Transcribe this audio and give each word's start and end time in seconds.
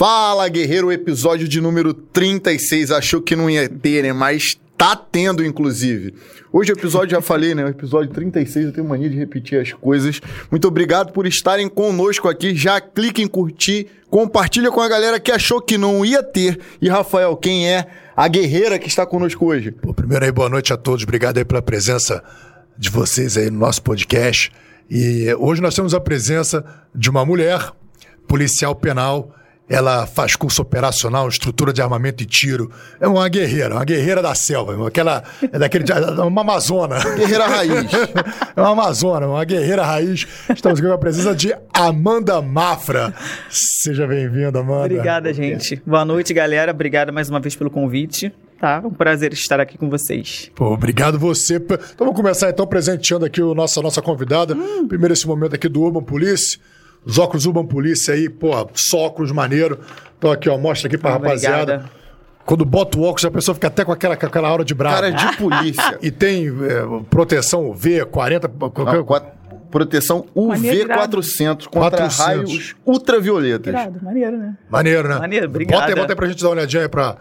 Fala, 0.00 0.48
guerreiro, 0.48 0.90
episódio 0.90 1.46
de 1.46 1.60
número 1.60 1.92
36. 1.92 2.90
Achou 2.90 3.20
que 3.20 3.36
não 3.36 3.50
ia 3.50 3.68
ter, 3.68 4.02
né? 4.02 4.14
Mas 4.14 4.58
tá 4.74 4.96
tendo, 4.96 5.44
inclusive. 5.44 6.14
Hoje 6.50 6.72
o 6.72 6.74
episódio, 6.74 7.10
já 7.10 7.20
falei, 7.20 7.54
né? 7.54 7.66
O 7.66 7.68
episódio 7.68 8.10
36, 8.10 8.64
eu 8.64 8.72
tenho 8.72 8.88
mania 8.88 9.10
de 9.10 9.16
repetir 9.18 9.60
as 9.60 9.74
coisas. 9.74 10.18
Muito 10.50 10.66
obrigado 10.66 11.12
por 11.12 11.26
estarem 11.26 11.68
conosco 11.68 12.30
aqui. 12.30 12.56
Já 12.56 12.80
clique 12.80 13.20
em 13.20 13.26
curtir, 13.26 13.88
compartilha 14.08 14.70
com 14.70 14.80
a 14.80 14.88
galera 14.88 15.20
que 15.20 15.30
achou 15.30 15.60
que 15.60 15.76
não 15.76 16.02
ia 16.02 16.22
ter. 16.22 16.58
E, 16.80 16.88
Rafael, 16.88 17.36
quem 17.36 17.68
é 17.68 17.86
a 18.16 18.26
guerreira 18.26 18.78
que 18.78 18.88
está 18.88 19.04
conosco 19.04 19.44
hoje? 19.44 19.70
Pô, 19.70 19.92
primeiro 19.92 20.24
aí, 20.24 20.32
boa 20.32 20.48
noite 20.48 20.72
a 20.72 20.78
todos. 20.78 21.02
Obrigado 21.02 21.36
aí 21.36 21.44
pela 21.44 21.60
presença 21.60 22.24
de 22.74 22.88
vocês 22.88 23.36
aí 23.36 23.50
no 23.50 23.58
nosso 23.58 23.82
podcast. 23.82 24.50
E 24.88 25.26
hoje 25.34 25.60
nós 25.60 25.74
temos 25.74 25.92
a 25.92 26.00
presença 26.00 26.64
de 26.94 27.10
uma 27.10 27.22
mulher, 27.26 27.70
policial 28.26 28.74
penal, 28.74 29.36
ela 29.70 30.04
faz 30.04 30.34
curso 30.34 30.62
operacional, 30.62 31.28
estrutura 31.28 31.72
de 31.72 31.80
armamento 31.80 32.24
e 32.24 32.26
tiro. 32.26 32.72
É 33.00 33.06
uma 33.06 33.28
guerreira, 33.28 33.76
uma 33.76 33.84
guerreira 33.84 34.20
da 34.20 34.34
selva. 34.34 34.88
Aquela, 34.88 35.22
é 35.40 35.56
daquele, 35.60 35.84
é 35.92 36.22
uma 36.22 36.40
amazona. 36.40 36.98
Guerreira 37.14 37.46
raiz. 37.46 37.70
É 38.56 38.60
uma 38.60 38.70
amazona, 38.70 39.28
uma 39.28 39.44
guerreira 39.44 39.84
raiz. 39.84 40.26
Estamos 40.52 40.80
aqui 40.80 40.88
com 40.88 40.94
a 40.94 40.98
presença 40.98 41.34
de 41.34 41.54
Amanda 41.72 42.42
Mafra. 42.42 43.14
Seja 43.48 44.06
bem-vinda, 44.06 44.58
Amanda. 44.58 44.86
Obrigada, 44.86 45.32
gente. 45.32 45.80
Boa 45.86 46.04
noite, 46.04 46.34
galera. 46.34 46.72
Obrigada 46.72 47.12
mais 47.12 47.30
uma 47.30 47.38
vez 47.38 47.54
pelo 47.54 47.70
convite. 47.70 48.32
Tá? 48.58 48.82
Um 48.84 48.90
prazer 48.90 49.32
estar 49.32 49.60
aqui 49.60 49.78
com 49.78 49.88
vocês. 49.88 50.50
Pô, 50.54 50.72
obrigado 50.72 51.18
você. 51.18 51.56
Então 51.56 51.78
vamos 52.00 52.16
começar 52.16 52.50
então 52.50 52.66
presenteando 52.66 53.24
aqui 53.24 53.40
o 53.40 53.54
nosso, 53.54 53.78
a 53.78 53.82
nossa 53.82 54.02
convidada. 54.02 54.56
Primeiro 54.88 55.14
esse 55.14 55.26
momento 55.26 55.54
aqui 55.54 55.68
do 55.68 55.80
Urban 55.80 56.02
Police. 56.02 56.58
Os 57.04 57.18
óculos 57.18 57.46
Urban 57.46 57.66
Police 57.66 58.10
aí, 58.10 58.28
pô, 58.28 58.50
só 58.74 58.98
óculos 59.06 59.32
maneiro. 59.32 59.78
Então 60.18 60.30
aqui, 60.30 60.48
ó, 60.48 60.58
mostra 60.58 60.86
aqui 60.88 60.98
pra 60.98 61.12
rapaziada. 61.12 61.74
Obrigada. 61.74 62.00
Quando 62.44 62.64
bota 62.64 62.98
o 62.98 63.02
óculos, 63.02 63.24
a 63.24 63.30
pessoa 63.30 63.54
fica 63.54 63.68
até 63.68 63.84
com 63.84 63.92
aquela, 63.92 64.16
com 64.16 64.26
aquela 64.26 64.48
aura 64.48 64.64
de 64.64 64.74
bravo. 64.74 64.96
Cara 64.96 65.10
de 65.10 65.36
polícia. 65.36 65.98
E 66.02 66.10
tem 66.10 66.48
é, 66.48 67.04
proteção 67.08 67.70
UV, 67.70 68.04
40... 68.06 68.50
Não, 68.58 69.04
quat- 69.04 69.32
proteção 69.70 70.26
Maneiro, 70.34 70.78
irado. 70.90 71.18
UV400 71.18 71.66
contra 71.66 71.98
400. 71.98 72.18
raios 72.18 72.74
ultravioletas. 72.84 73.72
Irado, 73.72 74.00
maneiro, 74.02 74.36
né? 74.36 74.56
Maneiro, 74.68 75.08
né? 75.08 75.18
Maneiro, 75.18 75.46
obrigada. 75.46 75.80
Bota 75.82 75.92
aí, 75.92 76.00
bota 76.00 76.12
aí 76.12 76.16
pra 76.16 76.26
gente 76.28 76.42
dar 76.42 76.48
uma 76.48 76.54
olhadinha 76.56 76.82
aí 76.82 76.88
pra 76.88 77.16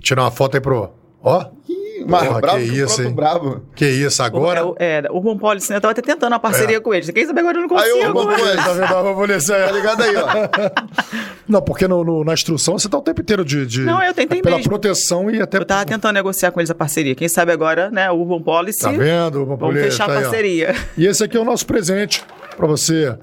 tirar 0.00 0.22
uma 0.22 0.30
foto 0.30 0.54
aí 0.56 0.60
pro... 0.60 0.90
Ó, 1.22 1.44
Ih, 1.68 1.74
Mais 2.04 2.26
Porra, 2.28 2.40
bravo 2.40 2.58
que 2.58 2.64
que, 2.70 2.82
o 2.82 2.84
isso, 2.84 3.10
bravo. 3.10 3.62
que 3.74 3.86
isso, 3.86 4.22
agora... 4.22 4.60
É, 4.78 5.02
é, 5.06 5.10
o 5.10 5.16
Urban 5.16 5.38
Policy, 5.38 5.70
né? 5.70 5.76
Eu 5.76 5.80
tava 5.80 5.92
até 5.92 6.02
tentando 6.02 6.32
uma 6.32 6.38
parceria 6.38 6.80
com 6.80 6.92
eles. 6.92 7.08
Quem 7.10 7.24
sabe 7.26 7.40
agora 7.40 7.58
eu 7.58 7.66
não 7.66 7.76
Aí, 7.78 7.90
consigo. 7.90 8.06
ô, 8.18 8.22
Urban 8.22 8.26
né? 8.26 8.36
Policy. 8.38 8.56
Tá 8.64 8.72
vendo 8.72 8.94
Urban 8.94 9.14
Police 9.14 9.52
aí? 9.52 9.66
Tá 9.66 9.72
ligado 9.72 10.02
aí, 10.02 10.16
ó. 10.16 10.26
Não, 11.48 11.62
porque 11.62 11.86
no- 11.86 12.02
no- 12.04 12.24
na 12.24 12.34
instrução 12.34 12.76
você 12.78 12.88
tá 12.88 12.98
o 12.98 13.02
tempo 13.02 13.20
inteiro 13.20 13.44
de. 13.44 13.64
de- 13.66 13.82
Não, 13.82 14.02
eu 14.02 14.12
tentei 14.12 14.42
Pela 14.42 14.56
mesmo. 14.56 14.68
proteção 14.68 15.30
e 15.30 15.40
até. 15.40 15.58
Eu 15.58 15.64
tava 15.64 15.84
tentando 15.84 16.12
negociar 16.14 16.50
com 16.50 16.58
eles 16.60 16.70
a 16.70 16.74
parceria. 16.74 17.14
Quem 17.14 17.28
sabe 17.28 17.52
agora, 17.52 17.88
né? 17.90 18.10
O 18.10 18.16
Urban 18.16 18.42
Policy. 18.42 18.80
Tá 18.80 18.90
vendo? 18.90 19.40
Urban 19.42 19.56
Vamos 19.56 19.74
Police, 19.74 19.84
fechar 19.90 20.06
tá 20.06 20.12
a 20.14 20.16
aí, 20.16 20.22
parceria. 20.24 20.74
E 20.98 21.06
esse 21.06 21.22
aqui 21.22 21.36
é 21.36 21.40
o 21.40 21.44
nosso 21.44 21.64
presente 21.66 22.22
pra 22.56 22.66
você 22.66 23.16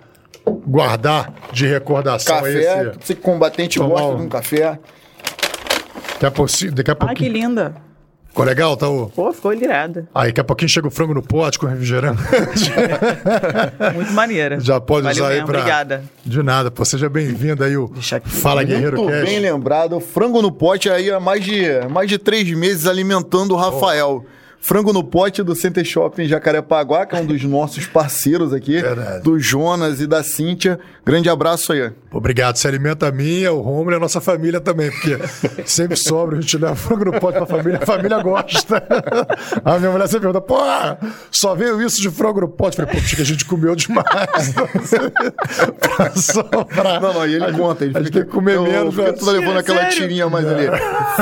guardar 0.66 1.34
de 1.52 1.68
recordação 1.68 2.44
aí. 2.46 2.64
Café, 2.64 2.88
Esse, 2.90 2.98
você 3.00 3.16
que 3.16 3.22
combatente 3.22 3.78
Tomar 3.78 3.90
gosta 3.90 4.08
um- 4.08 4.16
de 4.18 4.22
um 4.24 4.30
café. 4.30 4.80
daqui 6.22 6.42
a, 6.42 6.72
daqui 6.72 6.92
a 6.92 6.94
Ai, 6.94 6.96
que 6.96 7.06
pouquinho. 7.06 7.34
linda. 7.34 7.76
Ficou 8.34 8.46
legal, 8.46 8.76
tá? 8.76 8.90
O... 8.90 9.12
Pô, 9.12 9.32
ficou 9.32 9.54
irada. 9.54 10.08
Aí, 10.12 10.30
daqui 10.30 10.42
a 10.42 10.44
pouquinho 10.44 10.68
chega 10.68 10.88
o 10.88 10.90
frango 10.90 11.14
no 11.14 11.22
pote 11.22 11.60
com 11.60 11.68
refrigerante. 11.68 12.20
Muito 13.94 14.12
maneira. 14.12 14.60
Já 14.60 14.82
pode 14.82 15.04
Valeu 15.04 15.24
usar 15.24 15.34
aí 15.34 15.46
pra. 15.46 15.60
Obrigada. 15.60 16.04
De 16.26 16.42
nada, 16.42 16.72
pô. 16.72 16.84
Seja 16.84 17.08
bem-vindo 17.08 17.64
aí, 17.64 17.78
o. 17.78 17.92
Fala 18.24 18.64
Guerreiro 18.64 18.98
Muito 18.98 19.24
bem 19.24 19.38
lembrado. 19.38 20.00
Frango 20.00 20.42
no 20.42 20.52
pote 20.52 20.90
aí 20.90 21.12
há 21.12 21.20
mais 21.20 21.46
de, 21.46 21.64
mais 21.92 22.10
de 22.10 22.18
três 22.18 22.50
meses 22.50 22.88
alimentando 22.88 23.54
o 23.54 23.56
Rafael. 23.56 24.26
Frango 24.64 24.94
no 24.94 25.04
pote 25.04 25.44
do 25.44 25.54
Center 25.54 25.84
Shopping 25.84 26.26
Jacarepaguá, 26.26 27.06
que 27.06 27.14
é 27.14 27.20
um 27.20 27.26
dos 27.26 27.44
nossos 27.44 27.86
parceiros 27.86 28.54
aqui. 28.54 28.82
Verdade. 28.82 29.22
Do 29.22 29.38
Jonas 29.38 30.00
e 30.00 30.08
da 30.08 30.24
Cíntia. 30.24 30.80
Grande 31.06 31.30
abraço 31.30 31.74
aí. 31.74 31.92
Obrigado. 32.10 32.56
Se 32.56 32.66
alimenta 32.66 33.10
a 33.10 33.12
minha, 33.12 33.52
o 33.52 33.60
Romulo 33.60 33.92
e 33.92 33.96
a 33.96 34.00
nossa 34.00 34.22
família 34.22 34.62
também, 34.62 34.90
porque 34.90 35.20
sempre 35.66 35.98
sobra, 35.98 36.38
a 36.38 36.42
gente 36.42 36.58
leva 36.58 36.78
frango 36.78 37.04
no 37.04 37.20
pote 37.20 37.40
pra 37.40 37.46
família, 37.46 37.80
a 37.84 37.86
família 37.86 38.24
gosta. 38.24 38.82
A 39.66 39.80
minha 39.80 39.92
mulher 39.92 40.08
sempre 40.08 40.28
pergunta, 40.28 40.42
pô, 40.42 40.58
só 41.30 41.56
veio 41.56 41.82
isso 41.82 42.02
de 42.02 42.10
frango 42.10 42.42
no 42.42 42.48
pote. 42.48 42.80
Eu 42.80 42.86
Falei, 42.88 43.02
pô, 43.02 43.08
que 43.08 43.22
a 43.22 43.26
gente 43.26 43.46
comeu 43.46 43.76
demais. 43.76 44.06
pra 45.80 46.12
sobrar. 46.16 47.02
Não, 47.02 47.14
não, 47.14 47.28
e 47.28 47.36
ele 47.36 47.46
a 47.46 47.52
conta. 47.52 47.84
Ele 47.84 47.98
a 47.98 48.02
gente 48.02 48.12
tem 48.12 48.24
que 48.24 48.30
comer 48.30 48.56
eu, 48.56 48.64
menos. 48.64 48.96
Fica 48.96 49.12
né? 49.12 49.18
tudo 49.18 49.32
levando 49.32 49.58
aquela 49.58 49.86
tirinha 49.88 50.30
mais 50.30 50.46
ali. 50.46 50.68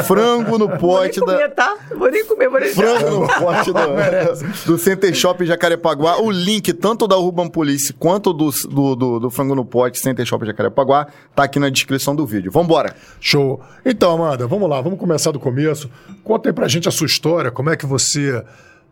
Frango 0.05 0.57
no 0.57 0.67
Vou 0.67 0.69
nem 0.69 0.77
pote 0.77 1.19
da... 1.19 1.25
comer, 1.25 1.49
tá? 1.49 1.75
Vou 1.95 2.11
nem 2.11 2.25
comer, 2.25 2.49
vou 2.49 2.59
nem 2.59 2.69
Frango 2.69 3.09
no 3.09 3.30
pote 3.39 3.71
do, 3.71 4.71
do 4.73 4.77
Center 4.77 5.13
Shop 5.13 5.45
Jacarepaguá. 5.45 6.21
O 6.21 6.29
link 6.29 6.73
tanto 6.73 7.07
da 7.07 7.17
Urban 7.17 7.47
Police 7.47 7.93
quanto 7.93 8.33
do, 8.33 8.49
do, 8.69 8.95
do, 8.95 9.19
do 9.19 9.29
Frango 9.29 9.55
no 9.55 9.65
Pote 9.65 9.99
Center 9.99 10.25
Shop 10.25 10.45
Jacarepaguá 10.45 11.07
tá 11.35 11.43
aqui 11.43 11.59
na 11.59 11.69
descrição 11.69 12.15
do 12.15 12.25
vídeo. 12.25 12.51
Vambora. 12.51 12.95
Show. 13.19 13.61
Então, 13.85 14.11
Amanda, 14.11 14.47
vamos 14.47 14.69
lá, 14.69 14.81
vamos 14.81 14.99
começar 14.99 15.31
do 15.31 15.39
começo. 15.39 15.89
Conta 16.23 16.49
aí 16.49 16.53
pra 16.53 16.67
gente 16.67 16.87
a 16.87 16.91
sua 16.91 17.07
história, 17.07 17.51
como 17.51 17.69
é 17.69 17.75
que 17.75 17.85
você. 17.85 18.43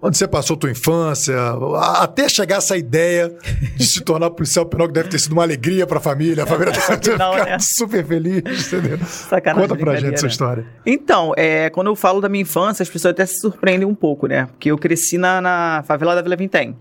Onde 0.01 0.17
você 0.17 0.25
passou 0.27 0.55
tua 0.55 0.71
infância, 0.71 1.35
a- 1.37 2.03
até 2.03 2.29
chegar 2.29 2.57
essa 2.57 2.77
ideia 2.77 3.35
de 3.75 3.83
se 3.85 4.01
tornar 4.01 4.29
policial 4.29 4.65
penal, 4.65 4.87
que 4.87 4.93
deve 4.93 5.09
ter 5.09 5.19
sido 5.19 5.33
uma 5.33 5.43
alegria 5.43 5.85
pra 5.85 5.99
família. 5.99 6.43
A 6.43 6.47
família 6.47 6.71
deve 6.73 7.17
Não, 7.19 7.35
né? 7.35 7.57
super 7.59 8.05
feliz, 8.05 8.37
entendeu? 8.71 8.97
Sacanagem, 9.05 9.67
Conta 9.67 9.79
pra 9.83 9.95
gente 9.99 10.13
essa 10.15 10.27
história. 10.27 10.65
Então, 10.85 11.33
é, 11.35 11.69
quando 11.69 11.87
eu 11.87 11.95
falo 11.97 12.21
da 12.21 12.29
minha 12.29 12.43
infância, 12.43 12.81
as 12.81 12.89
pessoas 12.89 13.11
até 13.11 13.25
se 13.25 13.39
surpreendem 13.41 13.85
um 13.85 13.93
pouco, 13.93 14.25
né? 14.25 14.45
Porque 14.45 14.71
eu 14.71 14.77
cresci 14.77 15.17
na, 15.17 15.41
na 15.41 15.83
favela 15.85 16.15
da 16.15 16.21
Vila 16.21 16.37
Vintém. 16.37 16.77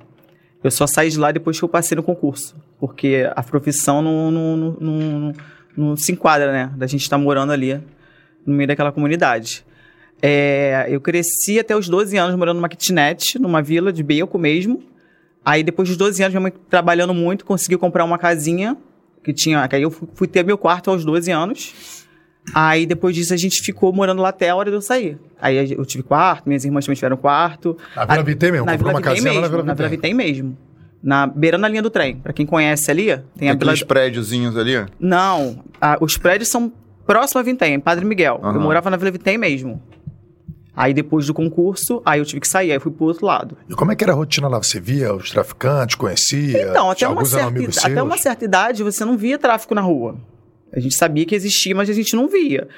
Eu 0.62 0.71
só 0.71 0.87
saí 0.87 1.11
de 1.11 1.19
lá 1.19 1.33
depois 1.33 1.59
que 1.59 1.65
eu 1.65 1.69
passei 1.69 1.97
no 1.97 2.03
concurso. 2.05 2.55
Porque 2.79 3.29
a 3.35 3.43
profissão 3.43 4.00
não, 4.00 4.31
não, 4.31 4.56
não, 4.56 4.77
não- 4.81 5.33
não 5.77 5.97
se 5.97 6.12
enquadra, 6.12 6.53
né? 6.53 6.71
Da 6.77 6.87
gente 6.87 7.03
estar 7.03 7.19
morando 7.19 7.53
ali 7.53 7.81
no 8.47 8.55
meio 8.55 8.69
daquela 8.69 8.93
comunidade. 8.93 9.65
É, 10.21 10.87
eu 10.89 11.01
cresci 11.01 11.59
até 11.59 11.77
os 11.77 11.89
12 11.89 12.17
anos 12.17 12.34
morando 12.37 12.56
numa 12.56 12.69
kitnet, 12.69 13.39
numa 13.39 13.62
vila 13.62 13.93
de 13.93 14.03
Beco 14.03 14.39
mesmo. 14.39 14.83
Aí 15.45 15.62
depois 15.62 15.89
dos 15.89 15.97
12 15.97 16.23
anos, 16.23 16.34
minha 16.34 16.41
mãe 16.43 16.53
trabalhando 16.69 17.15
muito, 17.15 17.45
conseguiu 17.45 17.79
comprar 17.79 18.05
uma 18.05 18.19
casinha 18.19 18.77
que 19.23 19.33
tinha. 19.33 19.67
Que 19.69 19.77
aí 19.77 19.83
eu 19.83 19.91
fui, 19.91 20.09
fui 20.15 20.27
ter 20.29 20.45
meu 20.45 20.59
quarto 20.59 20.91
aos 20.91 21.05
12 21.05 21.31
anos. 21.31 22.05
Aí 22.55 22.87
depois 22.87 23.15
disso 23.15 23.33
a 23.34 23.37
gente 23.37 23.62
ficou 23.62 23.93
morando 23.93 24.23
lá 24.23 24.31
até 24.31 24.49
a 24.51 24.56
hora 24.56 24.71
de 24.71 24.77
eu 24.77 24.81
sair. 24.81 25.19
Aí 25.41 25.71
eu 25.73 25.84
tive 25.84 26.03
quarto, 26.03 26.47
minhas 26.49 26.65
irmãs 26.65 26.85
também 26.85 26.97
tiveram 26.97 27.17
quarto. 27.17 27.77
Na 27.95 28.05
Vila 28.06 28.21
A- 28.21 28.23
Vintém 28.23 28.50
mesmo? 28.53 28.67
Na 28.67 28.73
Comprou 28.73 28.89
Vila 28.89 28.99
uma 28.99 29.03
casinha 29.03 29.33
lá 29.33 29.41
mesmo. 29.41 29.43
na 29.43 29.49
Vila 29.49 29.62
Na 29.65 29.75
Vila. 29.75 29.89
Vintém 29.89 30.15
mesmo. 30.15 30.59
Na 31.03 31.27
beirando 31.27 31.65
a 31.67 31.69
linha 31.69 31.83
do 31.83 31.91
trem. 31.91 32.17
Pra 32.17 32.33
quem 32.33 32.45
conhece 32.47 32.91
ali, 32.91 33.06
tem 33.37 33.50
a 33.50 33.55
Vila... 33.55 33.73
Aqueles 33.73 33.83
prédiozinhos 33.85 34.56
ali. 34.56 34.85
Não, 34.99 35.62
a- 35.81 35.99
os 36.00 36.17
prédios 36.17 36.49
são 36.49 36.73
próximos 37.06 37.47
a 37.47 37.69
em 37.69 37.79
Padre 37.81 38.05
Miguel. 38.05 38.41
Aham. 38.43 38.55
Eu 38.55 38.61
morava 38.61 38.91
na 38.91 38.97
Vila 38.97 39.11
Vintém 39.11 39.39
mesmo. 39.39 39.81
Aí 40.81 40.94
depois 40.94 41.27
do 41.27 41.34
concurso, 41.34 42.00
aí 42.06 42.21
eu 42.21 42.25
tive 42.25 42.39
que 42.41 42.47
sair, 42.47 42.71
aí 42.71 42.78
fui 42.78 42.93
pro 42.93 43.06
outro 43.06 43.27
lado. 43.27 43.59
E 43.69 43.75
como 43.75 43.91
é 43.91 43.97
que 43.97 44.05
era 44.05 44.12
a 44.12 44.16
rotina 44.16 44.47
lá? 44.47 44.59
Você 44.62 44.78
via 44.78 45.12
os 45.12 45.28
traficantes, 45.28 45.97
conhecia? 45.97 46.71
Então, 46.71 46.89
até 46.89 47.09
uma, 47.09 47.25
certa, 47.25 47.47
amigos 47.49 47.77
ida- 47.77 47.87
até 47.89 48.03
uma 48.03 48.16
certa 48.16 48.44
idade 48.44 48.83
você 48.84 49.05
não 49.05 49.17
via 49.17 49.37
tráfico 49.38 49.75
na 49.75 49.81
rua. 49.81 50.15
A 50.72 50.78
gente 50.78 50.94
sabia 50.94 51.27
que 51.27 51.34
existia, 51.34 51.75
mas 51.75 51.91
a 51.91 51.93
gente 51.93 52.15
não 52.15 52.28
via. 52.28 52.69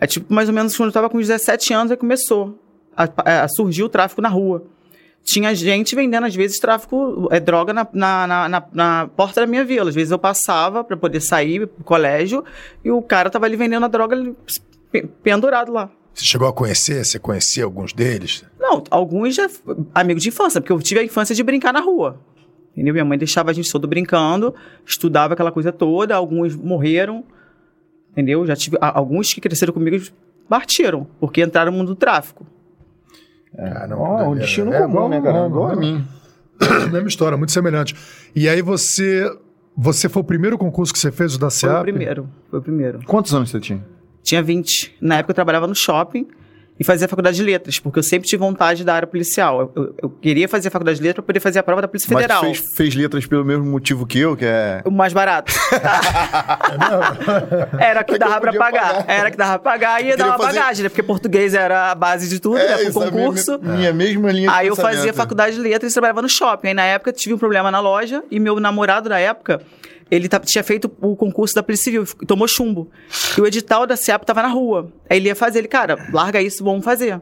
É 0.00 0.06
tipo, 0.06 0.32
mais 0.32 0.48
ou 0.48 0.54
menos 0.54 0.76
quando 0.76 0.90
eu 0.90 0.92
tava 0.92 1.10
com 1.10 1.18
17 1.18 1.72
anos, 1.74 1.90
aí 1.90 1.96
começou 1.96 2.56
a, 2.96 3.08
a- 3.42 3.48
surgir 3.48 3.82
o 3.82 3.88
tráfico 3.88 4.22
na 4.22 4.28
rua. 4.28 4.62
Tinha 5.24 5.52
gente 5.52 5.96
vendendo, 5.96 6.26
às 6.26 6.34
vezes, 6.36 6.58
tráfico, 6.60 7.26
é, 7.32 7.40
droga 7.40 7.72
na, 7.72 7.86
na, 7.92 8.48
na, 8.48 8.62
na- 8.72 9.08
porta 9.08 9.40
da 9.40 9.46
minha 9.48 9.64
vila. 9.64 9.88
Às 9.90 9.94
vezes 9.96 10.12
eu 10.12 10.18
passava 10.20 10.84
para 10.84 10.96
poder 10.96 11.20
sair 11.20 11.66
pro 11.66 11.82
colégio 11.82 12.44
e 12.84 12.92
o 12.92 13.02
cara 13.02 13.28
tava 13.28 13.44
ali 13.46 13.56
vendendo 13.56 13.84
a 13.84 13.88
droga 13.88 14.16
pendurado 15.22 15.72
lá. 15.72 15.90
Você 16.14 16.24
chegou 16.24 16.48
a 16.48 16.52
conhecer? 16.52 17.04
Você 17.04 17.18
conhecia 17.18 17.64
alguns 17.64 17.92
deles? 17.92 18.44
Não, 18.58 18.82
alguns 18.90 19.34
já 19.34 19.48
amigos 19.94 20.22
de 20.22 20.28
infância, 20.28 20.60
porque 20.60 20.72
eu 20.72 20.80
tive 20.80 21.00
a 21.00 21.04
infância 21.04 21.34
de 21.34 21.42
brincar 21.42 21.72
na 21.72 21.80
rua. 21.80 22.20
Entendeu? 22.72 22.92
Minha 22.94 23.04
mãe 23.04 23.18
deixava 23.18 23.50
a 23.50 23.52
gente 23.52 23.70
todo 23.70 23.86
brincando, 23.88 24.54
estudava 24.86 25.34
aquela 25.34 25.50
coisa 25.52 25.72
toda, 25.72 26.14
alguns 26.14 26.54
morreram, 26.54 27.24
entendeu? 28.12 28.46
Já 28.46 28.54
tive 28.54 28.76
alguns 28.80 29.32
que 29.32 29.40
cresceram 29.40 29.72
comigo 29.72 30.04
partiram, 30.48 31.06
porque 31.18 31.42
entraram 31.42 31.72
no 31.72 31.78
mundo 31.78 31.88
do 31.88 31.96
tráfico. 31.96 32.46
Ah, 33.56 33.86
não, 33.88 33.98
Ó, 34.00 34.28
um 34.30 34.36
é- 34.36 34.40
destino 34.40 34.72
é 34.72 34.78
comum, 34.82 34.90
igual- 34.90 35.08
né, 35.08 35.20
cara? 35.20 35.38
é, 35.38 35.46
Igual 35.46 35.68
a 35.68 35.72
é- 35.72 35.76
mim. 35.76 36.04
Mesma 36.92 37.08
história, 37.08 37.36
muito 37.38 37.52
semelhante. 37.52 37.94
E 38.34 38.48
aí 38.48 38.60
você. 38.62 39.24
Você 39.76 40.08
foi 40.08 40.20
o 40.20 40.24
primeiro 40.24 40.58
concurso 40.58 40.92
que 40.92 40.98
você 40.98 41.10
fez, 41.10 41.34
o 41.34 41.38
da 41.38 41.48
Foi 41.50 41.58
SEAP? 41.60 41.78
o 41.80 41.82
primeiro, 41.82 42.28
foi 42.50 42.58
o 42.58 42.62
primeiro. 42.62 43.00
Quantos 43.06 43.32
anos 43.32 43.50
você 43.50 43.60
tinha? 43.60 43.82
Tinha 44.22 44.42
20. 44.42 44.96
Na 45.00 45.16
época 45.18 45.30
eu 45.32 45.34
trabalhava 45.34 45.66
no 45.66 45.74
shopping 45.74 46.26
e 46.78 46.84
fazer 46.84 47.04
a 47.04 47.08
faculdade 47.08 47.36
de 47.36 47.42
letras, 47.42 47.78
porque 47.78 47.98
eu 47.98 48.02
sempre 48.02 48.26
tive 48.26 48.40
vontade 48.40 48.84
da 48.84 48.94
área 48.94 49.06
policial. 49.06 49.60
Eu, 49.60 49.72
eu, 49.84 49.94
eu 50.04 50.10
queria 50.10 50.48
fazer 50.48 50.68
a 50.68 50.70
faculdade 50.70 50.96
de 50.98 51.02
letras 51.02 51.16
para 51.16 51.26
poder 51.26 51.40
fazer 51.40 51.58
a 51.58 51.62
prova 51.62 51.82
da 51.82 51.88
Polícia 51.88 52.08
Mas 52.10 52.22
Federal. 52.22 52.40
fez, 52.42 52.62
fez 52.74 52.94
letras 52.94 53.26
pelo 53.26 53.44
mesmo 53.44 53.66
motivo 53.66 54.06
que 54.06 54.18
eu, 54.18 54.34
que 54.34 54.46
é. 54.46 54.80
O 54.86 54.90
mais 54.90 55.12
barato. 55.12 55.52
era 57.78 58.02
que 58.04 58.12
É 58.12 58.14
que 58.14 58.18
dava 58.18 58.40
podia 58.40 58.58
pagar. 58.58 58.94
pagar. 58.94 59.04
Era 59.08 59.30
que 59.30 59.36
dava 59.36 59.58
pra 59.58 59.72
pagar 59.72 60.02
e 60.02 60.08
ia 60.08 60.16
dar 60.16 60.26
uma 60.28 60.38
fazer- 60.38 60.58
bagagem, 60.58 60.82
né? 60.84 60.88
Porque 60.88 61.02
português 61.02 61.54
era 61.54 61.90
a 61.90 61.94
base 61.94 62.28
de 62.28 62.40
tudo, 62.40 62.54
né? 62.56 62.64
É, 62.64 62.76
Com 62.84 62.88
isso, 62.88 63.00
a 63.02 63.10
concurso. 63.10 63.58
Minha, 63.62 63.76
minha 63.76 63.92
mesma 63.92 64.32
linha 64.32 64.48
de 64.50 64.54
Aí 64.56 64.66
eu 64.68 64.76
fazia 64.76 65.12
faculdade 65.12 65.56
de 65.56 65.60
letras 65.62 65.92
e 65.92 65.94
trabalhava 65.94 66.22
no 66.22 66.28
shopping. 66.28 66.68
Aí 66.68 66.74
na 66.74 66.84
época 66.84 67.12
tive 67.12 67.34
um 67.34 67.38
problema 67.38 67.70
na 67.70 67.80
loja 67.80 68.22
e 68.30 68.40
meu 68.40 68.58
namorado 68.58 69.08
da 69.08 69.18
época, 69.18 69.60
ele 70.10 70.28
tinha 70.44 70.64
feito 70.64 70.90
o 71.00 71.14
concurso 71.14 71.54
da 71.54 71.62
Polícia 71.62 71.84
Civil 71.84 72.04
tomou 72.26 72.48
chumbo. 72.48 72.90
E 73.38 73.40
o 73.40 73.46
edital 73.46 73.86
da 73.86 73.96
SEAP 73.96 74.24
tava 74.24 74.42
na 74.42 74.48
rua. 74.48 74.92
Aí 75.08 75.18
ele 75.18 75.28
ia 75.28 75.36
fazer, 75.36 75.60
ele, 75.60 75.68
cara, 75.68 76.08
larga 76.12 76.42
isso, 76.42 76.64
vamos 76.64 76.84
fazer. 76.84 77.20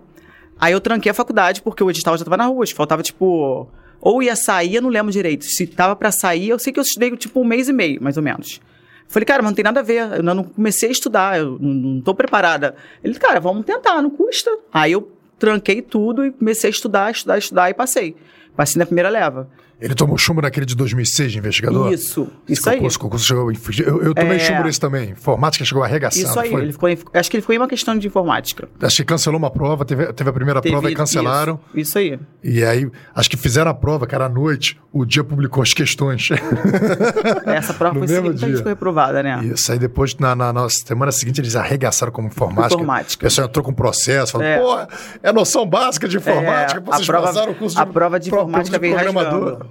Aí 0.58 0.72
eu 0.72 0.80
tranquei 0.80 1.10
a 1.10 1.14
faculdade 1.14 1.60
porque 1.62 1.84
o 1.84 1.90
edital 1.90 2.16
já 2.16 2.24
tava 2.24 2.36
na 2.36 2.46
rua, 2.46 2.66
faltava 2.74 3.02
tipo. 3.02 3.68
Ou 4.00 4.22
ia 4.22 4.36
sair, 4.36 4.76
eu 4.76 4.82
não 4.82 4.88
lembro 4.88 5.12
direito. 5.12 5.44
Se 5.44 5.66
tava 5.66 5.94
pra 5.94 6.10
sair, 6.10 6.48
eu 6.48 6.58
sei 6.58 6.72
que 6.72 6.78
eu 6.78 6.82
estudei 6.82 7.14
tipo 7.16 7.40
um 7.40 7.44
mês 7.44 7.68
e 7.68 7.72
meio, 7.72 8.02
mais 8.02 8.16
ou 8.16 8.22
menos. 8.22 8.60
Falei, 9.08 9.24
cara, 9.26 9.42
mas 9.42 9.50
não 9.50 9.56
tem 9.56 9.64
nada 9.64 9.80
a 9.80 9.82
ver. 9.82 10.16
Eu 10.16 10.22
não 10.22 10.44
comecei 10.44 10.88
a 10.88 10.92
estudar, 10.92 11.38
eu 11.38 11.58
não 11.60 12.00
tô 12.00 12.14
preparada. 12.14 12.74
Ele, 13.02 13.14
cara, 13.14 13.40
vamos 13.40 13.64
tentar, 13.64 14.00
não 14.00 14.10
custa. 14.10 14.50
Aí 14.72 14.92
eu 14.92 15.10
tranquei 15.38 15.82
tudo 15.82 16.24
e 16.24 16.30
comecei 16.30 16.68
a 16.68 16.70
estudar, 16.70 17.10
estudar, 17.10 17.38
estudar 17.38 17.70
e 17.70 17.74
passei. 17.74 18.16
Passei 18.56 18.78
na 18.78 18.86
primeira 18.86 19.08
leva. 19.08 19.48
Ele 19.80 19.94
tomou 19.94 20.18
chumbo 20.18 20.42
naquele 20.42 20.66
de 20.66 20.74
2006 20.74 21.30
de 21.32 21.38
investigador? 21.38 21.92
Isso, 21.92 22.28
Esse 22.48 22.60
isso 22.60 22.68
aí. 22.68 22.76
concurso, 22.78 22.98
concurso 22.98 23.24
chegou, 23.26 23.52
eu, 23.52 24.02
eu 24.02 24.14
tomei 24.14 24.36
É. 24.36 24.38
chumbo 24.40 24.64
nesse 24.64 24.80
também. 24.80 25.10
Informática 25.10 25.64
chegou 25.64 25.84
arregaçando. 25.84 26.26
Isso 26.26 26.40
aí. 26.40 26.50
foi? 26.50 26.62
Ele 26.62 26.72
ficou 26.72 26.88
acho 27.14 27.30
que 27.30 27.36
ele 27.36 27.40
ficou 27.42 27.54
em 27.54 27.58
uma 27.58 27.68
questão 27.68 27.96
de 27.96 28.06
informática. 28.08 28.68
Acho 28.82 28.96
que 28.96 29.04
cancelou 29.04 29.38
uma 29.38 29.50
prova, 29.50 29.84
teve, 29.84 30.12
teve 30.12 30.30
a 30.30 30.32
primeira 30.32 30.60
prova 30.60 30.78
e 30.78 30.82
Teve- 30.82 30.94
cancelaram. 30.96 31.60
Isso, 31.74 31.90
isso 31.90 31.98
aí. 31.98 32.18
E 32.42 32.64
aí, 32.64 32.90
acho 33.14 33.30
que 33.30 33.36
fizeram 33.36 33.70
a 33.70 33.74
prova, 33.74 34.04
cara, 34.06 34.26
à 34.26 34.28
noite, 34.28 34.80
o 34.92 35.04
dia 35.04 35.22
publicou 35.22 35.62
as 35.62 35.72
questões. 35.72 36.28
Essa 37.46 37.72
prova 37.74 37.98
No 38.00 38.06
foi 38.06 38.52
ficou 38.56 38.68
reprovada, 38.68 39.22
né? 39.22 39.44
Isso, 39.44 39.70
aí 39.70 39.78
depois, 39.78 40.16
na, 40.16 40.34
na, 40.34 40.52
na 40.52 40.68
semana 40.68 41.12
seguinte, 41.12 41.40
eles 41.40 41.54
arregaçaram 41.56 42.12
como 42.12 42.28
informática. 42.28 42.74
Informática. 42.74 43.20
O 43.22 43.26
pessoal 43.28 43.46
entrou 43.48 43.64
com 43.64 43.72
processo, 43.72 44.32
falou, 44.32 44.46
É. 44.46 44.58
pô, 44.58 44.76
é 45.22 45.32
noção 45.32 45.66
básica 45.66 46.08
de 46.08 46.16
informática, 46.16 46.80
É, 46.80 46.82
vocês 46.82 47.08
a 47.08 47.12
prova- 47.12 47.26
passaram 47.28 47.52
o 47.52 47.54
curso 47.54 47.78
a 47.80 47.86
prova 47.86 48.18
de 48.18 48.28
informática 48.28 48.76
de 48.78 48.80
veio. 48.80 49.67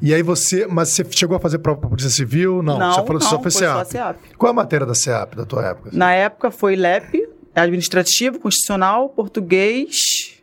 E 0.00 0.12
aí 0.12 0.22
você, 0.22 0.66
mas 0.66 0.90
você 0.90 1.04
chegou 1.10 1.36
a 1.36 1.40
fazer 1.40 1.58
prova 1.58 1.80
pra 1.80 1.88
Polícia 1.88 2.10
Civil? 2.10 2.62
Não, 2.62 2.78
Não, 2.78 2.92
você 2.92 3.06
falou 3.06 3.18
que 3.18 3.26
só 3.26 3.40
foi. 3.40 3.50
CEAP. 3.50 4.18
Qual 4.36 4.48
é 4.48 4.50
a 4.50 4.54
matéria 4.54 4.86
da 4.86 4.94
CEAP 4.94 5.36
da 5.36 5.46
tua 5.46 5.66
época? 5.66 5.90
Na 5.92 6.12
época 6.12 6.50
foi 6.50 6.76
LEP, 6.76 7.26
administrativo, 7.54 8.38
constitucional, 8.38 9.08
português 9.08 10.42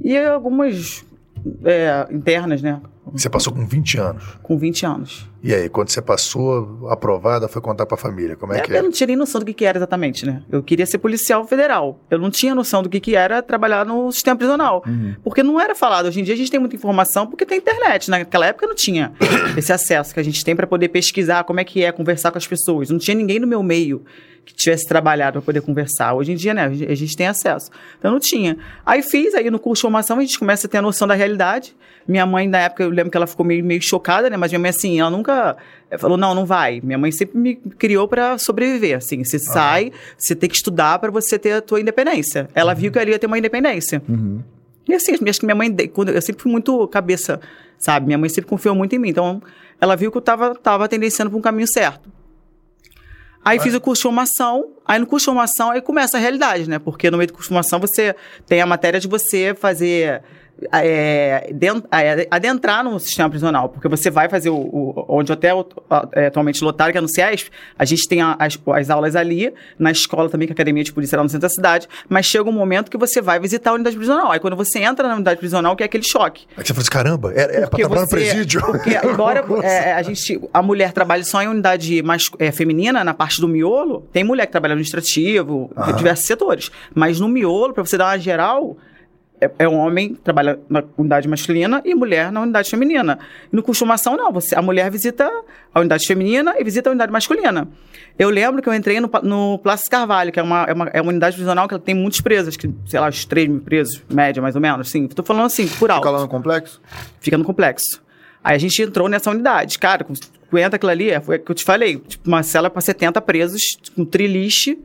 e 0.00 0.16
algumas 0.16 1.04
é, 1.64 2.06
internas, 2.10 2.62
né? 2.62 2.80
Você 3.12 3.28
passou 3.28 3.52
com 3.52 3.66
20 3.66 3.98
anos. 3.98 4.22
Com 4.42 4.56
20 4.56 4.86
anos. 4.86 5.28
E 5.42 5.52
aí, 5.52 5.68
quando 5.68 5.88
você 5.88 6.00
passou, 6.00 6.88
aprovada, 6.88 7.48
foi 7.48 7.60
contar 7.60 7.84
pra 7.84 7.96
família. 7.96 8.36
Como 8.36 8.52
é, 8.52 8.58
É, 8.58 8.60
que 8.60 8.72
eu 8.72 8.76
é? 8.76 8.82
não 8.82 8.92
tinha 8.92 9.08
nem 9.08 9.16
noção 9.16 9.40
do 9.40 9.44
que, 9.44 9.52
que 9.52 9.64
era 9.64 9.76
exatamente, 9.76 10.24
né? 10.24 10.42
Eu 10.48 10.62
queria 10.62 10.86
ser 10.86 10.98
policial 10.98 11.44
federal. 11.44 12.00
Eu 12.08 12.18
não 12.20 12.30
tinha 12.30 12.54
noção 12.54 12.80
do 12.82 12.88
que, 12.88 13.00
que 13.00 13.16
era 13.16 13.42
trabalhar 13.42 13.84
no 13.84 14.10
sistema 14.12 14.36
prisional. 14.36 14.84
Porque 15.24 15.42
não 15.42 15.60
era 15.60 15.74
falado. 15.74 16.06
Hoje 16.06 16.20
em 16.20 16.22
dia 16.24 16.34
a 16.34 16.36
gente 16.36 16.50
tem 16.50 16.60
muita 16.60 16.76
informação 16.76 17.26
porque 17.26 17.44
tem 17.44 17.58
internet. 17.58 18.08
Naquela 18.08 18.46
época 18.46 18.68
não 18.68 18.74
tinha 18.74 19.12
esse 19.58 19.72
acesso 19.72 20.14
que 20.14 20.20
a 20.20 20.22
gente 20.22 20.44
tem 20.44 20.54
para 20.54 20.66
poder 20.66 20.88
pesquisar 20.88 21.42
como 21.42 21.58
é 21.58 21.64
que 21.64 21.82
é, 21.84 21.90
conversar 21.90 22.30
com 22.30 22.38
as 22.38 22.46
pessoas. 22.46 22.88
Não 22.88 22.98
tinha 22.98 23.16
ninguém 23.16 23.40
no 23.40 23.46
meu 23.48 23.62
meio 23.64 24.04
que 24.44 24.54
tivesse 24.54 24.86
trabalhado 24.86 25.34
para 25.40 25.46
poder 25.46 25.60
conversar. 25.60 26.14
Hoje 26.14 26.32
em 26.32 26.36
dia, 26.36 26.54
né, 26.54 26.64
a 26.66 26.94
gente 26.94 27.16
tem 27.16 27.26
acesso. 27.26 27.70
Então 27.98 28.10
não 28.12 28.18
tinha. 28.20 28.56
Aí 28.86 29.02
fiz, 29.02 29.34
aí 29.34 29.50
no 29.50 29.58
curso 29.58 29.80
de 29.80 29.82
formação 29.82 30.18
a 30.18 30.20
gente 30.20 30.38
começa 30.38 30.66
a 30.66 30.70
ter 30.70 30.78
a 30.78 30.82
noção 30.82 31.06
da 31.06 31.14
realidade. 31.14 31.74
Minha 32.06 32.26
mãe, 32.26 32.48
na 32.48 32.58
época, 32.58 32.82
eu 32.82 32.90
lembro 32.90 33.10
que 33.10 33.16
ela 33.16 33.26
ficou 33.26 33.44
meio, 33.44 33.64
meio 33.64 33.80
chocada, 33.80 34.28
né? 34.28 34.36
Mas 34.36 34.50
minha 34.50 34.58
mãe, 34.58 34.70
assim, 34.70 35.00
ela 35.00 35.10
nunca 35.10 35.56
falou, 35.98 36.16
não, 36.16 36.34
não 36.34 36.44
vai. 36.44 36.80
Minha 36.82 36.98
mãe 36.98 37.12
sempre 37.12 37.38
me 37.38 37.56
criou 37.56 38.08
para 38.08 38.38
sobreviver, 38.38 38.96
assim. 38.96 39.22
Você 39.24 39.38
sai, 39.38 39.92
você 40.16 40.34
tem 40.34 40.48
que 40.48 40.56
estudar 40.56 40.98
para 40.98 41.10
você 41.10 41.38
ter 41.38 41.52
a 41.52 41.60
tua 41.60 41.80
independência. 41.80 42.48
Ela 42.54 42.74
viu 42.74 42.90
que 42.90 42.98
ela 42.98 43.10
ia 43.10 43.18
ter 43.18 43.26
uma 43.26 43.38
independência. 43.38 44.02
E 44.88 44.94
assim, 44.94 45.12
acho 45.28 45.40
que 45.40 45.46
minha 45.46 45.54
mãe, 45.54 45.74
quando 45.88 46.10
eu 46.10 46.20
sempre 46.22 46.42
fui 46.42 46.50
muito 46.50 46.86
cabeça, 46.88 47.40
sabe? 47.78 48.06
Minha 48.06 48.18
mãe 48.18 48.28
sempre 48.28 48.48
confiou 48.48 48.74
muito 48.74 48.94
em 48.94 48.98
mim. 48.98 49.10
Então, 49.10 49.42
ela 49.80 49.96
viu 49.96 50.10
que 50.10 50.16
eu 50.16 50.22
tava, 50.22 50.54
tava 50.54 50.88
tendenciando 50.88 51.30
para 51.30 51.38
um 51.38 51.42
caminho 51.42 51.68
certo. 51.72 52.10
Aí 53.44 53.58
fiz 53.58 53.74
o 53.74 53.80
curso 53.80 54.00
de 54.00 54.02
formação, 54.04 54.70
aí 54.86 55.00
no 55.00 55.06
curso 55.06 55.24
de 55.24 55.32
formação 55.32 55.72
aí 55.72 55.80
começa 55.80 56.16
a 56.16 56.20
realidade, 56.20 56.70
né? 56.70 56.78
Porque 56.78 57.10
no 57.10 57.16
meio 57.18 57.26
do 57.26 57.32
curso 57.32 57.48
de 57.48 57.48
formação 57.48 57.80
você 57.80 58.14
tem 58.46 58.60
a 58.60 58.66
matéria 58.66 59.00
de 59.00 59.08
você 59.08 59.52
fazer. 59.58 60.22
É, 60.70 61.50
é, 61.90 62.26
adentrar 62.30 62.84
no 62.84 62.98
sistema 63.00 63.28
prisional, 63.30 63.68
porque 63.68 63.88
você 63.88 64.10
vai 64.10 64.28
fazer 64.28 64.50
o, 64.50 64.56
o- 64.56 65.04
onde 65.08 65.32
até 65.32 65.52
o- 65.54 65.64
a- 65.90 66.08
é, 66.14 66.26
atualmente 66.26 66.62
lotado, 66.62 66.92
que 66.92 66.98
é 66.98 67.00
no 67.00 67.08
CIESP, 67.08 67.50
a 67.78 67.84
gente 67.84 68.06
tem 68.08 68.20
a- 68.20 68.36
as, 68.38 68.58
as 68.74 68.90
aulas 68.90 69.16
ali, 69.16 69.52
na 69.78 69.90
escola 69.90 70.28
também, 70.28 70.46
que 70.46 70.52
é 70.52 70.54
a 70.54 70.56
academia 70.56 70.84
de 70.84 70.92
polícia 70.92 71.16
lá 71.16 71.22
no 71.22 71.28
centro 71.28 71.42
da 71.42 71.48
cidade, 71.48 71.88
mas 72.08 72.26
chega 72.26 72.48
um 72.48 72.52
momento 72.52 72.90
que 72.90 72.96
você 72.98 73.20
vai 73.20 73.38
visitar 73.40 73.70
a 73.70 73.74
unidade 73.74 73.96
prisional. 73.96 74.30
Aí 74.32 74.38
quando 74.40 74.56
você 74.56 74.78
entra 74.80 75.08
na 75.08 75.14
unidade 75.14 75.38
prisional, 75.38 75.74
que 75.76 75.82
é 75.82 75.86
aquele 75.86 76.04
choque. 76.04 76.46
Aí 76.56 76.64
você 76.64 76.72
falou 76.72 76.82
assim, 76.82 76.90
caramba, 76.90 77.32
é, 77.34 77.40
é 77.62 77.66
pra 77.66 77.78
trabalhar 77.78 78.02
no 78.02 78.08
presídio. 78.08 78.60
Porque 78.66 78.90
embora 79.04 79.44
é, 79.62 79.92
a 79.94 80.02
gente, 80.02 80.40
a 80.52 80.62
mulher 80.62 80.92
trabalhe 80.92 81.24
só 81.24 81.42
em 81.42 81.48
unidade 81.48 82.02
mais 82.02 82.24
é, 82.38 82.50
feminina, 82.52 83.02
na 83.04 83.14
parte 83.14 83.40
do 83.40 83.48
miolo, 83.48 84.06
tem 84.12 84.24
mulher 84.24 84.46
que 84.46 84.52
trabalha 84.52 84.74
no 84.74 84.80
administrativo, 84.80 85.70
em 85.88 85.94
diversos 85.94 86.26
setores. 86.26 86.70
Mas 86.94 87.18
no 87.20 87.28
miolo, 87.28 87.72
para 87.72 87.84
você 87.84 87.96
dar 87.96 88.06
uma 88.06 88.18
geral, 88.18 88.76
é, 89.42 89.50
é 89.58 89.68
um 89.68 89.76
homem 89.76 90.14
que 90.14 90.20
trabalha 90.20 90.58
na 90.68 90.84
unidade 90.96 91.26
masculina 91.26 91.82
e 91.84 91.94
mulher 91.94 92.30
na 92.30 92.40
unidade 92.40 92.70
feminina. 92.70 93.18
E 93.52 93.56
no 93.56 93.62
formação, 93.74 94.16
não. 94.16 94.32
Você, 94.32 94.54
a 94.54 94.62
mulher 94.62 94.90
visita 94.90 95.30
a 95.74 95.80
unidade 95.80 96.06
feminina 96.06 96.54
e 96.58 96.64
visita 96.64 96.88
a 96.88 96.92
unidade 96.92 97.10
masculina. 97.10 97.66
Eu 98.18 98.30
lembro 98.30 98.62
que 98.62 98.68
eu 98.68 98.74
entrei 98.74 99.00
no, 99.00 99.10
no 99.22 99.58
Plácido 99.58 99.90
Carvalho, 99.90 100.30
que 100.30 100.38
é 100.38 100.42
uma, 100.42 100.64
é 100.64 100.72
uma, 100.72 100.88
é 100.92 101.00
uma 101.00 101.10
unidade 101.10 101.34
prisional 101.34 101.66
que 101.66 101.74
ela 101.74 101.82
tem 101.82 101.94
muitos 101.94 102.20
presos, 102.20 102.56
que, 102.56 102.72
sei 102.86 103.00
lá, 103.00 103.08
uns 103.08 103.24
3 103.24 103.48
mil 103.48 103.60
presos, 103.60 104.02
média 104.08 104.40
mais 104.40 104.54
ou 104.54 104.60
menos. 104.60 104.88
Assim, 104.88 105.08
tô 105.08 105.22
falando 105.22 105.46
assim, 105.46 105.66
por 105.66 105.90
alto 105.90 106.02
Fica 106.02 106.10
lá 106.10 106.20
no 106.20 106.28
complexo? 106.28 106.80
fica 107.20 107.36
no 107.36 107.44
complexo. 107.44 108.00
Aí 108.44 108.56
a 108.56 108.58
gente 108.58 108.80
entrou 108.80 109.08
nessa 109.08 109.30
unidade. 109.30 109.78
Cara, 109.78 110.04
com 110.04 110.14
50 110.14 110.76
aquilo 110.76 110.92
ali, 110.92 111.10
é, 111.10 111.20
foi 111.20 111.36
o 111.36 111.40
que 111.40 111.50
eu 111.50 111.54
te 111.54 111.64
falei, 111.64 111.96
tipo, 111.98 112.28
uma 112.28 112.42
cela 112.42 112.68
para 112.68 112.80
70 112.80 113.20
presos, 113.22 113.62
com 113.94 114.04
triliche, 114.04 114.78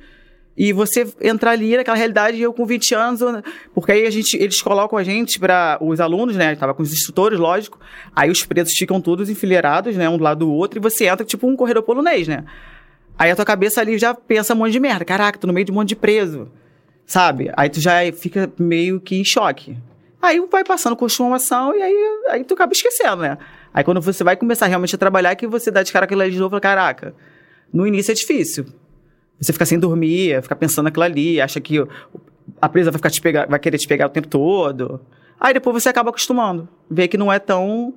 e 0.58 0.74
você 0.74 1.08
entrar 1.22 1.52
ali 1.52 1.78
naquela 1.78 1.96
realidade, 1.96 2.42
eu 2.42 2.52
com 2.52 2.66
20 2.66 2.96
anos, 2.96 3.22
porque 3.76 3.92
aí 3.92 4.08
a 4.08 4.10
gente, 4.10 4.36
eles 4.36 4.60
colocam 4.60 4.98
a 4.98 5.04
gente 5.04 5.40
para 5.40 5.78
os 5.80 6.02
alunos, 6.02 6.36
né, 6.36 6.56
tava 6.56 6.74
com 6.74 6.82
os 6.82 6.92
instrutores, 6.92 7.38
lógico, 7.38 7.80
aí 8.16 8.32
os 8.32 8.44
presos 8.44 8.74
ficam 8.74 9.00
todos 9.00 9.30
enfileirados, 9.30 9.96
né, 9.96 10.10
um 10.10 10.18
do 10.18 10.24
lado 10.24 10.40
do 10.40 10.52
outro, 10.52 10.80
e 10.80 10.82
você 10.82 11.06
entra 11.06 11.24
tipo 11.24 11.48
um 11.48 11.56
corredor 11.56 11.84
polonês, 11.84 12.28
né. 12.28 12.44
Aí 13.20 13.30
a 13.30 13.36
tua 13.36 13.46
cabeça 13.46 13.82
ali 13.82 14.00
já 14.00 14.16
pensa 14.16 14.56
um 14.56 14.58
monte 14.58 14.72
de 14.72 14.80
merda, 14.80 15.06
caraca, 15.06 15.38
tô 15.38 15.46
no 15.46 15.54
meio 15.54 15.66
de 15.66 15.72
um 15.72 15.76
monte 15.76 15.90
de 15.90 15.96
preso, 15.96 16.52
sabe? 17.06 17.52
Aí 17.56 17.70
tu 17.70 17.80
já 17.80 18.12
fica 18.12 18.52
meio 18.58 19.00
que 19.00 19.16
em 19.16 19.24
choque. 19.24 19.78
Aí 20.20 20.40
vai 20.52 20.64
passando 20.64 20.96
com 20.96 21.08
formação 21.08 21.76
e 21.76 21.82
aí, 21.82 21.96
aí 22.30 22.44
tu 22.44 22.56
acaba 22.56 22.74
esquecendo, 22.74 23.18
né? 23.18 23.38
Aí 23.72 23.84
quando 23.84 24.02
você 24.02 24.24
vai 24.24 24.36
começar 24.36 24.66
realmente 24.66 24.96
a 24.96 24.98
trabalhar, 24.98 25.36
que 25.36 25.46
você 25.46 25.70
dá 25.70 25.84
de 25.84 25.92
cara 25.92 26.06
aquilo 26.06 26.22
ali 26.22 26.32
de 26.32 26.40
novo 26.40 26.50
fala, 26.50 26.62
caraca, 26.62 27.16
no 27.72 27.86
início 27.86 28.12
é 28.12 28.16
difícil. 28.16 28.66
Você 29.40 29.54
fica 29.54 29.66
sem 29.66 29.78
dormir, 29.80 30.42
fica 30.42 30.56
pensando 30.56 30.86
naquilo 30.86 31.04
ali, 31.04 31.40
acha 31.42 31.60
que 31.62 31.78
a 32.62 32.70
presa 32.70 32.90
vai, 32.92 32.98
ficar 32.98 33.10
te 33.10 33.22
pegar, 33.22 33.48
vai 33.48 33.60
querer 33.60 33.78
te 33.78 33.88
pegar 33.88 34.08
o 34.08 34.10
tempo 34.10 34.28
todo. 34.28 35.00
Aí 35.40 35.54
depois 35.54 35.82
você 35.84 35.90
acaba 35.90 36.10
acostumando. 36.10 36.68
Vê 36.90 37.08
que 37.08 37.18
não 37.18 37.32
é 37.32 37.38
tão. 37.40 37.94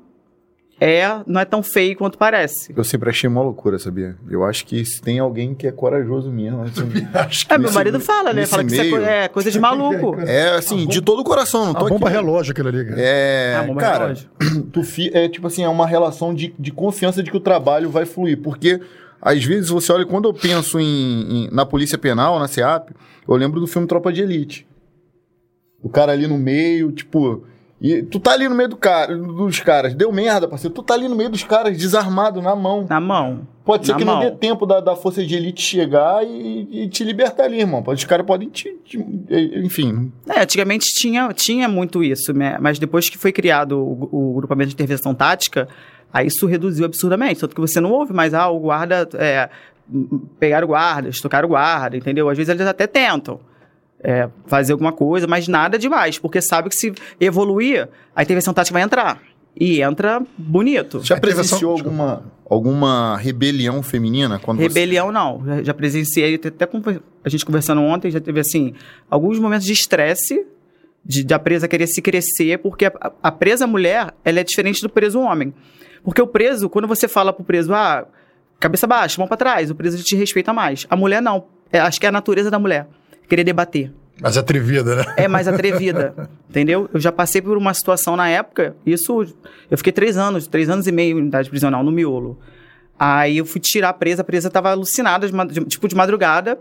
É, 0.82 1.06
não 1.26 1.38
é 1.38 1.44
tão 1.44 1.62
feio 1.62 1.94
quanto 1.94 2.16
parece. 2.16 2.72
Eu 2.74 2.82
sempre 2.84 3.10
achei 3.10 3.28
uma 3.28 3.42
loucura, 3.42 3.78
sabia? 3.78 4.16
Eu 4.30 4.42
acho 4.42 4.64
que 4.64 4.82
se 4.82 4.98
tem 5.02 5.18
alguém 5.18 5.54
que 5.54 5.66
é 5.66 5.72
corajoso 5.72 6.30
mesmo. 6.30 6.62
assim, 6.62 6.88
Acho 7.12 7.46
que 7.46 7.52
É, 7.52 7.58
meu 7.58 7.70
marido 7.70 8.00
fala, 8.00 8.32
né? 8.32 8.46
Fala 8.46 8.64
que 8.64 8.72
isso 8.72 8.80
é, 8.80 8.84
meio- 8.84 9.04
é 9.04 9.28
coisa 9.28 9.50
de 9.50 9.60
maluco. 9.60 10.16
É 10.26 10.48
assim, 10.56 10.86
de 10.86 11.02
todo 11.02 11.20
o 11.20 11.24
coração, 11.24 11.66
não 11.66 11.72
a 11.72 11.74
tô 11.74 11.86
bomba 11.86 12.06
aqui. 12.08 12.16
relógio 12.16 12.52
aquilo 12.52 12.68
ali, 12.68 12.82
cara. 12.86 12.96
É, 12.98 13.56
Ah, 13.58 13.62
bomba 13.62 13.80
cara, 13.82 13.98
relógio. 14.04 14.30
tu 14.72 14.82
fi, 14.82 15.10
é 15.12 15.28
tipo 15.28 15.46
assim, 15.46 15.62
é 15.62 15.68
uma 15.68 15.86
relação 15.86 16.34
de, 16.34 16.54
de 16.58 16.70
confiança 16.72 17.22
de 17.22 17.30
que 17.30 17.36
o 17.36 17.40
trabalho 17.40 17.90
vai 17.90 18.06
fluir, 18.06 18.40
porque 18.40 18.80
às 19.20 19.44
vezes 19.44 19.68
você 19.70 19.92
olha, 19.92 20.06
quando 20.06 20.28
eu 20.28 20.34
penso 20.34 20.78
em, 20.80 21.44
em- 21.46 21.50
na 21.50 21.64
polícia 21.66 21.98
penal, 21.98 22.38
na 22.38 22.48
SEAP, 22.48 22.90
eu 23.28 23.36
lembro 23.36 23.60
do 23.60 23.66
filme 23.66 23.86
Tropa 23.86 24.12
de 24.12 24.22
Elite. 24.22 24.66
O 25.82 25.88
cara 25.88 26.12
ali 26.12 26.26
no 26.26 26.36
meio, 26.36 26.92
tipo, 26.92 27.44
e 27.80 28.02
tu 28.02 28.20
tá 28.20 28.32
ali 28.32 28.46
no 28.48 28.54
meio 28.54 28.68
do 28.68 28.76
cara, 28.76 29.16
dos 29.16 29.60
caras, 29.60 29.94
deu 29.94 30.12
merda, 30.12 30.46
parceiro, 30.46 30.74
tu 30.74 30.82
tá 30.82 30.92
ali 30.92 31.08
no 31.08 31.16
meio 31.16 31.30
dos 31.30 31.42
caras, 31.42 31.76
desarmado, 31.78 32.42
na 32.42 32.54
mão. 32.54 32.86
Na 32.88 33.00
mão. 33.00 33.48
Pode 33.64 33.86
ser 33.86 33.92
na 33.92 33.98
que 33.98 34.04
mão. 34.04 34.14
não 34.16 34.20
dê 34.20 34.30
tempo 34.32 34.66
da, 34.66 34.80
da 34.80 34.94
força 34.94 35.24
de 35.24 35.34
elite 35.34 35.62
chegar 35.62 36.22
e, 36.26 36.68
e 36.84 36.88
te 36.88 37.02
libertar 37.04 37.44
ali, 37.44 37.60
irmão. 37.60 37.82
Os 37.86 38.04
caras 38.04 38.26
podem 38.26 38.50
te, 38.50 38.70
te- 38.84 38.98
Enfim, 39.64 40.12
É, 40.28 40.42
antigamente 40.42 40.86
tinha, 40.92 41.32
tinha 41.32 41.66
muito 41.68 42.04
isso, 42.04 42.32
né? 42.34 42.58
mas 42.60 42.78
depois 42.78 43.08
que 43.08 43.16
foi 43.16 43.32
criado 43.32 43.78
o, 43.78 44.30
o 44.32 44.34
grupamento 44.34 44.68
de 44.68 44.74
intervenção 44.74 45.14
tática, 45.14 45.66
aí 46.12 46.26
isso 46.26 46.46
reduziu 46.46 46.84
absurdamente. 46.84 47.40
Tanto 47.40 47.54
que 47.54 47.60
você 47.60 47.80
não 47.80 47.90
ouve 47.92 48.12
mais, 48.12 48.34
ah, 48.34 48.48
o 48.48 48.58
guarda. 48.60 49.08
É, 49.14 49.48
m- 49.92 50.22
pegaram 50.38 50.66
guardas, 50.68 51.20
tocaram 51.20 51.48
guarda, 51.48 51.96
entendeu? 51.96 52.28
Às 52.28 52.36
vezes 52.36 52.48
eles 52.50 52.66
até 52.66 52.86
tentam. 52.86 53.40
é, 54.02 54.30
fazer 54.46 54.72
alguma 54.72 54.92
coisa, 54.92 55.26
mas 55.26 55.46
nada 55.46 55.78
demais, 55.78 56.18
porque 56.18 56.40
sabe 56.40 56.70
que 56.70 56.74
se 56.74 56.90
evoluir, 57.20 57.86
a 58.16 58.22
intervenção 58.22 58.54
tática 58.54 58.72
vai 58.72 58.82
entrar. 58.82 59.20
E 59.54 59.82
entra 59.82 60.22
bonito. 60.38 61.00
Já 61.04 61.16
A 61.16 61.20
presenciou 61.20 61.72
alguma, 61.72 62.22
alguma 62.48 63.18
rebelião 63.18 63.82
feminina? 63.82 64.38
Quando 64.38 64.56
você- 64.58 64.68
Rebelião, 64.68 65.12
não. 65.12 65.44
Já, 65.44 65.62
já 65.64 65.74
presenciei, 65.74 66.36
até 66.36 66.64
com 66.64 66.80
a 67.22 67.28
gente 67.28 67.44
conversando 67.44 67.82
ontem, 67.82 68.10
já 68.10 68.20
teve, 68.20 68.40
assim, 68.40 68.72
alguns 69.10 69.38
momentos 69.38 69.66
de 69.66 69.72
estresse, 69.74 70.46
de, 71.04 71.22
da 71.22 71.38
presa 71.38 71.68
querer 71.68 71.86
se 71.86 72.00
crescer, 72.00 72.58
porque 72.60 72.86
a, 72.86 72.92
a 73.22 73.30
presa 73.30 73.66
mulher, 73.66 74.14
ela 74.24 74.40
é 74.40 74.44
diferente 74.44 74.80
do 74.80 74.88
preso 74.88 75.20
homem. 75.20 75.52
Porque 76.02 76.20
o 76.20 76.26
preso, 76.26 76.68
quando 76.68 76.88
você 76.88 77.06
fala 77.06 77.32
pro 77.32 77.44
preso, 77.44 77.72
ah, 77.74 78.06
cabeça 78.58 78.86
baixa, 78.86 79.20
mão 79.20 79.28
pra 79.28 79.36
trás, 79.36 79.70
o 79.70 79.74
preso 79.74 80.02
te 80.02 80.16
respeita 80.16 80.52
mais. 80.52 80.86
A 80.88 80.96
mulher, 80.96 81.20
não. 81.20 81.46
É, 81.72 81.78
acho 81.78 82.00
que 82.00 82.06
é 82.06 82.08
a 82.08 82.12
natureza 82.12 82.50
da 82.50 82.58
mulher. 82.58 82.86
Querer 83.28 83.44
debater 83.44 83.92
Mas 84.20 84.36
atrevida, 84.36 84.96
né? 84.96 85.04
é 85.16 85.28
mais 85.28 85.46
atrevida, 85.46 86.14
entendeu? 86.50 86.90
Eu 86.92 87.00
já 87.00 87.12
passei 87.12 87.40
por 87.40 87.56
uma 87.56 87.72
situação 87.72 88.16
na 88.16 88.28
época, 88.28 88.76
isso, 88.84 89.24
eu 89.70 89.78
fiquei 89.78 89.92
três 89.92 90.16
anos, 90.16 90.46
três 90.46 90.68
anos 90.68 90.86
e 90.86 90.92
meio 90.92 91.16
em 91.16 91.20
unidade 91.20 91.48
prisional, 91.48 91.82
no 91.84 91.92
miolo. 91.92 92.38
Aí 92.98 93.38
eu 93.38 93.46
fui 93.46 93.60
tirar 93.60 93.90
a 93.90 93.92
presa, 93.94 94.22
a 94.22 94.24
presa 94.24 94.50
tava 94.50 94.70
alucinada, 94.70 95.26
de 95.46 95.64
tipo 95.64 95.88
de 95.88 95.94
madrugada, 95.94 96.58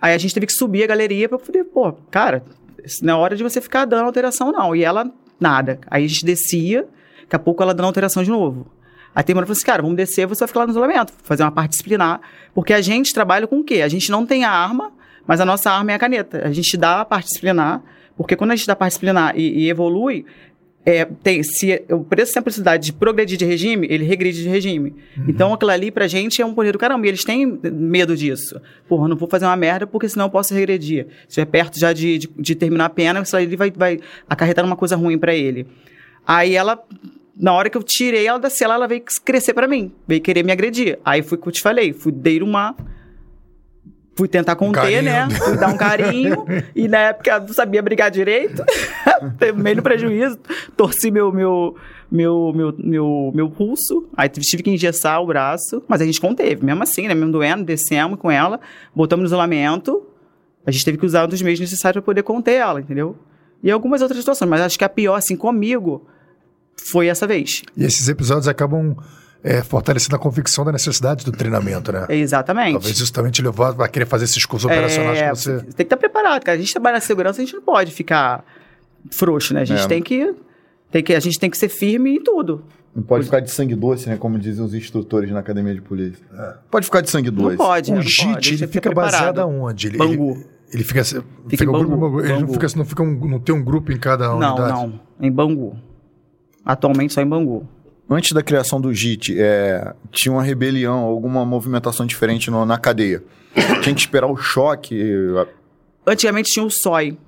aí 0.00 0.14
a 0.14 0.18
gente 0.18 0.34
teve 0.34 0.46
que 0.46 0.52
subir 0.52 0.82
a 0.82 0.86
galeria 0.86 1.28
pra 1.28 1.38
poder, 1.38 1.64
pô, 1.64 1.92
cara, 2.10 2.42
isso 2.82 3.04
não 3.04 3.14
é 3.14 3.16
hora 3.16 3.36
de 3.36 3.42
você 3.42 3.60
ficar 3.60 3.84
dando 3.84 4.06
alteração 4.06 4.50
não, 4.50 4.74
e 4.74 4.82
ela, 4.82 5.10
nada. 5.38 5.78
Aí 5.88 6.04
a 6.04 6.08
gente 6.08 6.24
descia, 6.24 6.86
daqui 7.28 7.36
a 7.36 7.38
pouco 7.38 7.62
ela 7.62 7.74
dando 7.74 7.86
alteração 7.86 8.22
de 8.22 8.30
novo. 8.30 8.66
Aí 9.14 9.22
tem 9.22 9.34
uma 9.34 9.42
falou 9.42 9.52
assim, 9.52 9.64
cara, 9.64 9.82
vamos 9.82 9.96
descer, 9.96 10.26
você 10.26 10.40
vai 10.40 10.48
ficar 10.48 10.60
lá 10.60 10.66
no 10.66 10.72
isolamento, 10.72 11.12
fazer 11.22 11.42
uma 11.42 11.50
parte 11.50 11.70
disciplinar, 11.70 12.20
porque 12.54 12.72
a 12.72 12.80
gente 12.80 13.12
trabalha 13.12 13.46
com 13.46 13.60
o 13.60 13.64
quê? 13.64 13.82
A 13.82 13.88
gente 13.88 14.10
não 14.10 14.24
tem 14.24 14.44
a 14.44 14.50
arma, 14.50 14.92
mas 15.26 15.40
a 15.40 15.44
nossa 15.44 15.70
arma 15.70 15.92
é 15.92 15.94
a 15.94 15.98
caneta. 15.98 16.46
A 16.46 16.52
gente 16.52 16.76
dá 16.76 17.00
a 17.00 17.04
parte 17.04 17.26
disciplinar, 17.26 17.82
porque 18.16 18.36
quando 18.36 18.52
a 18.52 18.56
gente 18.56 18.66
dá 18.66 18.72
a 18.72 18.76
parte 18.76 18.92
disciplinar 18.92 19.36
e, 19.36 19.64
e 19.64 19.70
evolui, 19.70 20.24
é, 20.86 21.04
tem, 21.04 21.42
se 21.42 21.84
o 21.90 22.02
preço 22.02 22.32
tem 22.32 22.40
a 22.40 22.42
possibilidade 22.42 22.86
de 22.86 22.92
progredir 22.94 23.36
de 23.36 23.44
regime, 23.44 23.86
ele 23.90 24.04
regride 24.04 24.42
de 24.42 24.48
regime. 24.48 24.94
Então 25.28 25.52
aquilo 25.52 25.70
ali 25.70 25.90
pra 25.90 26.06
gente 26.06 26.40
é 26.40 26.46
um 26.46 26.54
poder 26.54 26.72
do 26.72 26.78
caramba. 26.78 27.04
E 27.04 27.10
eles 27.10 27.24
têm 27.24 27.58
medo 27.62 28.16
disso. 28.16 28.58
Porra, 28.88 29.06
não 29.06 29.14
vou 29.14 29.28
fazer 29.28 29.44
uma 29.44 29.56
merda 29.56 29.86
porque 29.86 30.08
senão 30.08 30.26
eu 30.26 30.30
posso 30.30 30.54
regredir. 30.54 31.06
Se 31.28 31.42
é 31.42 31.44
perto 31.44 31.78
já 31.78 31.92
de, 31.92 32.16
de, 32.16 32.30
de 32.38 32.54
terminar 32.54 32.86
a 32.86 32.88
pena, 32.88 33.20
isso 33.20 33.36
aí 33.36 33.54
vai, 33.54 33.70
vai 33.70 34.00
acarretar 34.30 34.64
uma 34.64 34.76
coisa 34.76 34.96
ruim 34.96 35.18
pra 35.18 35.34
ele. 35.34 35.66
Aí 36.26 36.54
ela, 36.54 36.82
na 37.38 37.52
hora 37.52 37.70
que 37.70 37.76
eu 37.76 37.82
tirei 37.82 38.26
ela 38.26 38.38
da 38.38 38.50
cela, 38.50 38.74
ela 38.74 38.88
veio 38.88 39.02
crescer 39.24 39.54
pra 39.54 39.68
mim. 39.68 39.92
Veio 40.06 40.20
querer 40.20 40.42
me 40.42 40.50
agredir. 40.50 40.98
Aí 41.04 41.22
foi 41.22 41.38
o 41.38 41.40
que 41.40 41.48
eu 41.48 41.52
te 41.52 41.62
falei. 41.62 41.92
Fui 41.92 42.10
dei 42.10 42.42
uma. 42.42 42.74
Fui 44.16 44.26
tentar 44.26 44.56
conter, 44.56 45.00
né? 45.00 45.30
Fui 45.30 45.56
dar 45.56 45.68
um 45.68 45.76
carinho. 45.76 46.44
e 46.74 46.88
na 46.88 46.98
época 46.98 47.30
eu 47.30 47.40
não 47.42 47.54
sabia 47.54 47.80
brigar 47.80 48.10
direito. 48.10 48.64
Tomei 49.38 49.76
no 49.76 49.82
prejuízo. 49.82 50.36
Torci 50.76 51.12
meu, 51.12 51.30
meu, 51.30 51.76
meu, 52.10 52.52
meu, 52.52 52.74
meu, 52.76 53.32
meu 53.32 53.50
pulso. 53.50 54.08
Aí 54.16 54.28
tive 54.28 54.64
que 54.64 54.70
engessar 54.70 55.22
o 55.22 55.26
braço. 55.26 55.80
Mas 55.86 56.00
a 56.00 56.04
gente 56.04 56.20
conteve, 56.20 56.66
mesmo 56.66 56.82
assim, 56.82 57.06
né? 57.06 57.14
Mesmo 57.14 57.30
doendo, 57.30 57.62
descemos 57.62 58.18
com 58.18 58.28
ela, 58.28 58.58
botamos 58.92 59.22
no 59.22 59.28
isolamento. 59.28 60.04
A 60.66 60.72
gente 60.72 60.84
teve 60.84 60.98
que 60.98 61.06
usar 61.06 61.24
um 61.24 61.28
dos 61.28 61.40
meios 61.40 61.60
necessários 61.60 62.02
para 62.02 62.06
poder 62.06 62.24
conter 62.24 62.54
ela, 62.54 62.80
entendeu? 62.80 63.16
E 63.62 63.70
algumas 63.70 64.02
outras 64.02 64.18
situações. 64.18 64.48
Mas 64.48 64.60
acho 64.60 64.76
que 64.76 64.84
a 64.84 64.88
pior, 64.88 65.14
assim, 65.14 65.36
comigo, 65.36 66.04
foi 66.84 67.08
essa 67.08 67.26
vez. 67.26 67.62
E 67.76 67.84
esses 67.84 68.08
episódios 68.08 68.48
acabam 68.48 68.96
é, 69.42 69.62
fortalecendo 69.62 70.16
a 70.16 70.18
convicção 70.18 70.64
da 70.64 70.72
necessidade 70.72 71.24
do 71.24 71.32
treinamento, 71.32 71.92
né? 71.92 72.06
Exatamente. 72.08 72.72
Talvez 72.72 72.98
isso 72.98 73.12
também 73.12 73.30
te 73.30 73.42
levou 73.42 73.66
a 73.66 73.88
querer 73.88 74.06
fazer 74.06 74.24
esses 74.24 74.44
cursos 74.44 74.70
operacionais 74.70 75.18
É, 75.18 75.30
que 75.30 75.36
você. 75.36 75.56
tem 75.58 75.64
que 75.74 75.82
estar 75.82 75.96
preparado, 75.96 76.42
cara. 76.44 76.56
A 76.56 76.60
gente 76.60 76.72
trabalha 76.72 76.94
na 76.96 77.00
segurança, 77.00 77.40
a 77.40 77.44
gente 77.44 77.54
não 77.54 77.62
pode 77.62 77.92
ficar 77.92 78.44
frouxo, 79.10 79.54
né? 79.54 79.62
A 79.62 79.64
gente 79.64 79.82
É. 79.82 79.86
tem 79.86 80.02
que. 80.02 80.34
Tem 80.90 81.02
que, 81.04 81.12
a 81.14 81.20
gente 81.20 81.38
tem 81.38 81.50
que 81.50 81.58
ser 81.58 81.68
firme 81.68 82.16
em 82.16 82.22
tudo. 82.22 82.64
Não 82.96 83.02
pode 83.02 83.24
ficar 83.26 83.40
de 83.40 83.50
sangue 83.50 83.74
doce, 83.76 84.08
né? 84.08 84.16
Como 84.16 84.38
dizem 84.38 84.64
os 84.64 84.72
instrutores 84.74 85.30
na 85.30 85.38
academia 85.40 85.74
de 85.74 85.82
polícia. 85.82 86.24
Pode 86.70 86.86
ficar 86.86 87.02
de 87.02 87.10
sangue 87.10 87.30
doce. 87.30 87.50
Não 87.50 87.56
pode. 87.56 87.92
O 87.92 87.96
não 87.96 88.02
JIT, 88.02 88.54
ele 88.54 88.66
fica 88.66 88.90
baseado 88.92 89.38
aonde? 89.38 89.88
Ele, 89.88 89.98
Bangu. 89.98 90.32
Ele, 90.32 90.46
ele 90.72 90.84
fica. 90.84 91.04
Fica, 91.04 91.64
em 91.64 91.68
um 91.68 91.72
grupo- 91.72 91.96
Bangu, 91.96 92.20
ele 92.20 92.28
não 92.32 92.40
Bangu. 92.40 92.52
fica, 92.54 92.66
não 92.76 92.84
fica 92.86 93.02
um, 93.02 93.28
não 93.28 93.38
tem 93.38 93.54
um 93.54 93.62
grupo 93.62 93.92
em 93.92 93.98
cada 93.98 94.28
Não, 94.28 94.36
unidade. 94.54 94.72
não. 94.72 95.00
Em 95.20 95.30
Bangu. 95.30 95.76
Atualmente 96.68 97.12
só 97.14 97.20
em 97.22 97.26
Bangu. 97.26 97.66
Antes 98.10 98.32
da 98.32 98.42
criação 98.42 98.80
do 98.80 98.92
JIT, 98.94 99.34
é, 99.38 99.92
tinha 100.12 100.32
uma 100.32 100.42
rebelião, 100.42 100.98
alguma 101.00 101.44
movimentação 101.44 102.06
diferente 102.06 102.50
no- 102.50 102.64
na 102.64 102.78
cadeia. 102.78 103.22
Tinha 103.82 103.94
que 103.94 104.00
esperar 104.00 104.26
o 104.28 104.36
choque. 104.36 104.94
Antigamente 106.06 106.50
tinha 106.52 106.64
o 106.64 106.70
SOI. 106.70 107.18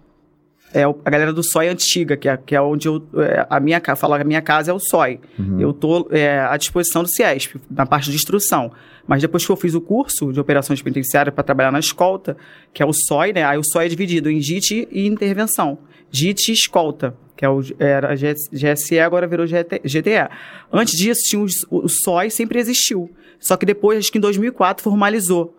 É, 0.72 0.84
a 0.84 1.10
galera 1.10 1.32
do 1.32 1.42
SOI 1.42 1.68
antiga, 1.68 2.16
que 2.16 2.28
é, 2.28 2.36
que 2.36 2.54
é 2.54 2.60
onde 2.62 2.86
eu. 2.86 3.02
é, 3.16 3.44
a 3.50 3.58
minha 3.58 3.80
casa, 3.80 4.06
a 4.06 4.24
minha 4.24 4.40
casa 4.40 4.70
é 4.70 4.74
o 4.74 4.78
SOI. 4.78 5.18
Eu 5.58 5.72
tô 5.72 6.06
é, 6.12 6.38
à 6.40 6.56
disposição 6.56 7.02
do 7.02 7.08
CIESP, 7.10 7.60
na 7.68 7.84
parte 7.84 8.08
de 8.10 8.16
instrução. 8.16 8.70
Mas 9.06 9.20
depois 9.20 9.44
que 9.44 9.50
eu 9.50 9.56
fiz 9.56 9.74
o 9.74 9.80
curso 9.80 10.32
de 10.32 10.38
operações 10.38 10.80
penitenciárias 10.80 11.34
para 11.34 11.42
trabalhar 11.42 11.72
na 11.72 11.80
escolta, 11.80 12.36
que 12.72 12.82
é 12.82 12.86
o 12.86 12.92
SOI, 12.92 13.32
né? 13.32 13.42
Aí 13.44 13.58
o 13.58 13.64
SOI 13.64 13.86
é 13.86 13.88
dividido 13.88 14.30
em 14.30 14.40
JIT 14.40 14.86
e 14.92 15.06
intervenção. 15.08 15.78
JIT 16.12 16.50
e 16.50 16.54
escolta, 16.54 17.14
que 17.40 17.44
é 17.46 17.48
o, 17.48 17.62
era 17.78 18.14
GS 18.14 18.50
GSE, 18.52 18.98
agora 18.98 19.26
virou 19.26 19.46
GT 19.46 19.80
GTE. 19.82 20.28
Antes 20.70 20.92
disso, 20.94 21.22
tinha 21.24 21.40
os- 21.42 21.64
o, 21.70 21.88
SOI 21.88 22.28
sempre 22.28 22.58
existiu. 22.58 23.10
Só 23.38 23.56
que 23.56 23.64
depois, 23.64 23.98
acho 23.98 24.12
que 24.12 24.18
em 24.18 24.20
2004, 24.20 24.84
formalizou. 24.84 25.56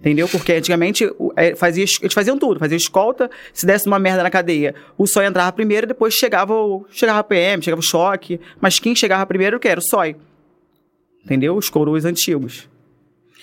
Entendeu? 0.00 0.26
Porque 0.28 0.52
antigamente 0.54 1.08
é, 1.36 1.54
fazia, 1.54 1.84
es- 1.84 2.00
eles 2.02 2.12
faziam 2.12 2.36
tudo, 2.36 2.58
fazia 2.58 2.76
escolta, 2.76 3.30
se 3.52 3.64
desse 3.64 3.86
uma 3.86 4.00
merda 4.00 4.24
na 4.24 4.30
cadeia, 4.30 4.74
o 4.98 5.06
SOI 5.06 5.26
entrava 5.26 5.52
primeiro, 5.52 5.86
depois 5.86 6.12
chegava 6.12 6.52
o, 6.52 6.84
chegava 6.90 7.20
a 7.20 7.22
PM, 7.22 7.62
chegava 7.62 7.78
o 7.78 7.84
choque, 7.84 8.40
mas 8.60 8.80
quem 8.80 8.92
chegava 8.96 9.24
primeiro 9.26 9.60
que 9.60 9.68
era 9.68 9.78
o 9.78 9.82
SOI. 9.88 10.16
Entendeu? 11.24 11.54
Os 11.56 11.68
coroas 11.70 12.04
antigos. 12.04 12.68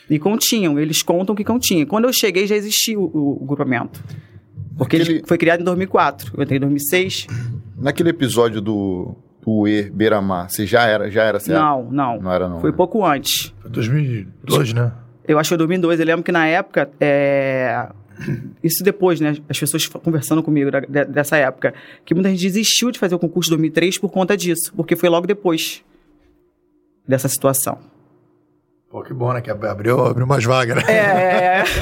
E 0.10 0.20
continham, 0.20 0.78
eles 0.78 1.02
contam 1.02 1.34
que 1.34 1.46
continha. 1.46 1.86
Quando 1.86 2.10
eu 2.10 2.12
cheguei 2.14 2.46
já 2.46 2.58
existia 2.58 3.00
o, 3.00 3.04
o- 3.06 3.38
o 3.42 3.46
grupamento. 3.46 4.04
Porque 4.78 4.98
Aquele- 4.98 5.18
ele 5.20 5.28
foi 5.28 5.38
criado 5.38 5.62
em 5.62 5.64
2004, 5.64 6.32
eu 6.36 6.44
entrei 6.44 6.58
em 6.58 6.62
2006. 6.62 7.28
Naquele 7.78 8.10
episódio 8.10 8.60
do, 8.62 9.16
do 9.42 9.68
E 9.68 9.90
Beira-Mar, 9.90 10.50
você 10.50 10.66
já 10.66 10.84
era, 10.86 11.10
já 11.12 11.24
era 11.24 11.40
certo? 11.40 11.60
Não, 11.60 11.84
não. 11.92 12.22
Não 12.22 12.32
era 12.32 12.48
não, 12.50 12.60
Foi 12.60 12.72
né? 12.72 12.78
pouco 12.78 13.06
antes. 13.06 13.54
Foi 13.62 13.70
2002, 13.70 14.74
né? 14.74 14.92
Eu 15.28 15.38
acho 15.40 15.48
que 15.48 15.52
foi 15.52 15.58
2002. 15.58 16.00
Eu 16.00 16.06
lembro 16.06 16.24
que 16.24 16.32
na 16.32 16.46
época, 16.48 16.90
é, 17.00 17.88
isso 18.64 18.84
depois, 18.84 19.20
né? 19.22 19.36
As 19.48 19.60
pessoas 19.60 19.86
conversando 19.88 20.42
comigo 20.44 20.70
da- 20.72 20.80
de- 20.82 21.06
dessa 21.06 21.38
época, 21.38 21.74
que 22.06 22.14
muita 22.14 22.30
gente 22.30 22.42
desistiu 22.42 22.90
de 22.92 22.98
fazer 23.00 23.16
o 23.16 23.20
concurso 23.20 23.50
de 23.50 23.56
2003 23.56 23.98
por 24.00 24.10
conta 24.10 24.36
disso, 24.36 24.74
porque 24.76 24.96
foi 24.96 25.08
logo 25.10 25.28
depois 25.28 25.84
dessa 27.08 27.28
situação. 27.30 27.78
Pô, 28.90 29.02
que 29.04 29.14
bom, 29.14 29.34
né? 29.34 29.42
Que 29.42 29.50
ab- 29.52 29.66
abriu, 29.66 30.06
abriu 30.06 30.26
umas 30.26 30.44
vagas, 30.44 30.78
né? 30.78 30.84
É, 30.88 31.64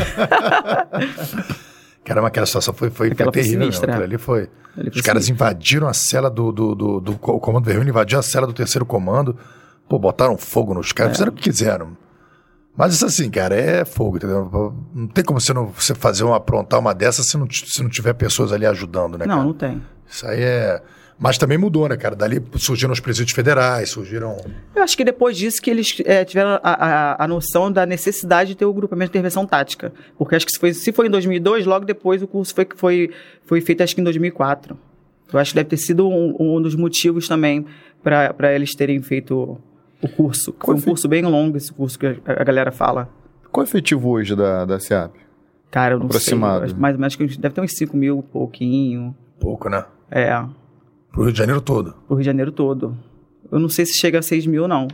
Caramba, 2.03 2.27
aquela 2.27 2.45
situação 2.45 2.73
foi, 2.73 2.89
foi, 2.89 3.07
foi 3.07 3.13
Aquela 3.13 3.31
foi 3.31 3.41
terrível. 3.41 3.61
sinistra, 3.61 3.91
Aquilo 3.91 4.03
é. 4.03 4.05
ali 4.07 4.17
foi. 4.17 4.49
Ali 4.77 4.89
Os 4.89 5.01
caras 5.01 5.29
invadiram 5.29 5.87
a 5.87 5.93
cela 5.93 6.29
do, 6.29 6.51
do, 6.51 6.73
do, 6.75 6.99
do 6.99 7.13
co- 7.17 7.39
comando 7.39 7.65
vermelho, 7.65 7.89
invadiram 7.89 8.19
a 8.19 8.23
cela 8.23 8.47
do 8.47 8.53
terceiro 8.53 8.85
comando. 8.85 9.37
Pô, 9.87 9.99
botaram 9.99 10.37
fogo 10.37 10.73
nos 10.73 10.89
É. 10.91 10.93
caras, 10.93 11.13
fizeram 11.13 11.31
o 11.31 11.35
que 11.35 11.43
quiseram. 11.43 11.97
Mas 12.75 12.93
isso 12.93 13.05
assim, 13.05 13.29
cara, 13.29 13.53
é 13.55 13.83
fogo, 13.83 14.15
entendeu? 14.17 14.49
Não 14.93 15.07
tem 15.07 15.23
como 15.23 15.39
você, 15.41 15.53
não, 15.53 15.67
você 15.67 15.93
fazer 15.93 16.23
uma, 16.23 16.37
aprontar 16.37 16.79
uma 16.79 16.93
dessa 16.93 17.21
se 17.21 17.37
não, 17.37 17.45
se 17.51 17.83
não 17.83 17.89
tiver 17.89 18.13
pessoas 18.13 18.51
ali 18.53 18.65
ajudando, 18.65 19.17
né, 19.17 19.25
não, 19.25 19.35
cara? 19.35 19.45
não 19.47 19.53
tem. 19.53 19.81
Isso 20.09 20.25
aí 20.25 20.41
é. 20.41 20.81
Mas 21.21 21.37
também 21.37 21.55
mudou, 21.55 21.87
né, 21.87 21.95
cara? 21.95 22.15
Dali 22.15 22.41
surgiram 22.55 22.91
os 22.91 22.99
presídios 22.99 23.35
federais, 23.35 23.91
surgiram. 23.91 24.37
Eu 24.75 24.81
acho 24.81 24.97
que 24.97 25.03
depois 25.05 25.37
disso 25.37 25.61
que 25.61 25.69
eles 25.69 26.01
é, 26.03 26.25
tiveram 26.25 26.59
a, 26.63 27.13
a, 27.13 27.23
a 27.25 27.27
noção 27.27 27.71
da 27.71 27.85
necessidade 27.85 28.49
de 28.49 28.55
ter 28.55 28.65
o 28.65 28.73
grupamento 28.73 29.11
de 29.11 29.19
intervenção 29.19 29.45
tática. 29.45 29.93
Porque 30.17 30.33
acho 30.33 30.47
que 30.47 30.51
se 30.51 30.57
foi, 30.59 30.73
se 30.73 30.91
foi 30.91 31.05
em 31.05 31.11
2002, 31.11 31.67
logo 31.67 31.85
depois 31.85 32.23
o 32.23 32.27
curso 32.27 32.55
foi, 32.55 32.67
foi, 32.75 33.11
foi 33.45 33.61
feito 33.61 33.83
acho 33.83 33.93
que 33.93 34.01
em 34.01 34.03
2004. 34.03 34.75
Eu 35.31 35.39
acho 35.39 35.51
que 35.51 35.57
deve 35.57 35.69
ter 35.69 35.77
sido 35.77 36.09
um, 36.09 36.35
um 36.39 36.59
dos 36.59 36.75
motivos 36.75 37.27
também 37.27 37.67
para 38.03 38.55
eles 38.55 38.73
terem 38.73 38.99
feito 39.03 39.59
o 40.01 40.07
curso. 40.09 40.55
Foi 40.59 40.73
um 40.73 40.81
curso 40.81 41.07
bem 41.07 41.21
longo 41.21 41.55
esse 41.55 41.71
curso 41.71 41.99
que 41.99 42.07
a, 42.07 42.15
a 42.25 42.43
galera 42.43 42.71
fala. 42.71 43.07
Qual 43.51 43.63
é 43.63 43.67
o 43.67 43.69
efetivo 43.69 44.09
hoje 44.09 44.35
da, 44.35 44.65
da 44.65 44.79
SEAP? 44.79 45.13
Cara, 45.69 45.93
eu 45.93 45.99
não 45.99 46.07
Aproximado. 46.07 46.67
sei. 46.67 46.75
Mais 46.75 46.95
ou 46.95 46.99
menos 46.99 47.15
que 47.15 47.27
deve 47.37 47.53
ter 47.53 47.61
uns 47.61 47.73
5 47.73 47.95
mil, 47.95 48.23
pouquinho. 48.23 49.15
Pouco, 49.39 49.69
né? 49.69 49.85
É, 50.09 50.43
Pro 51.11 51.23
Rio 51.23 51.31
de 51.33 51.37
Janeiro 51.39 51.61
todo. 51.61 51.93
pro 52.07 52.15
Rio 52.15 52.23
de 52.23 52.25
Janeiro 52.25 52.51
todo. 52.51 52.97
Eu 53.51 53.59
não 53.59 53.69
sei 53.69 53.85
se 53.85 53.99
chega 53.99 54.19
a 54.19 54.21
6 54.21 54.45
mil, 54.45 54.67
não. 54.67 54.87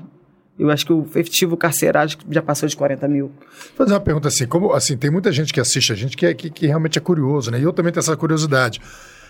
Eu 0.57 0.71
acho 0.71 0.85
que 0.85 0.91
o 0.91 1.03
efetivo 1.03 1.55
carcerário 1.55 2.17
já 2.31 2.41
passou 2.41 2.67
de 2.67 2.75
40 2.75 3.07
mil. 3.07 3.27
Vou 3.27 3.77
fazer 3.77 3.93
uma 3.93 3.99
pergunta 3.99 4.27
assim, 4.27 4.47
como 4.47 4.73
assim, 4.73 4.97
tem 4.97 5.11
muita 5.11 5.31
gente 5.31 5.53
que 5.53 5.59
assiste 5.59 5.91
a 5.91 5.95
gente 5.95 6.17
que, 6.17 6.25
é, 6.25 6.33
que, 6.33 6.49
que 6.49 6.65
realmente 6.65 6.97
é 6.97 7.01
curioso, 7.01 7.51
né? 7.51 7.59
E 7.59 7.63
eu 7.63 7.71
também 7.71 7.93
tenho 7.93 7.99
essa 8.01 8.17
curiosidade. 8.17 8.81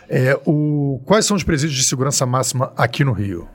É, 0.08 0.40
o, 0.46 1.02
quais 1.06 1.26
são 1.26 1.36
os 1.36 1.44
presídios 1.44 1.78
de 1.78 1.86
segurança 1.86 2.26
máxima 2.26 2.72
aqui 2.78 3.04
no 3.04 3.12
Rio? 3.12 3.46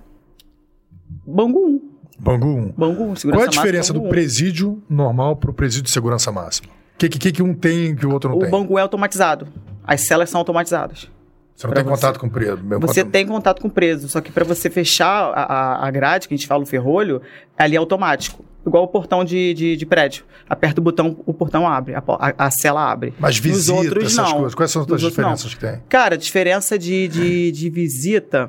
Bangu 1.27 1.67
1. 1.67 1.93
Bangu 2.19 2.47
1. 2.47 2.73
Bangu 2.77 3.05
1, 3.05 3.17
segurança 3.17 3.23
Qual 3.23 3.33
é 3.33 3.45
a 3.45 3.47
máxima, 3.47 3.51
diferença 3.51 3.93
do 3.95 4.01
Bangu 4.01 4.09
1. 4.09 4.11
presídio 4.11 4.83
normal 4.91 5.37
para 5.37 5.51
o 5.51 5.55
presídio 5.55 5.85
de 5.85 5.91
segurança 5.93 6.31
máxima? 6.31 6.69
O 6.69 6.99
que, 6.99 7.09
que, 7.09 7.33
que 7.33 7.43
um 7.43 7.55
tem 7.55 7.97
que 7.97 8.05
o 8.05 8.13
outro 8.13 8.29
não 8.29 8.37
O 8.37 8.41
tem? 8.41 8.51
Bangu 8.51 8.79
é 8.79 8.83
automatizado. 8.83 9.49
As 9.83 10.07
celas 10.07 10.29
são 10.29 10.39
automatizadas. 10.39 11.11
Você 11.55 11.67
não 11.67 11.75
tem 11.75 11.85
você. 11.85 11.91
contato 11.91 12.19
com 12.19 12.27
o 12.27 12.31
preso. 12.31 12.63
meu 12.63 12.81
Você 12.81 13.01
contato- 13.01 13.13
tem 13.13 13.27
contato 13.27 13.63
com 13.63 13.69
o 13.69 13.71
preso, 13.71 14.09
só 14.09 14.21
que 14.21 14.33
para 14.33 14.45
você 14.45 14.69
fechar 14.71 15.33
a, 15.35 15.87
a, 15.87 15.91
grade, 15.91 16.27
que 16.27 16.35
a 16.35 16.37
gente 16.37 16.47
fala 16.47 16.63
o 16.63 16.67
ferrolho, 16.67 17.21
ali 17.57 17.77
é 17.77 17.79
automático. 17.79 18.45
Igual 18.67 18.85
o 18.85 18.89
portão 18.89 19.25
de, 19.25 19.53
de, 19.55 19.77
de 19.77 19.87
prédio. 19.87 20.25
Aperta 20.49 20.81
o 20.81 20.85
botão, 20.85 21.17
o 21.27 21.35
portão 21.35 21.67
abre, 21.67 21.95
a, 21.95 22.03
a, 22.07 22.47
a 22.47 22.51
cela 22.51 22.91
abre. 22.91 23.13
Mas 23.19 23.37
visita, 23.39 23.77
outros, 23.77 24.05
essas 24.05 24.29
não. 24.29 24.33
coisas. 24.39 24.55
Quais 24.55 24.71
são 24.71 24.83
as 24.83 24.89
outros, 24.89 25.03
não. 25.03 25.09
diferenças 25.11 25.55
que 25.55 25.61
tem? 25.61 25.81
Cara, 25.89 26.15
a 26.15 26.19
diferença 26.19 26.79
de, 26.79 27.09
de, 27.09 27.53
de 27.53 27.71
visita 27.71 28.49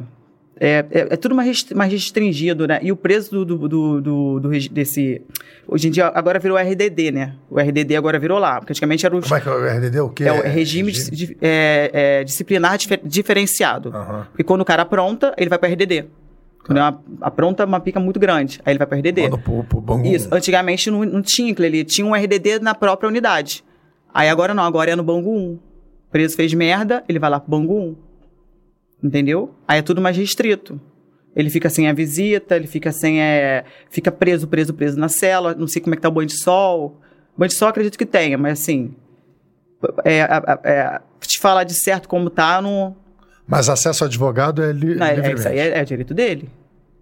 é, 0.59 0.85
é, 0.91 0.99
é 1.11 1.15
tudo 1.17 1.33
mais, 1.35 1.65
mais 1.73 1.91
restringido, 1.91 2.67
né? 2.67 2.79
E 2.81 2.91
o 2.91 2.95
preço 2.95 3.31
do, 3.31 3.45
do, 3.45 4.01
do, 4.01 4.39
do- 4.39 4.49
desse. 4.69 5.21
Hoje 5.67 5.87
em 5.87 5.91
dia 5.91 6.07
agora 6.07 6.39
virou 6.39 6.57
RDD, 6.57 7.11
né? 7.11 7.35
O 7.49 7.59
RDD 7.59 7.95
agora 7.95 8.19
virou 8.19 8.37
lá. 8.39 8.59
Porque 8.59 8.71
antigamente 8.73 9.05
era 9.05 9.15
o, 9.15 9.21
Como 9.21 9.35
é 9.35 9.41
que 9.41 9.47
é 9.49 9.51
o 9.51 9.65
RDD? 9.65 9.99
O 10.01 10.09
quê? 10.09 10.23
é 10.25 10.31
o 10.31 10.41
regime, 10.41 10.91
di- 10.91 11.37
é, 11.41 11.89
é, 12.19 12.23
disciplinar 12.23 12.77
difer- 12.77 13.01
diferenciado. 13.03 13.89
Aham. 13.89 14.27
Porque 14.31 14.43
quando 14.43 14.61
o 14.61 14.65
cara 14.65 14.83
apronta, 14.83 15.33
ele 15.37 15.49
vai 15.49 15.57
para 15.57 15.69
RDD. 15.69 16.05
Quando 16.65 16.77
é 16.77 16.81
uma, 16.81 17.03
apronta 17.21 17.65
uma 17.65 17.79
pica 17.79 17.99
muito 17.99 18.19
grande, 18.19 18.61
aí 18.65 18.71
ele 18.71 18.77
vai 18.77 18.87
para 18.87 18.97
RDD. 18.97 19.23
Manda 19.23 19.37
pro, 19.37 19.63
pro 19.65 19.81
Bangu. 19.81 20.07
Isso, 20.07 20.29
antigamente 20.31 20.89
não, 20.89 21.03
não 21.03 21.21
tinha 21.21 21.51
aquilo 21.51 21.67
ali, 21.67 21.83
tinha 21.83 22.05
um 22.07 22.13
RDD 22.15 22.59
na 22.61 22.73
própria 22.73 23.09
unidade. 23.09 23.63
Aí 24.13 24.29
agora 24.29 24.53
não, 24.53 24.63
agora 24.63 24.91
é 24.91 24.95
no 24.95 25.03
Bangu 25.03 25.29
1. 25.35 25.53
O 25.53 25.59
preso 26.11 26.35
fez 26.37 26.53
merda, 26.53 27.03
ele 27.09 27.19
vai 27.19 27.29
lá 27.29 27.39
pro 27.39 27.49
Bangu 27.51 27.77
1. 27.79 27.95
Entendeu? 29.03 29.53
Aí 29.67 29.79
é 29.79 29.81
tudo 29.81 30.01
mais 30.01 30.15
restrito. 30.15 30.79
Ele 31.35 31.49
fica 31.49 31.69
sem 31.69 31.89
a 31.89 31.93
visita, 31.93 32.55
ele 32.55 32.67
fica 32.67 32.91
sem. 32.91 33.21
É, 33.21 33.65
fica 33.89 34.11
preso, 34.11 34.47
preso, 34.47 34.73
preso 34.73 34.99
na 34.99 35.09
cela. 35.09 35.53
Não 35.55 35.67
sei 35.67 35.81
como 35.81 35.93
é 35.93 35.97
que 35.97 36.01
tá 36.01 36.09
o 36.09 36.11
banho 36.11 36.27
de 36.27 36.41
sol. 36.41 37.01
Banho 37.35 37.49
de 37.49 37.55
sol 37.55 37.67
acredito 37.67 37.97
que 37.97 38.05
tenha, 38.05 38.37
mas 38.37 38.61
assim. 38.61 38.95
É, 40.05 40.19
é, 40.19 40.27
é, 40.63 41.01
te 41.19 41.39
falar 41.39 41.63
de 41.65 41.73
certo 41.73 42.07
como 42.07 42.29
tá, 42.29 42.61
não. 42.61 42.95
Mas 43.45 43.67
acesso 43.67 44.03
ao 44.03 44.07
advogado 44.07 44.63
é, 44.63 44.71
li 44.71 44.95
não 44.95 45.05
é, 45.05 45.15
é, 45.15 45.33
isso 45.33 45.47
aí 45.47 45.59
é, 45.59 45.79
é 45.79 45.83
direito 45.83 46.13
dele. 46.13 46.49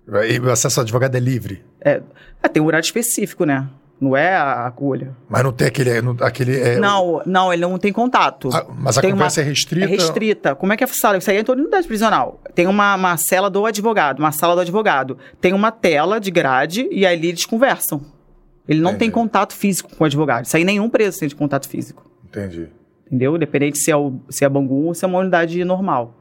E 0.07 0.39
o 0.39 0.49
acesso 0.49 0.79
ao 0.79 0.83
advogado 0.83 1.15
é 1.15 1.19
livre. 1.19 1.63
É, 1.79 2.01
é, 2.41 2.47
tem 2.47 2.63
um 2.63 2.65
horário 2.65 2.83
específico, 2.83 3.45
né? 3.45 3.69
Não 4.01 4.17
é 4.17 4.33
a 4.35 4.65
agulha. 4.65 5.15
Mas 5.29 5.43
não 5.43 5.51
tem 5.53 5.67
aquele. 5.67 6.01
não- 6.01 6.17
aquele 6.21 6.59
é, 6.59 6.79
não, 6.79 7.21
não, 7.23 7.53
ele 7.53 7.61
não 7.61 7.77
tem 7.77 7.93
contato. 7.93 8.49
a- 8.51 8.65
mas 8.75 8.97
a 8.97 9.01
Tem 9.01 9.11
conversa 9.11 9.41
uma- 9.41 9.45
é 9.45 9.49
restrita. 9.49 9.85
É 9.85 9.87
restrita. 9.89 10.55
Como 10.55 10.73
é 10.73 10.77
que 10.77 10.83
é 10.83 10.87
sala? 10.87 11.19
Isso 11.19 11.29
aí 11.29 11.37
é 11.37 11.41
em 11.41 11.43
toda 11.43 11.61
unidade 11.61 11.85
prisional. 11.87 12.41
Tem 12.55 12.65
uma, 12.65 12.95
uma 12.95 13.15
cela 13.17 13.47
do 13.47 13.63
advogado, 13.63 14.17
uma 14.17 14.31
sala 14.31 14.55
do 14.55 14.61
advogado. 14.61 15.19
Tem 15.39 15.53
uma 15.53 15.71
tela 15.71 16.19
de 16.19 16.31
grade 16.31 16.87
e 16.91 17.05
ali 17.05 17.27
eles 17.29 17.45
conversam. 17.45 18.01
Ele 18.67 18.79
não 18.81 18.91
tem 18.91 19.07
Entendi. 19.07 19.11
contato 19.11 19.53
físico 19.53 19.95
com 19.95 20.03
o 20.03 20.07
advogado. 20.07 20.45
Isso 20.45 20.57
aí 20.57 20.63
nenhum 20.63 20.89
preso 20.89 21.19
tem 21.19 21.27
de 21.29 21.35
contato 21.35 21.69
físico. 21.69 22.09
Entendi. 22.25 22.69
Entendeu? 23.05 23.35
Independente 23.35 23.77
se 23.77 23.91
é, 23.91 23.95
o, 23.95 24.19
se 24.29 24.43
é 24.43 24.49
Bangu 24.49 24.85
ou 24.87 24.93
se 24.95 25.05
é 25.05 25.07
uma 25.07 25.19
unidade 25.19 25.63
normal. 25.63 26.17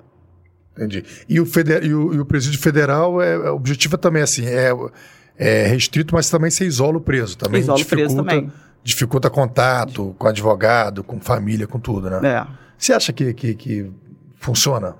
Entendi. 0.76 1.02
E 1.28 1.40
o, 1.40 1.46
feder, 1.46 1.82
e 1.84 1.94
o, 1.94 2.12
e 2.14 2.20
o 2.20 2.26
presídio 2.26 2.60
federal, 2.60 3.22
é- 3.22 3.38
o 3.50 3.54
objetivo 3.54 3.94
é 3.94 3.98
também 3.98 4.22
assim, 4.22 4.44
é, 4.46 4.70
é 5.42 5.66
restrito, 5.66 6.14
mas 6.14 6.28
também 6.28 6.50
você 6.50 6.64
isola 6.66 6.98
o 6.98 7.00
preso. 7.00 7.36
Também 7.38 7.60
Isola 7.62 7.80
o 7.80 7.84
preso 7.84 8.08
dificulta, 8.08 8.30
também. 8.30 8.52
dificulta 8.84 9.30
contato 9.30 10.14
com 10.18 10.28
advogado, 10.28 11.02
com 11.02 11.18
família, 11.18 11.66
com 11.66 11.80
tudo, 11.80 12.10
né? 12.10 12.20
É. 12.28 12.46
Você 12.76 12.92
acha 12.92 13.12
que, 13.12 13.32
que, 13.32 13.54
que 13.54 13.90
funciona? 14.36 14.96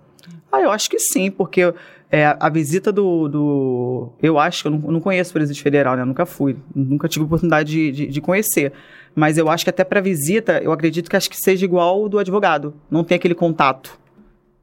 Ah, 0.51 0.61
eu 0.61 0.71
acho 0.71 0.89
que 0.91 0.99
sim, 0.99 1.31
porque 1.31 1.73
é, 2.11 2.37
a 2.41 2.49
visita 2.49 2.91
do, 2.91 3.29
do- 3.29 4.13
Eu 4.21 4.39
acho 4.39 4.63
que 4.63 4.69
eu 4.69 4.73
não, 4.73 4.79
não 4.93 5.01
conheço 5.01 5.31
o 5.31 5.33
presídio 5.35 5.63
federal, 5.63 5.95
né? 5.95 6.03
Eu 6.03 6.07
nunca 6.07 6.27
fui. 6.27 6.57
Nunca 6.75 7.09
tive 7.09 7.25
oportunidade 7.25 7.71
de, 7.71 7.93
de, 7.93 8.07
de 8.09 8.21
conhecer. 8.21 8.73
Mas 9.15 9.39
eu 9.39 9.49
acho 9.49 9.65
que 9.65 9.71
até 9.71 9.85
para 9.85 10.01
visita, 10.01 10.59
eu 10.63 10.73
acredito 10.73 11.09
que 11.11 11.17
acho 11.17 11.29
que 11.31 11.37
seja 11.37 11.65
igual 11.65 12.03
o 12.03 12.09
do 12.09 12.19
advogado. 12.19 12.75
Não 12.91 13.05
tem 13.05 13.17
aquele 13.17 13.35
contato 13.35 13.99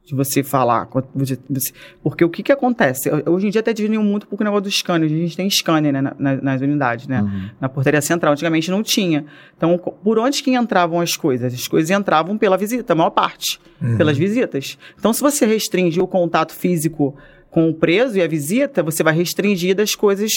de 0.08 0.16
você 0.16 0.42
falar. 0.42 0.88
de- 1.14 1.38
você- 1.50 1.74
Porque 2.02 2.24
o 2.24 2.30
que 2.30 2.42
que 2.42 2.52
acontece? 2.52 3.12
Hoje 3.26 3.48
em 3.48 3.50
dia 3.50 3.60
até 3.60 3.74
diminuiu 3.74 4.02
muito 4.02 4.26
pouco 4.26 4.42
o 4.42 4.46
negócio 4.46 4.64
do 4.64 4.72
scanner. 4.72 5.06
A 5.06 5.10
gente 5.14 5.36
tem 5.36 5.50
scanner 5.50 5.92
né, 5.92 6.02
na- 6.02 6.16
na- 6.18 6.36
nas 6.42 6.62
unidades, 6.62 7.08
né? 7.08 7.52
Na 7.60 7.68
portaria 7.68 8.02
central. 8.02 8.32
Antigamente 8.32 8.72
não 8.72 8.82
tinha. 8.82 9.26
Então, 9.58 9.78
por 9.78 10.18
onde 10.18 10.42
que 10.42 10.56
entravam 10.56 11.02
as 11.02 11.18
coisas? 11.18 11.54
As 11.54 11.68
coisas 11.68 11.92
entravam 11.92 12.38
pela 12.38 12.56
visita, 12.56 12.94
a 12.94 12.96
maior 12.96 13.10
parte. 13.10 13.60
Pelas 13.98 14.18
visitas. 14.18 14.78
Então, 14.98 15.12
se 15.12 15.20
você 15.22 15.46
restringir 15.46 16.02
o 16.02 16.08
contato 16.08 16.54
físico 16.54 17.14
com 17.52 17.70
o 17.70 17.74
preso 17.74 18.18
e 18.18 18.22
a 18.22 18.28
visita, 18.28 18.82
você 18.82 19.04
vai 19.04 19.14
restringir 19.14 19.76
das 19.76 19.94
coisas 19.94 20.32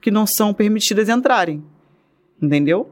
que 0.00 0.10
não 0.10 0.26
são 0.26 0.52
permitidas 0.52 1.08
entrarem. 1.08 1.62
Entendeu? 2.42 2.90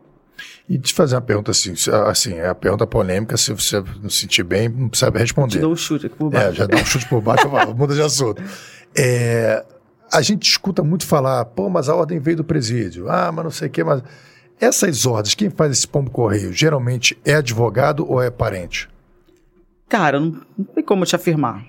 E 0.68 0.78
te 0.78 0.92
fazer 0.94 1.14
uma 1.14 1.20
pergunta 1.20 1.50
assim, 1.50 1.74
se- 1.76 1.90
assim, 1.90 2.34
é 2.34 2.48
a 2.48 2.54
pergunta 2.54 2.86
polêmica, 2.86 3.36
se 3.36 3.52
você 3.52 3.82
não 4.02 4.08
se 4.10 4.20
sentir 4.20 4.42
bem, 4.42 4.68
não 4.68 4.88
Te 4.88 5.04
responder. 5.10 5.58
dou 5.60 5.72
um 5.72 5.76
chute 5.76 6.06
aqui 6.06 6.16
por 6.16 6.28
É, 6.34 6.38
baixo. 6.46 6.52
já 6.54 6.66
dá 6.66 6.76
um 6.76 6.84
chute 6.84 7.08
por 7.08 7.20
baixo, 7.20 7.48
muda 7.76 7.94
de 7.94 8.02
assunto. 8.02 8.42
É, 8.96 9.64
a 10.12 10.22
gente 10.22 10.48
escuta 10.48 10.82
muito 10.82 11.06
falar, 11.06 11.44
pô, 11.46 11.68
mas 11.68 11.88
a 11.88 11.94
ordem 11.94 12.18
veio 12.18 12.38
do 12.38 12.44
presídio. 12.44 13.08
Ah, 13.10 13.30
mas 13.32 13.44
não 13.44 13.50
sei 13.50 13.68
o 13.68 13.70
quê, 13.70 13.84
mas... 13.84 14.02
Essas 14.60 15.04
ordens, 15.04 15.34
quem 15.34 15.50
faz 15.50 15.72
esse 15.72 15.86
pombo 15.86 16.10
correio, 16.10 16.52
geralmente 16.52 17.18
é 17.24 17.34
advogado 17.34 18.08
ou 18.08 18.22
é 18.22 18.30
parente? 18.30 18.88
Cara, 19.88 20.20
não, 20.20 20.40
não 20.56 20.64
tem 20.64 20.82
como 20.84 21.04
te 21.04 21.14
afirmar. 21.16 21.64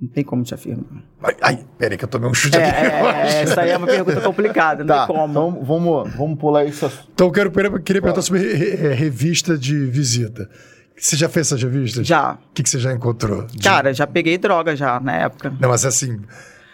Não 0.00 0.08
tem 0.08 0.22
como 0.22 0.42
te 0.42 0.52
afirmar. 0.52 0.84
Ai, 1.22 1.36
ai 1.40 1.58
peraí 1.78 1.96
que 1.96 2.04
eu 2.04 2.08
tomei 2.08 2.28
um 2.28 2.34
chute 2.34 2.56
É, 2.58 2.68
aqui. 2.68 2.80
é, 2.80 3.38
é, 3.38 3.42
essa 3.44 3.62
aí 3.62 3.70
é 3.70 3.76
uma 3.78 3.86
pergunta 3.86 4.20
complicada, 4.20 4.84
não 4.84 4.94
Tá, 4.94 5.06
tem 5.06 5.16
como. 5.16 5.30
então 5.30 5.64
vamos, 5.64 6.14
vamos 6.14 6.38
pular 6.38 6.64
isso. 6.66 6.90
Então 7.14 7.28
eu 7.28 7.32
quero, 7.32 7.50
queria, 7.50 7.70
queria 7.80 8.02
perguntar 8.02 8.20
sobre 8.22 8.40
re- 8.40 8.74
re- 8.76 8.92
revista 8.94 9.56
de 9.56 9.86
visita. 9.86 10.50
Você 10.98 11.16
já 11.16 11.28
fez 11.28 11.46
essas 11.46 11.62
revistas? 11.62 12.06
Já. 12.06 12.34
O 12.34 12.38
que, 12.54 12.62
que 12.62 12.68
você 12.70 12.78
já 12.78 12.92
encontrou? 12.92 13.44
De- 13.46 13.58
Cara, 13.62 13.92
já 13.94 14.06
peguei 14.06 14.36
droga 14.38 14.76
já 14.76 15.00
na 15.00 15.14
época. 15.16 15.52
Não, 15.60 15.68
mas 15.70 15.84
assim... 15.86 16.20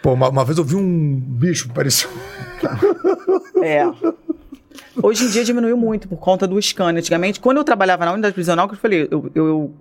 Pô, 0.01 0.13
uma, 0.13 0.27
uma 0.29 0.43
vez 0.43 0.57
eu 0.57 0.65
vi 0.65 0.75
um 0.75 1.15
bicho, 1.17 1.69
parecia... 1.73 2.09
É. 3.63 3.85
Hoje 5.01 5.25
em 5.25 5.29
dia 5.29 5.43
diminuiu 5.43 5.77
muito 5.77 6.07
por 6.07 6.17
conta 6.17 6.45
do 6.47 6.61
scanner. 6.61 6.99
Antigamente, 6.99 7.39
quando 7.39 7.57
eu 7.57 7.63
trabalhava 7.63 8.05
na 8.05 8.11
unidade 8.13 8.33
prisional, 8.33 8.67
que 8.67 8.75
eu 8.75 8.77
falei, 8.79 9.07
eu, 9.09 9.31
eu, 9.33 9.47
eu 9.47 9.73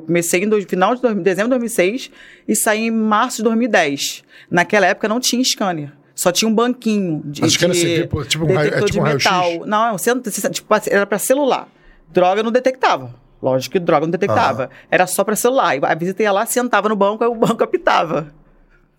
comecei 0.00 0.42
em 0.44 0.48
dois- 0.48 0.64
final 0.64 0.94
de 0.94 1.02
dois- 1.02 1.16
dezembro 1.16 1.44
de 1.52 1.58
2006 1.58 2.10
e 2.46 2.54
saí 2.54 2.86
em 2.86 2.90
março 2.90 3.38
de 3.38 3.44
2010. 3.44 4.22
Naquela 4.50 4.86
época 4.86 5.08
não 5.08 5.18
tinha 5.20 5.42
scanner. 5.44 5.92
Só 6.14 6.32
tinha 6.32 6.48
um 6.48 6.54
banquinho 6.54 7.22
de, 7.24 7.40
Mas 7.42 7.52
scanner 7.52 7.76
de 7.76 7.86
vê, 7.86 8.06
pô, 8.06 8.24
tipo 8.24 8.44
um 8.44 8.54
raio- 8.54 8.74
é 8.74 8.82
tipo 8.82 9.00
um 9.00 9.02
metal. 9.04 9.66
Não, 9.66 9.96
você- 9.96 10.50
tipo, 10.50 10.74
era 10.90 11.06
para 11.06 11.18
celular. 11.18 11.68
Droga 12.12 12.42
não 12.42 12.50
detectava. 12.50 13.14
Lógico 13.40 13.74
que 13.74 13.78
droga 13.78 14.04
não 14.04 14.10
detectava. 14.10 14.68
Era 14.90 15.06
só 15.06 15.22
para 15.22 15.36
celular. 15.36 15.76
E 15.76 15.80
A 15.84 15.94
visita 15.94 16.22
ia 16.22 16.32
lá, 16.32 16.44
sentava 16.44 16.88
no 16.88 16.96
banco, 16.96 17.22
aí 17.22 17.30
o 17.30 17.34
banco 17.36 17.62
apitava. 17.62 18.34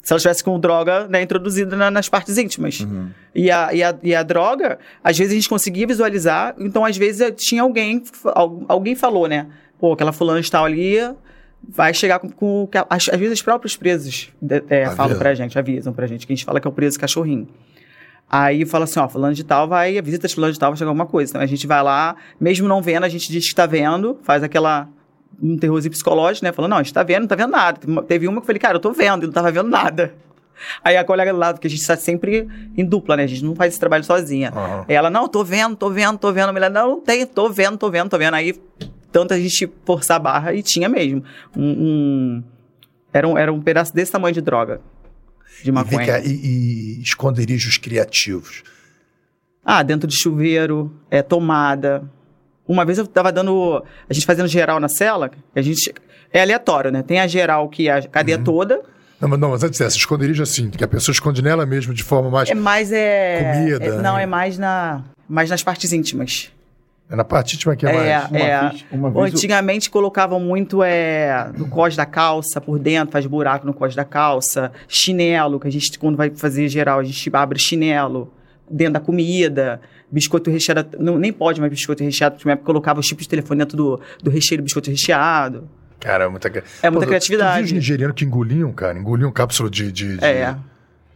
Se 0.01 0.13
ela 0.13 0.17
estivesse 0.17 0.41
com 0.41 0.57
droga 0.57 1.07
né, 1.09 1.21
introduzida 1.21 1.75
na- 1.75 1.91
nas 1.91 2.07
partes 2.07 2.37
íntimas. 2.37 2.87
E, 3.35 3.51
a, 3.51 3.73
e, 3.73 3.83
a, 3.83 3.93
e 4.01 4.15
a 4.15 4.23
droga, 4.23 4.79
às 5.03 5.17
vezes 5.17 5.33
a 5.33 5.35
gente 5.35 5.49
conseguia 5.49 5.85
visualizar, 5.85 6.55
então 6.57 6.85
às 6.85 6.95
vezes 6.95 7.33
tinha 7.35 7.61
alguém, 7.63 8.01
al- 8.33 8.63
alguém 8.69 8.95
falou, 8.95 9.27
né? 9.27 9.47
Pô, 9.79 9.93
aquela 9.93 10.11
fulana 10.11 10.39
está 10.39 10.61
ali, 10.63 10.97
vai 11.67 11.93
chegar 11.93 12.19
com. 12.19 12.29
com 12.29 12.69
às, 12.89 13.09
às 13.09 13.19
vezes 13.19 13.39
os 13.39 13.41
próprios 13.41 13.75
presos 13.77 14.29
de- 14.41 14.63
é, 14.69 14.83
Avisa. 14.83 14.95
falam 14.95 15.17
pra 15.17 15.33
gente, 15.33 15.57
avisam 15.57 15.93
pra 15.93 16.05
gente, 16.07 16.27
que 16.27 16.33
a 16.33 16.35
gente 16.35 16.45
fala 16.45 16.59
que 16.59 16.67
é 16.67 16.69
o 16.69 16.73
preso 16.73 16.99
cachorrinho. 16.99 17.47
Aí 18.29 18.63
fala 18.65 18.83
assim, 18.83 18.99
ó, 18.99 19.07
fulano 19.09 19.33
de 19.33 19.43
tal 19.43 19.67
vai, 19.67 19.97
a 19.97 20.01
visita 20.01 20.27
de 20.27 20.35
fulano 20.35 20.53
de 20.53 20.59
tal 20.59 20.69
vai 20.71 20.77
chegar 20.77 20.89
alguma 20.89 21.05
coisa. 21.07 21.31
Então 21.31 21.41
a 21.41 21.45
gente 21.47 21.65
vai 21.65 21.81
lá, 21.81 22.15
mesmo 22.39 22.67
não 22.67 22.81
vendo, 22.81 23.03
a 23.03 23.09
gente 23.09 23.31
diz 23.31 23.43
que 23.43 23.49
está 23.49 23.65
vendo, 23.65 24.19
faz 24.23 24.43
aquela 24.43 24.87
um 25.41 25.57
terrorzinho 25.57 25.91
psicológico, 25.91 26.45
né? 26.45 26.51
Falando, 26.51 26.71
não, 26.71 26.77
a 26.77 26.83
gente 26.83 26.93
tá 26.93 27.01
vendo, 27.01 27.21
não 27.21 27.27
tá 27.27 27.35
vendo 27.35 27.51
nada. 27.51 27.79
Teve 28.03 28.27
uma 28.27 28.35
que 28.37 28.43
eu 28.43 28.45
falei, 28.45 28.59
cara, 28.59 28.75
eu 28.75 28.79
tô 28.81 28.91
vendo, 28.91 29.23
e 29.23 29.25
não 29.25 29.33
tava 29.33 29.49
vendo 29.51 29.69
nada. 29.69 30.13
Aí 30.83 30.97
a 30.97 31.03
colega 31.05 31.31
do 31.31 31.39
lado, 31.39 31.55
porque 31.55 31.67
a 31.67 31.69
gente 31.69 31.79
está 31.79 31.95
sempre 31.95 32.45
em 32.77 32.83
dupla, 32.85 33.15
né? 33.15 33.23
A 33.23 33.27
gente 33.27 33.43
não 33.45 33.55
faz 33.55 33.71
esse 33.71 33.79
trabalho 33.79 34.03
sozinha. 34.03 34.51
Aí 34.87 34.93
ela, 34.95 35.09
não, 35.09 35.27
tô 35.27 35.41
vendo, 35.43 35.75
tô 35.75 35.89
vendo, 35.89 36.17
tô 36.19 36.31
vendo. 36.33 36.49
A 36.49 36.51
mulher, 36.53 36.69
não, 36.69 36.89
não 36.89 37.01
tem, 37.01 37.25
tô 37.25 37.49
vendo, 37.49 37.77
tô 37.77 37.89
vendo, 37.89 38.09
tô 38.09 38.17
vendo. 38.17 38.33
Aí, 38.33 38.53
tanto 39.11 39.33
a 39.33 39.39
gente 39.39 39.69
forçar 39.85 40.17
a 40.17 40.19
barra 40.19 40.53
e 40.53 40.61
tinha 40.63 40.87
mesmo. 40.89 41.23
Um, 41.55 41.63
um- 41.71 42.43
era, 43.11 43.27
um, 43.27 43.37
era 43.37 43.51
um 43.51 43.61
pedaço 43.61 43.93
desse 43.93 44.11
tamanho 44.11 44.33
de 44.33 44.41
droga. 44.41 44.81
De 45.63 45.69
E, 45.69 45.71
maconha. 45.71 46.05
cá, 46.05 46.19
e, 46.19 46.29
e 46.29 47.01
esconderijos 47.01 47.77
criativos. 47.77 48.63
Ah, 49.65 49.83
dentro 49.83 50.07
de 50.07 50.15
chuveiro, 50.15 50.93
é, 51.11 51.21
tomada. 51.21 52.03
Uma 52.67 52.85
vez 52.85 52.97
eu 52.97 53.05
tava 53.07 53.31
dando. 53.31 53.83
A 54.09 54.13
gente 54.13 54.25
fazendo 54.25 54.47
geral 54.47 54.79
na 54.79 54.87
cela, 54.87 55.29
a 55.55 55.61
gente. 55.61 55.93
É 56.31 56.41
aleatório, 56.41 56.91
né? 56.91 57.01
Tem 57.01 57.19
a 57.19 57.25
geral 57.27 57.67
que 57.67 57.87
é 57.89 57.93
a 57.93 58.07
cadeia 58.07 58.37
Uhum. 58.37 58.43
toda. 58.43 58.81
Não, 59.19 59.27
mas, 59.27 59.39
não, 59.39 59.49
mas 59.49 59.63
antes 59.63 59.79
dessa, 59.79 59.97
esconderijo 59.97 60.41
assim, 60.43 60.69
que 60.69 60.83
a 60.83 60.87
pessoa 60.87 61.11
esconde 61.11 61.41
nela 61.41 61.65
mesmo 61.65 61.93
de 61.93 62.03
forma 62.03 62.29
mais. 62.29 62.49
É 62.49 62.53
mais. 62.55 62.91
É, 62.91 63.53
Comida, 63.53 63.85
é- 63.85 64.01
não, 64.01 64.15
né? 64.15 64.23
é 64.23 64.25
mais 64.27 64.57
na. 64.57 65.03
Mais 65.27 65.49
nas 65.49 65.61
partes 65.63 65.91
íntimas. 65.91 66.51
É 67.09 67.15
na 67.15 67.23
parte 67.23 67.55
íntima 67.55 67.75
que 67.75 67.87
é, 67.87 67.89
É, 67.89 67.93
mais. 68.19 68.29
Uma 68.29 68.39
é. 68.39 68.69
vez- 68.69 68.85
uma 68.91 69.09
vez 69.09 69.15
eu- 69.15 69.23
Antigamente 69.37 69.89
colocavam 69.89 70.39
muito 70.39 70.83
é, 70.83 71.49
no 71.57 71.67
cós 71.67 71.95
da 71.95 72.05
calça, 72.05 72.61
por 72.61 72.77
dentro, 72.77 73.11
faz 73.11 73.25
buraco 73.25 73.65
no 73.65 73.73
cós 73.73 73.95
da 73.95 74.05
calça, 74.05 74.71
chinelo, 74.87 75.59
que 75.59 75.67
a 75.67 75.71
gente, 75.71 75.97
quando 75.97 76.15
vai 76.15 76.29
fazer 76.29 76.67
geral, 76.67 76.99
a 76.99 77.03
gente 77.03 77.29
abre 77.33 77.57
chinelo, 77.57 78.31
dentro 78.69 78.93
da 78.93 78.99
comida, 78.99 79.81
biscoito 80.11 80.51
recheado, 80.51 80.97
não, 80.99 81.17
nem 81.17 81.33
pode 81.33 81.59
mais 81.59 81.71
biscoito 81.71 82.03
recheado, 82.03 82.35
porque 82.35 82.47
na 82.47 82.53
época 82.53 82.67
colocava 82.67 82.99
os 82.99 83.07
tipos 83.07 83.23
de 83.23 83.29
telefone 83.29 83.57
dentro 83.59 83.75
do, 83.75 83.99
do 84.23 84.29
recheio 84.29 84.61
do 84.61 84.63
biscoito 84.63 84.91
recheado. 84.91 85.67
Cara, 85.99 86.25
é 86.25 86.27
muita, 86.29 86.47
É 86.47 86.51
muita 86.51 86.61
Pô, 86.61 86.89
Tu 86.91 86.91
viu 86.91 86.99
os 86.99 87.05
criatividade. 87.07 87.73
nigerianos 87.73 88.15
que 88.15 88.23
engoliam, 88.23 88.71
cara? 88.71 88.97
Engoliam 88.97 89.31
cápsula 89.31 89.69
de, 89.69 89.91
de, 89.91 90.17
de, 90.17 90.23
É. 90.23 90.55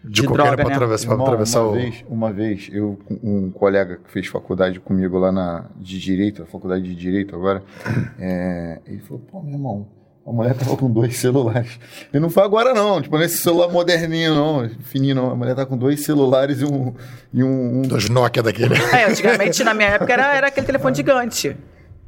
de, 0.04 0.22
De 0.22 0.28
cocaína 0.28 0.44
droga, 0.56 0.56
pra 0.64 0.70
né? 0.70 0.76
atravessar, 0.76 1.06
pra 1.06 1.14
Irmão, 1.16 1.28
atravessar 1.28 1.60
uma 1.62 1.70
o... 1.70 1.74
Vez, 1.74 2.06
uma 2.10 2.34
vez, 2.34 2.70
eu, 2.74 3.00
um 3.24 3.50
colega 3.52 4.00
que 4.04 4.12
fez 4.12 4.28
faculdade 4.28 4.80
comigo 4.80 5.18
lá 5.18 5.32
na, 5.32 5.66
de 5.78 6.00
Direito, 6.00 6.44
a 6.44 6.46
faculdade 6.46 6.84
de 6.84 6.94
Direito 6.96 7.36
agora, 7.36 7.64
é, 8.20 8.80
ele 8.86 9.00
falou, 9.00 9.24
pô, 9.32 9.42
meu 9.42 9.54
irmão, 9.54 9.88
a 10.26 10.32
mulher 10.32 10.56
tava 10.56 10.76
com 10.78 10.90
dois 10.90 11.18
celulares. 11.18 11.80
E 12.14 12.20
não 12.20 12.30
foi 12.30 12.44
agora 12.44 12.74
não, 12.74 13.02
tipo, 13.02 13.18
nesse 13.18 13.38
celular 13.42 13.70
moderninho 13.70 14.34
não, 14.34 14.70
fininho 14.82 15.16
não. 15.16 15.32
A 15.32 15.36
mulher 15.36 15.54
tá 15.56 15.66
com 15.66 15.78
dois 15.78 16.04
celulares 16.06 16.62
e 16.62 16.66
um... 16.66 16.94
E 17.34 17.44
um, 17.44 17.80
um- 17.80 17.82
Dos 17.82 18.10
Nokia 18.10 18.42
daquele. 18.42 18.74
É, 18.76 19.06
antigamente, 19.10 19.64
na 19.66 19.74
minha 19.74 19.90
época, 19.90 20.14
era, 20.14 20.34
era 20.36 20.48
aquele 20.48 20.66
telefone 20.66 20.96
gigante. 20.96 21.58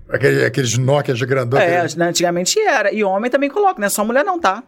aquele, 0.10 0.45
aqueles 0.45 0.77
Nokia 0.77 1.13
de 1.13 1.25
grandão. 1.25 1.60
É, 1.60 1.81
aquele- 1.81 2.03
antigamente 2.03 2.58
era. 2.60 2.89
E 2.93 3.03
homem 3.03 3.29
também 3.29 3.49
coloca, 3.49 3.79
não 3.79 3.88
é 3.88 3.89
só 3.89 4.03
mulher 4.05 4.23
não, 4.23 4.39
tá? 4.39 4.63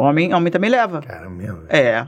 Homem, 0.00 0.32
homem 0.32 0.50
também 0.50 0.70
leva. 0.70 1.02
Cara, 1.02 1.28
mesmo. 1.28 1.64
É. 1.68 2.06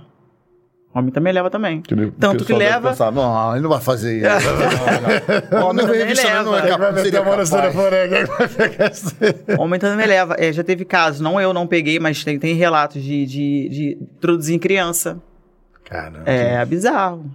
Homem 0.94 1.12
também 1.12 1.30
leva 1.30 1.50
também. 1.50 1.82
que 1.82 1.94
Tanto 2.18 2.42
que 2.42 2.54
leva... 2.54 2.88
Pensar, 2.88 3.12
não, 3.12 3.52
ele 3.52 3.62
não 3.62 3.68
vai 3.68 3.82
fazer 3.82 4.16
isso. 4.16 4.28
Não, 5.50 5.60
não. 5.60 5.68
Homem 5.68 5.84
também 5.86 6.00
revista 6.00 6.42
não, 6.42 6.56
é 6.56 6.62
leva. 6.62 6.78
capaz, 6.78 7.02
seria 7.02 7.22
capaz. 7.22 9.14
Homem 9.58 9.78
também 9.80 10.06
leva. 10.06 10.36
É, 10.38 10.52
já 10.52 10.64
teve 10.64 10.86
casos, 10.86 11.20
não 11.20 11.38
eu 11.38 11.52
não 11.52 11.66
peguei, 11.66 11.98
mas 11.98 12.24
tem, 12.24 12.38
tem 12.38 12.54
relatos 12.54 13.02
de, 13.02 13.26
de, 13.26 13.68
de 13.68 13.98
introduzir 14.00 14.54
em 14.54 14.58
criança. 14.58 15.20
Cara, 15.84 16.22
É 16.24 16.64
bizarro. 16.64 17.30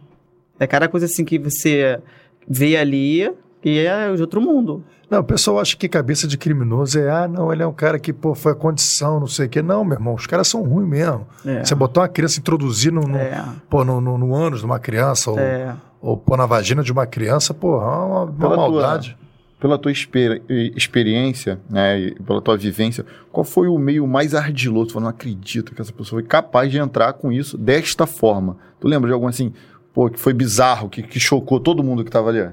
É 0.59 0.65
cada 0.65 0.87
coisa 0.87 1.05
assim 1.05 1.23
que 1.23 1.37
você 1.37 1.99
vê 2.47 2.77
ali 2.77 3.31
que 3.67 3.85
é 3.85 4.13
de 4.15 4.21
outro 4.21 4.39
mundo. 4.41 4.83
Não, 5.09 5.19
o 5.19 5.23
pessoal 5.23 5.59
acha 5.59 5.75
que 5.77 5.87
cabeça 5.87 6.27
de 6.27 6.37
criminoso 6.37 6.99
é, 6.99 7.09
ah, 7.09 7.27
não, 7.27 7.51
ele 7.51 7.63
é 7.63 7.67
um 7.67 7.73
cara 7.73 7.97
que, 7.99 8.11
pô, 8.11 8.35
foi 8.35 8.51
a 8.51 8.55
condição, 8.55 9.19
não 9.19 9.27
sei 9.27 9.45
o 9.45 9.49
quê. 9.49 9.61
Não, 9.61 9.83
meu 9.85 9.95
irmão, 9.97 10.13
os 10.15 10.25
caras 10.27 10.47
são 10.47 10.61
ruins 10.63 10.87
mesmo. 10.89 11.25
É. 11.45 11.63
Você 11.63 11.73
botar 11.75 12.01
uma 12.01 12.07
criança, 12.09 12.39
introduzir 12.39 12.91
no, 12.91 13.01
no, 13.01 13.17
É. 13.17 13.43
pô, 13.69 13.83
no, 13.85 13.99
no, 14.01 14.17
no 14.17 14.35
ânus 14.35 14.59
de 14.59 14.65
uma 14.65 14.79
criança, 14.79 15.31
ou, 15.31 15.39
É. 15.39 15.75
ou 16.01 16.17
pôr 16.17 16.37
na 16.37 16.45
vagina 16.45 16.83
de 16.83 16.91
uma 16.91 17.05
criança, 17.05 17.53
pô, 17.53 17.75
é 17.81 17.85
uma, 17.85 18.23
uma 18.23 18.27
Pela 18.33 18.49
tua- 18.55 18.57
maldade. 18.57 19.17
Pela 19.59 19.77
tua 19.77 19.91
exper- 19.91 20.41
experiência, 20.47 21.59
né, 21.69 21.99
e 21.99 22.15
pela 22.21 22.41
tua 22.41 22.55
vivência, 22.57 23.05
qual 23.31 23.43
foi 23.43 23.67
o 23.67 23.77
meio 23.77 24.05
mais 24.07 24.35
ardiloso? 24.35 24.91
Tu 24.93 24.99
não 24.99 25.07
acredito 25.07 25.73
que 25.73 25.81
essa 25.81 25.91
pessoa 25.91 26.21
foi 26.21 26.27
capaz 26.27 26.71
de 26.71 26.77
entrar 26.77 27.13
com 27.13 27.31
isso 27.31 27.57
desta 27.57 28.05
forma. 28.05 28.57
Tu 28.79 28.87
lembra 28.87 29.07
de 29.07 29.13
algum 29.13 29.27
assim, 29.27 29.51
pô, 29.93 30.09
que 30.09 30.19
foi 30.19 30.33
bizarro, 30.33 30.89
que, 30.89 31.01
que 31.01 31.19
chocou 31.19 31.59
todo 31.59 31.83
mundo 31.83 32.03
que 32.03 32.11
tava 32.11 32.29
ali? 32.29 32.47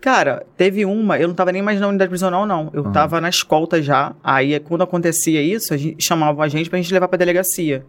Cara, 0.00 0.46
teve 0.56 0.84
uma, 0.86 1.18
eu 1.18 1.28
não 1.28 1.34
tava 1.34 1.52
nem 1.52 1.60
mais 1.60 1.78
na 1.78 1.86
unidade 1.88 2.08
prisional, 2.08 2.46
não. 2.46 2.70
Eu 2.72 2.84
tava 2.92 3.20
na 3.20 3.28
escolta 3.28 3.82
já. 3.82 4.14
Aí, 4.24 4.58
quando 4.60 4.82
acontecia 4.82 5.42
isso, 5.42 5.74
a 5.74 5.76
gente 5.76 6.02
chamava 6.02 6.42
a 6.42 6.48
gente 6.48 6.70
pra 6.70 6.78
gente 6.80 6.92
levar 6.92 7.06
pra 7.08 7.18
delegacia. 7.18 7.84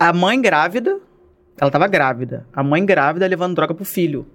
A 0.00 0.12
mãe 0.12 0.40
grávida, 0.40 0.98
ela 1.60 1.70
tava 1.70 1.86
grávida. 1.86 2.46
A 2.52 2.62
mãe 2.62 2.84
grávida 2.86 3.26
levando 3.26 3.54
droga 3.54 3.74
pro 3.74 3.84
filho. 3.84 4.26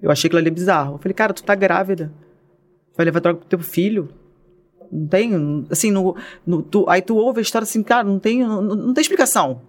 Eu 0.00 0.10
achei 0.10 0.28
aquilo 0.28 0.40
ali 0.40 0.50
bizarro. 0.50 0.94
Eu 0.94 0.98
falei, 0.98 1.14
cara, 1.14 1.34
tu 1.34 1.42
tá 1.44 1.54
grávida. 1.54 2.12
Vai 2.96 3.04
levar 3.04 3.20
droga 3.20 3.38
pro 3.40 3.48
teu 3.48 3.58
filho? 3.58 4.08
Não 4.90 5.06
tem, 5.06 5.66
assim, 5.70 5.90
no, 5.90 6.16
no- 6.46 6.62
tu- 6.62 6.88
aí 6.88 7.00
tu 7.02 7.16
ouve 7.16 7.38
a 7.40 7.42
história 7.42 7.64
assim, 7.64 7.82
cara, 7.82 8.04
não 8.04 8.18
tem, 8.18 8.40
não, 8.42 8.60
não 8.62 8.94
tem 8.94 9.00
explicação. 9.02 9.62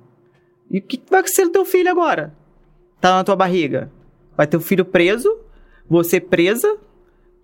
E 0.72 0.80
o 0.80 0.82
que 0.82 1.02
vai 1.10 1.24
ser 1.28 1.46
do 1.46 1.52
teu 1.52 1.66
filho 1.66 1.90
agora? 1.90 2.34
Tá 3.00 3.16
na 3.16 3.24
tua 3.24 3.36
barriga. 3.36 3.92
Vai 4.36 4.48
ter 4.48 4.58
o 4.58 4.62
filho 4.62 4.84
preso, 4.86 5.38
você 5.90 6.20
presa, 6.20 6.78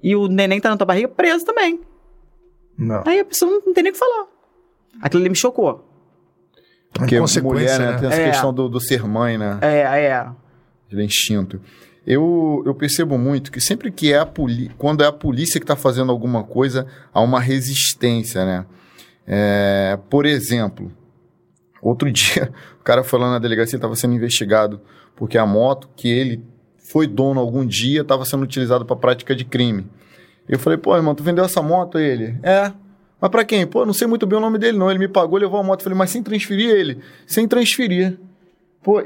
e 0.02 0.16
o 0.16 0.28
neném 0.28 0.60
tá 0.60 0.70
na 0.70 0.78
tua 0.78 0.86
barriga 0.86 1.08
preso 1.08 1.46
também. 1.46 1.80
Não. 2.78 3.04
Aí 3.06 3.20
a 3.20 3.26
pessoa 3.26 3.52
não, 3.52 3.62
não 3.66 3.74
tem 3.74 3.84
nem 3.84 3.92
o 3.92 3.94
que 3.94 4.00
falar. 4.00 4.28
Aquilo 5.02 5.22
ali 5.22 5.30
me 5.30 5.36
chocou. 5.36 5.86
Porque 6.94 7.20
mulher, 7.42 7.80
né, 7.80 7.92
né? 7.92 7.98
tem 7.98 8.08
essa 8.08 8.22
É. 8.22 8.30
questão 8.30 8.54
do, 8.54 8.68
do 8.68 8.80
ser 8.80 9.04
mãe, 9.04 9.38
né? 9.38 9.60
É, 9.62 10.06
é. 10.06 10.28
de 10.90 11.04
instinto. 11.04 11.62
Eu, 12.06 12.64
eu 12.66 12.74
percebo 12.74 13.18
muito 13.18 13.52
que 13.52 13.62
sempre 13.62 13.92
que 13.92 14.12
é 14.12 14.18
a 14.18 14.26
polícia, 14.26 14.74
quando 14.78 15.04
é 15.04 15.08
a 15.08 15.12
polícia 15.12 15.60
que 15.60 15.64
está 15.64 15.76
fazendo 15.76 16.12
alguma 16.12 16.44
coisa, 16.44 16.88
há 17.14 17.22
uma 17.22 17.40
resistência, 17.40 18.44
né? 18.46 18.66
É, 19.28 20.00
por 20.10 20.26
exemplo, 20.26 20.92
outro 21.82 22.10
dia, 22.12 22.52
o 22.80 22.84
cara 22.84 23.04
foi 23.04 23.20
lá 23.20 23.30
na 23.30 23.38
delegacia, 23.40 23.76
estava 23.76 23.96
sendo 23.96 24.16
investigado 24.16 24.82
porque 25.16 25.38
a 25.38 25.46
moto 25.46 25.90
que 25.96 26.08
ele 26.08 26.44
foi 26.90 27.06
dono 27.06 27.40
algum 27.40 27.64
dia 27.64 28.02
estava 28.02 28.26
sendo 28.26 28.42
utilizada 28.42 28.84
para 28.84 28.96
prática 28.96 29.36
de 29.36 29.46
crime. 29.46 29.86
Eu 30.48 30.58
falei, 30.58 30.76
pô, 30.76 30.96
irmão, 30.96 31.14
tu 31.14 31.22
vendeu 31.22 31.46
essa 31.46 31.62
moto? 31.62 32.00
Ele, 32.00 32.36
é. 32.42 32.74
Mas 33.22 33.30
para 33.30 33.46
quem? 33.46 33.68
Pô, 33.68 33.86
não 33.86 33.94
sei 33.94 34.08
muito 34.08 34.26
bem 34.26 34.40
o 34.40 34.42
nome 34.42 34.58
dele, 34.58 34.76
não. 34.76 34.90
Ele 34.90 34.98
me 34.98 35.08
pagou, 35.08 35.38
levou 35.38 35.60
a 35.60 35.64
moto. 35.64 35.82
Eu 35.82 35.84
falei, 35.84 36.00
mas 36.00 36.10
sem 36.10 36.24
transferir 36.24 36.72
ele? 36.72 36.98
Sem 37.28 37.48
transferir. 37.48 38.18
Pô, 38.82 39.04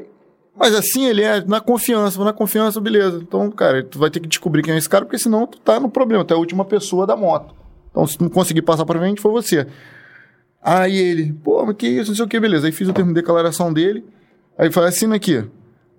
mas 0.56 0.74
assim 0.74 1.08
ele 1.08 1.24
é 1.24 1.44
na 1.44 1.60
confiança, 1.60 2.24
na 2.24 2.32
confiança, 2.32 2.80
beleza. 2.80 3.20
Então, 3.22 3.52
cara, 3.52 3.84
tu 3.84 4.00
vai 4.00 4.10
ter 4.10 4.22
que 4.22 4.30
descobrir 4.30 4.64
quem 4.64 4.74
é 4.74 4.78
esse 4.78 4.88
cara, 4.88 5.04
porque 5.04 5.18
senão 5.18 5.46
tu 5.46 5.60
tá 5.60 5.78
no 5.78 5.90
problema, 5.90 6.24
tu 6.24 6.34
é 6.34 6.38
a 6.38 6.40
última 6.40 6.64
pessoa 6.64 7.06
da 7.06 7.18
moto. 7.18 7.54
Então, 7.92 8.08
se 8.08 8.18
tu 8.18 8.24
não 8.24 8.32
conseguir 8.32 8.62
passar 8.62 8.86
pra 8.86 8.98
frente, 8.98 9.20
foi 9.20 9.32
você. 9.32 9.68
Aí 10.62 10.96
ele, 10.96 11.34
pô, 11.34 11.66
mas 11.66 11.76
que 11.76 11.88
isso, 11.88 12.12
não 12.12 12.16
sei 12.16 12.24
o 12.24 12.30
que, 12.30 12.40
beleza. 12.40 12.66
Aí 12.66 12.72
fiz 12.72 12.88
o 12.88 12.94
termo 12.94 13.12
de 13.12 13.16
declaração 13.16 13.74
dele. 13.74 14.06
Aí 14.58 14.72
falei, 14.72 14.88
assina 14.88 15.16
aqui. 15.16 15.44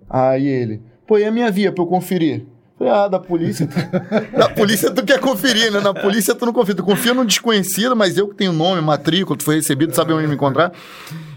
Aí 0.09 0.47
ele, 0.47 0.81
pô, 1.07 1.17
e 1.17 1.23
a 1.23 1.31
minha 1.31 1.51
via 1.51 1.71
pra 1.71 1.83
eu 1.83 1.87
conferir? 1.87 2.45
Falei, 2.77 2.93
ah, 2.93 3.07
da 3.07 3.19
polícia. 3.19 3.67
da 4.37 4.49
polícia 4.49 4.91
tu 4.91 5.03
quer 5.03 5.19
conferir, 5.19 5.71
né? 5.71 5.79
Na 5.79 5.93
polícia 5.93 6.35
tu 6.35 6.45
não 6.45 6.51
confia. 6.51 6.75
Tu 6.75 6.83
confia 6.83 7.13
no 7.13 7.25
desconhecido, 7.25 7.95
mas 7.95 8.17
eu 8.17 8.27
que 8.27 8.35
tenho 8.35 8.51
nome, 8.51 8.81
matrícula, 8.81 9.37
tu 9.37 9.43
foi 9.43 9.55
recebido, 9.55 9.95
sabe 9.95 10.11
onde 10.13 10.27
me 10.27 10.35
encontrar. 10.35 10.73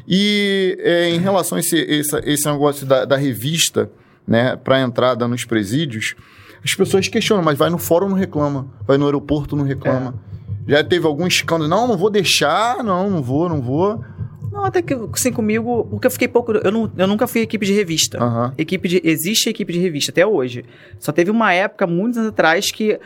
E 0.06 0.76
é, 0.80 1.10
em 1.10 1.18
relação 1.18 1.56
a 1.56 1.60
esse, 1.60 1.76
esse, 1.76 2.16
esse 2.24 2.50
negócio 2.50 2.84
da, 2.84 3.04
da 3.04 3.16
revista, 3.16 3.90
né, 4.26 4.56
para 4.56 4.80
entrada 4.80 5.28
nos 5.28 5.44
presídios, 5.44 6.16
as 6.64 6.74
pessoas 6.74 7.06
questionam, 7.06 7.44
mas 7.44 7.56
vai 7.56 7.70
no 7.70 7.78
fórum 7.78 8.08
não 8.08 8.16
reclama, 8.16 8.66
vai 8.86 8.98
no 8.98 9.04
aeroporto 9.04 9.54
não 9.54 9.64
reclama. 9.64 10.14
Já 10.66 10.82
teve 10.82 11.06
algum 11.06 11.26
escândalo, 11.26 11.68
não, 11.68 11.86
não 11.86 11.96
vou 11.96 12.10
deixar, 12.10 12.82
não, 12.82 13.08
não 13.08 13.22
vou, 13.22 13.48
não 13.48 13.62
vou. 13.62 14.04
Não, 14.50 14.64
até 14.64 14.82
que 14.82 14.94
assim 15.12 15.32
comigo, 15.32 15.86
porque 15.90 16.06
eu 16.06 16.10
fiquei 16.10 16.28
pouco. 16.28 16.52
Eu, 16.52 16.72
não, 16.72 16.90
eu 16.96 17.06
nunca 17.06 17.26
fui 17.26 17.42
equipe 17.42 17.64
de 17.64 17.72
revista. 17.72 18.22
Aham. 18.22 18.54
Equipe 18.56 18.88
de, 18.88 19.00
existe 19.04 19.48
equipe 19.48 19.72
de 19.72 19.78
revista 19.78 20.10
até 20.10 20.26
hoje. 20.26 20.64
Só 20.98 21.12
teve 21.12 21.30
uma 21.30 21.52
época, 21.52 21.86
muitos 21.86 22.18
anos 22.18 22.30
atrás, 22.30 22.70
que 22.70 22.98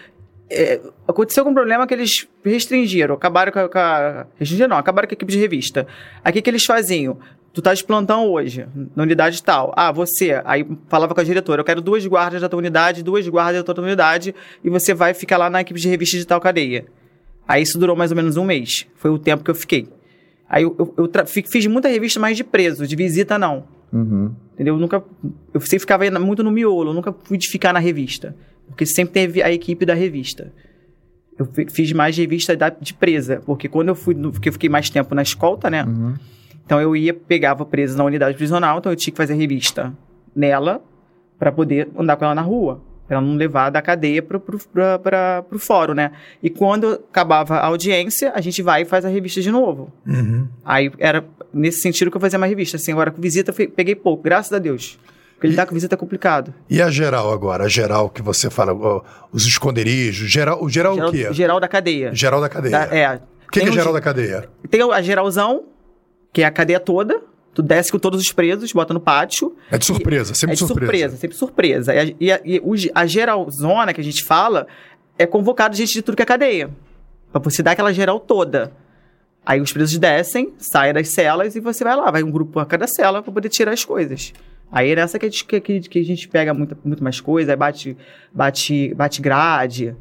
é, 0.51 0.81
aconteceu 1.07 1.43
algum 1.43 1.55
problema 1.55 1.87
que 1.87 1.95
eles 1.95 2.29
restringiram. 2.45 3.15
Acabaram 3.15 3.53
com 3.53 3.59
a. 3.59 3.69
Com 3.69 3.79
a 3.79 4.27
restringiram, 4.39 4.69
não, 4.69 4.77
acabaram 4.77 5.09
com 5.09 5.13
a 5.13 5.17
equipe 5.17 5.33
de 5.33 5.39
revista. 5.39 5.87
Aí 6.25 6.31
o 6.31 6.33
que, 6.35 6.43
que 6.43 6.51
eles 6.51 6.65
faziam? 6.65 7.19
Tu 7.53 7.61
tá 7.61 7.75
de 7.75 7.85
plantão 7.85 8.31
hoje, 8.31 8.67
na 8.97 9.03
unidade 9.03 9.43
tal. 9.43 9.75
Ah, 9.77 9.93
você. 9.93 10.41
Aí 10.45 10.67
falava 10.89 11.15
com 11.15 11.21
a 11.21 11.25
diretora, 11.25 11.61
eu 11.61 11.65
quero 11.65 11.83
duas 11.83 12.07
guardas 12.07 12.41
da 12.41 12.49
tua 12.49 12.59
unidade, 12.59 13.03
duas 13.03 13.29
guardas 13.29 13.63
da 13.63 13.75
tua 13.75 13.85
unidade, 13.85 14.35
e 14.65 14.71
você 14.71 14.95
vai 14.95 15.13
ficar 15.13 15.37
lá 15.37 15.51
na 15.51 15.61
equipe 15.61 15.79
de 15.79 15.89
revista 15.89 16.17
de 16.17 16.25
tal 16.25 16.41
cadeia. 16.41 16.87
Aí 17.47 17.63
isso 17.63 17.79
durou 17.79 17.95
mais 17.95 18.11
ou 18.11 18.17
menos 18.17 18.39
um 18.39 18.45
mês. 18.45 18.87
Foi 18.97 19.11
o 19.11 19.19
tempo 19.19 19.45
que 19.45 19.51
eu 19.51 19.55
fiquei. 19.55 19.87
Aí 20.53 20.65
eu, 20.65 20.77
eu, 20.79 20.95
eu 20.99 21.09
tra- 21.09 21.25
fiz 21.25 21.67
muita 21.67 21.89
revista 21.89 22.21
mais 22.21 22.37
de 22.37 22.45
preso, 22.45 22.87
de 22.87 22.95
visita 22.95 23.39
não. 23.39 23.65
Uhum. 23.91 24.31
Entendeu? 24.53 24.75
Eu 24.75 24.79
nunca. 24.79 25.03
Eu 25.55 25.61
sempre 25.63 25.81
ficava 25.81 26.09
muito 26.21 26.45
no 26.45 26.51
miolo, 26.51 26.91
eu 26.91 26.95
nunca 26.95 27.11
fui 27.25 27.39
de 27.39 27.49
ficar 27.49 27.73
na 27.73 27.79
revista. 27.79 28.37
Porque 28.69 28.85
sempre 28.85 29.15
teve 29.15 29.43
a 29.43 29.51
equipe 29.51 29.87
da 29.87 29.95
revista. 29.95 30.53
Eu 31.39 31.47
fi- 31.47 31.67
fiz 31.71 31.91
mais 31.93 32.17
revista 32.17 32.55
da- 32.55 32.69
de 32.69 32.93
presa, 32.93 33.43
porque 33.47 33.67
quando 33.67 33.89
eu 33.89 33.95
fui. 33.95 34.15
Porque 34.15 34.51
eu 34.51 34.53
fiquei 34.53 34.69
mais 34.69 34.91
tempo 34.91 35.15
na 35.15 35.23
escolta, 35.23 35.71
né? 35.71 35.85
Uhum. 35.85 36.15
Então 36.65 36.79
eu 36.81 36.95
ia, 36.95 37.15
pegava 37.15 37.65
presa 37.65 37.97
na 37.97 38.05
unidade 38.05 38.37
prisional, 38.37 38.79
então 38.79 38.93
eu 38.93 38.97
tinha 38.97 39.11
que 39.11 39.17
fazer 39.17 39.35
revista 39.35 39.93
nela 40.37 40.83
para 41.39 41.51
poder 41.51 41.89
andar 41.99 42.17
com 42.17 42.25
ela 42.27 42.35
na 42.35 42.43
rua. 42.43 42.81
Pra 43.13 43.19
ela 43.19 43.27
não 43.27 43.37
levar 43.37 43.69
da 43.69 43.83
cadeia 43.83 44.23
pra, 44.23 44.39
pro 45.43 45.59
fórum, 45.59 45.93
né? 45.93 46.13
E 46.43 46.49
quando 46.49 46.93
acabava 47.11 47.57
a 47.57 47.67
audiência, 47.67 48.33
a 48.35 48.41
gente 48.41 48.63
vai 48.63 48.83
e 48.83 48.85
faz 48.87 49.05
a 49.05 49.09
revista 49.11 49.43
de 49.43 49.51
novo. 49.51 49.93
Uhum. 50.07 50.49
Aí 50.65 50.91
era 50.99 51.23
nesse 51.53 51.83
sentido 51.83 52.11
que 52.11 52.17
eu 52.17 52.21
fazia 52.23 52.39
mais 52.39 52.49
revista. 52.51 52.79
Assim, 52.79 52.91
agora 52.93 53.11
com 53.11 53.21
visita 53.21 53.53
peguei 53.53 53.95
pouco, 53.95 54.23
graças 54.23 54.51
a 54.55 54.59
Deus. 54.59 54.99
Porque 55.35 55.47
lidar 55.47 55.67
com 55.67 55.75
visita 55.75 55.95
é 55.95 55.99
complicado. 55.99 56.55
E 56.71 56.81
a 56.81 56.89
geral 56.89 57.31
agora? 57.33 57.65
A 57.65 57.69
geral 57.69 58.09
que 58.09 58.23
você 58.23 58.49
fala, 58.49 58.73
os 59.31 59.45
esconderijos, 59.47 60.31
geral, 60.31 60.65
o 60.65 60.71
geral, 60.71 60.95
Geral, 60.95 61.09
o 61.11 61.13
quê? 61.13 61.33
geral 61.35 61.61
da 61.61 61.69
cadeia. 61.69 62.15
Geral 62.15 62.41
da 62.41 62.49
cadeia. 62.49 62.71
Da- 62.87 62.97
é. 62.97 63.17
O 63.17 63.51
que, 63.53 63.61
que 63.61 63.69
é 63.69 63.73
geral 63.73 63.89
ge- 63.89 63.93
da 63.93 64.01
cadeia? 64.01 64.49
Tem 64.71 64.81
a 64.91 65.03
geralzão, 65.03 65.65
que 66.33 66.41
é 66.41 66.47
a 66.47 66.51
cadeia 66.51 66.81
toda. 66.81 67.21
Tu 67.55 67.63
desce 67.63 67.93
com 67.93 67.99
todos 67.99 68.21
os 68.21 68.33
presos, 68.33 68.73
bota 68.73 68.95
no 68.95 69.01
pátio. 69.01 69.55
É 69.71 69.77
de 69.77 69.85
surpresa, 69.85 70.35
sempre 70.35 70.53
é 70.53 70.55
de 70.55 70.59
surpresa. 70.59 70.87
surpresa. 70.87 71.17
sempre 71.17 71.37
surpresa. 71.37 71.95
E, 71.95 71.99
a, 72.33 72.41
e 72.45 72.59
a- 72.59 72.61
o 72.63 72.75
a 72.95 73.07
geralzona 73.07 73.93
que 73.93 74.01
a 74.01 74.05
gente 74.05 74.25
fala 74.25 74.67
é 75.19 75.27
convocado 75.27 75.77
gente 75.77 75.93
de 75.93 76.01
tudo 76.03 76.17
que 76.17 76.23
é 76.23 76.27
cadeia. 76.27 76.71
Pra 77.31 77.41
você 77.43 77.63
dar 77.63 77.73
aquela 77.73 77.93
geral 77.93 78.19
toda. 78.19 78.73
Aí 79.45 79.61
os 79.61 79.73
presos 79.73 79.99
descem, 79.99 80.53
saem 80.57 80.95
das 80.95 81.09
celas 81.09 81.55
e 81.57 81.61
você 81.61 81.83
vai 81.85 81.97
lá. 81.97 82.11
Vai 82.11 82.23
um 82.23 82.31
grupo 82.31 82.59
a 82.61 82.65
cada 82.65 82.87
cela 82.87 83.23
pra 83.23 83.33
poder 83.33 83.49
tirar 83.49 83.73
as 83.73 83.85
coisas. 83.85 84.33
Aí 84.71 84.91
é 84.91 84.97
nessa 84.97 85.19
que 85.19 85.27
a 85.27 85.29
gente, 85.29 85.45
que, 85.45 85.61
que- 85.61 85.99
a 85.99 86.05
gente 86.05 86.29
pega 86.29 86.55
muito, 86.55 86.77
muito 86.85 87.05
mais 87.05 87.21
coisa, 87.21 87.53
aí 87.53 87.57
bate, 87.57 87.97
bate, 88.33 88.95
bate 88.95 89.21
grade. 89.21 89.95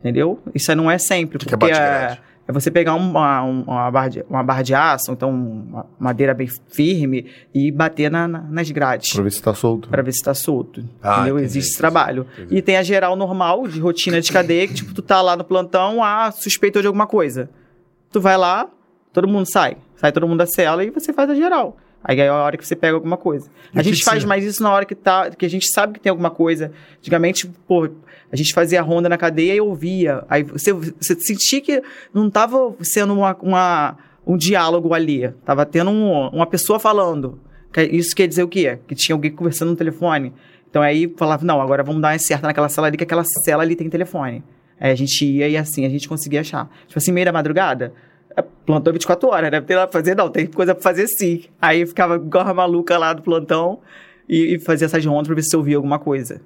Entendeu? 0.00 0.38
Isso 0.54 0.74
não 0.74 0.90
é 0.90 0.96
sempre. 0.98 1.38
que 1.38 1.46
que 1.46 1.54
é 1.54 1.58
porque 1.58 1.72
bate 1.72 1.80
grade? 1.80 2.20
É 2.46 2.52
você 2.52 2.70
pegar 2.70 2.94
uma, 2.94 3.42
uma, 3.42 3.90
barra, 3.90 4.08
de, 4.08 4.24
uma 4.28 4.42
barra 4.42 4.62
de 4.62 4.74
aço, 4.74 5.10
então 5.12 5.30
uma 5.30 5.86
madeira 5.98 6.34
bem 6.34 6.46
firme 6.70 7.26
e 7.54 7.70
bater 7.70 8.10
na, 8.10 8.28
na, 8.28 8.40
nas 8.42 8.70
grades. 8.70 9.12
Pra 9.14 9.22
ver 9.22 9.30
se 9.30 9.42
tá 9.42 9.54
solto. 9.54 9.88
Pra 9.88 10.02
ver 10.02 10.12
se 10.12 10.22
tá 10.22 10.34
solto. 10.34 10.84
Ah, 11.02 11.14
entendeu? 11.14 11.36
entendi, 11.36 11.46
Existe 11.46 11.70
esse 11.70 11.78
trabalho. 11.78 12.26
entendi. 12.34 12.56
E 12.56 12.62
tem 12.62 12.76
a 12.76 12.82
geral 12.82 13.16
normal, 13.16 13.66
de 13.66 13.80
rotina 13.80 14.20
de 14.20 14.30
cadeia, 14.30 14.68
que 14.68 14.74
tipo, 14.74 14.92
tu 14.92 15.00
tá 15.00 15.22
lá 15.22 15.36
no 15.36 15.44
plantão, 15.44 16.02
ah, 16.02 16.30
suspeitou 16.30 16.82
de 16.82 16.86
alguma 16.86 17.06
coisa. 17.06 17.48
Tu 18.12 18.20
vai 18.20 18.36
lá, 18.36 18.68
todo 19.12 19.26
mundo 19.26 19.50
sai. 19.50 19.78
Sai 19.96 20.12
todo 20.12 20.28
mundo 20.28 20.38
da 20.38 20.46
cela 20.46 20.84
e 20.84 20.90
você 20.90 21.12
faz 21.12 21.30
a 21.30 21.34
geral. 21.34 21.78
Aí 22.04 22.20
é 22.20 22.28
a 22.28 22.34
hora 22.34 22.58
que 22.58 22.66
você 22.66 22.76
pega 22.76 22.94
alguma 22.94 23.16
coisa. 23.16 23.48
E 23.72 23.78
a 23.78 23.82
gente 23.82 24.04
faz 24.04 24.22
mais 24.24 24.44
isso 24.44 24.62
na 24.62 24.70
hora 24.70 24.84
que 24.84 24.94
tá, 24.94 25.30
que 25.30 25.46
a 25.46 25.48
gente 25.48 25.72
sabe 25.72 25.94
que 25.94 26.00
tem 26.00 26.10
alguma 26.10 26.30
coisa. 26.30 26.70
Antigamente, 26.98 27.50
pô, 27.66 27.88
a 28.34 28.36
gente 28.36 28.52
fazia 28.52 28.82
ronda 28.82 29.08
na 29.08 29.16
cadeia 29.16 29.54
e 29.54 29.60
ouvia. 29.60 30.24
Aí 30.28 30.42
você, 30.42 30.72
você 30.72 31.14
sentia 31.20 31.60
que 31.60 31.80
não 32.12 32.28
tava 32.28 32.74
sendo 32.80 33.14
uma, 33.14 33.36
uma- 33.40 33.96
um 34.26 34.36
diálogo 34.36 34.92
ali. 34.92 35.30
Tava 35.44 35.64
tendo 35.64 35.90
um- 35.90 36.28
uma 36.30 36.46
pessoa 36.46 36.80
falando. 36.80 37.38
Que 37.72 37.82
Isso 37.84 38.14
quer 38.16 38.26
dizer 38.26 38.42
o 38.42 38.48
quê? 38.48 38.78
Que 38.88 38.94
tinha 38.94 39.14
alguém 39.14 39.30
conversando 39.30 39.70
no 39.70 39.76
telefone. 39.76 40.32
Então 40.68 40.82
aí 40.82 41.12
falava, 41.16 41.44
não, 41.44 41.60
agora 41.60 41.84
vamos 41.84 42.02
dar 42.02 42.12
uma 42.12 42.18
certa 42.18 42.48
naquela 42.48 42.68
sala 42.68 42.88
ali, 42.88 42.96
que 42.96 43.04
aquela 43.04 43.22
cela 43.44 43.62
ali 43.62 43.76
tem 43.76 43.88
telefone. 43.88 44.42
Aí 44.80 44.90
a 44.90 44.94
gente 44.96 45.24
ia 45.24 45.48
e 45.48 45.56
assim, 45.56 45.86
a 45.86 45.88
gente 45.88 46.08
conseguia 46.08 46.40
achar. 46.40 46.68
Tipo 46.88 46.98
assim, 46.98 47.12
meio 47.12 47.24
da 47.26 47.32
madrugada, 47.32 47.92
é, 48.36 48.42
plantou 48.42 48.92
24 48.92 49.28
horas, 49.28 49.50
deve 49.52 49.66
ter 49.66 49.76
lá 49.76 49.86
pra 49.86 50.00
fazer, 50.00 50.16
não, 50.16 50.28
tem 50.28 50.46
coisa 50.46 50.74
pra 50.74 50.82
fazer 50.82 51.06
sim. 51.06 51.44
Aí 51.62 51.86
ficava 51.86 52.16
igual 52.16 52.46
a 52.48 52.52
maluca 52.52 52.98
lá 52.98 53.12
do 53.12 53.22
plantão 53.22 53.78
e, 54.28 54.56
e 54.56 54.58
fazia 54.58 54.86
essas 54.86 55.04
rondas 55.06 55.28
pra 55.28 55.36
ver 55.36 55.42
se 55.42 55.56
ouvia 55.56 55.76
alguma 55.76 55.98
coisa. 56.00 56.40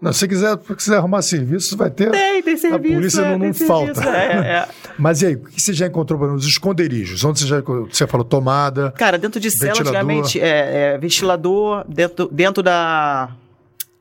Não, 0.00 0.12
se 0.12 0.20
você 0.20 0.28
quiser, 0.28 0.58
se 0.66 0.74
quiser 0.76 0.96
arrumar 0.96 1.20
serviço, 1.22 1.76
vai 1.76 1.90
ter. 1.90 2.10
Tem, 2.10 2.42
tem 2.42 2.56
serviço. 2.56 2.94
polícia 2.94 3.20
é, 3.20 3.30
não- 3.36 3.46
não 3.46 3.52
falta. 3.54 3.94
serviço, 3.94 4.08
é, 4.16 4.48
é. 4.48 4.68
Mas 4.98 5.20
e 5.22 5.26
aí, 5.26 5.34
o 5.34 5.40
que 5.44 5.60
você 5.60 5.72
já 5.74 5.86
encontrou 5.86 6.18
nos 6.26 6.46
esconderijos? 6.46 7.22
Onde 7.22 7.40
você 7.40 7.46
já 7.46 7.60
você 7.60 8.06
falou 8.06 8.24
tomada? 8.24 8.92
Cara, 8.92 9.18
dentro 9.18 9.38
de 9.38 9.50
cela, 9.50 9.72
antigamente, 9.78 10.40
é, 10.40 10.94
é, 10.94 10.98
ventilador, 10.98 11.84
dentro, 11.86 12.28
dentro 12.32 12.62
da, 12.62 13.30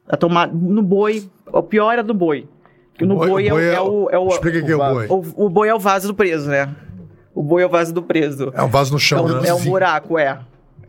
da 0.07 0.15
tomada, 0.17 0.53
no 0.53 0.81
boi, 0.81 1.29
o 1.51 1.61
pior 1.63 1.91
era 1.91 2.03
do 2.03 2.13
boi. 2.13 2.47
Que 2.93 3.05
no 3.05 3.15
boi, 3.15 3.47
é, 3.47 3.53
o- 3.53 3.59
é 3.59 3.81
o... 3.81 4.09
É 4.11 4.17
o, 4.17 4.27
Explica 4.29 4.59
o 4.59 4.65
que 4.65 4.71
é 4.71 4.75
o 4.75 4.79
boi. 4.93 5.07
o, 5.09 5.45
o 5.45 5.49
boi 5.49 5.67
é 5.69 5.75
o 5.75 5.79
vaso 5.79 6.07
do 6.07 6.13
preso, 6.13 6.49
né? 6.49 6.69
O 7.35 7.43
boi 7.43 7.61
é 7.61 7.65
o 7.65 7.69
vaso 7.69 7.93
do 7.93 8.01
preso. 8.03 8.51
É 8.53 8.61
um 8.63 8.67
vaso 8.69 8.91
no 8.91 8.97
É 8.97 9.01
chão, 9.01 9.25
um, 9.25 9.41
né? 9.41 9.49
é 9.49 9.53
um 9.53 9.63
buraco, 9.63 10.17
é. 10.17 10.39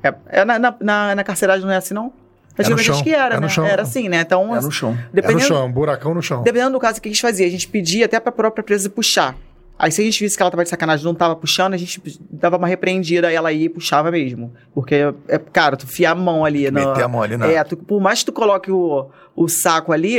É, 0.03 0.15
é 0.29 0.45
na, 0.45 0.59
na, 0.59 0.75
na, 0.81 1.15
na 1.17 1.25
carceragem 1.25 1.65
não 1.67 1.73
é 1.73 1.77
assim, 1.77 1.95
não? 1.95 2.13
Antigamente 2.59 2.87
chão, 2.87 2.95
acho 2.95 3.05
que 3.05 3.15
era, 3.15 3.35
é 3.35 3.37
no 3.37 3.43
né? 3.43 3.49
chão. 3.49 3.65
Era 3.67 3.83
assim, 3.83 4.09
né? 4.09 4.21
Então, 4.21 4.55
É 4.55 4.61
no 4.61 4.71
chão. 4.71 4.91
É 4.91 4.95
no 4.95 4.99
dependendo, 5.13 5.41
chão, 5.47 5.67
um 5.67 5.73
buracão 5.73 6.13
no 6.15 6.23
chão. 6.23 6.43
dependendo 6.43 6.73
do 6.73 6.79
caso 6.81 7.01
que 7.01 7.09
a 7.09 7.13
gente 7.13 7.23
fazia, 7.23 7.47
a 7.47 7.51
gente 7.51 7.67
pedia 7.69 8.05
até 8.07 8.19
pra 8.21 8.31
própria 8.33 8.63
presa 8.63 8.89
puxar. 8.91 9.35
Aí 9.79 9.91
se 9.91 10.03
a 10.03 10.05
gente 10.05 10.23
visse 10.23 10.37
que 10.37 10.43
ela 10.43 10.51
tava 10.51 10.63
de 10.63 10.69
sacanagem 10.69 11.03
e 11.03 11.07
não 11.07 11.15
tava 11.15 11.35
puxando, 11.35 11.73
a 11.73 11.77
gente 11.79 12.03
dava 12.31 12.59
uma 12.59 12.69
repreendida, 12.69 13.33
ela 13.33 13.51
ia 13.51 13.65
e 13.65 13.69
puxava 13.71 14.11
mesmo. 14.11 14.53
Porque, 14.75 14.95
é, 15.27 15.39
cara, 15.39 15.75
tu 15.75 15.87
fiar 15.87 16.13
a 16.13 16.15
mão 16.15 16.45
ali. 16.45 16.71
na- 16.71 16.87
Meter 16.89 17.03
a 17.05 17.09
mão 17.09 17.23
ali 17.23 17.39
na. 17.39 17.47
É, 17.47 17.65
tu- 17.65 17.79
por 17.79 17.99
mais 17.99 18.19
que 18.19 18.27
tu 18.27 18.33
coloque 18.33 18.71
o, 18.71 19.09
o 19.35 19.49
saco 19.49 19.91
ali, 19.91 20.19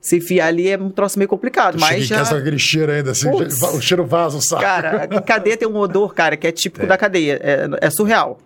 se 0.00 0.16
enfiar 0.16 0.48
ali 0.48 0.68
é 0.70 0.76
um 0.76 0.90
troço 0.90 1.20
meio 1.20 1.28
complicado. 1.28 1.74
Tu 1.76 1.80
mas 1.80 2.04
já... 2.04 2.16
casa 2.16 2.36
aquele 2.36 2.58
cheiro 2.58 2.90
ainda, 2.90 3.12
assim, 3.12 3.28
o 3.30 3.80
cheiro 3.80 4.04
vaza 4.04 4.38
o 4.38 4.42
saco. 4.42 4.62
Cara, 4.62 5.04
a 5.04 5.20
cadeia 5.22 5.56
tem 5.56 5.68
um 5.68 5.76
odor, 5.76 6.12
cara, 6.12 6.36
que 6.36 6.44
é 6.44 6.50
típico 6.50 6.84
da 6.84 6.96
cadeia. 6.98 7.38
É, 7.40 7.68
é 7.86 7.90
surreal. 7.90 8.38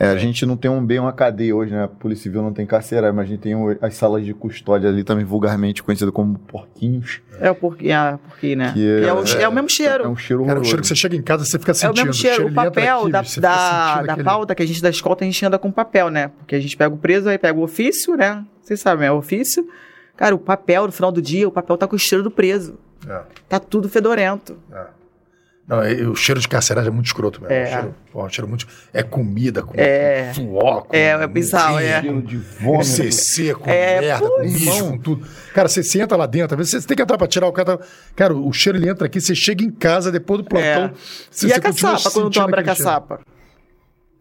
É, 0.00 0.06
a 0.10 0.16
gente 0.16 0.46
não 0.46 0.56
tem 0.56 0.70
um 0.70 0.84
bem 0.84 1.00
uma 1.00 1.12
cadeia 1.12 1.56
hoje, 1.56 1.72
né? 1.72 1.82
A 1.84 1.88
Polícia 1.88 2.22
Civil 2.22 2.40
não 2.40 2.52
tem 2.52 2.64
carcerário, 2.64 3.12
mas 3.16 3.24
a 3.24 3.28
gente 3.28 3.40
tem 3.40 3.56
o- 3.56 3.76
as 3.82 3.94
salas 3.96 4.24
de 4.24 4.32
custódia 4.32 4.88
ali, 4.88 5.02
também 5.02 5.24
vulgarmente 5.24 5.82
conhecidas 5.82 6.14
como 6.14 6.38
porquinhos. 6.38 7.20
É 7.40 7.50
o 7.50 7.52
é, 7.52 7.54
porquê 8.18 8.54
né? 8.54 8.70
Que 8.72 8.86
é- 9.02 9.04
é, 9.08 9.12
o, 9.12 9.24
é 9.40 9.48
o 9.48 9.52
mesmo 9.52 9.68
cheiro. 9.68 10.04
É 10.04 10.08
um 10.08 10.14
cheiro 10.16 10.44
Cara, 10.44 10.60
o 10.60 10.64
cheiro 10.64 10.82
que 10.82 10.86
você 10.86 10.94
chega 10.94 11.16
em 11.16 11.22
casa, 11.22 11.44
você 11.44 11.58
fica 11.58 11.72
É 11.72 11.74
sentindo. 11.74 11.94
o 12.02 12.06
mesmo 12.06 12.14
cheiro. 12.14 12.44
O 12.44 12.46
ele 12.46 12.50
entra 12.52 12.64
papel 12.70 13.00
aqui, 13.00 13.10
da, 13.10 13.20
da, 13.22 14.02
da 14.02 14.12
aquele- 14.12 14.24
pauta 14.24 14.54
que 14.54 14.62
a 14.62 14.66
gente 14.66 14.80
da 14.80 14.88
escolta, 14.90 15.24
a 15.24 15.26
gente 15.26 15.44
anda 15.44 15.58
com 15.58 15.72
papel, 15.72 16.10
né? 16.10 16.28
Porque 16.38 16.54
a 16.54 16.60
gente 16.60 16.76
pega 16.76 16.94
o 16.94 16.98
preso, 16.98 17.28
aí 17.28 17.36
pega 17.36 17.58
o 17.58 17.62
ofício, 17.62 18.16
né? 18.16 18.44
Vocês 18.62 18.78
sabem, 18.78 19.08
é 19.08 19.10
o 19.10 19.16
ofício. 19.16 19.66
Cara, 20.16 20.32
o 20.32 20.38
papel, 20.38 20.86
no 20.86 20.92
final 20.92 21.10
do 21.10 21.20
dia, 21.20 21.48
o 21.48 21.50
papel 21.50 21.76
tá 21.76 21.88
com 21.88 21.96
o 21.96 21.98
cheiro 21.98 22.22
do 22.22 22.30
preso. 22.30 22.78
É, 23.08 23.20
Tá 23.48 23.58
tudo 23.58 23.88
fedorento. 23.88 24.56
é. 24.72 24.97
Não, 25.68 25.82
é- 25.82 25.92
o 26.08 26.14
cheiro 26.16 26.40
de 26.40 26.48
carceragem 26.48 26.88
é 26.88 26.92
muito 26.92 27.06
escroto 27.06 27.42
mesmo. 27.42 27.52
É. 27.54 27.62
É. 27.64 27.66
Cheiro, 27.72 27.94
pô, 28.10 28.28
cheiro 28.30 28.48
muito. 28.48 28.66
É 28.90 29.02
comida, 29.02 29.62
com 29.62 29.74
É. 29.78 30.32
suor, 30.32 30.86
com 30.86 30.96
É, 30.96 31.08
é 31.10 31.26
bizarro, 31.26 31.78
é. 31.78 32.00
Cheiro 32.00 32.22
de 32.22 32.38
Com 32.38 32.64
vômito. 32.64 32.84
CC, 32.86 33.54
com 33.54 33.68
É, 33.70 34.00
merda, 34.00 34.26
com 34.30 34.40
lixo, 34.42 34.84
com 34.90 34.98
tudo. 34.98 35.26
Cara, 35.52 35.68
você, 35.68 35.82
você 35.82 36.00
entra 36.00 36.16
lá 36.16 36.24
dentro, 36.24 36.54
às 36.54 36.58
vezes 36.58 36.82
você 36.82 36.88
tem 36.88 36.96
que 36.96 37.02
entrar 37.02 37.18
pra 37.18 37.26
tirar 37.26 37.46
o 37.48 37.52
cara. 37.52 37.78
Cara, 38.16 38.34
o 38.34 38.50
cheiro 38.50 38.78
ele 38.78 38.88
entra 38.88 39.04
aqui, 39.06 39.20
você 39.20 39.34
chega 39.34 39.62
em 39.62 39.70
casa 39.70 40.10
depois 40.10 40.40
do 40.40 40.48
plantão. 40.48 40.84
É. 40.86 40.90
você- 41.30 41.48
e 41.48 41.52
a 41.52 41.56
você 41.56 41.60
continua 41.60 41.92
caçapa, 41.92 42.14
quando 42.14 42.30
tu 42.30 42.40
abre 42.40 42.60
a 42.60 42.64
cheiro. 42.64 42.78
caçapa? 42.78 43.20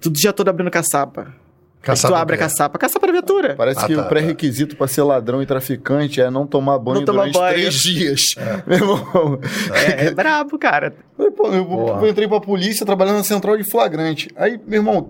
Tu 0.01 0.09
o 0.09 0.11
dia 0.11 0.33
todo 0.33 0.49
abrindo 0.49 0.69
caçapa. 0.69 1.33
Caçapa 1.81 2.13
tu 2.13 2.17
abre 2.19 2.35
a 2.35 2.39
caçapa. 2.39 2.77
Caçapa 2.77 3.07
da 3.07 3.13
viatura. 3.13 3.55
Parece 3.55 3.79
Ah, 3.79 3.87
que 3.87 3.95
tá, 3.95 4.01
o 4.01 4.09
pré-requisito 4.09 4.75
pra 4.75 4.87
ser 4.87 5.03
ladrão 5.03 5.41
e 5.41 5.45
traficante 5.45 6.19
é 6.19 6.29
não 6.29 6.45
tomar 6.45 6.77
banho 6.79 6.99
Não 6.99 7.05
tomar 7.05 7.21
durante 7.21 7.37
banho. 7.39 7.53
três 7.53 7.75
dias. 7.75 8.21
Meu 8.67 8.77
irmão. 8.77 9.39
É, 9.73 10.05
é 10.07 10.11
brabo, 10.11 10.57
cara. 10.59 10.93
Falei, 11.15 11.31
pô, 11.31 11.47
eu, 11.47 11.99
eu 12.01 12.07
entrei 12.09 12.27
pra 12.27 12.41
polícia 12.41 12.85
trabalhando 12.85 13.17
na 13.17 13.23
central 13.23 13.55
de 13.57 13.63
flagrante. 13.63 14.29
Aí, 14.35 14.59
meu 14.67 14.79
irmão, 14.79 15.09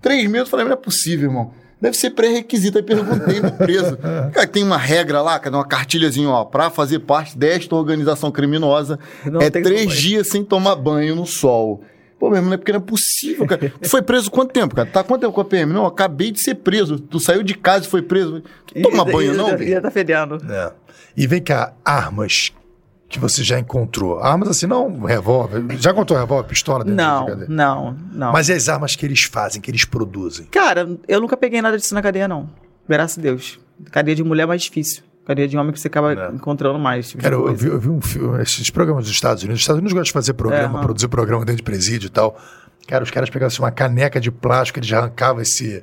três 0.00 0.24
meses, 0.30 0.46
eu 0.46 0.50
falei, 0.50 0.64
não 0.66 0.72
é 0.72 0.76
possível, 0.76 1.28
irmão. 1.30 1.50
Deve 1.80 1.96
ser 1.96 2.10
pré-requisito. 2.10 2.78
Aí 2.78 2.84
perguntei 2.84 3.40
pro 3.40 3.52
preso. 3.52 3.98
Cara, 4.32 4.46
tem 4.46 4.62
uma 4.62 4.78
regra 4.78 5.20
lá, 5.20 5.38
cadê 5.38 5.56
uma 5.56 5.66
cartilhazinha, 5.66 6.28
ó, 6.30 6.44
pra 6.44 6.70
fazer 6.70 7.00
parte 7.00 7.36
desta 7.36 7.74
organização 7.74 8.30
criminosa, 8.30 8.98
Não 9.26 9.40
é 9.40 9.50
três 9.50 9.92
dias 9.92 10.28
sem 10.28 10.44
tomar 10.44 10.76
banho 10.76 11.14
no 11.16 11.26
sol. 11.26 11.82
Pô, 12.18 12.28
meu 12.28 12.36
irmão, 12.36 12.50
não 12.50 12.54
é 12.54 12.56
porque 12.56 12.72
não 12.72 12.78
é 12.78 12.82
possível, 12.82 13.46
cara. 13.46 13.72
Tu 13.80 13.88
foi 13.88 14.00
preso 14.00 14.30
quanto 14.30 14.52
tempo, 14.52 14.74
cara? 14.74 14.88
Tá 14.88 15.02
quanto 15.04 15.22
tempo 15.22 15.32
com 15.32 15.40
a 15.40 15.44
PM? 15.44 15.72
Não, 15.72 15.84
acabei 15.84 16.30
de 16.30 16.40
ser 16.42 16.54
preso. 16.56 16.98
Tu 16.98 17.18
saiu 17.20 17.42
de 17.42 17.54
casa 17.54 17.84
e 17.86 17.88
foi 17.88 18.02
preso. 18.02 18.42
Tu 18.66 18.80
toma 18.82 19.08
E- 19.08 19.12
banho, 19.12 19.34
e- 19.34 19.36
não? 19.36 19.48
Ia 19.50 19.56
bicho? 19.56 19.80
tá 19.82 19.90
fedendo. 19.90 20.38
É. 20.50 20.72
E 21.16 21.26
vem 21.26 21.42
cá, 21.42 21.74
armas 21.84 22.52
que 23.08 23.18
você 23.18 23.44
já 23.44 23.58
encontrou. 23.58 24.18
Armas 24.20 24.48
assim, 24.48 24.66
não 24.66 25.00
revólver. 25.04 25.64
Já 25.78 25.90
encontrou 25.90 26.18
revólver, 26.18 26.48
pistola 26.48 26.82
dentro 26.84 26.96
Não, 26.96 27.26
não, 27.48 27.96
não. 28.12 28.32
Mas 28.32 28.48
e 28.48 28.52
as 28.52 28.68
armas 28.68 28.96
que 28.96 29.04
eles 29.04 29.22
fazem, 29.24 29.60
que 29.60 29.70
eles 29.70 29.84
produzem? 29.84 30.46
Cara, 30.46 30.88
eu 31.06 31.20
nunca 31.20 31.36
peguei 31.36 31.60
nada 31.62 31.76
disso 31.76 31.94
na 31.94 32.02
cadeia, 32.02 32.26
não. 32.26 32.48
Graças 32.88 33.18
a 33.18 33.22
Deus. 33.22 33.58
Cadeia 33.90 34.14
de 34.16 34.24
mulher 34.24 34.44
é 34.44 34.46
mais 34.46 34.62
difícil. 34.62 35.02
Cadeia 35.26 35.48
de 35.48 35.56
homem 35.56 35.72
que 35.72 35.80
você 35.80 35.88
acaba 35.88 36.12
É. 36.12 36.28
encontrando 36.34 36.78
mais. 36.78 37.08
tipo 37.08 37.22
Cara, 37.22 37.34
eu, 37.34 37.54
vi, 37.54 37.66
eu 37.68 37.80
vi 37.80 37.88
um 37.88 38.00
filme, 38.00 38.42
esses 38.42 38.68
programas 38.70 39.04
dos 39.04 39.12
Estados 39.12 39.42
Unidos. 39.42 39.60
Os 39.60 39.62
Estados 39.62 39.78
Unidos 39.78 39.92
gostam 39.94 40.04
de 40.04 40.12
fazer 40.12 40.32
programa, 40.34 40.78
É, 40.80 40.82
produzir 40.82 41.08
programa 41.08 41.44
dentro 41.44 41.58
de 41.58 41.62
presídio 41.62 42.06
e 42.08 42.10
tal. 42.10 42.38
Cara, 42.86 43.02
os 43.02 43.10
caras 43.10 43.30
pegavam 43.30 43.48
assim, 43.48 43.62
uma 43.62 43.70
caneca 43.70 44.20
de 44.20 44.30
plástico, 44.30 44.78
eles 44.78 44.92
arrancavam 44.92 45.40
esse, 45.40 45.82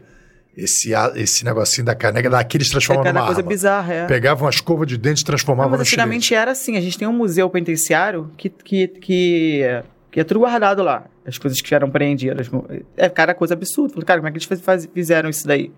esse, 0.55 0.93
a- 0.93 1.11
esse 1.15 1.43
negocinho 1.43 1.85
da 1.85 1.95
caneca, 1.95 2.29
daqui 2.29 2.57
eles 2.57 2.67
É 2.67 2.71
transformavam 2.71 3.05
cada 3.05 3.19
numa 3.19 3.25
coisa 3.25 3.41
arma. 3.41 3.49
bizarra, 3.49 3.93
é. 3.93 4.05
Pegavam 4.05 4.43
uma 4.43 4.51
escova 4.51 4.85
de 4.85 4.97
dente 4.97 5.21
e 5.21 5.23
Não, 5.23 5.25
transformavam 5.27 5.71
mas 5.71 5.79
no 5.79 5.83
estilete. 5.83 6.01
antigamente 6.07 6.35
era 6.35 6.51
assim. 6.51 6.77
A 6.77 6.81
gente 6.81 6.99
tem 6.99 7.07
um 7.07 7.13
museu 7.13 7.49
penitenciário 7.49 8.29
que, 8.37 8.47
que, 8.49 8.87
que, 8.89 9.81
que 10.11 10.19
é 10.19 10.23
tudo 10.23 10.41
guardado 10.41 10.83
lá. 10.83 11.05
As 11.25 11.37
coisas 11.39 11.59
que 11.61 11.73
eram 11.73 11.87
apreendidas. 11.87 12.49
É 12.97 13.07
cada 13.09 13.33
coisa 13.33 13.53
absurda. 13.55 13.93
Falei, 13.93 14.05
cara, 14.05 14.19
como 14.19 14.27
é 14.27 14.31
que 14.31 14.37
eles 14.37 14.59
faz- 14.63 14.87
fizeram 14.93 15.29
isso 15.29 15.47
daí? 15.47 15.71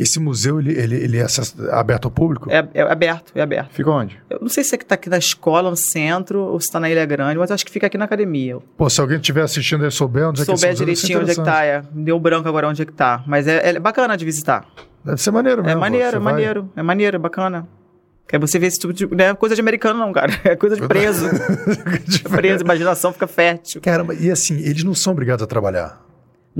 Esse 0.00 0.18
museu, 0.18 0.58
ele, 0.58 0.72
ele, 0.72 0.96
ele 0.96 1.18
é 1.18 1.26
aberto 1.72 2.06
ao 2.06 2.10
público? 2.10 2.50
É, 2.50 2.66
é 2.72 2.80
aberto, 2.80 3.32
é 3.34 3.42
aberto. 3.42 3.70
Fica 3.74 3.90
onde? 3.90 4.18
Eu 4.30 4.38
não 4.40 4.48
sei 4.48 4.64
se 4.64 4.74
é 4.74 4.78
que 4.78 4.84
tá 4.86 4.94
aqui 4.94 5.10
na 5.10 5.18
escola, 5.18 5.68
no 5.68 5.76
centro, 5.76 6.40
ou 6.40 6.58
se 6.58 6.72
tá 6.72 6.80
na 6.80 6.88
Ilha 6.88 7.04
Grande, 7.04 7.38
mas 7.38 7.50
acho 7.50 7.66
que 7.66 7.70
fica 7.70 7.86
aqui 7.86 7.98
na 7.98 8.06
academia. 8.06 8.56
Pô, 8.78 8.88
se 8.88 8.98
alguém 8.98 9.16
estiver 9.18 9.42
assistindo 9.42 9.86
e 9.86 9.90
souber 9.90 10.26
onde 10.30 10.40
é 10.40 10.44
que 10.46 10.56
souber 10.56 10.74
direitinho 10.74 11.20
onde 11.20 11.32
é 11.32 11.34
que 11.34 11.44
tá, 11.44 11.64
é. 11.64 11.82
Deu 11.92 12.18
branco 12.18 12.48
agora 12.48 12.66
onde 12.66 12.80
é 12.80 12.86
que 12.86 12.92
tá. 12.92 13.22
Mas 13.26 13.46
é, 13.46 13.70
é 13.70 13.78
bacana 13.78 14.16
de 14.16 14.24
visitar. 14.24 14.64
Deve 15.04 15.20
ser 15.20 15.30
maneiro 15.32 15.60
É 15.60 15.64
mesmo. 15.66 15.80
maneiro, 15.80 16.10
você 16.10 16.16
é 16.16 16.18
vai- 16.18 16.32
maneiro, 16.32 16.70
é 16.74 16.82
maneiro, 16.82 17.16
é 17.16 17.18
bacana. 17.18 17.68
Quer 18.26 18.40
você 18.40 18.58
ver 18.58 18.68
esse 18.68 18.78
tipo 18.78 18.92
de. 18.94 19.06
Não 19.06 19.24
é 19.24 19.34
coisa 19.34 19.54
de 19.54 19.60
americano, 19.60 19.98
não, 19.98 20.12
cara. 20.12 20.32
É 20.44 20.56
coisa 20.56 20.76
de 20.76 20.86
preso. 20.88 21.26
É 22.24 22.28
preso, 22.28 22.64
imaginação 22.64 23.12
fica 23.12 23.26
fértil. 23.26 23.80
Caramba, 23.82 24.14
e 24.14 24.30
assim, 24.30 24.56
eles 24.60 24.82
não 24.84 24.94
são 24.94 25.12
obrigados 25.12 25.42
a 25.42 25.46
trabalhar. 25.46 26.00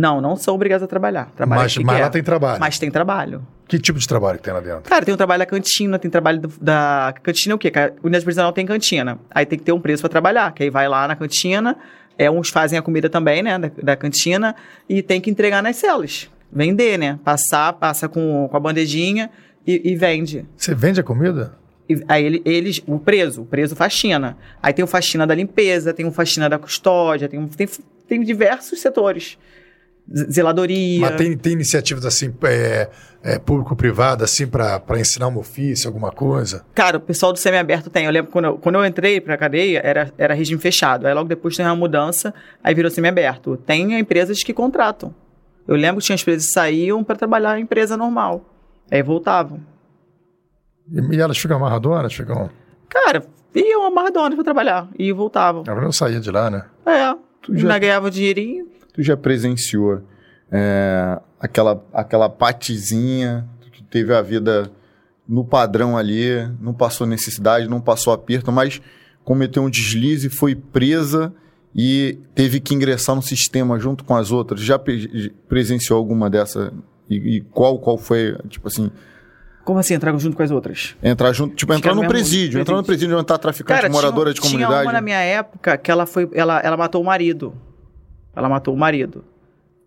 Não, 0.00 0.18
não 0.18 0.34
são 0.34 0.54
obrigados 0.54 0.82
a 0.82 0.86
trabalhar. 0.86 1.30
Mas, 1.46 1.76
mas 1.76 2.00
lá 2.00 2.08
tem 2.08 2.22
trabalho. 2.22 2.58
Mas 2.58 2.78
tem 2.78 2.90
trabalho. 2.90 3.46
Que 3.68 3.78
tipo 3.78 3.98
de 3.98 4.08
trabalho 4.08 4.38
que 4.38 4.44
tem 4.44 4.54
lá 4.54 4.60
dentro? 4.60 4.82
Cara, 4.88 5.04
tem 5.04 5.12
o 5.12 5.16
trabalho 5.16 5.40
da 5.40 5.46
cantina, 5.46 5.98
tem 5.98 6.10
trabalho 6.10 6.40
do- 6.40 6.52
da. 6.58 7.12
Cantina 7.22 7.52
é 7.52 7.54
o 7.54 7.58
quê? 7.58 7.70
A 7.76 7.92
unidade 8.02 8.24
prisional 8.24 8.50
tem 8.52 8.64
cantina. 8.64 9.18
Aí 9.30 9.44
tem 9.44 9.58
que 9.58 9.64
ter 9.64 9.72
um 9.72 9.80
preço 9.80 10.00
pra 10.00 10.08
trabalhar. 10.08 10.52
Que 10.54 10.62
aí 10.62 10.70
vai 10.70 10.88
lá 10.88 11.06
na 11.06 11.14
cantina, 11.14 11.76
é, 12.16 12.30
uns 12.30 12.48
fazem 12.48 12.78
a 12.78 12.82
comida 12.82 13.10
também, 13.10 13.42
né? 13.42 13.58
Da, 13.58 13.70
da 13.82 13.96
cantina, 13.96 14.56
e 14.88 15.02
tem 15.02 15.20
que 15.20 15.28
entregar 15.30 15.62
nas 15.62 15.76
celas. 15.76 16.30
Vender, 16.50 16.98
né? 16.98 17.18
Passar, 17.22 17.74
passa 17.74 18.08
com, 18.08 18.48
com 18.50 18.56
a 18.56 18.60
bandejinha 18.60 19.28
e, 19.66 19.92
e 19.92 19.96
vende. 19.96 20.46
Você 20.56 20.74
vende 20.74 20.98
a 20.98 21.02
comida? 21.04 21.52
E 21.88 22.02
aí 22.08 22.24
ele- 22.24 22.42
eles, 22.46 22.80
o 22.86 22.98
preso, 22.98 23.42
o 23.42 23.44
preso 23.44 23.76
faxina. 23.76 24.38
Aí 24.62 24.72
tem 24.72 24.82
o 24.82 24.88
faxina 24.88 25.26
da 25.26 25.34
limpeza, 25.34 25.92
tem 25.92 26.06
o 26.06 26.10
faxina 26.10 26.48
da 26.48 26.58
custódia, 26.58 27.28
tem, 27.28 27.38
um- 27.38 27.46
tem, 27.48 27.68
tem 28.08 28.22
diversos 28.22 28.80
setores. 28.80 29.36
Zeladoria. 30.12 31.00
Mas 31.00 31.16
tem, 31.16 31.36
tem 31.36 31.52
iniciativas 31.52 32.04
assim, 32.04 32.34
é, 32.44 32.88
é, 33.22 33.38
público-privada, 33.38 34.24
assim, 34.24 34.46
para 34.46 34.82
ensinar 34.98 35.28
um 35.28 35.38
ofício, 35.38 35.88
alguma 35.88 36.10
coisa? 36.10 36.64
Cara, 36.74 36.96
o 36.96 37.00
pessoal 37.00 37.32
do 37.32 37.38
semiaberto 37.38 37.88
tem. 37.90 38.06
Eu 38.06 38.10
lembro 38.12 38.30
quando 38.30 38.44
eu, 38.46 38.58
quando 38.58 38.74
eu 38.76 38.84
entrei 38.84 39.20
pra 39.20 39.36
cadeia, 39.36 39.80
era, 39.84 40.12
era 40.18 40.34
regime 40.34 40.60
fechado. 40.60 41.06
Aí 41.06 41.14
logo 41.14 41.28
depois 41.28 41.56
tem 41.56 41.64
uma 41.64 41.76
mudança, 41.76 42.34
aí 42.62 42.74
virou 42.74 42.90
semiaberto. 42.90 43.56
Tem 43.58 43.98
empresas 43.98 44.42
que 44.42 44.52
contratam. 44.52 45.14
Eu 45.68 45.76
lembro 45.76 46.00
que 46.00 46.06
tinha 46.06 46.16
empresas 46.16 46.46
que 46.46 46.52
saíam 46.52 47.04
para 47.04 47.16
trabalhar 47.16 47.58
em 47.58 47.62
empresa 47.62 47.96
normal. 47.96 48.44
Aí 48.90 49.02
voltavam. 49.02 49.60
E, 50.90 51.16
e 51.16 51.20
elas 51.20 51.38
ficam 51.38 51.56
amarradonas? 51.56 52.12
Ficam... 52.12 52.50
Cara, 52.88 53.24
iam 53.54 53.84
amarradonas 53.86 54.34
pra 54.34 54.42
trabalhar. 54.42 54.88
E 54.98 55.12
voltavam. 55.12 55.62
Ela 55.66 55.80
não 55.80 55.92
saía 55.92 56.18
de 56.18 56.30
lá, 56.30 56.50
né? 56.50 56.64
É. 56.84 57.14
Tu 57.42 57.54
já- 57.54 57.60
Ainda 57.62 57.78
ganhava 57.78 58.10
dinheirinho. 58.10 58.66
Tu 59.00 59.04
já 59.04 59.16
presenciou 59.16 60.02
é, 60.52 61.18
aquela, 61.40 61.82
aquela 61.92 62.28
patizinha 62.28 63.48
que 63.72 63.82
teve 63.82 64.14
a 64.14 64.20
vida 64.20 64.70
no 65.26 65.42
padrão 65.42 65.96
ali, 65.96 66.46
não 66.60 66.74
passou 66.74 67.06
necessidade, 67.06 67.66
não 67.66 67.80
passou 67.80 68.12
aperto, 68.12 68.52
mas 68.52 68.82
cometeu 69.24 69.62
um 69.62 69.70
deslize, 69.70 70.28
foi 70.28 70.54
presa 70.54 71.32
e 71.74 72.18
teve 72.34 72.60
que 72.60 72.74
ingressar 72.74 73.16
no 73.16 73.22
sistema 73.22 73.78
junto 73.78 74.04
com 74.04 74.14
as 74.14 74.30
outras. 74.30 74.60
Já 74.60 74.78
pre- 74.78 75.32
presenciou 75.48 75.96
alguma 75.98 76.28
dessa? 76.28 76.72
E, 77.08 77.36
e 77.36 77.40
qual, 77.40 77.78
qual 77.78 77.96
foi, 77.96 78.36
tipo 78.48 78.68
assim, 78.68 78.90
Como 79.64 79.78
assim, 79.78 79.94
entrar 79.94 80.14
junto 80.18 80.36
com 80.36 80.42
as 80.42 80.50
outras? 80.50 80.94
entrar 81.02 81.32
junto, 81.32 81.54
tipo, 81.54 81.72
entrar 81.72 81.94
no 81.94 82.00
mesmo 82.02 82.10
presídio, 82.12 82.60
entrar 82.60 82.76
no 82.76 82.84
presídio. 82.84 83.16
onde 83.16 83.26
tá 83.26 83.38
traficante, 83.38 83.88
moradora 83.88 84.34
de 84.34 84.40
tinha, 84.40 84.50
comunidade. 84.50 84.80
Tinha 84.82 84.86
uma 84.86 84.92
na 84.92 85.00
minha 85.00 85.20
época 85.20 85.78
que 85.78 85.90
ela 85.90 86.04
foi, 86.06 86.28
ela, 86.34 86.58
ela 86.60 86.76
matou 86.76 87.00
o 87.00 87.04
marido. 87.06 87.54
Ela 88.34 88.48
matou 88.48 88.74
o 88.74 88.78
marido. 88.78 89.24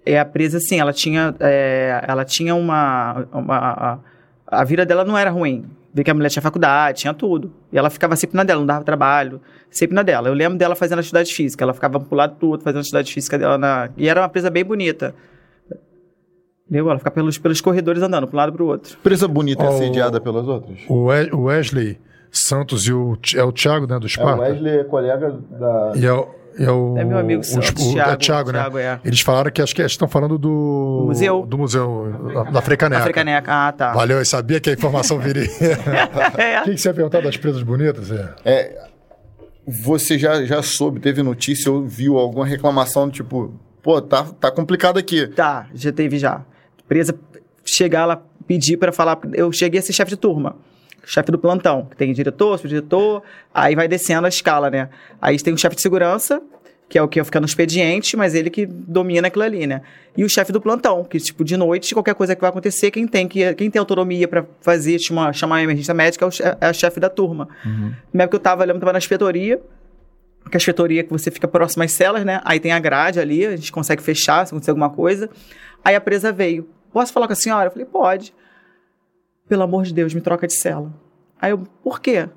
É 0.05 0.19
a 0.19 0.25
presa 0.25 0.57
assim, 0.57 0.79
ela 0.79 0.91
tinha, 0.91 1.33
é, 1.39 2.03
ela 2.07 2.25
tinha 2.25 2.53
uma, 2.55 3.25
uma 3.31 3.57
a, 3.57 3.99
a 4.47 4.63
vida 4.63 4.85
dela 4.85 5.05
não 5.05 5.17
era 5.17 5.29
ruim. 5.29 5.65
Vê 5.93 6.03
que 6.03 6.09
a 6.11 6.13
mulher 6.13 6.29
tinha 6.29 6.41
faculdade, 6.41 7.01
tinha 7.01 7.13
tudo. 7.13 7.51
E 7.71 7.77
ela 7.77 7.89
ficava 7.89 8.15
sempre 8.15 8.35
na 8.35 8.43
dela, 8.43 8.59
não 8.59 8.65
dava 8.65 8.83
trabalho, 8.83 9.39
sempre 9.69 9.95
na 9.95 10.01
dela. 10.01 10.27
Eu 10.27 10.33
lembro 10.33 10.57
dela 10.57 10.75
fazendo 10.75 10.99
atividade 10.99 11.31
física, 11.33 11.63
ela 11.63 11.73
ficava 11.73 11.99
pro 11.99 12.15
lado 12.17 12.35
pro 12.35 12.47
outro 12.49 12.63
fazendo 12.63 12.81
atividade 12.81 13.13
física 13.13 13.37
dela 13.37 13.57
na, 13.57 13.89
e 13.95 14.09
era 14.09 14.19
uma 14.21 14.27
presa 14.29 14.49
bem 14.49 14.65
bonita. 14.65 15.13
Entendeu? 16.65 16.89
Ela 16.89 16.97
ficava 16.97 17.13
pelos, 17.13 17.37
pelos 17.37 17.61
corredores 17.61 18.01
andando, 18.01 18.27
pro 18.27 18.35
lado 18.37 18.49
e 18.49 18.55
pro 18.55 18.65
outro. 18.65 18.97
Presa 19.03 19.27
bonita 19.27 19.63
é 19.63 19.69
Oh. 19.69 19.73
assediada 19.75 20.19
pelas 20.19 20.47
outras? 20.47 20.79
O 20.89 21.05
We- 21.05 21.29
o 21.31 21.43
Wesley 21.43 21.99
Santos 22.31 22.87
e 22.87 22.93
o, 22.93 23.15
é 23.35 23.43
o 23.43 23.51
Thiago, 23.51 23.85
né, 23.85 23.99
do 23.99 24.07
Esparta? 24.07 24.47
é 24.47 24.83
colega 24.85 25.29
da... 25.51 25.91
E 25.95 26.05
é 26.05 26.11
o, 26.11 26.27
é 26.57 26.71
o, 26.71 26.97
É 26.97 27.03
meu 27.03 27.17
amigo 27.17 27.41
o, 27.41 27.43
Santos, 27.43 27.69
o, 27.85 27.93
Thiago, 27.93 28.11
é 28.11 28.15
Thiago, 28.17 28.51
né? 28.51 28.59
Thiago, 28.59 28.77
é. 28.77 28.99
Eles 29.03 29.21
falaram 29.21 29.51
que 29.51 29.61
acho 29.61 29.75
que 29.75 29.81
estão 29.81 30.07
falando 30.07 30.37
do... 30.37 30.99
Do 31.01 31.05
museu. 31.07 31.45
Do 31.45 31.57
museu, 31.57 32.31
da- 32.33 32.43
da 32.51 32.61
Frecaneca. 32.61 33.01
A 33.01 33.03
Frecaneca, 33.03 33.51
ah, 33.51 33.71
tá. 33.71 33.93
Valeu, 33.93 34.17
eu 34.19 34.25
sabia 34.25 34.59
que 34.59 34.69
a 34.69 34.73
informação 34.73 35.19
viria. 35.19 35.47
É. 36.37 36.61
O 36.61 36.63
que, 36.63 36.71
que 36.71 36.77
você 36.77 36.89
ia 36.89 36.93
perguntar 36.93 37.21
das 37.21 37.37
presas 37.37 37.63
bonitas? 37.63 38.11
É? 38.11 38.29
É, 38.45 38.87
você 39.67 40.17
já, 40.19 40.43
já 40.43 40.61
soube, 40.61 40.99
teve 40.99 41.23
notícia 41.23 41.71
ou 41.71 41.85
viu 41.87 42.17
alguma 42.17 42.45
reclamação, 42.45 43.09
tipo, 43.09 43.53
pô, 43.81 44.01
tá, 44.01 44.23
tá 44.39 44.51
complicado 44.51 44.97
aqui. 44.97 45.27
Tá, 45.27 45.67
já 45.73 45.91
teve 45.91 46.17
já. 46.17 46.41
Presa, 46.87 47.15
chegar 47.65 48.05
lá, 48.05 48.21
pedir 48.45 48.77
pra 48.77 48.91
falar. 48.91 49.19
Eu 49.33 49.51
cheguei 49.51 49.79
a 49.79 49.83
ser 49.83 49.93
chefe 49.93 50.11
de 50.11 50.17
turma. 50.17 50.55
Chefe 51.05 51.31
do 51.31 51.37
plantão, 51.37 51.85
que 51.85 51.97
tem 51.97 52.13
diretor, 52.13 52.57
subdiretor, 52.57 53.21
aí 53.53 53.75
vai 53.75 53.87
descendo 53.87 54.25
a 54.25 54.29
escala, 54.29 54.69
né? 54.69 54.89
Aí 55.21 55.37
tem 55.37 55.53
o 55.53 55.57
chefe 55.57 55.75
de 55.75 55.81
segurança, 55.81 56.41
que 56.87 56.97
é 56.97 57.01
o 57.01 57.07
que 57.07 57.23
fica 57.23 57.39
no 57.39 57.45
expediente, 57.45 58.15
mas 58.15 58.35
ele 58.35 58.49
que 58.49 58.65
domina 58.65 59.27
aquilo 59.27 59.43
ali, 59.43 59.65
né? 59.65 59.81
E 60.15 60.23
o 60.23 60.29
chefe 60.29 60.51
do 60.51 60.61
plantão, 60.61 61.03
que, 61.03 61.19
tipo, 61.19 61.43
de 61.43 61.57
noite, 61.57 61.93
qualquer 61.93 62.13
coisa 62.13 62.35
que 62.35 62.41
vai 62.41 62.49
acontecer, 62.49 62.91
quem 62.91 63.07
tem, 63.07 63.27
que, 63.27 63.53
quem 63.55 63.69
tem 63.69 63.79
autonomia 63.79 64.27
pra 64.27 64.45
fazer, 64.61 64.99
chamar, 64.99 65.33
chamar 65.33 65.57
a 65.57 65.63
emergência 65.63 65.93
médica 65.93 66.25
é 66.25 66.57
é 66.67 66.69
o 66.69 66.73
chefe 66.73 66.99
da 66.99 67.09
turma. 67.09 67.47
Na 68.13 68.23
época 68.23 68.29
que 68.29 68.35
eu 68.35 68.43
tava, 68.43 68.63
eu 68.63 68.67
lembro 68.67 68.79
tava 68.79 68.93
na 68.93 68.99
inspetoria, 68.99 69.59
que 70.49 70.55
a 70.55 70.59
inspetoria 70.59 71.03
que 71.03 71.09
você 71.09 71.31
fica 71.31 71.47
próximo 71.47 71.83
às 71.83 71.91
celas, 71.93 72.23
né? 72.23 72.41
Aí 72.43 72.59
tem 72.59 72.71
a 72.71 72.79
grade 72.79 73.19
ali, 73.19 73.45
a 73.45 73.55
gente 73.55 73.71
consegue 73.71 74.01
fechar 74.03 74.45
se 74.45 74.53
acontecer 74.53 74.71
alguma 74.71 74.89
coisa. 74.89 75.29
Aí 75.83 75.95
a 75.95 76.01
presa 76.01 76.31
veio. 76.31 76.69
Posso 76.91 77.11
falar 77.11 77.27
com 77.27 77.33
a 77.33 77.35
senhora? 77.35 77.67
Eu 77.67 77.71
falei, 77.71 77.85
pode. 77.85 78.33
Pelo 79.47 79.63
amor 79.63 79.83
de 79.83 79.93
Deus, 79.93 80.13
me 80.13 80.21
troca 80.21 80.47
de 80.47 80.53
cela. 80.55 80.91
Aí 81.41 81.51
eu, 81.51 81.59
por 81.83 81.99
quê? 81.99 82.29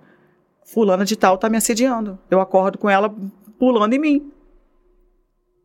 Fulana 0.65 1.05
de 1.05 1.17
tal 1.17 1.39
tá 1.39 1.49
me 1.49 1.57
assediando. 1.57 2.19
Eu 2.31 2.41
acordo 2.41 2.77
com 2.79 2.91
ela 2.91 3.15
pulando 3.59 3.93
em 3.95 3.99
mim. 3.99 4.33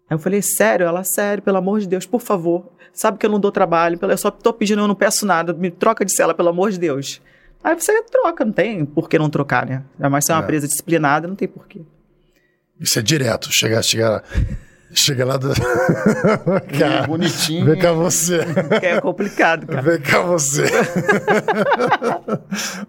Aí 0.09 0.15
eu 0.15 0.19
falei, 0.19 0.41
sério? 0.41 0.85
Ela, 0.85 1.03
sério, 1.03 1.41
pelo 1.41 1.57
amor 1.57 1.79
de 1.79 1.87
Deus, 1.87 2.05
por 2.05 2.21
favor. 2.21 2.71
Sabe 2.93 3.17
que 3.17 3.25
eu 3.25 3.29
não 3.29 3.39
dou 3.39 3.51
trabalho, 3.51 3.97
eu 4.01 4.17
só 4.17 4.29
tô 4.29 4.51
pedindo, 4.53 4.81
eu 4.81 4.87
não 4.87 4.95
peço 4.95 5.25
nada, 5.25 5.53
me 5.53 5.71
troca 5.71 6.03
de 6.03 6.13
cela, 6.13 6.33
pelo 6.33 6.49
amor 6.49 6.71
de 6.71 6.77
Deus. 6.77 7.21
Aí 7.63 7.73
você 7.79 8.03
troca, 8.03 8.43
não 8.43 8.51
tem 8.51 8.85
por 8.85 9.07
que 9.07 9.17
não 9.17 9.29
trocar, 9.29 9.65
né? 9.65 9.83
Ainda 9.95 10.09
mais 10.09 10.25
se 10.25 10.31
é 10.31 10.35
uma 10.35 10.43
É. 10.43 10.45
presa 10.45 10.67
disciplinada, 10.67 11.27
não 11.27 11.35
tem 11.35 11.47
por 11.47 11.67
quê. 11.67 11.81
Isso 12.79 12.99
é 12.99 13.01
direto. 13.01 13.49
Chega, 13.51 13.81
chega, 13.81 14.23
chega 14.93 15.25
lá 15.25 15.37
do... 15.37 15.49
Cara, 16.77 17.07
Bonitinho. 17.07 17.65
Vem 17.65 17.79
cá 17.79 17.91
você. 17.91 18.39
É 18.81 18.99
complicado, 19.01 19.65
cara. 19.67 19.81
Vem 19.81 19.99
cá 20.01 20.21
você. 20.21 20.63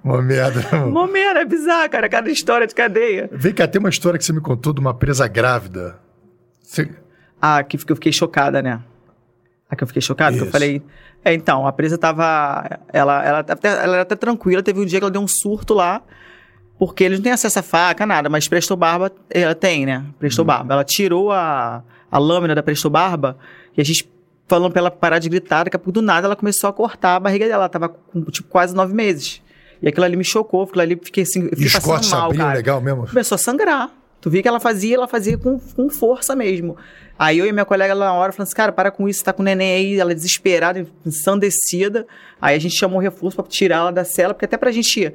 uma 0.03 0.23
merda. 0.23 0.61
né, 0.61 0.67
mano? 0.73 0.91
Momento, 0.93 1.39
é 1.39 1.45
bizarro, 1.45 1.89
cara. 1.91 2.09
Cada 2.09 2.31
história 2.31 2.67
de 2.67 2.75
cadeia. 2.75 3.29
Vem 3.33 3.53
cá, 3.53 3.67
tem 3.67 3.79
uma 3.79 3.91
história 3.91 4.19
que 4.19 4.25
você 4.25 4.33
me 4.33 4.41
contou 4.41 4.73
de 4.73 4.81
uma 4.81 4.95
presa 4.95 5.27
grávida. 5.29 5.99
Você- 6.63 6.91
Ah, 7.41 7.63
que 7.63 7.77
eu 7.77 7.97
fiquei 7.97 8.13
chocada, 8.13 8.63
né? 8.63 8.81
A 9.69 9.77
que 9.77 9.83
eu 9.83 9.87
fiquei 9.89 10.03
chocada, 10.03 10.37
que 10.37 10.43
eu 10.43 10.51
falei. 10.51 10.83
É, 11.25 11.33
então, 11.33 11.67
a 11.67 11.73
presa 11.73 11.97
tava. 11.97 12.79
Ela, 12.93 13.25
ela, 13.25 13.39
até, 13.39 13.69
ela 13.69 13.95
era 13.95 14.03
até 14.03 14.15
tranquila, 14.17 14.63
teve 14.63 14.81
um 14.81 14.85
dia 14.85 14.99
que 14.99 15.05
ela 15.05 15.11
deu 15.11 15.23
um 15.23 15.29
surto 15.29 15.73
lá, 15.73 16.03
porque 16.85 17.05
eles 17.05 17.21
não 17.21 17.23
têm 17.23 17.33
acesso 17.33 17.61
a 17.61 17.63
faca, 17.63 18.05
nada, 18.05 18.29
mas 18.29 18.49
Presto 18.49 18.75
Barba, 18.75 19.13
ela 19.31 19.55
tem, 19.55 19.87
né? 19.87 20.05
Presto 20.19 20.43
Barba. 20.43 20.75
Ela 20.75 20.83
tirou 20.83 21.31
a, 21.31 21.81
a 22.11 22.19
lâmina 22.19 22.57
da 22.57 22.63
Presto 22.65 22.91
Barba 22.91 23.39
e 23.77 23.81
a 23.81 23.85
gente 23.85 24.11
falando 24.49 24.73
pra 24.73 24.81
ela 24.81 24.91
parar 24.91 25.21
de 25.21 25.29
gritar, 25.29 25.63
daqui 25.63 25.77
a 25.77 25.79
pouco 25.79 25.93
do 25.93 26.03
nada 26.03 26.27
ela 26.27 26.35
começou 26.35 26.69
a 26.69 26.73
cortar 26.73 27.15
a 27.15 27.21
barriga 27.21 27.47
dela. 27.47 27.63
Ela 27.63 27.69
tava 27.69 27.89
com, 27.89 28.25
tipo, 28.25 28.49
quase 28.49 28.75
nove 28.75 28.93
meses. 28.93 29.41
E 29.81 29.87
aquilo 29.87 30.05
ali 30.05 30.17
me 30.17 30.25
chocou, 30.25 30.65
aquilo 30.65 30.81
ali 30.81 31.01
fiquei 31.01 31.23
assim, 31.23 31.47
E 31.47 31.51
fiquei 31.51 31.71
passando 31.71 31.85
cortes 31.85 32.11
mal, 32.11 32.35
cara 32.35 32.55
legal 32.55 32.81
mesmo? 32.81 33.07
começou 33.07 33.37
a 33.37 33.39
sangrar. 33.39 33.89
Tu 34.21 34.29
via 34.29 34.43
que 34.43 34.49
ela 34.49 34.59
fazia, 34.59 34.97
ela 34.97 35.07
fazia 35.07 35.39
com, 35.39 35.61
com 35.61 35.89
força 35.89 36.35
mesmo. 36.35 36.77
Aí 37.17 37.39
eu 37.39 37.47
e 37.47 37.53
minha 37.53 37.65
colega 37.65 37.95
lá 37.95 38.07
na 38.07 38.15
hora 38.15 38.33
falando 38.33 38.49
assim, 38.49 38.57
cara, 38.57 38.73
para 38.73 38.91
com 38.91 39.09
isso, 39.09 39.23
tá 39.23 39.33
com 39.33 39.43
o 39.43 39.45
neném 39.45 39.75
aí, 39.75 40.01
ela 40.01 40.13
desesperada, 40.13 40.85
ensandecida. 41.07 42.07
Aí 42.41 42.57
a 42.57 42.59
gente 42.59 42.77
chamou 42.77 42.99
o 42.99 43.03
reforço 43.03 43.37
pra 43.37 43.45
tirar 43.47 43.77
ela 43.77 43.93
da 43.93 44.05
cela, 44.05 44.35
porque 44.35 44.45
até 44.45 44.57
pra 44.57 44.73
gente 44.73 45.13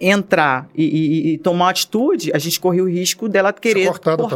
entrar 0.00 0.68
e, 0.74 0.84
e- 0.84 1.32
e 1.34 1.38
tomar 1.38 1.64
uma 1.66 1.70
atitude, 1.70 2.30
a 2.34 2.38
gente 2.38 2.58
corria 2.58 2.82
o 2.82 2.88
risco 2.88 3.28
dela 3.28 3.52
querer 3.52 3.86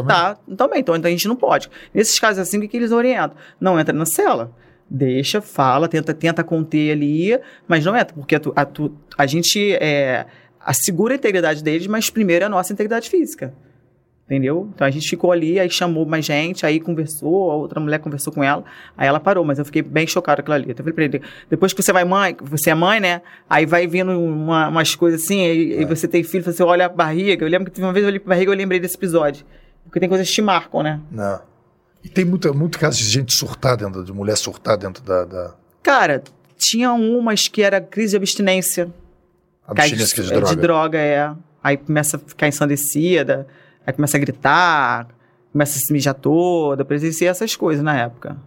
cortar 0.05 0.37
também. 0.55 0.79
Então, 0.79 0.95
então 0.95 1.07
a 1.09 1.11
gente 1.11 1.27
não 1.27 1.35
pode. 1.35 1.69
Nesses 1.93 2.17
casos 2.19 2.39
assim, 2.39 2.57
o 2.57 2.67
que, 2.67 2.77
eles 2.77 2.91
orientam? 2.91 3.37
Não 3.59 3.79
entra 3.79 3.93
na 3.93 4.05
cela. 4.05 4.51
Deixa, 4.89 5.39
fala, 5.41 5.87
tenta, 5.87 6.13
tenta 6.13 6.43
conter 6.43 6.91
ali, 6.91 7.37
mas 7.67 7.85
não 7.85 7.95
entra, 7.95 8.15
porque 8.15 8.35
a, 8.35 8.41
a, 8.55 8.67
a 9.19 9.25
gente 9.27 9.73
é, 9.75 10.25
assegura 10.59 11.13
a 11.13 11.17
integridade 11.17 11.63
deles, 11.63 11.85
mas 11.85 12.09
primeiro 12.09 12.43
é 12.43 12.47
a 12.47 12.49
nossa 12.49 12.73
integridade 12.73 13.07
física. 13.09 13.53
Entendeu? 14.29 14.69
Então 14.75 14.85
a 14.85 14.91
gente 14.91 15.09
ficou 15.09 15.31
ali, 15.31 15.59
aí 15.59 15.67
chamou 15.71 16.05
mais 16.05 16.23
gente, 16.23 16.63
aí 16.63 16.79
conversou, 16.79 17.49
a 17.49 17.55
outra 17.55 17.79
mulher 17.79 17.97
conversou 17.97 18.31
com 18.31 18.43
ela, 18.43 18.63
aí 18.95 19.07
ela 19.07 19.19
parou, 19.19 19.43
mas 19.43 19.57
eu 19.57 19.65
fiquei 19.65 19.81
bem 19.81 20.05
chocado 20.05 20.43
com 20.43 20.51
aquilo 20.51 20.53
ali. 20.53 20.71
Então 20.71 20.85
eu 20.85 20.93
falei 20.93 21.09
pra 21.09 21.17
ele, 21.19 21.25
depois 21.49 21.73
que 21.73 21.81
você 21.81 21.91
vai 21.91 22.05
mãe, 22.05 22.37
você 22.39 22.69
é 22.69 22.75
mãe, 22.75 22.99
né? 22.99 23.23
Aí 23.49 23.65
vai 23.65 23.87
vindo 23.87 24.11
uma- 24.11 24.67
umas 24.67 24.93
coisas 24.93 25.23
assim, 25.23 25.41
aí, 25.47 25.77
aí 25.79 25.85
você 25.85 26.07
tem 26.07 26.23
filho, 26.23 26.43
você 26.43 26.61
olha 26.61 26.85
a 26.85 26.89
barriga. 26.89 27.43
Eu 27.43 27.49
lembro 27.49 27.65
que 27.71 27.75
teve 27.75 27.87
uma 27.87 27.91
vez 27.91 28.03
eu 28.03 28.07
olhei 28.09 28.19
pra 28.19 28.29
barriga 28.35 28.51
e 28.51 28.53
eu 28.53 28.57
lembrei 28.57 28.79
desse 28.79 28.97
episódio. 28.97 29.43
Porque 29.85 29.99
tem 29.99 30.07
coisas 30.07 30.27
que 30.29 30.33
te 30.35 30.41
marcam, 30.43 30.83
né? 30.83 30.99
Não. 31.11 31.41
E 32.03 32.07
tem 32.07 32.23
muita, 32.23 32.53
muito 32.53 32.77
caso 32.77 32.99
de 32.99 33.05
gente 33.05 33.33
surtar 33.33 33.75
dentro, 33.77 34.03
de 34.05 34.13
mulher 34.13 34.37
surtar 34.37 34.77
dentro 34.77 35.03
da, 35.03 35.25
da 35.25 35.55
Cara, 35.81 36.21
tinha 36.55 36.93
umas 36.93 37.47
que 37.47 37.63
era 37.63 37.81
crise 37.81 38.11
de 38.11 38.17
abstinência. 38.17 38.93
abstinência 39.67 40.23
de, 40.23 40.29
é, 40.31 40.35
droga. 40.35 40.55
de 40.55 40.61
droga, 40.61 40.97
é. 40.99 41.31
Aí 41.63 41.77
começa 41.77 42.17
a 42.17 42.19
ficar 42.19 42.47
ensandecida, 42.47 43.47
aí 43.89 43.93
começa 43.93 44.17
a 44.17 44.19
gritar, 44.19 45.07
começa 45.51 45.77
a 45.77 45.81
se 45.81 45.91
mijar 45.91 46.13
toda. 46.13 46.85
Presenciei 46.85 47.29
essas 47.29 47.55
coisas 47.55 47.83
na 47.83 47.97
época. 47.97 48.37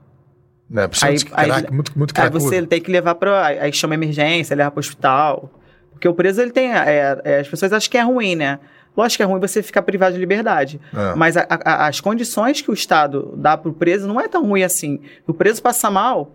Principalmente 0.89 1.27
Aí- 1.35 1.49
crack, 1.51 1.67
aí- 1.67 1.73
muito, 1.75 1.99
muito 1.99 2.15
Aí 2.21 2.31
você 2.31 2.67
tem 2.67 2.81
que 2.81 2.91
levar 2.91 3.15
pra. 3.17 3.47
Aí 3.47 3.73
chama 3.73 3.95
emergência, 3.95 4.57
leva 4.57 4.71
pro 4.71 4.81
hospital. 4.81 5.51
Porque 5.93 6.09
o 6.09 6.15
preso, 6.15 6.41
ele 6.41 6.51
tem. 6.51 6.73
é, 6.73 7.21
é, 7.25 7.41
as 7.41 7.49
pessoas 7.49 7.73
acham 7.73 7.91
que 7.91 7.99
é 7.99 8.03
ruim, 8.03 8.35
né? 8.35 8.59
Lógico 8.97 9.19
que 9.19 9.23
é 9.23 9.27
ruim 9.27 9.41
você 9.41 9.63
ficar 9.63 9.83
privado 9.83 10.15
de 10.15 10.21
liberdade. 10.21 10.81
É. 10.95 11.15
Mas 11.15 11.37
a- 11.37 11.47
a- 11.49 11.87
as 11.87 12.01
condições 12.01 12.61
que 12.61 12.71
o 12.71 12.75
Estado 12.75 13.33
dá 13.37 13.57
pro 13.57 13.73
preso 13.73 14.07
não 14.09 14.21
é 14.21 14.29
tão 14.29 14.47
ruim 14.47 14.63
assim. 14.63 15.01
O 15.27 15.33
preso 15.35 15.63
passa 15.63 15.91
mal, 15.91 16.33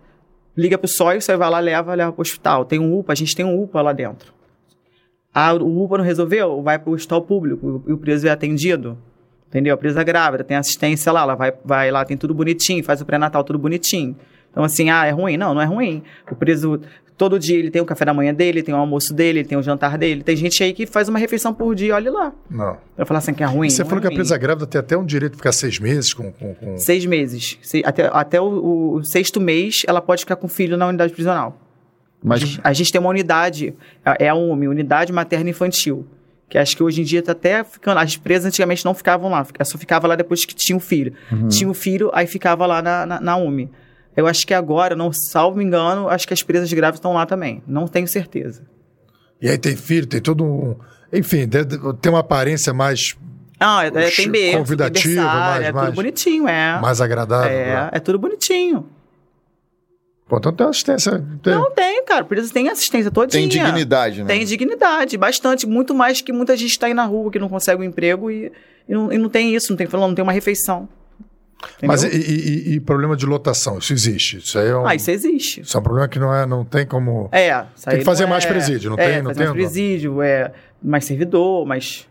liga 0.56 0.76
pro 0.78 0.88
SOI, 0.88 1.18
o 1.18 1.22
SOI 1.22 1.36
vai 1.36 1.50
lá, 1.50 1.58
leva, 1.60 1.94
leva 1.94 2.12
pro 2.12 2.22
hospital. 2.22 2.64
Tem 2.64 2.78
um 2.78 2.96
UPA, 2.98 3.12
a 3.12 3.16
gente 3.16 3.34
tem 3.34 3.44
um 3.44 3.60
UPA 3.62 3.80
lá 3.82 3.92
dentro. 3.92 4.32
Ah, 5.34 5.52
o 5.54 5.84
UPA 5.84 5.98
não 5.98 6.04
resolveu? 6.04 6.62
Vai 6.62 6.78
pro 6.78 6.92
hospital 6.92 7.22
público 7.22 7.82
e 7.86 7.92
o 7.92 7.98
preso 7.98 8.26
é 8.26 8.30
atendido. 8.30 8.98
Entendeu? 9.48 9.74
A 9.74 9.78
presa 9.78 10.02
grávida, 10.02 10.44
tem 10.44 10.56
assistência 10.56 11.10
lá, 11.10 11.22
ela 11.22 11.34
vai, 11.34 11.52
vai 11.64 11.90
lá, 11.90 12.04
tem 12.04 12.16
tudo 12.16 12.34
bonitinho, 12.34 12.84
faz 12.84 13.00
o 13.00 13.06
pré-natal 13.06 13.42
tudo 13.44 13.58
bonitinho. 13.58 14.14
Então, 14.50 14.62
assim, 14.62 14.90
ah, 14.90 15.06
é 15.06 15.10
ruim? 15.10 15.36
Não, 15.38 15.54
não 15.54 15.60
é 15.62 15.64
ruim. 15.64 16.02
O 16.30 16.34
preso, 16.34 16.80
todo 17.16 17.38
dia 17.38 17.56
ele 17.58 17.70
tem 17.70 17.80
o 17.80 17.84
café 17.86 18.04
da 18.04 18.12
manhã 18.12 18.34
dele, 18.34 18.62
tem 18.62 18.74
o 18.74 18.78
almoço 18.78 19.14
dele, 19.14 19.44
tem 19.44 19.56
o 19.56 19.62
jantar 19.62 19.96
dele. 19.96 20.22
Tem 20.22 20.36
gente 20.36 20.62
aí 20.62 20.74
que 20.74 20.86
faz 20.86 21.08
uma 21.08 21.18
refeição 21.18 21.54
por 21.54 21.74
dia, 21.74 21.94
olha 21.94 22.10
lá. 22.10 22.32
Não. 22.50 22.76
Eu 22.96 23.06
falar 23.06 23.18
assim 23.18 23.32
que 23.32 23.42
é 23.42 23.46
ruim. 23.46 23.70
Você 23.70 23.82
não 23.82 23.88
falou 23.88 24.04
é 24.04 24.08
que 24.08 24.12
a 24.14 24.16
presa 24.16 24.36
grávida 24.36 24.66
tem 24.66 24.78
até 24.80 24.96
um 24.98 25.04
direito 25.04 25.32
de 25.32 25.38
ficar 25.38 25.52
seis 25.52 25.78
meses 25.78 26.12
com. 26.12 26.30
com, 26.32 26.54
com- 26.54 26.76
Seis 26.78 27.06
meses. 27.06 27.58
Se- 27.62 27.82
Até, 27.86 28.10
até 28.12 28.40
o, 28.40 28.96
o 28.96 29.04
sexto 29.04 29.40
mês, 29.40 29.82
ela 29.86 30.02
pode 30.02 30.22
ficar 30.22 30.36
com 30.36 30.46
o 30.46 30.50
filho 30.50 30.76
na 30.76 30.88
unidade 30.88 31.12
prisional. 31.12 31.56
Mas 32.22 32.58
A 32.64 32.72
gente 32.72 32.90
tem 32.90 33.00
uma 33.00 33.10
unidade, 33.10 33.74
é 34.04 34.24
é 34.26 34.28
a 34.28 34.34
UME, 34.34 34.68
Unidade 34.68 35.12
Materna 35.12 35.50
Infantil. 35.50 36.06
Que 36.48 36.56
acho 36.58 36.74
que 36.76 36.82
hoje 36.82 37.02
em 37.02 37.04
dia 37.04 37.22
tá 37.22 37.32
até 37.32 37.62
ficando. 37.62 37.98
As 37.98 38.16
presas 38.16 38.46
antigamente 38.46 38.84
não 38.84 38.94
ficavam 38.94 39.30
lá, 39.30 39.44
fica- 39.44 39.64
só 39.64 39.76
ficava 39.76 40.06
lá 40.08 40.16
depois 40.16 40.44
que 40.46 40.54
tinha 40.54 40.76
o 40.76 40.80
filho. 40.80 41.12
Tinha 41.48 41.68
o 41.70 41.74
filho, 41.74 42.10
aí 42.14 42.26
ficava 42.26 42.64
lá 42.66 42.80
na, 42.80 43.04
na, 43.06 43.20
na 43.20 43.36
UME. 43.36 43.70
Eu 44.16 44.26
acho 44.26 44.46
que 44.46 44.54
agora, 44.54 44.96
não 44.96 45.12
salvo 45.12 45.58
me 45.58 45.64
engano, 45.64 46.08
acho 46.08 46.26
que 46.26 46.32
as 46.34 46.42
presas 46.42 46.72
grávidas 46.72 46.98
estão 46.98 47.12
lá 47.12 47.24
também. 47.26 47.62
Não 47.66 47.86
tenho 47.86 48.08
certeza. 48.08 48.62
E 49.40 49.48
aí 49.48 49.58
tem 49.58 49.76
filho, 49.76 50.06
tem 50.06 50.20
todo 50.20 50.42
um. 50.42 50.74
Enfim, 51.12 51.46
tem 52.00 52.10
uma 52.10 52.18
aparência 52.20 52.72
mais, 52.74 53.14
Ah, 53.60 53.84
é, 53.84 53.88
é, 53.88 53.90
tem 54.10 54.24
berço, 54.30 54.56
mais- 55.24 55.64
é 55.66 55.72
mais- 55.72 55.86
tudo 55.88 55.96
bonitinho, 55.96 56.48
é. 56.48 56.80
mais 56.80 57.00
agradável. 57.00 57.50
é, 57.50 57.66
né? 57.66 57.90
é 57.92 58.00
tudo 58.00 58.18
bonitinho. 58.18 58.86
Pô, 60.28 60.36
então 60.36 60.52
tem 60.52 60.66
assistência. 60.66 61.24
Tem. 61.42 61.54
Não 61.54 61.70
tem, 61.70 62.04
cara. 62.04 62.22
Por 62.24 62.36
isso 62.36 62.52
tem 62.52 62.68
assistência 62.68 63.10
todinha. 63.10 63.40
tem 63.40 63.48
dignidade, 63.48 64.20
né? 64.22 64.26
Tem 64.28 64.44
dignidade, 64.44 65.16
bastante, 65.16 65.66
muito 65.66 65.94
mais 65.94 66.20
que 66.20 66.32
muita 66.32 66.56
gente 66.56 66.70
está 66.70 66.86
aí 66.86 66.94
na 66.94 67.04
rua 67.06 67.30
que 67.30 67.38
não 67.38 67.48
consegue 67.48 67.80
um 67.80 67.84
emprego 67.84 68.30
e, 68.30 68.52
e, 68.86 68.92
não, 68.92 69.10
e 69.12 69.16
não 69.16 69.28
tem 69.30 69.54
isso, 69.54 69.70
não 69.70 69.76
tem 69.78 69.86
falando, 69.86 70.08
não 70.08 70.14
tem 70.14 70.22
uma 70.22 70.32
refeição. 70.32 70.86
Mas 71.82 72.04
e, 72.04 72.06
Entendeu? 72.08 72.28
e- 72.28 72.74
e- 72.74 72.80
problema 72.80 73.16
de 73.16 73.26
lotação? 73.26 73.78
Isso 73.78 73.92
existe. 73.92 74.36
Isso 74.36 74.58
aí 74.58 74.68
é 74.68 74.76
um, 74.76 74.86
Ah, 74.86 74.94
isso 74.94 75.10
existe. 75.10 75.62
isso 75.62 75.76
é 75.76 75.80
um 75.80 75.82
problema 75.82 76.06
que 76.06 76.18
não, 76.18 76.32
é, 76.32 76.46
não 76.46 76.64
tem 76.64 76.86
como. 76.86 77.28
É, 77.32 77.48
isso 77.74 77.88
aí 77.90 77.98
que 77.98 78.04
fazer 78.04 78.26
mais 78.26 78.44
é- 78.44 78.48
presídio, 78.48 78.90
não 78.90 78.98
é, 78.98 79.04
tem- 79.14 79.22
não 79.22 79.30
fazer 79.30 79.38
tem, 79.40 79.48
mais 79.48 79.56
presídio, 79.60 80.22
é 80.22 80.52
mais 80.80 81.04
servidor, 81.04 81.66
mas 81.66 82.06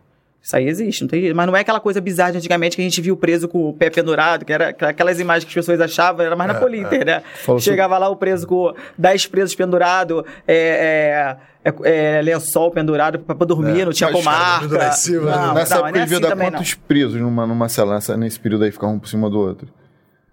isso 0.48 0.56
aí 0.56 0.66
existe, 0.70 1.02
não 1.02 1.10
tem 1.10 1.20
jeito. 1.22 1.36
Mas 1.36 1.46
não 1.46 1.58
é 1.58 1.60
aquela 1.60 1.80
coisa 1.82 2.00
bizarra 2.00 2.32
de 2.32 2.38
antigamente 2.38 2.78
que 2.78 2.82
a 2.82 2.86
gente 2.86 3.02
viu 3.02 3.18
preso 3.18 3.50
com 3.50 3.68
o 3.70 3.74
pé 3.74 3.90
pendurado, 3.90 4.46
que 4.46 4.54
era 4.54 4.70
aquelas 4.70 5.20
imagens 5.20 5.44
que 5.44 5.50
as 5.50 5.66
pessoas 5.66 5.82
achavam, 5.82 6.26
era 6.26 6.38
mais 6.38 6.54
na 6.54 6.58
Polinter, 6.58 7.06
né? 7.06 7.22
Falou 7.44 7.60
Chegava 7.60 7.98
lá 7.98 8.08
o 8.08 8.16
preso 8.16 8.48
com 8.48 8.74
10 8.98 9.28
presos 9.28 9.54
pendurados, 9.56 10.24
é, 10.48 11.38
é, 11.64 11.70
é, 11.84 12.18
é, 12.18 12.22
lençol 12.22 12.72
pendurado 12.72 13.20
pra, 13.20 13.36
pra 13.36 13.46
dormir, 13.46 13.82
É, 13.82 13.86
não 13.86 13.92
tinha 13.92 14.10
comarca. 14.10 14.78
lá 14.78 14.88
em 14.88 14.92
cima, 14.94 15.26
né? 15.26 15.36
Não, 15.48 15.54
Nessa 15.54 15.76
não, 15.76 15.82
época 15.88 15.92
não 15.92 16.02
é 16.02 16.04
devia 16.06 16.18
assim 16.18 16.22
dar 16.24 16.30
também, 16.30 16.50
não. 16.50 16.60
quantos 16.60 16.74
presos 16.76 17.20
numa, 17.22 17.46
numa 17.46 17.68
cela? 17.68 17.96
Nessa- 17.96 18.16
nesse 18.16 18.40
período 18.40 18.64
aí 18.64 18.72
ficavam 18.72 18.96
um 18.96 19.00
por 19.00 19.10
cima 19.10 19.30
do 19.30 19.38
outro. 19.38 19.68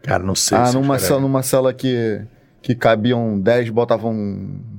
Cara, 0.01 0.23
não 0.23 0.37
sei. 0.37 0.57
ah, 0.57 0.67
se- 0.67 0.75
numa 0.75 0.97
cela, 1.01 1.21
numa 1.21 1.43
cela 1.43 1.75
que, 1.75 2.21
que 2.62 2.75
cabiam 2.77 3.37
10, 3.41 3.69
botavam, 3.71 4.15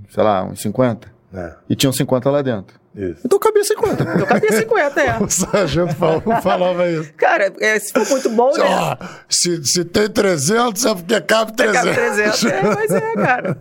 sei 0.10 0.24
lá, 0.24 0.46
uns 0.46 0.62
50. 0.62 1.10
É, 1.34 1.54
E 1.70 1.76
tinham 1.76 1.92
50 1.92 2.30
lá 2.32 2.42
dentro. 2.42 2.80
Isso. 2.96 3.22
Então 3.26 3.38
cabia 3.38 3.64
50. 3.64 4.04
Eu 4.04 4.26
cabia 4.26 4.52
50, 4.52 5.02
é. 5.02 5.18
O 5.22 5.30
sargento 5.30 5.94
falou- 5.96 6.22
falava 6.42 6.90
isso. 6.90 7.12
Cara, 7.18 7.52
é, 7.60 7.78
se 7.80 7.92
for 7.92 8.08
muito 8.10 8.30
bom, 8.30 8.52
né? 8.58 8.64
Ó, 8.66 8.98
se, 9.30 9.64
se 9.66 9.84
tem 9.86 10.10
300, 10.10 10.86
é 10.86 10.96
porque 10.96 11.22
cabe 11.22 11.54
300. 11.54 11.80
Cabe 11.82 11.96
300. 11.96 12.44
É, 12.46 12.62
mas 12.64 12.92
é, 12.92 13.14
cara. 13.14 13.58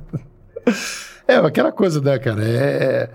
É, 1.27 1.37
aquela 1.37 1.73
coisa, 1.73 2.01
né, 2.01 2.19
cara? 2.19 2.43
É, 2.45 3.09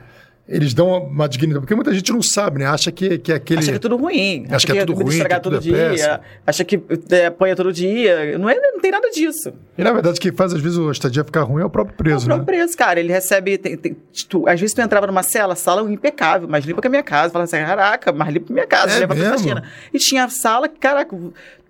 eles 0.52 0.74
dão 0.74 1.04
uma 1.04 1.30
dignidade. 1.30 1.62
Porque 1.62 1.76
muita 1.76 1.94
gente 1.94 2.12
não 2.12 2.22
sabe, 2.24 2.60
né? 2.60 2.66
Acha 2.66 2.92
que, 2.92 3.20
que 3.20 3.32
aquele. 3.32 3.60
Acha 3.60 3.70
que 3.72 3.76
é 3.76 3.80
tudo 3.80 3.96
ruim. 3.96 4.48
Acha 4.50 4.66
que 4.66 4.78
é 4.78 4.84
tudo 4.86 5.04
ruim, 5.04 5.20
que 5.20 5.28
tudo 5.30 5.42
todo 5.42 5.56
é 5.58 5.60
dia. 5.60 5.76
péssimo. 5.92 6.20
Acha 6.48 6.64
que 6.66 6.82
é, 7.12 7.26
apanha 7.28 7.56
todo 7.56 7.72
dia. 7.72 8.38
Não, 8.38 8.50
é, 8.50 8.56
não 8.56 8.80
tem 8.80 8.90
nada 8.92 9.10
disso. 9.12 9.54
E 9.78 9.84
na 9.84 9.94
verdade, 9.94 10.20
quem 10.20 10.32
faz 10.32 10.52
às 10.54 10.60
vezes 10.60 10.78
o 10.78 10.90
estadia 10.92 11.24
ficar 11.24 11.44
ruim 11.44 11.62
é 11.62 11.66
o 11.66 11.70
próprio 11.70 11.94
É 11.94 11.96
o 11.96 11.98
preso, 11.98 12.28
né? 12.28 12.36
próprio 12.36 12.46
preso, 12.58 12.76
cara. 12.76 13.00
Ele 13.00 13.14
recebe. 13.14 13.58
tem- 13.60 13.78
tem- 13.78 13.96
tu- 14.28 14.48
às 14.50 14.60
vezes 14.60 14.74
tu 14.74 14.82
entrava 14.82 15.06
numa 15.06 15.22
cela, 15.22 15.56
sala 15.56 15.90
impecável, 15.92 16.48
mais 16.48 16.66
limpa 16.66 16.82
que 16.82 16.88
a 16.88 16.90
minha 16.90 17.04
casa. 17.04 17.32
Falava 17.32 17.44
assim, 17.46 17.64
caraca, 17.66 18.12
mais 18.12 18.34
limpa 18.34 18.48
que 18.48 18.52
a 18.52 18.56
minha 18.56 18.68
casa. 18.68 18.92
É 18.96 19.00
leva 19.00 19.16
pra 19.16 19.30
mesmo? 19.30 19.62
E 19.94 20.00
tinha 20.00 20.28
sala 20.30 20.68
que, 20.68 20.80
caraca, 20.80 21.16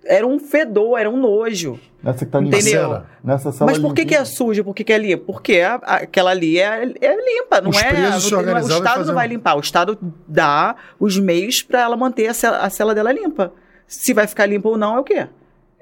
era 0.04 0.26
um 0.26 0.38
fedor, 0.38 0.98
era 0.98 1.08
um 1.10 1.16
nojo. 1.16 1.78
Nessa 2.02 2.24
que 2.24 2.30
tá 2.32 2.40
Entendeu? 2.40 2.60
Cela. 2.62 3.06
Nessa 3.22 3.52
sala 3.52 3.70
Mas 3.70 3.78
por 3.78 3.92
que, 3.94 4.04
que 4.06 4.14
é 4.14 4.24
suja? 4.24 4.64
Por 4.64 4.74
que, 4.74 4.82
que 4.82 4.92
é 4.92 4.98
limpa? 4.98 5.24
Porque 5.26 5.60
a- 5.60 5.74
a- 5.82 5.96
aquela 5.96 6.30
ali 6.30 6.58
é, 6.58 6.84
é 7.00 7.16
limpa, 7.16 7.60
não 7.60 7.70
Os 7.70 7.76
é? 7.76 7.92
não 7.92 8.00
não 8.00 8.08
é- 8.08 8.54
o 8.54 8.58
Estado 8.68 8.82
faziam. 8.84 9.06
não 9.06 9.14
vai 9.14 9.28
limpar, 9.28 9.56
o 9.56 9.60
Estado 9.60 9.98
dá 10.26 10.74
os 10.98 11.18
meios 11.18 11.62
para 11.62 11.80
ela 11.82 11.96
manter 11.96 12.26
a 12.28 12.34
cela, 12.34 12.58
a 12.58 12.70
cela 12.70 12.94
dela 12.94 13.12
limpa. 13.12 13.52
Se 13.86 14.14
vai 14.14 14.26
ficar 14.26 14.46
limpa 14.46 14.68
ou 14.68 14.78
não, 14.78 14.96
é 14.96 15.00
o 15.00 15.04
quê? 15.04 15.26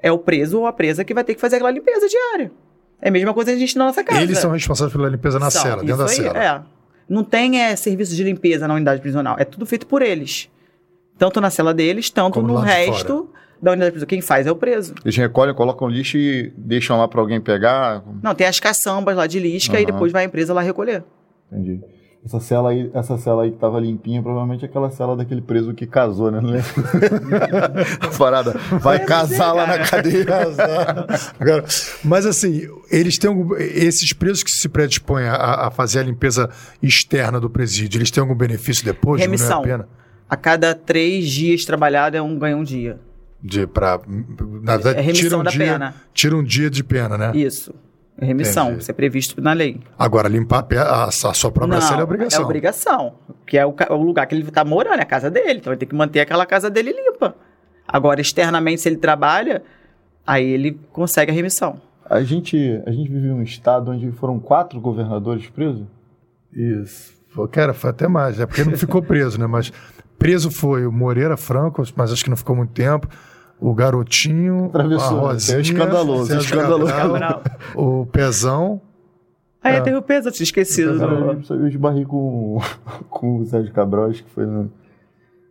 É 0.01 0.11
o 0.11 0.17
preso 0.17 0.59
ou 0.59 0.67
a 0.67 0.73
presa 0.73 1.03
que 1.05 1.13
vai 1.13 1.23
ter 1.23 1.35
que 1.35 1.41
fazer 1.41 1.55
aquela 1.57 1.71
limpeza 1.71 2.07
diária. 2.07 2.51
É 3.01 3.07
a 3.07 3.11
mesma 3.11 3.33
coisa 3.33 3.51
que 3.51 3.55
a 3.57 3.59
gente 3.59 3.77
na 3.77 3.85
nossa 3.85 4.03
casa. 4.03 4.21
Eles 4.21 4.37
são 4.39 4.51
responsáveis 4.51 4.91
pela 4.93 5.07
limpeza 5.07 5.39
na 5.39 5.49
São, 5.49 5.61
cela, 5.61 5.81
dentro 5.83 5.97
da 6.03 6.09
aí, 6.09 6.15
cela. 6.15 6.43
É. 6.43 6.61
Não 7.07 7.23
tem 7.23 7.61
é, 7.61 7.75
serviço 7.75 8.13
de 8.15 8.23
limpeza 8.23 8.67
na 8.67 8.73
unidade 8.73 8.99
prisional. 9.01 9.35
É 9.39 9.45
tudo 9.45 9.65
feito 9.65 9.87
por 9.87 10.01
eles. 10.01 10.49
Tanto 11.17 11.39
na 11.39 11.49
cela 11.49 11.73
deles, 11.73 12.09
tanto 12.09 12.35
Como 12.35 12.47
no 12.47 12.55
resto 12.59 13.29
da 13.61 13.71
unidade 13.71 13.91
prisional. 13.91 14.09
Quem 14.09 14.21
faz 14.21 14.47
é 14.47 14.51
o 14.51 14.55
preso. 14.55 14.93
Eles 15.03 15.15
recolhem, 15.17 15.53
colocam 15.53 15.87
lixo 15.87 16.17
e 16.17 16.53
deixam 16.57 16.97
lá 16.97 17.07
pra 17.07 17.19
alguém 17.21 17.39
pegar. 17.41 18.03
Não, 18.21 18.33
tem 18.35 18.47
as 18.47 18.59
caçambas 18.59 19.15
lá 19.15 19.27
de 19.27 19.39
lisca 19.39 19.79
e 19.79 19.83
Aham. 19.83 19.93
depois 19.93 20.11
vai 20.11 20.23
a 20.23 20.25
empresa 20.27 20.53
lá 20.53 20.61
recolher. 20.61 21.03
Entendi. 21.51 21.81
Essa 22.25 22.39
cela 22.41 22.71
aí, 22.71 22.91
essa 22.93 23.17
cela 23.17 23.43
aí 23.43 23.51
que 23.51 23.57
tava 23.57 23.79
limpinha, 23.79 24.21
provavelmente 24.21 24.65
é 24.65 24.67
aquela 24.67 24.91
cela 24.91 25.15
daquele 25.15 25.41
preso 25.41 25.73
que 25.73 25.87
casou, 25.87 26.29
né? 26.29 26.41
Não 26.41 26.49
lembro. 26.49 26.69
A 28.01 28.07
parada. 28.19 28.51
Vai 28.81 28.99
casar 29.05 29.53
lá 29.53 29.65
na 29.65 29.79
cadeia. 29.79 30.25
Agora, 31.39 31.63
mas 32.03 32.25
assim, 32.25 32.67
eles 32.91 33.17
têm 33.17 33.29
algum, 33.29 33.55
esses 33.55 34.11
presos 34.11 34.43
que 34.43 34.51
se 34.51 34.67
predispõem 34.67 35.27
a, 35.27 35.67
a 35.67 35.71
fazer 35.71 35.99
a 35.99 36.03
limpeza 36.03 36.49
externa 36.83 37.39
do 37.39 37.49
presídio, 37.49 37.97
eles 37.99 38.11
têm 38.11 38.19
algum 38.21 38.35
benefício 38.35 38.83
depois? 38.83 39.21
Remissão. 39.21 39.61
a 39.61 39.63
pena? 39.63 39.89
A 40.29 40.35
cada 40.35 40.75
três 40.75 41.29
dias 41.29 41.63
trabalhado 41.63 42.17
é 42.17 42.21
um 42.21 42.37
ganha 42.37 42.57
um 42.57 42.63
dia. 42.63 42.99
De, 43.41 43.65
pra, 43.65 43.99
na 44.61 44.75
verdade, 44.75 44.99
É 44.99 45.01
remissão 45.01 45.29
tira 45.29 45.37
um 45.37 45.43
da 45.43 45.49
dia, 45.51 45.59
pena. 45.59 45.95
Tira 46.13 46.35
um 46.35 46.43
dia 46.43 46.69
de 46.69 46.83
pena, 46.83 47.17
né? 47.17 47.31
Isso. 47.33 47.73
É 48.17 48.25
remissão. 48.25 48.65
Entendi. 48.67 48.81
Isso 48.81 48.91
é 48.91 48.93
previsto 48.93 49.41
na 49.41 49.53
lei. 49.53 49.79
Agora, 49.97 50.27
limpar 50.27 50.67
a, 50.77 50.81
a, 50.81 51.05
a 51.05 51.11
sua 51.11 51.51
própria 51.51 51.79
cela 51.79 52.01
é 52.01 52.03
obrigação. 52.03 52.41
É 52.41 52.45
obrigação. 52.45 53.15
Que 53.47 53.57
é 53.57 53.65
o, 53.65 53.73
o 53.91 54.03
lugar 54.03 54.27
que 54.27 54.35
ele 54.35 54.43
está 54.43 54.65
morando, 54.65 54.99
é 54.99 55.03
a 55.03 55.05
casa 55.05 55.31
dele. 55.31 55.59
Então 55.59 55.71
ele 55.71 55.79
tem 55.79 55.87
que 55.87 55.95
manter 55.95 56.19
aquela 56.19 56.45
casa 56.45 56.69
dele 56.69 56.91
limpa. 56.91 57.33
Agora, 57.87 58.19
externamente, 58.19 58.81
se 58.81 58.89
ele 58.89 58.97
trabalha, 58.97 59.63
aí 60.27 60.45
ele 60.45 60.79
consegue 60.91 61.31
a 61.31 61.33
remissão. 61.33 61.81
A 62.09 62.21
gente, 62.21 62.81
a 62.85 62.91
gente 62.91 63.09
vive 63.09 63.27
num 63.27 63.41
estado 63.41 63.91
onde 63.91 64.11
foram 64.11 64.37
quatro 64.39 64.81
governadores 64.81 65.47
presos? 65.47 65.87
Isso. 66.53 67.13
Pô, 67.33 67.47
Cara, 67.47 67.73
foi 67.73 67.91
até 67.91 68.07
mais, 68.07 68.37
né? 68.37 68.45
Porque 68.45 68.63
não 68.63 68.75
ficou 68.75 69.01
preso, 69.01 69.39
né? 69.39 69.47
Mas 69.47 69.71
preso 70.17 70.51
foi 70.51 70.85
o 70.85 70.91
Moreira 70.91 71.37
Franco, 71.37 71.81
mas 71.95 72.11
acho 72.11 72.23
que 72.23 72.29
não 72.29 72.37
ficou 72.37 72.55
muito 72.55 72.73
tempo. 72.73 73.07
O 73.61 73.73
Garotinho, 73.73 74.65
Atravessou, 74.67 75.27
a 75.27 75.31
né? 75.33 75.37
Isso 75.37 75.51
é 75.51 75.55
Rosinha, 75.55 75.59
escandaloso, 75.61 76.37
escandaloso. 76.37 76.93
Cabral, 76.93 77.43
o 77.75 78.05
Pezão. 78.05 78.81
Aí 79.61 79.75
É. 79.75 79.81
teve 79.81 79.97
o 79.97 80.01
peso, 80.01 80.29
eu 80.29 80.31
tinha 80.31 80.45
esquecido. 80.45 80.97
Cara, 80.97 81.15
do- 81.15 81.53
eu, 81.53 81.59
eu 81.61 81.67
esbarrei 81.67 82.05
com, 82.05 82.61
com 83.09 83.39
o 83.39 83.45
Sérgio 83.45 83.73
Cabral, 83.73 84.05
acho 84.09 84.23
que 84.23 84.29
foi 84.31 84.45
no- 84.45 84.71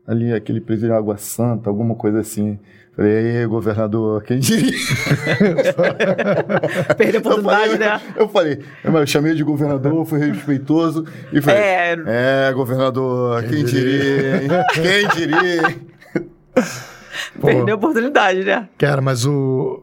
ali 0.07 0.33
aquele 0.33 0.61
preso 0.61 0.87
de 0.87 0.93
Água 0.93 1.19
Santa, 1.19 1.69
alguma 1.69 1.95
coisa 1.95 2.21
assim. 2.21 2.59
Falei, 2.97 3.37
aí, 3.43 3.47
governador, 3.47 4.23
quem 4.25 4.39
diria? 4.41 4.73
Perdeu 6.97 7.21
a 7.21 7.21
oportunidade, 7.21 7.71
eu 7.71 7.77
falei, 7.77 7.79
né? 7.79 8.01
Eu 8.17 8.29
falei, 8.29 8.59
eu 8.85 8.93
eu 8.93 9.07
chamei 9.07 9.35
de 9.35 9.45
governador, 9.45 10.05
fui 10.05 10.19
respeitoso 10.19 11.05
e 11.33 11.41
falei, 11.41 11.61
É. 11.61 11.97
é, 12.07 12.53
governador, 12.53 13.43
quem, 13.45 13.65
diria, 13.65 14.43
hein? 14.43 14.49
Quem 14.73 15.09
diria, 15.15 15.77
Perdeu 17.41 17.75
a 17.75 17.79
oportunidade, 17.79 18.45
né? 18.45 18.69
Cara, 18.79 19.01
mas 19.01 19.25
o. 19.25 19.83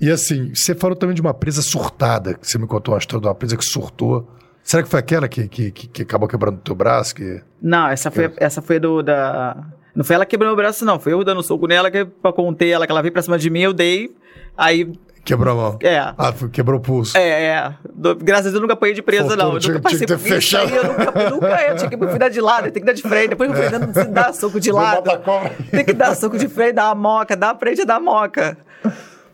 E 0.00 0.10
assim, 0.10 0.52
você 0.54 0.74
falou 0.74 0.96
também 0.96 1.14
de 1.14 1.20
uma 1.20 1.34
presa 1.34 1.60
surtada, 1.60 2.34
que 2.34 2.46
você 2.46 2.58
me 2.58 2.66
contou 2.66 2.94
uma 2.94 2.98
história 2.98 3.20
de 3.20 3.28
uma 3.28 3.34
presa 3.34 3.56
que 3.56 3.64
surtou. 3.64 4.28
Será 4.62 4.82
que 4.82 4.88
foi 4.88 5.00
aquela 5.00 5.28
que, 5.28 5.48
que, 5.48 5.70
que, 5.70 5.88
que 5.88 6.02
acabou 6.02 6.28
quebrando 6.28 6.56
o 6.56 6.60
teu 6.60 6.74
braço? 6.74 7.14
Que... 7.14 7.42
Não, 7.60 7.88
essa 7.88 8.10
foi, 8.10 8.32
essa 8.36 8.62
foi 8.62 8.78
do 8.78 9.02
da. 9.02 9.56
Não 9.94 10.04
foi 10.04 10.16
ela 10.16 10.24
quebrando 10.24 10.52
o 10.52 10.56
braço, 10.56 10.84
não. 10.84 10.98
Foi 10.98 11.12
eu 11.12 11.24
dando 11.24 11.42
soco 11.42 11.66
nela 11.66 11.90
que, 11.90 12.04
pra 12.04 12.32
conter 12.32 12.68
ela, 12.68 12.86
que 12.86 12.92
ela 12.92 13.02
veio 13.02 13.12
pra 13.12 13.22
cima 13.22 13.38
de 13.38 13.50
mim, 13.50 13.60
eu 13.60 13.72
dei. 13.72 14.14
Aí. 14.56 14.90
Quebrou 15.30 15.52
a 15.52 15.56
mão? 15.56 15.78
É. 15.82 15.98
Ah, 15.98 16.34
quebrou 16.52 16.78
o 16.78 16.82
pulso. 16.82 17.16
É, 17.16 17.44
é. 17.46 17.74
Do- 17.94 18.16
graças 18.16 18.46
a 18.46 18.50
Deus 18.50 18.56
eu 18.56 18.60
nunca 18.62 18.74
apanhei 18.74 18.94
de 18.94 19.02
presa, 19.02 19.36
não. 19.36 19.52
Eu 19.54 19.58
tinha- 19.60 19.74
nunca 19.74 19.82
passei 19.84 19.98
tinha 19.98 20.06
que 20.08 20.24
ter 20.24 20.28
por 20.28 20.36
isso 20.36 20.56
aí, 20.56 20.66
fechado. 20.68 20.74
Eu 20.74 20.84
nunca, 20.84 21.20
eu 21.20 21.30
nunca 21.30 21.62
eu 21.62 21.76
tinha 21.76 21.88
que 21.90 21.96
me 21.96 22.18
dar 22.18 22.28
de 22.28 22.40
lado, 22.40 22.64
tem 22.70 22.82
que 22.82 22.86
dar 22.86 22.92
de 22.92 23.02
frente. 23.02 23.28
Depois 23.28 23.48
eu 23.50 23.56
fui 23.56 23.68
dando, 23.68 24.10
dar 24.12 24.34
soco 24.34 24.58
de 24.58 24.72
lado. 24.72 25.08
Tem 25.70 25.84
que 25.84 25.92
dar 25.92 26.14
soco 26.16 26.36
de 26.36 26.48
frente, 26.48 26.72
dar 26.72 26.86
uma 26.92 26.94
moca, 26.94 27.36
dar 27.36 27.50
a 27.52 27.54
frente 27.58 27.82
e 27.82 27.84
dar 27.84 27.96
a 27.96 28.00
moca. 28.00 28.56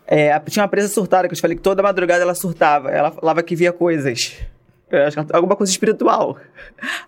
É, 0.05 0.39
tinha 0.41 0.63
uma 0.63 0.69
presa 0.69 0.87
surtada 0.87 1.27
que 1.27 1.33
eu 1.33 1.35
te 1.35 1.41
falei 1.41 1.57
que 1.57 1.61
toda 1.63 1.81
madrugada 1.83 2.21
ela 2.21 2.35
surtava. 2.35 2.89
Ela 2.91 3.11
falava 3.11 3.41
que 3.43 3.55
via 3.55 3.73
coisas. 3.73 4.33
Que 4.89 4.95
alguma 5.33 5.55
coisa 5.55 5.69
espiritual. 5.69 6.37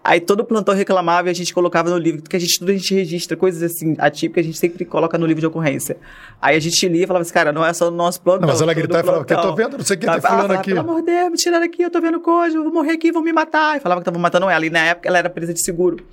Aí 0.03 0.19
todo 0.19 0.43
plantão 0.43 0.75
reclamava 0.75 1.30
e 1.30 1.32
a 1.32 1.34
gente 1.34 1.53
colocava 1.53 1.89
no 1.89 1.97
livro, 1.97 2.21
porque 2.21 2.36
a 2.36 2.39
gente 2.39 2.59
tudo 2.59 2.71
a 2.71 2.73
gente 2.73 2.93
registra, 2.93 3.38
coisas 3.38 3.63
assim, 3.63 3.95
atípicas, 3.97 4.43
a 4.43 4.47
gente 4.47 4.57
sempre 4.57 4.84
coloca 4.84 5.17
no 5.17 5.25
livro 5.25 5.39
de 5.39 5.47
ocorrência. 5.47 5.95
Aí 6.41 6.57
a 6.57 6.59
gente 6.59 6.86
lia 6.89 7.05
e 7.05 7.07
falava 7.07 7.21
assim, 7.21 7.34
cara, 7.34 7.53
não 7.53 7.65
é 7.65 7.71
só 7.71 7.89
no 7.89 7.95
nosso 7.95 8.21
plantão. 8.21 8.41
Não, 8.41 8.49
mas 8.49 8.61
ela 8.61 8.73
todo 8.73 8.82
gritava 8.82 8.99
e 9.01 9.05
falava, 9.05 9.25
que 9.25 9.34
eu 9.34 9.41
tô 9.41 9.55
vendo, 9.55 9.77
não 9.77 9.86
sei 9.86 9.95
o 9.95 9.99
que, 9.99 10.05
tá 10.05 10.19
fulano 10.19 10.41
falava, 10.41 10.53
aqui. 10.55 10.73
Pelo 10.73 10.80
amor 10.82 10.99
de 10.99 11.05
Deus, 11.05 11.32
me 11.32 11.38
tiraram 11.38 11.65
aqui, 11.65 11.82
eu 11.82 11.89
tô 11.89 12.01
vendo 12.01 12.19
coisa, 12.19 12.57
eu 12.57 12.63
vou 12.63 12.73
morrer 12.73 12.91
aqui, 12.91 13.13
vão 13.13 13.23
me 13.23 13.32
matar. 13.32 13.77
E 13.77 13.80
falava 13.80 14.01
que 14.01 14.03
estavam 14.03 14.19
matando 14.19 14.49
ela. 14.49 14.65
E 14.65 14.69
na 14.69 14.80
época 14.80 15.07
ela 15.07 15.17
era 15.17 15.30
presa 15.30 15.53
de 15.53 15.61
seguro. 15.61 16.05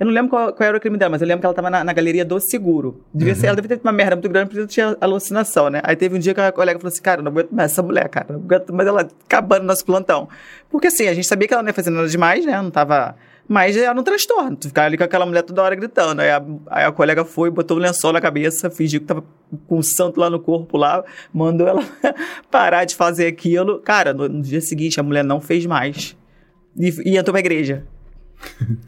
Eu 0.00 0.06
não 0.06 0.14
lembro 0.14 0.30
qual, 0.30 0.50
qual 0.54 0.66
era 0.66 0.78
o 0.78 0.80
crime 0.80 0.96
dela, 0.96 1.10
mas 1.10 1.20
eu 1.20 1.28
lembro 1.28 1.40
que 1.40 1.46
ela 1.46 1.54
tava 1.54 1.68
na, 1.68 1.84
na 1.84 1.92
galeria 1.92 2.24
do 2.24 2.40
seguro. 2.40 3.04
Devia 3.12 3.34
ser, 3.34 3.48
ela 3.48 3.56
devia 3.56 3.76
ter 3.76 3.84
uma 3.84 3.92
merda 3.92 4.16
muito 4.16 4.30
grande, 4.30 4.48
porque 4.48 4.66
tinha 4.66 4.96
alucinação, 4.98 5.68
né? 5.68 5.82
Aí 5.84 5.94
teve 5.94 6.16
um 6.16 6.18
dia 6.18 6.32
que 6.32 6.40
a 6.40 6.50
colega 6.50 6.80
falou 6.80 6.90
assim, 6.90 7.02
cara, 7.02 7.20
eu 7.20 7.24
não 7.24 7.30
aguento 7.30 7.50
mais 7.50 7.70
essa 7.70 7.82
mulher, 7.82 8.08
cara. 8.08 8.28
Não 8.30 8.40
aguento 8.40 8.72
mais 8.72 8.88
ela 8.88 9.06
acabando 9.26 9.60
no 9.60 9.66
nosso 9.66 9.84
plantão. 9.84 10.26
Porque 10.70 10.86
assim, 10.86 11.06
a 11.06 11.12
gente 11.12 11.26
sabia 11.26 11.46
que 11.46 11.52
ela 11.52 11.62
não 11.62 11.68
ia 11.68 11.74
fazer 11.74 11.90
nada 11.90 12.08
demais, 12.08 12.46
né? 12.46 12.62
Não 12.62 12.70
tava... 12.70 13.14
Mas 13.46 13.76
era 13.76 13.92
um 13.98 14.02
transtorno. 14.02 14.56
Tu 14.56 14.68
ficava 14.68 14.86
ali 14.86 14.96
com 14.96 15.04
aquela 15.04 15.26
mulher 15.26 15.42
toda 15.42 15.62
hora 15.62 15.74
gritando. 15.74 16.22
Aí 16.22 16.30
a, 16.30 16.42
aí 16.68 16.84
a 16.84 16.92
colega 16.92 17.22
foi, 17.22 17.50
botou 17.50 17.76
um 17.76 17.80
lençol 17.80 18.10
na 18.10 18.22
cabeça, 18.22 18.70
fingiu 18.70 19.00
que 19.00 19.06
tava 19.06 19.22
com 19.66 19.78
um 19.78 19.82
santo 19.82 20.18
lá 20.18 20.30
no 20.30 20.40
corpo 20.40 20.78
lá, 20.78 21.04
mandou 21.30 21.68
ela 21.68 21.82
parar 22.50 22.86
de 22.86 22.96
fazer 22.96 23.26
aquilo. 23.26 23.80
Cara, 23.80 24.14
no, 24.14 24.26
no 24.28 24.40
dia 24.40 24.62
seguinte 24.62 24.98
a 24.98 25.02
mulher 25.02 25.24
não 25.24 25.42
fez 25.42 25.66
mais. 25.66 26.16
E, 26.74 26.88
e 27.04 27.18
entrou 27.18 27.34
pra 27.34 27.40
igreja. 27.40 27.84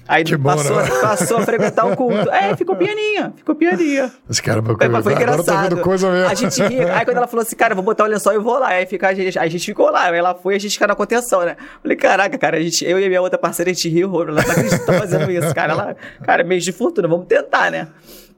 Aí 0.08 0.24
Que 0.24 0.36
bom, 0.36 0.50
passou, 0.54 0.76
né? 0.76 0.88
passou 1.00 1.36
a 1.38 1.42
frequentar 1.42 1.86
o 1.86 1.96
culto. 1.96 2.30
É, 2.30 2.56
ficou 2.56 2.76
pianinha, 2.76 3.32
ficou 3.36 3.54
pianinha. 3.54 4.12
Esse 4.28 4.42
cara, 4.42 4.62
Foi, 4.62 4.74
foi 4.76 4.86
agora 4.86 5.00
eu 5.00 5.04
tô 5.04 5.10
engraçado. 5.10 5.80
coisa 5.80 6.10
mesmo. 6.10 6.28
A 6.28 6.34
gente 6.34 6.62
ria. 6.62 6.96
Aí 6.96 7.04
quando 7.04 7.16
ela 7.18 7.26
falou 7.26 7.42
assim, 7.42 7.56
cara, 7.56 7.74
vou 7.74 7.84
botar 7.84 8.04
o 8.04 8.06
lençol 8.06 8.34
e 8.34 8.38
vou 8.38 8.58
lá. 8.58 8.68
Aí 8.68 8.86
fica, 8.86 9.08
a, 9.08 9.14
gente, 9.14 9.38
a 9.38 9.46
gente 9.46 9.64
ficou 9.64 9.90
lá. 9.90 10.04
Aí 10.04 10.16
ela 10.16 10.34
foi 10.34 10.54
e 10.54 10.56
a 10.56 10.60
gente 10.60 10.72
fica 10.72 10.86
na 10.86 10.94
contenção, 10.94 11.44
né? 11.44 11.56
Falei, 11.82 11.96
caraca, 11.96 12.38
cara, 12.38 12.56
a 12.56 12.60
gente, 12.60 12.84
eu 12.84 12.98
e 12.98 13.04
a 13.04 13.08
minha 13.08 13.20
outra 13.20 13.38
parceira, 13.38 13.70
a 13.70 13.74
gente 13.74 13.88
riu 13.88 14.08
horror. 14.08 14.28
Ela 14.28 14.42
tá, 14.42 14.54
que 14.54 14.86
tá 14.86 14.92
fazendo 14.94 15.30
isso, 15.30 15.54
cara. 15.54 15.72
Ela, 15.72 15.96
cara, 16.24 16.44
mês 16.44 16.64
de 16.64 16.72
fortuna, 16.72 17.08
vamos 17.08 17.26
tentar, 17.26 17.70
né? 17.70 17.88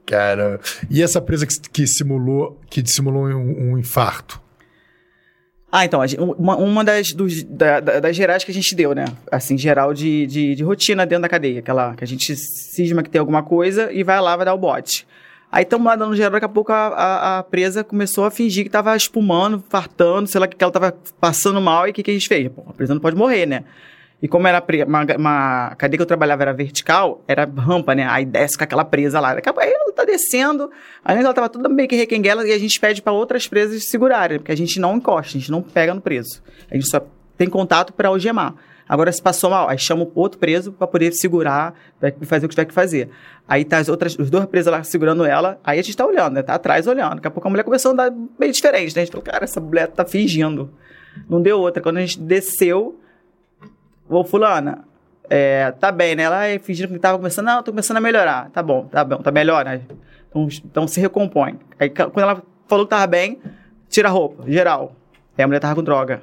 Cara, 0.05 0.59
e 0.89 1.01
essa 1.01 1.19
presa 1.19 1.47
que, 1.47 1.59
que 1.71 1.87
simulou, 1.87 2.59
que 2.69 2.81
dissimulou 2.81 3.25
um, 3.25 3.71
um 3.71 3.77
infarto? 3.77 4.39
Ah, 5.77 5.83
então, 5.83 5.99
uma, 6.39 6.55
uma 6.55 6.83
das, 6.85 7.11
dos, 7.11 7.43
da- 7.43 7.81
da- 7.81 7.99
das 7.99 8.15
gerais 8.15 8.45
que 8.45 8.51
a 8.51 8.53
gente 8.53 8.73
deu, 8.73 8.95
né? 8.95 9.03
Assim, 9.29 9.57
geral 9.57 9.93
de, 9.93 10.25
de, 10.25 10.55
de 10.55 10.63
rotina 10.63 11.05
dentro 11.05 11.23
da 11.23 11.27
cadeia. 11.27 11.59
Aquela 11.59 11.93
que 11.95 12.03
a 12.03 12.07
gente 12.07 12.33
cisma 12.33 13.03
que 13.03 13.09
tem 13.09 13.19
alguma 13.19 13.43
coisa 13.43 13.91
e 13.91 14.01
vai 14.01 14.21
lá, 14.21 14.37
vai 14.37 14.45
dar 14.45 14.53
o 14.53 14.57
bote. 14.57 15.05
Aí 15.51 15.63
estamos 15.63 15.85
lá 15.85 15.97
dando 15.97 16.15
geral, 16.15 16.31
daqui 16.31 16.45
a 16.45 16.49
pouco 16.49 16.71
a, 16.71 16.87
a- 16.87 17.39
a 17.39 17.43
presa 17.43 17.83
começou 17.83 18.23
a 18.23 18.31
fingir 18.31 18.63
que 18.63 18.69
tava 18.69 18.95
espumando, 18.95 19.61
fartando, 19.69 20.27
sei 20.29 20.39
lá, 20.39 20.47
que 20.47 20.55
ela 20.63 20.71
tava 20.71 20.95
passando 21.19 21.59
mal 21.59 21.85
e 21.87 21.91
o 21.91 21.93
que, 21.93 22.03
que 22.03 22.11
a 22.11 22.13
gente 22.13 22.27
fez? 22.29 22.47
Pô, 22.47 22.63
a 22.69 22.73
presa 22.73 22.93
não 22.93 23.01
pode 23.01 23.17
morrer, 23.17 23.45
né? 23.45 23.65
E 24.25 24.27
como 24.27 24.47
era 24.47 24.63
uma, 24.87 25.05
uma 25.19 25.75
cadeia 25.75 25.99
que 25.99 26.01
eu 26.01 26.07
trabalhava 26.07 26.41
era 26.41 26.51
vertical, 26.51 27.23
era 27.27 27.45
rampa, 27.45 27.93
né? 27.93 28.07
Aí 28.09 28.25
desce 28.25 28.57
com 28.57 28.63
aquela 28.63 28.83
presa 28.83 29.19
lá. 29.19 29.33
Aí 29.33 29.71
ela 29.71 29.93
tá 29.93 30.03
descendo, 30.03 30.71
aí 31.03 31.19
ela 31.19 31.31
tava 31.31 31.47
toda 31.47 31.69
meio 31.69 31.87
que 31.87 31.95
requenguela 31.95 32.43
e 32.43 32.51
a 32.51 32.57
gente 32.57 32.79
pede 32.79 33.03
para 33.03 33.13
outras 33.13 33.47
presas 33.47 33.87
segurarem, 33.87 34.39
porque 34.39 34.51
a 34.51 34.57
gente 34.57 34.79
não 34.79 34.95
encosta, 34.95 35.37
a 35.37 35.39
gente 35.39 35.51
não 35.51 35.61
pega 35.61 35.93
no 35.93 36.01
preso. 36.01 36.41
A 36.71 36.73
gente 36.73 36.89
só 36.89 37.05
tem 37.37 37.47
contato 37.47 37.93
para 37.93 38.09
algemar. 38.09 38.55
Agora, 38.89 39.11
se 39.11 39.21
passou 39.21 39.51
mal, 39.51 39.69
aí 39.69 39.77
chama 39.77 40.01
o 40.01 40.11
outro 40.15 40.39
preso 40.39 40.71
para 40.71 40.87
poder 40.87 41.13
segurar 41.13 41.75
e 42.19 42.25
fazer 42.25 42.47
o 42.47 42.49
que 42.49 42.55
tiver 42.55 42.65
que 42.65 42.73
fazer. 42.73 43.11
Aí 43.47 43.63
tá 43.63 43.77
as 43.77 43.89
outras, 43.89 44.17
os 44.17 44.31
dois 44.31 44.47
presos 44.47 44.71
lá 44.71 44.81
segurando 44.81 45.23
ela, 45.23 45.59
aí 45.63 45.77
a 45.77 45.83
gente 45.83 45.95
tá 45.95 46.03
olhando, 46.03 46.33
né? 46.33 46.41
Tá 46.41 46.55
atrás 46.55 46.87
olhando. 46.87 47.17
Daqui 47.17 47.27
a 47.27 47.31
pouco 47.31 47.47
a 47.47 47.51
mulher 47.51 47.63
começou 47.63 47.91
a 47.91 47.93
andar 47.93 48.11
meio 48.39 48.51
diferente, 48.51 48.95
né? 48.95 49.03
A 49.03 49.05
gente 49.05 49.11
falou, 49.11 49.23
cara, 49.23 49.43
essa 49.43 49.61
mulher 49.61 49.85
tá 49.89 50.03
fingindo. 50.03 50.73
Não 51.29 51.39
deu 51.39 51.59
outra. 51.59 51.79
Quando 51.79 51.97
a 51.97 52.01
gente 52.01 52.19
desceu, 52.19 52.99
Ô, 54.07 54.23
fulana, 54.23 54.83
é, 55.29 55.71
tá 55.71 55.91
bem, 55.91 56.15
né? 56.15 56.23
Ela 56.23 56.41
fingindo 56.61 56.93
que 56.93 56.99
tava 56.99 57.17
começando, 57.17 57.45
não, 57.45 57.63
tô 57.63 57.71
começando 57.71 57.97
a 57.97 58.01
melhorar. 58.01 58.49
Tá 58.51 58.61
bom, 58.61 58.85
tá 58.85 59.03
bom, 59.03 59.17
tá 59.17 59.31
melhor, 59.31 59.65
né? 59.65 59.81
Então, 60.29 60.47
então 60.65 60.87
se 60.87 60.99
recompõe. 60.99 61.59
Aí 61.79 61.89
quando 61.89 62.19
ela 62.19 62.41
falou 62.67 62.85
que 62.85 62.89
tava 62.91 63.07
bem, 63.07 63.39
tira 63.89 64.07
a 64.09 64.11
roupa, 64.11 64.43
geral. 64.49 64.95
Aí 65.37 65.43
a 65.43 65.47
mulher 65.47 65.59
tava 65.59 65.75
com 65.75 65.83
droga. 65.83 66.21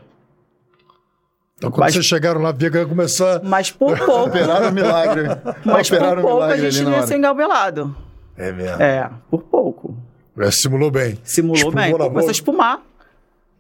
Então, 1.57 1.71
quando 1.71 1.81
Mas- 1.81 1.95
vocês 1.95 2.07
chegaram 2.07 2.41
lá, 2.41 2.51
via 2.53 2.71
que 2.71 2.77
ia 2.77 2.87
começar. 2.87 3.41
Mas 3.43 3.71
por 3.71 3.97
pouco, 4.05 4.27
Operaram 4.29 4.69
o 4.69 4.73
milagre. 4.73 5.29
mas 5.65 5.89
por 5.89 5.99
pouco 5.99 6.19
a 6.19 6.47
milagre 6.47 6.71
gente 6.71 6.81
ali 6.83 6.91
não 6.91 6.99
ia 6.99 7.07
ser 7.07 7.17
engabelado. 7.17 7.97
É 8.37 8.51
mesmo. 8.51 8.83
É, 8.83 9.11
por 9.31 9.43
pouco. 9.45 9.97
É, 10.39 10.51
Simulou 10.51 10.91
bem. 10.91 11.19
Simulou 11.23 11.57
Espumou 11.57 11.75
bem, 11.77 11.93
começou 11.93 12.29
a 12.29 12.33
espumar. 12.33 12.81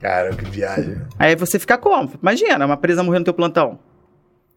Cara, 0.00 0.30
que 0.34 0.44
viagem. 0.46 1.00
Aí 1.16 1.36
você 1.36 1.58
fica 1.58 1.78
como? 1.78 2.10
Imagina, 2.20 2.66
uma 2.66 2.76
presa 2.76 3.02
morrendo 3.04 3.20
no 3.20 3.24
teu 3.26 3.34
plantão. 3.34 3.78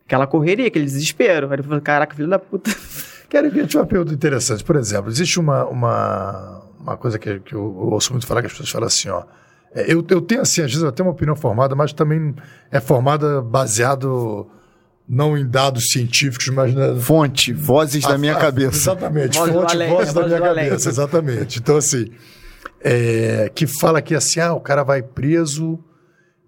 Aquela 0.06 0.28
correria, 0.28 0.68
aquele 0.68 0.86
desespero. 0.86 1.48
Aí 1.48 1.54
ele 1.54 1.64
falou, 1.64 1.82
caraca, 1.82 2.16
filho 2.16 2.30
da 2.30 2.38
puta. 2.40 2.70
Quero 3.30 3.52
que 3.52 3.60
eu 3.60 3.68
te 3.68 3.76
uma 3.78 3.86
pergunta 3.86 4.14
interessante. 4.14 4.64
Por 4.64 4.76
exemplo, 4.76 5.10
existe 5.10 5.40
uma, 5.40 5.66
uma, 5.66 6.62
uma 6.80 6.96
coisa 6.98 7.18
que, 7.18 7.40
que 7.40 7.54
eu 7.56 7.64
ouço 7.64 8.12
muito 8.12 8.28
falar, 8.28 8.42
que 8.42 8.48
as 8.48 8.54
pessoas 8.54 8.70
falam 8.70 8.88
assim, 8.88 9.10
ó. 9.10 9.24
é, 9.74 9.92
Eu, 9.92 10.06
eu 10.10 10.22
tenho 10.22 10.42
assim, 10.42 10.62
às 10.62 10.68
vezes 10.72 10.84
eu 10.84 10.92
tenho 10.92 11.08
uma 11.08 11.14
opinião 11.14 11.36
formada, 11.36 11.76
mas 11.76 11.92
também 11.92 12.36
é 12.72 12.80
formada 12.80 13.42
baseado 13.42 14.48
não 15.10 15.36
em 15.38 15.46
dados 15.48 15.90
científicos, 15.92 16.48
mas 16.50 16.74
na, 16.74 16.96
Fonte, 16.96 17.52
vozes 17.52 18.04
da 18.04 18.14
a- 18.14 18.18
minha 18.18 18.34
a- 18.36 18.40
cabeça. 18.40 18.78
Exatamente, 18.78 19.38
Voz 19.38 19.52
fonte, 19.52 19.74
além, 19.76 19.90
voz 19.90 20.10
é, 20.10 20.14
da 20.14 20.26
minha 20.28 20.42
cabeça, 20.42 20.90
exatamente. 20.90 21.60
Então, 21.60 21.78
assim, 21.78 22.12
é, 22.82 23.52
que 23.54 23.66
fala 23.68 24.02
que 24.02 24.14
assim, 24.16 24.40
ah, 24.40 24.54
o 24.54 24.62
cara 24.62 24.84
vai 24.84 25.02
preso 25.02 25.80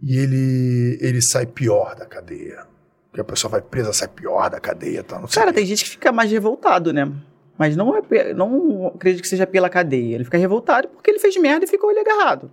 e 0.02 0.16
ele, 0.18 0.98
ele 1.02 1.22
sai 1.24 1.46
pior 1.48 1.96
da 1.96 2.06
cadeia. 2.06 2.66
Que 3.14 3.22
a 3.22 3.24
pessoa 3.24 3.50
vai 3.52 3.62
presa, 3.62 3.94
sai 3.94 4.08
pior 4.08 4.50
da 4.50 4.60
cadeia, 4.60 5.04
tá? 5.04 5.20
Não 5.20 5.28
sei 5.28 5.40
Cara, 5.42 5.54
tem 5.54 5.66
gente 5.66 5.84
que 5.84 5.90
fica 5.92 6.12
mais 6.12 6.32
revoltado, 6.32 6.92
né? 6.94 7.10
Mas 7.58 7.76
não, 7.76 7.96
é, 8.12 8.34
não 8.34 8.88
acredito 8.88 9.22
que 9.24 9.28
seja 9.28 9.48
pela 9.48 9.70
cadeia. 9.70 10.16
Ele 10.16 10.24
fica 10.24 10.38
revoltado 10.38 10.88
porque 10.90 11.10
ele 11.10 11.20
fez 11.20 11.36
merda 11.38 11.66
e 11.66 11.68
ficou 11.68 11.90
ele 11.90 12.00
agarrado. 12.00 12.52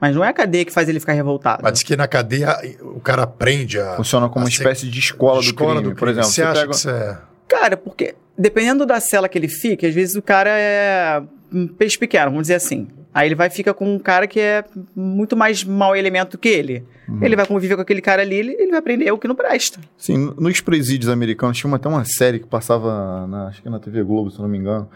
Mas 0.00 0.14
não 0.14 0.24
é 0.24 0.28
a 0.28 0.32
cadeia 0.32 0.64
que 0.64 0.72
faz 0.72 0.88
ele 0.88 1.00
ficar 1.00 1.12
revoltado. 1.12 1.62
Mas 1.62 1.72
diz 1.74 1.82
que 1.82 1.96
na 1.96 2.06
cadeia 2.08 2.56
o 2.80 3.00
cara 3.00 3.24
aprende 3.24 3.78
a. 3.80 3.96
Funciona 3.96 4.28
como 4.28 4.44
a 4.44 4.46
uma 4.46 4.50
ser- 4.50 4.58
espécie 4.62 4.88
de 4.88 4.98
escola, 4.98 5.40
escola 5.40 5.74
do 5.76 5.80
crime. 5.90 5.96
Por 5.96 6.08
exemplo, 6.08 6.28
Você 6.30 6.36
você 6.36 6.42
acha 6.42 6.60
pega... 6.60 6.70
que 6.70 6.76
isso 6.76 6.88
é. 6.90 7.18
Cara, 7.48 7.76
porque 7.76 8.14
dependendo 8.36 8.86
da 8.86 9.00
cela 9.00 9.28
que 9.28 9.36
ele 9.36 9.48
fica, 9.48 9.86
às 9.86 9.94
vezes 9.94 10.14
o 10.14 10.22
cara 10.22 10.50
é 10.50 11.20
um 11.52 11.66
peixe 11.66 11.98
pequeno, 11.98 12.26
vamos 12.26 12.42
dizer 12.42 12.54
assim. 12.54 12.88
Aí 13.18 13.26
ele 13.26 13.34
vai 13.34 13.50
ficar 13.50 13.74
com 13.74 13.92
um 13.96 13.98
cara 13.98 14.28
que 14.28 14.38
é 14.38 14.64
muito 14.94 15.36
mais 15.36 15.64
mau 15.64 15.96
elemento 15.96 16.38
que 16.38 16.48
ele. 16.48 16.84
Ele 17.20 17.34
vai 17.34 17.44
conviver 17.44 17.74
com 17.74 17.82
aquele 17.82 18.00
cara 18.00 18.22
ali, 18.22 18.36
ele, 18.36 18.52
ele 18.52 18.70
vai 18.70 18.78
aprender 18.78 19.10
o 19.10 19.18
que 19.18 19.26
não 19.26 19.34
presta. 19.34 19.80
Sim, 19.96 20.32
nos 20.38 20.60
presídios 20.60 21.10
americanos 21.10 21.58
tinha 21.58 21.74
até 21.74 21.88
uma 21.88 22.04
série 22.04 22.38
que 22.38 22.46
passava, 22.46 23.26
na, 23.26 23.48
acho 23.48 23.60
que 23.60 23.68
na 23.68 23.80
TV 23.80 24.04
Globo, 24.04 24.30
se 24.30 24.38
eu 24.38 24.42
não 24.42 24.48
me 24.48 24.56
engano, 24.58 24.88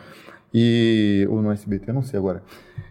e, 0.55 1.27
ou 1.29 1.43
no 1.43 1.51
SBT, 1.51 1.93
não 1.93 2.03
sei 2.03 2.16
agora, 2.20 2.45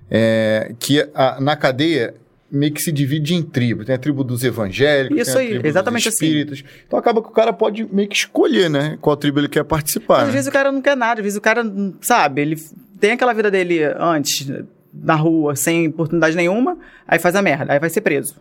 é, 0.10 0.74
que 0.78 1.00
a- 1.16 1.40
na 1.40 1.56
cadeia 1.56 2.14
meio 2.52 2.74
que 2.74 2.82
se 2.82 2.92
divide 2.92 3.34
em 3.34 3.42
tribos. 3.42 3.86
Tem 3.86 3.96
a 3.96 3.98
tribo 3.98 4.26
dos 4.26 4.44
evangélicos, 4.44 5.18
Isso 5.18 5.32
tem 5.32 5.40
a 5.40 5.44
aí, 5.46 5.50
tribo 5.52 5.68
exatamente 5.68 6.10
dos 6.10 6.16
assim. 6.16 6.64
Então 6.86 7.00
acaba 7.00 7.22
que 7.22 7.30
o 7.30 7.32
cara 7.32 7.54
pode 7.54 7.88
meio 7.94 8.10
que 8.10 8.16
escolher, 8.18 8.70
né, 8.70 8.98
qual 9.00 9.16
tribo 9.16 9.40
ele 9.40 9.48
quer 9.48 9.64
participar. 9.64 10.16
Mas 10.16 10.24
às 10.24 10.28
né? 10.28 10.34
vezes 10.34 10.48
o 10.50 10.52
cara 10.52 10.72
não 10.74 10.82
quer 10.82 10.98
nada, 10.98 11.22
às 11.22 11.24
vezes 11.24 11.38
o 11.38 11.42
cara, 11.42 11.64
sabe, 12.02 12.42
ele 12.42 12.62
tem 13.00 13.12
aquela 13.12 13.32
vida 13.34 13.50
dele 13.50 13.80
antes, 13.98 14.52
na 14.94 15.16
rua, 15.16 15.56
sem 15.56 15.88
oportunidade 15.88 16.36
nenhuma, 16.36 16.78
aí 17.08 17.20
faz 17.20 17.36
a 17.36 17.42
merda, 17.42 17.74
aí 17.74 17.80
vai 17.80 17.90
ser 17.90 18.02
preso. 18.02 18.36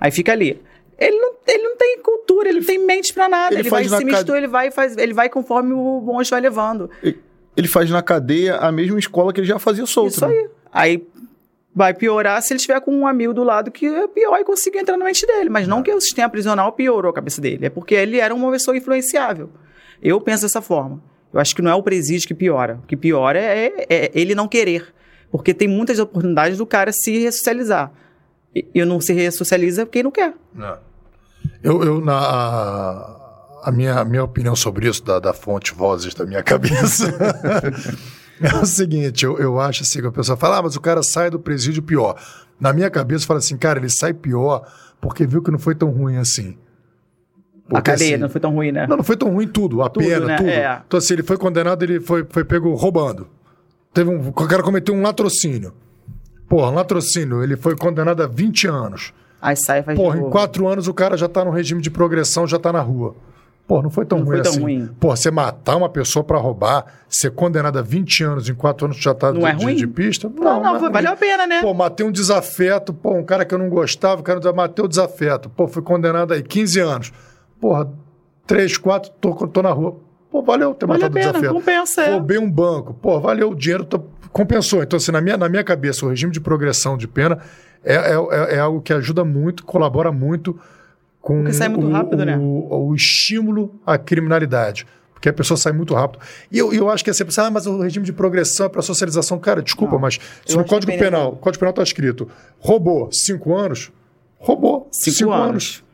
Aí 0.00 0.10
fica 0.10 0.32
ali. 0.32 0.60
Ele 0.98 1.18
não, 1.18 1.32
ele 1.46 1.62
não 1.62 1.76
tem 1.76 1.98
cultura, 2.02 2.48
ele 2.48 2.60
não 2.60 2.66
tem 2.66 2.78
mente 2.78 3.12
pra 3.12 3.28
nada. 3.28 3.54
Ele 3.54 3.62
Ele, 3.62 3.70
vai 3.70 3.84
se 3.88 4.04
mistura, 4.04 4.38
ele 4.38 4.46
vai 4.46 4.70
faz, 4.70 4.96
ele 4.96 5.12
vai 5.12 5.28
conforme 5.28 5.72
o 5.72 6.00
monstro 6.00 6.34
vai 6.34 6.40
levando. 6.40 6.90
Ele 7.56 7.68
faz 7.68 7.90
na 7.90 8.02
cadeia 8.02 8.56
a 8.56 8.70
mesma 8.70 8.98
escola 8.98 9.32
que 9.32 9.40
ele 9.40 9.46
já 9.46 9.58
fazia 9.58 9.86
solto. 9.86 10.10
Isso 10.10 10.26
né? 10.26 10.34
aí. 10.34 10.48
Aí 10.72 11.06
vai 11.74 11.92
piorar 11.92 12.40
se 12.40 12.52
ele 12.52 12.58
estiver 12.58 12.80
com 12.80 12.94
um 12.94 13.06
amigo 13.06 13.34
do 13.34 13.42
lado 13.42 13.70
que 13.70 13.86
é 13.86 14.06
pior 14.06 14.38
e 14.38 14.44
conseguir 14.44 14.78
entrar 14.78 14.96
na 14.96 15.04
mente 15.04 15.26
dele. 15.26 15.50
Mas 15.50 15.66
não 15.66 15.82
que 15.82 15.92
o 15.92 16.00
sistema 16.00 16.28
prisional 16.28 16.72
piorou 16.72 17.10
a 17.10 17.14
cabeça 17.14 17.40
dele, 17.40 17.66
é 17.66 17.70
porque 17.70 17.94
ele 17.94 18.18
era 18.18 18.34
uma 18.34 18.50
pessoa 18.50 18.76
influenciável. 18.76 19.50
Eu 20.00 20.20
penso 20.20 20.42
dessa 20.42 20.60
forma. 20.60 21.02
Eu 21.32 21.40
acho 21.40 21.54
que 21.56 21.62
não 21.62 21.70
é 21.70 21.74
o 21.74 21.82
presídio 21.82 22.28
que 22.28 22.34
piora. 22.34 22.78
O 22.82 22.86
que 22.86 22.96
piora 22.96 23.40
é, 23.40 23.86
é 23.88 24.10
ele 24.14 24.34
não 24.34 24.46
querer. 24.46 24.94
Porque 25.34 25.52
tem 25.52 25.66
muitas 25.66 25.98
oportunidades 25.98 26.58
do 26.58 26.64
cara 26.64 26.92
se 26.92 27.18
ressocializar. 27.18 27.90
E, 28.54 28.64
e 28.72 28.84
não 28.84 29.00
se 29.00 29.12
ressocializa 29.12 29.84
quem 29.84 30.04
não 30.04 30.12
quer. 30.12 30.32
Não. 30.54 30.78
Eu, 31.60 31.82
eu 31.82 32.00
na, 32.00 32.16
a, 32.16 33.60
a 33.64 33.72
minha, 33.72 33.98
a 33.98 34.04
minha 34.04 34.22
opinião 34.22 34.54
sobre 34.54 34.88
isso, 34.88 35.04
da, 35.04 35.18
da 35.18 35.32
fonte 35.32 35.74
vozes 35.74 36.14
da 36.14 36.24
minha 36.24 36.40
cabeça, 36.44 37.12
é 38.40 38.54
o 38.54 38.64
seguinte: 38.64 39.24
eu, 39.24 39.36
eu 39.36 39.58
acho 39.58 39.82
assim, 39.82 40.00
que 40.00 40.06
a 40.06 40.12
pessoa 40.12 40.36
fala, 40.36 40.58
ah, 40.58 40.62
mas 40.62 40.76
o 40.76 40.80
cara 40.80 41.02
sai 41.02 41.30
do 41.30 41.40
presídio 41.40 41.82
pior. 41.82 42.14
Na 42.60 42.72
minha 42.72 42.88
cabeça, 42.88 43.26
fala 43.26 43.40
assim, 43.40 43.56
cara, 43.56 43.80
ele 43.80 43.90
sai 43.90 44.14
pior 44.14 44.64
porque 45.00 45.26
viu 45.26 45.42
que 45.42 45.50
não 45.50 45.58
foi 45.58 45.74
tão 45.74 45.90
ruim 45.90 46.16
assim. 46.16 46.56
a 47.66 47.70
Porque, 47.70 47.90
cadeia 47.90 48.14
assim, 48.14 48.22
não 48.22 48.28
foi 48.28 48.40
tão 48.40 48.54
ruim, 48.54 48.70
né? 48.70 48.86
Não, 48.86 48.98
não 48.98 49.04
foi 49.04 49.16
tão 49.16 49.32
ruim 49.32 49.48
tudo, 49.48 49.82
a 49.82 49.88
Tudo, 49.90 50.06
pena, 50.06 50.26
né? 50.26 50.36
tudo. 50.36 50.48
É. 50.48 50.82
Então, 50.86 50.98
assim, 50.98 51.14
ele 51.14 51.24
foi 51.24 51.36
condenado, 51.36 51.82
ele 51.82 51.98
foi, 51.98 52.24
foi 52.30 52.44
pego 52.44 52.72
roubando. 52.74 53.26
Teve 53.94 54.10
um, 54.10 54.28
o 54.28 54.32
cara 54.32 54.62
cometeu 54.62 54.94
um 54.94 55.00
latrocínio. 55.02 55.72
Porra, 56.48 56.70
um 56.70 56.74
latrocínio, 56.74 57.42
ele 57.42 57.56
foi 57.56 57.76
condenado 57.76 58.22
a 58.22 58.26
20 58.26 58.66
anos. 58.66 59.12
Aí 59.40 59.56
sai 59.56 59.82
faz 59.82 59.96
Porra, 59.96 60.12
de 60.12 60.18
em 60.18 60.20
novo. 60.22 60.32
quatro 60.32 60.66
anos 60.68 60.88
o 60.88 60.94
cara 60.94 61.16
já 61.16 61.28
tá 61.28 61.44
no 61.44 61.50
regime 61.50 61.80
de 61.80 61.90
progressão, 61.90 62.46
já 62.46 62.58
tá 62.58 62.72
na 62.72 62.80
rua. 62.80 63.14
Pô, 63.66 63.80
não 63.80 63.88
foi 63.88 64.04
tão 64.04 64.18
Não 64.18 64.26
ruim 64.26 64.34
foi 64.36 64.42
tão 64.42 64.52
assim. 64.52 64.60
ruim. 64.60 64.90
Pô, 65.00 65.16
você 65.16 65.30
matar 65.30 65.76
uma 65.76 65.88
pessoa 65.88 66.22
pra 66.22 66.36
roubar, 66.38 66.84
ser 67.08 67.30
condenado 67.30 67.78
a 67.78 67.82
20 67.82 68.22
anos, 68.24 68.48
em 68.48 68.54
quatro 68.54 68.84
anos 68.84 68.98
tu 68.98 69.02
já 69.02 69.14
tá 69.14 69.32
Não 69.32 69.40
de, 69.40 69.46
é 69.46 69.54
de- 69.54 69.64
ruim? 69.64 69.74
de 69.76 69.86
pista? 69.86 70.28
Não, 70.28 70.42
não, 70.62 70.76
é 70.76 70.78
foi- 70.78 70.88
ruim. 70.88 70.92
valeu 70.92 71.12
a 71.12 71.16
pena, 71.16 71.46
né? 71.46 71.62
Pô, 71.62 71.72
matei 71.72 72.04
um 72.06 72.12
desafeto, 72.12 72.92
pô, 72.92 73.14
um 73.14 73.24
cara 73.24 73.44
que 73.44 73.54
eu 73.54 73.58
não 73.58 73.70
gostava, 73.70 74.20
o 74.20 74.24
cara 74.24 74.40
matei 74.52 74.84
o 74.84 74.88
desafeto. 74.88 75.48
Pô, 75.48 75.66
fui 75.66 75.82
condenado 75.82 76.34
aí 76.34 76.42
15 76.42 76.78
anos. 76.80 77.10
Porra, 77.58 77.90
3, 78.46 78.76
4, 78.76 79.10
tô, 79.18 79.32
tô 79.48 79.62
na 79.62 79.70
rua. 79.70 79.96
Pô, 80.34 80.42
valeu 80.42 80.74
ter 80.74 80.84
Vale 80.84 81.04
a 81.04 81.06
matado 81.08 81.12
o 81.12 81.14
pena, 81.14 81.32
desafeto. 81.32 81.54
compensa, 81.54 82.02
é. 82.02 82.10
Roubei 82.10 82.38
um 82.38 82.50
banco. 82.50 82.92
Pô, 82.94 83.20
valeu 83.20 83.50
o 83.50 83.54
dinheiro, 83.54 83.84
tô- 83.84 84.02
compensou. 84.32 84.82
Então, 84.82 84.96
assim, 84.96 85.12
na 85.12 85.20
minha, 85.20 85.36
na 85.36 85.48
minha 85.48 85.62
cabeça, 85.62 86.04
o 86.04 86.08
regime 86.08 86.32
de 86.32 86.40
progressão 86.40 86.96
de 86.96 87.06
pena 87.06 87.38
é, 87.84 87.94
é, 87.94 88.14
é- 88.14 88.54
é 88.56 88.58
algo 88.58 88.80
que 88.82 88.92
ajuda 88.92 89.24
muito, 89.24 89.64
colabora 89.64 90.10
muito 90.10 90.58
com 91.20 91.36
Porque 91.42 91.52
sai 91.52 91.68
muito 91.68 91.86
o, 91.86 91.92
rápido, 91.92 92.22
o, 92.22 92.24
né? 92.26 92.36
o 92.36 92.92
estímulo 92.96 93.80
à 93.86 93.96
criminalidade. 93.96 94.88
Porque 95.12 95.28
a 95.28 95.32
pessoa 95.32 95.56
sai 95.56 95.72
muito 95.72 95.94
rápido. 95.94 96.20
E 96.50 96.58
eu, 96.58 96.72
eu 96.74 96.90
acho 96.90 97.04
que 97.04 97.10
é 97.10 97.12
sempre 97.12 97.30
assim, 97.30 97.40
ah, 97.42 97.50
mas 97.52 97.64
o 97.68 97.80
regime 97.80 98.04
de 98.04 98.12
progressão 98.12 98.66
é 98.66 98.68
para 98.68 98.82
socialização. 98.82 99.38
Cara, 99.38 99.62
desculpa, 99.62 99.92
Não. 99.94 100.00
mas 100.00 100.18
se 100.44 100.56
no 100.56 100.64
Código 100.64 100.90
Penal, 100.98 101.26
razão. 101.26 101.36
Código 101.36 101.60
Penal 101.60 101.70
está 101.70 101.82
escrito, 101.84 102.28
roubou 102.58 103.08
cinco 103.12 103.54
anos, 103.56 103.92
roubou 104.36 104.88
Cinco, 104.90 105.16
cinco, 105.16 105.30
anos. 105.30 105.48
anos. 105.48 105.84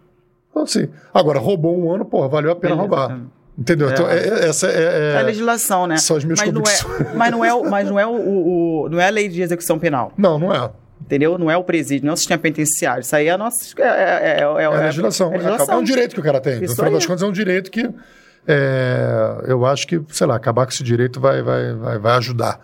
Então, 0.50 0.62
assim, 0.62 0.88
agora, 1.12 1.38
roubou 1.38 1.78
um 1.78 1.92
ano, 1.94 2.06
porra, 2.06 2.26
valeu 2.26 2.50
a 2.52 2.56
pena 2.56 2.74
Beleza. 2.74 2.96
roubar. 2.96 3.20
Entendeu? 3.60 3.90
Então, 3.90 4.08
é- 4.08 4.16
é- 4.16 4.48
essa 4.48 4.66
é, 4.68 5.12
É 5.16 5.18
a 5.18 5.22
legislação, 5.22 5.86
né? 5.86 5.98
são 5.98 6.16
as 6.16 6.24
minhas 6.24 6.38
mas 6.40 6.50
não, 6.50 6.62
convicções. 6.62 7.00
é, 7.02 7.14
mas 7.14 7.30
não 7.30 7.44
é, 7.44 7.62
mas 7.68 7.88
não 7.90 8.00
é 8.00 8.06
o, 8.06 8.10
o- 8.10 8.84
o- 8.84 8.88
não 8.88 8.98
é 8.98 9.06
a 9.06 9.10
lei 9.10 9.28
de 9.28 9.42
execução 9.42 9.78
penal, 9.78 10.12
Não, 10.16 10.38
não 10.38 10.50
é. 10.54 10.70
entendeu? 11.02 11.36
Não 11.36 11.50
é 11.50 11.56
o 11.58 11.62
presídio, 11.62 12.06
não 12.06 12.12
é 12.12 12.14
o 12.14 12.16
sistema 12.16 12.40
penitenciário. 12.40 13.02
Isso 13.02 13.14
aí 13.14 13.26
é 13.26 13.30
a 13.32 13.36
nossa. 13.36 13.74
É, 13.78 13.82
é, 13.82 13.86
é, 13.86 14.40
é, 14.40 14.62
É 14.62 14.64
a 14.64 14.70
legislação. 14.86 15.28
É, 15.28 15.36
legislação. 15.36 15.74
É 15.74 15.76
um 15.78 15.84
direito 15.84 16.14
que 16.14 16.20
o 16.20 16.24
cara 16.24 16.40
tem. 16.40 16.56
No 16.56 16.64
Isso 16.64 16.74
final 16.74 16.88
aí. 16.88 16.94
das 16.94 17.04
contas, 17.04 17.22
é 17.22 17.26
um 17.26 17.32
direito 17.32 17.70
que 17.70 17.86
é, 18.48 19.44
eu 19.46 19.66
acho 19.66 19.86
que, 19.86 20.00
sei 20.08 20.26
lá, 20.26 20.36
acabar 20.36 20.64
com 20.64 20.72
esse 20.72 20.82
direito 20.82 21.20
vai, 21.20 21.42
vai, 21.42 21.74
vai, 21.74 21.98
vai 21.98 22.16
ajudar. 22.16 22.58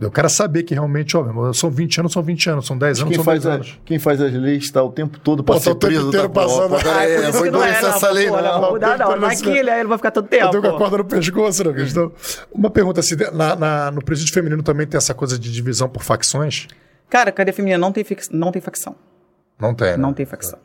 Eu 0.00 0.10
quero 0.10 0.28
saber 0.28 0.64
que 0.64 0.74
realmente, 0.74 1.16
ó, 1.16 1.52
são 1.52 1.70
20 1.70 1.98
anos, 2.00 2.12
são 2.12 2.22
20 2.22 2.50
anos, 2.50 2.66
são 2.66 2.76
10 2.76 2.98
anos, 3.00 3.08
Quem 3.10 3.16
são 3.16 3.24
faz, 3.24 3.42
10 3.42 3.52
a- 3.52 3.54
anos. 3.56 3.80
quem 3.84 3.98
faz 4.00 4.20
as 4.20 4.32
leis 4.32 4.64
está 4.64 4.82
o 4.82 4.90
tempo 4.90 5.18
todo 5.20 5.44
para 5.44 5.54
tá 5.56 5.60
ser 5.60 5.70
o 5.70 5.74
tempo 5.76 5.92
preso. 5.92 6.08
inteiro 6.08 6.28
tá, 6.28 6.34
passando. 6.40 6.74
Ah, 6.76 7.04
é, 7.04 7.16
por 7.20 7.28
isso 7.28 7.38
foi 7.38 7.50
não 7.50 7.62
é, 7.64 7.80
não, 7.82 7.88
essa 7.88 8.10
lei, 8.10 8.26
não. 8.30 8.78
Não, 8.78 9.16
não 9.18 9.28
é 9.30 9.36
que- 9.36 9.48
aquilo, 9.48 9.70
aí 9.70 9.78
ele 9.80 9.88
vai 9.88 9.98
ficar 9.98 10.10
todo 10.10 10.24
Eu 10.24 10.28
tempo. 10.30 10.50
tenho 10.50 10.62
com 10.62 10.68
a 10.70 10.78
corda 10.78 10.98
no 10.98 11.04
pescoço, 11.04 11.70
né? 11.70 11.86
Então, 11.88 12.10
uma 12.52 12.70
pergunta 12.70 12.98
assim, 13.00 13.14
na, 13.32 13.54
na- 13.54 13.90
no 13.92 14.02
presídio 14.04 14.34
feminino 14.34 14.62
também 14.62 14.86
tem 14.88 14.98
essa 14.98 15.14
coisa 15.14 15.38
de 15.38 15.52
divisão 15.52 15.88
por 15.88 16.02
facções? 16.02 16.66
Cara, 17.08 17.30
cadê 17.30 17.52
feminina? 17.52 17.78
Não 17.78 17.92
tem, 17.92 18.02
fix- 18.02 18.28
não 18.30 18.50
tem 18.50 18.60
facção. 18.60 18.96
Não 19.60 19.72
tem, 19.74 19.90
né? 19.92 19.96
Não 19.98 20.12
tem 20.12 20.26
facção. 20.26 20.58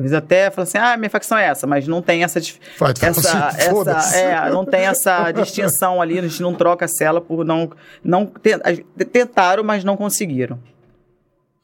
Às 0.00 0.02
vezes 0.02 0.16
até 0.16 0.50
fala 0.50 0.62
assim, 0.62 0.78
ah, 0.78 0.96
minha 0.96 1.10
facção 1.10 1.36
é 1.36 1.46
essa, 1.46 1.66
mas 1.66 1.86
não 1.86 2.00
tem 2.00 2.24
essa... 2.24 2.40
fala 2.40 2.92
essa, 2.92 3.20
assim, 3.20 3.58
essa 3.58 4.16
é, 4.16 4.50
não 4.50 4.64
tem 4.64 4.86
essa 4.86 5.30
distinção 5.32 6.00
ali, 6.00 6.18
a 6.18 6.22
gente 6.22 6.40
não 6.40 6.54
troca 6.54 6.86
a 6.86 6.88
cela 6.88 7.20
por 7.20 7.44
não... 7.44 7.70
não 8.02 8.32
tentaram, 9.12 9.62
mas 9.62 9.84
não 9.84 9.96
conseguiram. 9.96 10.58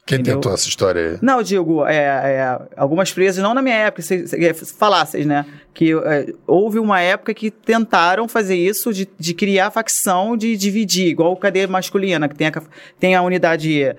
Quem 0.07 0.19
Entendeu? 0.19 0.35
tentou 0.35 0.53
essa 0.53 0.69
história 0.69 1.01
aí? 1.01 1.17
Não, 1.21 1.39
eu 1.39 1.43
digo, 1.43 1.85
é, 1.85 1.97
é, 1.97 2.59
algumas 2.77 3.11
presas, 3.11 3.43
não 3.43 3.53
na 3.53 3.61
minha 3.61 3.75
época, 3.75 4.01
se, 4.01 4.25
se, 4.25 4.53
falasses, 4.73 5.25
né? 5.25 5.45
Que 5.73 5.91
é, 5.91 6.33
houve 6.47 6.79
uma 6.79 7.01
época 7.01 7.33
que 7.33 7.51
tentaram 7.51 8.25
fazer 8.25 8.55
isso, 8.55 8.93
de, 8.93 9.05
de 9.19 9.33
criar 9.33 9.69
facção, 9.69 10.37
de 10.37 10.55
dividir, 10.55 11.07
igual 11.07 11.35
cadeia 11.35 11.67
masculina, 11.67 12.29
que 12.29 12.35
tem 12.35 12.47
a, 12.47 12.51
tem 12.97 13.15
a 13.15 13.21
unidade 13.21 13.93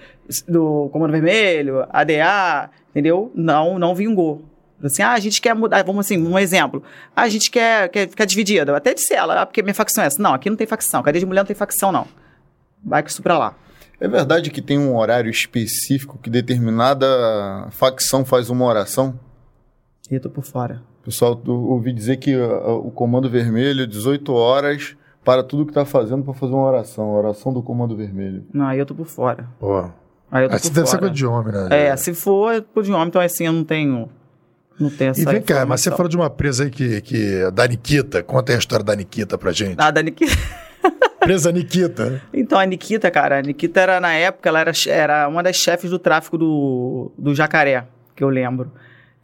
do 0.49 0.89
Comando 0.91 1.13
Vermelho, 1.13 1.87
ADA, 1.91 2.71
entendeu? 2.91 3.31
Não, 3.35 3.79
não 3.79 3.95
vingou. 3.95 4.43
Assim, 4.83 5.03
ah, 5.03 5.13
a 5.13 5.21
gente 5.21 5.43
quer 5.43 5.55
mudar, 5.55 5.85
vamos 5.85 6.07
assim, 6.07 6.17
um 6.17 6.39
exemplo. 6.39 6.83
Ah, 7.15 7.23
a 7.23 7.29
gente 7.29 7.51
quer, 7.51 7.91
quer 7.91 8.09
ficar 8.09 8.25
dividida, 8.25 8.75
até 8.75 8.95
de 8.95 9.03
cela, 9.03 9.43
ah, 9.43 9.45
porque 9.45 9.61
minha 9.61 9.75
facção 9.75 10.03
é 10.03 10.07
essa. 10.07 10.23
Não, 10.23 10.33
aqui 10.33 10.49
não 10.49 10.57
tem 10.57 10.67
facção, 10.67 11.03
cadeia 11.03 11.21
de 11.21 11.27
mulher 11.27 11.43
não 11.43 11.47
tem 11.47 11.57
facção, 11.57 11.93
não. 11.93 12.09
Vai 12.83 13.03
com 13.03 13.11
isso 13.11 13.23
pra 13.23 13.37
lá. 13.37 13.55
É 14.01 14.07
verdade 14.07 14.51
que 14.51 14.63
tem 14.63 14.79
um 14.79 14.97
horário 14.97 15.31
específico 15.31 16.19
que 16.19 16.31
determinada 16.31 17.07
facção 17.71 18.25
faz 18.25 18.49
uma 18.49 18.65
oração? 18.65 19.19
E 20.11 20.15
eu 20.15 20.21
tô 20.21 20.31
por 20.31 20.45
fora. 20.45 20.83
Pessoal, 21.05 21.41
eu 21.47 21.55
ouvi 21.55 21.93
dizer 21.93 22.19
que 22.19 22.37
uh, 22.37 22.77
o 22.77 22.91
Comando 22.91 23.29
Vermelho, 23.29 23.87
18 23.87 24.33
horas, 24.33 24.97
para 25.25 25.43
tudo 25.43 25.65
que 25.65 25.71
está 25.71 25.85
fazendo 25.85 26.23
para 26.23 26.35
fazer 26.35 26.53
uma 26.53 26.65
oração. 26.65 27.05
A 27.07 27.19
oração 27.19 27.53
do 27.53 27.63
Comando 27.63 27.97
Vermelho. 27.97 28.45
Não, 28.53 28.67
aí 28.67 28.79
eu 28.79 28.87
tô 28.87 28.95
por 28.95 29.07
fora. 29.07 29.49
Pô. 29.59 29.91
Aí 30.31 30.45
eu 30.45 30.49
tô 30.49 30.55
Essa 30.55 30.69
por 30.69 30.75
deve 30.75 30.87
ser 30.87 30.91
fora. 30.93 30.99
coisa 31.01 31.15
de 31.15 31.27
homem, 31.27 31.53
né? 31.53 31.69
É, 31.71 31.97
se 31.97 32.15
for 32.15 32.55
é 32.55 32.61
por 32.61 32.83
de 32.85 32.93
homem, 32.93 33.09
então 33.09 33.21
assim, 33.21 33.47
eu 33.47 33.53
não 33.53 33.65
tenho. 33.65 34.09
Não 34.79 34.91
tenho 34.91 35.11
essa 35.11 35.21
E 35.21 35.25
vem 35.25 35.43
cá, 35.43 35.67
mas 35.67 35.81
você 35.81 35.91
falou 35.91 36.09
de 36.09 36.17
uma 36.17 36.31
presa 36.31 36.65
aí 36.65 36.71
que, 36.71 37.01
que 37.01 37.51
da 37.53 37.67
Nikita. 37.67 38.23
Conta 38.23 38.53
aí 38.53 38.57
a 38.57 38.59
história 38.59 38.85
da 38.85 38.95
Nikita 38.95 39.37
pra 39.37 39.53
gente. 39.53 39.75
Ah, 39.79 39.91
da 39.91 40.03
Nikita. 40.03 40.33
Presa 41.21 41.51
Nikita. 41.51 42.23
Então, 42.33 42.59
a 42.59 42.65
Nikita, 42.65 43.11
cara, 43.11 43.39
a 43.39 43.43
Nikita 43.43 43.81
era, 43.81 44.01
na 44.01 44.13
época, 44.15 44.49
ela 44.49 44.61
era, 44.61 44.73
era 44.87 45.29
uma 45.29 45.43
das 45.43 45.57
chefes 45.57 45.91
do 45.91 45.99
tráfico 45.99 46.39
do, 46.39 47.11
do 47.19 47.35
jacaré, 47.35 47.85
que 48.15 48.23
eu 48.23 48.29
lembro. 48.29 48.71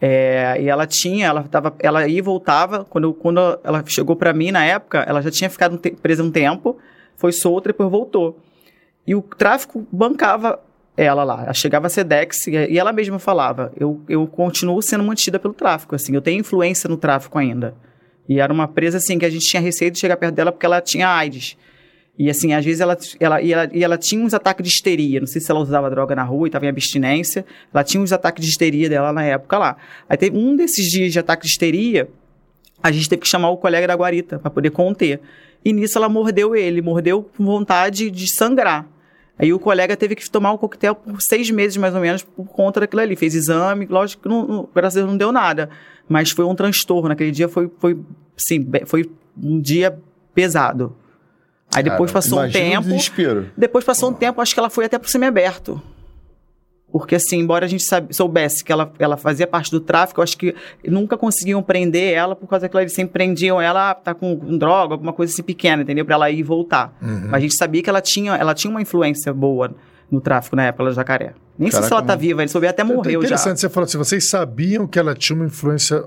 É, 0.00 0.56
e 0.60 0.68
ela 0.68 0.86
tinha, 0.86 1.26
ela, 1.28 1.44
tava, 1.44 1.72
ela 1.78 2.06
ia 2.06 2.18
e 2.18 2.20
voltava. 2.20 2.84
Quando, 2.84 3.04
eu- 3.04 3.14
quando 3.14 3.38
ela 3.62 3.82
chegou 3.86 4.16
pra 4.16 4.32
mim, 4.34 4.50
na 4.50 4.64
época, 4.64 4.98
ela 5.06 5.22
já 5.22 5.30
tinha 5.30 5.48
ficado 5.48 5.76
um 5.76 5.78
te- 5.78 5.92
presa 5.92 6.22
um 6.22 6.30
tempo, 6.30 6.76
foi 7.16 7.32
solta 7.32 7.68
e 7.68 7.72
depois 7.72 7.88
voltou. 7.90 8.38
E 9.06 9.14
o 9.14 9.22
tráfico 9.22 9.86
bancava 9.90 10.58
ela 10.96 11.24
lá. 11.24 11.42
Ela 11.44 11.54
chegava 11.54 11.86
a 11.86 11.90
Sedex 11.90 12.46
e 12.46 12.78
ela 12.78 12.92
mesma 12.92 13.18
falava: 13.18 13.72
eu, 13.78 14.00
eu 14.08 14.26
continuo 14.26 14.80
sendo 14.82 15.04
mantida 15.04 15.38
pelo 15.38 15.54
tráfico, 15.54 15.94
assim, 15.94 16.14
eu 16.14 16.22
tenho 16.22 16.40
influência 16.40 16.88
no 16.88 16.96
tráfico 16.96 17.38
ainda. 17.38 17.74
E 18.28 18.40
era 18.40 18.52
uma 18.52 18.66
presa, 18.66 18.96
assim, 18.96 19.18
que 19.18 19.24
a 19.24 19.30
gente 19.30 19.46
tinha 19.46 19.60
receio 19.60 19.90
de 19.90 19.98
chegar 19.98 20.16
perto 20.16 20.34
dela 20.34 20.50
porque 20.50 20.64
ela 20.64 20.80
tinha 20.80 21.08
AIDS. 21.08 21.56
E 22.16 22.30
assim, 22.30 22.52
às 22.52 22.64
vezes 22.64 22.80
ela, 22.80 22.96
ela, 23.18 23.42
e 23.42 23.52
ela, 23.52 23.68
e 23.72 23.82
ela 23.82 23.98
tinha 23.98 24.24
uns 24.24 24.32
ataques 24.32 24.64
de 24.64 24.72
histeria. 24.72 25.20
Não 25.20 25.26
sei 25.26 25.40
se 25.40 25.50
ela 25.50 25.60
usava 25.60 25.90
droga 25.90 26.14
na 26.14 26.22
rua 26.22 26.46
e 26.46 26.48
estava 26.48 26.64
em 26.64 26.68
abstinência. 26.68 27.44
Ela 27.72 27.82
tinha 27.82 28.00
uns 28.00 28.12
ataques 28.12 28.44
de 28.44 28.50
histeria 28.50 28.88
dela 28.88 29.12
na 29.12 29.24
época 29.24 29.58
lá. 29.58 29.76
Aí 30.08 30.16
teve 30.16 30.36
um 30.38 30.54
desses 30.54 30.86
dias 30.86 31.12
de 31.12 31.18
ataque 31.18 31.42
de 31.42 31.50
histeria, 31.50 32.08
a 32.82 32.92
gente 32.92 33.08
teve 33.08 33.22
que 33.22 33.28
chamar 33.28 33.50
o 33.50 33.56
colega 33.56 33.86
da 33.86 33.94
guarita 33.94 34.38
para 34.38 34.50
poder 34.50 34.70
conter. 34.70 35.20
E 35.64 35.72
nisso 35.72 35.98
ela 35.98 36.08
mordeu 36.08 36.54
ele, 36.54 36.80
mordeu 36.82 37.22
com 37.36 37.44
vontade 37.44 38.10
de 38.10 38.32
sangrar. 38.32 38.86
Aí 39.38 39.52
o 39.52 39.58
colega 39.58 39.96
teve 39.96 40.14
que 40.14 40.28
tomar 40.30 40.52
o 40.52 40.58
coquetel 40.58 40.94
por 40.94 41.20
seis 41.20 41.50
meses, 41.50 41.76
mais 41.76 41.94
ou 41.94 42.00
menos, 42.00 42.22
por 42.22 42.46
conta 42.46 42.80
daquilo 42.80 43.02
ali. 43.02 43.16
Fez 43.16 43.34
exame, 43.34 43.86
lógico 43.86 44.22
que 44.22 44.28
não, 44.28 44.46
não, 44.46 44.68
graças 44.72 44.96
a 44.96 45.00
Deus 45.00 45.10
não 45.10 45.18
deu 45.18 45.32
nada. 45.32 45.70
Mas 46.08 46.30
foi 46.30 46.44
um 46.44 46.54
transtorno. 46.54 47.08
Naquele 47.08 47.32
dia 47.32 47.48
foi, 47.48 47.70
foi, 47.78 47.98
sim, 48.36 48.64
foi 48.86 49.10
um 49.36 49.60
dia 49.60 49.98
pesado. 50.34 50.94
Aí 51.74 51.82
depois 51.82 52.12
Cara, 52.12 52.22
passou 52.22 52.40
um 52.40 52.50
tempo. 52.50 52.88
desespero. 52.88 53.50
Depois 53.56 53.84
passou 53.84 54.10
um 54.10 54.12
tempo, 54.12 54.40
acho 54.40 54.54
que 54.54 54.60
ela 54.60 54.70
foi 54.70 54.84
até 54.84 54.98
pro 54.98 55.10
semiaberto. 55.10 55.82
Porque, 56.94 57.16
assim, 57.16 57.40
embora 57.40 57.66
a 57.66 57.68
gente 57.68 57.84
soubesse 58.12 58.62
que 58.62 58.70
ela, 58.70 58.92
ela 59.00 59.16
fazia 59.16 59.48
parte 59.48 59.68
do 59.68 59.80
tráfico, 59.80 60.22
acho 60.22 60.38
que 60.38 60.54
nunca 60.86 61.18
conseguiam 61.18 61.60
prender 61.60 62.14
ela 62.14 62.36
por 62.36 62.46
causa 62.46 62.68
que 62.68 62.76
eles 62.76 62.92
sempre 62.92 63.14
prendiam 63.14 63.60
ela, 63.60 63.90
ah, 63.90 63.94
tá 63.96 64.14
com, 64.14 64.38
com 64.38 64.56
droga, 64.56 64.94
alguma 64.94 65.12
coisa 65.12 65.32
assim 65.32 65.42
pequena, 65.42 65.82
entendeu? 65.82 66.04
Pra 66.04 66.14
ela 66.14 66.30
ir 66.30 66.38
e 66.38 66.42
voltar. 66.44 66.96
Mas 67.00 67.34
a 67.34 67.40
gente 67.40 67.56
sabia 67.56 67.82
que 67.82 67.90
ela 67.90 68.00
tinha, 68.00 68.36
ela 68.36 68.54
tinha 68.54 68.70
uma 68.70 68.80
influência 68.80 69.34
boa 69.34 69.74
no 70.08 70.20
tráfico 70.20 70.54
na 70.54 70.66
época 70.66 70.84
do 70.84 70.92
jacaré. 70.92 71.34
Nem 71.58 71.68
sei 71.68 71.82
se 71.82 71.88
Caraca, 71.88 71.94
ela 71.96 72.02
tá 72.02 72.14
viva, 72.14 72.42
ele 72.42 72.48
souber 72.48 72.70
até 72.70 72.84
morreu 72.84 73.20
já. 73.22 73.26
Interessante, 73.26 73.58
você 73.58 73.68
falou 73.68 73.86
assim, 73.86 73.98
vocês 73.98 74.30
sabiam 74.30 74.86
que 74.86 74.96
ela 74.96 75.16
tinha 75.16 75.34
uma 75.34 75.46
influência 75.46 76.00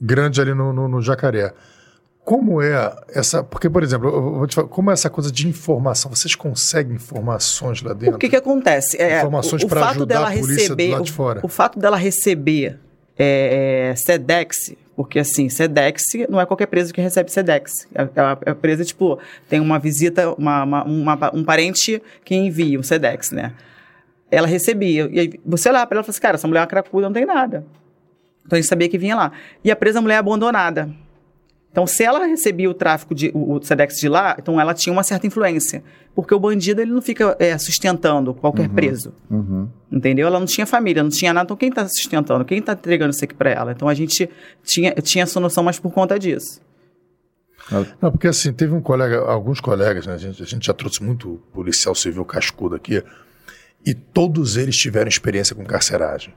grande 0.00 0.40
ali 0.40 0.52
no, 0.52 0.72
no, 0.72 0.88
no 0.88 1.00
jacaré. 1.00 1.54
Como 2.24 2.62
é 2.62 2.94
essa... 3.08 3.42
Porque, 3.42 3.68
por 3.68 3.82
exemplo, 3.82 4.08
eu 4.08 4.22
vou 4.34 4.46
te 4.46 4.54
falar, 4.54 4.68
como 4.68 4.90
é 4.90 4.92
essa 4.92 5.10
coisa 5.10 5.30
de 5.30 5.48
informação? 5.48 6.08
Vocês 6.14 6.34
conseguem 6.36 6.94
informações 6.94 7.82
lá 7.82 7.92
dentro? 7.92 8.14
O 8.14 8.18
que 8.18 8.28
que 8.28 8.36
acontece? 8.36 8.96
É, 9.00 9.18
Informações 9.18 9.62
fato 9.62 9.82
ajudar 9.96 10.28
a 10.28 10.30
polícia 10.30 10.46
do 10.46 10.52
receber, 10.54 10.90
lado 10.92 11.04
de 11.04 11.10
o- 11.10 11.14
fora. 11.14 11.40
O, 11.42 11.48
fato 11.48 11.78
dela 11.80 11.96
receber 11.96 12.78
é, 13.18 13.90
é, 13.90 13.96
Sedex, 13.96 14.72
porque 14.94 15.18
assim, 15.18 15.48
Sedex 15.48 16.02
não 16.28 16.40
é 16.40 16.46
qualquer 16.46 16.66
preso 16.66 16.94
que 16.94 17.00
recebe 17.00 17.30
Sedex. 17.32 17.88
É, 17.92 18.02
é, 18.02 18.50
é 18.50 18.54
presa, 18.54 18.84
tipo, 18.84 19.18
tem 19.48 19.58
uma 19.58 19.80
visita, 19.80 20.32
uma, 20.34 20.62
uma- 20.62 20.84
uma- 20.84 21.34
um 21.34 21.42
parente 21.44 22.00
que 22.24 22.36
envia 22.36 22.78
o 22.78 22.84
Sedex, 22.84 23.32
né? 23.32 23.52
Ela 24.30 24.46
recebia. 24.46 25.08
E 25.12 25.18
aí 25.18 25.32
você 25.44 25.68
olhava 25.68 25.86
pra 25.88 25.96
ela 25.96 26.02
e 26.02 26.04
falava 26.04 26.10
assim, 26.10 26.20
cara, 26.20 26.36
essa 26.36 26.46
mulher 26.46 26.60
é 26.60 26.62
uma 26.62 26.66
cracuda, 26.68 27.06
não 27.06 27.12
tem 27.12 27.26
nada. 27.26 27.66
Então 28.46 28.56
a 28.56 28.60
gente 28.60 28.68
sabia 28.68 28.88
que 28.88 28.96
vinha 28.96 29.16
lá. 29.16 29.32
E 29.64 29.70
a 29.72 29.76
presa 29.76 30.00
mulher 30.00 30.14
é 30.14 30.18
abandonada. 30.18 30.88
Então, 31.72 31.86
se 31.86 32.04
ela 32.04 32.26
recebia 32.26 32.68
o 32.68 32.74
tráfico 32.74 33.14
de 33.14 33.30
o, 33.34 33.54
o 33.54 33.62
Sedex 33.62 33.96
de 33.96 34.06
lá, 34.06 34.36
então 34.38 34.60
ela 34.60 34.74
tinha 34.74 34.92
uma 34.92 35.02
certa 35.02 35.26
influência. 35.26 35.82
Porque 36.14 36.34
o 36.34 36.38
bandido 36.38 36.82
ele 36.82 36.92
não 36.92 37.00
fica 37.00 37.34
é, 37.38 37.56
sustentando 37.56 38.34
qualquer 38.34 38.68
preso. 38.68 39.14
Uhum. 39.30 39.66
Entendeu? 39.90 40.26
Ela 40.26 40.38
não 40.38 40.46
tinha 40.46 40.66
família, 40.66 41.02
não 41.02 41.08
tinha 41.08 41.32
nada. 41.32 41.46
Então, 41.46 41.56
quem 41.56 41.70
está 41.70 41.88
sustentando? 41.88 42.44
Quem 42.44 42.58
está 42.58 42.74
entregando 42.74 43.10
isso 43.14 43.24
aqui 43.24 43.34
para 43.34 43.50
ela? 43.50 43.72
Então, 43.72 43.88
a 43.88 43.94
gente 43.94 44.28
tinha, 44.62 44.92
tinha 44.96 45.24
essa 45.24 45.40
noção, 45.40 45.64
mas 45.64 45.78
por 45.78 45.90
conta 45.90 46.18
disso. 46.18 46.60
Não, 48.00 48.10
porque 48.10 48.28
assim, 48.28 48.52
teve 48.52 48.74
um 48.74 48.80
colega, 48.82 49.20
alguns 49.20 49.60
colegas, 49.60 50.06
né? 50.06 50.14
A 50.14 50.18
gente, 50.18 50.42
a 50.42 50.46
gente 50.46 50.66
já 50.66 50.74
trouxe 50.74 51.02
muito 51.02 51.40
policial 51.52 51.94
civil 51.94 52.24
cascudo 52.24 52.74
aqui, 52.74 53.02
e 53.86 53.94
todos 53.94 54.56
eles 54.56 54.76
tiveram 54.76 55.08
experiência 55.08 55.54
com 55.54 55.64
carceragem. 55.64 56.34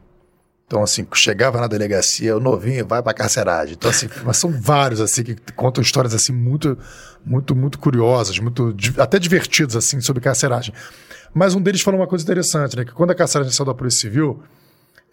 Então, 0.67 0.81
assim, 0.81 1.05
chegava 1.13 1.61
na 1.61 1.67
delegacia, 1.67 2.35
o 2.35 2.39
novinho 2.39 2.85
vai 2.87 3.01
pra 3.01 3.13
carceragem. 3.13 3.75
Então, 3.75 3.91
assim, 3.91 4.09
mas 4.25 4.37
são 4.37 4.51
vários, 4.51 4.99
assim, 4.99 5.23
que 5.23 5.35
contam 5.53 5.81
histórias, 5.81 6.13
assim, 6.13 6.33
muito, 6.33 6.77
muito, 7.23 7.55
muito 7.55 7.77
curiosas, 7.77 8.39
muito, 8.39 8.75
até 8.97 9.19
divertidas, 9.19 9.75
assim, 9.75 10.01
sobre 10.01 10.21
carceragem. 10.21 10.73
Mas 11.33 11.53
um 11.53 11.61
deles 11.61 11.81
falou 11.81 11.99
uma 11.99 12.07
coisa 12.07 12.23
interessante, 12.23 12.75
né? 12.75 12.85
Que 12.85 12.93
quando 12.93 13.11
a 13.11 13.15
carceragem 13.15 13.53
saiu 13.53 13.65
da 13.65 13.73
Polícia 13.73 14.01
Civil, 14.01 14.41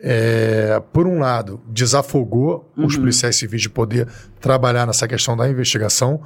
é, 0.00 0.82
por 0.92 1.06
um 1.06 1.18
lado, 1.18 1.60
desafogou 1.68 2.72
os 2.76 2.96
policiais 2.96 3.36
civis 3.36 3.62
de 3.62 3.68
poder 3.70 4.08
trabalhar 4.40 4.86
nessa 4.86 5.06
questão 5.06 5.36
da 5.36 5.48
investigação, 5.48 6.22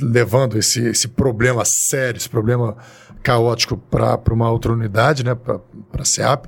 levando 0.00 0.56
esse, 0.58 0.80
esse 0.86 1.08
problema 1.08 1.64
sério, 1.64 2.18
esse 2.18 2.28
problema 2.28 2.76
caótico 3.22 3.76
para 3.76 4.32
uma 4.32 4.50
outra 4.50 4.72
unidade, 4.72 5.24
né, 5.24 5.34
para 5.34 5.60
a 5.98 6.04
SEAP. 6.04 6.46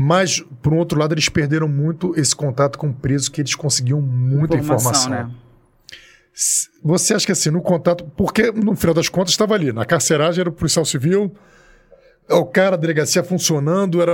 Mas, 0.00 0.40
por 0.62 0.72
um 0.72 0.76
outro 0.76 0.96
lado, 0.96 1.12
eles 1.12 1.28
perderam 1.28 1.66
muito 1.66 2.12
esse 2.16 2.34
contato 2.36 2.78
com 2.78 2.88
o 2.90 2.94
preso, 2.94 3.32
que 3.32 3.40
eles 3.40 3.56
conseguiam 3.56 4.00
muita 4.00 4.56
informação. 4.56 5.10
né? 5.10 5.30
S- 6.32 6.68
Você 6.84 7.14
acha 7.14 7.26
que 7.26 7.32
assim, 7.32 7.50
no 7.50 7.60
contato. 7.60 8.04
Porque, 8.16 8.52
no 8.52 8.76
final 8.76 8.94
das 8.94 9.08
contas, 9.08 9.32
estava 9.32 9.54
ali. 9.54 9.72
Na 9.72 9.84
carceragem 9.84 10.40
era 10.42 10.48
o 10.50 10.52
policial 10.52 10.84
civil, 10.84 11.34
o 12.30 12.44
cara, 12.44 12.76
a 12.76 12.78
delegacia 12.78 13.24
funcionando, 13.24 14.00
era. 14.00 14.12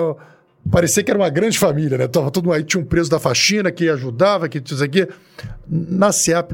Parecia 0.72 1.02
que 1.04 1.10
era 1.10 1.20
uma 1.20 1.28
grande 1.28 1.58
família, 1.58 1.98
né? 1.98 2.08
Tava 2.08 2.30
todo 2.30 2.50
aí, 2.50 2.64
tinha 2.64 2.82
um 2.82 2.86
preso 2.86 3.10
da 3.10 3.18
faxina 3.20 3.70
que 3.70 3.86
ajudava, 3.90 4.48
que 4.48 4.62
isso 4.64 4.82
aqui. 4.82 5.06
Na 5.68 6.10
SEAP, 6.12 6.52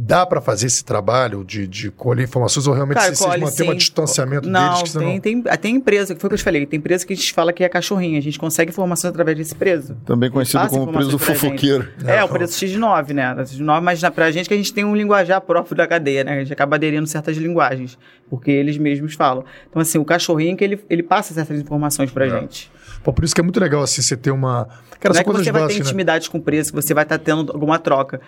dá 0.00 0.24
para 0.24 0.40
fazer 0.40 0.68
esse 0.68 0.84
trabalho 0.84 1.44
de, 1.44 1.66
de 1.66 1.90
colher 1.90 2.22
informações 2.22 2.68
ou 2.68 2.72
realmente 2.72 2.98
Cara, 2.98 3.12
vocês 3.12 3.28
colhe, 3.28 3.42
mantêm 3.42 3.70
um 3.70 3.74
distanciamento 3.74 4.48
não, 4.48 4.74
deles? 4.74 4.92
Que 4.92 4.98
tem, 4.98 5.20
tem, 5.20 5.42
tem 5.42 5.74
empresa, 5.74 6.14
que 6.14 6.20
foi 6.20 6.28
o 6.28 6.30
que 6.30 6.34
eu 6.34 6.38
te 6.38 6.44
falei, 6.44 6.64
tem 6.66 6.78
empresa 6.78 7.04
que 7.04 7.12
a 7.12 7.16
gente 7.16 7.32
fala 7.32 7.52
que 7.52 7.64
é 7.64 7.68
cachorrinho, 7.68 8.16
a 8.16 8.22
gente 8.22 8.38
consegue 8.38 8.70
informações 8.70 9.10
através 9.10 9.36
desse 9.36 9.56
preso. 9.56 9.96
Também 10.06 10.30
conhecido 10.30 10.68
como 10.68 10.92
preso 10.92 11.18
fofoqueiro. 11.18 11.88
É, 12.06 12.22
o 12.22 12.28
preço 12.28 12.64
X9, 12.64 13.12
né? 13.12 13.34
X9, 13.34 13.80
mas 13.80 14.00
na, 14.00 14.10
pra 14.10 14.30
gente 14.30 14.48
que 14.48 14.54
a 14.54 14.56
gente 14.56 14.72
tem 14.72 14.84
um 14.84 14.94
linguajar 14.94 15.40
próprio 15.40 15.76
da 15.76 15.86
cadeia, 15.86 16.22
né? 16.22 16.34
A 16.34 16.38
gente 16.38 16.52
acaba 16.52 16.76
aderindo 16.76 17.06
certas 17.08 17.36
linguagens, 17.36 17.98
porque 18.30 18.52
eles 18.52 18.78
mesmos 18.78 19.14
falam. 19.14 19.44
Então, 19.68 19.82
assim, 19.82 19.98
o 19.98 20.04
cachorrinho 20.04 20.56
que 20.56 20.62
ele, 20.62 20.80
ele 20.88 21.02
passa 21.02 21.34
certas 21.34 21.60
informações 21.60 22.12
pra 22.12 22.28
gente. 22.28 22.70
Pô, 23.02 23.12
por 23.12 23.24
isso 23.24 23.34
que 23.34 23.40
é 23.40 23.44
muito 23.44 23.60
legal 23.60 23.82
assim, 23.82 24.02
você 24.02 24.16
ter 24.16 24.30
uma. 24.30 24.68
Cara, 25.00 25.14
Não 25.14 25.20
é 25.20 25.24
que 25.24 25.30
você 25.30 25.52
vai 25.52 25.66
ter 25.68 25.74
né? 25.74 25.80
intimidade 25.80 26.28
com 26.28 26.38
o 26.38 26.42
preso, 26.42 26.70
que 26.70 26.76
você 26.76 26.92
vai 26.92 27.04
estar 27.04 27.18
tendo 27.18 27.52
alguma 27.52 27.78
troca. 27.78 28.20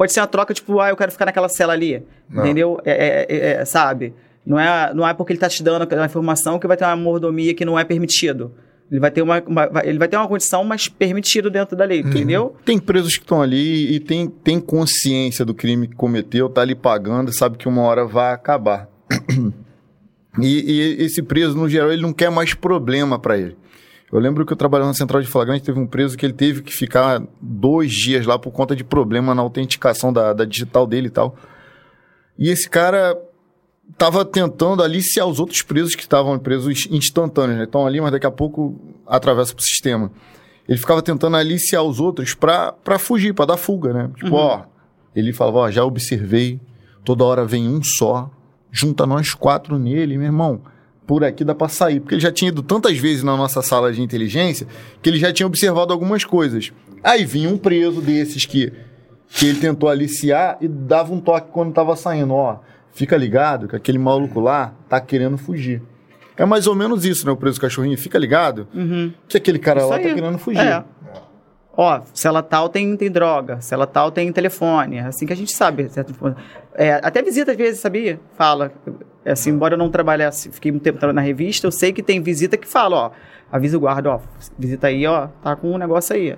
Pode 0.00 0.14
ser 0.14 0.20
uma 0.20 0.26
troca, 0.26 0.54
tipo, 0.54 0.80
ah, 0.80 0.88
eu 0.88 0.96
quero 0.96 1.12
ficar 1.12 1.26
naquela 1.26 1.46
cela 1.50 1.74
ali. 1.74 2.02
Não. 2.26 2.42
Entendeu? 2.42 2.80
É, 2.86 3.26
é- 3.28 3.36
é- 3.36 3.50
é, 3.60 3.64
sabe? 3.66 4.14
Não 4.46 4.58
é, 4.58 4.94
não 4.94 5.06
é 5.06 5.12
porque 5.12 5.34
ele 5.34 5.38
tá 5.38 5.46
te 5.46 5.62
dando 5.62 5.86
uma 5.94 6.06
informação 6.06 6.58
que 6.58 6.66
vai 6.66 6.74
ter 6.74 6.86
uma 6.86 6.96
mordomia 6.96 7.52
que 7.52 7.66
não 7.66 7.78
é 7.78 7.84
permitido. 7.84 8.50
Ele 8.90 8.98
vai 8.98 9.10
ter 9.10 9.20
uma, 9.20 9.42
uma- 9.46 9.68
ele 9.84 9.98
vai 9.98 10.08
ter 10.08 10.16
uma 10.16 10.26
condição, 10.26 10.64
mas 10.64 10.88
permitido 10.88 11.50
dentro 11.50 11.76
da 11.76 11.84
Uhum. 11.84 11.90
lei, 11.90 12.00
entendeu? 12.00 12.56
Tem 12.64 12.78
presos 12.78 13.16
que 13.18 13.24
estão 13.24 13.42
ali 13.42 13.94
e 13.94 14.00
tem, 14.00 14.26
tem 14.26 14.58
consciência 14.58 15.44
do 15.44 15.52
crime 15.54 15.86
que 15.86 15.94
cometeu, 15.94 16.48
tá 16.48 16.62
ali 16.62 16.74
pagando, 16.74 17.30
sabe 17.30 17.58
que 17.58 17.68
uma 17.68 17.82
hora 17.82 18.06
vai 18.06 18.32
acabar. 18.32 18.88
E, 20.40 21.00
e 21.00 21.04
esse 21.04 21.22
preso, 21.22 21.56
no 21.58 21.68
geral, 21.68 21.92
ele 21.92 22.02
não 22.02 22.12
quer 22.12 22.30
mais 22.30 22.54
problema 22.54 23.18
para 23.18 23.36
ele. 23.36 23.56
Eu 24.12 24.18
lembro 24.18 24.44
que 24.44 24.52
eu 24.52 24.56
trabalhava 24.56 24.88
na 24.88 24.94
central 24.94 25.22
de 25.22 25.28
flagrante, 25.28 25.62
teve 25.62 25.78
um 25.78 25.86
preso 25.86 26.16
que 26.16 26.26
ele 26.26 26.32
teve 26.32 26.62
que 26.62 26.72
ficar 26.72 27.22
dois 27.40 27.92
dias 27.92 28.26
lá 28.26 28.38
por 28.38 28.50
conta 28.50 28.74
de 28.74 28.82
problema 28.82 29.34
na 29.34 29.42
autenticação 29.42 30.12
da, 30.12 30.32
da 30.32 30.44
digital 30.44 30.86
dele 30.86 31.06
e 31.06 31.10
tal. 31.10 31.36
E 32.36 32.48
esse 32.48 32.68
cara 32.68 33.16
tava 33.96 34.24
tentando 34.24 34.82
aliciar 34.82 35.26
os 35.26 35.38
outros 35.38 35.62
presos 35.62 35.94
que 35.94 36.02
estavam 36.02 36.38
presos 36.38 36.88
instantâneos, 36.90 37.58
né? 37.58 37.64
Estão 37.64 37.86
ali, 37.86 38.00
mas 38.00 38.10
daqui 38.10 38.26
a 38.26 38.30
pouco 38.30 38.80
atravessa 39.06 39.54
pro 39.54 39.64
sistema. 39.64 40.10
Ele 40.68 40.78
ficava 40.78 41.02
tentando 41.02 41.36
aliciar 41.36 41.82
os 41.82 42.00
outros 42.00 42.34
pra, 42.34 42.72
pra 42.72 42.98
fugir, 42.98 43.34
pra 43.34 43.44
dar 43.44 43.56
fuga, 43.56 43.92
né? 43.92 44.10
Tipo, 44.16 44.36
ó, 44.36 44.64
ele 45.14 45.32
falava, 45.32 45.58
ó, 45.58 45.70
já 45.70 45.84
observei, 45.84 46.60
toda 47.04 47.24
hora 47.24 47.44
vem 47.44 47.68
um 47.68 47.82
só, 47.82 48.30
junta 48.70 49.06
nós 49.06 49.34
quatro 49.34 49.78
nele, 49.78 50.16
meu 50.16 50.26
irmão. 50.26 50.62
Por 51.10 51.24
aqui 51.24 51.42
dá 51.42 51.56
pra 51.56 51.66
sair. 51.66 51.98
Porque 51.98 52.14
ele 52.14 52.22
já 52.22 52.30
tinha 52.30 52.50
ido 52.50 52.62
tantas 52.62 52.96
vezes 52.96 53.24
na 53.24 53.36
nossa 53.36 53.60
sala 53.62 53.92
de 53.92 54.00
inteligência 54.00 54.68
que 55.02 55.10
ele 55.10 55.18
já 55.18 55.32
tinha 55.32 55.44
observado 55.44 55.92
algumas 55.92 56.22
coisas. 56.22 56.72
Aí 57.02 57.24
vinha 57.24 57.48
um 57.48 57.58
preso 57.58 58.00
desses 58.00 58.46
que, 58.46 58.72
que 59.28 59.48
ele 59.48 59.58
tentou 59.58 59.88
aliciar 59.88 60.56
e 60.60 60.68
dava 60.68 61.12
um 61.12 61.20
toque 61.20 61.48
quando 61.50 61.72
tava 61.72 61.96
saindo, 61.96 62.32
ó. 62.34 62.60
Fica 62.92 63.16
ligado 63.16 63.66
que 63.66 63.74
aquele 63.74 63.98
maluco 63.98 64.38
lá 64.38 64.72
tá 64.88 65.00
querendo 65.00 65.36
fugir. 65.36 65.82
É 66.36 66.46
mais 66.46 66.68
ou 66.68 66.76
menos 66.76 67.04
isso, 67.04 67.26
né? 67.26 67.32
O 67.32 67.36
preso 67.36 67.60
cachorrinho. 67.60 67.98
Fica 67.98 68.16
ligado 68.16 68.68
que 69.26 69.36
aquele 69.36 69.58
cara 69.58 69.80
Isso 69.80 69.88
lá 69.88 69.96
aí. 69.96 70.06
tá 70.06 70.14
querendo 70.14 70.38
fugir. 70.38 70.60
É. 70.64 70.84
Ó, 71.76 72.02
cela 72.14 72.40
tal 72.40 72.68
tem, 72.68 72.96
tem 72.96 73.10
droga, 73.10 73.60
cela 73.60 73.84
tal 73.84 74.12
tem 74.12 74.32
telefone. 74.32 74.98
É 74.98 75.06
assim 75.06 75.26
que 75.26 75.32
a 75.32 75.36
gente 75.36 75.56
sabe. 75.56 75.90
É, 76.76 77.00
até 77.02 77.20
visita 77.20 77.50
às 77.50 77.56
vezes, 77.56 77.80
sabia? 77.80 78.20
Fala. 78.36 78.72
É 79.24 79.32
assim, 79.32 79.50
embora 79.50 79.74
eu 79.74 79.78
não 79.78 79.90
trabalhasse, 79.90 80.50
fiquei 80.50 80.72
muito 80.72 80.82
tempo 80.82 80.98
trabalhando 80.98 81.16
na 81.16 81.22
revista, 81.22 81.66
eu 81.66 81.70
sei 81.72 81.92
que 81.92 82.02
tem 82.02 82.22
visita 82.22 82.56
que 82.56 82.66
fala, 82.66 82.96
ó. 82.96 83.10
Avisa 83.52 83.76
o 83.76 83.80
guarda, 83.80 84.10
ó. 84.12 84.20
Visita 84.58 84.86
aí, 84.86 85.06
ó. 85.06 85.28
Tá 85.42 85.54
com 85.56 85.72
um 85.72 85.78
negócio 85.78 86.14
aí. 86.16 86.36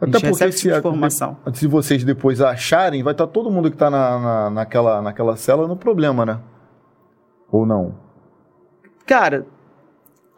A 0.00 0.06
recebe 0.18 0.50
esse 0.50 0.58
tipo 0.62 0.72
de 0.74 0.78
informação. 0.78 1.36
se 1.54 1.66
vocês 1.66 2.04
depois 2.04 2.40
acharem, 2.40 3.02
vai 3.02 3.12
estar 3.14 3.26
todo 3.26 3.50
mundo 3.50 3.70
que 3.70 3.76
tá 3.76 3.88
na, 3.90 4.18
na- 4.18 4.50
naquela, 4.50 5.00
naquela 5.00 5.36
cela 5.36 5.66
no 5.66 5.76
problema, 5.76 6.26
né? 6.26 6.38
Ou 7.50 7.64
não? 7.66 7.94
Cara, 9.06 9.46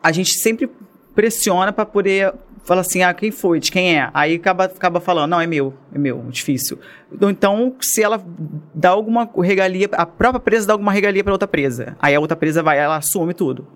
a 0.03 0.13
gente 0.13 0.39
sempre 0.41 0.71
pressiona 1.15 1.73
pra 1.73 1.85
poder 1.87 2.33
falar 2.65 2.81
assim, 2.81 3.03
ah, 3.03 3.12
quem 3.12 3.31
foi, 3.31 3.61
de 3.61 3.71
quem 3.71 3.99
é? 3.99 4.11
Aí 4.15 4.37
acaba, 4.37 4.65
acaba 4.65 5.01
falando, 5.01 5.31
não, 5.31 5.41
é 5.41 5.47
meu, 5.47 5.75
é 5.95 5.99
meu, 5.99 6.25
difícil. 6.31 6.79
Então, 7.21 7.75
se 7.81 8.03
ela 8.03 8.23
dá 8.75 8.91
alguma 8.91 9.29
regalia, 9.43 9.89
a 9.93 10.07
própria 10.07 10.41
presa 10.41 10.67
dá 10.67 10.73
alguma 10.75 10.91
regalia 10.93 11.23
pra 11.23 11.33
outra 11.33 11.47
presa, 11.49 11.97
aí 12.01 12.15
a 12.15 12.21
outra 12.21 12.37
presa 12.37 12.62
vai, 12.62 12.79
ela 12.79 12.97
assume 12.97 13.35
tudo. 13.35 13.67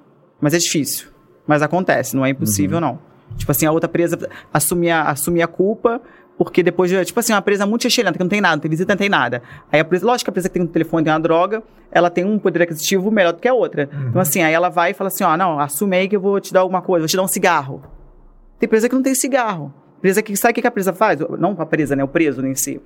Mas 0.40 0.54
é 0.54 0.58
difícil. 0.58 1.08
Mas 1.46 1.62
acontece, 1.62 2.14
não 2.16 2.24
é 2.24 2.30
impossível, 2.30 2.80
não. 2.80 2.98
Tipo 3.36 3.50
assim, 3.52 3.66
a 3.66 3.72
outra 3.72 3.88
presa 3.88 4.18
assumir 4.52 4.90
a, 4.90 5.02
assumir 5.10 5.42
a 5.42 5.46
culpa, 5.46 6.00
porque 6.36 6.62
depois, 6.62 6.90
de- 6.90 7.04
tipo 7.04 7.18
assim, 7.20 7.32
uma 7.32 7.42
presa 7.42 7.66
muito 7.66 7.86
excelente, 7.86 8.14
que 8.16 8.20
não 8.22 8.28
tem 8.28 8.40
nada, 8.40 8.56
não 8.56 8.60
tem 8.62 8.70
visita, 8.70 8.92
não 8.92 8.98
tem 8.98 9.08
nada. 9.08 9.42
Aí 9.70 9.80
a 9.80 9.84
presa, 9.84 10.06
lógico 10.06 10.26
que 10.26 10.30
a 10.30 10.32
presa 10.32 10.48
que 10.48 10.54
tem 10.54 10.62
um 10.62 10.66
telefone, 10.66 11.04
tem 11.04 11.12
uma 11.12 11.18
droga, 11.20 11.62
ela 11.90 12.08
tem 12.10 12.24
um 12.24 12.38
poder 12.38 12.62
aquisitivo 12.62 13.10
melhor 13.10 13.32
do 13.32 13.40
que 13.40 13.48
a 13.48 13.52
outra. 13.54 13.88
Então 14.08 14.20
assim, 14.20 14.40
aí 14.42 14.52
ela 14.54 14.68
vai 14.68 14.92
e 14.92 14.94
fala 14.94 15.08
assim, 15.08 15.24
ó, 15.24 15.36
não, 15.36 15.58
assume 15.58 15.96
aí 15.96 16.08
que 16.08 16.16
eu 16.16 16.20
vou 16.20 16.40
te 16.40 16.52
dar 16.52 16.60
alguma 16.60 16.80
coisa, 16.80 17.02
vou 17.02 17.08
te 17.08 17.16
dar 17.16 17.22
um 17.22 17.28
cigarro. 17.28 17.82
Tem 18.58 18.68
presa 18.68 18.88
que 18.88 18.94
não 18.94 19.02
tem 19.02 19.14
cigarro. 19.14 19.72
Presa 20.00 20.22
que, 20.22 20.36
sabe 20.36 20.58
o 20.58 20.62
que 20.62 20.66
a 20.66 20.70
presa 20.70 20.92
faz? 20.92 21.20
Não 21.38 21.56
a 21.58 21.66
presa, 21.66 21.96
né, 21.96 22.04
o 22.04 22.08
preso 22.08 22.44
em 22.46 22.54
si. 22.54 22.80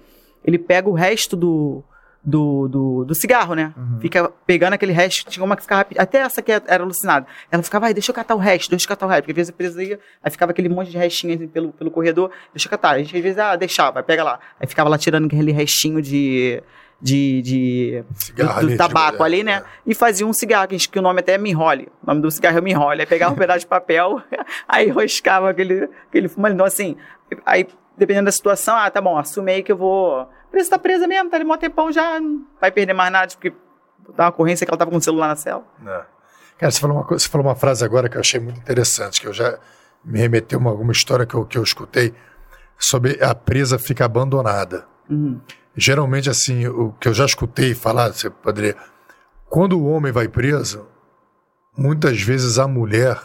Ele 0.45 0.59
pega 0.59 0.89
o 0.89 0.93
resto 0.93 1.37
do, 1.37 1.85
do, 2.25 2.69
do, 2.69 3.05
do 3.05 3.15
cigarro, 3.15 3.55
né? 3.55 3.75
Fica 4.01 4.31
pegando 4.47 4.75
aquele 4.75 4.93
resto, 4.93 5.29
tinha 5.29 5.45
uma 5.45 5.57
que 5.57 5.63
ficava, 5.63 5.87
até 5.97 6.19
essa 6.19 6.41
que 6.41 6.53
era 6.53 6.83
alucinada. 6.83 7.27
Ela 7.51 7.63
ficava, 7.63 7.87
vai, 7.87 7.95
deixa 7.95 8.11
eu 8.11 8.15
catar 8.15 8.35
o 8.35 8.39
resto, 8.39 8.71
deixa 8.71 8.85
eu 8.85 8.89
catar 8.89 9.07
o 9.07 9.09
resto. 9.09 9.23
Porque 9.23 9.33
às 9.33 9.37
vezes 9.37 9.51
a 9.51 9.53
presa 9.53 9.83
ia, 9.83 10.01
aí 10.23 10.31
ficava 10.31 10.53
aquele 10.53 10.69
monte 10.69 10.91
de 10.91 10.99
restinho 10.99 11.35
assim, 11.35 11.49
pelo, 11.49 11.73
pelo 11.73 11.91
corredor, 11.91 12.31
deixa 12.55 12.67
eu 12.67 12.71
catar. 12.71 12.91
A 12.91 12.99
gente 12.99 13.17
às 13.17 13.23
vezes, 13.23 13.39
ah, 13.39 13.57
deixava, 13.57 14.03
pega 14.03 14.23
lá. 14.23 14.39
Aí 14.61 14.67
ficava 14.67 14.89
lá 14.89 14.97
tirando 14.97 15.27
aquele 15.27 15.53
restinho 15.53 16.01
de. 16.01 16.63
De, 17.05 17.43
de 17.43 18.05
Cigarro 18.15 18.61
do, 18.61 18.61
do 18.61 18.67
ali, 18.69 18.77
tabaco 18.77 19.11
tipo, 19.13 19.23
ali, 19.25 19.43
né? 19.43 19.55
é. 19.55 19.65
E 19.91 19.93
fazia 19.93 20.25
um 20.25 20.33
cigarro, 20.33 20.69
que, 20.69 20.77
a 20.77 20.79
gente- 20.79 20.89
que 20.89 20.99
o 21.01 21.03
nome 21.03 21.19
até 21.19 21.33
é 21.33 21.39
Minhole. 21.39 21.89
O 22.01 22.07
nome 22.07 22.21
do 22.23 22.31
cigarro 22.31 22.59
é 22.59 22.61
Minhole. 22.61 23.01
Aí 23.01 23.07
pegava 23.07 23.33
um 23.33 23.37
pedaço 23.37 23.61
de 23.61 23.67
papel, 23.67 24.23
aí 24.69 24.89
roscava 24.89 25.51
aquele, 25.51 25.89
aquele 26.09 26.29
fumo 26.29 26.47
ali. 26.47 26.55
Então, 26.55 26.65
assim, 26.65 26.97
aí, 27.45 27.67
dependendo 27.99 28.27
da 28.27 28.33
situação, 28.33 28.77
ah, 28.77 28.89
tá 28.89 29.01
bom, 29.01 29.19
assume 29.19 29.51
aí 29.51 29.63
que 29.65 29.73
eu 29.73 29.77
vou. 29.77 30.29
Presa 30.51 30.71
tá 30.71 30.79
presa 30.79 31.09
mesmo, 31.09 31.29
tá 31.29 31.37
ali 31.37 31.45
mó 31.45 31.57
tempão 31.57 31.91
já, 31.91 32.21
não 32.21 32.47
vai 32.61 32.71
perder 32.71 32.93
mais 32.93 33.11
nada, 33.11 33.33
porque 33.35 33.51
tá 34.17 34.25
uma 34.25 34.29
ocorrência 34.29 34.65
que 34.65 34.71
ela 34.71 34.79
tava 34.79 34.91
com 34.93 34.97
o 34.99 35.03
celular 35.03 35.27
na 35.29 35.35
cela. 35.37 35.65
É. 35.85 36.03
Cara, 36.59 36.71
você 36.71 36.79
falou, 36.79 36.99
uma, 36.99 37.05
coisa- 37.05 37.25
você 37.25 37.29
falou 37.31 37.47
uma 37.49 37.57
frase 37.57 37.85
agora 37.85 38.09
que 38.09 38.17
eu 38.17 38.21
achei 38.21 38.39
muito 38.39 38.61
interessante, 38.61 39.21
que 39.21 39.27
eu 39.27 39.33
já 39.33 39.59
me 40.05 40.21
remeteu 40.21 40.59
a 40.59 40.63
uma, 40.63 40.71
alguma 40.71 40.93
história 40.93 41.27
que 41.27 41.35
eu, 41.35 41.45
que 41.45 41.59
eu 41.59 41.63
escutei 41.65 42.15
sobre 42.79 43.19
a 43.25 43.35
presa 43.35 43.77
fica 43.79 44.05
abandonada. 44.05 44.87
Uhum. 45.11 45.41
Geralmente, 45.77 46.29
assim, 46.29 46.67
o 46.67 46.93
que 47.01 47.09
eu 47.09 47.15
já 47.15 47.25
escutei 47.25 47.75
falar, 47.75 48.13
você 48.13 48.29
poderia. 48.29 48.77
Quando 49.49 49.79
o 49.79 49.87
homem 49.87 50.13
vai 50.13 50.29
preso, 50.29 50.87
muitas 51.77 52.21
vezes 52.21 52.59
a 52.59 52.67
mulher 52.69 53.19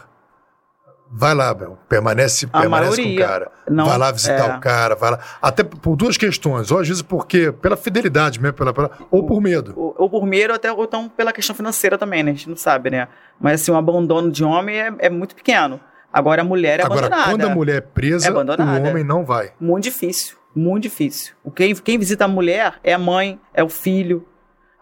vai 1.10 1.34
lá, 1.34 1.54
meu, 1.54 1.78
permanece, 1.88 2.46
A 2.52 2.60
permanece 2.60 3.02
com 3.02 3.14
o 3.14 3.16
cara. 3.16 3.50
não, 3.68 3.86
vai 3.86 3.98
lá 3.98 4.10
visitar 4.10 4.50
é. 4.50 4.56
o 4.56 4.60
cara, 4.60 4.94
vai 4.94 5.12
lá. 5.12 5.18
Até 5.40 5.64
por 5.64 5.96
duas 5.96 6.16
questões. 6.16 6.70
Ou 6.70 6.78
às 6.78 6.86
vezes 6.88 7.02
porque, 7.02 7.50
pela 7.52 7.76
fidelidade 7.76 8.40
mesmo, 8.40 8.54
pela, 8.54 8.72
pela- 8.72 8.90
ou 9.10 9.26
por 9.26 9.40
medo. 9.40 9.72
Ou, 9.76 9.94
ou 9.98 10.10
por 10.10 10.26
medo, 10.26 10.52
até, 10.52 10.70
ou 10.70 10.84
então 10.84 11.08
pela 11.08 11.32
questão 11.32 11.54
financeira 11.56 11.96
também, 11.96 12.22
né? 12.22 12.30
A 12.32 12.34
gente 12.34 12.48
não 12.48 12.56
sabe, 12.56 12.90
né? 12.90 13.08
Mas 13.40 13.62
assim, 13.62 13.70
o 13.70 13.76
abandono 13.76 14.30
de 14.30 14.44
homem 14.44 14.78
é, 14.78 14.92
é 14.98 15.10
muito 15.10 15.34
pequeno. 15.34 15.80
Agora 16.12 16.42
a 16.42 16.44
mulher 16.44 16.80
é 16.80 16.84
Agora, 16.84 17.00
abandonada. 17.06 17.30
quando 17.30 17.44
a 17.44 17.54
mulher 17.54 17.76
é 17.76 17.80
presa, 17.80 18.28
É 18.28 18.32
o 18.32 18.88
homem 18.88 19.04
não 19.04 19.24
vai. 19.24 19.52
Muito 19.60 19.84
difícil, 19.84 20.36
muito 20.54 20.84
difícil. 20.84 21.34
O 21.44 21.50
quem, 21.50 21.74
quem 21.74 21.98
visita 21.98 22.24
a 22.24 22.28
mulher 22.28 22.74
é 22.82 22.94
a 22.94 22.98
mãe, 22.98 23.38
é 23.52 23.62
o 23.62 23.68
filho. 23.68 24.26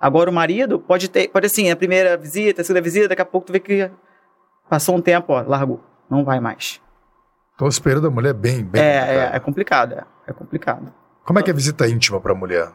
Agora 0.01 0.31
o 0.31 0.33
marido 0.33 0.79
pode 0.79 1.09
ter, 1.09 1.29
pode 1.29 1.47
assim, 1.47 1.71
a 1.71 1.77
primeira 1.77 2.17
visita, 2.17 2.61
a 2.63 2.65
segunda 2.65 2.81
visita, 2.83 3.09
daqui 3.09 3.23
a 3.23 3.25
pouco 3.25 3.47
tu 3.49 3.53
vê 3.53 3.59
que 3.61 3.91
passou 4.71 4.95
um 4.97 5.01
tempo, 5.01 5.33
ó, 5.33 5.43
largou, 5.43 5.81
não 6.09 6.25
vai 6.25 6.39
mais. 6.39 6.81
Então 7.55 7.67
esse 7.67 7.81
período 7.81 8.05
da 8.05 8.11
mulher 8.11 8.31
é 8.31 8.35
bem, 8.35 8.63
bem 8.65 8.81
É, 8.83 9.01
complicado. 9.01 9.33
é, 9.33 9.37
é 9.37 9.41
complicado, 9.41 9.93
é, 9.95 10.05
é 10.29 10.33
complicado. 10.33 10.95
Como 11.25 11.39
é 11.39 11.43
que 11.43 11.51
é 11.51 11.55
visita 11.55 11.89
íntima 11.89 12.21
pra 12.21 12.35
mulher? 12.35 12.69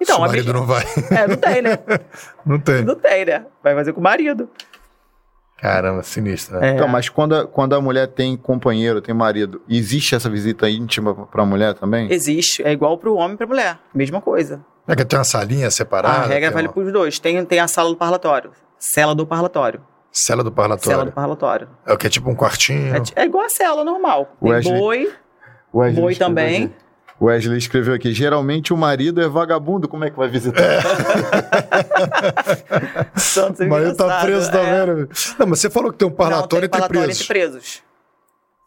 Então, 0.00 0.16
Se 0.16 0.20
o 0.22 0.24
a 0.24 0.28
marido 0.28 0.46
mi- 0.54 0.60
não 0.60 0.66
vai. 0.66 0.84
É, 1.10 1.26
não 1.28 1.36
tem, 1.36 1.62
né? 1.62 1.78
não 2.46 2.58
tem. 2.58 2.84
Não 2.84 2.94
tem, 2.96 3.24
né? 3.24 3.46
Vai 3.62 3.74
fazer 3.74 3.92
com 3.92 4.00
o 4.00 4.02
marido. 4.02 4.48
Caramba, 5.58 6.04
sinistro, 6.04 6.58
né? 6.60 6.70
É. 6.70 6.74
Então, 6.74 6.86
mas 6.86 7.08
quando 7.08 7.34
a, 7.34 7.46
quando 7.46 7.74
a 7.74 7.80
mulher 7.80 8.06
tem 8.06 8.36
companheiro, 8.36 9.00
tem 9.02 9.12
marido, 9.14 9.60
existe 9.68 10.14
essa 10.14 10.30
visita 10.30 10.70
íntima 10.70 11.26
pra 11.26 11.44
mulher 11.44 11.74
também? 11.74 12.10
Existe, 12.12 12.62
é 12.62 12.70
igual 12.70 12.96
pro 12.96 13.14
homem 13.14 13.34
e 13.34 13.36
pra 13.36 13.46
mulher. 13.46 13.78
Mesma 13.92 14.20
coisa. 14.20 14.64
É 14.86 14.94
que 14.94 15.04
tem 15.04 15.18
uma 15.18 15.24
salinha 15.24 15.70
separada. 15.70 16.20
a 16.20 16.26
regra 16.26 16.50
vale 16.50 16.68
uma 16.68 16.72
pros 16.72 16.92
dois. 16.92 17.18
Tem, 17.18 17.44
tem 17.44 17.58
a 17.58 17.66
sala 17.66 17.90
do 17.90 17.96
parlatório. 17.96 18.52
Cela 18.78 19.14
do 19.14 19.26
parlatório. 19.26 19.82
Cela 20.12 20.44
do 20.44 20.52
parlatório. 20.52 20.90
Cela 20.90 21.04
do 21.04 21.12
parlatório. 21.12 21.68
É 21.84 21.92
o 21.92 21.98
que 21.98 22.06
é 22.06 22.10
tipo 22.10 22.30
um 22.30 22.36
quartinho. 22.36 22.94
É, 22.94 23.22
é 23.22 23.24
igual 23.24 23.44
a 23.44 23.48
cela 23.48 23.84
normal. 23.84 24.28
Tem 24.40 24.52
Wesley. 24.52 24.78
boi, 24.78 25.12
Wesley 25.74 26.02
boi 26.02 26.14
também. 26.14 26.64
aqui. 26.66 26.74
Wesley 27.20 27.58
escreveu 27.58 27.94
aqui: 27.94 28.12
geralmente 28.12 28.72
o 28.72 28.76
marido 28.76 29.20
é 29.20 29.28
vagabundo, 29.28 29.88
como 29.88 30.04
é 30.04 30.10
que 30.10 30.16
vai 30.16 30.28
visitar? 30.28 30.62
É 30.62 30.78
O 33.64 33.68
marido 33.68 33.96
tá 33.96 34.20
preso 34.20 34.48
é. 34.48 34.52
também, 34.52 34.96
né? 34.96 35.08
Não, 35.38 35.46
mas 35.46 35.60
você 35.60 35.70
falou 35.70 35.90
que 35.92 35.98
tem 35.98 36.08
um 36.08 36.10
parlatório 36.10 36.46
Não, 36.46 36.48
tem 36.48 36.58
entre 36.66 36.70
parlatório 36.70 37.02
presos. 37.04 37.22
entre 37.22 37.34
presos. 37.34 37.82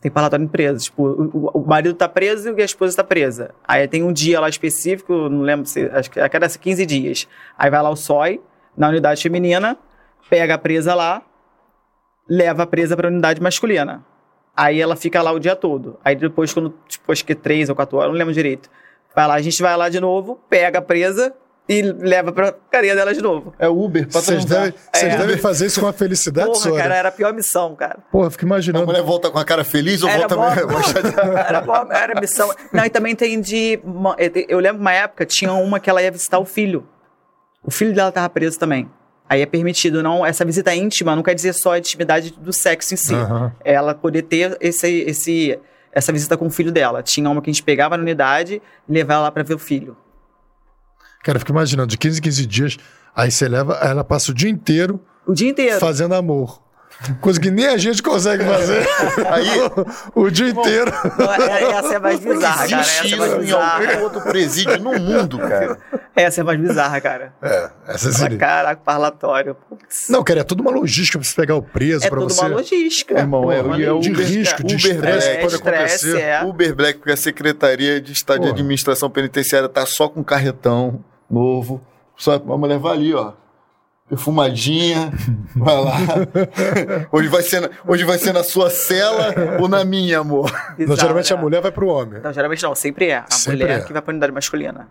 Tem 0.02 0.12
parlatório 0.12 0.44
entre 0.44 0.52
presos. 0.52 0.84
Tipo, 0.86 1.04
o, 1.04 1.30
o- 1.34 1.52
o 1.62 1.68
marido 1.68 1.94
tá 1.94 2.10
preso 2.10 2.54
e 2.58 2.62
a 2.62 2.66
esposa 2.66 2.96
tá 2.96 3.04
presa. 3.04 3.52
Aí 3.68 3.88
tem 3.88 4.04
um 4.04 4.12
dia 4.12 4.40
lá 4.40 4.50
específico, 4.50 5.14
não 5.30 5.42
lembro 5.42 5.66
se. 5.66 5.86
Acho 5.94 6.10
que 6.12 6.20
a 6.20 6.28
cada 6.28 6.50
15 6.50 6.86
dias. 6.86 7.28
Aí 7.58 7.70
vai 7.70 7.82
lá 7.82 7.90
o 7.90 7.96
SOI, 7.96 8.42
na 8.76 8.90
unidade 8.90 9.22
feminina, 9.22 9.78
pega 10.30 10.56
a 10.56 10.58
presa 10.58 10.96
lá, 10.96 11.22
leva 12.28 12.64
a 12.64 12.68
presa 12.68 12.98
pra 12.98 13.08
unidade 13.10 13.40
masculina. 13.42 14.04
Aí 14.56 14.82
ela 14.82 14.96
fica 14.96 15.22
lá 15.22 15.32
o 15.32 15.40
dia 15.40 15.56
todo. 15.56 15.98
Aí 16.04 16.16
depois, 16.16 16.54
quando, 16.54 16.74
tipo, 16.88 17.12
acho 17.12 17.24
que 17.26 17.34
três 17.36 17.70
ou 17.70 17.76
quatro 17.76 17.98
horas, 17.98 18.12
não 18.12 18.18
lembro 18.18 18.34
direito. 18.34 18.70
Vai 19.16 19.28
lá, 19.28 19.34
a 19.36 19.42
gente 19.42 19.62
vai 19.62 19.76
lá 19.76 19.90
de 19.90 20.00
novo, 20.00 20.40
pega 20.50 20.80
a 20.80 20.82
presa 20.82 21.34
e 21.70 21.82
leva 21.82 22.32
pra 22.34 22.54
cadeia 22.70 22.96
dela 22.96 23.14
de 23.14 23.22
novo. 23.22 23.54
É 23.60 23.68
Uber 23.70 24.08
pra 24.08 24.20
Vocês 24.22 24.44
vocês 24.44 24.74
É. 25.14 25.18
devem 25.18 25.38
fazer 25.38 25.68
isso 25.68 25.80
com 25.80 25.86
uma 25.86 25.94
felicidade 25.94 26.48
Porra, 26.48 26.60
só. 26.60 26.76
cara, 26.76 26.96
era 26.96 27.10
a 27.10 27.12
pior 27.12 27.34
missão, 27.34 27.76
cara. 27.76 28.00
Porra, 28.12 28.30
fico 28.30 28.44
A 28.46 28.48
imaginando. 28.48 28.86
mulher 28.86 29.04
volta 29.04 29.30
com 29.30 29.38
a 29.40 29.46
cara 29.46 29.64
feliz 29.64 30.02
ou 30.04 30.10
Era 30.10 30.28
volta 30.28 30.68
mó 30.68 30.82
chateada? 30.82 31.40
era, 31.48 31.62
mó- 31.62 31.88
era 31.92 32.20
missão. 32.20 32.50
Não, 32.74 32.84
e 32.86 32.90
também 32.90 33.16
tem 33.16 33.40
de. 33.40 33.80
Eu 34.50 34.60
lembro 34.60 34.82
uma 34.82 34.92
época, 34.94 35.26
tinha 35.26 35.54
uma 35.54 35.80
que 35.80 35.90
ela 35.90 36.02
ia 36.02 36.12
visitar 36.12 36.40
o 36.40 36.46
filho. 36.46 36.86
O 37.64 37.72
filho 37.72 37.94
dela 37.94 38.12
tava 38.12 38.28
preso 38.30 38.58
também. 38.60 38.90
Aí 39.32 39.42
é 39.42 39.46
permitido, 39.46 40.04
não. 40.04 40.26
Essa 40.26 40.44
visita 40.44 40.76
íntima 40.76 41.16
não 41.16 41.24
quer 41.24 41.34
dizer 41.34 41.54
só 41.54 41.72
a 41.72 41.78
intimidade 41.80 42.32
do 42.38 42.52
sexo 42.52 42.94
em 42.94 42.98
si. 42.98 43.14
É 43.64 43.74
Ela 43.76 43.96
poder 43.96 44.24
ter 44.24 44.58
esse, 44.60 44.90
esse, 45.08 45.58
essa 45.94 46.12
visita 46.12 46.36
com 46.36 46.48
o 46.48 46.50
filho 46.50 46.70
dela. 46.70 47.02
Tinha 47.02 47.30
uma 47.30 47.42
que 47.42 47.50
a 47.50 47.54
gente 47.54 47.64
pegava 47.64 47.96
na 47.96 48.04
unidade 48.04 48.62
e 48.90 48.92
levava 48.92 49.22
lá 49.22 49.32
pra 49.32 49.42
ver 49.42 49.54
o 49.54 49.58
filho. 49.58 49.96
Cara, 51.24 51.38
eu 51.38 51.40
fico 51.40 51.52
imaginando, 51.54 51.88
de 51.88 51.98
15 51.98 52.20
em 52.20 52.22
15 52.24 52.46
dias, 52.46 52.78
aí 53.16 53.32
você 53.32 53.48
leva, 53.48 53.76
ela 53.76 54.04
passa 54.04 54.32
o 54.32 54.34
dia 54.34 54.50
inteiro 54.50 55.00
O 55.26 55.34
dia 55.34 55.50
inteiro. 55.50 55.80
fazendo 55.80 56.14
amor. 56.14 56.62
Coisa 57.22 57.40
que 57.40 57.50
nem 57.50 57.68
a 57.68 57.78
gente 57.78 58.04
consegue 58.04 58.44
fazer. 58.44 58.86
Aí- 59.32 59.50
o 60.14 60.30
dia 60.30 60.50
inteiro. 60.50 60.92
Não, 61.18 61.34
é- 61.34 61.64
Essa 61.72 61.96
é 61.96 62.00
mais 62.00 62.20
bizarra, 62.20 62.68
cara. 62.70 62.82
Existe 62.82 63.06
Essa 63.06 63.16
é 63.16 63.18
mais 63.18 63.34
em 63.34 63.40
bizarra. 63.40 63.92
algum 63.92 64.04
outro 64.04 64.22
presídio 64.22 64.80
no 64.80 65.00
mundo, 65.00 65.40
cara. 65.40 65.80
Essa 66.16 66.42
é 66.42 66.44
mais 66.44 66.60
bizarra, 66.60 67.00
cara. 67.00 67.34
É, 67.42 67.70
essa 67.88 68.12
Fala, 68.12 68.14
seria. 68.14 68.38
Caraca, 68.38 68.82
parlatório. 68.84 69.56
Putz. 69.70 70.08
Não, 70.10 70.24
cara, 70.24 70.42
é 70.42 70.44
tudo 70.44 70.62
uma 70.62 70.72
logística 70.72 71.18
pra 71.18 71.28
você 71.28 71.36
pegar 71.36 71.56
o 71.56 71.62
preso, 71.62 72.06
É 72.06 72.10
pra 72.10 72.20
tudo 72.20 72.34
você. 72.34 72.42
uma 72.42 72.50
logística. 72.56 73.18
Irmão, 73.20 73.52
é, 73.52 73.62
Uma 73.62 73.78
e 73.80 73.84
é 73.86 73.92
o 73.92 74.00
de 74.00 74.10
logística. 74.10 74.40
risco, 74.40 74.64
de 74.64 74.76
Uber 74.76 74.92
estresse 74.96 75.02
Black. 75.28 75.36
que 75.36 75.42
pode 75.42 75.54
estresse, 75.56 76.10
acontecer. 76.10 76.22
é. 76.22 76.44
Uber 76.44 76.76
Black, 76.76 77.00
porque 77.00 77.12
a 77.14 77.18
Secretaria 77.18 78.02
de 78.02 78.12
Estado 78.12 78.38
Porra. 78.40 78.50
de 78.50 78.56
Administração 78.62 79.10
Penitenciária 79.10 79.70
tá 79.70 79.86
só 79.86 80.08
com 80.10 80.24
carretão 80.24 81.04
novo. 81.30 81.82
Só 82.18 82.34
a 82.36 82.40
mulher 82.58 82.78
vai 82.78 82.94
ali, 82.94 83.14
ó. 83.14 83.34
Perfumadinha, 84.10 85.10
vai 85.56 85.76
lá. 85.84 85.94
Hoje 87.12 87.28
vai, 87.30 87.42
ser 87.42 87.62
na, 87.62 87.70
hoje 87.88 88.04
vai 88.04 88.18
ser 88.18 88.34
na 88.34 88.44
sua 88.44 88.70
cela 88.70 89.34
ou 89.60 89.70
na 89.70 89.86
minha, 89.86 90.20
amor? 90.20 90.52
Não, 90.52 90.76
Bizarro, 90.76 91.00
geralmente 91.00 91.34
a 91.34 91.36
né? 91.38 91.42
mulher 91.42 91.62
vai 91.62 91.72
pro 91.72 91.88
homem. 91.88 92.20
Não, 92.22 92.34
geralmente 92.34 92.62
não, 92.62 92.76
sempre 92.76 93.08
é. 93.08 93.20
A 93.20 93.26
Sempre 93.32 93.64
mulher 93.64 93.80
é. 93.80 93.84
que 93.84 93.94
vai 93.94 94.02
pra 94.02 94.12
unidade 94.12 94.34
masculina. 94.34 94.90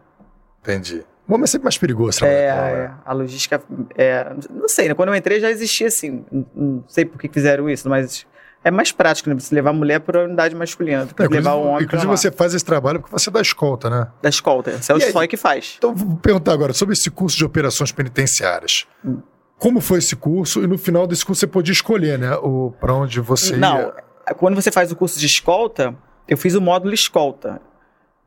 Entendi. 0.62 1.04
O 1.28 1.34
homem 1.34 1.44
é 1.44 1.46
sempre 1.46 1.64
mais 1.64 1.78
perigoso. 1.78 2.24
É, 2.24 2.46
trabalhar 2.52 2.88
com 2.88 2.94
é, 2.94 2.98
a 3.04 3.12
logística. 3.12 3.62
É, 3.96 4.32
não 4.50 4.68
sei, 4.68 4.88
né? 4.88 4.94
Quando 4.94 5.10
eu 5.10 5.14
entrei 5.14 5.40
já 5.40 5.50
existia 5.50 5.86
assim. 5.86 6.24
Não, 6.30 6.46
não 6.54 6.84
sei 6.88 7.04
por 7.04 7.18
que 7.20 7.28
fizeram 7.28 7.70
isso, 7.70 7.88
mas 7.88 8.26
é 8.64 8.70
mais 8.70 8.90
prático, 8.90 9.30
né? 9.30 9.36
Você 9.38 9.54
levar 9.54 9.70
a 9.70 9.72
mulher 9.72 10.00
pra 10.00 10.24
unidade 10.24 10.54
masculina 10.56 11.06
do 11.06 11.14
que 11.14 11.22
É, 11.22 11.28
levar 11.28 11.54
o 11.54 11.60
homem 11.62 11.84
inclusive 11.84 12.02
pra 12.02 12.10
lá. 12.10 12.16
você 12.16 12.30
faz 12.32 12.52
esse 12.52 12.64
trabalho 12.64 12.98
porque 13.00 13.12
você 13.12 13.30
dá 13.30 13.40
escolta, 13.40 13.88
né? 13.88 14.08
Da 14.20 14.28
escolta. 14.28 14.72
Isso 14.72 14.90
é 14.90 14.94
o? 14.96 15.00
SOI 15.00 15.28
que 15.28 15.36
faz. 15.36 15.76
Então, 15.78 15.94
vou 15.94 16.16
perguntar 16.16 16.52
agora 16.52 16.72
sobre 16.72 16.94
esse 16.94 17.10
curso 17.10 17.36
de 17.36 17.44
operações 17.44 17.92
penitenciárias. 17.92 18.86
Hum. 19.04 19.20
Como 19.56 19.80
foi 19.80 19.98
esse 19.98 20.16
curso? 20.16 20.62
E 20.64 20.66
no 20.66 20.78
final 20.78 21.06
desse 21.06 21.24
curso 21.24 21.40
você 21.40 21.46
podia 21.46 21.72
escolher, 21.72 22.18
né? 22.18 22.34
O, 22.36 22.72
pra 22.80 22.92
onde 22.94 23.20
você 23.20 23.56
Não, 23.56 23.78
ia. 23.78 23.94
quando 24.36 24.54
você 24.56 24.72
faz 24.72 24.90
o 24.90 24.96
curso 24.96 25.18
de 25.20 25.26
escolta, 25.26 25.94
eu 26.26 26.36
fiz 26.36 26.54
o 26.54 26.60
módulo 26.60 26.92
escolta. 26.92 27.60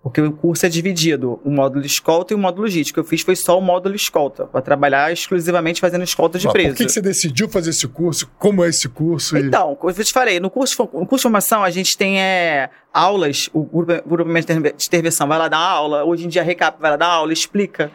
Porque 0.03 0.19
o 0.19 0.33
curso 0.33 0.65
é 0.65 0.69
dividido, 0.69 1.39
o 1.45 1.49
módulo 1.49 1.85
escolta 1.85 2.33
e 2.33 2.35
o 2.35 2.37
módulo 2.37 2.63
logístico. 2.63 2.99
Eu 2.99 3.05
fiz 3.05 3.21
foi 3.21 3.37
só 3.37 3.57
o 3.57 3.61
módulo 3.61 3.95
escolta, 3.95 4.45
para 4.45 4.61
trabalhar 4.61 5.13
exclusivamente 5.13 5.79
fazendo 5.79 6.03
escolta 6.03 6.37
de 6.37 6.43
Mas 6.45 6.51
preso. 6.51 6.69
por 6.71 6.75
que, 6.77 6.85
que 6.87 6.91
você 6.91 7.01
decidiu 7.01 7.47
fazer 7.47 7.69
esse 7.69 7.87
curso? 7.87 8.29
Como 8.37 8.65
é 8.65 8.67
esse 8.67 8.89
curso? 8.89 9.37
E- 9.37 9.43
Então, 9.47 9.73
como 9.75 9.89
eu 9.91 10.03
te 10.03 10.11
falei, 10.11 10.41
no 10.41 10.49
curso, 10.49 10.75
no 10.93 11.05
curso 11.07 11.15
de 11.15 11.21
formação 11.21 11.63
a 11.63 11.69
gente 11.69 11.97
tem 11.97 12.21
é, 12.21 12.69
aulas, 12.93 13.49
o 13.53 13.63
grupo, 13.63 13.93
o 14.05 14.09
grupo 14.09 14.33
de 14.33 14.39
intervenção 14.87 15.25
vai 15.25 15.39
lá 15.39 15.47
dar 15.47 15.57
aula, 15.59 16.03
hoje 16.03 16.25
em 16.25 16.27
dia 16.27 16.41
a 16.41 16.45
Recap 16.45 16.81
vai 16.81 16.91
lá 16.91 16.97
dar 16.97 17.07
aula, 17.07 17.31
explica. 17.31 17.89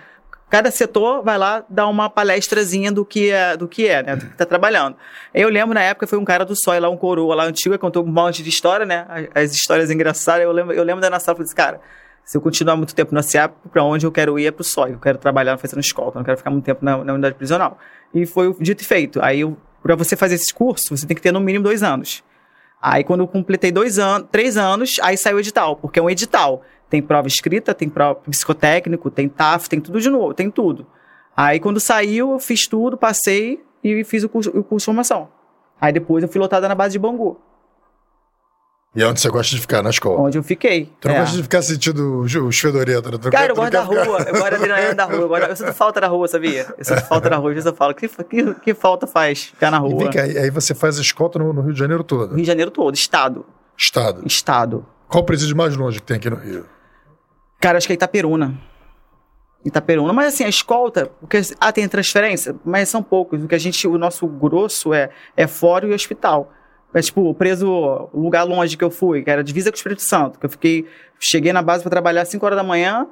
Cada 0.50 0.70
setor 0.70 1.22
vai 1.22 1.36
lá 1.36 1.62
dar 1.68 1.86
uma 1.88 2.08
palestrazinha 2.08 2.90
do 2.90 3.04
que 3.04 3.30
é, 3.30 3.56
do 3.56 3.68
que 3.68 3.86
é, 3.86 4.02
né? 4.02 4.16
Do 4.16 4.26
que 4.26 4.36
tá 4.36 4.46
trabalhando. 4.46 4.96
Eu 5.34 5.50
lembro 5.50 5.74
na 5.74 5.82
época 5.82 6.06
foi 6.06 6.18
um 6.18 6.24
cara 6.24 6.44
do 6.44 6.54
SOI 6.56 6.80
lá, 6.80 6.88
um 6.88 6.96
coroa 6.96 7.34
lá 7.34 7.44
antigo, 7.44 7.74
que 7.74 7.78
contou 7.78 8.02
um 8.02 8.10
monte 8.10 8.42
de 8.42 8.48
história, 8.48 8.86
né? 8.86 9.06
As, 9.08 9.44
as 9.44 9.52
histórias 9.52 9.90
engraçadas. 9.90 10.42
Eu 10.44 10.52
lembro, 10.52 10.72
eu 10.72 10.82
lembro 10.82 11.02
da 11.02 11.10
na 11.10 11.20
sala 11.20 11.36
falei 11.36 11.46
assim, 11.46 11.54
cara, 11.54 11.80
se 12.24 12.36
eu 12.36 12.40
continuar 12.40 12.76
muito 12.76 12.94
tempo 12.94 13.14
na 13.14 13.22
CIAP, 13.22 13.54
pra 13.70 13.82
onde 13.82 14.06
eu 14.06 14.12
quero 14.12 14.38
ir 14.38 14.46
é 14.46 14.50
pro 14.50 14.62
SOI. 14.62 14.92
Eu 14.92 14.98
quero 14.98 15.18
trabalhar 15.18 15.56
fazendo 15.58 15.80
escolta, 15.80 16.16
eu 16.16 16.20
não 16.20 16.24
quero 16.24 16.36
ficar 16.38 16.50
muito 16.50 16.64
tempo 16.64 16.84
na, 16.84 17.02
na 17.04 17.12
unidade 17.12 17.34
prisional. 17.34 17.78
E 18.14 18.24
foi 18.24 18.54
dito 18.60 18.82
e 18.82 18.84
feito. 18.84 19.20
Aí, 19.22 19.40
pra 19.82 19.96
você 19.96 20.14
fazer 20.14 20.34
esse 20.34 20.52
curso, 20.52 20.96
você 20.96 21.06
tem 21.06 21.14
que 21.14 21.22
ter 21.22 21.32
no 21.32 21.40
mínimo 21.40 21.64
dois 21.64 21.82
anos. 21.82 22.22
Aí, 22.80 23.02
quando 23.02 23.20
eu 23.20 23.28
completei 23.28 23.72
dois 23.72 23.98
anos, 23.98 24.28
três 24.30 24.56
anos, 24.56 24.96
aí 25.02 25.16
saiu 25.16 25.36
o 25.36 25.40
edital, 25.40 25.76
porque 25.76 25.98
é 25.98 26.02
um 26.02 26.08
edital. 26.08 26.62
Tem 26.90 27.02
prova 27.02 27.28
escrita, 27.28 27.74
tem 27.74 27.88
prova 27.88 28.14
psicotécnico, 28.28 29.10
tem 29.10 29.28
TAF, 29.28 29.68
tem 29.68 29.80
tudo 29.80 30.00
de 30.00 30.08
novo, 30.08 30.32
tem 30.34 30.50
tudo. 30.50 30.86
Aí, 31.36 31.60
quando 31.60 31.78
saiu, 31.80 32.32
eu 32.32 32.38
fiz 32.38 32.66
tudo, 32.66 32.96
passei 32.96 33.62
e 33.84 34.02
fiz 34.04 34.24
o 34.24 34.28
curso, 34.28 34.50
o 34.50 34.64
curso 34.64 34.84
de 34.84 34.86
formação. 34.86 35.28
Aí, 35.80 35.92
depois, 35.92 36.22
eu 36.22 36.28
fui 36.28 36.40
lotada 36.40 36.66
na 36.68 36.74
base 36.74 36.92
de 36.92 36.98
Bangu, 36.98 37.38
E 38.96 39.02
é 39.02 39.06
onde 39.06 39.20
você 39.20 39.28
gosta 39.28 39.54
de 39.54 39.60
ficar, 39.60 39.82
na 39.82 39.90
escola? 39.90 40.18
onde 40.18 40.38
eu 40.38 40.42
fiquei. 40.42 40.90
Tu 40.98 41.06
não 41.08 41.14
É. 41.14 41.20
gosta 41.20 41.36
de 41.36 41.42
ficar 41.42 41.60
sentindo 41.62 42.20
os- 42.20 42.34
os 42.34 42.58
fedorentos, 42.58 43.12
né? 43.20 43.30
Cara, 43.30 43.52
eu 43.52 43.54
gosto 43.54 43.70
da 43.70 43.82
ficar- 43.86 44.02
rua, 44.04 44.18
eu 44.20 44.32
gosto 44.32 44.50
da 44.50 44.56
adrenalina 44.56 44.94
da 44.94 45.04
rua. 45.04 45.16
Eu, 45.20 45.28
gosto- 45.28 45.44
eu 45.50 45.56
sinto 45.56 45.72
falta 45.74 46.00
da 46.00 46.06
rua, 46.08 46.26
sabia? 46.26 46.74
Eu 46.76 46.84
sinto 46.84 47.02
falta 47.04 47.28
da 47.30 47.36
rua. 47.36 47.50
Às 47.50 47.54
vezes 47.54 47.66
eu 47.66 47.74
falo, 47.76 47.94
que, 47.94 48.08
que, 48.08 48.54
que 48.54 48.74
falta 48.74 49.06
faz 49.06 49.44
ficar 49.44 49.70
na 49.70 49.76
E 49.76 49.80
rua? 49.80 49.98
vem 49.98 50.10
cá, 50.10 50.22
aí 50.22 50.50
você 50.50 50.74
faz 50.74 50.98
a 50.98 51.02
escolta 51.02 51.38
no, 51.38 51.52
no 51.52 51.60
Rio 51.60 51.74
de 51.74 51.78
Janeiro 51.78 52.02
todo. 52.02 52.30
Rio 52.30 52.38
de 52.40 52.44
Janeiro 52.46 52.70
todo, 52.70 52.94
estado. 52.94 53.44
Estado. 53.76 54.22
Estado. 54.26 54.84
Qual 55.06 55.22
o 55.22 55.26
presídio 55.26 55.54
mais 55.56 55.76
longe 55.76 56.00
que 56.00 56.06
tem 56.06 56.16
aqui 56.16 56.30
no 56.30 56.36
Rio? 56.36 56.64
Cara, 57.60 57.78
acho 57.78 57.86
que 57.86 57.92
é 57.92 57.94
Itaperuna. 57.94 58.58
Itaperuna. 59.64 60.12
Mas 60.12 60.34
assim, 60.34 60.44
a 60.44 60.48
escolta, 60.48 61.06
porque, 61.20 61.40
ah, 61.60 61.72
tem 61.72 61.88
transferência, 61.88 62.54
mas 62.64 62.88
são 62.88 63.02
poucos. 63.02 63.42
O 63.42 63.48
que 63.48 63.54
a 63.54 63.58
gente, 63.58 63.86
o 63.86 63.98
nosso 63.98 64.26
grosso 64.26 64.94
é, 64.94 65.10
é 65.36 65.46
fora 65.46 65.86
e 65.86 65.92
hospital. 65.92 66.52
Mas, 66.92 67.06
tipo, 67.06 67.20
o 67.22 67.34
preso, 67.34 67.68
o 68.12 68.20
lugar 68.20 68.44
longe 68.44 68.76
que 68.76 68.84
eu 68.84 68.90
fui, 68.90 69.22
que 69.22 69.30
era 69.30 69.44
divisa 69.44 69.70
com 69.70 69.74
o 69.74 69.76
Espírito 69.76 70.02
Santo, 70.02 70.38
que 70.38 70.46
eu 70.46 70.50
fiquei, 70.50 70.86
cheguei 71.18 71.52
na 71.52 71.60
base 71.60 71.82
para 71.82 71.90
trabalhar 71.90 72.24
5 72.24 72.44
horas 72.44 72.56
da 72.56 72.62
manhã 72.62 73.06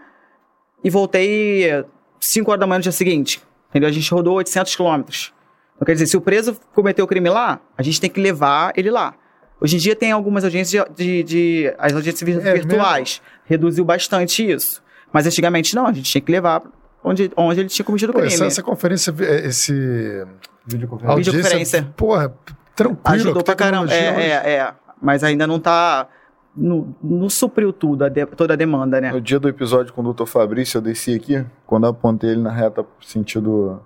e 0.82 0.88
voltei 0.88 1.84
5 2.20 2.50
horas 2.50 2.60
da 2.60 2.66
manhã 2.66 2.78
no 2.78 2.82
dia 2.82 2.92
seguinte. 2.92 3.42
Entendeu? 3.68 3.88
A 3.88 3.92
gente 3.92 4.10
rodou 4.10 4.34
800 4.36 4.74
quilômetros. 4.74 5.34
Então, 5.74 5.84
quer 5.84 5.92
dizer, 5.92 6.06
se 6.06 6.16
o 6.16 6.20
preso 6.22 6.58
cometeu 6.74 7.06
crime 7.06 7.28
lá, 7.28 7.60
a 7.76 7.82
gente 7.82 8.00
tem 8.00 8.08
que 8.08 8.20
levar 8.20 8.72
ele 8.76 8.90
lá. 8.90 9.14
Hoje 9.60 9.76
em 9.76 9.78
dia 9.78 9.96
tem 9.96 10.12
algumas 10.12 10.44
audiências 10.44 10.84
de, 10.94 11.22
de, 11.22 11.22
de- 11.24 11.74
as 11.78 11.92
audiências 11.94 12.22
vir- 12.28 12.46
É 12.46 12.54
virtuais. 12.54 13.22
Reduziu 13.44 13.84
bastante 13.84 14.48
isso. 14.48 14.82
Mas 15.12 15.26
antigamente 15.26 15.74
não, 15.74 15.86
a 15.86 15.92
gente 15.92 16.10
tinha 16.10 16.20
que 16.20 16.30
levar 16.30 16.62
onde, 17.02 17.30
onde 17.36 17.60
ele 17.60 17.68
tinha 17.68 17.84
cometido 17.84 18.12
o 18.12 18.14
crime. 18.14 18.28
essa, 18.32 18.44
essa 18.44 18.62
conferência, 18.62 19.14
é, 19.20 19.46
esse... 19.46 20.26
Videoconferência. 20.66 21.88
Porra, 21.96 22.34
tranquilo. 22.74 23.00
Ajudou 23.14 23.36
que 23.36 23.44
pra 23.44 23.54
caramba. 23.54 23.86
tecnologia 23.88 24.10
É, 24.10 24.38
hoje. 24.40 24.48
é, 24.48 24.52
é. 24.56 24.74
Mas 25.00 25.22
ainda 25.24 25.46
não 25.46 25.58
tá. 25.60 26.08
Não, 26.56 26.94
não 27.02 27.28
supriu 27.28 27.70
tudo, 27.72 28.04
a 28.04 28.08
de- 28.08 28.24
toda 28.26 28.54
a 28.54 28.56
demanda, 28.56 28.98
né? 29.00 29.12
No 29.12 29.20
dia 29.20 29.38
do 29.38 29.46
episódio 29.48 29.92
com 29.92 30.02
o 30.02 30.12
Dr. 30.14 30.24
Fabrício, 30.24 30.78
eu 30.78 30.82
desci 30.82 31.14
aqui, 31.14 31.44
quando 31.66 31.84
eu 31.84 31.90
apontei 31.90 32.30
ele 32.30 32.40
na 32.40 32.50
reta 32.50 32.84
sentido 33.02 33.80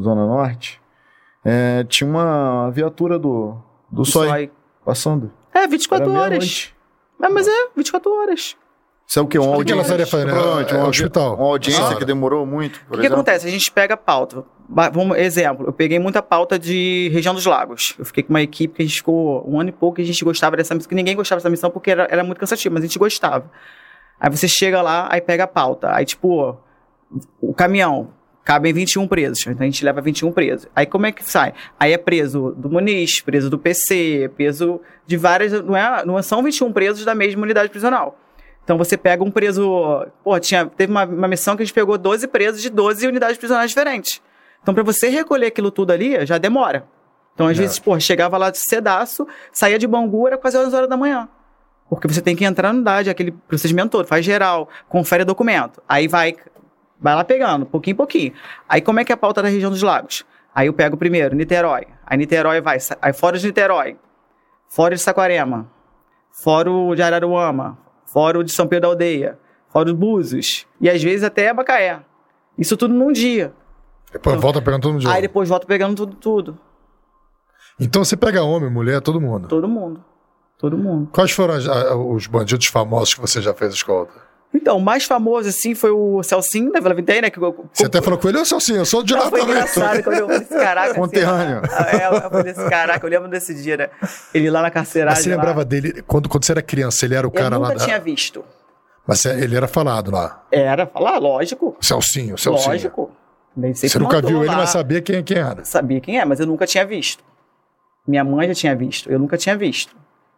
Zona 0.00 0.26
Norte, 0.26 0.80
é, 1.44 1.84
tinha 1.84 2.08
uma 2.08 2.70
viatura 2.70 3.18
do, 3.18 3.56
do 3.92 4.04
SOI 4.06 4.28
SOI. 4.28 4.50
Passando. 4.84 5.30
É, 5.52 5.66
24 5.66 6.10
Era 6.10 6.20
horas. 6.20 6.74
É, 7.22 7.28
mas 7.28 7.46
é 7.48 7.68
24 7.76 8.12
horas. 8.12 8.56
Isso 9.06 9.18
é 9.18 9.22
o 9.22 9.26
que? 9.26 9.38
Uma 9.38 9.44
que 9.44 9.50
ela 9.50 9.56
audiência? 9.56 9.82
estaria 9.82 10.06
fazendo? 10.06 10.30
Provavelmente, 10.30 10.72
É, 10.72 10.76
uma, 10.76 10.86
é 10.86 10.88
hospital. 10.88 11.34
uma 11.36 11.46
audiência 11.46 11.88
Ah. 11.88 11.96
que 11.96 12.04
demorou 12.06 12.46
muito, 12.46 12.80
por 12.80 12.84
O 12.84 12.90
que, 12.92 12.94
que 12.94 13.00
exemplo. 13.02 13.14
acontece? 13.16 13.46
A 13.46 13.50
gente 13.50 13.70
pega 13.70 13.94
a 13.94 13.96
pauta. 13.98 14.44
Vamos, 14.66 15.18
exemplo, 15.18 15.66
eu 15.66 15.72
peguei 15.74 15.98
muita 15.98 16.22
pauta 16.22 16.58
de 16.58 17.10
região 17.12 17.34
dos 17.34 17.44
lagos. 17.44 17.94
Eu 17.98 18.04
fiquei 18.06 18.22
com 18.22 18.30
uma 18.30 18.40
equipe 18.40 18.76
que 18.76 18.82
a 18.82 18.86
gente 18.86 18.96
ficou 18.96 19.44
um 19.46 19.60
ano 19.60 19.68
e 19.68 19.72
pouco 19.72 19.96
que 19.96 20.02
a 20.02 20.04
gente 20.06 20.24
gostava 20.24 20.56
dessa 20.56 20.74
missão, 20.74 20.88
que 20.88 20.94
ninguém 20.94 21.14
gostava 21.14 21.38
dessa 21.38 21.50
missão 21.50 21.70
porque 21.70 21.90
era, 21.90 22.08
era 22.10 22.24
muito 22.24 22.38
cansativo, 22.38 22.72
mas 22.74 22.82
a 22.82 22.86
gente 22.86 22.98
gostava. 22.98 23.50
Aí 24.18 24.30
você 24.30 24.48
chega 24.48 24.80
lá, 24.80 25.06
aí 25.10 25.20
pega 25.20 25.44
a 25.44 25.46
pauta. 25.46 25.94
Aí, 25.94 26.06
tipo, 26.06 26.56
o 27.42 27.52
caminhão, 27.52 28.08
cabem 28.44 28.72
21 28.72 29.08
presos. 29.08 29.40
Então 29.46 29.62
a 29.62 29.64
gente 29.64 29.84
leva 29.84 30.00
21 30.00 30.30
presos. 30.32 30.68
Aí 30.76 30.84
como 30.86 31.06
é 31.06 31.12
que 31.12 31.24
sai? 31.24 31.54
Aí 31.80 31.92
é 31.92 31.98
preso 31.98 32.54
do 32.56 32.68
Muniz, 32.68 33.20
preso 33.20 33.48
do 33.48 33.58
PC, 33.58 34.30
preso 34.36 34.80
de 35.06 35.16
várias. 35.16 35.52
Não, 35.64 35.76
é, 35.76 36.04
não 36.04 36.22
são 36.22 36.42
21 36.42 36.72
presos 36.72 37.04
da 37.04 37.14
mesma 37.14 37.42
unidade 37.42 37.70
prisional. 37.70 38.18
Então 38.62 38.78
você 38.78 38.96
pega 38.96 39.24
um 39.24 39.30
preso. 39.30 40.06
Pô, 40.22 40.38
tinha, 40.38 40.66
teve 40.66 40.90
uma, 40.90 41.04
uma 41.04 41.28
missão 41.28 41.56
que 41.56 41.62
a 41.62 41.64
gente 41.66 41.74
pegou 41.74 41.96
12 41.98 42.26
presos 42.28 42.60
de 42.62 42.70
12 42.70 43.06
unidades 43.06 43.36
prisionais 43.38 43.70
diferentes. 43.70 44.20
Então, 44.62 44.72
para 44.72 44.82
você 44.82 45.08
recolher 45.10 45.48
aquilo 45.48 45.70
tudo 45.70 45.90
ali, 45.92 46.24
já 46.24 46.38
demora. 46.38 46.86
Então, 47.34 47.46
às 47.46 47.58
É. 47.58 47.60
vezes, 47.60 47.78
pô, 47.78 48.00
chegava 48.00 48.38
lá 48.38 48.48
de 48.50 48.56
cedaço, 48.56 49.26
saía 49.52 49.78
de 49.78 49.86
Bangu, 49.86 50.26
era 50.26 50.38
quase 50.38 50.56
11 50.56 50.74
horas 50.74 50.88
da 50.88 50.96
manhã. 50.96 51.28
Porque 51.90 52.08
você 52.08 52.22
tem 52.22 52.34
que 52.34 52.46
entrar 52.46 52.68
na 52.72 52.76
unidade, 52.76 53.10
aquele 53.10 53.32
procedimento 53.32 53.90
todo, 53.90 54.06
faz 54.06 54.24
geral, 54.24 54.66
confere 54.88 55.22
documento. 55.22 55.82
Aí 55.86 56.08
vai, 56.08 56.34
vai 57.00 57.14
lá 57.14 57.24
pegando, 57.24 57.66
pouquinho 57.66 57.94
em 57.94 57.96
pouquinho. 57.96 58.32
Aí 58.68 58.80
como 58.80 59.00
é 59.00 59.04
que 59.04 59.12
é 59.12 59.14
a 59.14 59.18
pauta 59.18 59.42
da 59.42 59.48
região 59.48 59.70
dos 59.70 59.82
lagos? 59.82 60.24
Aí 60.54 60.66
eu 60.68 60.72
pego 60.72 60.96
primeiro 60.96 61.34
Niterói. 61.34 61.86
Aí 62.06 62.16
Niterói 62.16 62.60
vai, 62.60 62.78
aí 63.02 63.12
fora 63.12 63.38
de 63.38 63.46
Niterói, 63.46 63.96
fora 64.68 64.94
de 64.94 65.00
Saquarema, 65.00 65.68
fora 66.30 66.70
de 66.94 67.02
Araruama, 67.02 67.78
fora 68.06 68.42
de 68.44 68.52
São 68.52 68.66
Pedro 68.66 68.82
da 68.82 68.88
Aldeia, 68.88 69.38
fora 69.68 69.86
de 69.86 69.94
Búzios. 69.94 70.66
E 70.80 70.88
às 70.88 71.02
vezes 71.02 71.24
até 71.24 71.52
Macaé. 71.52 72.00
Isso 72.56 72.76
tudo 72.76 72.94
num 72.94 73.10
dia. 73.12 73.52
Depois 74.12 74.40
volta 74.40 74.62
pegando 74.62 74.82
todo 74.82 74.92
mundo. 74.92 75.08
Aí 75.10 75.22
depois 75.22 75.48
volta 75.48 75.66
pegando 75.66 75.96
tudo, 75.96 76.14
tudo. 76.16 76.58
Então 77.80 78.04
você 78.04 78.16
pega 78.16 78.44
homem, 78.44 78.70
mulher, 78.70 79.00
todo 79.00 79.20
mundo. 79.20 79.48
Todo 79.48 79.68
mundo. 79.68 80.04
Todo 80.56 80.78
mundo. 80.78 81.08
Quais 81.12 81.32
foram 81.32 81.54
as- 81.54 81.66
os 81.66 82.28
bandidos 82.28 82.66
famosos 82.66 83.14
que 83.14 83.20
você 83.20 83.42
já 83.42 83.52
fez 83.52 83.74
escolta? 83.74 84.12
Então, 84.54 84.76
o 84.76 84.80
mais 84.80 85.04
famoso, 85.04 85.48
assim, 85.48 85.74
foi 85.74 85.90
o 85.90 86.22
Celcinho 86.22 86.70
da 86.70 86.78
Vila 86.80 86.94
Vintém, 86.94 87.20
né? 87.20 87.28
Que, 87.28 87.38
eu- 87.38 87.68
Você 87.72 87.86
até 87.86 88.00
falou 88.00 88.18
com 88.18 88.28
ele, 88.28 88.38
ô 88.38 88.44
Celcinho, 88.44 88.78
eu 88.78 88.84
sou 88.86 89.02
de 89.02 89.12
lá 89.12 89.28
foi 89.28 89.40
também. 89.40 89.56
engraçado 89.56 90.02
quando 90.04 90.16
eu 90.16 90.26
falei 90.28 90.42
assim, 90.42 90.54
caraca. 90.54 90.94
Conterrâneo. 90.94 91.62
Assim, 91.64 91.96
é, 91.96 92.06
eu 92.06 92.30
falei 92.30 92.52
assim, 92.52 92.68
caraca, 92.70 93.04
eu 93.06 93.10
lembro 93.10 93.28
desse 93.28 93.52
dia, 93.54 93.76
né? 93.76 93.90
Ele 94.32 94.48
lá 94.50 94.62
na 94.62 94.70
carceragem. 94.70 95.16
Mas 95.16 95.24
você 95.24 95.30
lá. 95.30 95.36
lembrava 95.36 95.64
dele, 95.64 96.02
quando, 96.06 96.28
quando 96.28 96.44
você 96.44 96.52
era 96.52 96.62
criança, 96.62 97.04
ele 97.04 97.14
era 97.16 97.26
o 97.26 97.30
Eu 97.30 97.32
cara 97.32 97.58
lá 97.58 97.68
nunca 97.68 97.80
da... 97.80 97.84
tinha 97.84 97.98
visto. 97.98 98.44
Mas 99.06 99.20
você- 99.20 99.38
ele 99.42 99.56
era 99.56 99.66
falado 99.66 100.10
lá. 100.12 100.44
Era, 100.52 100.86
falar, 100.86 101.18
lógico. 101.18 101.76
Celcinho, 101.80 102.38
Celcinho. 102.38 102.70
Lógico. 102.70 103.10
Nem 103.56 103.74
sei 103.74 103.88
Você 103.88 103.98
nunca 103.98 104.20
viu 104.22 104.38
ele, 104.38 104.46
lá. 104.46 104.56
mas 104.58 104.70
sabia 104.70 105.00
quem, 105.02 105.22
quem 105.22 105.38
era. 105.38 105.64
Sabia 105.64 106.00
quem 106.00 106.18
é, 106.18 106.24
mas 106.24 106.40
eu 106.40 106.46
nunca 106.46 106.66
tinha 106.66 106.84
visto. 106.86 107.22
Minha 108.06 108.22
mãe 108.24 108.48
já 108.48 108.54
tinha 108.54 108.74
visto, 108.76 109.10
eu 109.10 109.18
nunca 109.18 109.36
tinha 109.36 109.56
visto. 109.56 109.94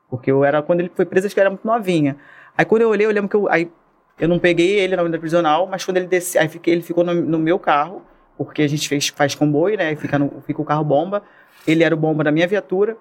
Porque 0.08 0.30
eu 0.30 0.44
era, 0.44 0.62
quando 0.62 0.80
ele 0.80 0.90
foi 0.94 1.04
preso, 1.04 1.26
acho 1.26 1.34
que 1.34 1.40
eu 1.40 1.42
era 1.42 1.50
muito 1.50 1.66
novinha. 1.66 2.16
Aí 2.56 2.64
quando 2.64 2.82
eu 2.82 2.88
olhei, 2.90 3.06
eu 3.06 3.10
lembro 3.10 3.28
que 3.28 3.36
eu, 3.36 3.48
aí, 3.50 3.70
eu 4.18 4.28
não 4.28 4.38
peguei 4.38 4.78
ele 4.78 4.96
na 4.96 5.02
unidade 5.02 5.20
prisional, 5.20 5.66
mas 5.66 5.84
quando 5.84 5.98
ele 5.98 6.06
desceu, 6.06 6.40
aí 6.40 6.48
fiquei, 6.48 6.72
ele 6.74 6.82
ficou 6.82 7.04
no, 7.04 7.14
no 7.14 7.38
meu 7.38 7.58
carro, 7.58 8.02
porque 8.36 8.62
a 8.62 8.68
gente 8.68 8.88
fez, 8.88 9.08
faz 9.08 9.34
comboio, 9.34 9.76
né? 9.76 9.92
e 9.92 9.96
Fica, 9.96 10.18
no, 10.18 10.42
fica 10.46 10.60
o 10.60 10.64
carro 10.64 10.84
bomba. 10.84 11.22
Ele 11.66 11.82
era 11.82 11.94
o 11.94 11.98
bomba 11.98 12.22
da 12.24 12.30
minha 12.30 12.46
viatura. 12.46 12.96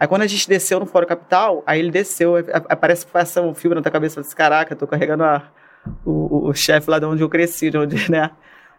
Aí 0.00 0.06
quando 0.06 0.22
a 0.22 0.26
gente 0.26 0.48
desceu 0.48 0.78
no 0.80 0.86
Fórum 0.86 1.06
Capital, 1.06 1.62
aí 1.66 1.78
ele 1.80 1.90
desceu, 1.90 2.36
aí, 2.36 2.44
aí 2.68 2.76
parece 2.76 3.04
que 3.06 3.12
passa 3.12 3.40
um 3.42 3.52
filme 3.54 3.74
na 3.74 3.82
tua 3.82 3.90
cabeça, 3.90 4.20
disse, 4.20 4.34
caraca, 4.34 4.72
eu 4.72 4.76
tô 4.76 4.86
carregando 4.86 5.24
a- 5.24 5.50
o, 6.04 6.48
o, 6.48 6.54
chefe 6.54 6.90
lá 6.90 6.98
de 6.98 7.04
onde 7.06 7.22
eu 7.22 7.28
cresci, 7.28 7.70
de 7.70 7.78
onde, 7.78 8.10
né? 8.10 8.30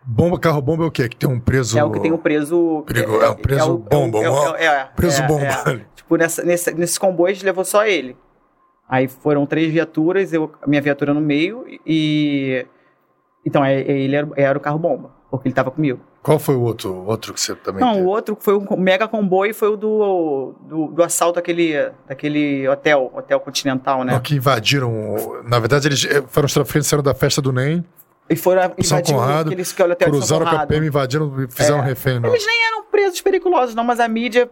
Bomba, 0.04 0.40
carro 0.40 0.62
bomba 0.62 0.84
é 0.84 0.88
o 0.88 0.92
quê? 0.92 1.10
Que 1.10 1.16
tem 1.18 1.30
um 1.30 1.40
preso... 1.40 1.78
É 1.78 1.84
o 1.84 1.92
que 1.92 2.00
tem 2.00 2.12
o 2.12 2.18
preso. 2.18 2.84
Perigo- 2.88 3.22
é 3.22 3.30
um 3.30 3.36
preso 3.36 3.78
bomba, 3.78 4.20
é 4.24 4.30
o- 4.30 4.34
um 4.52 4.56
é, 4.56 4.66
é, 4.66 4.88
preso 4.96 5.22
é, 5.22 5.28
bomba. 5.28 5.46
é. 5.46 5.80
Tipo, 5.96 6.16
nessa, 6.16 6.44
nesse, 6.44 6.72
nesse 6.74 7.00
comboio 7.00 7.32
a 7.32 7.34
gente 7.34 7.46
levou 7.46 7.66
só 7.66 7.86
ele. 7.86 8.16
Aí 8.90 9.08
foram 9.08 9.46
três 9.46 9.72
viaturas, 9.72 10.34
eu, 10.34 10.52
minha 10.66 10.82
viatura 10.82 11.14
no 11.14 11.22
meio 11.22 11.64
e. 11.86 12.66
Então, 13.46 13.64
é- 13.64 13.80
é- 13.82 14.00
ele 14.00 14.16
era, 14.16 14.28
era 14.36 14.58
o 14.58 14.62
carro 14.62 14.80
bomba, 14.80 15.12
porque 15.30 15.48
ele 15.48 15.56
tava 15.56 15.70
comigo. 15.72 16.00
Qual 16.22 16.38
foi 16.38 16.56
o 16.56 16.62
outro, 16.62 16.94
outro 17.06 17.34
que 17.34 17.40
você 17.40 17.56
também 17.56 17.80
Não, 17.80 17.94
teve? 17.94 18.06
o 18.06 18.10
outro 18.10 18.38
foi 18.40 18.54
um 18.58 18.66
mega 18.78 19.08
comboio 19.08 19.56
foi 19.56 19.70
o 19.70 19.78
do, 19.78 20.54
do, 20.68 20.88
do 20.88 21.04
assalto 21.04 21.36
daquele, 21.36 21.92
daquele 22.06 22.68
hotel, 22.68 23.10
Hotel 23.16 23.40
Continental, 23.40 24.04
né? 24.04 24.20
Que 24.20 24.36
invadiram... 24.36 25.42
Na 25.48 25.60
verdade, 25.60 25.88
eles 25.88 26.04
eh, 26.04 26.22
foram 26.28 26.48
os 26.48 26.54
traficantes 26.54 26.90
saíram 26.90 27.04
da 27.04 27.14
festa 27.14 27.42
do 27.42 27.54
NEM, 27.54 27.86
E 28.30 28.36
foram 28.36 28.62
São 28.82 29.02
Conrado, 29.02 29.48
aqueles 29.48 29.72
que 29.72 29.82
é 29.82 29.86
São 29.86 29.96
cruzaram 29.96 30.46
o. 30.46 30.60
KPM, 30.68 30.88
invadiram 30.88 31.44
e 31.44 31.48
fizeram 31.50 31.80
É. 31.80 31.86
refém. 31.86 32.20
Não. 32.20 32.30
Eles 32.30 32.46
nem 32.46 32.66
eram 32.68 32.84
presos 32.84 33.22
periculosos, 33.22 33.74
não, 33.74 33.86
mas 33.86 34.00
a 34.02 34.08
mídia 34.10 34.50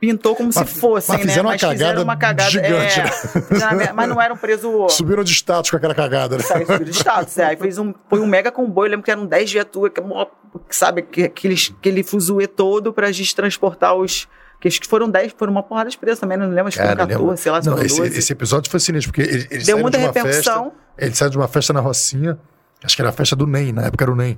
pintou 0.00 0.34
como 0.36 0.50
Mas- 0.54 0.68
se 0.68 0.78
fossem, 0.80 1.14
mas 1.14 1.22
fizeram 1.26 1.50
né? 1.50 1.56
mas 1.60 1.72
fizeram 1.72 2.02
uma 2.02 2.16
cagada 2.16 2.50
gigante, 2.50 3.00
é, 3.00 3.74
né? 3.74 3.92
Mas 3.94 4.08
não 4.08 4.20
eram 4.20 4.36
presos. 4.36 4.92
Subiram 4.94 5.24
de 5.24 5.32
status 5.32 5.70
com 5.70 5.76
aquela 5.76 5.94
cagada, 5.94 6.36
né? 6.36 6.42
Subiram 6.42 6.84
de 6.84 6.90
status. 6.92 7.36
É. 7.38 7.44
Aí 7.46 7.56
fez 7.56 7.78
um, 7.78 7.92
foi 8.08 8.20
um 8.20 8.26
mega 8.26 8.50
comboio. 8.52 8.86
Eu 8.86 8.90
lembro 8.92 9.04
que 9.04 9.10
eram 9.10 9.26
10 9.26 9.52
viaturas, 9.52 9.92
que, 9.92 10.00
é 10.00 10.26
sabe, 10.70 11.02
que, 11.02 11.24
aquele, 11.24 11.56
aquele 11.78 12.02
fuzuê 12.02 12.46
todo 12.46 12.92
pra 12.92 13.10
gente 13.10 13.34
transportar 13.34 13.94
os. 13.94 14.28
Que 14.60 14.66
acho 14.66 14.80
que 14.80 14.88
foram 14.88 15.08
10, 15.08 15.34
foram 15.38 15.52
uma 15.52 15.62
porrada 15.62 15.88
de 15.88 15.96
presos 15.96 16.18
também, 16.18 16.36
não 16.36 16.48
lembro, 16.48 16.66
acho 16.66 16.76
que 16.76 16.82
foram 16.82 16.96
14, 16.96 17.20
lembra? 17.20 17.36
sei 17.36 17.52
lá, 17.52 17.60
Não, 17.62 17.78
esse, 17.80 17.96
12. 18.00 18.18
esse 18.18 18.32
episódio 18.32 18.68
foi 18.68 18.80
sinistro, 18.80 19.12
porque 19.12 19.22
eles, 19.30 19.46
eles 19.52 19.66
Deu 19.66 19.76
saíram 19.76 19.82
muita 19.82 19.98
de 19.98 20.04
uma 20.04 20.12
repercussão. 20.12 20.64
festa. 20.64 20.78
Eles 20.98 21.16
saíram 21.18 21.30
de 21.30 21.38
uma 21.38 21.46
festa 21.48 21.72
na 21.72 21.78
Rocinha, 21.80 22.36
acho 22.82 22.96
que 22.96 23.00
era 23.02 23.10
a 23.10 23.12
festa 23.12 23.36
do 23.36 23.46
NEM, 23.46 23.72
na 23.72 23.82
época 23.86 24.02
era 24.02 24.10
o 24.10 24.16
NEM. 24.16 24.36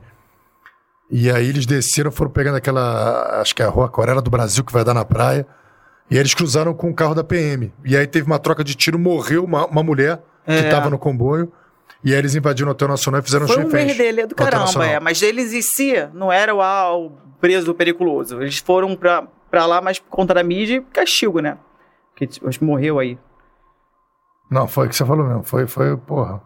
E 1.10 1.30
aí 1.30 1.48
eles 1.48 1.66
desceram, 1.66 2.10
foram 2.12 2.30
pegando 2.30 2.56
aquela, 2.56 3.40
acho 3.40 3.54
que 3.54 3.62
é 3.62 3.64
a 3.66 3.68
Rua 3.68 3.86
Aquarela 3.86 4.22
do 4.22 4.30
Brasil, 4.30 4.62
que 4.64 4.72
vai 4.72 4.84
dar 4.84 4.94
na 4.94 5.04
praia. 5.04 5.46
E 6.10 6.14
aí 6.14 6.20
eles 6.20 6.34
cruzaram 6.34 6.72
com 6.72 6.88
o 6.90 6.94
carro 6.94 7.14
da 7.14 7.24
PM. 7.24 7.72
E 7.84 7.96
aí 7.96 8.06
teve 8.06 8.26
uma 8.26 8.38
troca 8.38 8.62
de 8.62 8.74
tiro, 8.74 8.98
morreu 8.98 9.44
uma, 9.44 9.66
uma 9.66 9.82
mulher 9.82 10.18
que 10.44 10.52
É. 10.52 10.60
estava 10.60 10.88
no 10.88 10.98
comboio. 10.98 11.52
E 12.04 12.12
aí 12.12 12.18
eles 12.18 12.34
invadiram 12.34 12.68
o 12.68 12.72
Hotel 12.72 12.88
Nacional 12.88 13.20
e 13.20 13.24
fizeram 13.24 13.46
Foi 13.46 13.58
um 13.58 13.64
reféns. 13.64 13.86
merdelê 13.96 14.26
do 14.26 14.34
no 14.36 14.42
Hotel 14.44 14.50
caramba, 14.50 14.86
é. 14.86 15.00
Mas 15.00 15.20
eles 15.22 15.52
em 15.52 15.62
si 15.62 15.92
não 16.14 16.30
era 16.32 16.54
o, 16.54 16.62
ah, 16.62 16.96
o 16.96 17.10
preso 17.40 17.74
periculoso. 17.74 18.40
Eles 18.40 18.58
foram 18.58 18.94
pra, 18.96 19.24
pra 19.50 19.66
lá, 19.66 19.80
mas 19.82 19.98
por 19.98 20.08
conta 20.10 20.32
da 20.32 20.42
mídia 20.42 20.76
e 20.76 20.80
castigo, 20.80 21.40
né? 21.40 21.58
Que 22.16 22.26
tipo, 22.26 22.48
que 22.48 22.64
morreu 22.64 22.98
aí. 22.98 23.18
Não, 24.50 24.66
foi 24.66 24.86
o 24.86 24.88
que 24.88 24.96
você 24.96 25.04
falou 25.04 25.26
mesmo. 25.26 25.42
Foi, 25.42 25.66
foi, 25.66 25.96
porra. 25.96 26.40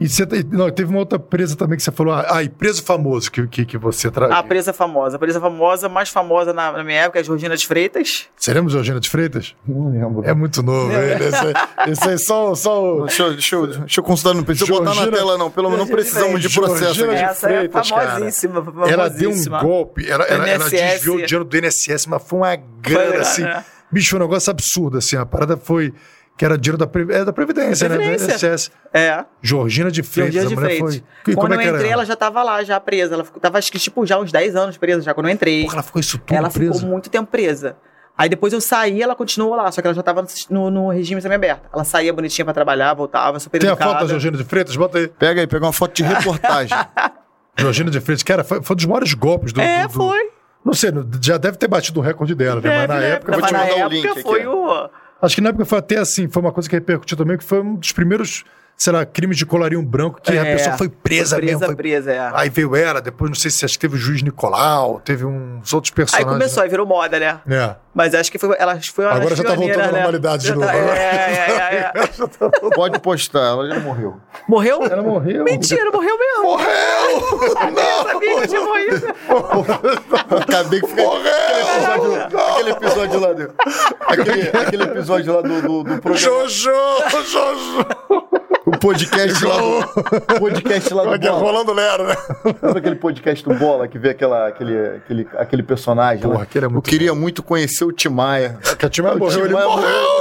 E 0.00 0.08
você, 0.08 0.26
não, 0.50 0.68
teve 0.72 0.90
uma 0.90 0.98
outra 0.98 1.20
presa 1.20 1.54
também 1.54 1.76
que 1.76 1.82
você 1.84 1.92
falou. 1.92 2.12
Ah, 2.14 2.42
e 2.42 2.48
preso 2.48 2.82
famoso 2.82 3.30
que, 3.30 3.46
que, 3.46 3.64
que 3.64 3.78
você 3.78 4.10
traz. 4.10 4.32
A 4.32 4.42
presa 4.42 4.72
famosa. 4.72 5.14
A 5.14 5.18
presa 5.20 5.40
famosa, 5.40 5.88
mais 5.88 6.08
famosa 6.08 6.52
na, 6.52 6.72
na 6.72 6.82
minha 6.82 7.02
época, 7.02 7.20
é 7.20 7.22
a 7.22 7.24
Georgina 7.24 7.56
de 7.56 7.64
Freitas. 7.64 8.26
Você 8.36 8.52
lembra 8.52 8.66
de 8.66 8.72
Georgina 8.72 8.98
de 8.98 9.08
Freitas? 9.08 9.54
Não 9.66 9.90
lembro. 9.92 10.24
É 10.24 10.34
muito 10.34 10.64
novo, 10.64 10.90
ele. 10.92 11.24
Esse, 11.26 11.36
aí- 11.46 11.54
esse 11.92 12.08
aí 12.08 12.18
só, 12.18 12.54
só 12.56 12.82
o. 12.82 13.06
Deixa, 13.06 13.22
eu- 13.22 13.32
deixa, 13.34 13.66
deixa 13.68 14.00
eu 14.00 14.04
consultar, 14.04 14.34
não 14.34 14.42
precisa 14.42 14.66
botar 14.66 14.86
na 14.86 14.92
Georgina- 14.94 15.16
tela, 15.16 15.38
não. 15.38 15.48
Pelo 15.48 15.70
menos 15.70 15.86
não 15.86 15.94
precisamos 15.94 16.40
de 16.42 16.48
Georgina 16.48 16.76
processo 16.76 16.94
de 16.94 17.04
aqui. 17.04 17.14
Essa 17.24 17.46
Freitas, 17.46 17.86
é 17.90 17.94
cara. 17.94 18.10
famosíssima, 18.10 18.64
Ela 18.88 19.08
deu 19.08 19.28
um 19.30 19.32
famosíssima. 19.32 19.62
golpe, 19.62 20.10
ela, 20.10 20.24
ela, 20.24 20.48
ela 20.48 20.68
desviou 20.68 21.16
o 21.18 21.22
dinheiro 21.24 21.44
do 21.44 21.56
INSS, 21.56 22.06
mas 22.08 22.20
foi 22.20 22.38
uma 22.40 22.56
grana 22.56 23.12
Foi, 23.12 23.20
assim. 23.20 23.42
né? 23.42 23.64
Bicho, 23.92 24.10
foi 24.10 24.18
um 24.18 24.22
negócio 24.22 24.50
absurdo, 24.50 24.98
assim. 24.98 25.16
A 25.16 25.24
parada 25.24 25.56
foi. 25.56 25.94
Que 26.36 26.44
era 26.44 26.58
dinheiro 26.58 26.76
da, 26.76 26.88
é, 27.14 27.24
da 27.24 27.32
Previdência, 27.32 27.88
né? 27.88 27.96
Previdência. 27.96 28.48
INSS. 28.48 28.70
É. 28.92 29.24
Georgina 29.40 29.90
de 29.90 30.02
Freitas. 30.02 30.34
Georgina 30.34 30.56
de 30.60 30.64
a 30.64 30.66
Freitas. 30.66 30.94
foi. 30.96 31.32
E 31.32 31.34
Quando 31.36 31.36
como 31.36 31.52
é 31.52 31.56
eu 31.56 31.60
que 31.60 31.66
era 31.68 31.76
entrei, 31.76 31.92
ela 31.92 32.04
já 32.04 32.16
tava 32.16 32.42
lá, 32.42 32.62
já 32.64 32.80
presa. 32.80 33.14
Ela 33.14 33.24
ficou- 33.24 33.40
tava, 33.40 33.58
acho 33.58 33.70
que, 33.70 33.78
tipo, 33.78 34.04
já 34.04 34.18
uns 34.18 34.32
10 34.32 34.56
anos 34.56 34.76
presa, 34.76 35.00
já 35.02 35.14
quando 35.14 35.28
eu 35.28 35.32
entrei. 35.32 35.62
Porra, 35.62 35.74
ela 35.76 35.82
ficou 35.84 36.00
isso 36.00 36.18
tudo 36.18 36.36
ela 36.36 36.50
presa. 36.50 36.74
ficou 36.74 36.88
muito 36.90 37.08
tempo 37.08 37.30
presa. 37.30 37.76
Aí 38.18 38.28
depois 38.28 38.52
eu 38.52 38.60
saí, 38.60 39.00
ela 39.02 39.14
continuou 39.14 39.54
lá, 39.56 39.70
só 39.72 39.80
que 39.80 39.86
ela 39.86 39.94
já 39.94 40.02
tava 40.02 40.24
no, 40.50 40.70
no 40.70 40.88
regime 40.88 41.20
semi-aberto. 41.20 41.68
Ela 41.72 41.82
saía 41.84 42.12
bonitinha 42.12 42.44
pra 42.44 42.54
trabalhar, 42.54 42.94
voltava, 42.94 43.38
super 43.40 43.58
Tem 43.60 43.68
a 43.68 43.72
educada. 43.72 43.90
foto 43.92 44.00
da 44.02 44.08
Georgina 44.08 44.36
de 44.36 44.44
Freitas? 44.44 44.76
Bota 44.76 44.98
aí. 44.98 45.08
Pega 45.08 45.40
aí, 45.40 45.46
pega 45.46 45.64
uma 45.66 45.72
foto 45.72 45.94
de 45.94 46.02
reportagem. 46.04 46.76
Georgina 47.58 47.90
de 47.90 48.00
Freitas, 48.00 48.22
cara, 48.24 48.42
foi, 48.42 48.60
foi 48.62 48.74
um 48.74 48.76
dos 48.76 48.86
maiores 48.86 49.14
golpes 49.14 49.52
do. 49.52 49.60
É, 49.60 49.82
do- 49.82 49.88
do- 49.88 49.94
foi. 49.94 50.30
Não 50.64 50.72
sei, 50.72 50.90
já 51.20 51.36
deve 51.36 51.58
ter 51.58 51.68
batido 51.68 52.00
o 52.00 52.02
recorde 52.02 52.34
dela, 52.34 52.58
né? 52.60 52.70
Mas 52.70 52.88
na 52.88 52.94
Deve, 52.94 53.06
né? 53.06 53.14
época. 53.16 53.32
vou 53.32 53.40
Mas 53.42 53.48
te 53.50 53.52
na 53.52 53.58
mandar 53.60 53.74
o 53.74 53.78
época 53.80 53.94
link 53.94 54.08
aqui, 54.08 54.22
foi 54.22 54.46
ó. 54.46 54.54
o... 54.86 54.90
Acho 55.24 55.36
que 55.36 55.40
na 55.40 55.48
época 55.48 55.64
foi 55.64 55.78
até 55.78 55.98
assim, 55.98 56.28
foi 56.28 56.42
uma 56.42 56.52
coisa 56.52 56.68
que 56.68 56.76
repercutiu 56.76 57.16
também, 57.16 57.38
que 57.38 57.44
foi 57.44 57.62
um 57.62 57.76
dos 57.76 57.92
primeiros 57.92 58.44
sei 58.76 58.92
lá, 58.92 59.04
crimes 59.06 59.36
de 59.36 59.46
colarinho 59.46 59.82
branco, 59.82 60.20
que 60.20 60.32
a 60.36 60.44
É, 60.44 60.56
pessoa 60.56 60.76
foi 60.76 60.88
presa, 60.88 61.36
Presa, 61.36 61.52
mesmo. 61.52 61.66
Foi... 61.66 61.76
presa, 61.76 62.12
é. 62.12 62.30
Aí 62.34 62.50
veio 62.50 62.74
ela, 62.76 63.00
depois 63.00 63.30
não 63.30 63.36
sei 63.36 63.50
se 63.50 63.64
acho 63.64 63.74
que 63.74 63.80
teve 63.80 63.94
o 63.94 63.98
juiz 63.98 64.22
Nicolau, 64.22 65.00
teve 65.04 65.24
uns 65.24 65.72
outros 65.72 65.92
Aí 65.92 65.96
personagens. 65.96 66.32
começou, 66.32 66.62
aí 66.62 66.68
virou 66.68 66.86
moda, 66.86 67.18
né? 67.18 67.40
né? 67.46 67.76
Mas 67.94 68.12
acho 68.14 68.30
que 68.32 68.38
foi, 68.38 68.56
ela 68.58 68.78
foi 68.92 69.04
uma 69.04 69.14
Agora 69.14 69.36
já 69.36 69.44
tá 69.44 69.54
voltando 69.54 69.80
à 69.80 69.86
né? 69.86 69.92
normalidade 69.92 70.42
de 70.42 70.48
Já 70.48 70.54
novo, 70.56 70.66
tá- 70.66 70.72
né? 70.72 70.98
É, 70.98 71.04
é, 71.04 71.50
é, 71.60 71.92
é. 71.94 72.70
Pode 72.74 72.98
postar, 72.98 73.38
ela 73.40 73.68
já 73.68 73.78
morreu. 73.78 74.16
Morreu? 74.48 74.82
Ela 74.82 75.02
morreu. 75.02 75.44
Mentira, 75.44 75.90
morreu 75.92 76.18
mesmo. 76.18 76.42
Morreu! 76.42 76.68
Eu 77.84 78.02
sabia 78.12 78.40
que 78.40 78.48
tinha 78.48 78.60
morrido. 78.60 79.06
Acabei 80.40 80.80
que 80.80 80.86
ficar. 80.88 81.02
Aquele 81.04 81.60
episódio, 81.70 82.38
aquele 82.50 82.70
episódio 82.70 83.20
lá 83.20 83.32
do. 83.32 83.54
Aquele, 84.00 84.48
aquele 84.58 84.82
episódio 84.82 85.34
lá 85.34 85.42
do, 85.42 85.62
do, 85.62 85.82
do 85.84 86.00
programa. 86.00 86.16
Jojo! 86.16 86.70
Jojo! 87.30 87.86
O 88.74 88.78
podcast 88.78 89.44
lá 89.44 89.56
do. 89.58 89.78
o 90.36 90.40
podcast 90.40 90.94
lá 90.94 91.02
do 91.04 91.10
Aqui 91.14 91.26
é 91.26 91.30
Bola. 91.30 91.42
rolando 91.42 91.72
Lero, 91.72 92.06
né? 92.06 92.16
Lembra 92.62 92.78
aquele 92.78 92.96
podcast 92.96 93.44
do 93.44 93.54
Bola 93.54 93.86
que 93.88 93.98
vê 93.98 94.10
aquela, 94.10 94.48
aquele, 94.48 94.78
aquele, 94.96 95.28
aquele 95.36 95.62
personagem? 95.62 96.22
Porra, 96.22 96.42
aquele 96.42 96.64
é 96.66 96.68
muito 96.68 96.86
Eu 96.86 96.90
queria 96.90 97.14
muito 97.14 97.42
conhecer 97.42 97.84
o 97.84 97.92
Timaya. 97.92 98.58
Que 98.78 98.86
a 98.86 98.88
Timaya 98.88 99.16
morreu, 99.16 99.44
ele 99.44 99.54
morreu! 99.54 99.68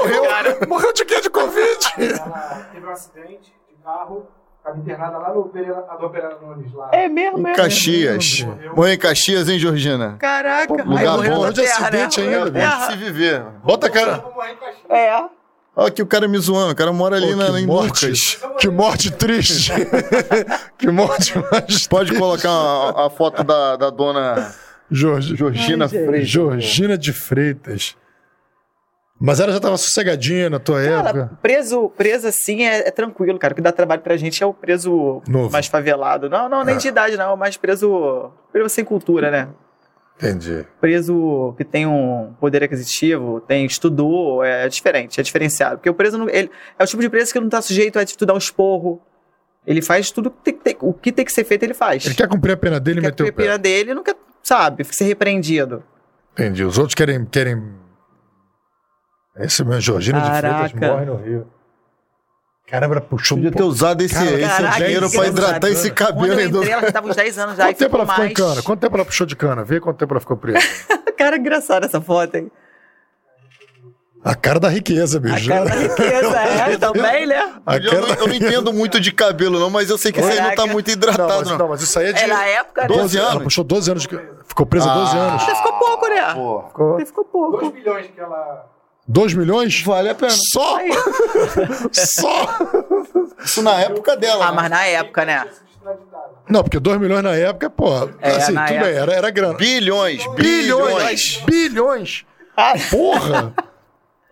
Morreu, 0.04 0.24
Cara. 0.24 0.58
morreu 0.68 0.94
de 0.94 1.06
quê? 1.06 1.22
De 1.22 1.30
Covid? 1.30 1.78
Ela 1.98 2.68
teve 2.72 2.86
um 2.86 2.90
acidente 2.92 3.54
de 3.70 3.84
carro, 3.84 4.28
estava 4.58 4.78
internada 4.78 5.18
lá 5.18 5.34
no 5.34 5.44
Pereira, 5.50 5.76
Pereira 6.12 6.38
Nunes, 6.42 6.74
lá. 6.74 6.90
É 6.94 7.08
mesmo, 7.08 7.40
Em 7.40 7.42
mesmo. 7.44 7.56
Caxias. 7.56 8.46
Morreu 8.76 8.94
em 8.94 8.98
Caxias, 8.98 9.50
hein, 9.50 9.60
Georgina? 9.60 10.16
Caraca. 10.20 10.74
lugar 10.74 10.98
Aí 11.00 11.06
morreu 11.08 11.36
bom. 11.36 11.44
na 11.44 11.50
De 11.52 11.62
terra, 11.62 11.88
acidente 11.88 12.22
né? 12.22 12.28
ainda, 12.28 12.40
Morreu 12.40 12.54
terra. 12.54 12.92
Se 12.92 12.98
viver. 12.98 13.44
Bota 13.64 13.88
a 13.88 13.90
cara. 13.90 14.24
É. 14.90 15.24
Olha 15.76 15.88
aqui 15.88 16.02
o 16.02 16.06
cara 16.06 16.28
me 16.28 16.38
zoando. 16.38 16.72
O 16.72 16.76
cara 16.76 16.94
mora 16.94 17.16
ali 17.16 17.32
Pô, 17.32 17.36
na, 17.36 17.46
que 17.52 17.58
em 17.60 17.66
morte. 17.66 18.06
Lucas. 18.06 18.40
Que 18.60 18.70
morte 18.70 19.12
triste. 19.12 19.72
que 20.78 20.88
morte 20.92 21.34
mais. 21.52 21.88
Pode 21.88 22.14
colocar 22.18 22.50
a, 22.50 23.08
a 23.08 23.10
foto 23.10 23.44
da, 23.44 23.76
da 23.76 23.90
dona 23.90 24.54
Jorge. 24.92 25.36
Georgina 25.36 25.86
Ai. 25.86 25.90
Freitas. 25.90 26.28
Georgina 26.30 26.98
de 26.98 27.12
Freitas. 27.12 27.96
Mas 29.20 29.40
ela 29.40 29.54
já 29.54 29.60
tava 29.60 29.78
sossegadinha 29.78 30.50
na 30.50 30.60
tua 30.60 30.84
Cara, 30.84 31.10
época. 31.10 31.32
preso, 31.42 31.90
preso 31.96 32.28
assim 32.28 32.66
é, 32.66 32.88
é 32.88 32.92
tranquilo, 32.92 33.40
cara. 33.40 33.54
O 33.54 33.56
que 33.56 33.62
dá 33.62 33.72
trabalho 33.72 34.02
pra 34.02 34.18
gente 34.18 34.44
é 34.44 34.46
o 34.46 34.54
preso 34.54 35.22
Novo. 35.28 35.50
mais 35.52 35.66
favelado. 35.68 36.30
Não, 36.30 36.50
não, 36.50 36.64
nem 36.64 36.76
É. 36.76 36.78
de 36.78 36.88
idade, 36.90 37.16
não. 37.16 37.38
Mas 37.38 37.56
preso, 37.56 38.32
preso 38.52 38.70
sem 38.70 38.84
cultura, 38.84 39.32
né? 39.32 39.48
Entendi. 40.16 40.66
Preso 40.80 41.54
que 41.58 41.64
tem 41.66 41.86
um 41.86 42.34
poder 42.40 42.64
aquisitivo, 42.64 43.42
tem 43.42 43.66
estudou, 43.66 44.44
é 44.44 44.68
diferente, 44.70 45.20
é 45.20 45.24
diferenciado. 45.24 45.78
Porque 45.78 45.90
o 45.90 45.94
preso 45.94 46.18
não, 46.18 46.30
ele, 46.30 46.50
é 46.78 46.84
o 46.84 46.88
tipo 46.88 47.02
de 47.02 47.10
preso 47.10 47.34
que 47.34 47.40
não 47.40 47.50
tá 47.50 47.62
sujeito 47.62 47.98
a 48.00 48.06
te 48.06 48.16
dar 48.26 48.34
um 48.34 48.38
esporro. 48.38 49.02
Ele 49.66 49.82
faz 49.82 50.12
tudo 50.12 50.30
que 50.30 50.38
tem, 50.44 50.54
ter- 50.54 50.78
o 50.82 50.94
que 50.94 51.12
tem 51.12 51.24
que 51.26 51.32
ser 51.32 51.44
feito, 51.44 51.64
ele 51.64 51.74
faz. 51.74 52.06
Ele 52.06 52.16
quer 52.16 52.28
cumprir 52.28 52.52
a 52.54 52.58
pena 52.58 52.80
dele 52.80 53.00
e 53.00 53.02
meter 53.02 53.24
o 53.24 53.28
cumprir 53.28 53.32
a 53.32 53.36
pé. 53.36 53.44
pena 53.44 53.58
dele 53.58 53.94
não 53.94 54.04
quer, 54.04 54.16
sabe, 54.44 54.84
ser 54.84 55.06
repreendido. 55.06 55.84
Entendi. 56.34 56.64
Os 56.64 56.78
outros 56.78 56.94
querem. 56.96 57.26
querem... 57.26 57.62
Esse 59.38 59.64
mesmo, 59.64 59.82
Georgina 59.82 60.20
de 60.22 60.28
Freitas 60.40 60.72
Caraca. 60.74 60.88
morre 60.88 61.06
no 61.06 61.16
Rio. 61.16 61.48
Caramba, 62.68 62.96
ela 62.96 63.02
puxou 63.02 63.38
Podia 63.38 63.52
ter 63.52 63.64
usado 63.64 64.02
esse, 64.02 64.16
Cara, 64.16 64.32
esse 64.32 64.48
Caraca, 64.50 64.78
dinheiro 64.84 65.12
pra 65.12 65.28
hidratar 65.28 65.68
esse 65.70 65.90
Quando 65.92 65.96
cabelo 65.96 66.34
eu 66.34 66.38
aí 66.40 66.48
do. 66.48 66.58
entrei, 66.60 66.72
ela 66.74 66.82
já 66.84 66.92
tava 66.92 67.08
uns 67.10 67.16
10 67.16 67.38
anos 67.38 67.58
já 67.58 67.64
Quanto 67.66 67.78
tempo 67.78 67.90
ficou 67.90 68.00
ela 68.00 68.08
ficou 68.08 68.20
mais. 68.24 68.32
em 68.32 68.34
cana? 68.34 68.62
Quanto 68.64 68.80
tempo 68.80 68.96
ela 68.98 69.06
puxou 69.06 69.28
de 69.28 69.36
cana? 69.36 69.64
Vê 69.64 69.80
quanto 69.80 69.98
tempo 69.98 70.14
ela 70.14 70.20
ficou 70.22 70.38
presa. 70.38 70.60
Cara, 71.18 71.38
engraçada 71.38 71.86
essa 71.86 72.02
foto, 72.02 72.36
hein? 72.36 72.52
A 74.26 74.34
cara 74.36 74.58
da 74.58 74.70
riqueza, 74.70 75.18
A 75.18 75.22
bicho. 75.22 75.50
cara 75.50 75.66
da 75.66 75.76
riqueza, 75.76 76.38
é, 76.38 76.78
também, 76.80 77.26
né? 77.28 77.54
A 77.66 77.76
Eu, 77.76 77.90
cara 77.92 78.02
não, 78.08 78.16
eu 78.16 78.28
não 78.28 78.34
entendo 78.34 78.72
muito 78.72 78.98
de 79.02 79.12
cabelo, 79.12 79.60
não, 79.60 79.70
mas 79.70 79.90
eu 79.90 79.98
sei 79.98 80.14
que 80.14 80.22
esse 80.22 80.30
aí 80.32 80.38
não 80.38 80.50
tá 80.52 80.56
Caraca. 80.56 80.72
muito 80.72 80.88
Não, 80.88 80.94
hidratado, 80.94 81.34
mas, 81.40 81.50
não. 81.50 81.58
não, 81.58 81.68
mas 81.68 81.82
isso 81.82 82.00
aí 82.00 82.08
é 82.08 82.14
de. 82.14 82.24
É 82.24 82.28
na 82.28 82.46
época, 82.46 82.82
né? 82.84 82.88
12 82.88 83.18
Ela 83.18 83.32
anos? 83.32 83.44
puxou 83.44 83.64
12 83.66 83.92
anos 83.92 84.04
de. 84.04 84.10
Ficou 84.48 84.66
presa 84.66 84.88
12 84.90 85.18
Ah. 85.18 85.20
anos. 85.20 85.44
Até 85.44 85.56
ficou 85.56 85.74
pouco, 85.74 86.08
né? 86.08 86.34
Pô, 86.34 86.64
Ficou 86.70 86.96
Até 86.96 87.06
ficou 87.06 87.26
pouco. 87.26 87.58
2 87.60 87.74
bilhões 87.74 88.08
que 88.08 88.20
ela. 88.22 88.66
2 89.08 89.34
milhões? 89.34 89.82
vale 89.82 90.10
a 90.10 90.16
pena. 90.16 90.32
Só? 90.52 90.78
Só? 91.92 92.58
Isso 93.44 93.62
na 93.62 93.82
época 93.82 94.16
dela. 94.16 94.46
Ah, 94.46 94.50
né? 94.52 94.56
mas 94.56 94.70
na 94.70 94.86
época, 94.86 95.26
né? 95.26 95.46
Não, 96.50 96.64
porque 96.64 96.80
2 96.80 97.00
milhões 97.00 97.24
na 97.24 97.36
época, 97.36 97.70
pô. 97.70 98.10
É, 98.22 98.36
assim, 98.38 98.54
tudo 98.54 98.60
época. 98.64 98.80
bem, 98.86 98.94
era, 98.96 99.14
era 99.14 99.30
grana. 99.30 99.54
Bilhões, 99.56 100.24
Bilhões! 100.36 100.96
bilhões. 100.96 101.44
Bilhões! 101.46 102.26
Ah, 102.56 102.74
Porra! 102.90 103.54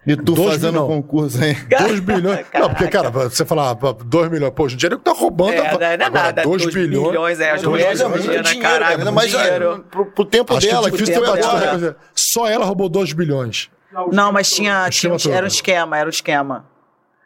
E 0.08 0.16
tu 0.16 0.34
Dois 0.34 0.54
fazendo 0.54 0.72
bilhão. 0.72 0.88
concurso 0.88 1.44
aí. 1.44 1.54
2 1.54 2.00
bilhões. 2.00 2.46
Não, 2.56 2.70
porque, 2.70 2.88
cara, 2.88 3.12
você 3.12 3.46
falar 3.46 3.76
2 3.76 4.32
milhões, 4.32 4.52
pô, 4.56 4.66
em 4.68 4.76
dia 4.76 4.88
ele 4.90 4.98
tá 4.98 5.12
roubando. 5.12 5.54
É, 5.54 5.58
não 5.58 5.64
é 5.82 5.94
agora, 5.94 6.10
nada. 6.10 6.42
2 6.44 6.64
dois 6.64 6.74
bilhões. 6.74 7.40
é. 7.40 7.52
Dois 7.52 7.62
Dois 7.62 7.78
bilhões 7.78 8.02
é 8.02 8.08
muito 8.08 8.22
bilhões, 8.24 8.48
dinheiro, 8.48 8.62
caralho, 8.68 8.84
cara. 8.84 8.98
Ainda 8.98 9.12
mais 9.12 9.30
dinheiro. 9.30 9.86
pro, 9.92 10.06
pro 10.08 10.26
tempo 10.26 10.54
Acho 10.56 10.66
que 10.66 10.74
dela, 10.74 10.88
é 10.88 10.92
que 10.92 10.98
difícil 10.98 11.22
ter 11.22 11.28
batido. 11.28 11.96
Só 12.16 12.48
ela 12.48 12.66
roubou 12.66 12.90
2 12.90 13.14
bilhões. 13.14 13.70
Não, 14.12 14.32
mas 14.32 14.50
tinha, 14.50 14.90
tinha 14.90 15.12
um- 15.12 15.16
esquema 15.16 15.36
era 15.38 15.46
um 15.46 15.48
esquema, 15.48 15.98
era 15.98 16.08
um 16.08 16.10
esquema. 16.10 16.66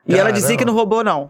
E 0.05 0.11
Caramba. 0.11 0.29
ela 0.29 0.31
dizia 0.37 0.57
que 0.57 0.65
não 0.65 0.73
roubou, 0.73 1.03
não. 1.03 1.29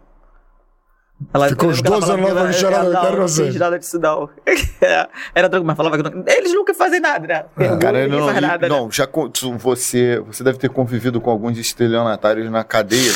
Ela, 1.33 1.47
Ficou 1.47 1.69
uns 1.69 1.79
ela 1.79 1.89
12 1.99 2.11
anos 2.11 2.25
lá 2.27 2.35
pra 2.35 2.43
me 2.45 2.53
cheirar, 2.53 2.79
ela- 2.81 2.89
eu 2.89 2.93
não, 2.93 3.01
quero 3.01 3.17
não 3.21 3.27
você. 3.27 3.43
fez 3.43 3.55
nada 3.55 3.79
disso, 3.79 3.99
não. 3.99 4.29
É, 4.81 5.07
Era 5.33 5.49
tranquilo, 5.49 5.65
mas 5.65 5.77
falava 5.77 5.97
que 5.97 6.03
não, 6.03 6.23
eles 6.27 6.53
nunca 6.53 6.73
fazem 6.73 6.99
nada, 6.99 7.25
né? 7.25 7.45
Pergunta, 7.55 7.79
Cara, 7.81 8.07
não, 8.07 8.25
faz 8.27 8.41
nada, 8.41 8.67
né? 8.69 8.75
não 8.75 8.91
já 8.91 9.07
con- 9.07 9.29
tu- 9.29 9.57
você, 9.57 10.19
você 10.19 10.43
deve 10.43 10.57
ter 10.59 10.69
convivido 10.69 11.19
com 11.21 11.31
alguns 11.31 11.57
estelionatários 11.57 12.51
na 12.51 12.63
cadeia 12.63 13.11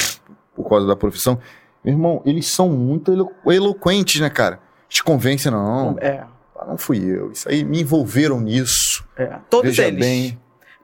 por 0.55 0.67
causa 0.69 0.87
da 0.87 0.95
profissão. 0.95 1.37
Meu 1.83 1.93
irmão, 1.93 2.21
eles 2.25 2.47
são 2.47 2.69
muito 2.69 3.11
elo- 3.11 3.31
eloquentes, 3.45 4.19
né, 4.21 4.29
cara? 4.29 4.59
Te 4.87 5.03
convence, 5.03 5.49
não. 5.51 5.95
É, 5.99 6.23
Ah, 6.61 6.65
Não 6.65 6.77
fui 6.77 6.99
eu. 7.05 7.31
Isso 7.31 7.47
aí 7.47 7.63
me 7.63 7.81
envolveram 7.81 8.39
nisso. 8.41 9.05
é. 9.17 9.35
Todos 9.49 9.69
Veja 9.75 9.87
eles. 9.87 9.99
bem. 9.99 10.39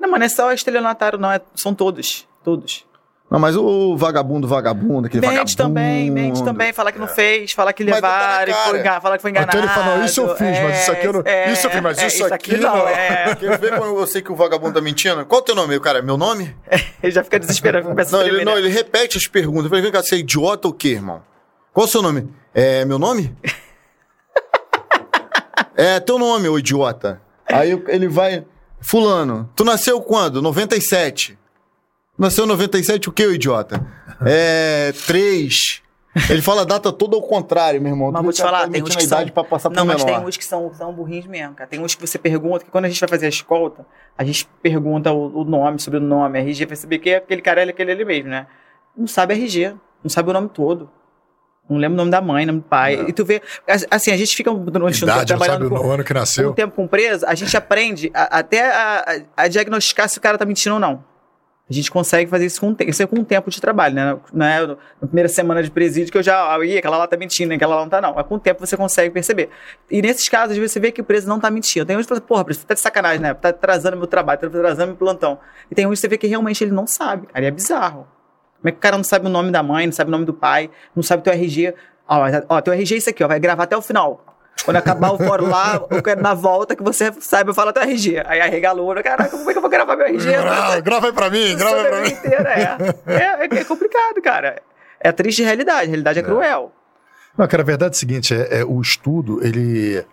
Não, 0.06 0.12
mas 0.12 0.20
não 0.20 0.26
é 0.26 0.30
só 0.30 0.52
estelionatário, 0.54 1.18
não. 1.18 1.32
É, 1.32 1.42
são 1.56 1.74
todos. 1.74 2.28
Todos. 2.44 2.86
Não, 3.30 3.40
mas 3.40 3.58
o 3.58 3.98
vagabundo, 3.98 4.48
vagabundo, 4.48 5.08
aquele 5.08 5.22
Mente 5.22 5.32
vagabundo. 5.32 5.58
também, 5.58 6.12
mente 6.12 6.44
também. 6.44 6.72
Falar 6.72 6.92
que 6.92 7.00
não 7.00 7.08
fez, 7.08 7.54
falar 7.54 7.74
que 7.74 7.84
tá 7.84 7.96
levaram, 7.96 8.54
foi 8.54 8.80
engan- 8.80 9.02
falar 9.02 9.18
que 9.18 9.22
foi 9.24 9.32
enganado. 9.32 9.58
Até 9.58 9.66
ele 9.66 9.74
fala, 9.74 9.98
não, 9.98 10.06
isso 10.06 10.22
eu 10.22 10.36
fiz, 10.36 10.60
mas 10.62 10.82
isso 10.82 10.92
aqui 10.92 11.08
eu 11.08 11.14
não- 11.14 11.24
isso 11.52 11.66
eu 11.68 11.72
fiz, 11.72 11.82
mas 11.82 11.98
é, 11.98 12.08
isso 12.08 12.34
aqui 12.34 12.58
não. 12.58 12.78
não. 12.78 12.88
É. 12.88 13.34
Quer 13.36 13.58
ver 13.58 13.78
quando 13.80 14.00
eu 14.00 14.06
sei 14.06 14.22
que 14.22 14.32
o 14.32 14.36
vagabundo 14.36 14.76
tá 14.76 14.82
mentindo? 14.82 15.26
Qual 15.26 15.42
o 15.42 15.44
teu 15.44 15.56
nome? 15.56 15.74
aí, 15.74 15.80
cara, 15.80 16.04
meu 16.04 16.18
nome? 16.18 16.56
Ele 17.02 17.12
já 17.12 17.24
fica 17.24 17.40
desesperado, 17.40 17.88
começa 17.88 18.16
a 18.16 18.20
Não, 18.20 18.26
ele, 18.28 18.36
tremer, 18.36 18.46
não, 18.46 18.54
né? 18.54 18.60
ele 18.60 18.70
repete 18.70 19.18
as 19.18 19.26
perguntas. 19.26 19.64
Eu 19.66 19.70
falei, 19.70 19.82
vem 19.82 19.92
cá, 19.92 20.04
você 20.04 20.16
é 20.16 20.18
idiota 20.20 20.68
ou 20.68 20.74
o 20.74 20.78
quê, 20.78 20.90
irmão? 20.90 21.24
Qual 21.74 21.88
o 21.88 21.90
seu 21.90 22.04
nome? 22.04 22.30
É 22.54 22.86
meu 22.86 23.00
nome? 23.00 23.36
é 25.76 26.00
teu 26.00 26.20
nome, 26.20 26.48
ô 26.48 26.60
idiota. 26.60 27.20
Aí 27.48 27.72
ele 27.88 28.08
vai. 28.08 28.46
Fulano, 28.86 29.50
tu 29.56 29.64
nasceu 29.64 30.00
quando? 30.00 30.44
97. 30.44 31.36
Nasceu 32.16 32.46
em 32.46 32.48
97 32.48 33.10
o 33.10 33.12
quê, 33.12 33.26
ô 33.26 33.32
idiota? 33.34 33.84
É. 34.24 34.94
3. 35.08 35.82
Ele 36.30 36.40
fala 36.40 36.62
a 36.62 36.66
data 36.66 36.94
toda 36.94 37.16
ao 37.16 37.22
contrário, 37.24 37.82
meu 37.82 37.92
irmão. 37.92 38.12
Mas 38.12 38.22
Tu 38.22 38.24
vou 38.24 38.34
te 38.34 38.42
falar, 38.44 38.62
tem 38.62 38.70
mentindo 38.74 38.90
uns 38.90 38.96
que 38.96 39.08
são... 39.08 39.28
pra 39.30 39.44
passar 39.44 39.72
Não, 39.72 39.86
mas 39.88 40.04
menor. 40.04 40.20
tem 40.20 40.28
uns 40.28 40.38
que 40.38 40.46
são, 40.46 40.72
são 40.76 40.94
burrinhos 40.94 41.26
mesmo, 41.26 41.56
cara. 41.56 41.68
Tem 41.68 41.80
uns 41.80 41.96
que 41.96 42.08
você 42.08 42.20
pergunta, 42.20 42.64
que 42.64 42.70
quando 42.70 42.86
a 42.86 42.88
gente 42.88 43.00
vai 43.00 43.10
fazer 43.10 43.26
a 43.26 43.30
escolta, 43.30 43.88
a 44.16 44.24
gente 44.24 44.48
pergunta 44.62 45.12
o, 45.12 45.42
o 45.42 45.44
nome, 45.44 45.80
sobrenome, 45.80 46.38
RG, 46.40 46.68
vai 46.68 46.78
saber 46.78 47.00
que 47.00 47.10
é 47.10 47.16
aquele 47.18 47.42
cara 47.42 47.64
é 47.66 47.70
aquele 47.70 47.92
ali 47.92 48.06
mesmo, 48.06 48.30
né? 48.30 48.46
Não 48.96 49.08
sabe 49.08 49.34
RG, 49.34 49.74
não 50.04 50.10
sabe 50.12 50.30
o 50.30 50.34
nome 50.34 50.48
todo. 50.50 50.92
Não 51.70 51.78
lembra 51.78 51.96
o 51.96 51.98
nome 51.98 52.12
da 52.12 52.22
mãe, 52.22 52.46
nome 52.46 52.60
do 52.60 52.66
pai. 52.66 53.06
E 53.08 53.14
tu 53.14 53.26
vê, 53.26 53.42
assim, 53.90 54.12
a 54.12 54.18
gente 54.18 54.36
fica 54.36 54.52
durante 54.52 55.04
um 55.04 55.08
tempo 55.08 55.12
Idade, 55.20 55.34
não 55.34 55.40
sabe 55.40 55.48
trabalhando 55.48 55.66
o 55.76 55.80
com, 55.82 55.92
ano 55.92 56.04
que 56.04 56.14
um 56.14 56.16
nasceu. 56.16 56.54
tempo 56.54 56.76
com 56.76 56.88
preso, 56.88 57.26
a 57.26 57.34
gente 57.34 57.58
aprende 57.58 58.12
a- 58.14 58.38
até 58.40 58.72
a, 58.72 59.22
a- 59.36 59.48
diagnosticar 59.48 60.08
se 60.08 60.18
o 60.18 60.22
cara 60.22 60.38
tá 60.38 60.46
mentindo 60.46 60.76
ou 60.76 60.80
não. 60.80 61.04
A 61.68 61.74
gente 61.74 61.90
consegue 61.90 62.30
fazer 62.30 62.46
isso 62.46 62.62
com, 62.62 62.68
um 62.68 62.76
isso 62.82 63.02
é 63.02 63.08
com 63.08 63.18
um 63.20 63.24
tempo 63.24 63.50
de 63.50 63.60
trabalho, 63.60 63.96
né? 63.96 64.16
Não 64.32 64.46
é 64.46 64.68
na 64.68 64.78
primeira 65.08 65.28
semana 65.28 65.64
de 65.64 65.72
presídio 65.72 66.12
que 66.12 66.18
eu 66.20 66.22
já. 66.22 66.54
Ah, 66.56 66.64
ih, 66.64 66.78
aquela 66.78 66.96
lá 66.96 67.08
tá 67.08 67.18
mentindo, 67.18 67.52
aquela 67.56 67.74
lá 67.78 67.82
não 67.82 67.90
tá, 67.90 68.00
não. 68.00 68.20
É 68.20 68.22
com 68.24 68.36
o 68.36 68.40
tempo 68.40 68.64
você 68.64 68.78
consegue 68.78 69.10
perceber. 69.12 69.50
E 69.90 70.00
nesses 70.00 70.30
casos, 70.30 70.52
às 70.52 70.58
vezes 70.58 70.74
você 70.74 70.80
vê 70.80 70.92
que 70.92 71.02
o 71.02 71.04
preso 71.04 71.28
não 71.28 71.40
tá 71.40 71.50
mentindo. 71.50 71.84
Tem 71.84 71.98
uns 71.98 72.04
que 72.04 72.10
falam, 72.10 72.22
porra, 72.24 72.46
preso, 72.46 72.64
tá 72.68 72.76
de 72.76 72.80
sacanagem, 72.80 73.20
né? 73.20 73.34
Tá 73.34 73.50
atrasando 73.50 73.98
meu 73.98 74.06
trabalho, 74.06 74.40
tá 74.40 74.46
atrasando 74.46 74.90
meu 74.90 74.96
plantão. 74.96 75.40
E 75.72 75.74
tem 75.74 75.88
uns 75.88 75.94
que 75.94 75.98
você 76.02 76.08
vê 76.08 76.20
que 76.20 76.28
realmente 76.28 76.64
ele 76.64 76.72
não 76.72 76.86
sabe. 76.86 77.26
Cara, 77.26 77.44
e 77.44 77.48
é 77.48 77.52
bizarro. 77.52 78.08
Como 78.58 78.70
é 78.70 78.72
que 78.72 78.78
o 78.78 78.82
cara 78.82 78.98
não 78.98 79.04
sabe 79.04 79.28
o 79.28 79.30
nome 79.30 79.52
da 79.52 79.62
mãe, 79.62 79.86
não 79.86 79.94
sabe 79.94 80.10
o 80.10 80.12
nome 80.12 80.26
do 80.26 80.34
pai, 80.34 80.70
não 80.96 81.04
sabe 81.04 81.24
teu 81.24 81.34
RG? 81.34 81.74
Ó, 82.08 82.22
ó 82.50 82.62
teu 82.62 82.74
RG 82.74 82.96
é 82.96 82.98
isso 82.98 83.10
aqui, 83.10 83.24
ó, 83.24 83.28
vai 83.28 83.40
gravar 83.40 83.64
até 83.64 83.78
o 83.78 83.82
final. 83.82 84.24
Quando 84.64 84.78
acabar 84.78 85.12
o 85.12 85.18
fórum 85.18 85.48
lá, 85.48 85.82
eu 85.92 86.02
quero 86.02 86.22
na 86.22 86.34
volta 86.34 86.76
que 86.76 86.84
você 86.84 87.12
saiba, 87.20 87.52
eu 87.52 87.54
falo 87.54 87.74
teu 87.74 87.84
RG. 87.84 88.24
Aí 88.26 88.40
arrega 88.40 88.70
a 88.70 88.72
luna, 88.72 89.04
caraca, 89.04 89.30
como 89.30 89.50
é 89.50 89.54
que 89.54 89.58
eu 89.58 89.62
vou 89.62 89.70
gravar 89.70 89.96
meu 89.96 90.08
RG? 90.08 90.32
Grava, 90.32 90.80
grava 90.80 91.08
aí 91.08 91.14
pra 91.14 91.30
mim, 91.30 91.56
grava 91.58 91.76
aí 91.76 91.88
pra 91.88 92.02
mim. 92.02 92.10
Inteira, 92.10 92.50
é. 92.50 92.78
É, 93.06 93.56
é. 93.56 93.60
é 93.60 93.64
complicado, 93.64 94.22
cara. 94.24 94.62
É 95.00 95.10
a 95.10 95.14
triste 95.14 95.44
realidade, 95.44 95.84
a 95.84 95.90
realidade 95.90 96.20
é, 96.20 96.24
cruel. 96.24 96.72
Não, 97.38 97.48
cara, 97.48 97.64
a 97.64 97.66
verdade 97.66 97.92
é 97.92 97.96
a 97.96 98.00
seguinte, 98.00 98.34
é, 98.34 98.62
é, 98.62 98.66
o 98.66 98.80
estudo, 98.82 99.46
ele, 99.46 100.04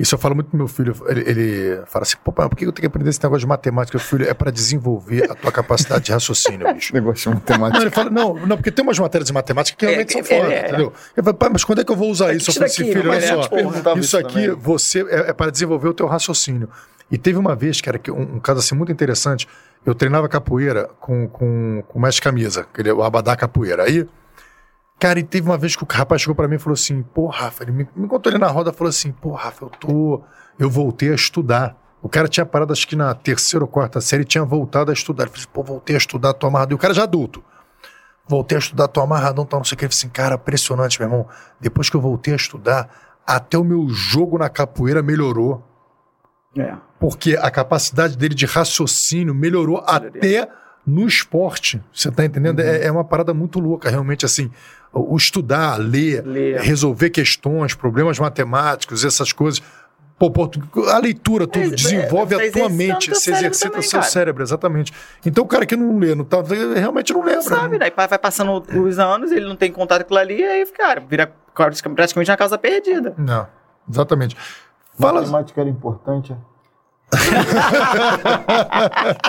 Isso 0.00 0.14
eu 0.14 0.18
falo 0.18 0.34
muito 0.34 0.48
pro 0.48 0.56
meu 0.56 0.66
filho. 0.66 0.96
Ele, 1.08 1.20
ele 1.20 1.82
fala 1.84 2.04
assim, 2.04 2.16
pô, 2.24 2.32
pai, 2.32 2.48
por 2.48 2.56
que 2.56 2.64
eu 2.64 2.72
tenho 2.72 2.80
que 2.80 2.86
aprender 2.86 3.10
esse 3.10 3.22
negócio 3.22 3.40
de 3.40 3.46
matemática? 3.46 3.96
Eu, 3.96 4.00
filho, 4.00 4.26
é 4.26 4.32
para 4.32 4.50
desenvolver 4.50 5.30
a 5.30 5.34
tua 5.34 5.52
capacidade 5.52 6.04
de 6.06 6.12
raciocínio, 6.12 6.66
bicho. 6.72 6.94
Negócio 6.94 7.30
de 7.30 7.34
Não, 7.34 7.34
matemática. 7.34 7.82
ele 7.82 7.90
fala, 7.90 8.08
não, 8.08 8.34
não, 8.46 8.56
porque 8.56 8.70
tem 8.70 8.82
umas 8.82 8.98
matérias 8.98 9.26
de 9.26 9.34
matemática 9.34 9.76
que 9.76 9.84
realmente 9.84 10.18
É, 10.18 10.22
são 10.22 10.36
é, 10.36 10.40
foda, 10.40 10.54
é. 10.54 10.68
entendeu? 10.68 10.92
Eu 11.14 11.22
falo, 11.22 11.36
pai, 11.36 11.50
mas 11.52 11.64
quando 11.64 11.82
é 11.82 11.84
que 11.84 11.92
eu 11.92 11.96
vou 11.96 12.10
usar 12.10 12.32
isso? 12.32 12.48
Eu 12.48 12.54
falei 12.54 12.68
assim, 12.70 12.84
filho, 12.90 13.10
olha 13.10 13.18
é, 13.18 13.20
só, 13.20 13.42
tipo, 13.42 13.98
isso 13.98 14.16
aqui 14.16 14.46
também. 14.46 14.56
você 14.58 15.02
é, 15.02 15.28
é 15.28 15.32
para 15.34 15.50
desenvolver 15.50 15.88
o 15.88 15.92
teu 15.94 16.06
raciocínio. 16.06 16.70
E 17.10 17.18
teve 17.18 17.38
uma 17.38 17.54
vez, 17.54 17.80
cara, 17.82 17.98
que 17.98 18.10
um, 18.10 18.36
um 18.36 18.40
caso 18.40 18.60
assim 18.60 18.74
muito 18.74 18.90
interessante, 18.90 19.46
eu 19.84 19.94
treinava 19.94 20.28
capoeira 20.28 20.88
com, 20.98 21.28
com, 21.28 21.82
com 21.86 21.98
o 21.98 22.00
mestre 22.02 22.22
camisa, 22.22 22.62
aquele, 22.62 22.90
o 22.90 23.02
abadá 23.02 23.36
capoeira. 23.36 23.82
Aí, 23.84 24.06
cara, 25.00 25.18
e 25.18 25.22
teve 25.22 25.48
uma 25.48 25.56
vez 25.56 25.74
que 25.74 25.82
o 25.82 25.86
rapaz 25.90 26.20
chegou 26.20 26.34
pra 26.34 26.46
mim 26.46 26.56
e 26.56 26.58
falou 26.58 26.74
assim, 26.74 27.02
pô, 27.02 27.26
Rafa, 27.26 27.64
ele 27.64 27.72
me, 27.72 27.88
me 27.96 28.04
encontrou 28.04 28.32
ele 28.32 28.38
na 28.38 28.48
roda, 28.48 28.70
falou 28.72 28.90
assim, 28.90 29.10
pô, 29.10 29.32
Rafa, 29.32 29.64
eu 29.64 29.70
tô, 29.70 30.22
eu 30.58 30.68
voltei 30.68 31.10
a 31.10 31.14
estudar. 31.14 31.74
O 32.02 32.08
cara 32.08 32.28
tinha 32.28 32.44
parado, 32.44 32.72
acho 32.72 32.86
que 32.86 32.94
na 32.94 33.14
terceira 33.14 33.64
ou 33.64 33.68
quarta 33.68 34.00
série, 34.00 34.24
tinha 34.24 34.44
voltado 34.44 34.90
a 34.90 34.94
estudar. 34.94 35.24
Ele 35.24 35.30
falou 35.30 35.42
assim, 35.42 35.52
pô, 35.52 35.62
voltei 35.62 35.96
a 35.96 35.98
estudar, 35.98 36.34
tô 36.34 36.46
amarrado. 36.46 36.72
E 36.72 36.74
o 36.74 36.78
cara 36.78 36.92
já 36.92 37.02
adulto. 37.04 37.42
Voltei 38.28 38.56
a 38.56 38.58
estudar, 38.58 38.88
tô 38.88 39.00
amarradão, 39.00 39.44
tá 39.44 39.56
não 39.56 39.64
sei 39.64 39.74
o 39.74 39.78
que. 39.78 39.86
Ele 39.86 39.92
falou 39.92 39.98
assim, 39.98 40.08
cara, 40.10 40.34
impressionante, 40.36 41.00
meu 41.00 41.08
irmão. 41.08 41.26
Depois 41.58 41.90
que 41.90 41.96
eu 41.96 42.00
voltei 42.00 42.34
a 42.34 42.36
estudar, 42.36 42.88
até 43.26 43.58
o 43.58 43.64
meu 43.64 43.88
jogo 43.88 44.38
na 44.38 44.48
capoeira 44.48 45.02
melhorou. 45.02 45.64
É. 46.56 46.74
Porque 46.98 47.36
a 47.40 47.50
capacidade 47.50 48.16
dele 48.16 48.34
de 48.34 48.46
raciocínio 48.46 49.34
melhorou 49.34 49.82
até 49.86 50.48
no 50.86 51.06
esporte. 51.06 51.82
Você 51.92 52.10
tá 52.10 52.24
entendendo? 52.24 52.60
É, 52.60 52.86
é 52.86 52.90
uma 52.90 53.04
parada 53.04 53.32
muito 53.34 53.60
louca, 53.60 53.88
realmente, 53.90 54.24
assim. 54.24 54.50
O, 54.92 55.14
o 55.14 55.16
estudar, 55.16 55.76
ler, 55.78 56.24
Ler. 56.26 56.60
resolver 56.60 57.10
questões, 57.10 57.74
problemas 57.74 58.18
matemáticos, 58.18 59.04
essas 59.04 59.32
coisas. 59.32 59.62
Pô, 60.18 60.30
a 60.90 60.98
leitura, 60.98 61.46
tudo 61.46 61.64
É, 61.64 61.68
desenvolve 61.70 62.34
é, 62.34 62.36
a 62.36 62.52
tua 62.52 62.66
exercitando 62.66 62.74
mente, 62.74 63.16
cérebro 63.16 63.38
exercita 63.38 63.68
o 63.68 63.70
também, 63.70 63.88
seu 63.88 64.00
cara. 64.00 64.10
cérebro, 64.12 64.42
exatamente. 64.42 64.92
Então 65.24 65.44
o 65.44 65.46
cara 65.46 65.64
que 65.64 65.74
não 65.74 65.98
lê, 65.98 66.14
não 66.14 66.24
tá, 66.26 66.42
realmente 66.74 67.10
não 67.14 67.22
lembra. 67.22 67.40
Sabe, 67.40 67.78
daí 67.78 67.90
vai 67.96 68.18
passando 68.18 68.62
os 68.78 68.98
anos, 68.98 69.32
ele 69.32 69.46
não 69.48 69.56
tem 69.56 69.72
contato 69.72 70.00
com 70.00 70.14
aquilo 70.14 70.18
ali, 70.18 70.42
aí, 70.42 70.66
cara, 70.66 71.00
vira 71.00 71.32
praticamente 71.54 72.30
uma 72.30 72.36
causa 72.36 72.58
perdida. 72.58 73.14
Não, 73.16 73.46
exatamente. 73.90 74.36
Fala, 74.98 75.20
Matemática 75.20 75.60
era 75.62 75.70
importante. 75.70 76.36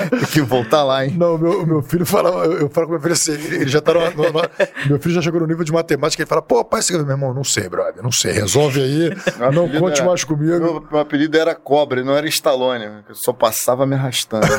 Tem 0.09 0.19
que 0.31 0.41
voltar 0.41 0.83
lá, 0.83 1.05
hein? 1.05 1.15
Não, 1.17 1.37
meu, 1.37 1.65
meu 1.65 1.81
filho 1.81 2.05
fala, 2.05 2.29
eu, 2.45 2.53
eu 2.61 2.69
falo 2.69 2.87
com 2.87 2.93
meu 2.93 3.01
filho 3.01 3.13
assim, 3.13 3.31
ele 3.33 3.67
já 3.67 3.81
tá 3.81 3.93
no, 3.93 3.99
no- 4.11 4.31
no- 4.31 4.41
Meu 4.87 4.99
filho 4.99 5.15
já 5.15 5.21
chegou 5.21 5.39
no 5.41 5.47
nível 5.47 5.63
de 5.63 5.71
matemática, 5.71 6.21
ele 6.21 6.29
fala, 6.29 6.41
pô, 6.41 6.63
pai, 6.63 6.81
você... 6.81 6.97
meu 6.97 7.09
irmão, 7.09 7.33
não 7.33 7.43
sei, 7.43 7.67
brother, 7.67 8.03
não 8.03 8.11
sei, 8.11 8.31
resolve 8.33 8.81
aí, 8.81 9.09
Meu 9.39 9.51
não 9.51 9.69
conte 9.79 9.99
era- 10.01 10.09
mais 10.09 10.23
comigo. 10.23 10.59
Meu, 10.59 10.87
meu 10.91 10.99
apelido 10.99 11.37
era 11.37 11.55
Cobra, 11.55 12.03
não 12.03 12.15
era 12.15 12.27
Stallone. 12.27 12.85
Eu 13.07 13.15
só 13.15 13.33
passava 13.33 13.85
me 13.85 13.95
arrastando. 13.95 14.45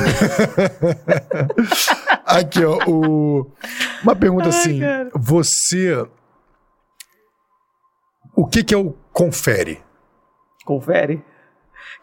Aqui, 2.25 2.63
ó, 2.65 2.77
o... 2.87 3.51
uma 4.03 4.15
pergunta 4.15 4.49
assim, 4.49 4.79
cara. 4.79 5.09
você. 5.15 6.05
O 8.35 8.47
que, 8.47 8.63
que 8.63 8.73
é 8.73 8.77
o 8.77 8.95
confere? 9.11 9.79
Confere. 10.65 11.23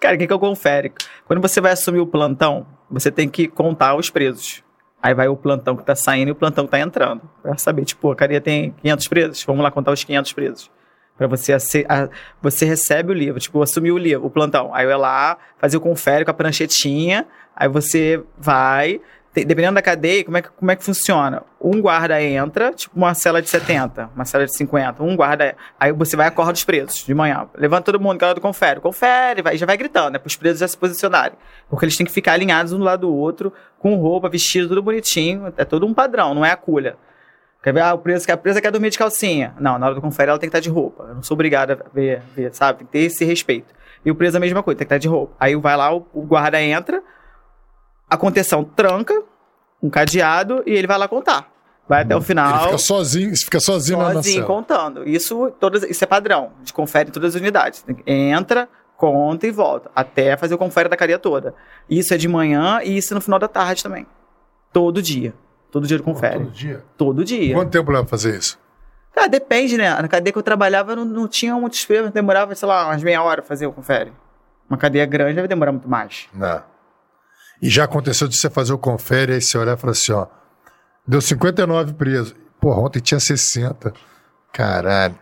Cara, 0.01 0.17
o 0.17 0.19
que, 0.19 0.27
que 0.27 0.33
o 0.35 0.39
confere? 0.39 0.93
Quando 1.27 1.41
você 1.43 1.61
vai 1.61 1.73
assumir 1.73 2.01
o 2.01 2.07
plantão, 2.07 2.67
você 2.91 3.11
tem 3.11 3.29
que 3.29 3.47
contar 3.47 3.95
os 3.95 4.09
presos. 4.11 4.65
Aí 5.03 5.15
vai 5.15 5.29
o 5.29 5.37
plantão 5.37 5.77
que 5.77 5.85
tá 5.85 5.95
saindo 5.95 6.29
e 6.29 6.33
o 6.33 6.35
plantão 6.35 6.65
que 6.65 6.71
tá 6.71 6.81
entrando. 6.81 7.23
Pra 7.43 7.57
saber, 7.57 7.85
tipo, 7.85 8.11
a 8.11 8.17
cadeia 8.17 8.41
tem 8.41 8.73
500 8.83 9.09
presos, 9.09 9.45
vamos 9.45 9.63
lá 9.63 9.71
contar 9.71 9.93
os 9.93 10.03
500 10.03 10.33
presos. 10.33 10.71
Pra 11.17 11.27
você, 11.27 11.53
a- 11.87 12.09
você 12.41 12.65
recebe 12.65 13.13
o 13.13 13.15
livro, 13.15 13.39
tipo, 13.39 13.63
assumir 13.63 13.93
o 13.93 13.99
livro, 13.99 14.27
o 14.27 14.31
plantão. 14.31 14.75
Aí 14.75 14.87
eu 14.87 14.91
ia 14.91 14.97
lá, 14.97 15.37
fazer 15.59 15.77
o 15.77 15.81
confere 15.81 16.25
com 16.25 16.31
a 16.31 16.35
pranchetinha, 16.35 17.27
aí 17.55 17.69
você 17.69 18.23
vai, 18.39 19.01
dependendo 19.32 19.74
da 19.74 19.82
cadeia, 19.82 20.24
como 20.24 20.36
é, 20.36 20.43
que, 20.43 20.48
como 20.51 20.70
é 20.70 20.77
que 20.77 20.82
funciona? 20.82 21.43
Um 21.61 21.81
guarda 21.81 22.20
entra, 22.20 22.73
tipo 22.73 22.97
uma 22.97 23.15
cela 23.15 23.40
de 23.40 23.48
70, 23.48 24.11
uma 24.15 24.24
cela 24.24 24.44
de 24.44 24.57
50, 24.57 25.02
um 25.02 25.15
guarda, 25.15 25.57
aí 25.78 25.93
você 25.93 26.16
vai 26.16 26.27
acorda 26.27 26.52
os 26.52 26.65
presos 26.65 27.05
de 27.07 27.15
manhã. 27.15 27.48
Levanta 27.55 27.93
todo 27.93 28.01
mundo, 28.01 28.19
galera 28.19 28.35
do 28.35 28.40
confere, 28.40 28.81
confere, 28.81 29.40
vai, 29.40 29.57
já 29.57 29.66
vai 29.66 29.77
gritando, 29.77 30.11
né, 30.11 30.19
pros 30.19 30.35
presos 30.35 30.59
já 30.59 30.66
se 30.66 30.77
posicionarem. 30.77 31.36
Porque 31.69 31.85
eles 31.85 31.97
têm 31.97 32.05
que 32.05 32.12
ficar 32.12 32.32
alinhados 32.32 32.73
um 32.73 32.78
do 32.78 32.85
lado 32.85 33.02
do 33.02 33.15
outro, 33.15 33.52
com 33.78 33.94
roupa, 33.94 34.28
vestido, 34.28 34.69
tudo 34.69 34.82
bonitinho, 34.82 35.52
é 35.57 35.65
todo 35.65 35.86
um 35.86 35.94
padrão, 35.94 36.35
não 36.35 36.44
é 36.44 36.51
a 36.51 36.57
culha. 36.57 36.97
Quer 37.62 37.74
ver? 37.74 37.82
Ah, 37.82 37.93
o 37.93 37.98
preso, 37.98 38.31
a 38.32 38.36
presa 38.36 38.61
quer 38.61 38.73
dormir 38.73 38.89
de 38.89 38.97
calcinha. 38.97 39.55
Não, 39.61 39.78
na 39.78 39.86
hora 39.86 39.94
do 39.94 40.01
confere 40.01 40.31
ela 40.31 40.39
tem 40.39 40.48
que 40.48 40.57
estar 40.57 40.61
de 40.61 40.70
roupa. 40.70 41.05
Eu 41.05 41.16
não 41.16 41.23
sou 41.23 41.35
obrigado 41.35 41.73
a 41.73 41.77
ver, 41.93 42.23
ver, 42.35 42.55
sabe? 42.55 42.78
Tem 42.78 42.86
que 42.86 42.93
ter 42.93 42.98
esse 43.01 43.24
respeito. 43.24 43.74
E 44.02 44.11
o 44.11 44.15
preso 44.15 44.36
é 44.36 44.39
a 44.39 44.40
mesma 44.40 44.62
coisa, 44.62 44.78
tem 44.78 44.86
que 44.86 44.94
estar 44.94 44.98
de 44.98 45.09
roupa. 45.09 45.35
Aí 45.39 45.55
vai 45.57 45.77
lá, 45.77 45.94
o, 45.94 46.07
o 46.15 46.23
guarda 46.23 46.61
entra, 46.61 47.02
a 48.11 48.16
contenção 48.16 48.65
tranca, 48.65 49.23
um 49.82 49.89
cadeado, 49.89 50.62
e 50.66 50.73
ele 50.73 50.87
vai 50.87 50.99
lá 50.99 51.07
contar. 51.09 51.49
Vai 51.89 52.03
até 52.03 52.15
o 52.15 52.19
Ele 52.19 52.24
final. 52.24 52.65
fica 52.65 52.78
sozinho, 52.78 53.37
fica 53.37 53.59
sozinho, 53.61 53.99
na- 53.99 54.09
na 54.09 54.12
Sozinho 54.15 54.35
cela. 54.37 54.47
contando. 54.47 55.09
Isso, 55.09 55.51
todas, 55.59 55.82
isso 55.85 56.05
é 56.05 56.07
padrão. 56.07 56.53
A 56.57 56.59
gente 56.61 56.73
confere 56.73 57.09
em 57.09 57.12
todas 57.12 57.35
as 57.35 57.41
unidades. 57.41 57.85
Entra, 58.07 58.69
conta 58.97 59.47
e 59.47 59.51
volta. 59.51 59.91
Até 59.95 60.37
fazer 60.37 60.55
o 60.55 60.59
confere 60.59 60.89
da 60.89 60.97
cadeia 60.97 61.19
toda. 61.19 61.55
Isso 61.89 62.15
é 62.15 62.16
de 62.16 62.28
manhã 62.28 62.81
e 62.85 62.97
isso 62.97 63.12
é 63.12 63.15
no 63.16 63.20
final 63.20 63.39
da 63.41 63.49
tarde 63.49 63.82
também. 63.82 64.07
Todo 64.73 65.03
dia. 65.03 65.35
Todo 65.70 65.87
dia 65.87 65.97
ele 65.97 66.05
confere. 66.05 66.39
Todo 66.39 66.51
dia? 66.51 66.85
Todo 66.97 67.24
dia. 67.24 67.55
Quanto 67.55 67.70
tempo 67.70 67.91
leva 67.91 68.05
pra 68.05 68.11
fazer 68.11 68.37
isso? 68.39 68.59
Cara, 69.12 69.27
depende, 69.28 69.77
né? 69.77 69.91
Na 70.01 70.07
cadeia 70.07 70.32
que 70.32 70.39
eu 70.39 70.43
trabalhava 70.45 70.95
não, 70.95 71.05
não 71.05 71.27
tinha 71.27 71.55
muitos 71.57 71.85
presos. 71.85 72.11
Demorava, 72.12 72.55
sei 72.55 72.69
lá, 72.69 72.87
umas 72.87 73.03
meia 73.03 73.20
hora 73.23 73.43
pra 73.43 73.49
fazer 73.49 73.66
o 73.66 73.73
confere. 73.73 74.12
Uma 74.69 74.77
cadeia 74.78 75.05
grande 75.07 75.35
vai 75.41 75.49
demorar 75.49 75.73
muito 75.73 75.89
mais. 75.89 76.28
Não. 76.32 76.62
E 77.61 77.69
já 77.69 77.85
aconteceu 77.85 78.27
de 78.27 78.39
você 78.39 78.49
fazer 78.49 78.73
o 78.73 78.78
confere, 78.78 79.35
aí 79.35 79.41
você 79.41 79.59
olhar 79.59 79.77
e 79.77 79.81
falar 79.81 79.93
assim, 79.93 80.12
ó, 80.12 80.27
deu 81.07 81.20
59 81.20 81.95
presos. 81.95 82.35
Porra, 82.61 82.81
ontem 82.81 83.01
tinha 83.01 83.20
60. 83.20 83.93
Caralho. 84.53 85.19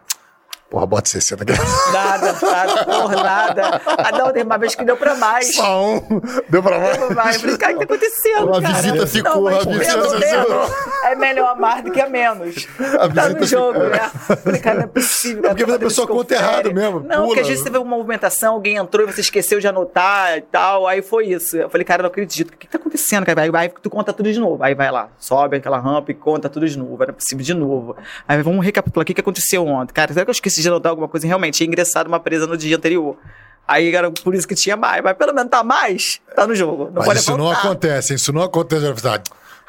Porra, 0.71 0.85
bota 0.85 1.09
60 1.09 1.45
aqui. 1.45 1.53
Nada, 1.93 2.33
nada, 2.43 2.85
porra, 2.85 3.17
nada. 3.23 3.81
Ah, 3.87 4.13
não, 4.13 4.31
tem 4.35 4.43
uma 4.43 4.59
vez 4.59 4.75
que 4.75 4.85
deu 4.85 4.99
pra 4.99 5.15
mais. 5.15 5.55
Só 5.55 5.83
um. 5.83 6.21
Deu 6.51 6.63
pra 6.63 6.79
mais? 6.79 6.99
Deu 6.99 7.07
pra 7.07 7.17
mais. 7.25 7.35
Eu 7.37 7.41
falei, 7.41 7.57
cara, 7.57 7.73
o 7.75 7.79
que 7.79 7.87
tá 7.87 7.95
acontecendo, 7.95 8.55
A 8.55 8.61
cara? 8.63 8.75
visita 8.75 9.07
ficou, 9.07 9.35
não, 9.35 9.43
mas 9.43 9.67
a 9.67 9.71
visita 9.71 9.93
pelo 9.99 10.21
ficou. 10.21 10.21
menos 10.21 10.71
É 11.05 11.15
melhor 11.15 11.49
a 11.53 11.55
mais 11.55 11.83
do 11.85 11.91
que 11.91 12.01
a 12.03 12.09
menos. 12.11 12.69
A 13.01 13.09
tá 13.09 13.29
no 13.31 13.47
jogo, 13.47 13.73
ficou. 13.81 13.89
né? 13.89 14.11
Eu 14.29 14.37
Falei, 14.37 14.61
cara, 14.61 14.77
não 14.77 14.85
é 14.85 14.87
possível. 14.89 15.43
cara, 15.43 15.55
porque 15.55 15.73
a 15.73 15.79
pessoa 15.79 16.07
conta 16.07 16.35
errado 16.35 16.75
mesmo, 16.75 17.01
Não, 17.01 17.07
pula. 17.09 17.27
porque 17.29 17.41
às 17.41 17.49
vezes 17.49 17.63
você 17.65 17.71
vê 17.71 17.79
uma 17.79 17.97
movimentação, 17.97 18.53
alguém 18.55 18.77
entrou 18.77 19.09
e 19.09 19.13
você 19.13 19.23
esqueceu 19.23 19.59
de 19.61 19.67
anotar 19.67 20.37
e 20.37 20.43
tal. 20.43 20.87
Aí 20.87 21.01
foi 21.01 21.29
isso. 21.29 21.57
Eu 21.57 21.71
falei, 21.71 21.85
cara, 21.87 22.03
não 22.03 22.09
acredito. 22.11 22.51
O 22.53 22.57
que, 22.59 22.69
tá 22.69 22.77
acontecendo, 22.77 23.25
cara? 23.25 23.41
Aí 23.41 23.51
vai, 23.51 23.71
tu 23.71 23.89
conta 23.89 24.13
tudo 24.13 24.31
de 24.31 24.39
novo. 24.39 24.63
Aí 24.63 24.75
vai 24.75 24.91
lá, 24.91 25.09
sobe 25.19 25.57
aquela 25.57 25.79
rampa 25.79 26.11
e 26.11 26.15
conta 26.15 26.47
tudo 26.51 26.69
de 26.69 26.77
novo. 26.77 27.03
Era 27.03 27.13
possível 27.15 27.43
de 27.43 27.55
novo. 27.55 27.97
Aí 28.29 28.43
vamos 28.43 28.63
recapitular 28.63 29.03
o 29.03 29.07
que 29.07 29.19
aconteceu 29.19 29.67
ontem. 29.67 29.95
Cara, 29.95 30.13
será 30.13 30.27
que 30.27 30.31
eu 30.31 30.33
esqueci 30.33 30.58
de 30.63 30.69
anotar 30.69 30.91
alguma 30.91 31.09
coisa? 31.09 31.27
Realmente, 31.27 31.55
tinha 31.55 31.67
ingressado 31.67 32.09
uma 32.09 32.21
presa 32.21 32.47
no 32.47 32.57
dia 32.57 32.77
anterior. 32.77 33.17
Aí, 33.67 33.93
cara, 33.93 34.11
por 34.11 34.35
isso 34.35 34.49
que 34.49 34.55
tinha 34.55 34.77
mais. 34.77 35.03
Mas 35.03 35.15
pelo 35.17 35.35
menos 35.35 35.51
tá 35.51 35.63
mais, 35.63 36.21
tá 36.35 36.47
no 36.47 36.55
jogo. 36.55 36.87
Não 36.87 36.93
Mas 36.95 37.05
pode 37.05 37.19
isso 37.21 37.37
não 37.37 37.51
acontece, 37.51 38.15
isso 38.15 38.33
não 38.33 38.43
acontece. 38.43 38.85
Eu 38.87 38.97
falo, 38.97 39.21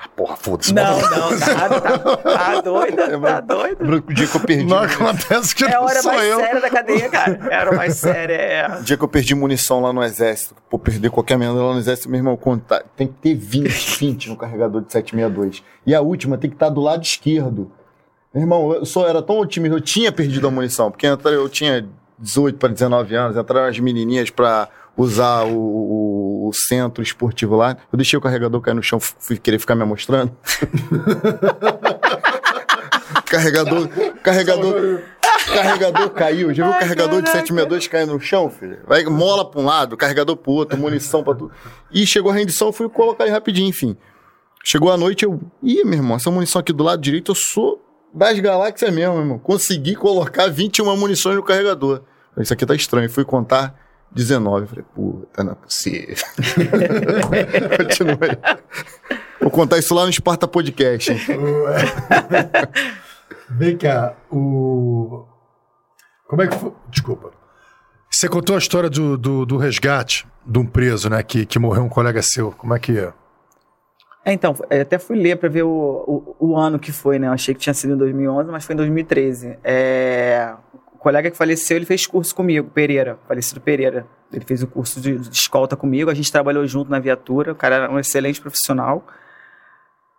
Ah, 0.02 0.08
porra, 0.16 0.38
foda-se. 0.38 0.74
Não, 0.74 1.02
não, 1.02 1.32
nada, 1.38 1.82
tá, 1.82 2.00
tá 2.00 2.62
doido, 2.62 2.96
tá 3.22 3.42
doido. 3.42 3.96
O 4.08 4.14
dia 4.14 4.26
que 4.28 4.36
eu 4.38 4.40
perdi. 4.40 4.64
Não 4.64 4.78
acontece 4.80 5.54
que 5.54 5.66
É 5.66 5.68
a 5.68 5.72
não 5.80 5.84
hora 5.86 6.02
sou 6.02 6.14
mais 6.14 6.24
eu. 6.24 6.40
séria 6.40 6.62
da 6.62 6.70
cadeia, 6.70 7.10
cara. 7.10 7.40
É 7.52 7.56
a 7.58 7.60
hora 7.60 7.72
mais 7.76 7.96
séria, 7.98 8.34
é. 8.36 8.78
O 8.80 8.84
dia 8.84 8.96
que 8.96 9.04
eu 9.04 9.08
perdi 9.10 9.36
munição 9.36 9.82
lá 9.82 9.92
no 9.92 10.02
exército, 10.02 10.56
pô, 10.70 10.80
perder 10.80 11.10
qualquer 11.12 11.38
merda 11.38 11.56
lá 11.62 11.74
no 11.74 11.80
exército, 11.80 12.10
meu 12.10 12.20
irmão, 12.20 12.38
conta, 12.38 12.86
tem 12.96 13.08
que 13.08 13.16
ter 13.16 13.36
20, 13.36 13.98
20 14.00 14.30
no 14.30 14.38
carregador 14.38 14.82
de 14.82 14.94
762. 14.94 15.62
E 15.86 15.94
a 15.94 16.00
última 16.00 16.38
tem 16.38 16.50
que 16.50 16.56
estar 16.56 16.70
do 16.70 16.80
lado 16.80 17.04
esquerdo. 17.04 17.70
Meu 18.34 18.44
irmão, 18.44 18.74
eu 18.74 18.86
só 18.86 19.08
era 19.08 19.22
tão 19.22 19.40
otimista, 19.40 19.76
eu 19.76 19.82
tinha 19.82 20.12
perdido 20.12 20.48
a 20.48 20.52
munição, 20.52 20.92
porque 20.92 21.08
eu 21.08 21.50
tinha 21.50 21.88
18 22.20 22.58
para 22.60 22.70
19 22.70 23.16
anos, 23.16 23.38
entraram 23.38 23.68
as 23.70 23.80
menininhas 23.80 24.30
pra 24.30 24.68
usar 24.96 25.46
o, 25.46 25.58
o- 25.58 26.48
o 26.50 26.54
centro 26.54 27.02
esportivo 27.02 27.56
lá. 27.56 27.78
Eu 27.92 27.98
deixei 27.98 28.18
o 28.18 28.22
carregador 28.22 28.60
cair 28.62 28.74
no 28.76 28.84
chão, 28.84 29.00
fui 29.00 29.38
querer 29.38 29.58
ficar 29.60 29.76
me 29.76 29.84
mostrando. 29.86 30.32
carregador, 33.26 33.88
carregador, 34.24 35.02
carregador 35.54 36.10
caiu. 36.12 36.54
Já 36.54 36.66
viu 36.68 36.76
o 36.76 36.80
carregador 36.80 37.22
de 37.22 37.32
caraca. 37.32 37.48
762 37.48 37.88
caindo 37.88 38.14
no 38.14 38.20
chão, 38.20 38.50
filho? 38.50 38.80
Vai 38.88 39.04
mola 39.06 39.50
pra 39.50 39.60
um 39.62 39.66
lado, 39.66 39.98
carregador 39.98 40.36
pro 40.38 40.52
outro, 40.52 40.78
munição 40.78 41.24
pra 41.24 41.34
tudo. 41.36 41.52
E 41.92 42.06
chegou 42.06 42.32
a 42.32 42.36
rendição, 42.36 42.72
fui 42.72 42.90
colocar 42.90 43.24
aí 43.26 43.30
rapidinho, 43.30 43.70
enfim. 43.70 43.96
Chegou 44.64 44.92
a 44.92 44.98
noite, 44.98 45.24
eu. 45.26 45.40
Ih, 45.64 45.84
meu 45.86 46.00
irmão, 46.00 46.18
essa 46.18 46.30
munição 46.30 46.60
aqui 46.60 46.74
do 46.74 46.84
lado 46.84 47.02
direito, 47.02 47.32
eu 47.32 47.36
sou 47.36 47.82
das 48.14 48.40
galáxias 48.40 48.94
mesmo, 48.94 49.18
irmão. 49.20 49.40
Consegui 49.40 49.96
colocar 49.96 50.48
21 50.48 50.96
munições 50.98 51.36
no 51.36 51.44
carregador. 51.44 52.02
Isso 52.38 52.54
aqui 52.54 52.66
tá 52.66 52.76
estranho. 52.76 53.10
Fui 53.10 53.26
contar 53.26 53.76
19. 54.12 54.68
Falei, 54.68 54.86
puta, 54.96 55.44
não 55.44 55.52
é 55.54 55.56
possível. 55.56 56.16
Continuei. 57.78 58.38
Vou 59.40 59.52
contar 59.52 59.78
isso 59.78 59.94
lá 59.94 60.04
no 60.04 60.10
Esparta 60.10 60.48
Podcast? 60.48 61.12
Vem 63.50 63.78
cá, 63.78 64.16
o. 64.30 65.26
Como 66.28 66.42
é 66.42 66.48
que 66.48 66.56
foi? 66.56 66.72
Desculpa. 66.90 67.32
Você 68.10 68.28
contou 68.28 68.56
a 68.56 68.60
história 68.60 68.90
do, 68.90 69.18
do, 69.18 69.46
do 69.46 69.58
resgate 69.58 70.28
de 70.46 70.60
um 70.60 70.66
preso, 70.66 71.10
né? 71.10 71.22
Que, 71.24 71.46
que 71.46 71.58
morreu 71.58 71.84
um 71.84 71.90
colega 71.90 72.22
seu. 72.22 72.52
Como 72.52 72.76
é 72.76 72.80
que 72.80 72.98
é? 72.98 73.14
É, 74.30 74.34
então, 74.34 74.56
até 74.70 75.00
fui 75.00 75.18
ler 75.18 75.38
para 75.38 75.50
ver 75.50 75.64
o, 75.64 76.36
o, 76.40 76.52
o, 76.52 76.56
ano 76.56 76.78
que 76.78 76.92
foi, 76.92 77.18
né? 77.18 77.28
Eu 77.28 77.32
achei 77.32 77.56
que 77.56 77.60
tinha 77.60 77.74
sido 77.74 77.94
em 77.94 77.98
2011, 77.98 78.52
mas 78.52 78.64
foi 78.64 78.74
em 78.74 78.78
2013. 78.78 79.58
É, 79.64 80.54
o 80.94 80.98
colega 81.00 81.32
que 81.32 81.38
faleceu, 81.38 81.78
ele 81.78 81.86
fez 81.86 82.06
curso 82.06 82.36
comigo, 82.36 82.70
Pereira, 82.70 83.18
falecido 83.28 83.60
Pereira. 83.60 84.06
Ele 84.32 84.46
fez 84.46 84.62
o 84.62 84.68
curso 84.68 85.02
de, 85.02 85.18
de 85.18 85.36
escolta 85.36 85.76
comigo, 85.76 86.12
a 86.12 86.14
gente 86.14 86.32
trabalhou 86.32 86.68
junto 86.68 86.92
na 86.92 87.00
viatura, 87.00 87.54
o 87.54 87.56
cara 87.56 87.76
era 87.76 87.92
um 87.92 87.98
excelente 87.98 88.40
profissional. 88.40 89.04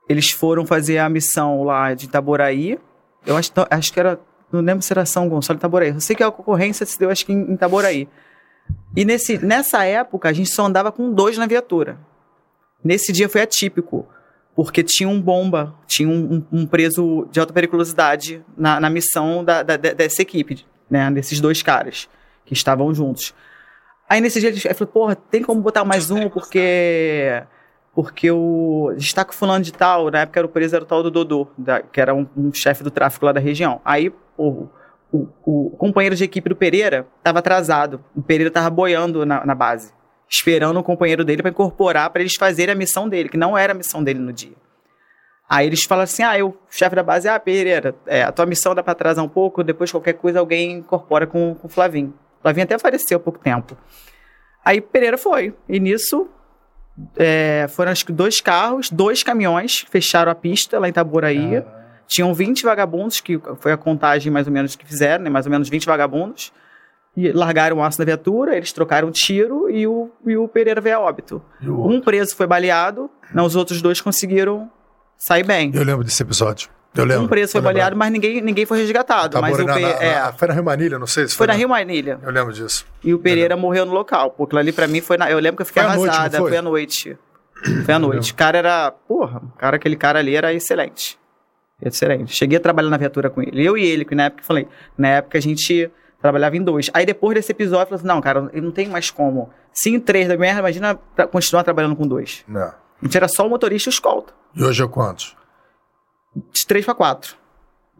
Eles 0.08 0.32
foram 0.32 0.66
fazer 0.66 0.98
a 0.98 1.08
missão 1.08 1.62
lá 1.62 1.94
de 1.94 2.06
Itaboraí, 2.06 2.80
eu 3.24 3.36
acho, 3.36 3.52
acho 3.70 3.92
que 3.92 4.00
era, 4.00 4.18
não 4.50 4.60
lembro 4.60 4.82
se 4.82 4.92
era 4.92 5.06
São 5.06 5.28
Gonçalo 5.28 5.56
Itaboraí, 5.56 5.90
eu 5.90 6.00
sei 6.00 6.16
que 6.16 6.22
a 6.24 6.28
ocorrência 6.28 6.84
se 6.84 6.98
deu 6.98 7.10
acho 7.10 7.24
que 7.24 7.32
em, 7.32 7.48
em 7.48 7.54
Itaboraí. 7.54 8.08
E 8.96 9.04
nesse, 9.04 9.38
nessa 9.38 9.84
época, 9.84 10.28
a 10.28 10.32
gente 10.32 10.50
só 10.50 10.66
andava 10.66 10.90
com 10.90 11.12
dois 11.12 11.38
na 11.38 11.46
viatura. 11.46 12.09
Nesse 12.82 13.12
dia 13.12 13.28
foi 13.28 13.42
atípico, 13.42 14.08
porque 14.54 14.82
tinha 14.82 15.08
um 15.08 15.20
bomba, 15.20 15.74
tinha 15.86 16.08
um, 16.08 16.44
um 16.50 16.66
preso 16.66 17.28
de 17.30 17.38
alta 17.38 17.52
periculosidade 17.52 18.44
na, 18.56 18.80
na 18.80 18.90
missão 18.90 19.44
da, 19.44 19.62
da, 19.62 19.76
dessa 19.76 20.22
equipe, 20.22 20.66
né? 20.90 21.10
Desses 21.10 21.40
dois 21.40 21.62
caras 21.62 22.08
que 22.44 22.52
estavam 22.52 22.92
juntos. 22.94 23.34
Aí 24.08 24.20
nesse 24.20 24.40
dia 24.40 24.48
ele 24.48 24.60
falou, 24.74 24.92
porra, 24.92 25.16
tem 25.16 25.42
como 25.42 25.60
botar 25.60 25.84
mais 25.84 26.10
um, 26.10 26.28
porque. 26.28 27.42
Porque 27.94 28.30
o. 28.30 28.92
Destaque 28.96 29.34
fulano 29.34 29.64
de 29.64 29.72
tal, 29.72 30.10
na 30.10 30.20
época 30.20 30.40
era 30.40 30.46
o 30.46 30.50
preso, 30.50 30.74
era 30.74 30.84
o 30.84 30.86
tal 30.86 31.02
do 31.02 31.10
Dodô, 31.10 31.48
da, 31.56 31.80
que 31.80 32.00
era 32.00 32.14
um, 32.14 32.26
um 32.36 32.52
chefe 32.52 32.82
do 32.82 32.90
tráfico 32.90 33.26
lá 33.26 33.32
da 33.32 33.40
região. 33.40 33.80
Aí, 33.84 34.12
o, 34.36 34.68
o, 35.12 35.28
o 35.44 35.70
companheiro 35.76 36.16
de 36.16 36.24
equipe 36.24 36.48
do 36.48 36.56
Pereira 36.56 37.06
estava 37.18 37.40
atrasado. 37.40 38.02
O 38.16 38.22
Pereira 38.22 38.48
estava 38.48 38.70
boiando 38.70 39.26
na, 39.26 39.44
na 39.44 39.54
base 39.54 39.92
esperando 40.30 40.78
o 40.78 40.82
companheiro 40.82 41.24
dele 41.24 41.42
para 41.42 41.50
incorporar 41.50 42.08
para 42.10 42.22
eles 42.22 42.34
fazerem 42.36 42.72
a 42.72 42.76
missão 42.76 43.08
dele, 43.08 43.28
que 43.28 43.36
não 43.36 43.58
era 43.58 43.72
a 43.72 43.74
missão 43.74 44.02
dele 44.02 44.20
no 44.20 44.32
dia. 44.32 44.54
Aí 45.48 45.66
eles 45.66 45.82
falam 45.82 46.04
assim: 46.04 46.22
ah, 46.22 46.38
eu, 46.38 46.56
chefe 46.70 46.94
da 46.94 47.02
base, 47.02 47.28
ah, 47.28 47.40
Pereira, 47.40 47.96
é, 48.06 48.22
a 48.22 48.30
tua 48.30 48.46
missão 48.46 48.72
dá 48.72 48.82
para 48.82 48.92
atrasar 48.92 49.24
um 49.24 49.28
pouco, 49.28 49.64
depois 49.64 49.90
qualquer 49.90 50.12
coisa 50.12 50.38
alguém 50.38 50.74
incorpora 50.74 51.26
com, 51.26 51.56
com 51.56 51.66
o 51.66 51.70
Flavinho. 51.70 52.14
O 52.38 52.42
Flavinho 52.42 52.64
até 52.64 52.78
faleceu 52.78 53.16
há 53.16 53.20
pouco 53.20 53.40
tempo. 53.40 53.76
Aí 54.64 54.80
Pereira 54.80 55.18
foi. 55.18 55.52
E 55.68 55.80
nisso 55.80 56.28
é, 57.16 57.66
foram 57.68 57.90
acho 57.90 58.06
que 58.06 58.12
dois 58.12 58.40
carros, 58.40 58.88
dois 58.88 59.24
caminhões, 59.24 59.84
fecharam 59.90 60.30
a 60.30 60.34
pista 60.34 60.78
lá 60.78 60.86
em 60.86 60.90
Itaboraí. 60.90 61.56
Ah. 61.56 61.80
Tinham 62.06 62.32
20 62.32 62.62
vagabundos, 62.62 63.20
que 63.20 63.40
foi 63.58 63.72
a 63.72 63.76
contagem 63.76 64.32
mais 64.32 64.46
ou 64.46 64.52
menos 64.52 64.76
que 64.76 64.84
fizeram, 64.86 65.24
né? 65.24 65.30
mais 65.30 65.46
ou 65.46 65.52
menos 65.52 65.68
20 65.68 65.86
vagabundos 65.86 66.52
e 67.16 67.32
largaram 67.32 67.78
o 67.78 67.82
aço 67.82 67.98
da 67.98 68.04
viatura, 68.04 68.56
eles 68.56 68.72
trocaram 68.72 69.08
um 69.08 69.10
tiro 69.10 69.68
e 69.68 69.86
o, 69.86 70.10
e 70.26 70.36
o 70.36 70.46
Pereira 70.46 70.80
veio 70.80 70.96
a 70.96 71.00
óbito. 71.00 71.42
Um 71.62 72.00
preso 72.00 72.36
foi 72.36 72.46
baleado, 72.46 73.10
não, 73.34 73.44
os 73.44 73.56
outros 73.56 73.82
dois 73.82 74.00
conseguiram 74.00 74.70
sair 75.16 75.44
bem. 75.44 75.70
Eu 75.74 75.84
lembro 75.84 76.04
desse 76.04 76.22
episódio. 76.22 76.68
Eu 76.94 77.04
lembro. 77.04 77.24
Um 77.24 77.28
preso 77.28 77.52
foi 77.52 77.60
baleado, 77.60 77.96
mas 77.96 78.10
ninguém, 78.10 78.40
ninguém 78.40 78.66
foi 78.66 78.78
resgatado. 78.78 79.34
Tá 79.34 79.40
mas 79.40 79.56
o 79.56 79.64
na, 79.64 79.78
na, 79.78 79.88
é, 79.88 80.32
foi 80.32 80.48
na 80.48 80.54
Rio 80.54 80.64
Manilha, 80.64 80.98
não 80.98 81.06
sei 81.06 81.28
se 81.28 81.36
foi. 81.36 81.46
Foi 81.46 81.46
na, 81.46 81.52
Rio 81.52 81.68
Manilha. 81.68 82.18
Eu 82.20 82.32
lembro 82.32 82.52
disso. 82.52 82.84
E 83.04 83.14
o 83.14 83.18
Pereira 83.18 83.56
morreu 83.56 83.86
no 83.86 83.92
local. 83.92 84.32
Porque 84.32 84.56
ali 84.56 84.72
pra 84.72 84.88
mim 84.88 85.00
foi 85.00 85.16
na, 85.16 85.30
Eu 85.30 85.38
lembro 85.38 85.56
que 85.56 85.62
eu 85.62 85.66
fiquei 85.66 85.82
foi 85.82 85.92
arrasada. 85.92 86.38
Noite, 86.38 86.50
foi? 86.50 86.56
à 86.56 86.62
noite. 86.62 87.18
Foi 87.84 87.94
à 87.94 87.98
noite. 87.98 88.32
O 88.32 88.34
cara 88.34 88.58
era. 88.58 88.90
Porra, 88.90 89.40
cara, 89.56 89.76
aquele 89.76 89.94
cara 89.94 90.18
ali 90.18 90.34
era 90.34 90.52
excelente. 90.52 91.16
Excelente. 91.80 92.34
Cheguei 92.34 92.58
a 92.58 92.60
trabalhar 92.60 92.90
na 92.90 92.96
viatura 92.96 93.30
com 93.30 93.40
ele. 93.40 93.64
Eu 93.64 93.78
e 93.78 93.84
ele, 93.84 94.04
que 94.04 94.14
na 94.14 94.24
época 94.24 94.42
falei. 94.42 94.66
Na 94.98 95.08
época 95.08 95.38
a 95.38 95.40
gente 95.40 95.88
Trabalhava 96.20 96.56
em 96.56 96.62
dois. 96.62 96.90
Aí 96.92 97.06
depois 97.06 97.34
desse 97.34 97.52
episódio, 97.52 97.82
eu 97.82 97.86
falei 97.86 98.00
assim, 98.00 98.06
não, 98.06 98.20
cara, 98.20 98.50
eu 98.52 98.62
não 98.62 98.70
tenho 98.70 98.90
mais 98.90 99.10
como. 99.10 99.50
Se 99.72 99.90
em 99.90 99.98
três 99.98 100.28
da 100.28 100.36
merda, 100.36 100.60
imagina 100.60 100.98
continuar 101.30 101.64
trabalhando 101.64 101.96
com 101.96 102.06
dois. 102.06 102.44
Não. 102.46 102.62
A 102.62 103.04
gente 103.04 103.16
era 103.16 103.28
só 103.28 103.46
o 103.46 103.50
motorista 103.50 103.88
e 103.88 103.90
o 103.90 103.92
escolta. 103.92 104.32
E 104.54 104.62
hoje 104.62 104.82
é 104.82 104.86
quantos? 104.86 105.36
De 106.52 106.66
três 106.66 106.84
para 106.84 106.94
quatro. 106.94 107.36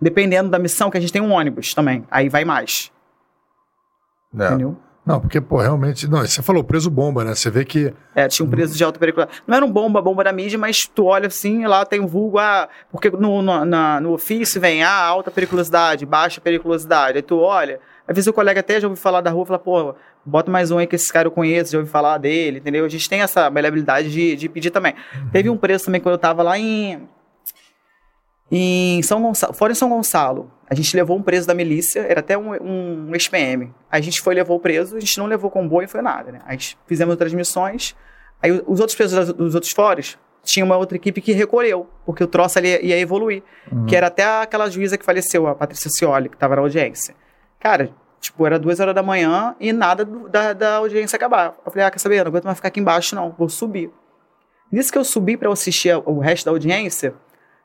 Dependendo 0.01 0.51
da 0.51 0.59
missão, 0.59 0.90
que 0.90 0.98
a 0.98 1.01
gente 1.01 1.12
tem 1.12 1.22
um 1.22 1.32
ônibus 1.32 1.72
também. 1.72 2.06
Aí 2.10 2.28
vai 2.28 2.44
mais. 2.44 2.92
Não. 4.32 4.47
Entendeu? 4.47 4.76
Não, 5.05 5.18
porque, 5.18 5.40
pô, 5.40 5.56
realmente. 5.56 6.09
Não, 6.09 6.20
você 6.20 6.42
falou 6.42 6.62
preso 6.62 6.90
bomba, 6.90 7.24
né? 7.24 7.34
Você 7.34 7.51
vê 7.51 7.64
que. 7.64 7.92
É, 8.14 8.28
tinha 8.28 8.47
um 8.47 8.51
preso 8.51 8.76
de 8.76 8.84
alta 8.84 8.98
periculosidade. 8.98 9.42
Não 9.47 9.56
era 9.56 9.64
um 9.64 9.72
bomba, 9.72 10.01
bomba 10.01 10.22
da 10.22 10.32
mídia, 10.32 10.59
mas 10.59 10.78
tu 10.94 11.06
olha 11.06 11.26
assim, 11.26 11.66
lá 11.66 11.84
tem 11.84 12.01
um 12.01 12.06
vulgo, 12.06 12.38
ah, 12.38 12.68
porque 12.92 13.10
no, 13.10 13.42
no, 13.42 13.64
na, 13.64 14.01
no 14.01 14.12
ofício 14.12 14.60
vem, 14.60 14.84
ah, 14.84 15.02
alta 15.02 15.30
periculosidade, 15.30 16.06
baixa 16.06 16.40
periculosidade. 16.40 17.16
Aí 17.16 17.22
tu 17.22 17.38
olha, 17.38 17.80
às 18.11 18.16
vezes 18.16 18.27
o 18.27 18.32
colega 18.32 18.59
até 18.59 18.81
já 18.81 18.89
ouviu 18.89 19.01
falar 19.01 19.20
da 19.20 19.31
rua, 19.31 19.47
fala, 19.47 19.59
pô, 19.61 19.95
bota 20.27 20.51
mais 20.51 20.73
um 20.73 20.78
aí 20.78 20.87
que 20.89 20.97
esse 20.97 21.12
cara 21.12 21.28
eu 21.28 21.31
conheço, 21.31 21.70
já 21.70 21.78
ouvi 21.78 21.89
falar 21.89 22.19
dele, 22.19 22.59
entendeu? 22.59 22.85
A 22.85 22.89
gente 22.89 23.09
tem 23.09 23.20
essa 23.20 23.49
maleabilidade 23.49 24.11
de, 24.11 24.35
de 24.35 24.49
pedir 24.49 24.70
também. 24.70 24.95
Uhum. 25.15 25.31
Teve 25.31 25.49
um 25.49 25.57
preço 25.57 25.85
também 25.85 26.01
quando 26.01 26.15
eu 26.15 26.19
tava 26.19 26.43
lá 26.43 26.59
em. 26.59 27.09
Em 28.51 29.01
São 29.05 29.23
Gonçalo, 29.23 29.53
fora 29.53 29.70
em 29.70 29.77
São 29.77 29.89
Gonçalo, 29.89 30.51
a 30.69 30.74
gente 30.74 30.97
levou 30.97 31.16
um 31.16 31.23
preso 31.23 31.47
da 31.47 31.55
milícia, 31.55 32.01
era 32.01 32.19
até 32.19 32.37
um, 32.37 32.51
um 32.51 33.15
ex-PM. 33.15 33.73
A 33.89 34.01
gente 34.01 34.20
foi 34.20 34.35
levou 34.35 34.57
o 34.57 34.61
preso, 34.61 34.97
a 34.97 35.01
gente 35.01 35.16
não 35.16 35.27
levou 35.27 35.49
comboio, 35.49 35.89
foi 35.89 36.03
nada, 36.03 36.32
né? 36.32 36.41
A 36.45 36.51
gente 36.51 36.77
fizemos 36.89 37.15
transmissões, 37.15 37.95
aí 38.43 38.51
os 38.66 38.81
outros 38.81 38.97
presos 38.97 39.32
dos 39.32 39.55
outros 39.55 39.73
foros 39.73 40.19
tinha 40.43 40.65
uma 40.65 40.77
outra 40.77 40.97
equipe 40.97 41.20
que 41.20 41.31
recolheu, 41.31 41.89
porque 42.05 42.24
o 42.24 42.27
troço 42.27 42.59
ali 42.59 42.77
ia 42.85 42.99
evoluir. 42.99 43.45
Uhum. 43.70 43.87
Que 43.87 43.95
era 43.95 44.09
até 44.09 44.24
aquela 44.24 44.69
juíza 44.69 44.99
que 44.99 45.05
faleceu, 45.05 45.47
a 45.47 45.55
Patrícia 45.55 45.89
Cioli, 45.89 46.28
que 46.28 46.35
estava 46.35 46.57
na 46.57 46.62
audiência. 46.62 47.15
Cara, 47.61 47.95
tipo, 48.20 48.45
era 48.47 48.59
duas 48.59 48.81
horas 48.81 48.95
da 48.95 49.03
manhã 49.03 49.55
e 49.61 49.73
nada 49.73 50.05
do, 50.05 50.28
da, 50.28 50.53
da 50.53 50.77
audiência 50.77 51.16
acabar. 51.16 51.55
Eu 51.65 51.70
falei, 51.70 51.87
ah, 51.87 51.91
quer 51.91 51.99
saber? 51.99 52.16
Eu 52.16 52.24
não 52.24 52.31
aguento 52.31 52.45
mais 52.45 52.57
ficar 52.57 52.69
aqui 52.69 52.81
embaixo, 52.81 53.15
não. 53.15 53.31
Vou 53.39 53.49
subir. 53.49 53.93
Nisso 54.73 54.91
que 54.91 54.99
eu 54.99 55.05
subi 55.05 55.37
para 55.37 55.53
assistir 55.53 55.95
o 56.07 56.19
resto 56.19 56.47
da 56.47 56.53
audiência, 56.53 57.15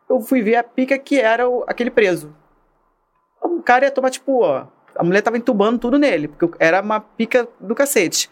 eu 0.09 0.19
fui 0.21 0.41
ver 0.41 0.57
a 0.57 0.63
pica 0.63 0.97
que 0.97 1.19
era 1.19 1.47
o, 1.47 1.63
aquele 1.67 1.89
preso. 1.89 2.35
O 3.41 3.61
cara 3.61 3.85
ia 3.85 3.91
tomar, 3.91 4.09
tipo, 4.09 4.41
ó, 4.41 4.67
a 4.95 5.03
mulher 5.03 5.21
tava 5.21 5.37
entubando 5.37 5.79
tudo 5.79 5.97
nele, 5.97 6.27
porque 6.27 6.57
era 6.59 6.81
uma 6.81 6.99
pica 6.99 7.47
do 7.59 7.75
cacete. 7.75 8.29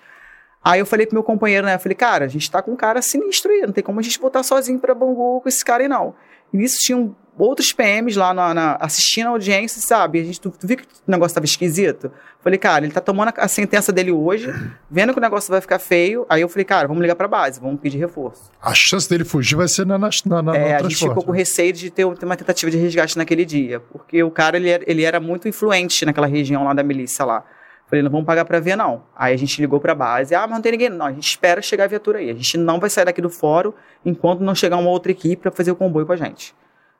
Aí 0.63 0.79
eu 0.79 0.85
falei 0.85 1.05
pro 1.05 1.15
meu 1.15 1.23
companheiro, 1.23 1.65
né? 1.65 1.75
Eu 1.75 1.79
falei, 1.79 1.95
cara, 1.95 2.25
a 2.25 2.27
gente 2.27 2.49
tá 2.49 2.61
com 2.61 2.71
um 2.71 2.75
cara 2.75 3.01
sinistro 3.01 3.51
aí, 3.51 3.61
não 3.61 3.73
tem 3.73 3.83
como 3.83 3.99
a 3.99 4.03
gente 4.03 4.19
voltar 4.19 4.43
sozinho 4.43 4.79
pra 4.79 4.95
Bangu 4.95 5.41
com 5.41 5.49
esse 5.49 5.63
cara 5.63 5.83
aí, 5.83 5.89
não. 5.89 6.15
E 6.51 6.57
nisso 6.57 6.77
tinham 6.79 7.15
outros 7.37 7.73
PMs 7.73 8.17
lá 8.17 8.33
na, 8.33 8.53
na, 8.53 8.77
assistindo 8.79 9.27
a 9.27 9.29
audiência, 9.29 9.81
sabe? 9.81 10.19
A 10.19 10.23
gente, 10.23 10.39
tu, 10.39 10.51
tu 10.51 10.67
viu 10.67 10.77
que 10.77 10.83
o 10.83 11.11
negócio 11.11 11.33
tava 11.33 11.45
esquisito? 11.45 12.11
Falei, 12.41 12.59
cara, 12.59 12.85
ele 12.85 12.93
tá 12.93 13.01
tomando 13.01 13.29
a, 13.29 13.33
a, 13.37 13.47
sentença 13.47 13.91
dele 13.91 14.11
hoje, 14.11 14.53
vendo 14.89 15.13
que 15.13 15.19
o 15.19 15.21
negócio 15.21 15.49
vai 15.49 15.61
ficar 15.61 15.79
feio. 15.79 16.25
Aí 16.29 16.41
eu 16.41 16.49
falei, 16.49 16.65
cara, 16.65 16.87
vamos 16.87 17.01
ligar 17.01 17.15
pra 17.15 17.27
base, 17.27 17.59
vamos 17.59 17.79
pedir 17.79 17.97
reforço. 17.97 18.51
A 18.61 18.73
chance 18.75 19.09
dele 19.09 19.23
fugir 19.23 19.55
vai 19.55 19.67
ser 19.67 19.85
na, 19.85 19.97
na, 19.97 20.09
na 20.41 20.55
É, 20.55 20.75
a 20.75 20.83
gente 20.83 20.97
ficou 20.97 21.23
com 21.23 21.31
receio 21.31 21.73
de 21.73 21.89
ter, 21.89 22.05
ter, 22.15 22.25
uma 22.25 22.35
tentativa 22.35 22.69
de 22.69 22.77
resgate 22.77 23.17
naquele 23.17 23.45
dia, 23.45 23.79
porque 23.79 24.21
o 24.21 24.29
cara, 24.29 24.57
ele 24.57 24.69
era, 24.69 24.83
ele 24.85 25.03
era 25.03 25.19
muito 25.19 25.47
influente 25.47 26.05
naquela 26.05 26.27
região 26.27 26.63
lá 26.63 26.73
da 26.73 26.83
milícia 26.83 27.25
lá. 27.25 27.43
Falei, 27.87 28.01
não 28.01 28.09
vamos 28.09 28.25
pagar 28.25 28.43
pra 28.45 28.59
ver, 28.59 28.75
não. 28.75 29.03
Aí 29.15 29.33
a 29.33 29.37
gente 29.37 29.61
ligou 29.61 29.79
pra 29.79 29.93
base, 29.93 30.33
ah, 30.33 30.41
mas 30.41 30.51
não 30.51 30.61
tem 30.61 30.71
ninguém. 30.71 30.89
Não, 30.89 31.05
a 31.05 31.11
gente 31.11 31.27
espera 31.27 31.61
chegar 31.61 31.83
a 31.83 31.87
viatura 31.87 32.19
aí. 32.19 32.29
A 32.29 32.33
gente 32.33 32.57
não 32.57 32.79
vai 32.79 32.89
sair 32.89 33.05
daqui 33.05 33.21
do 33.21 33.29
fórum 33.29 33.71
enquanto 34.03 34.39
não 34.39 34.55
chegar 34.55 34.77
uma 34.77 34.89
outra 34.89 35.11
equipe 35.11 35.43
para 35.43 35.51
fazer 35.51 35.71
o 35.71 35.75
comboio 35.75 36.05
com 36.05 36.13
a 36.13 36.15
gente. 36.15 36.55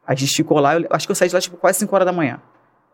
A 0.05 0.15
gente 0.15 0.35
ficou 0.35 0.59
lá, 0.59 0.75
eu, 0.75 0.88
acho 0.89 1.07
que 1.07 1.11
eu 1.11 1.15
saí 1.15 1.30
de 1.30 1.35
lá 1.35 1.41
tipo 1.41 1.57
quase 1.57 1.80
5 1.80 1.95
horas 1.95 2.05
da 2.05 2.11
manhã, 2.11 2.41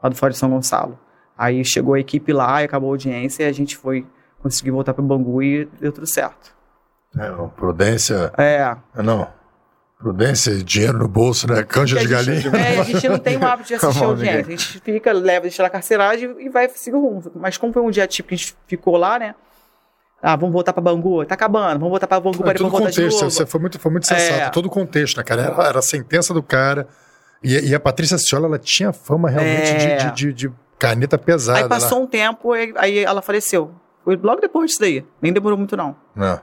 lá 0.01 0.09
do 0.09 0.15
Fórum 0.15 0.31
de 0.31 0.37
São 0.37 0.49
Gonçalo. 0.49 0.99
Aí 1.37 1.63
chegou 1.63 1.93
a 1.93 1.99
equipe 1.99 2.33
lá 2.33 2.61
e 2.61 2.65
acabou 2.65 2.89
a 2.89 2.93
audiência 2.93 3.43
e 3.43 3.47
a 3.47 3.51
gente 3.51 3.77
foi 3.77 4.05
conseguir 4.41 4.71
voltar 4.71 4.93
para 4.93 5.03
o 5.03 5.07
Bangu 5.07 5.41
e 5.41 5.65
deu 5.79 5.91
tudo 5.91 6.05
certo. 6.05 6.55
É, 7.17 7.31
prudência. 7.55 8.31
É. 8.37 8.75
Não. 9.01 9.27
Prudência, 9.97 10.55
dinheiro 10.63 10.97
no 10.97 11.07
bolso, 11.07 11.45
né? 11.51 11.63
Canja 11.63 11.99
de 11.99 12.07
galinha. 12.07 12.49
É, 12.55 12.79
a 12.79 12.83
gente 12.83 13.09
não 13.09 13.17
tem 13.17 13.37
o 13.37 13.45
hábito 13.45 13.67
de 13.67 13.75
assistir 13.75 14.03
a 14.03 14.07
audiência. 14.07 14.39
A 14.39 14.49
gente 14.57 14.79
fica, 14.79 15.11
leva, 15.11 15.41
deixa 15.41 15.61
lá 15.61 15.69
carceragem 15.69 16.35
e 16.39 16.49
vai 16.49 16.69
seguir 16.69 16.95
o 16.95 17.01
rumo. 17.01 17.31
Mas 17.35 17.57
como 17.57 17.73
foi 17.73 17.81
um 17.81 17.91
dia 17.91 18.07
tipo 18.07 18.29
que 18.29 18.35
a 18.35 18.37
gente 18.37 18.55
ficou 18.65 18.95
lá, 18.95 19.19
né? 19.19 19.35
Ah, 20.21 20.35
vamos 20.35 20.51
voltar 20.51 20.73
para 20.73 20.81
Bangu, 20.81 21.25
tá 21.25 21.35
acabando, 21.35 21.79
vamos 21.79 21.89
voltar 21.89 22.07
para 22.07 22.19
Bangu, 22.19 22.41
é, 22.41 22.53
para 22.53 22.59
voltar 22.59 22.77
contexto, 22.77 23.01
de 23.01 23.15
novo. 23.15 23.31
Você 23.31 23.45
foi 23.45 23.59
muito, 23.59 23.79
foi 23.79 23.91
muito 23.91 24.05
sensato, 24.05 24.33
é. 24.33 24.49
todo 24.49 24.65
o 24.65 24.69
contexto, 24.69 25.17
né, 25.17 25.23
cara? 25.23 25.43
Era, 25.43 25.67
era, 25.67 25.79
a 25.79 25.81
sentença 25.81 26.33
do 26.33 26.43
cara. 26.43 26.87
E, 27.41 27.69
e 27.69 27.73
a 27.73 27.79
Patrícia 27.79 28.17
Ciola, 28.17 28.47
ela 28.47 28.59
tinha 28.59 28.91
fama 28.91 29.29
realmente 29.29 29.71
é. 29.71 29.97
de, 29.97 30.11
de, 30.11 30.33
de, 30.33 30.53
caneta 30.77 31.17
pesada. 31.17 31.59
Aí 31.59 31.69
passou 31.69 31.99
lá. 31.99 32.03
um 32.03 32.07
tempo, 32.07 32.51
aí 32.53 32.99
ela 32.99 33.21
faleceu. 33.21 33.71
Foi 34.03 34.17
logo 34.17 34.41
depois 34.41 34.71
disso 34.71 34.81
daí. 34.81 35.05
Nem 35.21 35.31
demorou 35.31 35.57
muito, 35.57 35.75
não. 35.77 35.95
É. 36.17 36.39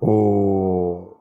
O 0.00 1.16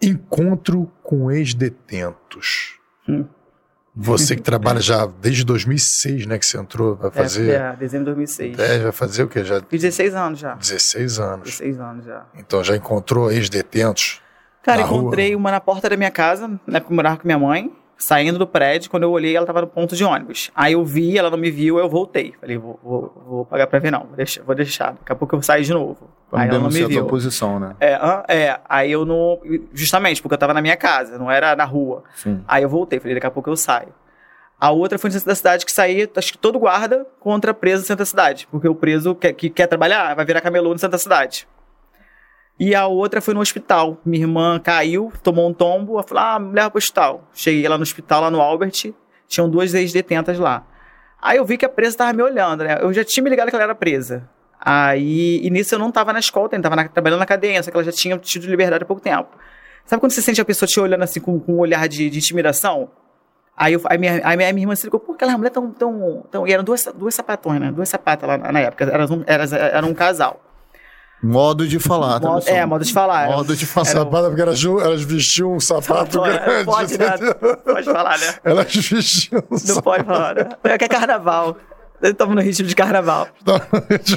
encontro 0.00 0.90
com 1.02 1.30
ex-detentos. 1.30 2.78
Hum. 3.08 3.26
Você 3.94 4.34
que 4.34 4.42
trabalha 4.42 4.80
já 4.80 5.06
desde 5.06 5.44
2006, 5.44 6.26
né? 6.26 6.38
Que 6.38 6.46
você 6.46 6.58
entrou, 6.58 6.96
vai 6.96 7.10
fazer... 7.10 7.50
É, 7.50 7.54
é 7.54 7.76
dezembro 7.76 8.06
de 8.06 8.14
2006. 8.14 8.58
É, 8.58 8.78
vai 8.78 8.92
fazer 8.92 9.22
o 9.22 9.28
quê? 9.28 9.44
Já... 9.44 9.60
Fiz 9.60 9.82
16 9.82 10.14
anos 10.14 10.38
já. 10.38 10.54
16 10.54 11.18
anos. 11.18 11.44
16 11.44 11.80
anos 11.80 12.04
já. 12.06 12.24
Então 12.36 12.64
já 12.64 12.74
encontrou 12.74 13.30
ex-detentos 13.30 14.22
Cara, 14.62 14.82
encontrei 14.82 15.30
rua. 15.30 15.38
uma 15.38 15.50
na 15.50 15.60
porta 15.60 15.90
da 15.90 15.96
minha 15.96 16.10
casa, 16.10 16.48
na 16.66 16.78
época 16.78 16.92
eu 16.92 16.96
morava 16.96 17.16
com 17.16 17.26
minha 17.26 17.38
mãe. 17.38 17.72
saindo 17.98 18.38
do 18.38 18.46
prédio, 18.46 18.90
quando 18.90 19.02
eu 19.02 19.10
olhei, 19.10 19.36
ela 19.36 19.46
tava 19.46 19.60
no 19.60 19.66
ponto 19.66 19.94
de 19.94 20.04
ônibus. 20.04 20.50
Aí 20.54 20.72
eu 20.72 20.84
vi, 20.84 21.18
ela 21.18 21.30
não 21.30 21.38
me 21.38 21.50
viu, 21.50 21.78
eu 21.78 21.88
voltei. 21.88 22.34
Falei, 22.40 22.56
vou, 22.56 22.78
vou, 22.82 23.24
vou 23.26 23.44
pagar 23.44 23.66
pra 23.66 23.78
ver 23.78 23.90
não, 23.90 24.04
vou 24.06 24.16
deixar, 24.16 24.42
vou 24.42 24.54
deixar. 24.54 24.92
Daqui 24.92 25.12
a 25.12 25.14
pouco 25.14 25.36
eu 25.36 25.42
saio 25.42 25.64
de 25.64 25.72
novo. 25.72 26.08
Pra 26.32 26.40
aí 26.40 26.48
não 26.48 26.54
ela 26.54 26.62
não 26.62 26.70
denunciar 26.70 26.98
a 26.98 27.02
tua 27.02 27.10
posição, 27.10 27.60
né? 27.60 27.76
É, 27.78 27.98
é, 28.26 28.60
aí 28.66 28.90
eu 28.90 29.04
não. 29.04 29.38
Justamente, 29.74 30.22
porque 30.22 30.32
eu 30.32 30.38
tava 30.38 30.54
na 30.54 30.62
minha 30.62 30.78
casa, 30.78 31.18
não 31.18 31.30
era 31.30 31.54
na 31.54 31.66
rua. 31.66 32.04
Sim. 32.14 32.42
Aí 32.48 32.62
eu 32.62 32.70
voltei, 32.70 32.98
falei, 32.98 33.14
daqui 33.14 33.26
a 33.26 33.30
pouco 33.30 33.50
eu 33.50 33.56
saio. 33.56 33.92
A 34.58 34.70
outra 34.70 34.98
foi 34.98 35.08
no 35.08 35.12
centro 35.12 35.28
da 35.28 35.34
cidade 35.34 35.66
que 35.66 35.70
saía, 35.72 36.10
acho 36.16 36.32
que 36.32 36.38
todo 36.38 36.58
guarda 36.58 37.06
contra 37.20 37.52
preso 37.52 37.82
no 37.82 37.86
centro 37.86 37.98
da 37.98 38.06
cidade. 38.06 38.48
Porque 38.50 38.66
o 38.66 38.74
preso 38.74 39.14
que, 39.14 39.30
que 39.34 39.50
quer 39.50 39.66
trabalhar 39.66 40.14
vai 40.14 40.24
virar 40.24 40.40
camelô 40.40 40.72
no 40.72 40.78
centro 40.78 40.92
da 40.92 40.98
cidade. 40.98 41.46
E 42.58 42.74
a 42.74 42.86
outra 42.86 43.20
foi 43.20 43.34
no 43.34 43.40
hospital. 43.40 43.98
Minha 44.02 44.24
irmã 44.24 44.58
caiu, 44.58 45.12
tomou 45.22 45.50
um 45.50 45.52
tombo, 45.52 45.94
ela 45.94 46.02
falou, 46.02 46.24
ah, 46.24 46.38
me 46.38 46.54
leva 46.54 46.70
pro 46.70 46.78
hospital. 46.78 47.28
Cheguei 47.34 47.68
lá 47.68 47.76
no 47.76 47.82
hospital, 47.82 48.22
lá 48.22 48.30
no 48.30 48.40
Albert, 48.40 48.94
tinham 49.28 49.50
duas 49.50 49.74
ex-detentas 49.74 50.38
lá. 50.38 50.64
Aí 51.20 51.36
eu 51.36 51.44
vi 51.44 51.58
que 51.58 51.66
a 51.66 51.68
presa 51.68 51.98
tava 51.98 52.14
me 52.14 52.22
olhando, 52.22 52.64
né? 52.64 52.78
Eu 52.80 52.90
já 52.90 53.04
tinha 53.04 53.22
me 53.22 53.28
ligado 53.28 53.50
que 53.50 53.54
ela 53.54 53.64
era 53.64 53.74
presa. 53.74 54.30
Aí, 54.64 55.40
e 55.42 55.50
nisso 55.50 55.74
eu 55.74 55.78
não 55.80 55.90
tava 55.90 56.12
na 56.12 56.20
escola, 56.20 56.48
eu 56.52 56.62
tava 56.62 56.76
na- 56.76 56.88
trabalhando 56.88 57.18
na 57.18 57.26
cadeia, 57.26 57.60
só 57.62 57.70
que 57.70 57.76
ela 57.76 57.82
já 57.84 57.90
tinha 57.90 58.16
tido 58.18 58.46
liberdade 58.46 58.84
há 58.84 58.86
pouco 58.86 59.02
tempo. 59.02 59.28
Sabe 59.84 59.98
quando 59.98 60.12
você 60.12 60.22
sente 60.22 60.40
a 60.40 60.44
pessoa 60.44 60.68
te 60.68 60.78
olhando 60.78 61.02
assim 61.02 61.18
com, 61.20 61.40
com 61.40 61.54
um 61.54 61.58
olhar 61.58 61.88
de, 61.88 62.08
de 62.08 62.18
intimidação? 62.18 62.88
Aí, 63.56 63.72
eu, 63.72 63.80
aí, 63.86 63.98
minha, 63.98 64.20
aí 64.24 64.36
minha, 64.36 64.52
minha 64.52 64.62
irmã 64.64 64.74
se 64.76 64.84
ligou, 64.84 65.00
pô, 65.00 65.12
aquela 65.14 65.36
mulher 65.36 65.50
tão, 65.50 65.70
tão, 65.72 66.24
tão... 66.30 66.46
E 66.46 66.52
eram 66.52 66.62
duas, 66.62 66.84
duas 66.94 67.12
sapatões, 67.14 67.60
né? 67.60 67.72
Duas 67.72 67.88
sapatas 67.88 68.28
lá 68.28 68.38
na, 68.38 68.52
na 68.52 68.60
época, 68.60 68.84
eram 68.84 69.04
um, 69.16 69.24
eras, 69.26 69.52
era 69.52 69.84
um 69.84 69.92
casal. 69.92 70.40
Modo 71.22 71.68
de 71.68 71.78
falar, 71.78 72.18
tá, 72.18 72.28
Modo- 72.28 72.48
é, 72.48 72.66
modo 72.66 72.84
de 72.84 72.92
falar. 72.92 73.28
Modo 73.28 73.54
de 73.54 73.64
falar. 73.66 73.88
Era 73.90 74.00
um- 74.00 74.04
Sapato, 74.04 74.26
porque 74.28 74.42
elas, 74.42 74.64
elas 74.64 75.02
vestiam 75.02 75.52
um 75.54 75.60
sapato 75.60 76.20
grande. 76.20 76.64
Pode, 76.64 76.98
né? 76.98 77.10
Pode 77.64 77.84
falar, 77.84 78.18
né? 78.18 78.34
Elas 78.42 78.74
vestiam 78.74 79.40
um 79.40 79.44
Não 79.50 79.58
sapato 79.58 79.82
pode 79.82 80.04
falar, 80.04 80.34
né? 80.34 80.48
É 80.64 80.78
que 80.78 80.84
é 80.84 80.88
carnaval. 80.88 81.56
Estamos 82.02 82.34
no 82.34 82.40
ritmo 82.40 82.66
de 82.66 82.74
carnaval. 82.74 83.28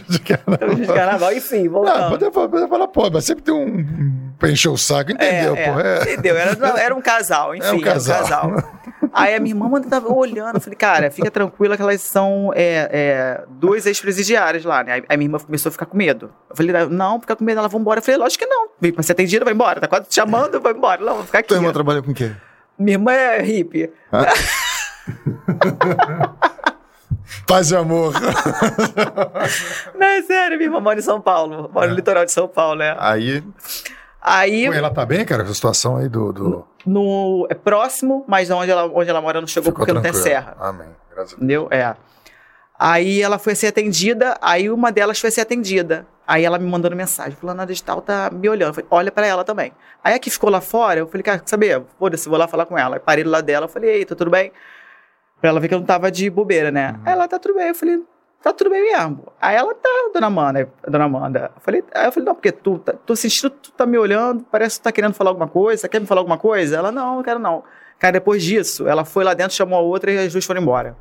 de 0.07 0.19
cara. 0.19 0.41
Estamos 0.47 0.75
de 0.77 0.87
carnaval, 0.87 1.33
enfim, 1.33 1.67
Ah, 1.67 1.69
voltando. 1.69 2.31
pode, 2.31 2.49
pode 2.49 2.67
falar, 2.67 2.87
pô, 2.87 3.09
mas 3.11 3.25
sempre 3.25 3.43
tem 3.43 3.53
um. 3.53 4.31
pra 4.39 4.49
encher 4.49 4.69
o 4.69 4.77
saco, 4.77 5.11
entendeu? 5.11 5.55
é, 5.55 5.71
pô? 5.71 5.79
é, 5.79 5.97
É. 5.97 6.13
Entendeu? 6.13 6.35
Era, 6.35 6.79
era 6.81 6.95
um 6.95 7.01
casal, 7.01 7.55
enfim, 7.55 7.75
um 7.77 7.81
casal. 7.81 8.15
era 8.15 8.25
um 8.25 8.29
casal. 8.55 8.75
Aí 9.13 9.33
a 9.35 9.39
minha 9.39 9.53
irmã 9.55 9.69
mano, 9.69 9.87
tava 9.87 10.11
olhando, 10.11 10.55
eu 10.55 10.61
falei, 10.61 10.75
cara, 10.75 11.09
fica 11.09 11.31
tranquila 11.31 11.77
que 11.77 11.81
elas 11.81 12.01
são 12.01 12.51
é, 12.53 12.89
é, 12.91 13.43
duas 13.47 13.85
ex-presidiárias 13.85 14.65
lá, 14.65 14.83
né? 14.83 14.93
Aí 14.93 15.03
a 15.07 15.15
minha 15.15 15.27
irmã 15.27 15.37
começou 15.39 15.69
a 15.69 15.71
ficar 15.71 15.85
com 15.85 15.95
medo. 15.95 16.33
Eu 16.49 16.55
falei, 16.55 16.73
não, 16.89 17.21
fica 17.21 17.33
com 17.35 17.43
medo, 17.45 17.59
ela 17.59 17.69
vai 17.69 17.79
embora. 17.79 17.99
Eu 17.99 18.03
falei, 18.03 18.19
lógico 18.19 18.43
que 18.43 18.49
não. 18.49 18.67
Vem 18.81 18.91
pra 18.91 19.03
ser 19.03 19.13
atendida, 19.13 19.45
vai 19.45 19.53
embora. 19.53 19.79
Tá 19.79 19.87
quase 19.87 20.09
te 20.09 20.15
chamando, 20.15 20.59
vai 20.59 20.73
embora. 20.73 21.01
Não, 21.01 21.15
vou 21.15 21.23
ficar 21.23 21.39
aqui. 21.39 21.47
Tua 21.47 21.57
irmã 21.57 21.71
trabalha 21.71 22.01
com 22.01 22.11
o 22.11 22.13
quê? 22.13 22.31
Minha 22.77 22.95
irmã 22.95 23.13
é 23.13 23.41
hippie. 23.41 23.89
Paz 27.47 27.71
e 27.71 27.75
amor. 27.75 28.13
Não, 29.95 30.07
é 30.07 30.21
sério, 30.21 30.57
minha 30.57 30.67
irmã 30.67 30.79
mora 30.79 30.99
em 30.99 31.01
São 31.01 31.19
Paulo. 31.21 31.69
Mora 31.73 31.87
no 31.87 31.95
litoral 31.95 32.25
de 32.25 32.31
São 32.31 32.47
Paulo, 32.47 32.79
né? 32.79 32.95
Aí, 32.99 33.43
Aí, 34.27 34.65
Pô, 34.65 34.73
ela 34.73 34.89
tá 34.89 35.05
bem, 35.05 35.23
cara? 35.23 35.43
A 35.43 35.53
situação 35.53 35.97
aí 35.97 36.09
do. 36.09 36.33
do... 36.33 36.67
no, 36.83 37.45
é 37.47 37.53
próximo, 37.53 38.25
mas 38.27 38.49
onde 38.49 38.71
ela, 38.71 38.87
onde 38.87 39.07
ela 39.07 39.21
mora 39.21 39.39
não 39.39 39.47
chegou 39.47 39.71
Ficou 39.71 39.85
porque 39.85 39.93
não 39.93 40.01
tem 40.01 40.13
serra. 40.13 40.57
Amém. 40.59 40.87
Graças 41.13 41.33
a 41.33 41.35
Deus. 41.35 41.37
Entendeu? 41.37 41.67
É. 41.69 41.95
Aí 42.77 43.21
ela 43.21 43.37
foi 43.37 43.53
ser 43.53 43.67
atendida, 43.67 44.35
aí 44.41 44.67
uma 44.67 44.91
delas 44.91 45.19
foi 45.19 45.29
ser 45.29 45.41
atendida. 45.41 46.07
Aí 46.27 46.43
ela 46.43 46.57
me 46.57 46.67
mandando 46.67 46.95
mensagem, 46.95 47.37
fulana 47.39 47.67
de 47.67 47.81
tal 47.83 48.01
tá 48.01 48.31
me 48.31 48.49
olhando. 48.49 48.69
Eu 48.69 48.73
falei, 48.73 48.87
olha 48.89 49.11
pra 49.11 49.27
ela 49.27 49.43
também. 49.43 49.71
Aí 50.03 50.15
a 50.15 50.19
que 50.19 50.31
ficou 50.31 50.49
lá 50.49 50.59
fora, 50.59 50.99
eu 50.99 51.07
falei, 51.07 51.21
cara, 51.21 51.37
quer 51.37 51.47
saber? 51.47 51.83
Foda-se, 51.99 52.27
vou 52.27 52.37
lá 52.37 52.47
falar 52.47 52.65
com 52.65 52.75
ela. 52.75 52.95
Aí 52.95 52.99
parei 52.99 53.23
do 53.23 53.29
lado 53.29 53.45
dela, 53.45 53.65
eu 53.65 53.69
falei, 53.69 53.91
ei, 53.91 54.05
tá 54.05 54.15
tudo 54.15 54.31
bem? 54.31 54.51
Pra 55.45 55.51
ela 55.51 55.59
ver 55.59 55.67
que 55.67 55.75
eu 55.75 55.79
não 55.79 55.85
tava 55.85 56.09
de 56.09 56.27
bobeira, 56.27 56.71
né? 56.71 56.95
Aí 57.05 57.13
ela, 57.13 57.27
tá 57.27 57.37
tudo 57.37 57.53
bem. 57.53 57.67
Eu 57.67 57.75
falei, 57.75 58.01
tá 58.41 58.51
tudo 58.51 58.67
bem 58.71 58.81
mesmo. 58.81 59.31
Aí 59.39 59.55
ela, 59.55 59.75
tá, 59.75 59.89
dona 60.11 60.25
Amanda, 60.25 60.67
dona 60.87 61.03
Amanda. 61.05 61.51
Eu 61.55 61.61
falei, 61.61 61.83
aí 61.93 62.07
eu 62.07 62.11
falei, 62.11 62.25
não, 62.25 62.33
porque 62.33 62.51
tu, 62.51 62.79
tá, 62.79 62.93
tô 63.05 63.15
sentindo, 63.15 63.51
tu 63.51 63.71
tá 63.71 63.85
me 63.85 63.95
olhando, 63.95 64.43
parece 64.51 64.77
que 64.77 64.81
tu 64.81 64.85
tá 64.85 64.91
querendo 64.91 65.13
falar 65.13 65.29
alguma 65.29 65.47
coisa, 65.47 65.87
quer 65.87 66.01
me 66.01 66.07
falar 66.07 66.21
alguma 66.21 66.39
coisa? 66.39 66.77
Ela, 66.77 66.91
não, 66.91 67.17
não 67.17 67.21
quero 67.23 67.37
não. 67.37 67.63
Cara, 67.99 68.13
depois 68.13 68.41
disso, 68.41 68.87
ela 68.87 69.05
foi 69.05 69.23
lá 69.23 69.35
dentro, 69.35 69.53
chamou 69.55 69.77
a 69.77 69.81
outra 69.83 70.11
e 70.11 70.17
as 70.17 70.31
duas 70.31 70.43
foram 70.43 70.59
embora. 70.63 70.97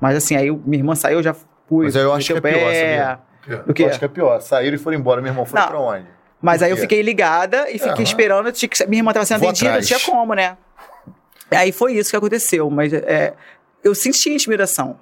Mas 0.00 0.16
assim, 0.16 0.34
aí 0.34 0.50
minha 0.50 0.80
irmã 0.80 0.96
saiu, 0.96 1.18
eu 1.20 1.22
já 1.22 1.32
fui. 1.68 1.84
Mas 1.84 1.94
aí 1.94 2.02
eu 2.02 2.12
acho 2.12 2.26
que 2.26 2.32
é 2.32 2.38
o 2.38 2.42
pior, 2.42 2.52
pé. 2.54 2.98
sabia? 2.98 3.18
Eu 3.84 3.88
acho 3.88 3.98
que 4.00 4.04
é 4.04 4.08
pior. 4.08 4.40
Saíram 4.40 4.74
e 4.74 4.78
foram 4.78 4.98
embora. 4.98 5.22
Meu 5.22 5.30
irmão 5.30 5.46
foi 5.46 5.60
pra 5.62 5.78
onde? 5.78 6.06
Mas 6.42 6.60
aí 6.60 6.72
eu 6.72 6.76
fiquei 6.76 7.02
ligada 7.02 7.70
e 7.70 7.78
fiquei 7.78 8.02
esperando. 8.02 8.50
tinha 8.50 8.68
que- 8.68 8.84
minha 8.88 8.98
irmã 8.98 9.12
estava 9.12 9.24
sendo 9.24 9.44
atendida, 9.44 9.74
não 9.74 9.80
tinha 9.80 10.00
como, 10.00 10.34
né? 10.34 10.56
Aí 11.50 11.70
foi 11.70 11.92
isso 11.94 12.10
que 12.10 12.16
aconteceu. 12.16 12.68
Mas 12.70 12.92
é, 12.92 13.32
eu 13.86 13.94
senti 13.94 14.30
intimidação. 14.32 14.98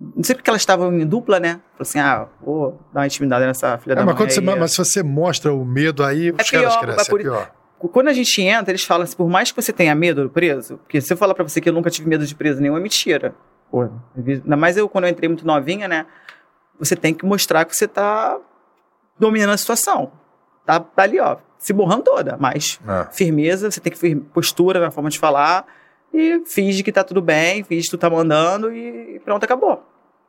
Não 0.00 0.22
sei 0.24 0.34
porque 0.34 0.48
elas 0.48 0.62
estavam 0.62 0.92
em 0.94 1.06
dupla, 1.06 1.38
né? 1.38 1.60
Falei 1.72 1.80
assim, 1.80 1.98
ah, 1.98 2.26
vou 2.40 2.80
dar 2.92 3.00
uma 3.00 3.06
intimidada 3.06 3.46
nessa 3.46 3.76
filha 3.78 3.92
É, 3.92 3.96
da 3.96 4.02
mas, 4.04 4.14
mãe. 4.14 4.16
quando 4.16 4.30
você, 4.30 4.40
mas 4.40 4.70
se 4.72 4.78
você 4.78 5.02
mostra 5.02 5.52
o 5.52 5.64
medo 5.64 6.02
aí, 6.02 6.30
os 6.30 6.38
É 6.38 6.50
caras 6.50 6.72
pior, 6.74 6.80
crescem. 6.80 6.96
mas 6.96 7.08
por- 7.08 7.20
É 7.20 7.22
pior. 7.22 7.52
Quando 7.92 8.08
a 8.08 8.12
gente 8.12 8.42
entra, 8.42 8.70
eles 8.70 8.84
falam 8.84 9.04
assim, 9.04 9.16
por 9.16 9.28
mais 9.28 9.50
que 9.52 9.60
você 9.60 9.72
tenha 9.72 9.94
medo 9.94 10.22
do 10.22 10.28
preso, 10.30 10.76
porque 10.78 11.00
se 11.00 11.10
eu 11.12 11.16
falar 11.16 11.34
pra 11.34 11.42
você 11.44 11.60
que 11.62 11.68
eu 11.68 11.72
nunca 11.72 11.88
tive 11.90 12.08
medo 12.08 12.26
de 12.26 12.34
preso 12.34 12.60
nenhum, 12.60 12.76
é 12.76 12.80
mentira. 12.80 13.34
Pô, 13.70 13.88
ainda 14.16 14.56
mais 14.56 14.76
eu, 14.76 14.86
quando 14.88 15.04
eu 15.04 15.10
entrei 15.10 15.28
muito 15.28 15.46
novinha, 15.46 15.86
né? 15.88 16.04
Você 16.78 16.94
tem 16.96 17.14
que 17.14 17.24
mostrar 17.24 17.64
que 17.64 17.74
você 17.76 17.86
tá 17.88 18.38
dominando 19.18 19.50
a 19.50 19.56
situação. 19.56 20.12
Tá, 20.66 20.78
tá 20.80 21.02
ali, 21.02 21.18
ó, 21.20 21.36
se 21.58 21.72
borrando 21.72 22.02
toda, 22.02 22.36
mas 22.38 22.78
É. 22.86 23.06
firmeza, 23.12 23.70
você 23.70 23.80
tem 23.80 23.92
que 23.92 23.98
ter 23.98 24.14
postura 24.16 24.78
na 24.80 24.90
forma 24.90 25.08
de 25.10 25.18
falar 25.18 25.66
e 26.12 26.42
finge 26.46 26.82
que 26.82 26.90
tá 26.92 27.02
tudo 27.04 27.20
bem, 27.22 27.62
finge 27.64 27.84
que 27.84 27.90
tu 27.90 27.98
tá 27.98 28.08
mandando 28.10 28.72
e 28.72 29.20
pronto, 29.24 29.44
acabou. 29.44 29.84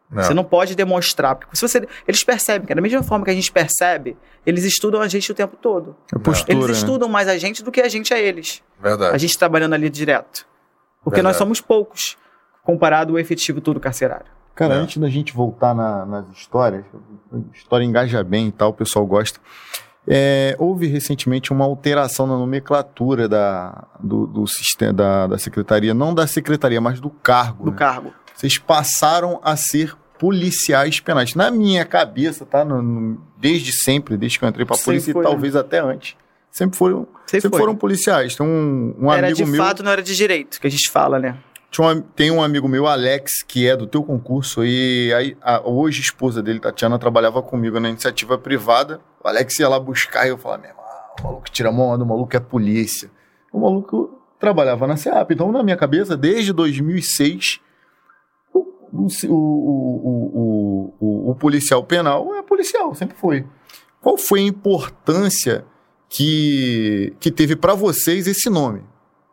Não. 0.09 0.21
Você 0.23 0.33
não 0.33 0.43
pode 0.43 0.75
demonstrar, 0.75 1.35
porque 1.35 1.55
se 1.55 1.61
você, 1.65 1.87
eles 2.05 2.21
percebem, 2.23 2.67
que 2.67 2.75
da 2.75 2.81
mesma 2.81 3.01
forma 3.01 3.23
que 3.23 3.31
a 3.31 3.33
gente 3.33 3.49
percebe, 3.49 4.17
eles 4.45 4.65
estudam 4.65 4.99
a 5.01 5.07
gente 5.07 5.31
o 5.31 5.35
tempo 5.35 5.55
todo. 5.55 5.95
É 6.13 6.19
postura, 6.19 6.51
Eles 6.57 6.67
né? 6.67 6.73
estudam 6.73 7.07
mais 7.07 7.29
a 7.29 7.37
gente 7.37 7.63
do 7.63 7.71
que 7.71 7.79
a 7.79 7.87
gente 7.87 8.13
a 8.13 8.19
eles. 8.19 8.61
Verdade. 8.81 9.15
A 9.15 9.17
gente 9.17 9.37
trabalhando 9.37 9.73
ali 9.73 9.89
direto. 9.89 10.45
Porque 11.01 11.21
nós 11.21 11.31
Verdade. 11.31 11.37
somos 11.37 11.61
poucos, 11.61 12.17
comparado 12.61 13.13
ao 13.13 13.19
efetivo 13.19 13.61
todo 13.61 13.79
carcerário. 13.79 14.25
Cara, 14.53 14.73
É. 14.75 14.77
antes 14.79 14.97
da 14.97 15.07
gente 15.09 15.31
voltar 15.33 15.73
na- 15.73 16.05
nas 16.05 16.27
histórias, 16.31 16.83
a 17.31 17.37
história 17.57 17.85
engaja 17.85 18.21
bem 18.21 18.49
e 18.49 18.51
tal, 18.51 18.71
o 18.71 18.73
pessoal 18.73 19.05
gosta. 19.05 19.39
É, 20.07 20.55
houve 20.57 20.87
recentemente 20.87 21.51
uma 21.51 21.63
alteração 21.65 22.25
na 22.25 22.35
nomenclatura 22.35 23.29
da, 23.29 23.87
do, 23.99 24.25
do 24.25 24.47
sistema 24.47 24.91
da, 24.93 25.27
da 25.27 25.37
secretaria, 25.37 25.93
não 25.93 26.13
da 26.13 26.25
secretaria, 26.25 26.81
mas 26.81 26.99
do 26.99 27.09
cargo. 27.09 27.65
Do 27.65 27.71
né? 27.71 27.77
cargo. 27.77 28.13
Vocês 28.35 28.57
passaram 28.57 29.39
a 29.43 29.55
ser 29.55 29.95
policiais 30.17 30.99
penais. 30.99 31.35
Na 31.35 31.51
minha 31.51 31.85
cabeça, 31.85 32.45
tá? 32.45 32.65
No- 32.65 32.81
no- 32.81 33.21
desde 33.37 33.71
sempre, 33.71 34.17
desde 34.17 34.39
que 34.39 34.45
eu 34.45 34.49
entrei 34.49 34.65
pra 34.65 34.75
Sempre 34.75 34.85
polícia 34.93 35.13
foi, 35.13 35.21
e 35.21 35.25
né? 35.25 35.29
talvez 35.31 35.55
até 35.55 35.79
antes. 35.79 36.15
Sempre 36.51 36.77
foram, 36.77 37.07
Sempre 37.25 37.41
sempre 37.41 37.59
foram 37.59 37.75
policiais. 37.75 38.35
Tem 38.35 38.45
um, 38.45 38.95
um 38.99 39.11
era 39.11 39.27
amigo 39.27 39.37
de 39.37 39.45
meu. 39.49 39.63
fato, 39.63 39.83
não 39.83 39.91
era 39.91 40.01
de 40.03 40.15
direito, 40.15 40.59
que 40.59 40.67
a 40.67 40.69
gente 40.69 40.89
fala, 40.89 41.17
né? 41.17 41.37
Tinha 41.71 42.01
tem 42.13 42.29
um 42.29 42.43
amigo 42.43 42.67
meu, 42.67 42.85
Alex, 42.85 43.41
que 43.47 43.65
é 43.65 43.77
do 43.77 43.87
teu 43.87 44.03
concurso, 44.03 44.65
e 44.65 45.13
aí, 45.13 45.37
a, 45.41 45.65
hoje 45.65 46.01
a 46.01 46.03
esposa 46.03 46.43
dele, 46.43 46.59
Tatiana, 46.59 46.99
trabalhava 46.99 47.41
comigo 47.41 47.79
na 47.79 47.89
iniciativa 47.89 48.37
privada. 48.37 48.99
O 49.23 49.27
Alex 49.27 49.57
ia 49.57 49.69
lá 49.69 49.79
buscar 49.79 50.25
e 50.25 50.29
eu 50.29 50.37
falava, 50.37 50.63
meu 50.63 50.71
irmão, 50.71 50.83
o 51.17 51.23
maluco 51.23 51.49
tira 51.49 51.71
mão, 51.71 51.95
o 51.95 52.05
maluco 52.05 52.35
é 52.35 52.41
polícia. 52.41 53.09
O 53.53 53.61
maluco 53.61 54.21
trabalhava 54.37 54.85
na 54.85 54.97
SEAP. 54.97 55.31
Então, 55.31 55.49
na 55.49 55.63
minha 55.63 55.77
cabeça, 55.77 56.17
desde 56.17 56.51
2006, 56.51 57.61
o, 58.53 58.59
o, 58.59 59.07
o, 59.29 59.33
o, 60.33 60.95
o, 60.99 61.31
o 61.31 61.35
policial 61.35 61.81
penal 61.85 62.35
é 62.35 62.41
policial, 62.41 62.93
sempre 62.95 63.15
foi. 63.15 63.47
Qual 64.01 64.17
foi 64.17 64.41
a 64.41 64.43
importância 64.43 65.63
que, 66.09 67.15
que 67.17 67.31
teve 67.31 67.55
para 67.55 67.75
vocês 67.75 68.27
esse 68.27 68.49
nome? 68.49 68.83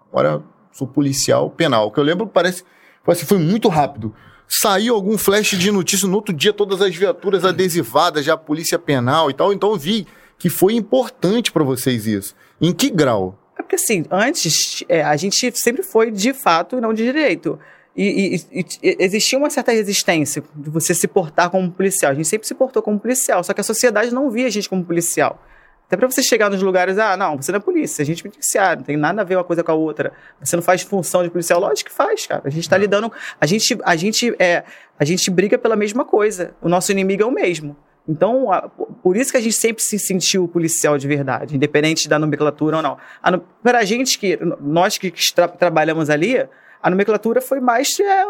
Agora, 0.08 0.44
sou 0.78 0.86
policial 0.86 1.50
penal. 1.50 1.90
Que 1.90 1.98
eu 1.98 2.04
lembro, 2.04 2.26
parece, 2.26 2.62
parece 3.04 3.22
que 3.24 3.28
foi 3.28 3.38
muito 3.38 3.68
rápido. 3.68 4.14
Saiu 4.46 4.94
algum 4.94 5.18
flash 5.18 5.50
de 5.58 5.70
notícia 5.70 6.08
no 6.08 6.14
outro 6.14 6.32
dia, 6.34 6.52
todas 6.52 6.80
as 6.80 6.94
viaturas 6.94 7.44
adesivadas, 7.44 8.24
já 8.24 8.34
a 8.34 8.36
polícia 8.38 8.78
penal 8.78 9.28
e 9.30 9.34
tal. 9.34 9.52
Então 9.52 9.70
eu 9.72 9.76
vi 9.76 10.06
que 10.38 10.48
foi 10.48 10.74
importante 10.74 11.50
para 11.52 11.64
vocês 11.64 12.06
isso. 12.06 12.34
Em 12.60 12.72
que 12.72 12.88
grau? 12.90 13.36
É 13.58 13.62
porque 13.62 13.74
assim, 13.74 14.04
antes 14.10 14.84
é, 14.88 15.02
a 15.02 15.16
gente 15.16 15.50
sempre 15.58 15.82
foi 15.82 16.10
de 16.10 16.32
fato 16.32 16.80
não 16.80 16.94
de 16.94 17.02
direito. 17.04 17.58
E- 17.96 18.36
e- 18.52 18.64
e 18.82 18.96
existia 19.00 19.36
uma 19.36 19.50
certa 19.50 19.72
resistência 19.72 20.44
de 20.54 20.70
você 20.70 20.94
se 20.94 21.08
portar 21.08 21.50
como 21.50 21.68
policial. 21.72 22.12
A 22.12 22.14
gente 22.14 22.28
sempre 22.28 22.46
se 22.46 22.54
portou 22.54 22.80
como 22.80 22.98
policial, 22.98 23.42
só 23.42 23.52
que 23.52 23.60
a 23.60 23.64
sociedade 23.64 24.14
não 24.14 24.30
via 24.30 24.46
a 24.46 24.50
gente 24.50 24.68
como 24.68 24.84
policial. 24.84 25.42
Até 25.88 25.96
pra 25.96 26.08
você 26.10 26.22
chegar 26.22 26.50
nos 26.50 26.62
lugares, 26.62 26.98
ah, 26.98 27.16
não, 27.16 27.36
você 27.40 27.50
não 27.50 27.56
é 27.56 27.60
polícia, 27.60 28.02
a 28.02 28.04
gente 28.06 28.20
é 28.26 28.30
judiciário, 28.30 28.80
não 28.80 28.84
tem 28.86 28.96
nada 28.96 29.22
a 29.22 29.24
ver 29.24 29.36
uma 29.36 29.42
coisa 29.44 29.64
com 29.64 29.72
a 29.72 29.74
outra. 29.74 30.12
Você 30.38 30.54
não 30.54 30.62
faz 30.62 30.82
função 30.82 31.22
de 31.22 31.30
policial, 31.30 31.58
lógico 31.58 31.88
que 31.88 31.96
faz, 31.96 32.26
cara. 32.26 32.42
A 32.44 32.50
gente 32.50 32.68
tá 32.68 32.76
lidando, 32.76 33.10
a 33.40 33.46
gente, 33.46 33.76
a 33.82 33.96
gente 33.96 34.34
é, 34.38 34.64
a 35.00 35.04
gente 35.04 35.30
briga 35.30 35.56
pela 35.56 35.74
mesma 35.76 36.04
coisa. 36.04 36.54
O 36.60 36.68
nosso 36.68 36.92
inimigo 36.92 37.22
é 37.22 37.26
o 37.26 37.30
mesmo. 37.30 37.74
Então, 38.06 38.52
a- 38.52 38.68
por 39.02 39.16
isso 39.16 39.30
que 39.30 39.36
a 39.38 39.40
gente 39.40 39.54
sempre 39.56 39.82
se 39.82 39.98
sentiu 39.98 40.46
policial 40.48 40.96
de 40.98 41.08
verdade, 41.08 41.56
independente 41.56 42.08
da 42.08 42.18
nomenclatura 42.18 42.76
ou 42.76 42.82
não. 42.82 42.96
A 43.22 43.30
no- 43.30 43.40
Pra 43.62 43.82
gente 43.84 44.18
que, 44.18 44.38
nós 44.60 44.98
que 44.98 45.10
tra- 45.34 45.48
trabalhamos 45.48 46.10
ali, 46.10 46.46
A 46.80 46.88
nomenclatura 46.90 47.40
foi 47.40 47.58
mais, 47.60 47.88
é, 47.98 48.24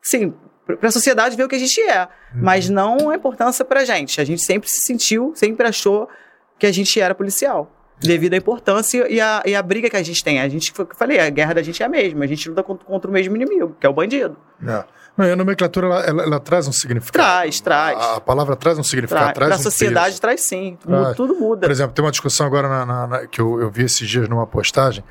sim, 0.00 0.32
para 0.64 0.88
a 0.88 0.90
sociedade 0.90 1.36
ver 1.36 1.44
o 1.44 1.48
que 1.48 1.56
a 1.56 1.58
gente 1.58 1.78
é, 1.82 2.08
mas 2.34 2.70
não 2.70 3.10
a 3.10 3.14
importância 3.16 3.64
para 3.66 3.80
a 3.80 3.84
gente. 3.84 4.18
A 4.18 4.24
gente 4.24 4.42
sempre 4.42 4.66
se 4.70 4.80
sentiu, 4.86 5.32
sempre 5.34 5.66
achou 5.68 6.08
que 6.58 6.66
a 6.66 6.72
gente 6.72 7.00
era 7.00 7.14
policial. 7.14 7.70
Devido 8.00 8.34
à 8.34 8.36
importância 8.36 9.06
e 9.08 9.20
à, 9.20 9.42
e 9.46 9.54
à 9.54 9.62
briga 9.62 9.88
que 9.88 9.96
a 9.96 10.02
gente 10.02 10.24
tem. 10.24 10.40
A 10.40 10.48
gente, 10.48 10.72
foi 10.72 10.84
o 10.84 10.88
que 10.88 10.94
eu 10.94 10.98
falei, 10.98 11.20
a 11.20 11.30
guerra 11.30 11.54
da 11.54 11.62
gente 11.62 11.80
é 11.82 11.86
a 11.86 11.88
mesma. 11.88 12.24
A 12.24 12.26
gente 12.26 12.48
luta 12.48 12.60
contra, 12.62 12.84
contra 12.84 13.08
o 13.08 13.12
mesmo 13.14 13.36
inimigo, 13.36 13.76
que 13.78 13.86
é 13.86 13.88
o 13.88 13.92
bandido. 13.92 14.36
É. 14.66 14.84
Não, 15.16 15.24
e 15.26 15.30
a 15.30 15.36
nomenclatura, 15.36 15.86
ela, 15.86 16.00
ela- 16.04 16.22
ela 16.24 16.40
traz 16.40 16.66
um 16.66 16.72
significado. 16.72 17.12
Traz, 17.24 17.60
traz. 17.60 17.96
A, 17.98 18.16
a 18.16 18.20
palavra 18.20 18.56
traz 18.56 18.76
um 18.76 18.82
significado, 18.82 19.32
traz 19.34 19.50
pra 19.52 19.58
um 19.60 19.62
sociedade 19.62 20.06
peso. 20.08 20.20
traz 20.20 20.40
sim. 20.40 20.76
Traz. 20.84 21.16
Tudo 21.16 21.34
muda. 21.36 21.60
Por 21.66 21.70
exemplo, 21.70 21.94
tem 21.94 22.04
uma 22.04 22.10
discussão 22.10 22.44
agora 22.46 22.68
na- 22.68 22.86
na- 22.86 23.06
na- 23.06 23.26
que 23.28 23.40
eu, 23.40 23.60
eu 23.60 23.70
vi 23.70 23.84
esses 23.84 24.08
dias 24.08 24.28
numa 24.28 24.46
postagem 24.48 25.04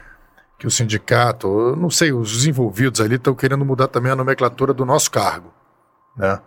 que 0.60 0.68
o 0.68 0.72
sindicato, 0.72 1.76
não 1.78 1.90
sei, 1.90 2.12
os 2.12 2.46
envolvidos 2.46 3.00
ali 3.00 3.16
estão 3.16 3.34
querendo 3.34 3.64
mudar 3.64 3.88
também 3.88 4.12
a 4.12 4.16
nomenclatura 4.16 4.74
do 4.74 4.86
nosso 4.86 5.10
cargo, 5.10 5.54
né? 6.18 6.40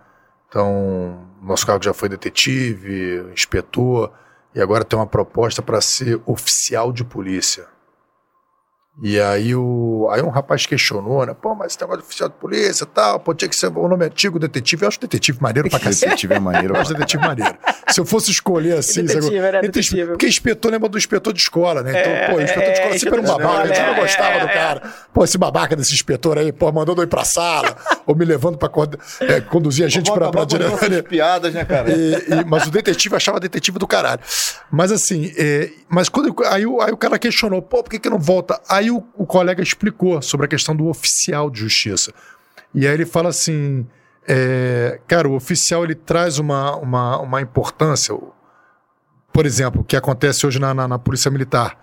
Então, 0.48 1.26
nosso 1.42 1.66
cargo 1.66 1.82
já 1.82 1.94
foi 1.94 2.08
detetive, 2.08 3.24
inspetor, 3.32 4.12
e 4.54 4.60
agora 4.60 4.84
tem 4.84 4.98
uma 4.98 5.06
proposta 5.06 5.60
para 5.60 5.80
ser 5.80 6.20
oficial 6.24 6.92
de 6.92 7.04
polícia. 7.04 7.73
E 9.02 9.18
aí, 9.20 9.52
o, 9.56 10.08
aí 10.12 10.22
um 10.22 10.28
rapaz 10.28 10.66
questionou, 10.66 11.26
né? 11.26 11.34
Pô, 11.34 11.52
mas 11.52 11.72
esse 11.72 11.80
negócio 11.80 12.00
de 12.02 12.06
oficial 12.06 12.28
de 12.28 12.36
polícia 12.36 12.84
e 12.84 12.86
tal, 12.86 13.18
pô, 13.18 13.34
tinha 13.34 13.48
que 13.48 13.56
ser 13.56 13.66
o 13.66 13.88
nome 13.88 14.04
antigo, 14.04 14.38
detetive. 14.38 14.84
Eu 14.84 14.88
acho 14.88 15.00
detetive 15.00 15.38
maneiro 15.42 15.68
pra 15.68 15.80
cacete. 15.80 16.04
Detetive 16.10 16.34
é 16.34 16.38
maneiro. 16.38 16.76
Eu 16.76 16.80
acho 16.80 16.92
detetive 16.94 17.20
maneiro. 17.26 17.56
Se 17.88 17.98
eu 18.00 18.06
fosse 18.06 18.30
escolher 18.30 18.78
assim. 18.78 19.02
Detetive, 19.02 19.22
sabe? 19.24 19.36
era 19.36 19.58
Entre- 19.58 19.68
detetive. 19.68 20.06
Porque 20.12 20.28
inspetor 20.28 20.70
lembra 20.70 20.88
do 20.88 20.96
inspetor 20.96 21.32
de 21.32 21.40
escola, 21.40 21.82
né? 21.82 21.90
Então, 21.90 22.12
É, 22.12 22.30
pô, 22.30 22.36
o 22.36 22.40
inspetor 22.40 22.64
de 22.66 22.70
escola 22.72 22.94
é, 22.94 22.98
sempre 22.98 23.18
era 23.18 23.22
um 23.22 23.26
babaca, 23.26 23.62
a 23.62 23.66
gente 23.66 23.80
não 23.80 23.94
é, 23.94 24.00
gostava 24.00 24.28
é, 24.36 24.40
do 24.40 24.46
é. 24.46 24.52
cara. 24.54 24.82
Pô, 25.12 25.24
esse 25.24 25.38
babaca 25.38 25.74
desse 25.74 25.92
inspetor 25.92 26.38
aí, 26.38 26.52
pô, 26.52 26.70
mandando 26.70 27.00
eu 27.00 27.04
ir 27.04 27.08
pra 27.08 27.24
sala, 27.24 27.76
ou 28.06 28.14
me 28.14 28.24
levando 28.24 28.56
pra 28.56 28.70
é, 29.22 29.40
conduzir 29.40 29.84
a 29.84 29.88
gente 29.88 30.10
pra, 30.12 30.30
pra 30.30 30.44
direção. 30.44 30.78
piadas, 31.02 31.52
né, 31.52 31.64
cara? 31.64 31.90
E- 31.90 32.14
e- 32.14 32.44
mas 32.46 32.64
o 32.66 32.70
detetive 32.70 33.16
achava 33.16 33.40
detetive 33.40 33.76
do 33.76 33.88
caralho. 33.88 34.20
Mas 34.70 34.92
assim, 34.92 35.32
é, 35.36 35.70
mas 35.88 36.08
quando 36.08 36.32
aí, 36.46 36.64
o- 36.64 36.80
aí 36.80 36.92
o 36.92 36.96
cara 36.96 37.18
questionou, 37.18 37.60
pô, 37.60 37.82
por 37.82 37.90
que, 37.90 37.98
que 37.98 38.08
não 38.08 38.20
volta? 38.20 38.60
Aí 38.68 38.83
o, 38.90 39.02
o 39.14 39.26
colega 39.26 39.62
explicou 39.62 40.20
sobre 40.22 40.46
a 40.46 40.48
questão 40.48 40.74
do 40.74 40.86
oficial 40.86 41.50
de 41.50 41.60
justiça. 41.60 42.12
E 42.74 42.86
aí 42.86 42.94
ele 42.94 43.06
fala 43.06 43.28
assim, 43.28 43.86
é, 44.26 45.00
cara, 45.06 45.28
o 45.28 45.34
oficial 45.34 45.84
ele 45.84 45.94
traz 45.94 46.38
uma, 46.38 46.76
uma, 46.76 47.18
uma 47.20 47.40
importância, 47.40 48.16
por 49.32 49.46
exemplo, 49.46 49.82
o 49.82 49.84
que 49.84 49.96
acontece 49.96 50.46
hoje 50.46 50.58
na, 50.58 50.74
na, 50.74 50.88
na 50.88 50.98
Polícia 50.98 51.30
Militar. 51.30 51.78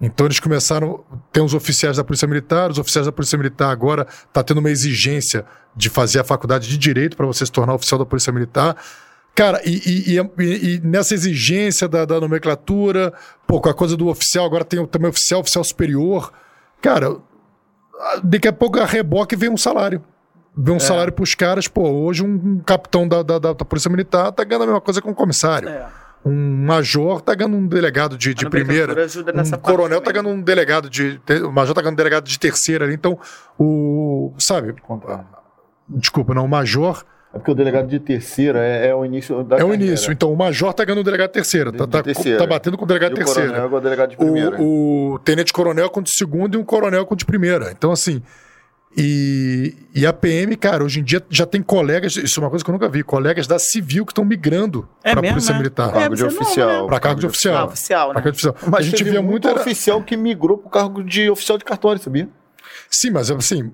Então 0.00 0.26
eles 0.26 0.40
começaram, 0.40 1.04
tem 1.30 1.42
os 1.42 1.52
oficiais 1.52 1.98
da 1.98 2.04
Polícia 2.04 2.26
Militar, 2.26 2.70
os 2.70 2.78
oficiais 2.78 3.06
da 3.06 3.12
Polícia 3.12 3.36
Militar 3.36 3.70
agora 3.70 4.06
está 4.08 4.42
tendo 4.42 4.58
uma 4.58 4.70
exigência 4.70 5.44
de 5.76 5.90
fazer 5.90 6.20
a 6.20 6.24
faculdade 6.24 6.68
de 6.68 6.78
Direito 6.78 7.16
para 7.16 7.26
você 7.26 7.44
se 7.44 7.52
tornar 7.52 7.74
oficial 7.74 7.98
da 7.98 8.06
Polícia 8.06 8.32
Militar. 8.32 8.76
Cara, 9.34 9.60
e, 9.64 9.80
e- 10.16 10.18
e- 10.38 10.74
e 10.76 10.80
nessa 10.80 11.14
exigência 11.14 11.88
da, 11.88 12.04
da 12.04 12.20
nomenclatura, 12.20 13.12
pô, 13.46 13.60
com 13.60 13.68
a 13.68 13.74
coisa 13.74 13.96
do 13.96 14.08
oficial, 14.08 14.44
agora 14.44 14.64
tem 14.64 14.84
também 14.86 15.08
oficial, 15.08 15.40
oficial 15.40 15.64
superior. 15.64 16.32
Cara, 16.82 17.16
daqui 18.22 18.48
a 18.48 18.52
pouco 18.52 18.78
a 18.80 18.84
reboque 18.84 19.36
vem 19.36 19.48
um 19.50 19.56
salário. 19.56 20.02
Vem 20.56 20.74
um 20.74 20.80
salário 20.80 21.12
pros 21.12 21.34
caras, 21.34 21.68
pô, 21.68 21.88
hoje 21.88 22.24
um, 22.24 22.58
capitão 22.60 23.06
da, 23.06 23.22
da, 23.22 23.38
da- 23.38 23.54
Polícia 23.54 23.88
Militar 23.90 24.32
tá 24.32 24.42
ganhando 24.44 24.62
a 24.64 24.66
mesma 24.66 24.80
coisa 24.80 25.00
que 25.00 25.08
um 25.08 25.14
comissário. 25.14 25.68
É. 25.68 25.86
Um 26.22 26.64
major 26.66 27.22
tá 27.22 27.34
ganhando 27.34 27.56
um 27.56 27.66
delegado 27.66 28.18
de, 28.18 28.34
de 28.34 28.44
primeira. 28.50 28.92
Um 29.56 29.58
coronel 29.62 30.00
tá 30.02 30.12
ganhando 30.12 30.28
um 30.28 30.42
delegado 30.42 30.90
de. 30.90 31.18
O 31.46 31.50
major 31.52 31.72
tá 31.74 31.80
ganhando 31.80 31.94
um 31.94 31.96
delegado 31.96 32.24
de 32.24 32.38
terceira 32.38 32.84
ali. 32.84 32.92
Então, 32.92 33.18
o. 33.58 34.34
Sabe? 34.38 34.74
Desculpa, 35.88 36.34
não, 36.34 36.44
o 36.44 36.48
major 36.48 37.04
É 37.32 37.38
porque 37.38 37.50
o 37.52 37.54
delegado 37.54 37.86
de 37.86 38.00
terceira 38.00 38.58
é, 38.58 38.88
é 38.88 38.94
o 38.94 39.04
início 39.04 39.44
da 39.44 39.56
é 39.56 39.58
o 39.62 39.68
carreira. 39.68 39.84
início. 39.84 40.12
Então, 40.12 40.32
o 40.32 40.36
major 40.36 40.74
tá 40.74 40.84
ganhando 40.84 41.00
um 41.00 41.04
delegado 41.04 41.28
de 41.28 41.34
terceira. 41.34 41.70
Tá, 41.72 41.84
De 41.84 41.90
tá, 41.90 42.02
terceira. 42.02 42.38
tá 42.38 42.46
batendo 42.46 42.76
com 42.76 42.84
o 42.84 42.88
delegado 42.88 43.12
E 43.12 43.14
de 43.14 43.20
o 43.22 43.24
coronel 43.24 43.46
terceira. 43.50 43.68
é 43.72 43.76
o 43.76 43.80
delegado 43.80 44.10
de 44.10 44.16
primeira. 44.16 44.60
O, 44.60 45.12
o 45.14 45.18
tenente 45.20 45.52
coronel 45.52 45.88
com 45.90 46.02
de 46.02 46.10
segundo 46.12 46.56
e 46.56 46.58
um 46.58 46.64
coronel 46.64 47.06
com 47.06 47.14
de 47.14 47.24
primeira. 47.24 47.70
Então, 47.70 47.92
assim. 47.92 48.20
E, 48.96 49.76
e 49.94 50.04
a 50.04 50.12
PM, 50.12 50.56
cara, 50.56 50.82
hoje 50.82 50.98
em 50.98 51.04
dia 51.04 51.22
já 51.30 51.46
tem 51.46 51.62
colegas, 51.62 52.16
isso 52.16 52.40
é 52.40 52.42
uma 52.42 52.50
coisa 52.50 52.64
que 52.64 52.68
eu 52.68 52.72
nunca 52.72 52.88
vi, 52.88 53.04
colegas 53.04 53.46
da 53.46 53.56
civil 53.56 54.04
que 54.04 54.10
estão 54.10 54.24
migrando 54.24 54.88
É 55.04 55.12
para 55.14 55.20
a 55.20 55.30
Polícia 55.32 55.52
né? 55.52 55.58
Militar. 55.58 55.90
É, 55.90 55.92
Cargo 55.92 56.16
de 56.16 56.24
oficial. 56.24 56.82
né? 56.82 56.86
Para 56.88 56.98
cargo 57.00 57.20
de 57.20 57.26
oficial. 57.28 57.56
Ah, 57.56 57.64
oficial, 57.66 58.08
né? 58.08 58.12
Pra 58.14 58.22
cargo 58.22 58.36
de 58.36 58.48
oficial. 58.48 58.68
Mas 58.68 58.80
a 58.80 58.82
gente 58.82 58.98
teve 58.98 59.10
via 59.10 59.22
muito 59.22 59.30
muito. 59.44 59.48
era- 59.48 59.60
oficial 59.60 60.02
que 60.02 60.16
migrou 60.16 60.58
pro 60.58 60.68
cargo 60.68 61.04
de 61.04 61.30
oficial 61.30 61.56
de 61.56 61.64
cartório, 61.64 62.02
sabia? 62.02 62.28
Sim, 62.90 63.10
mas 63.12 63.30
assim, 63.30 63.70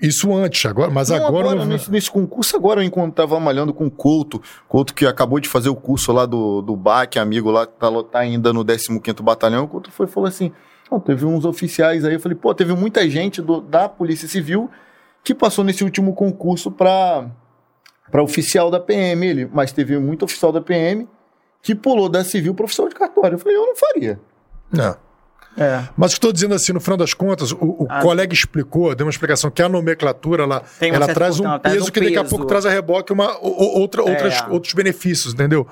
isso 0.00 0.32
antes, 0.34 0.64
agora, 0.66 0.90
mas 0.90 1.08
Não, 1.08 1.16
agora. 1.16 1.50
agora, 1.50 1.64
nesse, 1.66 1.90
nesse 1.90 2.10
concurso 2.10 2.56
agora, 2.56 2.84
enquanto 2.84 3.14
tava 3.14 3.38
malhando 3.40 3.72
com 3.74 3.86
o 3.86 3.90
Couto, 3.90 4.40
Couto 4.68 4.94
que 4.94 5.06
acabou 5.06 5.40
de 5.40 5.48
fazer 5.48 5.68
o 5.68 5.74
curso 5.76 6.12
lá 6.12 6.24
do, 6.26 6.62
do 6.62 6.76
BAC, 6.76 7.18
amigo 7.18 7.50
lá, 7.50 7.66
que 7.66 7.72
tá, 7.74 7.88
tá 8.04 8.18
ainda 8.20 8.52
no 8.52 8.64
15º 8.64 9.22
Batalhão, 9.22 9.64
o 9.64 9.68
Couto 9.68 9.90
foi 9.90 10.06
e 10.06 10.08
falou 10.08 10.28
assim, 10.28 10.52
"Não, 10.90 11.00
teve 11.00 11.24
uns 11.24 11.44
oficiais 11.44 12.04
aí, 12.04 12.14
eu 12.14 12.20
falei, 12.20 12.36
pô, 12.36 12.54
teve 12.54 12.72
muita 12.74 13.08
gente 13.10 13.42
do- 13.42 13.60
da 13.60 13.88
Polícia 13.88 14.28
Civil 14.28 14.70
que 15.24 15.34
passou 15.34 15.64
nesse 15.64 15.82
último 15.84 16.14
concurso 16.14 16.70
para 16.70 17.26
para 18.10 18.22
oficial 18.22 18.70
da 18.70 18.80
PM, 18.80 19.26
ele, 19.26 19.50
mas 19.52 19.70
teve 19.70 19.98
muito 19.98 20.24
oficial 20.24 20.50
da 20.50 20.62
PM 20.62 21.06
que 21.60 21.74
pulou 21.74 22.08
da 22.08 22.24
civil 22.24 22.54
para 22.54 22.64
oficial 22.64 22.88
de 22.88 22.94
cartório. 22.94 23.34
Eu 23.34 23.38
falei, 23.38 23.54
eu 23.56 23.66
não 23.66 23.76
faria. 23.76 24.18
Não. 24.72 24.96
É. 25.58 25.82
Mas 25.96 26.12
o 26.12 26.14
que 26.14 26.18
estou 26.18 26.32
dizendo 26.32 26.54
assim, 26.54 26.72
no 26.72 26.80
final 26.80 26.96
das 26.96 27.12
contas, 27.14 27.50
o, 27.52 27.56
o 27.60 27.86
Ah. 27.90 28.00
colega 28.00 28.32
explicou, 28.32 28.94
deu 28.94 29.06
uma 29.06 29.10
explicação 29.10 29.50
que 29.50 29.60
a 29.62 29.68
nomenclatura 29.68 30.44
ela, 30.44 30.62
ela 30.80 31.08
traz 31.12 31.40
um 31.40 31.58
peso 31.58 31.86
um 31.88 31.90
que 31.90 32.00
daqui 32.00 32.16
a 32.16 32.24
pouco 32.24 32.44
traz 32.44 32.64
a 32.64 32.70
reboque 32.70 33.12
uma, 33.12 33.36
o- 33.38 33.48
o- 33.48 33.80
outra, 33.80 34.02
É. 34.02 34.10
outras, 34.10 34.44
outros 34.50 34.72
benefícios, 34.74 35.34
entendeu? 35.34 35.66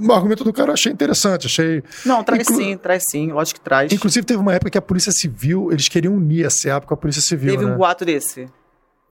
O 0.00 0.12
argumento 0.12 0.44
do 0.44 0.52
cara 0.52 0.70
eu 0.70 0.74
achei 0.74 0.92
interessante, 0.92 1.46
achei. 1.46 1.82
Não, 2.04 2.22
traz 2.22 2.42
Inclu- 2.42 2.56
sim, 2.56 2.76
traz 2.76 3.02
sim, 3.10 3.32
lógico 3.32 3.60
que 3.60 3.64
traz. 3.64 3.92
Inclusive, 3.92 4.26
teve 4.26 4.38
uma 4.38 4.52
época 4.54 4.70
que 4.70 4.78
a 4.78 4.82
Polícia 4.82 5.10
Civil, 5.12 5.68
eles 5.72 5.88
queriam 5.88 6.14
unir 6.14 6.44
a 6.46 6.50
SEAP 6.50 6.84
com 6.86 6.92
a 6.94 6.96
Polícia 6.96 7.22
Civil. 7.22 7.52
Teve 7.52 7.64
né? 7.64 7.72
um 7.72 7.76
boato 7.76 8.04
desse. 8.04 8.46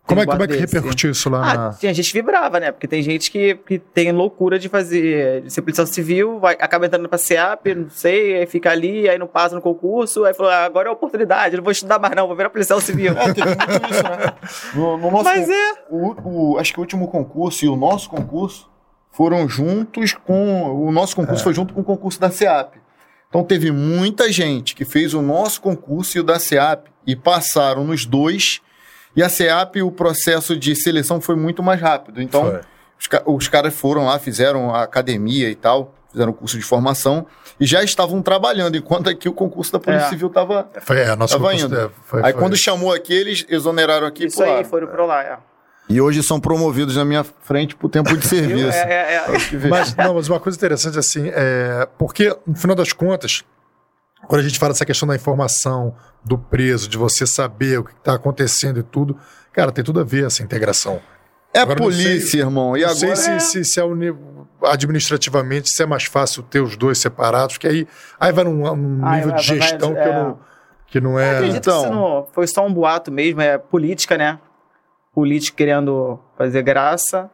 Como, 0.06 0.22
é, 0.22 0.26
como 0.26 0.44
é 0.44 0.48
que 0.48 0.54
desse. 0.54 0.62
repercutiu 0.76 1.12
isso 1.12 1.30
lá 1.30 1.40
Ah, 1.52 1.54
na. 1.58 1.70
tinha 1.74 1.94
gente 1.94 2.14
vibrava, 2.14 2.60
né? 2.60 2.72
Porque 2.72 2.88
tem 2.88 3.02
gente 3.02 3.32
que, 3.32 3.56
que 3.56 3.80
tem 3.80 4.12
loucura 4.12 4.60
de 4.60 4.70
fazer, 4.70 5.42
de 5.42 5.52
ser 5.52 5.62
policial 5.62 5.88
civil, 5.88 6.40
vai, 6.40 6.56
acaba 6.60 6.86
entrando 6.86 7.10
pra 7.10 7.18
SEAP, 7.18 7.74
não 7.76 7.90
sei, 7.90 8.36
aí 8.38 8.46
fica 8.46 8.70
ali, 8.70 9.10
aí 9.10 9.18
não 9.18 9.28
passa 9.28 9.56
no 9.56 9.62
concurso, 9.62 10.24
aí 10.26 10.34
falou, 10.34 10.52
ah, 10.52 10.66
agora 10.66 10.88
é 10.88 10.92
a 10.92 10.94
oportunidade, 10.94 11.58
não 11.58 11.64
vou 11.64 11.72
estudar 11.72 11.98
mais 12.00 12.16
não, 12.16 12.28
vou 12.28 12.36
virar 12.36 12.50
policial 12.50 12.80
civil. 12.80 13.14
É, 13.18 13.34
teve 13.34 13.48
muito 13.48 13.92
isso, 13.92 14.04
né? 14.04 14.34
No, 14.76 14.98
no 14.98 15.12
nosso 15.12 15.24
Mas 15.24 15.50
é. 15.50 15.74
o, 15.90 16.52
o- 16.54 16.58
acho 16.60 16.72
que 16.74 16.80
o 16.80 16.82
último 16.82 17.08
concurso 17.08 17.66
e 17.66 17.68
o 17.68 17.76
nosso 17.76 18.10
concurso 18.10 18.70
foram 19.12 19.48
juntos 19.48 20.14
com. 20.14 20.86
O 20.86 20.92
nosso 20.92 21.16
concurso 21.16 21.44
foi 21.44 21.54
junto 21.54 21.74
com 21.74 21.82
o 21.82 21.84
concurso 21.84 22.20
da 22.20 22.30
SEAP. 22.30 22.76
Então 23.30 23.44
teve 23.44 23.72
muita 23.72 24.32
gente 24.32 24.76
que 24.76 24.86
fez 24.86 25.14
o 25.14 25.22
nosso 25.22 25.62
concurso 25.62 26.18
e 26.18 26.22
o 26.22 26.24
da 26.24 26.38
SEAP 26.38 26.88
e 27.08 27.16
passaram 27.16 27.84
nos 27.84 28.06
dois. 28.06 28.62
E 29.16 29.24
a 29.24 29.30
SEAP, 29.30 29.78
o 29.82 29.92
processo 29.92 30.58
de 30.58 30.76
seleção 30.76 31.22
foi 31.22 31.36
muito 31.36 31.64
mais 31.64 31.80
rápido. 31.80 32.22
Então, 32.22 32.44
Foi. 32.52 32.60
os, 33.26 33.36
os 33.44 33.48
caras 33.48 33.74
foram 33.74 34.06
lá, 34.06 34.20
fizeram 34.20 34.74
a 34.76 34.84
academia 34.84 35.50
e 35.50 35.56
tal, 35.56 35.94
fizeram 36.12 36.32
o 36.32 36.34
curso 36.34 36.58
de 36.58 36.64
formação 36.64 37.26
e 37.60 37.66
já 37.66 37.82
estavam 37.84 38.22
trabalhando, 38.22 38.76
enquanto 38.76 39.10
aqui 39.10 39.30
o 39.30 39.34
concurso 39.34 39.72
da 39.72 39.80
Polícia 39.80 40.08
É. 40.08 40.10
Civil 40.10 40.28
estava. 40.28 40.68
Foi, 40.82 41.00
é, 41.00 41.16
nosso 41.16 41.34
Tava 41.34 41.46
concurso, 41.46 41.66
indo. 41.68 41.80
é, 41.80 41.90
foi- 42.06 42.20
Aí 42.24 42.34
foi- 42.34 42.42
quando 42.42 42.58
chamou 42.58 42.94
aqui, 42.94 43.14
eles 43.14 43.46
exoneraram 43.48 44.06
aqui 44.06 44.24
e 44.24 44.28
Isso 44.28 44.42
aí, 44.44 44.50
pularam. 44.50 44.70
foram 44.70 44.88
pra 44.88 45.06
lá, 45.06 45.24
é. 45.24 45.38
E 45.88 46.02
hoje 46.02 46.24
são 46.24 46.40
promovidos 46.40 46.96
na 46.98 47.06
minha 47.06 47.24
frente 47.24 47.76
por 47.76 47.90
tempo 47.90 48.18
de 48.18 48.26
serviço. 48.28 48.76
É, 48.76 48.92
é, 48.92 49.16
é. 49.16 49.68
Mas, 49.70 49.96
não, 49.96 50.16
mas 50.16 50.28
uma 50.28 50.40
coisa 50.40 50.58
interessante 50.58 50.98
assim, 50.98 51.30
é, 51.34 51.88
porque, 51.98 52.36
no 52.46 52.56
final 52.56 52.76
das 52.76 52.92
contas, 52.92 53.44
quando 54.28 54.42
a 54.42 54.44
gente 54.44 54.58
fala 54.60 54.74
dessa 54.74 54.86
questão 54.86 55.08
da 55.08 55.16
informação, 55.16 55.96
do 56.24 56.38
preso, 56.38 56.88
de 56.90 56.98
você 56.98 57.26
saber 57.28 57.80
o 57.80 57.84
que 57.84 57.92
está 57.94 58.14
acontecendo 58.16 58.80
e 58.80 58.84
tudo, 58.84 59.18
cara, 59.54 59.72
tem 59.72 59.84
tudo 59.84 60.00
a 60.00 60.04
ver 60.04 60.26
essa 60.26 60.42
integração. 60.44 61.00
É 61.54 61.60
Agora 61.60 61.80
polícia, 61.80 62.20
sei- 62.32 62.40
irmão. 62.42 62.76
E 62.76 62.82
não 62.82 62.90
agora. 62.90 63.16
sei 63.16 63.40
se, 63.40 63.64
se, 63.64 63.66
se 63.66 63.80
é 63.80 63.84
administrativamente 64.64 65.70
se 65.70 65.82
é 65.84 65.86
mais 65.86 66.04
fácil 66.06 66.44
ter 66.44 66.60
os 66.60 66.76
dois 66.76 66.98
separados, 66.98 67.56
porque 67.56 67.68
aí, 67.68 67.88
aí 68.20 68.32
vai 68.32 68.44
num, 68.44 68.76
num 68.76 69.12
nível 69.12 69.30
vai- 69.30 69.40
de 69.40 69.44
gestão 69.46 69.94
que, 69.94 70.00
é. 70.00 70.08
eu 70.08 70.14
não, 70.14 70.40
que 70.88 71.02
não 71.02 71.20
é. 71.20 71.36
Acredito 71.38 71.58
Então. 71.58 71.80
que 71.82 71.86
isso 71.88 71.94
não 71.96 72.28
foi 72.34 72.48
só 72.48 72.66
um 72.66 72.74
boato 72.74 73.12
mesmo, 73.12 73.42
é 73.42 73.58
política, 73.58 74.18
né? 74.18 74.40
Político 75.14 75.56
querendo 75.58 76.20
fazer 76.38 76.62
graça. 76.62 77.30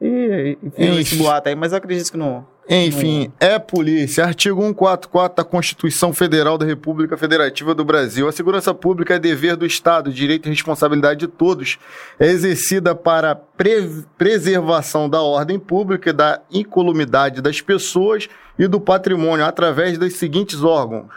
E, 0.00 0.58
e 0.62 0.68
viu 0.68 0.98
esse 1.00 1.16
boato 1.16 1.48
aí, 1.48 1.54
mas 1.54 1.72
eu 1.72 1.78
acredito 1.78 2.10
que 2.10 2.16
não. 2.18 2.46
Enfim, 2.68 3.30
é 3.38 3.58
polícia. 3.58 4.24
Artigo 4.24 4.60
144 4.62 5.36
da 5.36 5.44
Constituição 5.44 6.14
Federal 6.14 6.56
da 6.56 6.64
República 6.64 7.16
Federativa 7.16 7.74
do 7.74 7.84
Brasil. 7.84 8.26
A 8.26 8.32
segurança 8.32 8.72
pública 8.72 9.14
é 9.14 9.18
dever 9.18 9.54
do 9.54 9.66
Estado, 9.66 10.10
direito 10.10 10.46
e 10.46 10.50
responsabilidade 10.50 11.20
de 11.20 11.28
todos. 11.28 11.78
É 12.18 12.26
exercida 12.26 12.94
para 12.94 13.32
a 13.32 13.34
pre- 13.34 14.04
preservação 14.16 15.10
da 15.10 15.20
ordem 15.20 15.58
pública 15.58 16.08
e 16.08 16.12
da 16.14 16.40
incolumidade 16.50 17.42
das 17.42 17.60
pessoas 17.60 18.28
e 18.58 18.66
do 18.66 18.80
patrimônio 18.80 19.44
através 19.44 19.98
dos 19.98 20.14
seguintes 20.14 20.62
órgãos: 20.62 21.12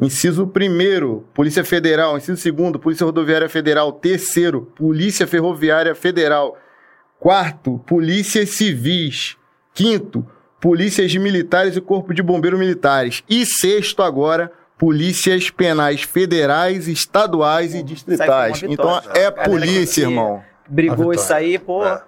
Inciso 0.00 0.44
1 0.44 1.24
Polícia 1.34 1.62
Federal. 1.62 2.16
Inciso 2.16 2.50
2 2.50 2.78
Polícia 2.78 3.04
Rodoviária 3.04 3.50
Federal. 3.50 3.92
Terceiro, 3.92 4.62
Polícia 4.74 5.26
Ferroviária 5.26 5.94
Federal. 5.94 6.56
Quarto, 7.18 7.78
Polícias 7.86 8.48
Civis. 8.50 9.36
Quinto, 9.74 10.26
Polícias 10.60 11.14
Militares 11.16 11.76
e 11.76 11.80
Corpo 11.80 12.12
de 12.12 12.22
Bombeiros 12.22 12.58
Militares. 12.58 13.22
E 13.28 13.46
sexto 13.46 14.02
agora, 14.02 14.52
Polícias 14.78 15.50
Penais 15.50 16.02
Federais, 16.02 16.86
Estaduais 16.88 17.74
e 17.74 17.82
Distritais. 17.82 18.62
Uma 18.62 18.72
Então 18.72 19.00
vitória. 19.00 19.20
é 19.20 19.30
polícia, 19.30 20.02
irmão. 20.02 20.42
Brigou 20.68 21.12
isso 21.12 21.22
vitória. 21.24 21.46
aí, 21.46 21.58
pô. 21.58 21.86
É. 21.86 22.02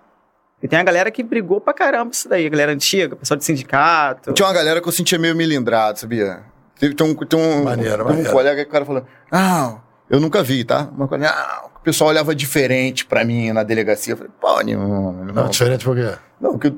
E 0.62 0.68
tem 0.68 0.78
a 0.78 0.82
galera 0.84 1.10
que 1.10 1.22
brigou 1.22 1.60
pra 1.60 1.72
caramba 1.74 2.12
isso 2.12 2.28
daí, 2.28 2.46
a 2.46 2.48
galera 2.48 2.72
antiga, 2.72 3.16
pessoal 3.16 3.36
de 3.36 3.44
sindicato. 3.44 4.32
Tinha 4.32 4.46
uma 4.46 4.54
galera 4.54 4.80
que 4.80 4.86
eu 4.88 4.92
sentia 4.92 5.18
meio 5.18 5.34
milindrado, 5.34 5.98
sabia? 5.98 6.40
Tem, 6.78 6.92
tem 6.92 7.06
um, 7.06 7.14
tem 7.16 7.38
um, 7.40 7.64
Maneiro, 7.64 8.04
tem 8.06 8.16
um 8.16 8.24
colega 8.24 8.62
que 8.62 8.68
o 8.68 8.72
cara 8.72 8.84
falou, 8.84 9.04
não, 9.30 9.80
eu 10.08 10.20
nunca 10.20 10.40
vi, 10.42 10.62
tá? 10.62 10.88
Uma 10.96 11.08
coisa, 11.08 11.24
não, 11.24 11.66
o 11.76 11.80
pessoal 11.80 12.10
olhava 12.10 12.32
diferente 12.34 13.04
pra 13.04 13.24
mim 13.24 13.50
na 13.52 13.64
delegacia. 13.64 14.12
Eu 14.12 14.16
falei, 14.18 14.32
pô, 14.40 14.60
nenhum, 14.60 15.12
Não, 15.24 15.32
não. 15.34 15.48
diferente 15.48 15.84
por 15.84 15.96
quê? 15.96 16.12
Não, 16.40 16.56
que, 16.56 16.72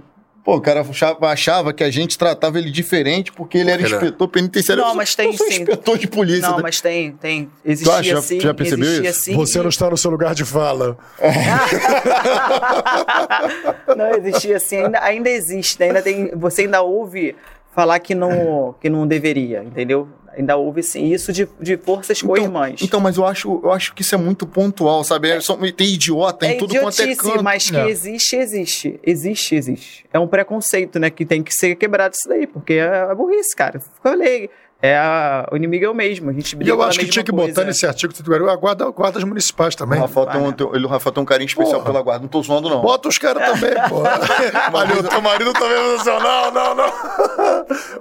pô, 0.44 0.56
o 0.56 0.60
cara 0.60 0.82
achava, 0.82 1.28
achava 1.28 1.72
que 1.72 1.82
a 1.82 1.90
gente 1.90 2.18
tratava 2.18 2.58
ele 2.58 2.70
diferente 2.70 3.32
porque 3.32 3.56
ele 3.58 3.70
era 3.70 3.82
Ele 3.82 3.92
é. 3.92 3.96
inspetor 3.96 4.28
penitenciário. 4.28 4.84
Não, 4.84 4.94
mas 4.94 5.14
tem 5.14 5.28
eu 5.28 5.32
sou 5.32 5.46
sim. 5.46 5.62
inspetor 5.62 5.96
de 5.96 6.06
polícia. 6.06 6.48
Não, 6.48 6.58
né? 6.58 6.62
mas 6.62 6.82
tem, 6.82 7.12
tem. 7.12 7.50
Existia 7.64 7.94
acha? 7.94 8.20
sim. 8.20 8.40
Já 8.40 8.52
percebeu 8.52 8.84
existia 8.84 9.10
isso? 9.10 9.20
sim. 9.20 9.34
Você 9.34 9.58
não 9.60 9.70
está 9.70 9.88
no 9.88 9.96
seu 9.96 10.10
lugar 10.10 10.34
de 10.34 10.44
fala. 10.44 10.98
não 13.96 14.14
existia 14.16 14.58
assim, 14.58 14.76
ainda, 14.76 15.02
ainda 15.02 15.30
existe, 15.30 15.80
né? 15.80 15.86
ainda 15.86 16.02
tem, 16.02 16.30
você 16.36 16.60
ainda 16.62 16.82
ouve 16.82 17.34
falar 17.74 17.98
que 17.98 18.14
não, 18.14 18.74
que 18.80 18.90
não 18.90 19.06
deveria, 19.06 19.64
entendeu? 19.64 20.06
Ainda 20.36 20.56
ouve 20.56 20.82
sim, 20.82 21.12
isso 21.12 21.32
de, 21.32 21.48
de 21.60 21.76
forças 21.76 22.20
co-irmãs. 22.20 22.80
Então, 22.82 23.00
mas 23.00 23.16
eu 23.16 23.24
acho, 23.24 23.60
eu 23.62 23.70
acho 23.72 23.94
que 23.94 24.02
isso 24.02 24.14
é 24.14 24.18
muito 24.18 24.46
pontual, 24.46 25.04
sabe? 25.04 25.30
É, 25.30 25.40
só- 25.40 25.56
tem 25.76 25.94
idiota 25.94 26.46
em 26.46 26.50
é 26.50 26.54
tudo 26.56 26.74
quanto 26.78 27.00
é 27.00 27.14
canto. 27.14 27.42
mas 27.42 27.70
que 27.70 27.76
É. 27.76 27.88
existe, 27.88 28.36
existe. 28.36 29.00
Existe, 29.02 29.54
existe. 29.54 30.04
É 30.12 30.18
um 30.18 30.26
preconceito, 30.26 30.98
né? 30.98 31.10
Que 31.10 31.24
tem 31.24 31.42
que 31.42 31.52
ser 31.54 31.74
quebrado 31.76 32.14
isso 32.14 32.28
daí, 32.28 32.46
porque 32.46 32.74
é, 32.74 33.06
é 33.10 33.14
burrice, 33.14 33.54
cara. 33.54 33.76
Eu 33.78 33.82
falei, 34.02 34.50
é 34.86 34.96
a- 34.98 35.48
o 35.50 35.56
inimigo 35.56 35.84
é 35.84 35.88
o 35.88 35.94
mesmo. 35.94 36.28
A 36.30 36.32
gente 36.32 36.56
E 36.60 36.68
eu 36.68 36.82
acho 36.82 36.98
que 36.98 37.06
tinha 37.06 37.24
que 37.24 37.30
coisa. 37.32 37.48
botar 37.48 37.64
nesse 37.64 37.86
artigo 37.86 38.12
que 38.12 38.22
tu 38.22 38.28
guardou 38.28 38.50
a 38.50 38.56
guarda, 38.56 38.90
guardas 38.90 39.24
municipais 39.24 39.74
O 39.74 39.78
também. 39.78 39.98
Rafael, 39.98 40.26
tem 40.26 40.40
um, 40.40 40.52
tem- 40.52 40.70
ele, 40.74 40.84
o 40.84 40.88
Rafael 40.88 41.12
tem 41.12 41.22
um 41.22 41.26
carinho 41.26 41.46
especial 41.48 41.80
Porra. 41.80 41.84
pela 41.92 42.02
guarda. 42.02 42.22
Não 42.22 42.28
tô 42.28 42.42
zoando, 42.42 42.68
não. 42.68 42.80
Bota 42.82 43.08
os 43.08 43.16
caras 43.18 43.42
também, 43.50 43.74
pô. 43.88 44.02
O 45.04 45.08
teu 45.08 45.20
marido 45.22 45.52
também 45.52 45.94
assim, 45.96 46.10
não, 46.10 46.50
não, 46.52 46.74
não. 46.74 46.92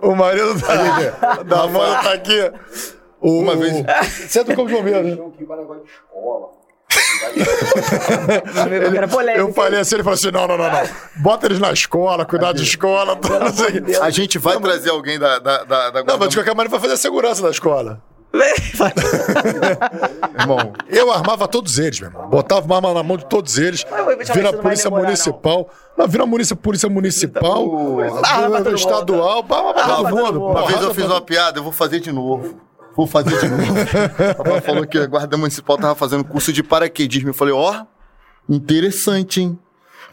O 0.11 0.15
marido 0.15 0.59
tá, 0.59 1.43
da 1.43 1.67
mãe 1.67 1.91
tá 2.03 2.13
aqui. 2.13 2.51
O, 3.21 3.39
Uma 3.39 3.55
vez- 3.55 3.83
Você 4.27 4.39
é 4.39 4.43
do 4.43 4.53
Corpo 4.55 4.69
de 4.69 4.75
Bombeiros, 4.75 5.17
né? 5.17 5.17
Eu 9.35 9.53
falei 9.53 9.79
assim, 9.79 9.95
ele 9.95 10.03
falou 10.03 10.15
assim, 10.15 10.31
não, 10.31 10.47
não, 10.47 10.57
não, 10.57 10.71
não. 10.71 10.81
Bota 11.17 11.47
eles 11.47 11.59
na 11.59 11.71
escola, 11.71 12.25
cuidar 12.25 12.53
de 12.53 12.63
escola, 12.63 13.15
não 13.15 13.21
quê. 13.21 13.97
A 14.01 14.09
gente 14.09 14.37
vai 14.37 14.59
trazer 14.59 14.89
alguém 14.89 15.19
da, 15.19 15.39
da, 15.39 15.63
da, 15.63 15.89
da 15.89 16.03
Não, 16.03 16.17
mas 16.17 16.29
de 16.29 16.37
qualquer 16.37 16.51
maneira 16.51 16.69
vai 16.69 16.79
fazer 16.79 16.93
a 16.93 16.97
segurança 16.97 17.41
da 17.41 17.49
escola. 17.49 18.01
Irmão, 20.39 20.73
Eu 20.89 21.11
armava 21.11 21.47
todos 21.47 21.77
eles, 21.77 21.99
meu 21.99 22.09
irmão. 22.09 22.29
Botava 22.29 22.65
uma 22.65 22.77
arma 22.77 22.93
na 22.93 23.03
mão 23.03 23.15
de 23.15 23.25
todos 23.25 23.59
eles. 23.59 23.85
Vira 24.33 24.47
não 24.51 24.51
vai 24.53 24.61
polícia 24.61 24.85
demorar, 24.85 25.03
municipal. 25.03 25.69
Não, 25.95 26.07
vira 26.07 26.27
polícia, 26.27 26.55
polícia 26.55 26.89
municipal. 26.89 27.63
Todo 27.63 27.77
mundo. 27.77 28.75
estadual. 28.75 29.37
Arma 29.37 29.73
pra 29.73 29.83
Arma 29.83 29.83
todo 29.83 29.83
pra 29.83 29.95
todo 29.95 30.15
mundo. 30.15 30.39
mundo. 30.39 30.51
uma 30.51 30.65
vez 30.65 30.81
eu 30.81 30.93
fiz 30.95 31.05
uma 31.05 31.21
piada, 31.21 31.59
eu 31.59 31.63
vou 31.63 31.71
fazer 31.71 31.99
de 31.99 32.11
novo. 32.11 32.59
Vou 32.95 33.07
fazer 33.07 33.39
de 33.39 33.47
novo. 33.49 33.63
O 34.39 34.43
Rafael 34.43 34.61
falou 34.61 34.87
que 34.87 34.97
a 34.97 35.05
guarda 35.07 35.35
municipal 35.37 35.77
tava 35.77 35.95
fazendo 35.95 36.23
curso 36.23 36.53
de 36.53 36.61
paraquedismo. 36.63 37.29
Eu 37.29 37.33
falei, 37.33 37.53
ó, 37.53 37.85
interessante, 38.49 39.41
hein? 39.41 39.59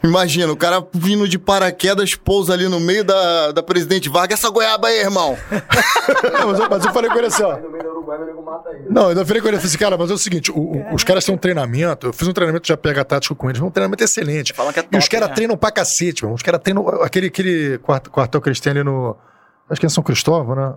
Imagina, 0.03 0.51
o 0.51 0.57
cara 0.57 0.83
vindo 0.91 1.27
de 1.27 1.37
paraquedas 1.37 2.15
pousa 2.15 2.53
ali 2.53 2.67
no 2.67 2.79
meio 2.79 3.03
da, 3.03 3.51
da 3.51 3.61
Presidente 3.61 4.09
Vargas. 4.09 4.39
Essa 4.39 4.49
goiaba 4.49 4.87
aí, 4.87 4.99
irmão. 4.99 5.37
Não, 6.33 6.47
mas, 6.49 6.59
eu, 6.59 6.69
mas 6.71 6.85
eu 6.85 6.91
falei 6.91 7.11
com 7.11 7.17
ele 7.19 7.27
assim, 7.27 7.43
ó. 7.43 7.55
Não, 8.89 9.11
eu 9.11 9.25
falei 9.25 9.41
com 9.41 9.47
ele, 9.47 9.57
eu 9.57 9.61
falei 9.61 9.67
assim, 9.67 9.77
cara, 9.77 9.95
mas 9.97 10.09
é 10.09 10.13
o 10.13 10.17
seguinte, 10.17 10.51
o- 10.51 10.55
o- 10.57 10.95
os 10.95 11.03
caras 11.03 11.23
têm 11.23 11.35
um 11.35 11.37
treinamento, 11.37 12.07
eu 12.07 12.13
fiz 12.13 12.27
um 12.27 12.33
treinamento 12.33 12.67
já 12.67 12.75
pega 12.75 13.05
tático 13.05 13.35
com 13.35 13.47
eles, 13.49 13.61
um 13.61 13.69
treinamento 13.69 14.03
excelente. 14.03 14.53
Falam 14.53 14.73
que 14.73 14.79
é 14.79 14.83
e 14.91 14.97
os 14.97 15.03
top, 15.03 15.09
caras 15.11 15.29
né? 15.29 15.35
treinam 15.35 15.55
pra 15.55 15.69
cacete, 15.71 16.23
mano. 16.23 16.35
Os 16.35 16.41
caras 16.41 16.61
treinam 16.63 16.87
aquele, 17.03 17.27
aquele 17.27 17.77
quart- 17.77 18.07
quartel 18.09 18.41
que 18.41 18.49
eles 18.49 18.59
têm 18.59 18.71
ali 18.71 18.83
no. 18.83 19.15
Acho 19.69 19.79
que 19.79 19.85
é 19.85 19.89
São 19.89 20.03
Cristóvão, 20.03 20.55
né? 20.55 20.73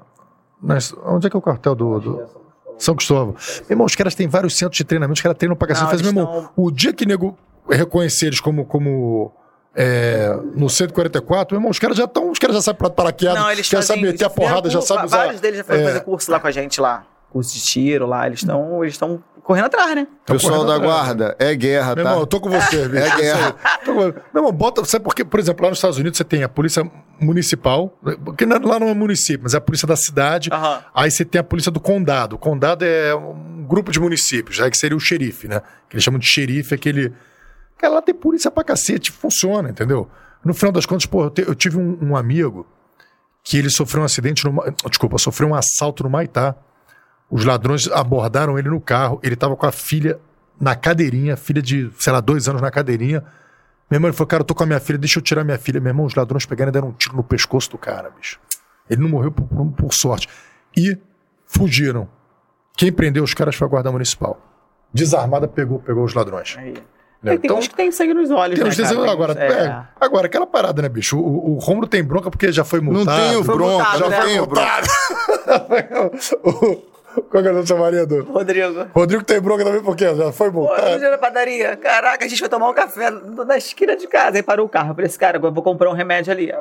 Nas- 0.63 0.95
onde 1.05 1.27
é 1.27 1.31
que 1.31 1.37
é 1.37 1.39
o 1.39 1.43
quartel 1.43 1.75
do. 1.75 2.01
do- 2.01 2.45
São 2.79 2.95
Cristóvão. 2.97 3.35
Meu 3.61 3.67
irmão, 3.71 3.87
os 3.87 3.95
caras 3.95 4.15
têm 4.15 4.27
vários 4.27 4.57
centros 4.57 4.77
de 4.77 4.85
treinamento, 4.85 5.17
os 5.19 5.23
caras 5.23 5.39
treinam 5.39 5.57
pra 5.57 5.69
cacete. 5.69 5.89
Faz, 5.91 6.03
meu 6.03 6.11
irmão, 6.11 6.27
tão- 6.27 6.51
o 6.57 6.71
dia 6.71 6.93
que 6.93 7.07
nego 7.07 7.37
reconhecer 7.69 8.27
eles 8.27 8.41
como. 8.41 8.65
como 8.65 9.33
é, 9.77 10.37
no 10.55 10.69
144, 10.71 11.55
meu 11.55 11.59
irmão, 11.61 11.71
os 11.71 11.79
caras 11.79 11.97
já 11.97 12.05
estão. 12.05 12.31
Os 12.31 12.39
caras 12.39 12.57
já 12.57 12.63
sabem 12.63 12.79
para 12.79 12.91
paraquedas, 12.91 13.35
Não, 13.37 13.51
eles 13.51 13.67
já 13.67 13.83
sabem 13.83 14.03
meter 14.05 14.25
a 14.25 14.31
porrada, 14.31 14.69
já 14.71 14.81
sabem 14.81 15.05
usar. 15.05 15.17
Vários 15.19 15.41
deles 15.41 15.59
já 15.59 15.65
foram 15.65 15.81
é, 15.81 15.85
fazer 15.85 16.01
curso 16.01 16.31
lá 16.31 16.39
com 16.41 16.47
a 16.47 16.51
gente 16.51 16.81
lá. 16.81 17.05
Curso 17.31 17.55
de 17.55 17.61
tiro 17.65 18.07
lá. 18.07 18.27
Eles 18.27 18.39
estão 18.41 18.83
eles 18.83 18.95
estão 18.95 19.23
correndo 19.45 19.67
atrás, 19.67 19.95
né? 19.95 20.07
Tão 20.27 20.37
Pessoal 20.37 20.55
correndo 20.65 20.69
da 20.69 20.77
atrás. 20.77 20.93
guarda, 21.07 21.37
é 21.39 21.55
guerra, 21.55 21.95
Meu 21.95 22.05
tá? 22.05 22.11
irmão, 22.11 22.21
eu 22.21 22.27
tô 22.27 22.41
com 22.41 22.51
você, 22.51 22.89
bicho. 22.89 23.05
É 23.05 23.17
guerra. 23.17 23.53
Tô 23.85 23.95
com- 23.95 24.01
Meu 24.01 24.15
irmão, 24.35 24.51
bota. 24.53 24.85
Sabe 24.85 25.05
por 25.05 25.15
quê? 25.15 25.25
Por 25.25 25.39
exemplo, 25.39 25.63
lá 25.63 25.69
nos 25.71 25.79
Estados 25.79 25.99
Unidos 25.99 26.17
você 26.17 26.25
tem 26.25 26.43
a 26.43 26.49
polícia 26.49 26.91
municipal, 27.21 27.97
porque 28.25 28.45
não- 28.47 28.59
lá 28.59 28.81
não 28.81 28.89
é 28.89 28.95
município, 28.95 29.43
mas 29.45 29.55
é 29.55 29.59
a 29.59 29.61
polícia 29.61 29.87
da 29.87 29.95
cidade. 29.97 30.49
Aham. 30.53 30.83
Aí 30.95 31.11
você 31.11 31.25
tem 31.25 31.39
a 31.41 31.45
polícia 31.45 31.71
do 31.71 31.79
condado. 31.79 32.35
O 32.35 32.39
condado 32.39 32.85
é 32.85 33.15
um 33.15 33.65
grupo 33.69 33.93
de 33.93 34.01
municípios, 34.01 34.61
aí 34.61 34.71
que 34.71 34.77
seria 34.79 34.97
o 34.97 35.01
xerife, 35.01 35.47
né? 35.47 35.61
Que 35.89 35.95
eles 35.97 36.03
chamam 36.05 36.19
de 36.19 36.27
xerife, 36.27 36.75
aquele. 36.75 37.13
Cara, 37.79 37.95
lá 37.95 38.03
tem 38.03 38.15
polícia 38.15 38.51
pra 38.51 38.65
cacete, 38.65 39.11
funciona, 39.13 39.69
entendeu? 39.71 40.09
No 40.45 40.53
final 40.55 40.73
das 40.73 40.87
contas, 40.87 41.07
pô, 41.07 41.25
eu, 41.25 41.31
te- 41.31 41.43
eu 41.47 41.55
tive 41.55 41.77
um, 41.79 41.99
um 42.03 42.17
amigo 42.17 42.67
que 43.43 43.59
ele 43.59 43.69
sofreu 43.71 44.03
um 44.03 44.05
acidente 44.07 44.45
no. 44.45 44.63
Desculpa, 44.89 45.19
sofreu 45.19 45.49
um 45.49 45.55
assalto 45.55 46.03
no 46.03 46.11
Maitá. 46.11 46.55
Os 47.35 47.45
ladrões 47.45 47.89
abordaram 47.91 48.57
ele 48.57 48.69
no 48.69 48.81
carro. 48.81 49.19
Ele 49.21 49.35
tava 49.35 49.57
com 49.57 49.67
a 49.67 49.73
filha 49.73 50.21
na 50.61 50.77
cadeirinha, 50.77 51.37
filha 51.37 51.61
de, 51.61 51.91
sei 51.99 52.13
lá, 52.13 52.21
dois 52.21 52.49
anos 52.49 52.63
na 52.63 52.71
cadeirinha. 52.71 53.25
Meu 53.91 53.97
irmão, 53.97 54.09
ele 54.09 54.17
falou, 54.17 54.29
cara, 54.29 54.43
eu 54.43 54.45
tô 54.47 54.55
com 54.55 54.63
a 54.63 54.67
minha 54.67 54.79
filha, 54.79 54.97
deixa 54.97 55.19
eu 55.19 55.23
tirar 55.23 55.43
minha 55.43 55.59
filha. 55.59 55.81
Meu 55.81 55.91
irmão, 55.91 56.07
os 56.07 56.15
ladrões 56.15 56.47
pegaram 56.47 56.71
e 56.71 56.73
deram 56.73 56.89
um 56.89 56.93
tiro 56.93 57.17
no 57.17 57.25
pescoço 57.25 57.69
do 57.73 57.77
cara, 57.79 58.11
bicho. 58.17 58.39
Ele 58.89 59.03
não 59.03 59.09
morreu 59.09 59.33
por, 59.33 59.45
por- 59.49 59.73
por 59.73 59.93
sorte. 59.93 60.29
E 60.77 60.97
fugiram. 61.47 62.09
Quem 62.77 62.93
prendeu 62.93 63.25
os 63.25 63.35
caras 63.35 63.57
foi 63.57 63.67
a 63.67 63.71
guarda 63.71 63.91
municipal. 63.91 64.41
Desarmada 64.93 65.49
pegou, 65.49 65.81
pegou 65.81 66.05
os 66.05 66.15
ladrões. 66.15 66.55
Aí. 66.57 66.75
Né? 67.21 67.35
É, 67.35 67.37
tem 67.39 67.47
Então- 67.47 67.59
uns 67.59 67.67
que 67.67 67.75
tem 67.75 67.91
sangue 67.91 68.15
nos 68.15 68.31
olhos, 68.31 68.55
Tem 68.57 68.65
né, 68.65 68.71
uns 68.71 68.77
desenhos 68.77 69.01
cara? 69.05 69.13
agora. 69.13 69.33
É. 69.43 69.53
é, 69.67 69.83
agora, 70.01 70.27
aquela 70.27 70.47
parada, 70.47 70.81
né, 70.83 70.89
bicho? 70.89 71.19
O, 71.19 71.55
o, 71.55 71.59
Romulo 71.59 71.87
tem 71.89 72.05
bronca 72.05 72.31
porque 72.31 72.53
já 72.53 72.63
foi 72.65 72.81
Não 72.81 72.93
multado. 72.93 73.21
tenho 73.21 73.43
Foi 73.45 73.55
bronca, 73.57 73.73
multado, 73.85 73.99
já 73.99 74.09
né? 74.09 74.21
tenho 74.23 74.47
bronca. 74.47 74.83
O- 76.45 76.94
Qual 77.31 77.43
que 77.43 77.49
é 77.49 77.51
o 77.51 77.55
nome 77.55 77.63
do 77.63 77.67
seu 77.67 77.79
marido? 77.79 78.25
Rodrigo. 78.25 78.87
Rodrigo 78.95 79.25
tem 79.25 79.41
bronca 79.41 79.65
também 79.65 79.83
porque 79.83 80.15
já 80.15 80.33
foi 80.33 80.51
Pô, 80.51 80.61
multado. 80.61 81.05
eu 81.05 81.11
na 81.11 81.19
padaria. 81.19 81.77
Caraca, 81.77 82.25
a 82.25 82.29
gente 82.29 82.39
foi 82.39 82.49
tomar 82.49 82.69
um 82.69 82.75
café 82.75 83.11
na 83.11 83.57
esquina 83.57 83.97
de 83.97 84.07
casa. 84.07 84.37
Aí 84.37 84.43
parou 84.43 84.67
o 84.67 84.69
carro. 84.69 84.91
Eu 84.91 84.95
falei 84.95 85.07
assim, 85.09 85.19
cara, 85.19 85.37
agora 85.39 85.51
eu 85.51 85.55
vou 85.55 85.63
comprar 85.63 85.91
um 85.91 85.95
remédio 85.95 86.33
ali. 86.33 86.53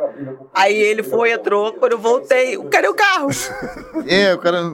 Aí 0.53 0.75
ele 0.75 1.03
foi, 1.03 1.31
entrou. 1.31 1.73
Quando 1.73 1.93
eu 1.93 1.99
voltei, 1.99 2.57
cadê 2.69 2.87
o 2.87 2.93
carro? 2.93 3.27
É, 4.07 4.33
o 4.33 4.37
cara. 4.37 4.73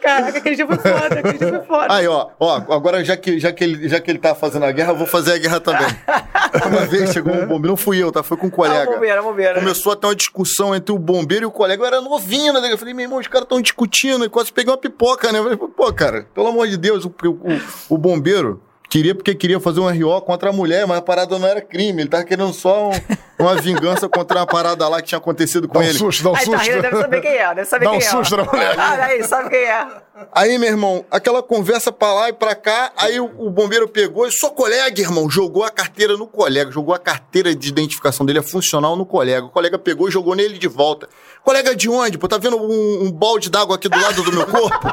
Caraca, 0.00 0.38
aquele 0.38 0.56
dia 0.56 0.66
foi 0.66 0.76
foda. 0.76 1.18
Aquele 1.18 1.38
dia 1.38 1.48
foi 1.48 1.60
foda. 1.66 1.86
Aí, 1.94 2.06
ó, 2.06 2.28
ó, 2.38 2.56
agora 2.72 3.04
já 3.04 3.16
que, 3.16 3.38
já, 3.38 3.52
que 3.52 3.64
ele, 3.64 3.88
já 3.88 4.00
que 4.00 4.10
ele 4.10 4.18
tá 4.18 4.34
fazendo 4.34 4.64
a 4.64 4.72
guerra, 4.72 4.92
eu 4.92 4.96
vou 4.96 5.06
fazer 5.06 5.32
a 5.34 5.38
guerra 5.38 5.60
também. 5.60 5.86
Uma 6.66 6.86
vez 6.86 7.12
chegou 7.12 7.32
um 7.34 7.40
bombeiro, 7.46 7.68
não 7.68 7.76
fui 7.76 8.02
eu, 8.02 8.10
tá? 8.10 8.22
Foi 8.22 8.36
com 8.36 8.46
um 8.46 8.50
Ah, 8.50 8.52
colega. 8.52 8.90
bombeira, 8.92 9.22
bombeira. 9.22 9.54
Começou 9.54 9.92
a 9.92 9.96
ter 9.96 10.06
uma 10.06 10.14
discussão 10.14 10.74
entre 10.74 10.92
o 10.94 10.98
bombeiro 10.98 11.44
e 11.44 11.46
o 11.46 11.50
colega. 11.50 11.82
Eu 11.82 11.86
era 11.86 12.00
novinho, 12.00 12.52
né? 12.52 12.72
Eu 12.72 12.78
falei, 12.78 12.94
meu 12.94 13.04
irmão, 13.04 13.18
os 13.18 13.26
caras 13.26 13.42
estão 13.44 13.60
discutindo. 13.60 14.24
E 14.24 14.28
quase 14.28 14.52
peguei 14.52 14.70
uma 14.72 14.78
pipoca, 14.78 15.30
né? 15.32 15.38
Eu 15.38 15.42
falei, 15.42 15.58
pô, 15.58 15.92
cara, 15.92 16.26
pelo 16.34 16.48
amor 16.48 16.66
de 16.68 16.76
Deus, 16.76 17.04
o, 17.04 17.08
o, 17.08 17.94
o 17.94 17.98
bombeiro 17.98 18.62
queria 18.88 19.14
porque 19.14 19.34
queria 19.34 19.58
fazer 19.60 19.80
um 19.80 19.88
RO 19.88 20.20
contra 20.22 20.50
a 20.50 20.52
mulher, 20.52 20.86
mas 20.86 20.98
a 20.98 21.02
parada 21.02 21.38
não 21.38 21.46
era 21.48 21.60
crime. 21.60 22.02
Ele 22.02 22.08
tava 22.08 22.24
querendo 22.24 22.52
só 22.52 22.88
um- 22.90 22.92
uma 23.38 23.54
vingança 23.56 24.08
contra 24.08 24.38
uma 24.40 24.46
parada 24.46 24.88
lá 24.88 25.00
que 25.02 25.08
tinha 25.08 25.18
acontecido 25.18 25.68
com 25.68 25.74
Dá 25.74 25.80
um 25.80 25.82
ele. 25.82 25.98
susto, 25.98 26.22
dá 26.24 26.30
um 26.30 26.36
Aí 26.36 26.44
tá 26.46 26.52
susto. 26.58 26.70
rindo, 26.70 26.82
deve 26.82 26.96
saber 27.00 27.20
quem 27.20 27.30
é, 27.36 27.54
deve 27.54 27.64
saber 27.66 27.84
Dá 27.84 27.90
quem 27.90 27.98
um 28.00 28.02
é. 28.02 28.08
susto 28.10 28.36
na 28.36 28.44
mulher. 28.44 28.74
Ah, 28.78 29.04
aí, 29.04 29.24
sabe 29.24 29.50
quem 29.50 29.58
é. 29.58 29.86
Aí, 30.32 30.56
meu 30.58 30.68
irmão, 30.70 31.04
aquela 31.10 31.42
conversa 31.42 31.92
pra 31.92 32.12
lá 32.14 32.28
e 32.30 32.32
pra 32.32 32.54
cá, 32.54 32.90
aí 32.96 33.20
o, 33.20 33.26
o 33.38 33.50
bombeiro 33.50 33.86
pegou 33.86 34.26
e 34.26 34.32
só 34.32 34.48
colega, 34.48 34.98
irmão, 35.00 35.28
jogou 35.28 35.62
a 35.62 35.70
carteira 35.70 36.16
no 36.16 36.26
colega, 36.26 36.70
jogou 36.70 36.94
a 36.94 36.98
carteira 36.98 37.54
de 37.54 37.68
identificação 37.68 38.24
dele, 38.24 38.38
a 38.38 38.42
funcional 38.42 38.96
no 38.96 39.04
colega. 39.04 39.46
O 39.46 39.50
colega 39.50 39.78
pegou 39.78 40.08
e 40.08 40.10
jogou 40.10 40.34
nele 40.34 40.58
de 40.58 40.68
volta. 40.68 41.06
Colega 41.44 41.76
de 41.76 41.88
onde? 41.90 42.16
Pô, 42.16 42.26
tá 42.26 42.38
vendo 42.38 42.56
um, 42.56 43.04
um 43.04 43.12
balde 43.12 43.50
d'água 43.50 43.76
aqui 43.76 43.88
do 43.88 44.00
lado 44.00 44.22
do 44.22 44.32
meu 44.32 44.46
corpo? 44.46 44.88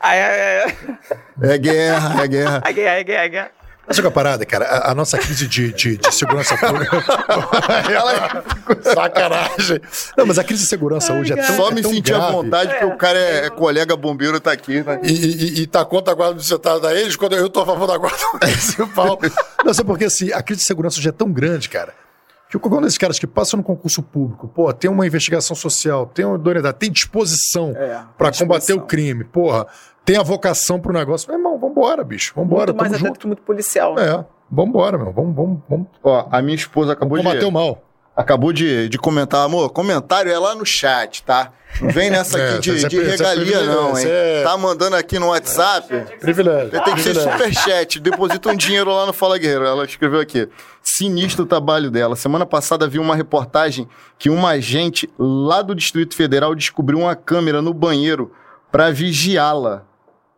Aí, 0.00 0.20
aí, 0.20 0.62
aí. 0.62 0.74
É 1.42 1.58
guerra, 1.58 2.22
é 2.22 2.28
guerra. 2.28 2.62
Aí, 2.64 2.86
aí, 2.86 3.16
aí, 3.16 3.36
aí. 3.36 3.48
Essa 3.88 4.02
é 4.02 4.06
a 4.06 4.10
parada, 4.10 4.44
cara. 4.44 4.66
A, 4.66 4.90
a 4.90 4.94
nossa 4.94 5.16
crise 5.16 5.46
de, 5.46 5.72
de, 5.72 5.96
de 5.96 6.14
segurança 6.14 6.56
pública. 6.58 7.02
Ela... 7.90 8.44
Sacanagem. 8.82 9.80
Não, 10.16 10.26
mas 10.26 10.38
a 10.38 10.44
crise 10.44 10.64
de 10.64 10.68
segurança 10.68 11.14
hoje 11.14 11.32
é 11.32 11.36
tão. 11.36 11.56
Só 11.56 11.70
é 11.70 11.74
me 11.74 11.82
sentir 11.82 12.14
à 12.14 12.30
vontade 12.30 12.70
porque 12.70 12.84
o 12.84 12.96
cara 12.98 13.18
é, 13.18 13.46
é 13.46 13.50
colega 13.50 13.96
bombeiro 13.96 14.38
tá 14.38 14.52
aqui, 14.52 14.82
né? 14.82 15.00
E, 15.02 15.12
e, 15.12 15.60
e 15.62 15.66
tá 15.66 15.84
contra 15.86 16.12
a 16.12 16.16
guarda 16.16 16.34
municipal 16.34 16.78
da 16.78 16.94
eles 16.94 17.16
quando 17.16 17.34
eu 17.34 17.48
tô 17.48 17.60
a 17.60 17.66
favor 17.66 17.86
da 17.86 17.96
guarda 17.96 18.18
municipal. 18.42 19.18
Não, 19.64 19.72
sabe 19.72 19.86
porque 19.86 20.04
assim, 20.04 20.32
a 20.32 20.42
crise 20.42 20.60
de 20.60 20.66
segurança 20.66 20.98
hoje 20.98 21.08
é 21.08 21.12
tão 21.12 21.32
grande, 21.32 21.70
cara. 21.70 21.94
Que 22.50 22.58
quando 22.58 22.86
esses 22.86 22.98
caras 22.98 23.18
que 23.18 23.26
passam 23.26 23.58
no 23.58 23.62
concurso 23.62 24.02
público, 24.02 24.48
pô, 24.48 24.72
tem 24.72 24.90
uma 24.90 25.06
investigação 25.06 25.54
social, 25.54 26.06
tem 26.06 26.24
uma 26.24 26.36
idoneidade, 26.36 26.78
tem 26.78 26.90
disposição 26.90 27.74
É, 27.76 28.02
pra 28.16 28.30
tem 28.30 28.40
combater 28.40 28.72
o 28.72 28.80
crime, 28.80 29.22
porra, 29.24 29.66
tem 30.04 30.16
a 30.16 30.22
vocação 30.22 30.80
pro 30.80 30.92
negócio. 30.92 31.28
Meu 31.28 31.38
irmão, 31.38 31.58
vambora, 31.58 32.02
bicho, 32.02 32.32
vambora, 32.34 32.72
Muito 32.72 32.76
mais 32.78 32.90
tamo 32.92 32.94
até 32.96 33.02
do 33.02 33.08
junto. 33.08 33.20
que 33.20 33.26
muito 33.26 33.42
policial. 33.42 33.98
É, 33.98 34.24
vambora, 34.50 34.96
meu, 34.96 35.12
vamos, 35.12 35.36
vamos, 35.36 35.60
vamos 35.68 35.88
Ó, 36.02 36.26
a 36.30 36.40
minha 36.40 36.54
esposa 36.56 36.94
acabou 36.94 37.18
combater 37.18 37.40
de... 37.40 37.44
o 37.44 37.52
mal. 37.52 37.82
Acabou 38.18 38.52
de, 38.52 38.88
de 38.88 38.98
comentar, 38.98 39.44
amor, 39.44 39.70
comentário 39.70 40.28
é 40.32 40.36
lá 40.36 40.52
no 40.52 40.66
chat, 40.66 41.22
tá? 41.22 41.52
Não 41.80 41.88
vem 41.88 42.10
nessa 42.10 42.36
É, 42.42 42.54
aqui 42.54 42.60
de, 42.60 42.84
é 42.84 42.88
de 42.88 42.98
é 42.98 43.04
regalia, 43.10 43.44
privilégio, 43.44 43.72
não, 43.72 43.96
hein? 43.96 44.06
é- 44.08 44.42
Tá 44.42 44.56
mandando 44.58 44.96
aqui 44.96 45.20
no 45.20 45.28
WhatsApp. 45.28 46.18
Privilégio. 46.18 46.70
Tem 46.82 46.94
que 46.96 47.00
ser 47.00 47.14
superchat. 47.14 48.00
Deposita 48.00 48.48
um 48.50 48.56
dinheiro 48.56 48.90
lá 48.90 49.06
no 49.06 49.12
Fala 49.12 49.38
Guerreiro. 49.38 49.64
Ela 49.64 49.84
escreveu 49.84 50.18
aqui. 50.18 50.48
Sinistro 50.82 51.44
o 51.44 51.46
trabalho 51.46 51.92
dela. 51.92 52.16
Semana 52.16 52.44
passada 52.44 52.88
vi 52.88 52.98
uma 52.98 53.14
reportagem 53.14 53.88
que 54.18 54.28
uma 54.28 54.48
agente 54.48 55.08
lá 55.16 55.62
do 55.62 55.72
Distrito 55.72 56.16
Federal 56.16 56.56
descobriu 56.56 56.98
uma 56.98 57.14
câmera 57.14 57.62
no 57.62 57.72
banheiro 57.72 58.32
para 58.72 58.90
vigiá-la 58.90 59.84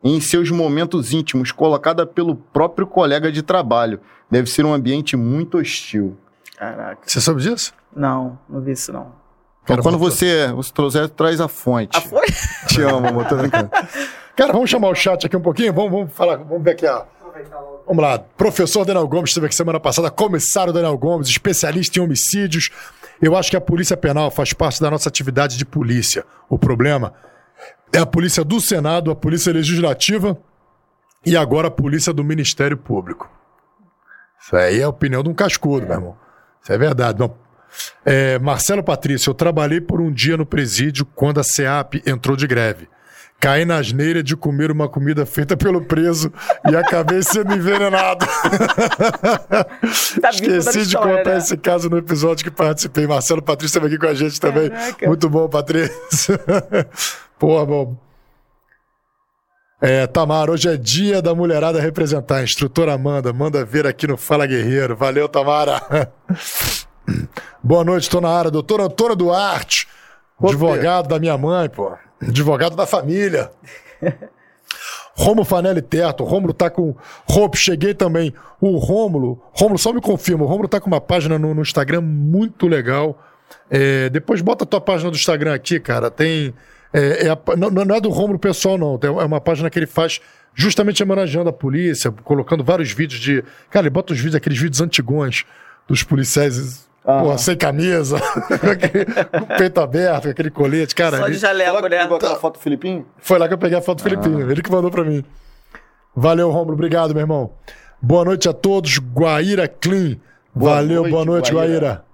em 0.05 0.21
seus 0.21 0.51
momentos 0.51 1.15
íntimos, 1.15 1.51
colocada 1.51 2.05
pelo 2.05 2.35
próprio 2.35 2.87
colega 2.87 3.33
de 3.33 3.41
trabalho. 3.41 4.01
Deve 4.31 4.51
ser 4.51 4.67
um 4.67 4.75
ambiente 4.75 5.17
muito 5.17 5.57
hostil. 5.57 6.19
Caraca. 6.61 7.01
Você 7.07 7.23
soube 7.23 7.41
disso? 7.41 7.73
Não, 7.97 8.39
não 8.47 8.61
vi 8.61 8.73
isso 8.73 8.93
não. 8.93 9.15
Então, 9.63 9.77
Cara, 9.77 9.83
quando 9.83 9.97
você, 9.97 10.53
você 10.53 10.71
trouxer, 10.71 11.09
traz 11.09 11.41
a 11.41 11.49
fonte. 11.49 11.97
Ah, 11.97 12.03
foi? 12.03 12.27
Te 12.69 12.83
amo, 12.83 13.09
amor. 13.09 13.27
Tô 13.27 13.37
brincando. 13.37 13.71
Cara, 14.37 14.53
vamos 14.53 14.69
chamar 14.69 14.89
o 14.91 14.95
chat 14.95 15.25
aqui 15.25 15.35
um 15.35 15.41
pouquinho? 15.41 15.73
Vamos, 15.73 15.91
vamos 15.91 16.13
falar, 16.13 16.37
vamos 16.37 16.63
ver 16.63 16.73
aqui, 16.73 16.87
ó. 16.87 17.05
Vamos 17.87 18.05
lá. 18.05 18.19
Professor 18.19 18.85
Daniel 18.85 19.09
Gomes 19.09 19.31
esteve 19.31 19.47
aqui 19.47 19.55
semana 19.55 19.81
passada, 19.81 20.11
comissário 20.11 20.71
Daniel 20.71 20.99
Gomes, 20.99 21.29
especialista 21.29 21.99
em 21.99 22.03
homicídios. 22.03 22.69
Eu 23.23 23.35
acho 23.35 23.51
que 23.51 23.57
a 23.57 23.61
polícia 23.61 23.97
penal 23.97 24.31
faz 24.31 24.53
parte 24.53 24.83
da 24.83 24.91
nossa 24.91 25.09
atividade 25.09 25.57
de 25.57 25.65
polícia. 25.65 26.27
O 26.47 26.59
problema 26.59 27.15
é 27.91 27.99
a 27.99 28.07
polícia 28.07 28.45
do 28.45 28.61
Senado, 28.61 29.11
a 29.11 29.17
polícia 29.17 29.51
legislativa 29.51 30.37
e 31.25 31.39
agora 31.39 31.69
a 31.69 31.71
polícia 31.71 32.13
do 32.13 32.23
Ministério 32.23 32.77
Público. 32.77 33.31
Isso 34.39 34.55
aí 34.57 34.81
é 34.81 34.83
a 34.83 34.91
opinião 34.91 35.23
de 35.23 35.31
um 35.31 35.35
cascudo, 35.35 35.87
meu 35.87 35.97
irmão. 35.97 36.30
Isso 36.63 36.73
é 36.73 36.79
verdade. 36.79 37.19
Não. 37.19 37.35
É, 38.05 38.39
Marcelo 38.39 38.83
Patrício, 38.83 39.31
eu 39.31 39.35
trabalhei 39.35 39.81
por 39.81 40.01
um 40.01 40.13
dia 40.13 40.37
no 40.37 40.45
presídio 40.45 41.07
quando 41.15 41.41
a 41.41 41.45
SEAP 41.45 42.03
entrou 42.07 42.37
de 42.37 42.47
greve. 42.47 42.89
Caí 43.39 43.65
na 43.65 43.77
asneira 43.77 44.23
de 44.23 44.37
comer 44.37 44.71
uma 44.71 44.87
comida 44.87 45.25
feita 45.25 45.57
pelo 45.57 45.83
preso 45.83 46.31
e 46.71 46.77
acabei 46.77 47.23
sendo 47.23 47.55
envenenado. 47.55 48.27
Tá 50.21 50.31
Esqueci 50.31 50.67
da 50.67 50.73
de 50.73 50.79
história, 50.81 51.17
contar 51.19 51.31
né? 51.31 51.39
esse 51.39 51.57
caso 51.57 51.89
no 51.89 51.97
episódio 51.97 52.45
que 52.45 52.51
participei. 52.51 53.07
Marcelo 53.07 53.41
Patrício 53.41 53.79
esteve 53.79 53.87
aqui 53.87 53.99
com 53.99 54.07
a 54.07 54.15
gente 54.15 54.39
também. 54.39 54.69
Caraca. 54.69 55.07
Muito 55.07 55.29
bom, 55.31 55.49
Patrício. 55.49 56.39
Porra, 57.39 57.65
bom. 57.65 58.10
É, 59.81 60.07
Tamara, 60.07 60.53
hoje 60.53 60.69
é 60.69 60.77
dia 60.77 61.23
da 61.23 61.35
mulherada 61.35 61.81
representar. 61.81 62.43
Instrutora 62.43 62.93
Amanda, 62.93 63.33
manda 63.33 63.65
ver 63.65 63.87
aqui 63.87 64.07
no 64.07 64.17
Fala 64.17 64.47
Guerreiro. 64.47 64.95
Valeu, 64.95 65.27
Tamara. 65.27 65.81
Boa 67.63 67.83
noite, 67.83 68.11
tô 68.11 68.21
na 68.21 68.29
área. 68.29 68.51
Doutora 68.51 68.85
Antônia 68.85 69.17
Duarte, 69.17 69.89
advogado 70.43 71.09
da 71.09 71.19
minha 71.19 71.39
mãe, 71.39 71.69
pô. 71.69 71.97
Advogado 72.21 72.77
da 72.77 72.87
família. 72.87 73.51
Romulo 75.17 75.45
Fanelli 75.45 75.83
Terto, 75.83 76.25
o 76.25 76.27
Rômulo 76.27 76.53
tá 76.53 76.71
com. 76.71 76.95
Roupa, 77.29 77.57
cheguei 77.57 77.95
também. 77.95 78.35
O 78.61 78.77
Rômulo, 78.77 79.43
Rômulo, 79.53 79.79
só 79.79 79.93
me 79.93 80.01
confirma, 80.01 80.45
o 80.45 80.47
Rômulo 80.47 80.69
tá 80.69 80.81
com 80.81 80.87
uma 80.87 81.01
página 81.01 81.39
no, 81.39 81.55
no 81.55 81.63
Instagram 81.63 82.03
muito 82.03 82.67
legal. 82.67 83.19
É, 83.69 84.09
depois 84.11 84.41
bota 84.41 84.65
a 84.65 84.67
tua 84.67 84.81
página 84.81 85.11
do 85.11 85.17
Instagram 85.17 85.55
aqui, 85.55 85.81
cara. 85.81 86.11
Tem. 86.11 86.55
É, 86.93 87.27
é 87.27 87.31
a- 87.31 87.39
não, 87.57 87.71
não 87.71 87.95
é 87.95 88.01
do 88.01 88.09
Rômulo 88.11 88.39
pessoal, 88.39 88.77
não. 88.77 88.99
É 89.03 89.25
uma 89.25 89.41
página 89.41 89.71
que 89.71 89.79
ele 89.79 89.87
faz 89.87 90.21
justamente 90.55 91.03
homenageando 91.03 91.49
a 91.49 91.53
polícia, 91.53 92.11
colocando 92.25 92.65
vários 92.65 92.91
vídeos 92.93 93.21
de. 93.21 93.45
Cara, 93.71 93.85
ele 93.85 93.91
bota 93.91 94.13
os 94.13 94.19
vídeos, 94.19 94.35
aqueles 94.35 94.59
vídeos 94.59 94.81
antigões 94.81 95.45
dos 95.87 96.03
policiais. 96.03 96.89
Porra, 97.03 97.39
sem 97.39 97.57
camisa, 97.57 98.19
com 99.41 99.55
o 99.55 99.57
peito 99.57 99.81
aberto, 99.81 100.25
com 100.25 100.29
aquele 100.31 100.51
colete, 100.51 100.95
cara. 100.95 101.17
Só 101.19 101.25
ele- 101.27 101.35
de 101.35 101.41
jaleco, 101.41 101.87
né? 101.89 101.99
a 101.99 102.37
foto 102.37 102.55
do 102.59 102.61
Filipinho? 102.63 103.07
foi 103.19 103.39
lá 103.39 103.49
que 103.49 103.55
eu 103.55 103.59
peguei 103.59 103.79
a 103.79 103.81
foto 103.83 103.99
do 103.99 104.03
Felipinho. 104.03 104.51
Ele 104.51 104.61
que 104.61 104.71
mandou 104.71 104.91
pra 104.91 105.03
mim. 105.03 105.25
Valeu, 106.15 106.51
Romulo. 106.51 106.75
Obrigado, 106.75 107.15
meu 107.15 107.23
irmão. 107.23 107.53
Boa 108.03 108.25
noite 108.25 108.49
a 108.49 108.53
todos. 108.53 108.99
Guaíra 108.99 109.67
Clean. 109.67 110.17
Boa 110.55 110.75
Valeu, 110.75 111.01
noite, 111.03 111.11
boa 111.13 111.25
noite, 111.25 111.53
Guaíra. 111.53 111.79
Guaíra. 111.79 112.05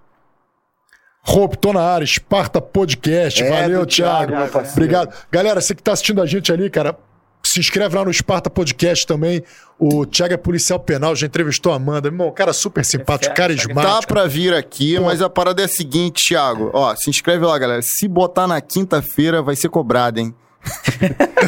Roupe, 1.28 1.58
tô 1.58 1.72
na 1.72 1.82
área. 1.82 2.04
Esparta 2.04 2.60
Podcast. 2.60 3.42
É, 3.42 3.50
Valeu, 3.50 3.84
Thiago, 3.84 4.32
Thiago. 4.32 4.68
Obrigado. 4.72 5.12
Galera, 5.30 5.60
você 5.60 5.74
que 5.74 5.82
tá 5.82 5.92
assistindo 5.92 6.22
a 6.22 6.26
gente 6.26 6.52
ali, 6.52 6.70
cara, 6.70 6.96
se 7.44 7.58
inscreve 7.58 7.96
lá 7.96 8.04
no 8.04 8.10
Esparta 8.10 8.48
Podcast 8.48 9.06
também. 9.06 9.42
O 9.78 10.06
Thiago 10.06 10.34
é 10.34 10.36
policial 10.36 10.78
penal, 10.78 11.16
já 11.16 11.26
entrevistou 11.26 11.72
a 11.72 11.76
Amanda. 11.76 12.10
Meu 12.10 12.20
irmão, 12.20 12.32
cara 12.32 12.52
super 12.52 12.84
simpático, 12.84 13.34
fera, 13.34 13.34
carismático. 13.34 14.00
Tá 14.02 14.06
pra 14.06 14.26
vir 14.26 14.54
aqui, 14.54 15.00
mas 15.00 15.20
a 15.20 15.28
parada 15.28 15.62
é 15.62 15.64
a 15.64 15.68
seguinte, 15.68 16.28
Thiago. 16.28 16.70
Ó, 16.72 16.94
se 16.94 17.10
inscreve 17.10 17.44
lá, 17.44 17.58
galera. 17.58 17.82
Se 17.82 18.06
botar 18.06 18.46
na 18.46 18.60
quinta-feira, 18.60 19.42
vai 19.42 19.56
ser 19.56 19.68
cobrado, 19.68 20.20
hein? 20.20 20.34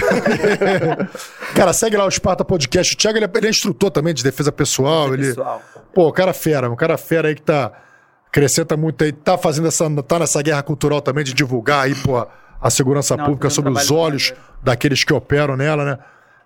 Cara, 1.55 1.73
segue 1.73 1.97
lá 1.97 2.05
o 2.05 2.09
Esparta 2.09 2.45
Podcast. 2.45 2.95
O 2.95 2.97
Thiago 2.97 3.19
ele 3.19 3.25
é, 3.25 3.31
ele 3.35 3.47
é 3.47 3.51
instrutor 3.51 3.91
também 3.91 4.15
de 4.15 4.23
defesa 4.23 4.53
pessoal. 4.53 5.13
ele, 5.15 5.29
Pessoal. 5.29 5.63
Pô, 5.95 6.09
o 6.09 6.13
cara 6.13 6.33
fera, 6.33 6.71
um 6.71 6.77
cara 6.77 6.97
fera 6.97 7.29
aí 7.29 7.35
que 7.35 7.43
tá. 7.43 7.73
Acrescenta 8.29 8.77
muito 8.77 9.03
aí, 9.05 9.13
tá 9.13 9.37
fazendo 9.39 9.69
essa. 9.69 9.89
tá 10.03 10.19
nessa 10.19 10.43
guerra 10.43 10.63
cultural 10.63 11.01
também 11.01 11.25
de 11.25 11.33
divulgar 11.35 11.85
aí, 11.85 11.95
pô, 11.95 12.27
a 12.61 12.71
segurança 12.71 13.17
Não, 13.17 13.25
pública 13.25 13.49
tem 13.49 13.53
um 13.53 13.55
sob 13.55 13.71
os 13.71 13.91
olhos 13.91 14.35
daqueles 14.63 15.03
que 15.05 15.13
operam 15.13 15.57
nela, 15.57 15.85
né? 15.85 15.99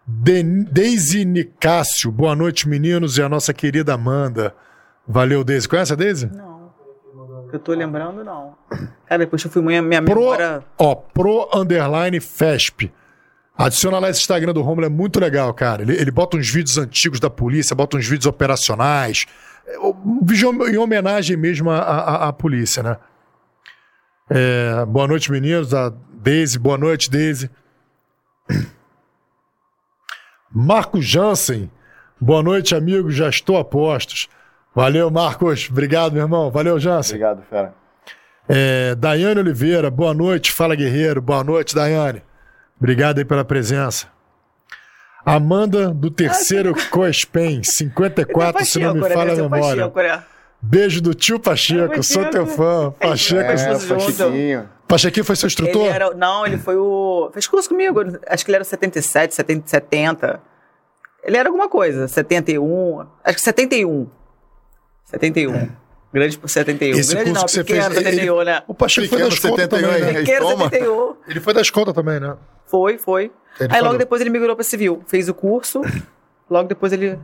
Den- 0.07 0.65
Deise 0.65 1.25
Nicásio, 1.25 2.11
boa 2.11 2.35
noite, 2.37 2.69
meninos, 2.69 3.19
e 3.19 3.23
a 3.23 3.29
nossa 3.29 3.53
querida 3.53 3.95
Amanda. 3.95 4.55
Valeu, 5.07 5.43
Deise. 5.45 5.69
Conhece 5.69 5.93
a 5.93 5.97
Deise? 5.97 6.27
Não. 6.33 6.53
Eu 7.53 7.59
tô 7.59 7.73
lembrando, 7.75 8.25
não. 8.25 8.55
Cara, 9.07 9.19
depois 9.19 9.45
eu 9.45 9.51
fui 9.51 9.61
minha, 9.61 9.83
minha 9.83 10.03
Pro, 10.03 10.15
memória. 10.21 10.65
ó, 10.79 10.95
pro 10.95 11.51
underline 11.53 12.19
FESP. 12.19 12.91
Adiciona 13.59 13.99
lá 13.99 14.09
esse 14.09 14.21
Instagram 14.21 14.55
do 14.55 14.63
Romulo, 14.63 14.87
é 14.87 14.89
muito 14.89 15.21
legal, 15.21 15.53
cara. 15.53 15.83
Ele, 15.83 15.93
ele 15.93 16.11
bota 16.11 16.37
uns 16.39 16.49
vídeos 16.51 16.79
antigos 16.79 17.21
da 17.21 17.29
polícia, 17.29 17.77
bota 17.77 17.99
uns 17.99 18.07
vídeos 18.09 18.25
operacionais. 18.27 19.27
Em 20.71 20.77
homenagem 20.77 21.37
mesmo 21.37 21.71
à, 21.71 21.79
à- 21.79 22.29
à 22.29 22.33
polícia, 22.33 22.83
né? 22.83 22.97
É, 24.31 24.85
boa 24.87 25.07
noite, 25.07 25.31
meninos. 25.31 25.73
A 25.75 25.93
Deise, 26.15 26.59
boa 26.59 26.79
noite, 26.79 27.11
Deise. 27.11 27.51
Marcos 30.55 31.05
Jansen, 31.07 31.71
boa 32.21 32.43
noite, 32.43 32.75
amigos. 32.75 33.15
Já 33.15 33.29
estou 33.29 33.57
a 33.59 33.65
postos. 33.65 34.29
Valeu, 34.75 35.11
Marcos. 35.11 35.69
Obrigado, 35.71 36.13
meu 36.13 36.23
irmão. 36.23 36.51
Valeu, 36.51 36.79
Jansen. 36.79 37.17
Obrigado, 37.17 37.43
fera. 37.49 37.75
É, 38.49 38.95
Daiane 38.97 39.41
Oliveira, 39.41 39.91
boa 39.91 40.13
noite, 40.13 40.51
fala 40.53 40.75
guerreiro, 40.75 41.23
boa 41.23 41.45
noite, 41.45 41.75
Daiane. 41.75 42.23
Obrigado 42.79 43.19
aí 43.19 43.25
pela 43.25 43.45
presença. 43.45 44.09
Amanda 45.25 45.91
do 45.91 46.11
terceiro 46.11 46.75
Coespen, 46.91 47.63
54, 47.63 48.65
se 48.65 48.79
não 48.81 48.95
me 48.95 49.01
Pacheco, 49.01 49.09
né? 49.09 49.25
falha 49.25 49.33
a 49.33 49.37
memória. 49.49 49.89
Pacheco, 49.89 50.17
né? 50.19 50.25
Beijo 50.61 51.01
do 51.01 51.15
tio 51.15 51.39
Pacheco, 51.41 51.95
É, 51.95 52.03
sou 52.03 52.25
teu 52.27 52.45
Pacheco. 52.45 52.57
fã. 52.57 52.91
Pacheco, 53.01 53.51
É, 53.51 53.55
É, 53.55 53.67
Curso 53.69 53.87
junto. 53.87 53.99
Pachequinho. 54.19 54.69
Pachequinho 54.89 55.25
foi 55.25 55.37
seu 55.37 55.47
instrutor? 55.47 55.83
Ele 55.87 55.95
era, 55.95 56.11
não, 56.15 56.47
ele 56.47 56.59
foi 56.59 56.77
o. 56.77 57.31
Fez 57.33 57.47
curso 57.47 57.69
comigo. 57.69 58.01
Acho 58.29 58.45
que 58.45 58.51
ele 58.51 58.57
era 58.57 58.63
o 58.63 58.67
77, 58.67 59.35
70, 59.35 59.67
70. 59.69 60.41
Ele 61.25 61.37
era 61.37 61.49
alguma 61.49 61.69
coisa. 61.69 62.07
71. 62.07 63.07
Acho 63.25 63.37
que 63.37 63.43
71. 63.43 64.09
71. 65.05 65.69
Grande 66.13 66.37
por 66.39 66.49
71. 66.49 66.99
Esse 66.99 67.15
Grande 67.15 67.31
curso 67.31 67.41
não, 67.41 67.47
que 67.47 67.51
você 67.53 67.65
pequeno, 67.65 67.95
fez, 67.95 67.97
ele- 68.07 68.11
71, 68.17 68.43
né? 68.45 68.63
O 68.69 68.75
Pacheco 68.75 69.09
foi 69.09 69.19
da 69.19 69.25
Pequeno, 69.25 69.35
escolta 69.35 69.63
71 69.63 69.89
também, 69.89 70.01
né? 70.13 70.21
Pequeno 70.21 70.47
toma. 70.49 70.65
71. 70.71 71.17
Ele 71.29 71.41
foi 71.41 71.55
da 71.55 71.61
escolta 71.63 71.95
também, 71.95 72.21
né? 72.21 72.37
Foi, 72.67 72.99
foi. 72.99 73.23
Ele 73.25 73.33
Aí 73.61 73.69
falou. 73.69 73.85
logo 73.87 73.99
depois 73.99 74.21
ele 74.21 74.31
migrou 74.31 74.55
pra 74.55 74.65
civil. 74.65 75.03
Fez 75.07 75.29
o 75.29 75.35
curso. 75.35 75.81
Logo 76.51 76.69
depois 76.69 76.93
ele 76.93 77.19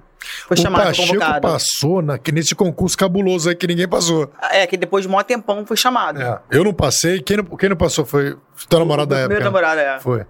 foi 0.46 0.56
O 0.56 0.60
chamado, 0.60 0.84
Pacheco 0.84 1.08
convocado. 1.08 1.40
passou 1.42 2.00
na, 2.00 2.16
que 2.16 2.32
nesse 2.32 2.54
concurso 2.54 2.96
cabuloso 2.96 3.50
aí 3.50 3.54
que 3.54 3.66
ninguém 3.66 3.86
passou. 3.86 4.30
É, 4.50 4.66
que 4.66 4.74
depois 4.74 5.06
de 5.06 5.12
um 5.12 5.22
tempão 5.22 5.66
foi 5.66 5.76
chamado. 5.76 6.22
É, 6.22 6.40
eu 6.50 6.64
não 6.64 6.72
passei, 6.72 7.20
quem 7.20 7.36
não, 7.36 7.44
quem 7.44 7.68
não 7.68 7.76
passou 7.76 8.06
foi 8.06 8.34
teu 8.70 8.78
namorado 8.78 9.10
da 9.10 9.16
Meu 9.16 9.24
época. 9.24 9.38
né? 9.40 9.44
namorado, 9.44 9.80
é. 9.80 10.00
Foi. 10.00 10.24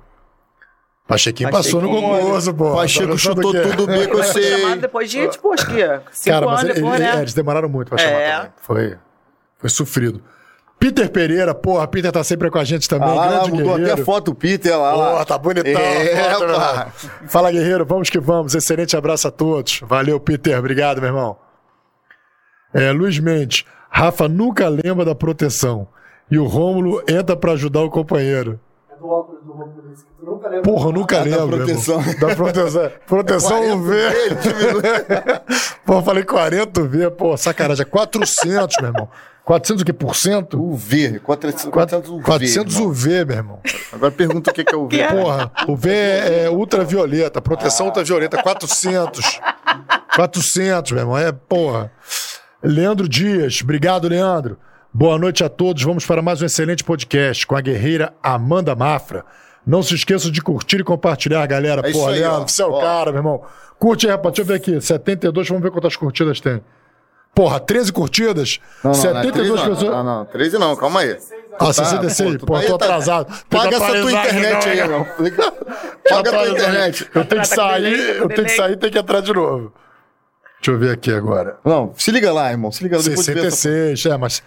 Pachequinho 1.09 1.51
passou 1.51 1.81
no 1.81 1.89
concurso, 1.89 2.53
pô. 2.55 2.75
Pacheco 2.75 3.17
chutou 3.19 3.51
tudo 3.53 3.87
bem 3.87 4.07
que 4.07 4.15
eu 4.15 4.23
sei. 4.23 4.59
chamado 4.61 4.81
depois 4.83 5.11
de, 5.11 5.27
tipo, 5.29 5.53
acho 5.55 5.67
que 5.67 5.81
cinco 6.13 6.35
Cara, 6.35 6.47
mas 6.47 6.59
anos 6.61 6.65
ele- 6.65 6.75
depois, 6.75 7.01
ele- 7.01 7.11
né? 7.13 7.19
eles 7.23 7.35
demoraram 7.35 7.69
muito 7.69 7.89
pra 7.89 7.99
chamar 7.99 8.13
É. 8.21 8.37
também. 8.37 8.51
Foi, 8.61 8.97
foi 9.59 9.71
sofrido. 9.71 10.23
Peter 10.79 11.11
Pereira, 11.11 11.55
porra, 11.55 11.89
Peter 11.89 12.13
tá 12.13 12.23
sempre 12.23 12.51
com 12.51 12.59
a 12.59 12.63
gente 12.63 12.87
também, 12.89 13.09
Ah, 13.09 13.15
lá, 13.15 13.27
grande 13.29 13.51
mudou 13.53 13.67
guerreiro. 13.75 13.93
até 13.95 14.01
a 14.03 14.05
foto, 14.05 14.35
Peter 14.35 14.79
lá. 14.79 15.19
Pô, 15.19 15.25
tá 15.25 15.39
bonitão. 15.39 15.81
É, 15.81 16.35
foto. 16.35 17.11
Fala, 17.27 17.51
guerreiro, 17.51 17.85
vamos 17.87 18.11
que 18.11 18.21
vamos. 18.21 18.55
Excelente 18.55 18.95
abraço 18.97 19.27
a 19.27 19.31
todos. 19.31 19.81
Valeu, 19.83 20.21
Peter. 20.21 20.57
Obrigado, 20.59 21.01
meu 21.01 21.09
irmão. 21.09 21.37
É, 22.75 22.93
Luiz 22.93 23.19
Mendes. 23.19 23.65
Rafa 23.91 24.29
nunca 24.29 24.69
lembra 24.69 25.05
da 25.07 25.15
proteção. 25.15 25.89
E 26.31 26.39
o 26.39 26.45
Rômulo 26.47 27.03
entra 27.09 27.35
pra 27.35 27.53
ajudar 27.53 27.81
o 27.81 27.91
companheiro. 27.91 28.61
É 28.99 29.01
do 29.01 29.09
óculos 29.09 29.45
do 29.45 29.53
Romulo, 29.53 29.93
esse 29.93 30.05
que 30.05 30.11
tu 30.19 30.27
nunca 30.27 30.49
lembra. 30.49 30.63
Porra, 30.63 30.93
nunca 30.93 31.17
Ah, 31.21 31.25
da 31.25 31.25
lembro. 31.45 31.57
proteção. 31.59 32.01
irmão. 32.01 32.15
Da 32.29 32.35
proteção. 32.37 32.91
Proteção 33.07 33.59
40 33.59 33.75
UV. 33.77 33.95
Pô, 35.87 36.03
falei 36.03 36.25
40 36.25 36.83
V. 36.83 37.11
Pô, 37.11 37.37
sacanagem. 37.37 37.83
É 37.83 37.89
400, 37.89 38.77
meu 38.79 38.87
irmão. 38.89 39.09
400 39.45 39.81
o 39.83 39.85
quê? 39.87 39.93
Por 39.95 40.15
cento? 40.15 40.63
UV, 40.63 41.21
400, 41.21 41.73
400 41.73 42.11
UV. 42.11 42.23
400 42.23 42.75
irmão. 42.75 42.91
UV, 42.91 43.25
meu 43.25 43.37
irmão. 43.37 43.61
Agora 43.93 44.13
pergunta 44.13 44.51
o 44.51 44.55
que 44.55 44.61
é 44.61 44.77
UV. 44.77 44.89
Que 44.97 45.01
é? 45.03 45.09
Porra, 45.15 45.51
o 45.67 45.75
V 45.77 45.91
é, 45.91 46.43
é 46.45 46.51
ultravioleta, 46.51 47.41
proteção 47.41 47.87
ultravioleta, 47.87 48.43
400. 48.43 49.41
400, 50.15 50.93
meu 50.93 51.01
irmão, 51.01 51.17
é 51.17 51.33
porra. 51.33 51.91
Leandro 52.63 53.09
Dias, 53.09 53.61
obrigado, 53.63 54.09
Leandro. 54.09 54.59
Boa 54.93 55.19
noite 55.19 55.45
a 55.45 55.49
todos. 55.49 55.83
Vamos 55.83 56.07
para 56.07 56.23
mais 56.23 56.41
um 56.43 56.47
excelente 56.47 56.83
podcast 56.83 57.47
com 57.47 57.55
a 57.55 57.61
guerreira 57.61 58.13
Amanda 58.23 58.75
Mafra. 58.75 59.25
Não 59.67 59.83
se 59.83 59.95
esqueçam 59.95 60.31
de 60.31 60.41
curtir 60.41 60.81
e 60.81 60.85
compartilhar, 60.85 61.45
galera. 61.47 61.83
É 61.83 61.87
aí, 61.89 61.93
Leandro, 62.21 62.49
você 62.49 62.63
é 62.63 62.67
o 62.67 62.81
cara, 62.81 63.13
meu 63.13 63.19
irmão. 63.21 63.43
Curte 63.79 64.07
aí, 64.07 64.13
rapaz. 64.13 64.35
Deixa 64.35 64.43
eu 64.43 64.47
ver 64.47 64.55
aqui. 64.55 64.81
72, 64.81 65.49
vamos 65.49 65.63
ver 65.63 65.71
quantas 65.71 65.95
curtidas 65.95 66.41
tem. 66.41 66.63
Porra, 67.35 67.61
13 67.61 67.93
curtidas? 67.93 68.59
Não, 68.83 68.91
não, 68.93 68.99
não, 69.03 69.11
é 69.11 69.23
72 69.23 69.33
13 69.35 69.49
não, 69.51 69.75
pessoas. 69.75 69.93
Não, 69.93 70.05
não, 70.05 70.25
13 70.25 70.59
não, 70.59 70.77
calma 70.77 71.01
aí. 71.01 71.19
Ah, 71.61 71.73
66? 71.73 72.33
pô, 72.33 72.39
tu 72.39 72.47
Pô, 72.47 72.55
tá 72.55 72.67
tô 72.67 72.79
tá- 72.79 72.85
atrasado. 72.87 73.45
Paga 73.51 73.77
essa 73.77 73.87
tua 74.01 74.13
internet 74.13 74.65
não, 74.65 74.73
aí, 74.73 74.79
irmão. 74.79 75.07
Paga 76.09 76.31
a 76.31 76.33
tua 76.33 76.49
internet. 76.49 77.11
Eu 77.15 77.25
tenho 77.25 77.43
que 77.43 77.49
Tá 77.49 77.55
sair, 77.57 78.17
eu 78.17 78.29
tenho 78.29 78.45
que 78.45 78.53
sair 78.57 78.73
e 78.73 78.77
tenho 78.77 78.93
que 78.93 78.99
entrar 78.99 79.21
de 79.21 79.33
novo. 79.33 79.73
Deixa 80.61 80.73
eu 80.73 80.79
ver 80.79 80.93
aqui 80.93 81.13
agora. 81.13 81.59
Não, 81.65 81.93
se 81.97 82.11
liga 82.11 82.33
lá, 82.33 82.51
irmão. 82.51 82.73
Se 82.73 82.83
liga 82.83 82.97
lá 82.97 83.03
depois 83.03 83.27
de 83.27 83.35
ver 83.35 83.47
essa... 83.47 83.57
66, 83.57 84.07
é, 84.07 84.17
mas. 84.17 84.43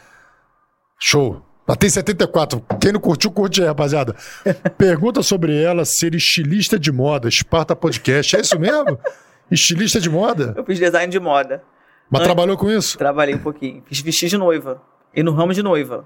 Show. 1.01 1.41
Mas 1.67 1.77
tem 1.77 1.89
74. 1.89 2.63
Quem 2.79 2.91
não 2.91 2.99
curtiu, 2.99 3.31
curte 3.31 3.61
aí, 3.61 3.67
rapaziada. 3.67 4.15
Pergunta 4.77 5.23
sobre 5.23 5.55
ela 5.61 5.85
ser 5.85 6.13
estilista 6.15 6.77
de 6.79 6.91
moda, 6.91 7.27
Esparta 7.27 7.75
Podcast. 7.75 8.35
É 8.35 8.41
isso 8.41 8.59
mesmo? 8.59 8.99
Estilista 9.49 9.99
de 9.99 10.09
moda? 10.09 10.53
Eu 10.55 10.63
fiz 10.63 10.79
design 10.79 11.11
de 11.11 11.19
moda. 11.19 11.61
Mas 12.09 12.21
Ai. 12.21 12.25
trabalhou 12.27 12.55
com 12.57 12.69
isso? 12.71 12.97
Trabalhei 12.97 13.35
um 13.35 13.39
pouquinho. 13.39 13.83
Fiz 13.85 13.99
vestir 13.99 14.29
de 14.29 14.37
noiva. 14.37 14.81
E 15.13 15.21
no 15.23 15.33
ramo 15.33 15.53
de 15.53 15.61
noiva. 15.61 16.05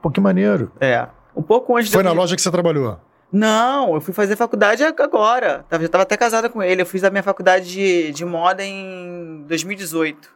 Pô, 0.00 0.10
que 0.10 0.20
maneiro. 0.20 0.72
É. 0.80 1.06
Um 1.36 1.42
pouco 1.42 1.76
antes 1.76 1.92
Foi 1.92 2.02
de 2.02 2.08
eu 2.08 2.14
na 2.14 2.18
loja 2.18 2.34
que 2.34 2.40
você 2.40 2.50
trabalhou? 2.50 2.98
Não, 3.30 3.94
eu 3.94 4.00
fui 4.00 4.14
fazer 4.14 4.36
faculdade 4.36 4.82
agora. 4.82 5.66
Tava- 5.68 5.82
Já 5.82 5.88
tava 5.90 6.02
até 6.02 6.16
casada 6.16 6.48
com 6.48 6.62
ele. 6.62 6.80
Eu 6.80 6.86
fiz 6.86 7.04
a 7.04 7.10
minha 7.10 7.22
faculdade 7.22 7.70
de, 7.70 8.10
de 8.12 8.24
moda 8.24 8.64
em 8.64 9.44
2018. 9.46 10.30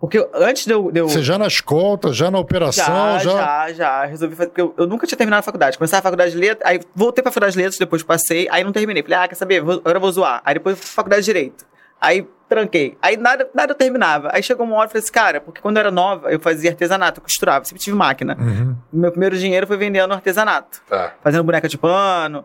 Porque 0.00 0.24
antes 0.34 0.64
de 0.64 0.72
eu. 0.72 0.92
de 0.92 1.00
eu- 1.00 1.08
Você 1.08 1.22
já 1.22 1.36
na 1.36 1.46
escolta, 1.48 2.12
já 2.12 2.30
na 2.30 2.38
operação, 2.38 2.84
já, 2.84 3.18
já. 3.18 3.30
já, 3.68 3.72
já. 3.72 4.04
Resolvi 4.04 4.36
fazer. 4.36 4.48
Porque 4.50 4.60
eu, 4.60 4.72
eu 4.78 4.86
nunca 4.86 5.06
tinha 5.06 5.18
terminado 5.18 5.40
a 5.40 5.42
faculdade. 5.42 5.76
Comecei 5.76 5.98
a 5.98 6.02
faculdade 6.02 6.30
de 6.32 6.38
letras, 6.38 6.68
aí 6.70 6.80
voltei 6.94 7.20
pra 7.22 7.32
faculdade 7.32 7.54
de 7.54 7.58
letras, 7.58 7.78
depois 7.78 8.02
passei, 8.04 8.46
aí 8.50 8.62
não 8.62 8.70
terminei. 8.72 9.02
Falei, 9.02 9.18
ah, 9.18 9.28
quer 9.28 9.34
saber? 9.34 9.60
Vou, 9.60 9.74
agora 9.74 9.96
eu 9.96 10.00
vou 10.00 10.12
zoar. 10.12 10.40
Aí 10.44 10.54
depois 10.54 10.76
fui 10.78 10.84
pra 10.86 10.94
faculdade 10.94 11.22
de 11.22 11.26
direito. 11.26 11.66
Aí 12.00 12.24
tranquei. 12.48 12.96
Aí 13.02 13.16
nada, 13.16 13.50
nada 13.52 13.72
eu 13.72 13.76
terminava. 13.76 14.30
Aí 14.32 14.40
chegou 14.40 14.64
uma 14.64 14.76
hora 14.76 14.86
e 14.86 14.88
falei 14.90 15.02
assim, 15.02 15.12
cara, 15.12 15.40
porque 15.40 15.60
quando 15.60 15.78
eu 15.78 15.80
era 15.80 15.90
nova, 15.90 16.30
eu 16.30 16.38
fazia 16.38 16.70
artesanato, 16.70 17.18
eu 17.18 17.22
costurava, 17.24 17.64
sempre 17.64 17.82
tive 17.82 17.96
máquina. 17.96 18.36
Uhum. 18.38 18.76
Meu 18.92 19.10
primeiro 19.10 19.36
dinheiro 19.36 19.66
foi 19.66 19.76
vendendo 19.76 20.14
artesanato 20.14 20.80
Tá. 20.88 21.14
fazendo 21.24 21.42
boneca 21.42 21.68
de 21.68 21.76
pano. 21.76 22.44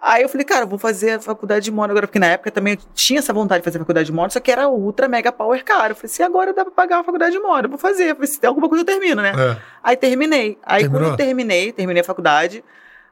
Aí 0.00 0.22
eu 0.22 0.28
falei, 0.28 0.44
cara, 0.44 0.66
vou 0.66 0.78
fazer 0.78 1.12
a 1.12 1.20
faculdade 1.20 1.64
de 1.64 1.70
moda 1.70 1.90
agora, 1.92 2.06
porque 2.06 2.18
na 2.18 2.26
época 2.26 2.50
também 2.50 2.74
eu 2.74 2.80
tinha 2.94 3.18
essa 3.18 3.32
vontade 3.32 3.60
de 3.60 3.64
fazer 3.64 3.78
faculdade 3.78 4.06
de 4.06 4.12
moda, 4.12 4.30
só 4.30 4.40
que 4.40 4.50
era 4.50 4.68
ultra 4.68 5.08
mega 5.08 5.32
power 5.32 5.64
caro. 5.64 5.92
Eu 5.92 5.96
falei, 5.96 6.08
se 6.08 6.22
agora 6.22 6.52
dá 6.52 6.64
pra 6.64 6.72
pagar 6.72 6.98
uma 6.98 7.04
faculdade 7.04 7.32
de 7.32 7.40
moda, 7.40 7.66
vou 7.66 7.78
fazer. 7.78 8.10
Eu 8.10 8.14
falei, 8.14 8.28
se 8.28 8.38
tem 8.38 8.46
alguma 8.46 8.68
coisa 8.68 8.82
eu 8.82 8.86
termino, 8.86 9.22
né? 9.22 9.32
É. 9.36 9.56
Aí 9.82 9.96
terminei. 9.96 10.58
Aí 10.62 10.82
Terminou? 10.82 11.08
quando 11.08 11.12
eu 11.12 11.16
terminei, 11.16 11.72
terminei 11.72 12.02
a 12.02 12.04
faculdade, 12.04 12.62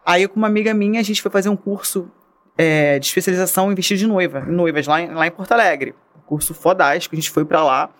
aí 0.04 0.28
com 0.28 0.36
uma 0.36 0.46
amiga 0.46 0.74
minha, 0.74 1.00
a 1.00 1.02
gente 1.02 1.22
foi 1.22 1.30
fazer 1.30 1.48
um 1.48 1.56
curso 1.56 2.10
é, 2.56 2.98
de 2.98 3.06
especialização 3.06 3.72
em 3.72 3.74
vestido 3.74 3.98
de 3.98 4.06
noiva, 4.06 4.44
em 4.46 4.52
noivas, 4.52 4.86
lá 4.86 5.00
em, 5.00 5.12
lá 5.12 5.26
em 5.26 5.30
Porto 5.30 5.52
Alegre. 5.52 5.94
Um 6.16 6.20
curso 6.20 6.54
fodástico, 6.54 7.14
a 7.14 7.18
gente 7.18 7.30
foi 7.30 7.44
pra 7.44 7.64
lá. 7.64 7.90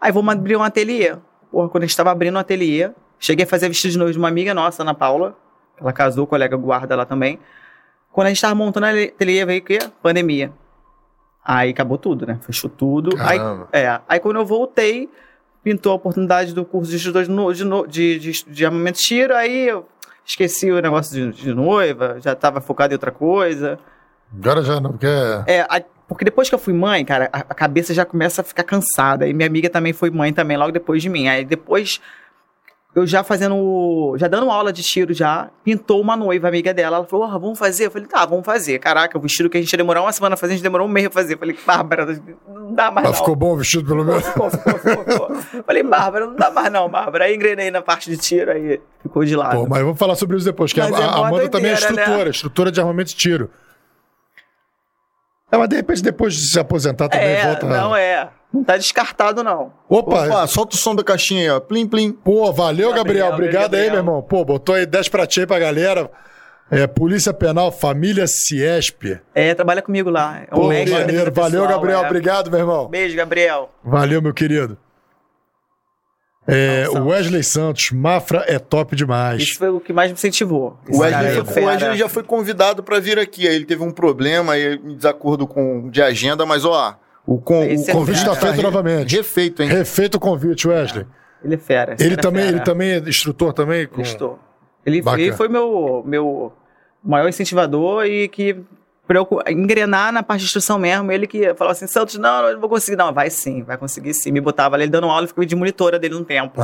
Aí 0.00 0.12
vamos 0.12 0.32
abrir 0.34 0.56
um 0.56 0.62
ateliê. 0.62 1.16
Porra, 1.50 1.68
quando 1.70 1.84
a 1.84 1.86
gente 1.86 1.96
tava 1.96 2.10
abrindo 2.10 2.36
um 2.36 2.38
ateliê, 2.38 2.90
cheguei 3.18 3.44
a 3.44 3.48
fazer 3.48 3.68
vestido 3.68 3.92
de 3.92 3.98
noiva 3.98 4.12
de 4.12 4.18
uma 4.18 4.28
amiga 4.28 4.52
nossa, 4.52 4.82
Ana 4.82 4.92
Paula. 4.92 5.36
Ela 5.80 5.92
casou, 5.92 6.26
colega 6.26 6.56
guarda 6.56 6.94
lá 6.94 7.04
também. 7.06 7.40
Quando 8.14 8.28
a 8.28 8.30
gente 8.30 8.40
tava 8.40 8.54
montando 8.54 8.86
a 8.86 8.90
ateliê, 8.90 9.44
veio 9.44 9.60
o 9.60 9.64
quê? 9.64 9.78
Pandemia. 10.00 10.52
Aí 11.44 11.70
acabou 11.70 11.98
tudo, 11.98 12.24
né? 12.26 12.38
Fechou 12.42 12.70
tudo. 12.70 13.10
Aí, 13.20 13.38
é. 13.72 14.00
Aí 14.08 14.20
quando 14.20 14.36
eu 14.36 14.46
voltei, 14.46 15.10
pintou 15.64 15.90
a 15.92 15.96
oportunidade 15.96 16.54
do 16.54 16.64
curso 16.64 16.90
de 16.90 16.96
instrutor 16.96 17.24
de, 17.24 17.64
no- 17.64 17.86
de, 17.86 18.18
de, 18.20 18.32
de, 18.46 18.64
armamento 18.64 18.98
de 18.98 19.04
tiro, 19.04 19.34
aí 19.34 19.68
eu 19.68 19.84
esqueci 20.24 20.70
o 20.70 20.80
negócio 20.80 21.32
de, 21.32 21.42
de 21.42 21.52
noiva, 21.52 22.18
já 22.20 22.36
tava 22.36 22.60
focado 22.60 22.92
em 22.92 22.96
outra 22.96 23.10
coisa. 23.10 23.78
Agora 24.32 24.62
já 24.62 24.80
não, 24.80 24.92
porque. 24.92 25.06
É, 25.46 25.66
aí- 25.68 25.84
porque 26.06 26.24
depois 26.24 26.48
que 26.48 26.54
eu 26.54 26.58
fui 26.58 26.72
mãe, 26.72 27.04
cara, 27.04 27.28
a, 27.32 27.38
a 27.40 27.54
cabeça 27.54 27.92
já 27.92 28.04
começa 28.04 28.42
a 28.42 28.44
ficar 28.44 28.62
cansada. 28.62 29.26
E 29.26 29.32
minha 29.34 29.48
amiga 29.48 29.68
também 29.68 29.92
foi 29.92 30.10
mãe 30.10 30.32
também, 30.32 30.56
logo 30.56 30.70
depois 30.70 31.02
de 31.02 31.08
mim. 31.08 31.26
Aí 31.28 31.44
depois, 31.44 32.00
eu 32.94 33.04
já 33.06 33.24
fazendo, 33.24 34.14
já 34.16 34.28
dando 34.28 34.48
aula 34.48 34.72
de 34.72 34.82
tiro 34.82 35.12
já, 35.12 35.50
pintou 35.64 36.00
uma 36.00 36.16
noiva, 36.16 36.46
amiga 36.46 36.72
dela. 36.72 36.98
Ela 36.98 37.06
falou, 37.06 37.26
"Ah, 37.26 37.36
vamos 37.36 37.58
fazer? 37.58 37.86
Eu 37.86 37.90
falei, 37.90 38.06
tá, 38.06 38.24
vamos 38.24 38.44
fazer. 38.46 38.78
Caraca, 38.78 39.18
o 39.18 39.20
vestido 39.20 39.50
que 39.50 39.58
a 39.58 39.60
gente 39.60 39.72
ia 39.72 39.76
demorar 39.76 40.02
uma 40.02 40.12
semana 40.12 40.34
a 40.34 40.36
fazer, 40.36 40.52
a 40.52 40.56
gente 40.56 40.62
demorou 40.62 40.86
um 40.86 40.90
mês 40.90 41.08
a 41.08 41.10
fazer. 41.10 41.34
Eu 41.34 41.38
falei, 41.38 41.58
Bárbara, 41.66 42.06
não 42.46 42.72
dá 42.72 42.92
mais 42.92 43.08
Mas 43.08 43.16
não. 43.16 43.20
ficou 43.20 43.34
bom 43.34 43.54
o 43.54 43.56
vestido, 43.56 43.84
pelo 43.84 44.04
menos. 44.04 44.24
Ficou, 44.24 44.48
ficou, 44.48 44.78
ficou, 44.78 45.04
ficou. 45.04 45.62
Falei, 45.64 45.82
Bárbara, 45.82 46.26
não 46.26 46.36
dá 46.36 46.50
mais 46.50 46.72
não, 46.72 46.88
Bárbara. 46.88 47.24
Aí 47.24 47.34
engrenei 47.34 47.70
na 47.70 47.82
parte 47.82 48.08
de 48.08 48.16
tiro, 48.16 48.52
aí 48.52 48.80
ficou 49.02 49.24
de 49.24 49.34
lado. 49.34 49.56
Pô, 49.56 49.66
mas 49.68 49.82
vamos 49.82 49.98
falar 49.98 50.14
sobre 50.14 50.36
isso 50.36 50.46
depois, 50.46 50.72
que 50.72 50.80
a, 50.80 50.84
é 50.84 50.92
a 50.92 51.26
Amanda 51.26 51.48
também 51.48 51.72
é 51.72 51.74
doideira, 51.74 51.74
instrutora, 51.74 52.24
né? 52.24 52.30
instrutora 52.30 52.70
de 52.70 52.80
armamento 52.80 53.10
de 53.10 53.16
tiro. 53.16 53.50
É, 55.50 55.56
mas 55.56 55.68
de 55.68 55.76
repente, 55.76 56.02
depois 56.02 56.34
de 56.34 56.46
se 56.48 56.58
aposentar, 56.58 57.08
também 57.08 57.28
é, 57.28 57.44
volta. 57.44 57.66
não 57.66 57.94
é. 57.94 58.28
Não 58.54 58.62
tá 58.62 58.76
descartado, 58.76 59.42
não. 59.42 59.72
Opa! 59.88 60.26
Opa, 60.26 60.46
solta 60.46 60.76
o 60.76 60.78
som 60.78 60.94
da 60.94 61.02
caixinha 61.02 61.40
aí, 61.42 61.50
ó. 61.50 61.58
Plim, 61.60 61.86
plim. 61.88 62.12
Pô, 62.12 62.52
valeu, 62.52 62.92
Gabriel. 62.94 63.26
Gabriel, 63.26 63.32
Obrigado 63.34 63.74
aí, 63.74 63.80
Gabriel. 63.86 63.90
meu 63.90 64.00
irmão. 64.00 64.22
Pô, 64.22 64.44
botou 64.44 64.74
aí 64.76 64.86
10 64.86 65.08
pra 65.08 65.26
ti 65.26 65.40
aí 65.40 65.46
pra 65.46 65.58
galera. 65.58 66.08
É, 66.70 66.86
Polícia 66.86 67.32
Penal, 67.34 67.70
Família 67.72 68.26
Ciesp. 68.26 69.20
É, 69.34 69.54
trabalha 69.54 69.82
comigo 69.82 70.08
lá. 70.08 70.42
É 70.50 70.54
um 70.54 70.60
Pô, 70.60 70.68
mestre 70.68 70.92
maneiro. 70.98 71.32
Valeu, 71.32 71.60
pessoal, 71.62 71.68
Gabriel. 71.80 71.98
é. 72.02 72.06
Obrigado, 72.06 72.50
meu 72.50 72.60
irmão. 72.60 72.88
Beijo, 72.88 73.16
Gabriel. 73.16 73.70
Valeu, 73.84 74.22
meu 74.22 74.32
querido. 74.32 74.78
É, 76.46 76.84
Nossa. 76.84 77.02
Wesley 77.02 77.42
Santos, 77.42 77.90
Mafra 77.90 78.44
é 78.46 78.58
top 78.58 78.94
demais. 78.94 79.42
Isso 79.42 79.58
foi 79.58 79.70
o 79.70 79.80
que 79.80 79.92
mais 79.94 80.10
me 80.10 80.14
incentivou. 80.14 80.78
O 80.90 80.98
Wesley, 80.98 81.26
aí 81.38 81.44
foi- 81.44 81.62
o 81.62 81.66
Wesley 81.66 81.96
já 81.96 82.08
foi 82.08 82.22
convidado 82.22 82.82
pra 82.82 83.00
vir 83.00 83.18
aqui. 83.18 83.48
Aí 83.48 83.54
ele 83.54 83.64
teve 83.64 83.82
um 83.82 83.90
problema 83.90 84.52
aí, 84.52 84.74
em 84.74 84.94
desacordo 84.94 85.46
com 85.46 85.88
de 85.88 86.02
agenda, 86.02 86.44
mas 86.44 86.64
ó, 86.66 86.96
o, 87.26 87.38
con, 87.38 87.60
o 87.60 87.62
é 87.64 87.76
convite 87.92 88.18
fera. 88.18 88.30
tá 88.34 88.34
Tá 88.34 88.40
feito 88.46 88.56
re- 88.56 88.62
novamente. 88.62 89.16
Refeito, 89.16 89.62
hein? 89.62 89.68
Refeito 89.68 90.14
o 90.16 90.20
convite, 90.20 90.68
Wesley. 90.68 91.06
Ele 91.42 91.54
é 91.54 91.58
fera. 91.58 91.96
Ele 92.00 92.14
é 92.14 92.16
também, 92.16 92.44
fera. 92.44 92.56
ele 92.56 92.64
também 92.64 92.90
é 92.92 92.98
instrutor 92.98 93.52
também? 93.52 93.86
Com... 93.86 94.00
Ele 94.00 94.08
estou. 94.08 94.38
Ele, 94.86 95.02
ele 95.18 95.32
foi 95.32 95.48
meu, 95.48 96.02
meu 96.06 96.52
maior 97.02 97.28
incentivador 97.28 98.04
e 98.06 98.28
que 98.28 98.56
eu 99.08 99.28
engrenar 99.48 100.12
na 100.12 100.22
parte 100.22 100.40
de 100.40 100.46
instrução 100.46 100.78
mesmo, 100.78 101.10
ele 101.12 101.26
que 101.26 101.54
falou 101.54 101.72
assim, 101.72 101.86
Santos, 101.86 102.16
não, 102.16 102.52
não, 102.52 102.60
vou 102.60 102.68
conseguir. 102.68 102.96
Não, 102.96 103.12
vai 103.12 103.28
sim, 103.30 103.62
vai 103.62 103.76
conseguir 103.76 104.12
sim. 104.14 104.30
Me 104.32 104.40
botava 104.40 104.76
ali, 104.76 104.84
ele 104.84 104.90
dando 104.90 105.06
aula, 105.06 105.24
eu 105.24 105.28
ficava 105.28 105.46
de 105.46 105.54
monitora 105.56 105.98
dele 105.98 106.14
um 106.14 106.24
tempo. 106.24 106.60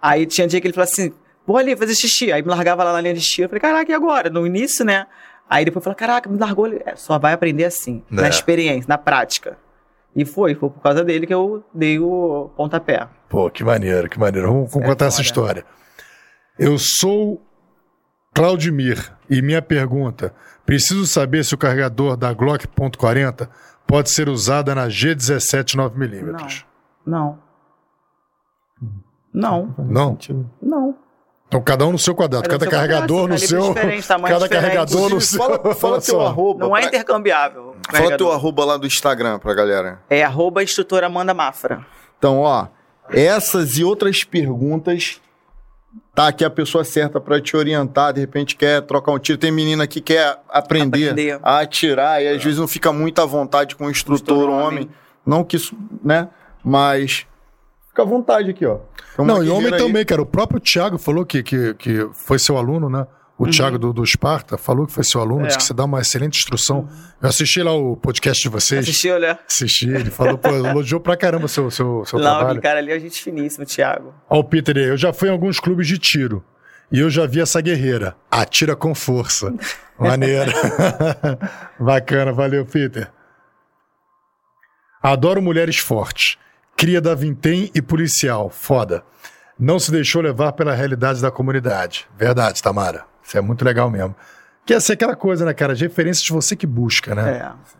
Aí 0.00 0.24
tinha 0.26 0.46
dia 0.46 0.60
que 0.60 0.66
ele 0.66 0.74
falou 0.74 0.88
assim, 0.90 1.12
vou 1.46 1.56
ali 1.56 1.76
fazer 1.76 1.94
xixi. 1.94 2.30
Aí 2.32 2.42
me 2.42 2.48
largava 2.48 2.82
lá 2.84 2.92
na 2.92 3.00
linha 3.00 3.14
de 3.14 3.20
xixi. 3.20 3.42
Eu 3.42 3.48
falei, 3.48 3.60
caraca, 3.60 3.90
e 3.90 3.94
agora? 3.94 4.28
No 4.30 4.46
início, 4.46 4.84
né? 4.84 5.06
Aí 5.48 5.64
depois 5.64 5.82
falou, 5.84 5.94
caraca, 5.96 6.28
me 6.30 6.38
largou. 6.38 6.64
ali. 6.66 6.80
É, 6.84 6.96
só 6.96 7.18
vai 7.18 7.32
aprender 7.32 7.64
assim, 7.64 8.02
É. 8.10 8.14
na 8.14 8.28
experiência, 8.28 8.86
na 8.88 8.98
prática. 8.98 9.56
E 10.16 10.24
foi, 10.24 10.54
foi 10.54 10.70
por 10.70 10.80
causa 10.80 11.04
dele 11.04 11.26
que 11.26 11.34
eu 11.34 11.62
dei 11.74 11.98
o 11.98 12.50
pontapé. 12.56 13.06
Pô, 13.28 13.50
que 13.50 13.62
maneiro, 13.62 14.08
que 14.08 14.18
maneiro. 14.18 14.48
Vamos 14.48 14.70
Isso 14.70 14.80
é 14.80 14.86
contar 14.86 15.06
essa 15.06 15.20
história. 15.20 15.62
Eu 16.58 16.78
sou 16.78 17.42
Claudimir 18.34 19.12
e 19.28 19.42
minha 19.42 19.60
pergunta: 19.60 20.34
preciso 20.64 21.06
saber 21.06 21.44
se 21.44 21.54
o 21.54 21.58
carregador 21.58 22.16
da 22.16 22.32
Glock 22.32 22.66
.40 22.66 23.46
pode 23.86 24.10
ser 24.10 24.30
usada 24.30 24.74
na 24.74 24.88
G17 24.88 25.76
9mm. 25.76 26.64
Não. 27.04 27.38
Não. 29.32 29.74
Não? 29.78 30.18
Não. 30.62 30.96
Então, 31.46 31.62
cada 31.62 31.86
um 31.86 31.92
no 31.92 31.98
seu 31.98 32.14
quadrado, 32.14 32.48
cada, 32.48 32.66
Cada 32.66 33.12
um 33.12 33.28
no 33.28 33.38
seu 33.38 33.38
carregador 33.38 33.38
quadrado, 33.38 33.38
no 33.38 33.38
seu. 33.38 33.74
cada 33.74 34.46
diferente. 34.46 34.48
carregador 34.48 35.10
no 35.10 35.20
seu. 35.20 35.38
Fala, 35.38 35.74
fala 35.74 36.00
teu 36.00 36.14
só. 36.16 36.26
arroba. 36.26 36.66
Não 36.66 36.76
é 36.76 36.84
intercambiável. 36.84 37.65
Fala 37.86 37.98
carregador. 37.98 38.16
teu 38.18 38.32
arroba 38.32 38.64
lá 38.64 38.76
do 38.76 38.86
Instagram 38.86 39.38
pra 39.38 39.54
galera. 39.54 40.00
É 40.10 40.22
arroba 40.24 40.62
instrutora 40.62 41.06
Amanda 41.06 41.32
Mafra. 41.32 41.86
Então, 42.18 42.40
ó, 42.40 42.66
essas 43.10 43.78
e 43.78 43.84
outras 43.84 44.24
perguntas, 44.24 45.20
tá 46.14 46.28
aqui 46.28 46.44
a 46.44 46.50
pessoa 46.50 46.82
certa 46.82 47.20
pra 47.20 47.40
te 47.40 47.56
orientar, 47.56 48.12
de 48.12 48.20
repente 48.20 48.56
quer 48.56 48.82
trocar 48.82 49.12
um 49.12 49.18
tiro. 49.18 49.38
Tem 49.38 49.50
menina 49.52 49.86
que 49.86 50.00
quer 50.00 50.38
aprender, 50.48 51.10
Aprender. 51.10 51.38
a 51.42 51.60
atirar 51.60 52.22
e 52.22 52.28
às 52.28 52.42
vezes 52.42 52.58
não 52.58 52.66
fica 52.68 52.92
muito 52.92 53.20
à 53.20 53.26
vontade 53.26 53.76
com 53.76 53.86
o 53.86 53.90
instrutor 53.90 54.36
Instrutor 54.36 54.48
homem. 54.50 54.66
homem. 54.84 54.90
Não 55.24 55.44
que 55.44 55.56
isso, 55.56 55.76
né? 56.02 56.28
Mas 56.64 57.26
fica 57.88 58.02
à 58.02 58.04
vontade 58.04 58.50
aqui, 58.50 58.66
ó. 58.66 58.78
Não, 59.18 59.42
e 59.42 59.48
homem 59.48 59.72
aí. 59.72 59.78
também, 59.78 60.04
cara. 60.04 60.20
O 60.22 60.26
próprio 60.26 60.60
Thiago 60.60 60.98
falou 60.98 61.24
que, 61.24 61.42
que, 61.42 61.74
que 61.74 62.08
foi 62.12 62.38
seu 62.38 62.56
aluno, 62.58 62.88
né? 62.90 63.06
O 63.38 63.46
Thiago 63.50 63.78
do, 63.78 63.92
do 63.92 64.02
Esparta 64.02 64.56
falou 64.56 64.86
que 64.86 64.92
foi 64.94 65.04
seu 65.04 65.20
aluno, 65.20 65.40
Uhum. 65.40 65.44
É. 65.44 65.46
disse 65.48 65.58
que 65.58 65.64
você 65.64 65.74
dá 65.74 65.84
uma 65.84 66.00
excelente 66.00 66.38
instrução. 66.38 66.88
Eu 67.20 67.28
assisti 67.28 67.62
lá 67.62 67.72
o 67.74 67.94
podcast 67.96 68.42
de 68.42 68.48
vocês. 68.48 68.80
Assistiu, 68.88 69.18
né? 69.20 69.38
Assisti, 69.46 69.88
ele 69.90 70.10
falou, 70.10 70.38
pô, 70.38 70.48
elogiou 70.48 71.00
pra 71.00 71.16
caramba 71.18 71.44
o 71.44 71.48
seu, 71.48 71.70
seu, 71.70 72.02
seu 72.06 72.18
Não, 72.18 72.38
trabalho. 72.38 72.62
cara 72.62 72.78
ali 72.78 72.92
é 72.92 72.98
gente 72.98 73.22
finíssima, 73.22 73.64
o 73.64 73.66
Thiago. 73.66 74.14
Ó, 74.30 74.38
o 74.38 74.44
Peter 74.44 74.74
eu 74.78 74.96
já 74.96 75.12
fui 75.12 75.28
em 75.28 75.32
alguns 75.32 75.60
clubes 75.60 75.86
de 75.86 75.98
tiro. 75.98 76.42
E 76.90 77.00
eu 77.00 77.10
já 77.10 77.26
vi 77.26 77.40
essa 77.40 77.60
guerreira. 77.60 78.16
Atira 78.30 78.74
com 78.74 78.94
força. 78.94 79.52
Maneira. 79.98 80.52
Bacana, 81.78 82.32
valeu, 82.32 82.64
Peter. 82.64 83.10
Adoro 85.02 85.42
mulheres 85.42 85.76
fortes. 85.78 86.36
Cria 86.76 87.00
da 87.00 87.14
Vintém 87.14 87.70
e 87.74 87.82
policial. 87.82 88.48
Foda. 88.50 89.02
Não 89.58 89.78
se 89.78 89.90
deixou 89.90 90.20
levar 90.22 90.52
pela 90.52 90.74
realidade 90.74 91.20
da 91.22 91.30
comunidade. 91.30 92.06
Verdade, 92.16 92.62
Tamara. 92.62 93.04
Isso 93.26 93.36
é 93.36 93.40
muito 93.40 93.64
legal 93.64 93.90
mesmo. 93.90 94.14
Que 94.64 94.74
é 94.74 94.80
ser 94.80 94.94
aquela 94.94 95.16
coisa, 95.16 95.44
né, 95.44 95.52
cara? 95.52 95.72
As 95.72 95.80
referências 95.80 96.28
você 96.28 96.54
que 96.54 96.66
busca, 96.66 97.14
né? 97.14 97.38
É. 97.38 97.76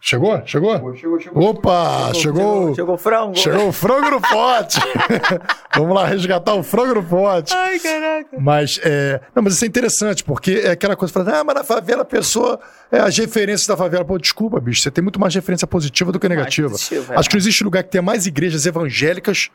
Chegou? 0.00 0.40
Chegou? 0.46 0.94
Chegou, 0.94 1.20
chegou. 1.20 1.44
Opa! 1.50 2.14
Chegou! 2.14 2.74
Chegou 2.74 2.94
o 2.94 2.98
frango. 2.98 3.36
Chegou 3.36 3.68
o 3.68 3.72
frango 3.72 4.10
no 4.10 4.20
pote! 4.20 4.78
Vamos 5.74 5.94
lá 5.94 6.06
resgatar 6.06 6.54
o 6.54 6.62
frango 6.62 6.94
no 6.94 7.02
pote. 7.02 7.52
Ai, 7.52 7.80
caraca. 7.80 8.36
Mas, 8.38 8.78
é... 8.84 9.20
Não, 9.34 9.42
mas 9.42 9.54
isso 9.54 9.64
é 9.64 9.68
interessante, 9.68 10.22
porque 10.22 10.62
é 10.64 10.70
aquela 10.70 10.94
coisa, 10.94 11.12
fala, 11.12 11.40
ah, 11.40 11.44
mas 11.44 11.56
na 11.56 11.64
favela 11.64 12.02
a 12.02 12.04
pessoa, 12.04 12.60
é 12.92 13.00
as 13.00 13.18
referências 13.18 13.66
da 13.66 13.76
favela. 13.76 14.04
Pô, 14.04 14.16
desculpa, 14.18 14.60
bicho, 14.60 14.82
você 14.82 14.90
tem 14.90 15.02
muito 15.02 15.18
mais 15.18 15.34
referência 15.34 15.66
positiva 15.66 16.12
do 16.12 16.20
que 16.20 16.28
negativa. 16.28 16.70
positiva, 16.70 17.14
é. 17.14 17.18
Acho 17.18 17.28
que 17.28 17.34
não 17.34 17.40
existe 17.40 17.64
lugar 17.64 17.82
que 17.82 17.90
tenha 17.90 18.02
mais 18.02 18.24
igrejas 18.24 18.66
evangélicas 18.66 19.50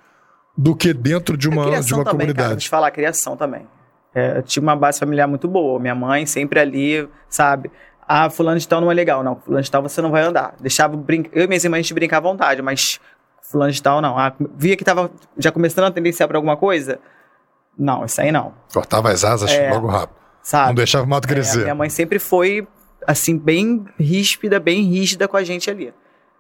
do 0.58 0.76
que 0.76 0.94
dentro 0.94 1.38
de 1.38 1.48
uma, 1.48 1.66
criação 1.66 1.88
de 1.88 1.94
uma 1.94 2.04
também, 2.04 2.28
cara, 2.28 2.34
comunidade. 2.34 2.64
te 2.64 2.70
falar, 2.70 2.88
a 2.88 2.92
criação 2.92 3.38
também. 3.38 3.66
É, 4.16 4.38
eu 4.38 4.44
tive 4.44 4.66
uma 4.66 4.76
base 4.76 5.00
familiar 5.00 5.28
muito 5.28 5.48
boa. 5.48 5.80
Minha 5.80 5.96
mãe 5.96 6.26
sempre 6.26 6.60
ali, 6.60 7.08
sabe? 7.30 7.72
Ah, 8.08 8.30
fulano 8.30 8.60
de 8.60 8.68
tal 8.68 8.80
não 8.82 8.92
é 8.92 8.94
legal. 8.94 9.24
Não, 9.24 9.36
fulano 9.38 9.64
de 9.64 9.72
tal 9.72 9.82
você 9.82 10.02
não 10.02 10.12
vai 10.12 10.22
andar. 10.24 10.54
Deixava 10.60 10.96
brincar. 10.96 11.30
Eu 11.34 11.46
e 11.46 11.48
minhas 11.48 11.64
irmãs 11.64 11.80
a 11.80 11.82
gente 11.82 11.94
brincar 11.94 12.18
à 12.18 12.22
vontade, 12.22 12.62
mas 12.62 13.00
fulano 13.42 13.72
de 13.72 13.82
tal 13.82 14.02
não. 14.02 14.18
Ah, 14.18 14.34
via 14.56 14.76
que 14.76 14.84
tava 14.84 15.10
já 15.38 15.52
começando 15.52 15.86
a 15.86 15.92
tendenciar 15.92 16.28
pra 16.28 16.38
alguma 16.38 16.56
coisa. 16.58 17.00
Não, 17.78 18.06
isso 18.06 18.22
aí 18.22 18.32
não. 18.32 18.54
Cortava 18.72 19.10
as 19.10 19.24
asas 19.24 19.52
É. 19.52 19.72
logo 19.72 19.88
rápido. 19.88 20.16
Sabe? 20.44 20.68
Não 20.68 20.76
deixava 20.76 21.06
o 21.06 21.08
mato 21.10 21.26
É, 21.26 21.30
crescer. 21.30 21.60
minha 21.64 21.74
mãe 21.74 21.90
sempre 21.90 22.20
foi, 22.20 22.68
assim, 23.08 23.38
bem 23.38 23.86
ríspida, 24.00 24.60
bem 24.60 24.84
rígida 24.84 25.28
com 25.28 25.38
a 25.38 25.44
gente 25.44 25.72
ali. 25.72 25.94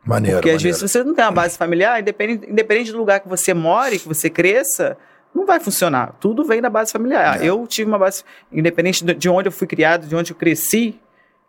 Maneiro, 0.05 0.37
Porque 0.37 0.49
às 0.49 0.55
maneiro. 0.57 0.63
vezes 0.77 0.79
se 0.79 0.87
você 0.99 1.03
não 1.03 1.15
tem 1.15 1.23
uma 1.23 1.31
base 1.31 1.57
familiar, 1.57 1.99
independente, 2.01 2.51
independente 2.51 2.91
do 2.91 2.97
lugar 2.97 3.21
que 3.21 3.29
você 3.29 3.53
more, 3.53 3.97
que 3.97 4.07
você 4.07 4.29
cresça, 4.29 4.97
não 5.33 5.45
vai 5.45 5.59
funcionar. 5.59 6.13
Tudo 6.19 6.43
vem 6.43 6.61
da 6.61 6.69
base 6.69 6.91
familiar. 6.91 7.41
É. 7.41 7.45
Eu 7.45 7.65
tive 7.67 7.89
uma 7.89 7.97
base, 7.99 8.23
independente 8.51 9.03
de- 9.03 9.13
de 9.13 9.29
onde 9.29 9.47
eu 9.47 9.51
fui 9.51 9.67
criado, 9.67 10.05
de 10.07 10.15
onde 10.15 10.31
eu 10.31 10.35
cresci, 10.35 10.99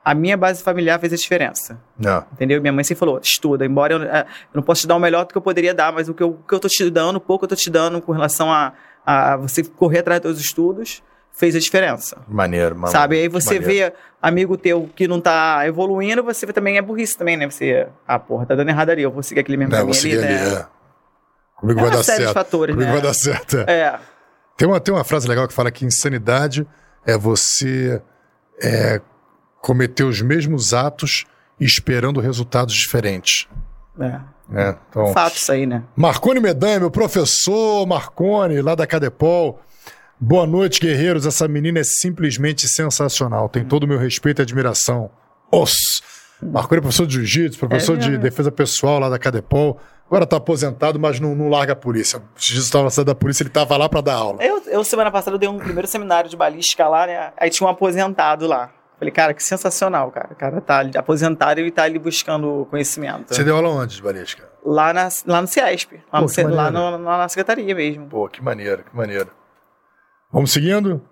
a 0.04 0.14
minha 0.14 0.36
base 0.36 0.62
familiar 0.62 0.98
fez 1.00 1.12
a 1.12 1.16
diferença. 1.16 1.78
Não. 1.98 2.24
Entendeu? 2.32 2.60
Minha 2.60 2.72
mãe 2.72 2.84
sempre 2.84 2.98
falou: 3.00 3.18
estuda, 3.22 3.64
embora 3.64 3.94
eu, 3.94 4.02
eh, 4.02 4.20
eu 4.52 4.56
não 4.56 4.62
possa 4.62 4.82
te 4.82 4.86
dar 4.86 4.96
o 4.96 5.00
melhor 5.00 5.24
do 5.24 5.32
que 5.32 5.38
eu 5.38 5.42
poderia 5.42 5.72
dar, 5.74 5.92
mas 5.92 6.08
o 6.08 6.14
que 6.14 6.22
eu, 6.22 6.30
o 6.30 6.38
que 6.46 6.54
eu 6.54 6.60
tô 6.60 6.68
te 6.68 6.88
dando, 6.90 7.16
o 7.16 7.20
pouco 7.20 7.44
eu 7.44 7.48
tô 7.48 7.56
te 7.56 7.70
dando 7.70 8.00
com 8.02 8.12
relação 8.12 8.52
a, 8.52 8.72
a 9.04 9.36
você 9.36 9.62
correr 9.64 10.00
atrás 10.00 10.20
dos 10.20 10.32
seus 10.32 10.44
estudos, 10.46 11.02
fez 11.32 11.56
a 11.56 11.58
diferença. 11.58 12.18
Maneiro, 12.28 12.74
maneiro. 12.74 12.92
Sabe? 12.92 13.18
Aí 13.18 13.28
você 13.28 13.58
Maneiro. 13.58 13.90
vê 13.90 13.92
amigo 14.20 14.56
teu 14.56 14.88
que 14.94 15.08
não 15.08 15.20
tá 15.20 15.66
evoluindo, 15.66 16.22
você 16.22 16.46
também 16.52 16.76
é 16.78 16.82
burrice 16.82 17.16
também, 17.16 17.36
né? 17.36 17.48
Você, 17.50 17.86
ah, 18.06 18.18
porra, 18.18 18.44
tá 18.46 18.54
dando 18.54 18.68
errado 18.68 18.90
ali, 18.90 19.02
eu 19.02 19.10
vou 19.10 19.22
seguir 19.22 19.40
aquele 19.40 19.56
mesmo 19.56 19.72
caminho 19.72 19.98
ali, 19.98 20.12
ali, 20.12 20.20
né? 20.22 20.58
é. 20.60 20.66
Comigo 21.64 21.80
É 21.80 21.82
vai 21.82 21.90
uma 21.90 21.96
dar 21.96 22.02
série 22.04 22.18
de 22.18 22.24
certo. 22.24 22.34
fatores, 22.34 22.74
Comigo 22.74 22.90
né? 22.92 22.98
vai 23.00 23.02
dar 23.02 23.14
certo. 23.14 23.56
é. 23.66 23.72
É, 23.80 23.98
Tem 24.56 24.68
uma, 24.68 24.78
tem 24.78 24.92
uma 24.94 25.02
frase 25.04 25.26
legal 25.26 25.48
que 25.48 25.54
fala 25.54 25.70
que 25.70 25.84
insanidade 25.84 26.66
é 27.06 27.16
você 27.16 28.02
é, 28.62 29.00
cometer 29.62 30.04
os 30.04 30.20
mesmos 30.20 30.74
atos 30.74 31.24
esperando 31.58 32.20
resultados 32.20 32.74
diferentes. 32.74 33.48
é. 33.98 34.20
né? 34.48 34.76
Então, 34.90 35.06
Fato 35.14 35.36
isso 35.36 35.50
aí, 35.50 35.64
né? 35.64 35.82
Marcone 35.96 36.38
Medanha, 36.38 36.78
meu 36.80 36.90
professor 36.90 37.86
Marcone, 37.86 38.60
lá 38.60 38.74
da 38.74 38.86
Cadepol. 38.86 39.58
Boa 40.20 40.46
noite, 40.46 40.78
guerreiros. 40.80 41.24
Essa 41.26 41.48
menina 41.48 41.80
é 41.80 41.84
simplesmente 41.84 42.68
sensacional. 42.68 43.48
Tem 43.48 43.64
todo 43.64 43.84
o 43.84 43.88
meu 43.88 43.98
respeito 43.98 44.40
e 44.40 44.42
admiração. 44.42 45.10
Os. 45.50 45.72
Marcone 46.42 46.78
é 46.78 46.82
professor 46.82 47.06
de 47.06 47.14
jiu-jitsu, 47.14 47.58
professor 47.58 47.96
É 47.96 48.00
de 48.00 48.18
defesa 48.18 48.52
pessoal 48.52 48.98
lá 48.98 49.08
da 49.08 49.18
Cadepol. 49.18 49.80
Agora 50.06 50.26
tá 50.26 50.36
aposentado, 50.36 50.98
mas 51.00 51.18
não, 51.18 51.34
não 51.34 51.48
larga 51.48 51.72
a 51.72 51.76
polícia. 51.76 52.22
Jesus 52.36 52.66
estava 52.66 52.90
cidade 52.90 53.06
da 53.06 53.14
polícia, 53.14 53.42
ele 53.42 53.50
tava 53.50 53.76
lá 53.76 53.88
para 53.88 54.00
dar 54.00 54.14
aula. 54.14 54.42
Eu, 54.42 54.62
eu, 54.66 54.84
semana 54.84 55.10
passada, 55.10 55.34
eu 55.34 55.38
dei 55.38 55.48
um 55.48 55.58
primeiro 55.58 55.88
seminário 55.88 56.28
de 56.28 56.36
balística 56.36 56.86
lá, 56.86 57.06
né? 57.06 57.32
Aí 57.36 57.48
tinha 57.50 57.66
um 57.66 57.70
aposentado 57.70 58.46
lá. 58.46 58.70
Falei, 58.98 59.10
cara, 59.12 59.34
que 59.34 59.42
sensacional, 59.42 60.10
cara. 60.12 60.28
O 60.32 60.36
cara 60.36 60.60
tá 60.60 60.78
ali, 60.78 60.96
aposentado 60.96 61.58
e 61.60 61.70
tá 61.70 61.82
ali 61.82 61.98
buscando 61.98 62.66
conhecimento. 62.70 63.34
Você 63.34 63.42
deu 63.42 63.56
aula 63.56 63.68
onde 63.70 63.96
de 63.96 64.02
balística? 64.02 64.48
Lá, 64.64 64.92
na, 64.92 65.08
lá 65.26 65.40
no 65.42 65.48
CIESP. 65.48 66.00
Lá, 66.12 66.20
Pô, 66.22 66.42
no, 66.42 66.54
lá, 66.54 66.70
no- 66.70 66.98
na 66.98 67.28
secretaria 67.28 67.74
mesmo. 67.74 68.06
Pô, 68.06 68.28
que 68.28 68.42
maneiro, 68.42 68.84
que 68.84 68.94
maneiro. 68.96 69.30
Vamos 70.32 70.52
seguindo? 70.52 71.02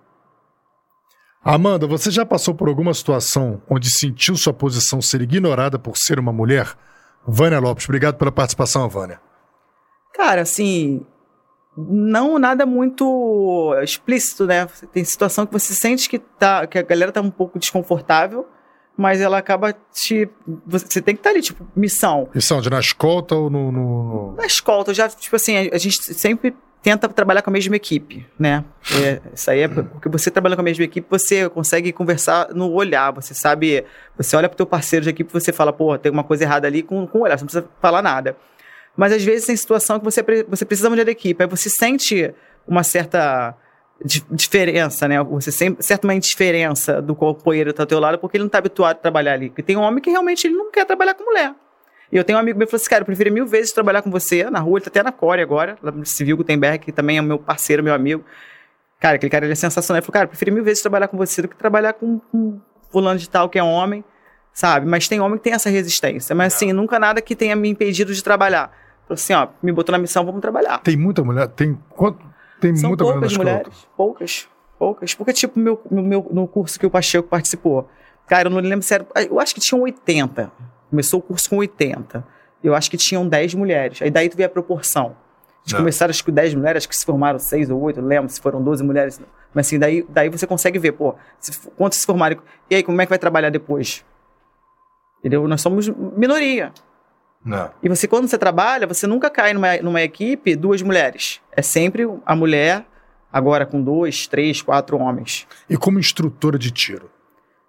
Amanda, 1.45 1.87
você 1.89 2.11
já 2.11 2.25
passou 2.25 2.55
por 2.55 2.69
alguma 2.69 2.95
situação 2.95 3.61
onde 3.69 3.91
sentiu 3.91 4.37
sua 4.37 4.53
posição 4.53 5.03
ser 5.03 5.23
ignorada 5.23 5.79
por 5.79 5.97
ser 5.97 6.19
uma 6.21 6.33
mulher? 6.33 6.69
Vânia 7.27 7.59
Lopes, 7.61 7.85
obrigado 7.87 8.17
pela 8.17 8.33
participação, 8.33 8.89
Vânia. 8.89 9.21
Cara, 10.15 10.43
assim, 10.43 11.05
não 11.77 12.39
nada 12.39 12.67
muito 12.67 13.75
explícito, 13.83 14.47
né? 14.47 14.67
Tem 14.93 15.05
situação 15.05 15.47
que 15.47 15.53
você 15.53 15.73
sente 15.75 16.09
que, 16.09 16.19
tá, 16.19 16.67
que 16.67 16.79
a 16.79 16.83
galera 16.83 17.13
tá 17.13 17.21
um 17.21 17.31
pouco 17.31 17.59
desconfortável, 17.59 18.47
mas 18.97 19.21
ela 19.21 19.39
acaba 19.39 19.73
te. 19.93 20.29
Você 20.67 21.01
tem 21.01 21.15
que 21.15 21.21
estar 21.21 21.31
ali, 21.31 21.41
tipo, 21.41 21.67
missão. 21.75 22.29
Isso 22.35 22.55
onde? 22.55 22.69
Na 22.69 22.79
escolta 22.81 23.35
ou 23.35 23.49
no. 23.49 23.73
no- 23.73 23.83
no- 24.33 24.35
Na 24.37 24.45
escolta, 24.45 24.93
já, 24.93 25.09
tipo 25.09 25.35
assim, 25.37 25.57
a, 25.57 25.75
a 25.75 25.79
gente 25.79 25.97
sempre 26.15 26.55
tenta 26.83 27.09
trabalhar 27.09 27.43
com 27.43 27.51
a 27.51 27.53
mesma 27.53 27.77
equipe, 27.77 28.27
né? 28.39 28.65
É, 29.01 29.21
isso 29.33 29.51
aí 29.51 29.61
é 29.61 29.69
porque 29.69 30.09
você 30.09 30.31
trabalhando 30.31 30.57
com 30.57 30.63
a 30.63 30.65
mesma 30.65 30.85
equipe, 30.85 31.07
você 31.09 31.49
consegue 31.49 31.93
conversar 31.93 32.49
no 32.53 32.73
olhar, 32.73 33.13
você 33.13 33.33
sabe, 33.33 33.85
você 34.17 34.35
olha 34.35 34.49
pro 34.49 34.57
teu 34.57 34.67
parceiro 34.67 35.05
de 35.05 35.11
equipe 35.11 35.31
e 35.31 35.41
você 35.41 35.53
fala, 35.53 35.73
pô, 35.73 35.97
tem 35.97 36.11
uma 36.11 36.25
coisa 36.25 36.43
errada 36.43 36.67
ali 36.67 36.83
com, 36.83 37.07
com 37.07 37.19
o 37.19 37.23
olhar, 37.23 37.39
você 37.39 37.45
não 37.45 37.47
precisa 37.47 37.69
falar 37.81 38.03
nada. 38.03 38.37
Mas 38.97 39.13
às 39.13 39.23
vezes 39.25 39.47
tem 39.47 39.57
situação 39.57 39.99
que 39.99 40.05
você, 40.05 40.23
você 40.49 40.65
precisa 40.65 40.91
mudar 40.91 41.05
de 41.05 41.11
equipe, 41.13 41.43
aí 41.43 41.49
você 41.49 41.71
sente 41.71 42.35
uma 42.67 42.83
certa 42.83 43.57
di- 44.05 44.25
diferença, 44.31 45.07
né? 45.09 45.23
Você 45.23 45.51
sempre, 45.53 45.83
certa 45.83 46.07
uma 46.07 46.15
indiferença 46.15 47.01
do 47.01 47.15
companheiro 47.15 47.71
que 47.71 47.77
tá 47.77 47.85
ao 47.85 47.87
teu 47.87 48.01
lado 48.01 48.19
porque 48.19 48.37
ele 48.37 48.45
não 48.45 48.51
tá 48.51 48.59
habituado 48.59 48.97
a 48.97 49.01
trabalhar 49.01 49.33
ali. 49.35 49.49
Porque 49.49 49.63
tem 49.63 49.77
um 49.77 49.81
homem 49.81 50.03
que 50.03 50.11
realmente 50.11 50.47
ele 50.47 50.55
não 50.57 50.71
quer 50.71 50.85
trabalhar 50.85 51.15
com 51.15 51.25
mulher. 51.25 51.55
E 52.13 52.17
eu 52.19 52.23
tenho 52.23 52.39
um 52.39 52.43
amigo 52.43 52.59
meu 52.59 52.67
que 52.67 52.71
falou 52.71 52.81
assim, 52.83 52.91
cara, 52.91 53.01
eu 53.01 53.07
prefiro 53.07 53.33
mil 53.33 53.47
vezes 53.47 53.73
trabalhar 53.73 54.03
com 54.03 54.11
você 54.11 54.45
na 54.51 54.61
rua, 54.61 54.79
ele 54.79 54.85
tá 54.85 54.91
até 54.91 55.03
na 55.03 55.11
Core 55.11 55.41
agora, 55.41 55.79
lá 55.83 55.91
no 55.91 56.05
Civil 56.05 56.37
Gutenberg, 56.37 56.85
que 56.85 56.93
também 56.93 57.17
é 57.17 57.23
meu 57.23 57.39
parceiro, 57.39 57.83
meu 57.83 57.95
amigo. 57.95 58.23
Cara, 59.01 59.17
aquele 59.17 59.31
cara 59.31 59.47
ele 59.47 59.53
é 59.53 59.57
sensacional. 59.57 59.99
Ele 59.99 60.05
falou, 60.05 60.13
cara, 60.13 60.25
eu 60.27 60.29
prefiro 60.29 60.53
mil 60.53 60.63
vezes 60.63 60.83
trabalhar 60.83 61.09
com 61.09 61.17
você 61.17 61.41
do 61.41 61.49
que 61.49 61.57
trabalhar 61.57 61.95
com, 61.95 62.19
com 62.19 62.61
fulano 62.91 63.19
de 63.19 63.29
tal 63.29 63.49
que 63.49 63.59
é 63.59 63.63
homem, 63.63 64.05
sabe? 64.53 64.87
Mas 64.87 65.09
tem 65.09 65.21
homem 65.21 65.39
que 65.39 65.45
tem 65.45 65.55
essa 65.55 65.71
resistência. 65.71 66.35
Mas 66.37 66.55
assim, 66.55 66.71
nunca 66.73 66.99
nada 66.99 67.23
que 67.23 67.35
tenha 67.35 67.57
me 67.57 67.71
impedido 67.71 68.13
de 68.13 68.23
trabalhar. 68.23 68.71
Falou 69.09 69.15
assim, 69.15 69.33
ó, 69.33 69.49
me 69.63 69.73
botou 69.73 69.93
na 69.93 69.99
missão, 69.99 70.25
vamos 70.25 70.43
trabalhar. 70.43 70.79
Tem 70.83 70.97
muita 70.99 71.25
mulher? 71.25 71.49
Tem 71.49 71.79
quanto? 71.89 72.21
Tem 72.61 72.77
São 72.77 72.91
muita 72.91 73.05
mulher 73.05 73.15
poucas 73.15 73.33
escolta? 73.33 73.51
mulheres, 73.51 73.89
poucas, 73.97 74.49
poucas. 74.79 75.15
Porque, 75.15 75.33
tipo, 75.33 75.59
meu, 75.59 75.81
no, 75.91 76.03
meu, 76.03 76.29
no 76.31 76.47
curso 76.47 76.79
que 76.79 76.87
o 76.87 76.91
Pacheco 76.91 77.27
participou, 77.27 77.89
cara, 78.27 78.49
eu 78.49 78.51
não 78.53 78.61
lembro 78.61 78.83
se 78.83 78.93
era. 78.95 79.07
Eu 79.29 79.41
acho 79.41 79.55
que 79.55 79.61
tinham 79.61 79.83
80. 79.83 80.53
Começou 80.93 81.21
o 81.21 81.23
curso 81.23 81.49
com 81.51 81.57
80. 81.57 82.25
Eu 82.63 82.75
acho 82.75 82.91
que 82.91 82.97
tinham 82.97 83.27
10 83.27 83.55
mulheres. 83.55 84.01
Aí 84.03 84.11
daí 84.11 84.29
tu 84.29 84.37
vê 84.37 84.45
a 84.45 84.49
proporção. 84.49 85.17
Eles 85.63 85.73
Não. 85.73 85.81
começaram, 85.81 86.11
acho 86.11 86.25
que 86.25 86.31
10 86.31 86.55
mulheres, 86.55 86.83
acho 86.83 86.89
que 86.89 86.95
se 86.95 87.05
formaram 87.05 87.39
6 87.39 87.71
ou 87.71 87.81
8, 87.81 88.01
não 88.01 88.09
lembro 88.09 88.29
se 88.29 88.41
foram 88.41 88.63
12 88.63 88.85
mulheres. 88.85 89.21
Mas 89.55 89.67
assim, 89.67 89.79
daí, 89.79 90.05
daí 90.09 90.29
você 90.29 90.47
consegue 90.47 90.79
ver, 90.79 90.93
pô, 90.93 91.15
se, 91.41 91.53
quantos 91.71 91.99
se 91.99 92.07
formaram. 92.07 92.39
E 92.69 92.75
aí, 92.75 92.83
como 92.83 93.01
é 93.01 93.07
que 93.07 93.11
vai 93.11 93.19
trabalhar 93.19 93.51
depois? 93.51 94.05
Entendeu? 95.21 95.49
Nós 95.49 95.61
somos 95.61 95.89
minoria. 95.89 96.73
Não. 97.45 97.71
E 97.83 97.89
você, 97.89 98.07
quando 98.07 98.29
você 98.29 98.39
trabalha, 98.39 98.87
você 98.87 99.07
nunca 99.07 99.31
cai 99.31 99.53
numa, 99.55 99.77
numa 99.79 100.03
equipe 100.03 100.55
duas 100.55 100.83
mulheres. 100.83 101.41
É 101.53 101.63
sempre 101.63 102.09
a 102.25 102.37
mulher 102.37 102.85
Agora 103.33 103.65
com 103.65 103.83
dois, 103.83 104.27
três, 104.27 104.61
quatro 104.61 104.99
homens. 104.99 105.47
E 105.69 105.77
como 105.77 105.99
instrutora 105.99 106.59
de 106.59 106.71
tiro? 106.71 107.11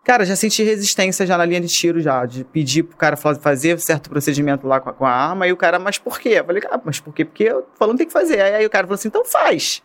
Cara, 0.03 0.25
já 0.25 0.35
senti 0.35 0.61
resistência 0.63 1.25
já 1.25 1.37
na 1.37 1.45
linha 1.45 1.61
de 1.61 1.67
tiro 1.67 2.01
já, 2.01 2.25
de 2.25 2.43
pedir 2.43 2.83
pro 2.83 2.97
cara 2.97 3.15
fa- 3.15 3.35
fazer 3.35 3.79
certo 3.79 4.09
procedimento 4.09 4.67
lá 4.67 4.81
com 4.81 4.89
a, 4.89 4.93
com 4.93 5.05
a 5.05 5.11
arma, 5.11 5.47
e 5.47 5.53
o 5.53 5.57
cara, 5.57 5.79
mas 5.79 5.97
por 5.97 6.19
quê? 6.19 6.29
Eu 6.39 6.45
falei, 6.45 6.61
ah, 6.69 6.79
mas 6.83 6.99
por 6.99 7.13
quê? 7.13 7.23
Porque 7.23 7.43
eu 7.45 7.65
falando 7.79 7.97
tem 7.97 8.07
que 8.07 8.11
fazer. 8.11 8.41
Aí, 8.41 8.55
aí 8.55 8.65
o 8.65 8.69
cara 8.69 8.85
falou 8.85 8.95
assim, 8.95 9.07
então 9.07 9.23
faz. 9.23 9.81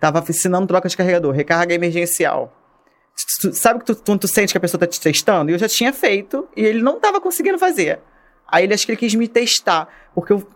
Tava 0.00 0.24
ensinando 0.28 0.66
troca 0.66 0.88
de 0.88 0.96
carregador, 0.96 1.32
recarga 1.32 1.72
emergencial. 1.74 2.52
Sabe 3.52 3.84
que 3.84 3.94
tu, 3.94 4.18
tu 4.18 4.28
sente 4.28 4.52
que 4.52 4.58
a 4.58 4.60
pessoa 4.60 4.80
tá 4.80 4.86
te 4.86 5.00
testando? 5.00 5.50
E 5.50 5.54
eu 5.54 5.58
já 5.58 5.68
tinha 5.68 5.92
feito, 5.92 6.46
e 6.56 6.64
ele 6.64 6.82
não 6.82 6.98
tava 6.98 7.20
conseguindo 7.20 7.58
fazer. 7.58 8.00
Aí 8.48 8.64
ele 8.64 8.74
acho 8.74 8.84
que 8.84 8.92
ele 8.92 8.98
quis 8.98 9.14
me 9.14 9.28
testar, 9.28 9.88
porque 10.14 10.32
eu- 10.32 10.46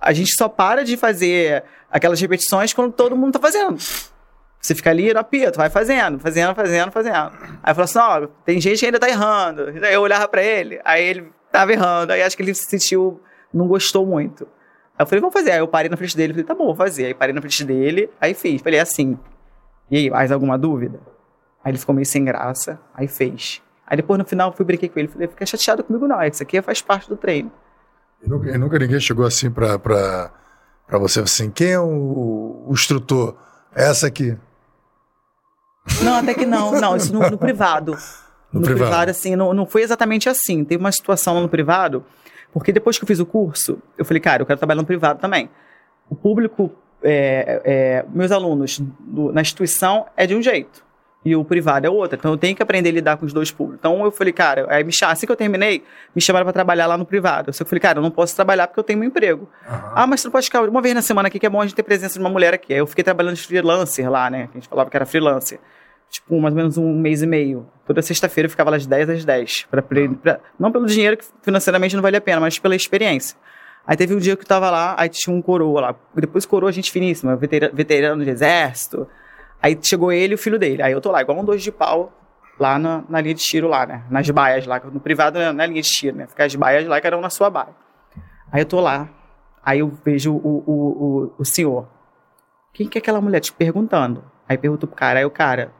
a 0.00 0.12
gente 0.12 0.32
só 0.36 0.48
para 0.48 0.82
de 0.84 0.96
fazer 0.96 1.62
aquelas 1.90 2.20
repetições 2.20 2.72
quando 2.74 2.92
todo 2.92 3.16
mundo 3.16 3.32
tá 3.34 3.38
fazendo. 3.38 3.78
Você 4.60 4.74
fica 4.74 4.90
ali 4.90 5.12
no 5.12 5.20
apito, 5.20 5.56
vai 5.56 5.70
fazendo, 5.70 6.18
fazendo, 6.18 6.54
fazendo, 6.54 6.92
fazendo. 6.92 7.32
Aí 7.62 7.74
falou 7.74 7.84
assim: 7.84 7.98
ó, 7.98 8.26
tem 8.44 8.60
gente 8.60 8.78
que 8.78 8.86
ainda 8.86 8.98
tá 8.98 9.08
errando. 9.08 9.68
Aí 9.82 9.94
eu 9.94 10.02
olhava 10.02 10.28
pra 10.28 10.42
ele, 10.42 10.78
aí 10.84 11.02
ele 11.02 11.32
tava 11.50 11.72
errando. 11.72 12.12
Aí 12.12 12.22
acho 12.22 12.36
que 12.36 12.42
ele 12.42 12.54
se 12.54 12.64
sentiu, 12.64 13.20
não 13.52 13.66
gostou 13.66 14.04
muito. 14.04 14.46
Aí 14.98 15.02
eu 15.02 15.06
falei, 15.06 15.20
vamos 15.20 15.32
fazer. 15.32 15.52
Aí 15.52 15.58
eu 15.58 15.68
parei 15.68 15.88
na 15.88 15.96
frente 15.96 16.14
dele, 16.14 16.34
falei, 16.34 16.44
tá 16.44 16.54
bom, 16.54 16.66
vou 16.66 16.74
fazer. 16.74 17.06
Aí 17.06 17.14
parei 17.14 17.34
na 17.34 17.40
frente 17.40 17.64
dele, 17.64 18.10
aí 18.20 18.34
fiz. 18.34 18.60
Falei, 18.60 18.78
é 18.78 18.82
assim. 18.82 19.18
E 19.90 19.96
aí, 19.96 20.10
mais 20.10 20.30
alguma 20.30 20.58
dúvida? 20.58 21.00
Aí 21.64 21.72
ele 21.72 21.78
ficou 21.78 21.94
meio 21.94 22.06
sem 22.06 22.24
graça, 22.24 22.78
aí 22.94 23.08
fez. 23.08 23.62
Aí 23.86 23.96
depois 23.96 24.18
no 24.18 24.24
final 24.24 24.50
eu 24.50 24.56
fui 24.56 24.64
brinquei 24.64 24.88
com 24.88 24.98
ele, 25.00 25.08
falei, 25.08 25.26
fica 25.26 25.44
chateado 25.44 25.82
comigo 25.82 26.06
não, 26.06 26.22
isso 26.22 26.42
aqui 26.42 26.62
faz 26.62 26.80
parte 26.80 27.08
do 27.08 27.16
treino. 27.16 27.50
E 28.22 28.28
nunca, 28.28 28.50
e 28.50 28.58
nunca 28.58 28.78
ninguém 28.78 29.00
chegou 29.00 29.26
assim 29.26 29.50
pra, 29.50 29.78
pra, 29.78 30.30
pra 30.86 30.98
você, 30.98 31.20
assim, 31.20 31.50
quem 31.50 31.72
é 31.72 31.80
o, 31.80 32.66
o 32.68 32.72
instrutor? 32.72 33.36
Essa 33.74 34.06
aqui. 34.06 34.36
Não, 36.02 36.14
até 36.14 36.34
que 36.34 36.46
não, 36.46 36.72
não, 36.80 36.96
isso 36.96 37.12
no, 37.12 37.28
no 37.30 37.38
privado. 37.38 37.92
No 38.52 38.60
No, 38.60 38.66
privado. 38.66 38.88
privado, 38.90 39.10
assim, 39.10 39.36
não, 39.36 39.52
não 39.52 39.66
foi 39.66 39.82
exatamente 39.82 40.28
assim. 40.28 40.64
Teve 40.64 40.82
uma 40.82 40.90
situação 40.92 41.34
lá 41.34 41.40
no 41.40 41.48
privado, 41.48 42.04
porque 42.52 42.72
depois 42.72 42.98
que 42.98 43.04
eu 43.04 43.06
fiz 43.06 43.20
o 43.20 43.26
curso, 43.26 43.78
eu 43.98 44.04
falei, 44.04 44.20
cara, 44.20 44.42
eu 44.42 44.46
quero 44.46 44.58
trabalhar 44.58 44.80
no 44.80 44.86
privado 44.86 45.20
também. 45.20 45.48
O 46.08 46.14
público, 46.16 46.72
é, 47.02 47.60
é, 47.64 48.04
meus 48.12 48.32
alunos 48.32 48.80
do- 48.98 49.32
na 49.32 49.40
instituição 49.40 50.06
é 50.16 50.26
de 50.26 50.34
um 50.34 50.42
jeito. 50.42 50.88
E 51.22 51.36
o 51.36 51.44
privado 51.44 51.86
é 51.86 51.90
outro. 51.90 52.16
Então 52.18 52.30
eu 52.32 52.38
tenho 52.38 52.56
que 52.56 52.62
aprender 52.62 52.88
a 52.88 52.92
lidar 52.92 53.16
com 53.18 53.26
os 53.26 53.32
dois 53.32 53.50
públicos. 53.50 53.78
Então 53.78 54.02
eu 54.02 54.10
falei, 54.10 54.32
cara, 54.32 54.66
aí 54.70 54.82
me 54.82 54.90
assim 55.04 55.26
que 55.26 55.30
eu 55.30 55.36
terminei, 55.36 55.84
me 56.16 56.20
chamaram 56.22 56.46
para 56.46 56.52
trabalhar 56.54 56.86
lá 56.86 56.96
no 56.96 57.04
privado. 57.04 57.50
Eu 57.50 57.66
falei, 57.66 57.78
cara, 57.78 57.98
eu 57.98 58.02
não 58.02 58.10
posso 58.10 58.34
trabalhar 58.34 58.66
porque 58.66 58.80
eu 58.80 58.84
tenho 58.84 58.98
um 59.00 59.04
emprego. 59.04 59.46
Ah, 59.94 60.06
mas 60.06 60.22
você 60.22 60.28
não 60.28 60.32
pode 60.32 60.46
ficar 60.46 60.62
uma 60.66 60.80
vez 60.80 60.94
na 60.94 61.02
semana 61.02 61.28
aqui, 61.28 61.38
que 61.38 61.44
é 61.44 61.50
bom 61.50 61.60
a 61.60 61.66
gente 61.66 61.74
ter 61.76 61.82
presença 61.82 62.14
de 62.14 62.20
uma 62.20 62.30
mulher 62.30 62.54
aqui. 62.54 62.72
Aí 62.72 62.78
eu 62.78 62.86
fiquei 62.86 63.04
trabalhando 63.04 63.34
de 63.34 63.42
freelancer 63.46 64.10
lá, 64.10 64.30
né? 64.30 64.48
A 64.50 64.54
gente 64.54 64.66
falava 64.66 64.88
que 64.88 64.96
era 64.96 65.04
freelancer. 65.04 65.60
Tipo, 66.10 66.40
mais 66.40 66.52
ou 66.52 66.56
menos 66.58 66.76
um 66.76 66.92
mês 66.98 67.22
e 67.22 67.26
meio. 67.26 67.66
Toda 67.86 68.02
sexta-feira 68.02 68.46
eu 68.46 68.50
ficava 68.50 68.70
das 68.72 68.84
10 68.86 69.08
às 69.10 69.24
10. 69.24 69.66
Pra, 69.70 69.80
pra- 69.80 70.40
não 70.58 70.72
pelo 70.72 70.86
dinheiro, 70.86 71.16
que 71.16 71.24
financeiramente 71.42 71.94
não 71.94 72.02
valia 72.02 72.18
a 72.18 72.20
pena, 72.20 72.40
mas 72.40 72.58
pela 72.58 72.74
experiência. 72.74 73.36
Aí 73.86 73.96
teve 73.96 74.14
um 74.14 74.18
dia 74.18 74.36
que 74.36 74.42
eu 74.42 74.46
tava 74.48 74.70
lá, 74.70 74.94
aí 74.98 75.08
tinha 75.08 75.34
um 75.34 75.40
coroa 75.40 75.80
lá. 75.80 75.94
Depois 76.14 76.44
coroa, 76.44 76.70
gente 76.72 76.90
finíssima, 76.90 77.36
vetera- 77.36 77.70
veterano 77.72 78.24
de 78.24 78.30
exército. 78.30 79.06
Aí 79.62 79.78
chegou 79.82 80.10
ele 80.12 80.32
e 80.32 80.36
o 80.36 80.38
filho 80.38 80.58
dele. 80.58 80.82
Aí 80.82 80.92
eu 80.92 81.00
tô 81.00 81.10
lá, 81.12 81.20
igual 81.22 81.38
um 81.38 81.44
dois 81.44 81.62
de 81.62 81.70
pau, 81.70 82.12
lá 82.58 82.78
na, 82.78 83.04
na 83.08 83.20
linha 83.20 83.34
de 83.34 83.42
tiro 83.42 83.68
lá, 83.68 83.86
né? 83.86 84.02
Nas 84.10 84.28
baias 84.30 84.66
lá, 84.66 84.80
no 84.80 84.98
privado 85.00 85.38
né, 85.38 85.52
na 85.52 85.64
linha 85.66 85.80
de 85.82 85.88
tiro, 85.88 86.16
né? 86.16 86.26
Ficar 86.26 86.44
as 86.44 86.54
baias 86.54 86.86
lá, 86.86 87.00
cada 87.00 87.16
um 87.16 87.20
na 87.20 87.30
sua 87.30 87.48
baia. 87.50 87.74
Aí 88.52 88.62
eu 88.62 88.66
tô 88.66 88.80
lá, 88.80 89.08
aí 89.64 89.78
eu 89.78 89.88
vejo 90.04 90.32
o, 90.34 90.38
o, 90.66 90.72
o, 91.26 91.32
o 91.38 91.44
senhor. 91.44 91.86
Quem 92.72 92.88
que 92.88 92.98
é 92.98 93.00
aquela 93.00 93.20
mulher 93.20 93.40
te 93.40 93.52
perguntando? 93.52 94.24
Aí 94.48 94.58
pergunto 94.58 94.86
pro 94.86 94.96
cara, 94.96 95.20
aí 95.20 95.24
o 95.24 95.30
cara, 95.30 95.72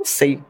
não 0.00 0.04
sei. 0.04 0.42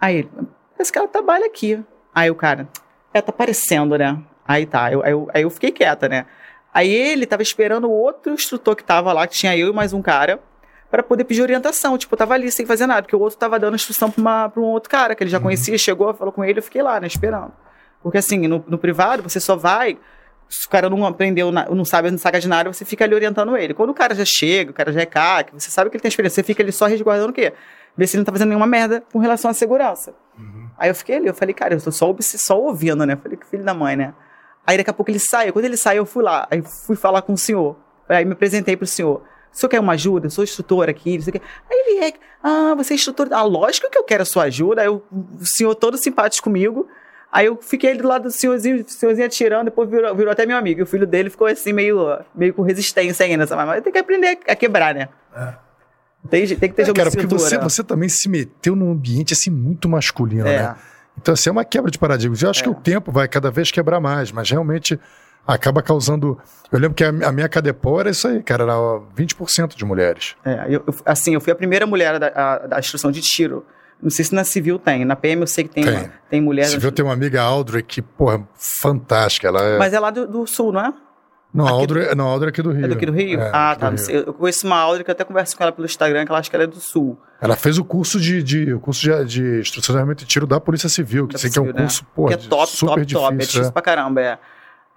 Aí 0.00 0.16
ele, 0.16 0.30
parece 0.72 0.90
que 0.90 0.98
ela 0.98 1.06
trabalha 1.06 1.46
aqui. 1.46 1.80
Aí 2.14 2.30
o 2.30 2.34
cara, 2.34 2.66
é, 3.12 3.20
tá 3.20 3.30
parecendo, 3.30 3.96
né? 3.98 4.18
Aí 4.46 4.64
tá, 4.64 4.90
eu, 4.90 5.02
aí, 5.04 5.12
eu, 5.12 5.28
aí 5.32 5.42
eu 5.42 5.50
fiquei 5.50 5.70
quieta, 5.70 6.08
né? 6.08 6.24
Aí 6.72 6.90
ele 6.90 7.26
tava 7.26 7.42
esperando 7.42 7.86
o 7.86 7.92
outro 7.92 8.32
instrutor 8.32 8.74
que 8.74 8.82
tava 8.82 9.12
lá, 9.12 9.26
que 9.26 9.34
tinha 9.34 9.56
eu 9.56 9.68
e 9.68 9.72
mais 9.72 9.92
um 9.92 10.00
cara, 10.00 10.40
para 10.90 11.02
poder 11.02 11.24
pedir 11.24 11.42
orientação. 11.42 11.98
Tipo, 11.98 12.14
eu 12.14 12.18
tava 12.18 12.32
ali 12.34 12.50
sem 12.50 12.64
fazer 12.64 12.86
nada, 12.86 13.02
porque 13.02 13.14
o 13.16 13.20
outro 13.20 13.38
tava 13.38 13.58
dando 13.58 13.74
instrução 13.74 14.10
pra, 14.10 14.20
uma, 14.20 14.48
pra 14.48 14.60
um 14.62 14.66
outro 14.66 14.88
cara 14.88 15.14
que 15.14 15.22
ele 15.22 15.30
já 15.30 15.38
conhecia, 15.38 15.76
chegou, 15.76 16.14
falou 16.14 16.32
com 16.32 16.42
ele, 16.42 16.60
eu 16.60 16.62
fiquei 16.62 16.82
lá, 16.82 16.98
né, 16.98 17.06
esperando. 17.06 17.52
Porque 18.02 18.18
assim, 18.18 18.46
no, 18.48 18.64
no 18.66 18.78
privado, 18.78 19.22
você 19.22 19.38
só 19.38 19.54
vai. 19.54 19.98
Se 20.48 20.66
o 20.66 20.70
cara 20.70 20.88
não 20.88 21.04
aprendeu, 21.04 21.52
não 21.52 21.84
sabe, 21.84 22.10
não 22.10 22.16
saca 22.16 22.40
de 22.40 22.48
nada, 22.48 22.72
você 22.72 22.84
fica 22.84 23.04
ali 23.04 23.14
orientando 23.14 23.54
ele. 23.54 23.74
Quando 23.74 23.90
o 23.90 23.94
cara 23.94 24.14
já 24.14 24.24
chega, 24.24 24.70
o 24.70 24.74
cara 24.74 24.90
já 24.90 25.02
é 25.02 25.06
CAC, 25.06 25.52
você 25.52 25.70
sabe 25.70 25.90
que 25.90 25.96
ele 25.96 26.02
tem 26.02 26.08
experiência, 26.08 26.36
você 26.36 26.42
fica 26.42 26.62
ali 26.62 26.72
só 26.72 26.86
resguardando 26.86 27.30
o 27.30 27.34
quê? 27.34 27.52
Ver 27.98 28.06
se 28.06 28.16
ele 28.16 28.20
não 28.20 28.24
tá 28.24 28.30
fazendo 28.30 28.50
nenhuma 28.50 28.66
merda 28.66 29.02
com 29.12 29.18
relação 29.18 29.50
à 29.50 29.54
segurança. 29.54 30.14
Aí 30.78 30.88
eu 30.88 30.94
fiquei 30.94 31.16
ali, 31.16 31.26
eu 31.26 31.34
falei, 31.34 31.52
cara, 31.52 31.74
eu 31.74 31.80
tô 31.80 31.90
só, 31.90 32.14
só 32.20 32.60
ouvindo, 32.60 33.04
né? 33.04 33.16
Falei, 33.16 33.36
que 33.36 33.44
filho 33.44 33.64
da 33.64 33.74
mãe, 33.74 33.96
né? 33.96 34.14
Aí 34.64 34.76
daqui 34.76 34.88
a 34.88 34.92
pouco 34.92 35.10
ele 35.10 35.18
saiu. 35.18 35.52
Quando 35.52 35.64
ele 35.64 35.76
saiu, 35.76 36.02
eu 36.02 36.06
fui 36.06 36.22
lá. 36.22 36.46
Aí 36.48 36.62
fui 36.62 36.94
falar 36.94 37.22
com 37.22 37.32
o 37.32 37.36
senhor. 37.36 37.76
Aí 38.08 38.24
me 38.24 38.34
apresentei 38.34 38.76
pro 38.76 38.86
senhor. 38.86 39.22
O 39.52 39.56
senhor 39.56 39.68
quer 39.68 39.80
uma 39.80 39.94
ajuda? 39.94 40.26
Eu 40.26 40.30
sou 40.30 40.44
instrutor 40.44 40.88
aqui, 40.88 41.16
não 41.16 41.22
sei 41.22 41.30
o 41.30 41.40
quê. 41.40 41.42
Aí 41.68 41.76
ele 41.76 42.04
é. 42.04 42.12
Ah, 42.40 42.74
você 42.76 42.94
é 42.94 42.96
instrutor. 42.96 43.28
Ah, 43.32 43.42
lógico 43.42 43.90
que 43.90 43.98
eu 43.98 44.04
quero 44.04 44.22
a 44.22 44.26
sua 44.26 44.44
ajuda. 44.44 44.82
Aí 44.82 44.88
o 44.88 45.02
senhor 45.42 45.74
todo 45.74 45.98
simpático 45.98 46.44
comigo. 46.44 46.86
Aí 47.32 47.46
eu 47.46 47.56
fiquei 47.60 47.90
ali 47.90 48.00
do 48.00 48.08
lado 48.08 48.22
do 48.22 48.30
senhorzinho, 48.30 48.82
o 48.82 48.88
senhorzinho 48.88 49.26
atirando, 49.26 49.64
depois 49.64 49.88
virou, 49.90 50.14
virou 50.14 50.32
até 50.32 50.46
meu 50.46 50.56
amigo. 50.56 50.80
E 50.80 50.82
o 50.82 50.86
filho 50.86 51.06
dele 51.06 51.28
ficou 51.28 51.46
assim, 51.46 51.72
meio, 51.72 52.18
meio 52.34 52.54
com 52.54 52.62
resistência 52.62 53.26
ainda, 53.26 53.46
sabe? 53.46 53.64
Mas 53.66 53.82
tem 53.82 53.92
que 53.92 53.98
aprender 53.98 54.38
a 54.46 54.54
quebrar, 54.54 54.94
né? 54.94 55.08
Tem, 56.28 56.46
tem 56.46 56.56
que 56.68 56.76
ter 56.76 56.88
É, 56.88 56.92
cara, 56.92 57.10
porque 57.10 57.26
você, 57.26 57.58
você 57.58 57.82
também 57.84 58.08
se 58.08 58.28
meteu 58.28 58.74
num 58.76 58.90
ambiente 58.92 59.32
assim 59.32 59.50
muito 59.50 59.88
masculino, 59.88 60.46
É. 60.46 60.58
né? 60.58 60.76
Então, 61.20 61.34
assim, 61.34 61.48
é 61.48 61.52
uma 61.52 61.64
quebra 61.64 61.90
de 61.90 61.98
paradigmas. 61.98 62.42
Eu 62.42 62.50
acho 62.50 62.62
que 62.62 62.68
o 62.68 62.74
tempo 62.74 63.10
vai 63.10 63.26
cada 63.26 63.50
vez 63.50 63.70
quebrar 63.72 63.98
mais, 64.00 64.30
mas 64.30 64.48
realmente 64.50 64.98
acaba 65.46 65.82
causando. 65.82 66.38
Eu 66.70 66.78
lembro 66.78 66.94
que 66.94 67.02
a, 67.02 67.08
a 67.08 67.32
minha 67.32 67.48
Cadepol 67.48 67.98
era 67.98 68.10
isso 68.10 68.28
aí, 68.28 68.40
cara, 68.42 68.62
era 68.64 68.78
ó, 68.78 69.00
20% 69.16 69.74
de 69.74 69.84
mulheres. 69.84 70.36
É, 70.44 70.66
eu, 70.68 70.84
assim, 71.04 71.34
eu 71.34 71.40
fui 71.40 71.52
a 71.52 71.56
primeira 71.56 71.86
mulher 71.86 72.20
da, 72.20 72.28
a- 72.28 72.58
da 72.68 72.78
instrução 72.78 73.10
de 73.10 73.20
tiro. 73.20 73.64
Não 74.00 74.10
sei 74.10 74.24
se 74.24 74.32
na 74.32 74.44
civil 74.44 74.78
tem. 74.78 75.04
Na 75.04 75.16
PM 75.16 75.40
eu 75.40 75.46
sei 75.48 75.64
que 75.64 75.70
tem, 75.74 75.82
Tem. 75.84 75.92
uma- 75.96 76.12
tem 76.30 76.40
mulher. 76.40 76.66
Você 76.68 76.78
viu, 76.78 76.92
tem 76.92 77.04
uma 77.04 77.14
amiga 77.14 77.42
Audrey 77.42 77.82
que, 77.82 78.00
porra, 78.00 78.46
fantástica. 78.80 79.48
Ela 79.48 79.60
é. 79.62 79.78
Mas 79.78 79.92
é 79.92 79.98
lá 79.98 80.10
do, 80.10 80.24
do 80.24 80.46
sul, 80.46 80.72
não 80.72 80.80
é? 80.86 80.94
Não, 81.52 81.66
a 81.66 81.70
Audrey, 81.70 82.14
não, 82.14 82.28
a 82.28 82.30
Audrey 82.30 82.48
é 82.48 82.50
aqui 82.50 82.62
do 82.62 82.72
Rio. 82.72 82.84
É 82.84 82.88
daqui 82.88 83.06
do 83.06 83.12
Rio? 83.12 83.40
É, 83.40 83.50
ah, 83.52 83.76
tá. 83.78 83.90
Rio. 83.90 83.98
Eu 84.10 84.34
conheço 84.34 84.66
uma 84.66 84.76
Audrey 84.76 85.02
que 85.02 85.10
eu 85.10 85.12
até 85.12 85.24
converso 85.24 85.56
com 85.56 85.62
ela 85.62 85.72
pelo 85.72 85.86
Instagram, 85.86 86.24
que 86.24 86.30
ela 86.30 86.38
acha 86.38 86.50
que 86.50 86.56
ela 86.56 86.64
é 86.64 86.66
do 86.66 86.80
sul. 86.80 87.18
Ela 87.40 87.56
fez 87.56 87.78
o 87.78 87.84
curso 87.84 88.20
de, 88.20 88.42
de, 88.42 88.74
o 88.74 88.80
curso 88.80 89.00
de, 89.00 89.24
de 89.24 89.60
instrução 89.60 89.94
de 89.94 89.98
armamento 89.98 90.24
de 90.24 90.26
tiro 90.26 90.46
da 90.46 90.60
Polícia 90.60 90.88
Civil, 90.88 91.26
que, 91.26 91.34
Da 91.34 91.38
sei 91.38 91.50
que 91.50 91.58
é 91.58 91.62
um 91.62 91.66
né? 91.66 91.72
curso, 91.72 92.04
porra, 92.14 92.36
que 92.36 92.46
é 92.46 92.48
top, 92.48 92.70
super 92.70 92.86
top, 92.86 93.00
difícil. 93.06 93.20
top. 93.20 93.34
É 93.34 93.38
difícil 93.38 93.68
é. 93.68 93.70
pra 93.70 93.82
caramba, 93.82 94.20
é. 94.20 94.38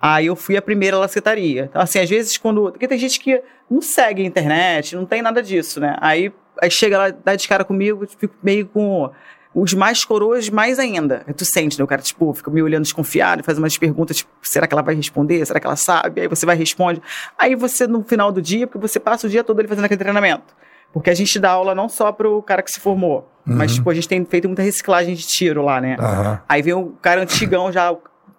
Aí 0.02 0.26
eu 0.26 0.36
fui 0.36 0.57
a 0.57 0.61
primeira 0.61 0.98
lacetaria. 0.98 1.65
Então, 1.69 1.82
assim, 1.82 1.99
às 1.99 2.10
vezes 2.10 2.38
quando. 2.38 2.72
Porque 2.72 2.88
tem 2.88 2.98
gente 2.98 3.19
que 3.19 3.41
não 3.69 3.82
segue 3.82 4.23
a 4.23 4.26
internet, 4.26 4.95
não 4.95 5.06
tem 5.06 5.22
nada 5.22 5.41
disso, 5.44 5.80
né? 5.80 5.95
Aí, 6.02 6.34
aí 6.60 6.72
chega 6.72 6.98
lá, 6.98 7.10
dá 7.11 7.36
de 7.36 7.48
cara 7.48 7.64
comigo, 7.64 8.03
eu 8.03 8.07
fico 8.07 8.34
meio 8.44 8.65
com. 8.65 9.10
Os 9.53 9.73
mais 9.73 10.06
coroas, 10.06 10.49
mais 10.49 10.80
ainda. 10.80 11.26
Tu 11.36 11.44
sente, 11.44 11.78
né? 11.78 11.84
O 11.84 11.88
cara, 11.88 12.02
tipo, 12.02 12.34
fica 12.34 12.49
meio 12.49 12.64
olhando 12.65 12.84
desconfiado, 12.84 13.44
faz 13.44 13.57
umas 13.57 13.78
perguntas, 13.78 14.18
tipo, 14.18 14.32
será 14.41 14.65
que 14.65 14.73
ela 14.73 14.82
vai 14.82 14.95
responder? 14.95 15.45
Será 15.45 15.60
que 15.60 15.68
ela 15.68 15.76
sabe? 15.76 16.22
Aí 16.22 16.28
você 16.28 16.45
vai 16.45 16.56
responde. 16.56 17.02
Aí 17.38 17.53
você, 17.56 17.86
no 17.86 18.02
final 18.03 18.32
do 18.32 18.41
dia, 18.41 18.65
porque 18.65 18.80
você 18.88 18.99
passa 18.99 19.28
o 19.28 19.30
dia 19.30 19.44
todo 19.44 19.60
ali 19.60 19.68
fazendo 19.68 19.84
aquele 19.86 19.99
treinamento. 19.99 20.56
Porque 20.94 21.10
a 21.10 21.14
gente 21.14 21.38
dá 21.40 21.52
aula 21.52 21.76
não 21.76 21.90
só 21.90 22.11
pro 22.11 22.41
cara 22.44 22.61
que 22.61 22.72
se 22.72 22.80
formou, 22.80 23.30
mas, 23.45 23.73
tipo, 23.76 23.90
a 23.90 23.94
gente 23.94 24.07
tem 24.07 24.23
feito 24.26 24.48
muita 24.48 24.61
reciclagem 24.61 25.15
de 25.15 25.26
tiro 25.28 25.64
lá, 25.64 25.82
né? 25.82 25.95
Aham. 25.99 26.41
Aí 26.48 26.61
vem 26.61 26.73
um 26.73 26.91
cara 27.02 27.22
antigão 27.22 27.72
já 27.72 27.94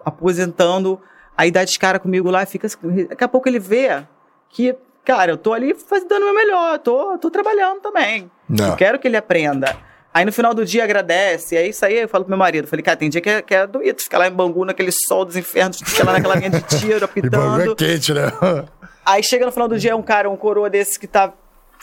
aposentando, 0.05 1.01
aí 1.37 1.51
dá 1.51 1.65
de 1.65 1.79
cara 1.79 1.99
comigo 1.99 2.31
lá, 2.31 2.45
fica. 2.47 2.67
assim, 2.67 2.79
Daqui 3.09 3.25
a 3.25 3.29
pouco 3.29 3.49
ele 3.49 3.59
vê 3.59 4.03
que, 4.49 4.75
cara, 5.05 5.33
eu 5.33 5.37
tô 5.37 5.53
ali 5.53 5.75
faz- 5.75 6.05
dando 6.05 6.23
o 6.23 6.27
meu 6.27 6.35
melhor, 6.35 6.79
tô, 6.79 7.17
tô 7.19 7.31
trabalhando 7.31 7.81
também. 7.81 8.31
Não. 8.49 8.69
Eu 8.69 8.77
quero 8.77 8.99
que 8.99 9.09
ele 9.09 9.17
aprenda. 9.17 9.75
Aí 10.15 10.25
no 10.25 10.33
final 10.33 10.53
do 10.53 10.65
dia 10.65 10.85
agradece, 10.85 11.57
é 11.57 11.67
isso 11.67 11.85
aí, 11.87 12.01
eu 12.01 12.09
falo 12.09 12.25
pro 12.25 12.31
meu 12.31 12.39
marido, 12.39 12.69
falei, 12.69 12.83
cara, 12.83 12.97
tem 12.97 13.09
dia 13.09 13.21
que 13.21 13.31
é, 13.31 13.41
que 13.41 13.55
é 13.55 13.67
doído, 13.67 14.03
ficar 14.03 14.19
lá 14.19 14.29
em 14.29 14.31
Bangu, 14.31 14.65
naquele 14.65 14.91
sol 15.09 15.25
dos 15.25 15.37
infernos, 15.37 15.79
ficar 15.85 16.05
lá 16.05 16.13
naquela 16.13 16.35
linha 16.35 16.51
de 16.51 16.61
tiro, 16.63 17.09
E 17.17 17.23
Bangu 17.31 17.61
é 17.61 17.65
apitando. 17.65 17.77
quente, 17.77 18.13
né? 18.13 18.31
Aí 19.07 19.23
chega 19.23 19.47
no 19.47 19.53
final 19.53 19.67
do 19.69 19.79
dia 19.79 19.97
um 19.97 20.03
cara, 20.03 20.29
um 20.31 20.37
coroa 20.37 20.69
desse 20.69 20.99
que 20.99 21.07
tá 21.07 21.33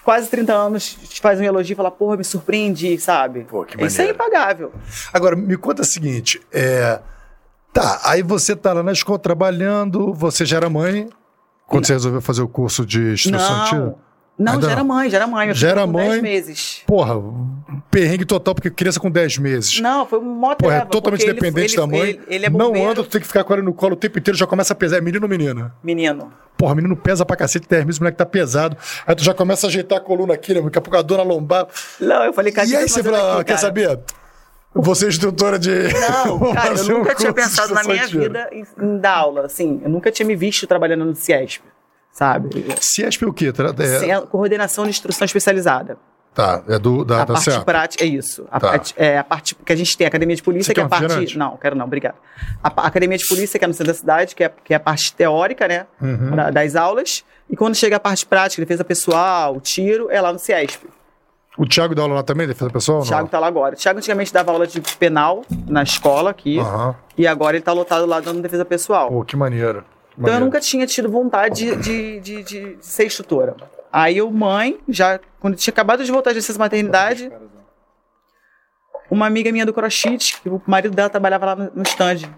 quase 0.04 0.30
30 0.30 0.54
anos, 0.54 0.96
te 1.10 1.20
faz 1.20 1.40
um 1.40 1.44
elogio 1.44 1.74
e 1.74 1.76
fala, 1.76 1.92
porra, 1.92 2.16
me 2.18 2.24
surpreendi, 2.24 2.98
sabe? 3.00 3.46
Pô, 3.46 3.66
que 3.66 3.76
Isso 3.84 4.00
é 4.02 4.06
maneiro. 4.06 4.16
impagável. 4.16 4.74
Agora, 5.12 5.36
me 5.36 5.58
conta 5.58 5.82
o 5.82 5.86
seguinte, 5.86 6.40
é... 6.52 7.00
Tá, 7.72 8.02
aí 8.06 8.24
você 8.24 8.56
tá 8.56 8.74
lá 8.74 8.82
na 8.82 8.92
escola 8.92 9.20
trabalhando, 9.20 10.12
você 10.14 10.44
já 10.46 10.58
era 10.58 10.70
mãe, 10.70 11.08
quando 11.68 11.86
você 11.86 11.94
resolveu 11.94 12.20
fazer 12.22 12.42
o 12.42 12.48
curso 12.48 12.84
de 12.86 13.12
instrução 13.14 13.64
de 13.64 13.70
tiro? 13.70 13.96
Não. 14.40 14.53
Ainda 14.53 14.68
já 14.68 14.72
era 14.72 14.84
mãe, 14.86 15.10
já 15.10 15.18
era 15.18 15.28
mãe. 15.28 15.48
Eu 15.49 15.53
Já 15.53 15.70
era 15.70 15.82
com 15.86 15.91
10 15.91 16.07
mãe? 16.07 16.22
meses. 16.22 16.82
Porra, 16.88 17.16
perrengue 17.91 18.24
total, 18.24 18.56
porque 18.56 18.70
criança 18.72 18.98
com 18.99 19.11
10 19.11 19.38
meses. 19.38 19.82
Não, 19.82 20.06
foi 20.06 20.18
um 20.20 20.24
mó 20.24 20.56
Porra, 20.56 20.76
é 20.78 20.86
totalmente 20.86 21.26
dependente 21.26 21.74
ele- 21.74 21.82
da 21.82 21.86
mãe. 21.88 21.99
Ele, 21.99 22.22
ele 22.28 22.45
é 22.45 22.49
não 22.49 22.74
anda, 22.90 23.03
tu 23.03 23.10
tem 23.10 23.20
que 23.20 23.28
ficar 23.28 23.44
com 23.44 23.53
ela 23.53 23.61
no 23.61 23.74
colo 23.74 23.94
o 23.94 23.98
tempo 23.98 24.18
inteiro, 24.18 24.38
já 24.38 24.48
começa 24.48 24.72
a 24.72 24.76
pesar. 24.76 24.98
É 24.98 25.02
menino 25.02 25.26
ou 25.26 25.30
menina? 25.30 25.76
menino. 25.84 26.32
Porra, 26.57 26.74
menino 26.76 26.95
pesa 26.95 27.26
pra 27.26 27.36
cacete, 27.36 27.68
10 27.70 27.86
meses, 27.86 27.99
o 27.99 28.03
moleque 28.03 28.18
tá 28.18 28.26
pesado. 28.26 28.78
Aí 29.06 29.14
tu 29.16 29.24
já 29.24 29.34
começa 29.34 29.68
a 29.68 29.70
ajeitar 29.70 29.98
a 29.98 30.02
coluna 30.02 30.34
aqui, 30.34 30.53
né? 30.53 30.61
Daqui 30.61 30.78
a 30.78 30.82
pouco 30.82 30.98
a 30.98 31.02
dor 31.02 31.18
na 31.18 31.24
lombar. 31.24 31.68
Não, 31.99 32.24
eu 32.24 32.32
falei, 32.34 32.52
cara, 32.53 32.68
e 32.68 32.76
aí 32.76 32.88
você 32.88 33.03
fala, 33.03 33.36
aqui, 33.36 33.45
quer 33.45 33.57
saber? 33.57 33.99
Você 34.76 35.06
é 35.06 35.10
instrutora 35.10 35.57
de. 35.57 35.70
Não, 35.72 36.40
cara, 36.53 36.70
eu 36.74 36.78
fazer 36.78 36.94
um 36.94 36.98
nunca 36.99 37.16
tinha 37.16 37.34
pensado 37.34 37.74
na 37.74 37.84
minha 37.84 38.06
vida 38.07 38.49
em, 38.52 38.64
em 38.82 38.98
dar 38.99 39.18
aula, 39.18 39.45
assim. 39.45 39.82
Eu 39.84 39.90
nunca 39.90 40.11
tinha 40.11 40.26
me 40.26 40.36
visto 40.36 40.68
trabalhando 40.68 41.06
no 41.06 41.16
Ciesp, 41.16 41.61
sabe? 42.11 42.65
Ciesp 42.80 43.23
é 43.23 43.27
o 43.27 43.34
quê? 43.34 43.52
É, 44.07 44.11
a 44.14 44.22
coordenação 44.22 44.84
de 44.86 44.90
instrução 44.91 45.26
especializada. 45.26 45.98
tá, 46.34 46.64
é 46.68 46.77
do, 46.80 47.03
da, 47.03 47.15
a 47.23 47.26
da 47.26 47.34
parte 47.34 47.52
CEAP. 47.52 47.65
prática, 47.65 48.03
é 48.03 48.07
isso. 48.07 48.45
A, 48.52 48.60
Tá. 48.60 48.69
parte, 48.69 48.94
é, 48.98 49.18
a 49.18 49.23
parte 49.23 49.56
que 49.56 49.73
a 49.73 49.76
gente 49.76 49.98
tem, 49.98 50.06
a 50.06 50.07
academia 50.07 50.36
de 50.36 50.44
polícia, 50.44 50.68
Você 50.69 50.73
que 50.73 50.80
é 50.80 50.84
a 50.84 50.88
parte. 50.88 51.38
Não, 51.38 51.57
quero 51.57 51.76
não, 51.76 51.86
obrigado. 51.86 52.15
A, 52.64 52.69
pa- 52.69 52.84
academia 52.84 53.18
de 53.18 53.26
polícia, 53.27 53.57
que 53.60 53.65
é 53.65 53.68
no 53.68 53.73
centro 53.73 53.91
da 53.94 53.98
cidade, 53.98 54.36
que 54.36 54.44
é, 54.44 54.49
que 54.64 54.73
é 54.73 54.77
a 54.77 54.80
parte 54.80 55.14
teórica, 55.14 55.68
né? 55.68 55.86
Uhum. 56.02 56.36
da- 56.36 56.49
das 56.52 56.76
aulas. 56.76 57.23
E 57.49 57.56
quando 57.56 57.76
chega 57.76 57.95
a 57.95 57.99
parte 57.99 58.26
prática, 58.26 58.61
defesa 58.61 58.84
pessoal, 58.84 59.60
tiro, 59.60 60.10
é 60.11 60.22
lá 60.22 60.31
no 60.31 60.40
Ciesp. 60.40 60.84
O 61.57 61.65
Thiago 61.68 61.94
dá 61.94 62.03
aula 62.03 62.14
lá 62.15 62.23
também, 62.23 62.48
defesa 62.48 62.69
pessoal? 62.69 62.99
O 63.02 63.03
Thiago 63.03 63.23
não? 63.23 63.27
tá 63.27 63.40
lá 63.40 63.48
agora. 63.48 63.73
O 63.76 63.77
Thiago 63.77 63.98
antigamente 63.98 64.31
dava 64.31 64.52
aula 64.52 64.65
de 64.68 64.80
penal 64.98 65.44
na 65.68 65.84
escola 65.84 66.30
aqui. 66.30 66.57
Aham. 66.60 66.95
E 67.18 67.27
agora 67.27 67.57
ele 67.57 67.64
tá 67.65 67.73
lotado 67.73 68.06
lá 68.06 68.19
dando 68.22 68.41
defesa 68.41 68.64
pessoal. 68.64 69.10
Pô, 69.10 69.26
que 69.26 69.36
maneiro. 69.36 69.84
Então 70.20 70.34
eu 70.34 70.40
nunca 70.41 70.60
tinha 70.60 70.86
tido 70.86 71.10
vontade 71.10 71.76
de, 71.78 72.20
de, 72.20 72.20
de, 72.20 72.44
de 72.44 72.78
ser 72.82 73.06
instrutora. 73.06 73.56
Aí 73.91 74.18
eu, 74.18 74.30
mãe, 74.30 74.78
já, 74.88 75.20
quando 75.40 75.56
tinha 75.56 75.72
acabado 75.72 76.04
de 76.04 76.12
voltar 76.12 76.32
de 76.32 76.38
licença 76.38 76.60
maternidade, 76.60 77.32
uma 79.10 79.26
amiga 79.26 79.52
minha 79.52 79.66
do 79.66 79.74
CrossFit, 79.74 80.41
que 80.41 80.50
o 80.50 80.62
marido 80.68 80.94
dela 80.94 81.10
trabalhava 81.10 81.46
lá 81.46 81.56
no, 81.56 81.84
stand, 81.84 82.30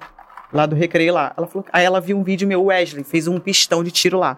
lá 0.54 0.66
do 0.66 0.76
Recreio 0.76 1.14
lá. 1.14 1.34
Ela 1.36 1.48
falou, 1.48 1.66
aí 1.74 1.84
ela 1.84 2.00
viu 2.00 2.18
um 2.18 2.24
vídeo 2.24 2.48
meu, 2.48 2.64
Wesley, 2.66 3.04
fez 3.04 3.28
um 3.28 3.40
pistão 3.40 3.84
de 3.84 3.92
tiro 3.92 4.18
lá. 4.18 4.38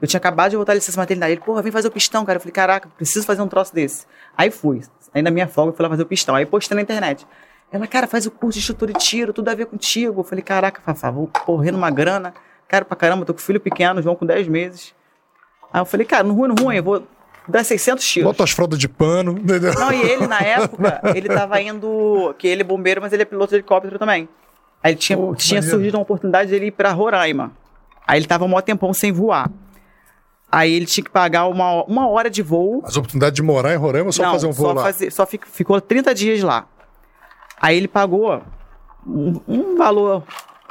Eu 0.00 0.06
tinha 0.06 0.18
acabado 0.18 0.50
de 0.50 0.56
voltar 0.56 0.74
de 0.74 0.78
licença 0.78 1.00
maternidade. 1.00 1.32
Ele, 1.32 1.40
porra, 1.40 1.62
vem 1.62 1.72
fazer 1.72 1.88
o 1.88 1.90
pistão, 1.90 2.24
cara. 2.24 2.36
Eu 2.36 2.40
falei, 2.40 2.52
caraca, 2.52 2.88
preciso 2.96 3.26
fazer 3.26 3.42
um 3.42 3.48
troço 3.48 3.74
desse. 3.74 4.06
Aí 4.36 4.50
fui. 4.50 4.82
Aí 5.14 5.22
na 5.22 5.30
minha 5.30 5.48
folga 5.48 5.72
eu 5.72 5.76
fui 5.76 5.82
lá 5.82 5.88
fazer 5.88 6.02
o 6.02 6.06
pistão. 6.06 6.34
Aí 6.34 6.46
postei 6.46 6.74
na 6.76 6.82
internet. 6.82 7.26
Ela, 7.72 7.86
cara, 7.86 8.06
faz 8.06 8.26
o 8.26 8.30
curso 8.30 8.58
de 8.58 8.60
instrutor 8.60 8.92
de 8.92 8.98
tiro, 8.98 9.32
tudo 9.32 9.48
a 9.48 9.54
ver 9.54 9.66
contigo. 9.66 10.20
Eu 10.20 10.24
falei, 10.24 10.44
caraca, 10.44 10.80
Fafá, 10.82 11.10
vou 11.10 11.26
correndo 11.26 11.76
uma 11.76 11.90
grana. 11.90 12.34
Cara, 12.72 12.86
pra 12.86 12.96
caramba, 12.96 13.26
tô 13.26 13.34
com 13.34 13.38
filho 13.40 13.60
pequeno, 13.60 14.00
João 14.00 14.16
com 14.16 14.24
10 14.24 14.48
meses. 14.48 14.94
Aí 15.70 15.78
eu 15.82 15.84
falei, 15.84 16.06
cara, 16.06 16.24
no 16.24 16.32
ruim, 16.32 16.48
no 16.48 16.54
ruim, 16.54 16.76
eu 16.76 16.82
vou 16.82 17.06
dar 17.46 17.62
600 17.62 18.02
tiros. 18.02 18.30
Bota 18.30 18.44
as 18.44 18.50
fraldas 18.50 18.78
de 18.78 18.88
pano, 18.88 19.32
entendeu? 19.38 19.74
Não, 19.74 19.92
e 19.92 20.00
ele, 20.00 20.26
na 20.26 20.38
época, 20.40 21.02
ele 21.14 21.28
tava 21.28 21.60
indo. 21.60 22.34
Que 22.38 22.48
ele 22.48 22.62
é 22.62 22.64
bombeiro, 22.64 23.02
mas 23.02 23.12
ele 23.12 23.20
é 23.24 23.26
piloto 23.26 23.50
de 23.50 23.56
helicóptero 23.56 23.98
também. 23.98 24.26
Aí 24.82 24.94
tinha, 24.96 25.18
Pô, 25.18 25.34
tinha 25.34 25.60
maneiro. 25.60 25.76
surgido 25.76 25.98
uma 25.98 26.02
oportunidade 26.02 26.50
dele 26.50 26.66
ir 26.68 26.70
pra 26.70 26.92
Roraima. 26.92 27.52
Aí 28.06 28.18
ele 28.18 28.26
tava 28.26 28.46
um 28.46 28.48
maior 28.48 28.62
tempão 28.62 28.94
sem 28.94 29.12
voar. 29.12 29.50
Aí 30.50 30.72
ele 30.72 30.86
tinha 30.86 31.04
que 31.04 31.10
pagar 31.10 31.46
uma, 31.48 31.84
uma 31.84 32.08
hora 32.08 32.30
de 32.30 32.40
voo. 32.40 32.82
As 32.86 32.96
oportunidades 32.96 33.36
de 33.36 33.42
morar 33.42 33.74
em 33.74 33.76
Roraima 33.76 34.06
ou 34.06 34.12
só 34.12 34.22
Não, 34.22 34.32
fazer 34.32 34.46
um 34.46 34.52
voo 34.52 34.66
só 34.68 34.72
lá? 34.72 34.82
fazer- 34.82 35.10
só 35.12 35.26
fic- 35.26 35.46
ficou 35.46 35.78
30 35.78 36.14
dias 36.14 36.42
lá. 36.42 36.66
Aí 37.60 37.76
ele 37.76 37.86
pagou 37.88 38.42
um, 39.06 39.40
um 39.46 39.76
valor 39.76 40.24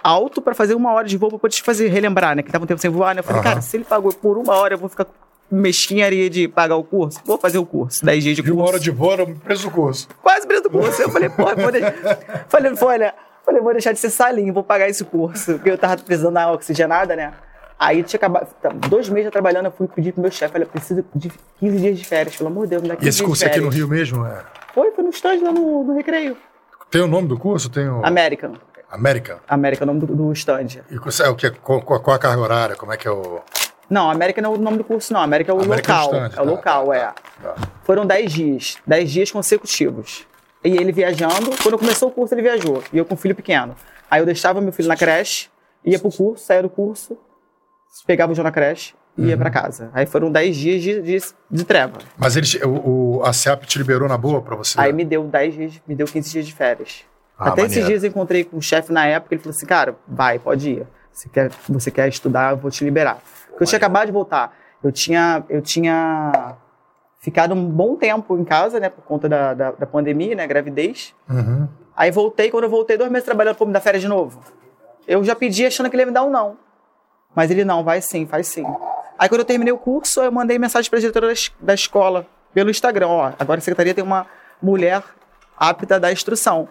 alto 0.03 0.41
pra 0.41 0.53
fazer 0.53 0.75
uma 0.75 0.91
hora 0.93 1.07
de 1.07 1.17
voo 1.17 1.29
pra 1.29 1.39
poder 1.39 1.55
fazer 1.63 1.87
relembrar, 1.89 2.35
né? 2.35 2.41
Que 2.43 2.51
tava 2.51 2.63
um 2.63 2.67
tempo 2.67 2.81
sem 2.81 2.89
voar, 2.89 3.13
né? 3.15 3.19
Eu 3.19 3.23
falei, 3.23 3.41
Aham. 3.41 3.49
cara, 3.49 3.61
se 3.61 3.77
ele 3.77 3.83
pagou 3.83 4.13
por 4.13 4.37
uma 4.37 4.53
hora, 4.55 4.73
eu 4.73 4.77
vou 4.77 4.89
ficar 4.89 5.05
com 5.05 5.11
mesquinharia 5.49 6.29
de 6.29 6.47
pagar 6.47 6.75
o 6.77 6.83
curso. 6.83 7.19
Vou 7.25 7.37
fazer 7.37 7.57
o 7.57 7.65
curso. 7.65 8.05
10 8.05 8.23
dias 8.23 8.35
de 8.35 8.41
De 8.41 8.47
curso 8.49 8.61
uma 8.63 8.69
hora 8.69 8.79
de 8.79 8.89
voo 8.91 9.11
era 9.11 9.23
o 9.23 9.35
preço 9.35 9.63
do 9.63 9.71
curso. 9.71 10.07
quase 10.21 10.47
preço 10.47 10.63
do 10.63 10.69
curso. 10.69 11.01
Eu 11.01 11.09
falei, 11.09 11.29
pô, 11.29 11.43
vou 11.55 11.71
deixar. 11.71 11.93
Falei, 12.47 12.75
foi, 12.75 12.87
olha, 12.93 13.13
falei, 13.45 13.61
vou 13.61 13.71
deixar 13.73 13.91
de 13.91 13.99
ser 13.99 14.09
salinho, 14.09 14.53
vou 14.53 14.63
pagar 14.63 14.87
esse 14.89 15.03
curso. 15.03 15.53
Porque 15.55 15.69
eu 15.69 15.77
tava 15.77 15.97
precisando 15.97 16.33
da 16.33 16.51
oxigenada, 16.51 17.15
né? 17.15 17.33
Aí 17.77 18.03
tinha 18.03 18.17
acabado. 18.17 18.47
tá, 18.61 18.69
Dois 18.69 19.09
meses 19.09 19.25
já 19.25 19.31
trabalhando, 19.31 19.65
eu 19.65 19.71
fui 19.71 19.87
pedir 19.87 20.13
pro 20.13 20.21
meu 20.21 20.31
chefe, 20.31 20.55
olha, 20.55 20.65
preciso 20.67 21.03
de 21.15 21.31
15 21.59 21.77
dias 21.79 21.97
de 21.97 22.05
férias. 22.05 22.35
Pelo 22.35 22.49
amor 22.49 22.63
de 22.65 22.69
Deus, 22.71 22.81
me 22.83 22.87
dá 22.89 22.95
15 22.95 23.05
E 23.05 23.09
esse 23.09 23.23
curso 23.23 23.43
de 23.43 23.49
aqui 23.49 23.59
no. 23.59 23.69
Rio 23.69 23.87
mesmo 23.87 24.25
é. 24.25 24.43
Foi, 24.73 24.91
foi 24.91 25.03
no 25.03 25.09
stand 25.09 25.39
lá 25.43 25.51
no, 25.51 25.83
no 25.83 25.93
recreio. 25.95 26.37
Tem 26.89 27.01
o 27.01 27.07
nome 27.07 27.27
do 27.27 27.37
curso? 27.37 27.69
Tem 27.69 27.89
o. 27.89 28.05
American. 28.05 28.53
América. 28.91 29.39
American 29.47 29.87
é 29.87 29.91
o 29.91 29.93
nome 29.93 30.05
do, 30.05 30.15
do 30.15 30.31
stand. 30.33 30.67
E 30.89 31.23
é 31.23 31.29
o 31.29 31.35
que? 31.35 31.49
Qual, 31.51 31.81
qual- 31.81 32.15
a 32.15 32.19
carga 32.19 32.41
horária? 32.41 32.75
Como 32.75 32.91
é 32.93 32.97
que 32.97 33.07
é 33.07 33.11
o. 33.11 33.39
Não, 33.89 34.09
American 34.09 34.41
não 34.43 34.53
é 34.53 34.57
o 34.57 34.61
nome 34.61 34.77
do 34.77 34.83
curso, 34.83 35.11
não. 35.13 35.21
American 35.21 35.55
é 35.55 35.59
o 35.59 35.63
American 35.63 35.95
local. 36.05 36.13
Stand, 36.13 36.25
é 36.25 36.41
o 36.41 36.45
tá, 36.45 36.51
local, 36.51 36.87
tá, 36.87 36.95
é. 36.95 36.99
tá, 36.99 37.13
tá. 37.53 37.55
Foram 37.83 38.05
10 38.05 38.31
dias. 38.31 38.77
10 38.87 39.11
dias 39.11 39.31
consecutivos. 39.31 40.25
E 40.63 40.69
ele 40.77 40.91
viajando. 40.91 41.51
Quando 41.61 41.77
começou 41.77 42.09
o 42.09 42.11
curso, 42.11 42.33
ele 42.33 42.41
viajou. 42.41 42.83
E 42.93 42.97
eu 42.97 43.05
com 43.05 43.15
filho 43.17 43.35
pequeno. 43.35 43.75
Aí 44.09 44.21
eu 44.21 44.25
deixava 44.25 44.61
meu 44.61 44.71
filho 44.71 44.87
na 44.87 44.95
creche, 44.95 45.49
ia 45.85 45.97
pro 45.99 46.11
curso, 46.11 46.45
saía 46.45 46.61
do 46.61 46.69
curso, 46.69 47.17
pegava 48.05 48.31
o 48.31 48.35
João 48.35 48.43
na 48.43 48.51
creche 48.51 48.93
e 49.17 49.21
Uhum. 49.21 49.27
ia 49.27 49.37
pra 49.37 49.49
casa. 49.49 49.89
Aí 49.93 50.05
foram 50.05 50.31
10 50.31 50.55
dias 50.55 50.81
de, 50.81 51.01
de, 51.01 51.21
de 51.49 51.63
treva. 51.65 51.97
Mas 52.17 52.35
eles, 52.37 52.53
o, 52.63 52.69
o, 53.19 53.23
a 53.25 53.33
CEAP 53.33 53.63
te 53.65 53.77
liberou 53.77 54.07
na 54.07 54.17
boa 54.17 54.41
pra 54.41 54.55
você? 54.55 54.79
Aí 54.79 54.93
me 54.93 55.03
deu 55.03 55.23
10 55.23 55.53
dias, 55.53 55.81
me 55.87 55.95
deu 55.95 56.07
15 56.07 56.31
dias 56.31 56.45
de 56.45 56.53
férias. 56.53 57.03
Ah, 57.43 57.49
Até 57.49 57.61
esses 57.63 57.77
maneiro. 57.77 57.87
dias 57.89 58.03
eu 58.03 58.09
encontrei 58.09 58.43
com 58.43 58.57
o 58.57 58.61
chefe 58.61 58.91
na 58.93 59.05
época, 59.07 59.33
ele 59.33 59.41
falou 59.41 59.55
assim, 59.55 59.65
cara, 59.65 59.95
vai, 60.07 60.37
pode 60.37 60.69
ir. 60.69 60.87
Você 61.11 61.27
quer, 61.27 61.49
você 61.67 61.89
quer 61.91 62.07
estudar, 62.07 62.51
eu 62.51 62.57
vou 62.57 62.69
te 62.69 62.83
liberar. 62.83 63.17
Porque 63.49 63.63
eu 63.63 63.67
tinha 63.67 63.77
acabado 63.77 64.05
de 64.05 64.11
voltar. 64.11 64.53
Eu 64.83 64.91
tinha, 64.91 65.43
eu 65.49 65.61
tinha 65.61 66.55
ficado 67.19 67.53
um 67.53 67.65
bom 67.69 67.95
tempo 67.95 68.37
em 68.37 68.43
casa, 68.43 68.79
né, 68.79 68.89
por 68.89 69.03
conta 69.03 69.27
da, 69.29 69.53
da, 69.53 69.71
da 69.71 69.85
pandemia, 69.85 70.35
né, 70.35 70.45
gravidez. 70.47 71.13
Uhum. 71.29 71.67
Aí 71.95 72.09
voltei, 72.11 72.49
quando 72.49 72.63
eu 72.65 72.69
voltei, 72.69 72.97
dois 72.97 73.11
meses 73.11 73.25
trabalhando, 73.25 73.55
pô, 73.55 73.65
me 73.65 73.73
dar 73.73 73.81
férias 73.81 74.01
de 74.01 74.07
novo. 74.07 74.39
Eu 75.07 75.23
já 75.23 75.35
pedi 75.35 75.65
achando 75.65 75.89
que 75.89 75.95
ele 75.95 76.03
ia 76.03 76.07
me 76.07 76.11
dar 76.13 76.23
um 76.23 76.29
não. 76.29 76.57
Mas 77.35 77.49
ele 77.51 77.63
não, 77.65 77.83
vai 77.83 78.01
sim, 78.01 78.25
faz 78.25 78.47
sim. 78.47 78.65
Aí 79.19 79.29
quando 79.29 79.41
eu 79.41 79.45
terminei 79.45 79.73
o 79.73 79.77
curso, 79.77 80.21
eu 80.21 80.31
mandei 80.31 80.57
mensagem 80.57 80.89
pra 80.89 80.99
diretora 80.99 81.27
da, 81.27 81.33
es- 81.33 81.51
da 81.59 81.73
escola, 81.73 82.25
pelo 82.53 82.69
Instagram, 82.69 83.07
ó, 83.07 83.31
agora 83.39 83.59
a 83.59 83.61
secretaria 83.61 83.93
tem 83.93 84.03
uma 84.03 84.25
mulher 84.61 85.03
apta 85.57 85.99
da 85.99 86.11
instrução. 86.11 86.67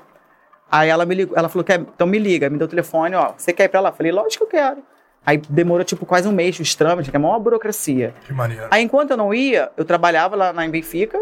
Aí 0.71 0.89
ela 0.89 1.05
me 1.05 1.15
ligou, 1.15 1.37
ela 1.37 1.49
falou, 1.49 1.65
quer, 1.65 1.81
então 1.81 2.07
me 2.07 2.19
liga, 2.19 2.49
me 2.49 2.57
deu 2.57 2.67
o 2.67 2.71
telefone, 2.71 3.17
ó, 3.17 3.33
você 3.37 3.53
quer 3.53 3.65
ir 3.65 3.69
pra 3.69 3.81
lá? 3.81 3.89
Eu 3.89 3.95
Falei, 3.95 4.13
lógico 4.13 4.47
que 4.47 4.57
eu 4.57 4.61
quero. 4.61 4.83
Aí 5.27 5.37
demorou, 5.37 5.85
tipo, 5.85 6.07
quase 6.07 6.29
um 6.29 6.33
mês 6.33 6.59
os 6.61 6.75
trâmites, 6.75 7.11
que 7.11 7.17
é 7.17 7.19
a 7.19 7.23
maior 7.23 7.39
burocracia. 7.41 8.15
Que 8.25 8.33
maneiro. 8.33 8.69
Aí 8.71 8.83
enquanto 8.83 9.11
eu 9.11 9.17
não 9.17 9.35
ia, 9.35 9.71
eu 9.77 9.85
trabalhava 9.85 10.37
lá 10.37 10.53
na, 10.53 10.65
em 10.65 10.71
Benfica, 10.71 11.21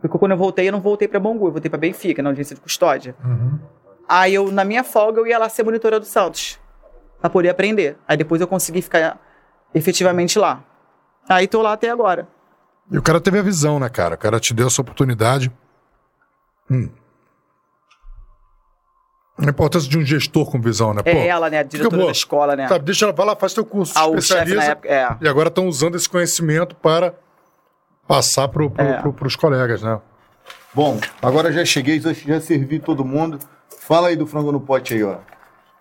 porque 0.00 0.18
quando 0.18 0.32
eu 0.32 0.36
voltei, 0.36 0.68
eu 0.68 0.72
não 0.72 0.80
voltei 0.80 1.06
pra 1.06 1.20
Bangu, 1.20 1.46
eu 1.46 1.52
voltei 1.52 1.70
pra 1.70 1.78
Benfica, 1.78 2.22
na 2.22 2.30
audiência 2.30 2.54
de 2.54 2.60
custódia. 2.60 3.14
Uhum. 3.24 3.58
Aí 4.08 4.34
eu, 4.34 4.50
na 4.50 4.64
minha 4.64 4.82
folga, 4.82 5.20
eu 5.20 5.26
ia 5.26 5.38
lá 5.38 5.48
ser 5.48 5.62
monitora 5.62 6.00
do 6.00 6.06
Santos. 6.06 6.58
Pra 7.20 7.30
poder 7.30 7.50
aprender. 7.50 7.96
Aí 8.08 8.16
depois 8.16 8.40
eu 8.40 8.48
consegui 8.48 8.82
ficar 8.82 9.20
efetivamente 9.74 10.38
lá. 10.38 10.64
Aí 11.28 11.46
tô 11.46 11.62
lá 11.62 11.74
até 11.74 11.90
agora. 11.90 12.26
E 12.90 12.98
o 12.98 13.02
cara 13.02 13.20
teve 13.20 13.38
a 13.38 13.42
visão, 13.42 13.78
né, 13.78 13.88
cara? 13.88 14.16
O 14.16 14.18
cara 14.18 14.40
te 14.40 14.52
deu 14.52 14.66
essa 14.66 14.80
oportunidade. 14.80 15.52
Hum. 16.68 16.88
A 19.40 19.48
importância 19.48 19.88
de 19.88 19.96
um 19.98 20.04
gestor 20.04 20.50
com 20.50 20.60
visão, 20.60 20.92
né? 20.92 21.02
Pô, 21.02 21.08
é 21.08 21.26
ela, 21.26 21.48
né? 21.48 21.58
A 21.60 21.62
diretora 21.62 22.06
da 22.06 22.12
escola, 22.12 22.54
né? 22.56 22.68
Sabe, 22.68 22.84
deixa 22.84 23.04
ela, 23.06 23.12
vai 23.12 23.24
lá, 23.26 23.34
faz 23.36 23.54
teu 23.54 23.64
curso, 23.64 23.92
Ah, 23.96 24.06
o 24.06 24.16
especializa. 24.18 24.56
na 24.56 24.64
época. 24.64 24.88
É. 24.88 25.16
E 25.20 25.28
agora 25.28 25.48
estão 25.48 25.66
usando 25.66 25.94
esse 25.96 26.08
conhecimento 26.08 26.74
para 26.76 27.14
passar 28.06 28.48
pro, 28.48 28.70
pro, 28.70 28.84
É. 28.84 29.00
pro- 29.00 29.12
pros 29.12 29.36
colegas, 29.36 29.82
né? 29.82 29.98
Bom, 30.74 30.98
agora 31.22 31.50
já 31.52 31.64
cheguei, 31.64 32.00
já, 32.00 32.40
servi 32.40 32.78
todo 32.78 33.04
mundo. 33.04 33.38
Fala 33.80 34.08
aí 34.08 34.16
do 34.16 34.26
frango 34.26 34.52
no 34.52 34.60
pote 34.60 34.94
aí, 34.94 35.02
ó. 35.02 35.16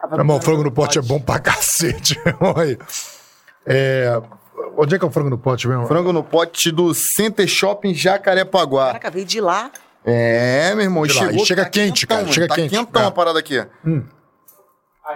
Meu 0.10 0.20
irmão, 0.20 0.40
frango 0.42 0.64
no 0.64 0.72
pote 0.72 0.98
é 0.98 1.02
bom 1.02 1.20
pra 1.20 1.40
cacete. 1.40 2.18
Olha 2.40 2.64
aí. 2.64 2.78
É, 3.66 4.22
onde 4.78 4.96
é 4.96 5.00
que 5.00 5.04
é 5.04 5.08
o 5.08 5.12
frango 5.12 5.30
no 5.30 5.38
pote 5.38 5.68
mesmo? 5.68 5.86
Frango 5.88 6.14
no 6.14 6.24
pote 6.24 6.72
do 6.72 6.94
Center 6.94 7.46
Shopping 7.48 7.94
Jacarepaguá. 7.94 8.88
Caraca, 8.88 9.12
veio 9.12 9.26
de 9.26 9.42
lá. 9.42 9.70
É, 10.06 10.74
meu 10.76 10.86
irmão, 10.86 11.04
lá, 11.04 11.10
chegou. 11.10 11.44
e 11.44 11.46
chega 11.46 11.64
tá 11.66 11.70
quente, 11.70 12.08
quentão, 12.08 12.24
cara, 12.24 12.34
chega 12.34 12.48
tá 12.48 12.56
quente. 12.56 12.70
quentão 12.70 13.02
É. 13.02 13.06
a 13.06 13.12
parada 13.12 13.40
aqui. 13.40 13.60
Aí, 13.60 13.68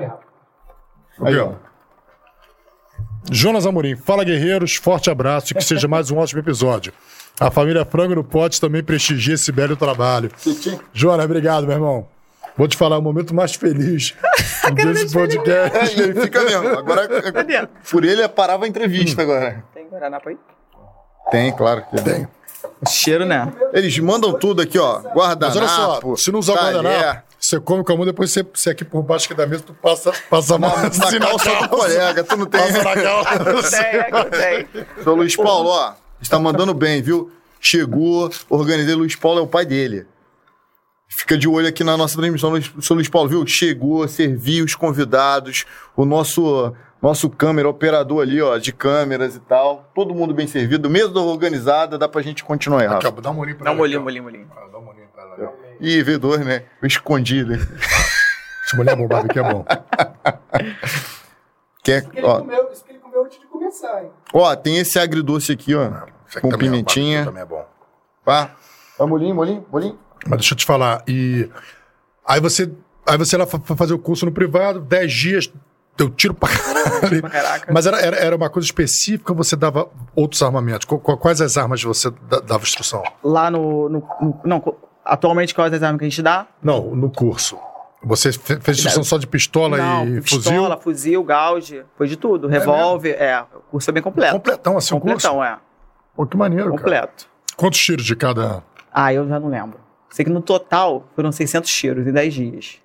rapaz. 0.06 0.20
Aí, 1.24 1.38
ó. 1.38 1.54
Jonas 3.32 3.66
Amorim, 3.66 3.96
fala 3.96 4.24
guerreiros, 4.26 4.76
forte 4.76 5.10
abraço 5.10 5.54
e 5.54 5.56
que 5.56 5.64
seja 5.64 5.88
mais 5.88 6.12
um 6.12 6.18
ótimo 6.18 6.42
episódio. 6.42 6.92
A 7.40 7.50
família 7.50 7.86
Frango 7.86 8.16
no 8.16 8.24
Pote 8.24 8.60
também 8.60 8.84
prestigia 8.84 9.36
esse 9.36 9.52
belo 9.52 9.76
trabalho. 9.78 10.30
Jonas, 10.94 11.26
obrigado, 11.26 11.64
meu 11.66 11.76
irmão. 11.76 12.08
Vou 12.58 12.68
te 12.68 12.78
falar, 12.78 13.00
o 13.00 13.02
momento 13.02 13.34
mais 13.34 13.56
feliz 13.56 14.14
desse 14.76 15.12
podcast. 15.14 16.02
É, 16.02 16.06
e 16.10 16.22
fica 16.22 16.44
mesmo. 16.44 16.68
Agora, 16.68 17.08
Cadê? 17.32 17.68
por 17.90 18.04
ele, 18.04 18.28
parava 18.28 18.66
a 18.66 18.68
entrevista 18.68 19.22
agora. 19.24 19.64
Tem 19.74 19.88
Guaraná 19.88 20.20
pra 20.20 20.32
aí? 20.32 20.38
Tem, 21.32 21.52
claro 21.56 21.84
que 21.90 22.02
tem. 22.04 22.28
Cheiro, 22.90 23.26
né? 23.26 23.52
Eles 23.74 23.98
mandam 24.00 24.34
tudo 24.34 24.62
aqui, 24.62 24.78
ó. 24.80 25.00
Guardanapo. 25.00 25.42
Mas 25.42 25.56
olha 25.58 25.68
só, 25.68 26.16
se 26.16 26.32
não 26.32 26.40
usar 26.40 26.54
talher. 26.56 26.82
guardanapo, 26.82 27.24
você 27.40 27.60
come 27.60 27.84
com 27.84 27.94
a 27.94 27.98
mão, 27.98 28.06
depois 28.06 28.32
você, 28.32 28.44
você 28.54 28.70
aqui 28.70 28.86
por 28.86 29.04
baixo 29.04 29.26
aqui 29.26 29.34
da 29.36 29.46
mesa, 29.46 29.64
tu 29.64 29.74
passa, 29.74 30.12
passa 30.30 30.56
a 30.56 30.58
mão 30.58 30.70
Na, 30.70 30.88
assim 30.88 31.20
na 31.20 31.28
calça 31.28 31.56
do 31.56 31.70
colega, 31.70 32.24
tu 32.24 32.38
não 32.38 32.46
tem. 32.46 32.62
Passa 32.62 32.84
na 32.84 32.94
calça. 33.02 33.78
Tem, 33.82 34.00
é 34.00 34.04
que 34.04 34.30
tem. 34.78 34.86
Seu 35.04 35.16
Luiz 35.16 35.36
Paulo, 35.36 35.70
ó. 35.70 35.94
Está 36.22 36.40
mandando 36.40 36.74
bem, 36.74 37.02
viu? 37.02 37.32
Chegou, 37.60 38.30
organizei. 38.50 38.96
Luiz 38.96 39.16
Paulo 39.16 39.40
é 39.40 39.42
o 39.44 39.48
pai 39.48 39.66
dele. 39.66 40.06
Fica 41.08 41.38
de 41.38 41.48
olho 41.48 41.68
aqui 41.68 41.84
na 41.84 41.96
nossa 41.96 42.18
transmissão, 42.18 42.50
Luiz- 42.50 42.72
seu 42.82 42.96
Luiz 42.96 43.08
Paulo, 43.08 43.30
viu? 43.30 43.46
Chegou, 43.46 44.08
serviu 44.08 44.66
os 44.66 44.74
convidados, 44.76 45.64
o 45.96 46.06
nosso 46.06 46.74
nosso 47.02 47.30
câmera, 47.30 47.68
operador 47.68 48.22
ali, 48.24 48.42
ó, 48.42 48.58
de 48.58 48.72
câmeras 48.72 49.36
e 49.36 49.40
tal. 49.42 49.83
Todo 49.96 50.14
mundo 50.16 50.34
bem 50.34 50.48
servido, 50.48 50.90
mesa 50.90 51.20
organizada, 51.20 51.98
dá 51.98 52.10
pra 52.10 52.22
gente 52.22 52.44
continuar 52.44 52.82
aí, 52.82 52.88
Aqui, 52.88 53.06
ó, 53.08 53.12
dá 53.12 53.30
um 53.30 53.34
molinho 53.36 53.56
pra 53.58 53.66
Dá 53.66 53.72
um 53.72 53.74
ela 53.74 53.78
molinho, 53.80 54.00
aqui, 54.00 54.02
ó. 54.02 54.04
molinho, 54.06 54.24
molinho. 54.24 54.48
Ah, 54.56 54.68
Dá 54.72 54.78
um 54.80 54.82
molinho 54.82 55.08
pra 55.14 55.24
ela. 55.24 55.54
Ih, 55.80 56.04
V2, 56.04 56.38
né? 56.44 56.64
Escondido. 56.82 57.54
hein? 57.54 57.60
Esse 58.66 58.76
mulher 58.76 58.96
bombado 58.96 59.28
aqui 59.30 59.38
é 59.40 59.44
bom. 59.44 59.64
Quer, 61.84 62.00
Isso 62.02 62.10
que 62.12 62.18
ele 62.20 62.26
ó, 62.28 62.40
comeu, 62.40 62.70
isso 62.72 62.84
que 62.86 62.92
ele 62.92 63.00
comeu 63.00 63.26
antes 63.26 63.40
de 63.40 63.46
começar, 63.48 64.04
hein? 64.04 64.10
ó, 64.34 64.56
tem 64.56 64.78
esse 64.78 64.98
agridoce 64.98 65.52
aqui, 65.52 65.76
ó. 65.76 65.84
Aqui 65.88 66.40
Com 66.42 66.50
também 66.50 66.68
é 66.68 66.72
bom, 66.72 66.78
pimentinha. 66.78 67.18
esse 67.20 67.26
também 67.28 67.44
é 67.44 67.46
bom. 67.46 67.66
Pá. 68.24 68.56
Ó, 68.98 69.06
molinho, 69.06 69.36
molinho, 69.36 69.66
molinho. 69.72 70.00
Mas 70.26 70.40
deixa 70.40 70.54
eu 70.54 70.58
te 70.58 70.66
falar, 70.66 71.04
e 71.08 71.50
aí 72.26 72.40
você, 72.40 72.72
aí 73.06 73.18
você 73.18 73.36
lá 73.36 73.46
fazer 73.46 73.94
o 73.94 74.00
curso 74.00 74.26
no 74.26 74.32
privado, 74.32 74.80
10 74.80 75.12
dias, 75.12 75.54
deu 75.98 76.10
tiro 76.10 76.34
pra 76.34 76.50
caralho. 76.50 77.22
Caraca. 77.30 77.74
Mas 77.74 77.86
era, 77.86 78.00
era, 78.00 78.16
era 78.18 78.36
uma 78.36 78.50
coisa 78.50 78.66
específica 78.66 79.32
ou 79.32 79.38
você 79.38 79.56
dava 79.56 79.90
outros 80.16 80.42
armamentos? 80.42 80.86
Qu- 80.86 81.00
qu- 81.00 81.18
Quais 81.18 81.42
as 81.42 81.58
armas 81.58 81.82
você 81.84 82.10
da- 82.30 82.40
dava 82.40 82.64
instrução? 82.64 83.04
Lá 83.24 83.50
no, 83.52 83.90
no- 83.90 84.08
no- 84.22 84.40
Não, 84.44 84.76
atualmente 85.06 85.54
quais 85.54 85.74
as 85.74 85.84
armas 85.84 86.00
que 86.00 86.06
a 86.06 86.10
gente 86.10 86.22
dá? 86.22 86.48
Não, 86.62 86.96
no 86.96 87.10
curso. 87.12 87.58
Você 88.06 88.34
fe- 88.34 88.60
fez 88.60 88.78
instrução 88.80 89.04
só 89.04 89.18
de 89.18 89.26
pistola 89.26 89.78
não, 89.78 90.06
e 90.06 90.22
pistola, 90.22 90.76
fuzil, 90.78 91.24
gauge, 91.24 91.86
foi 91.98 92.08
de 92.08 92.18
tudo. 92.18 92.48
Revólver, 92.50 93.12
é. 93.18 93.42
O 93.56 93.60
curso 93.72 93.90
é 93.90 93.94
bem 93.94 94.04
fuzil? 94.04 94.12
completo. 94.14 94.34
Completão 94.34 94.78
assim 94.78 94.94
o 94.94 95.00
curso? 95.00 95.16
Completão, 95.30 95.44
é. 95.44 95.58
Pô, 96.16 96.26
que 96.26 96.36
maneiro, 96.36 96.66
cara. 96.72 96.78
Completo. 96.82 97.28
Quantos 97.56 97.80
tiros 97.80 98.06
de 98.06 98.16
cada... 98.16 98.62
Ah, 98.92 99.14
eu 99.14 99.26
já 99.28 99.40
não 99.40 99.48
lembro. 99.50 99.80
Sei 100.10 100.26
que 100.26 100.30
no 100.32 100.42
total 100.42 101.06
foram 101.16 101.32
600 101.32 101.70
tiros 101.72 102.06
em 102.06 102.12
10 102.12 102.34
dias. 102.34 102.76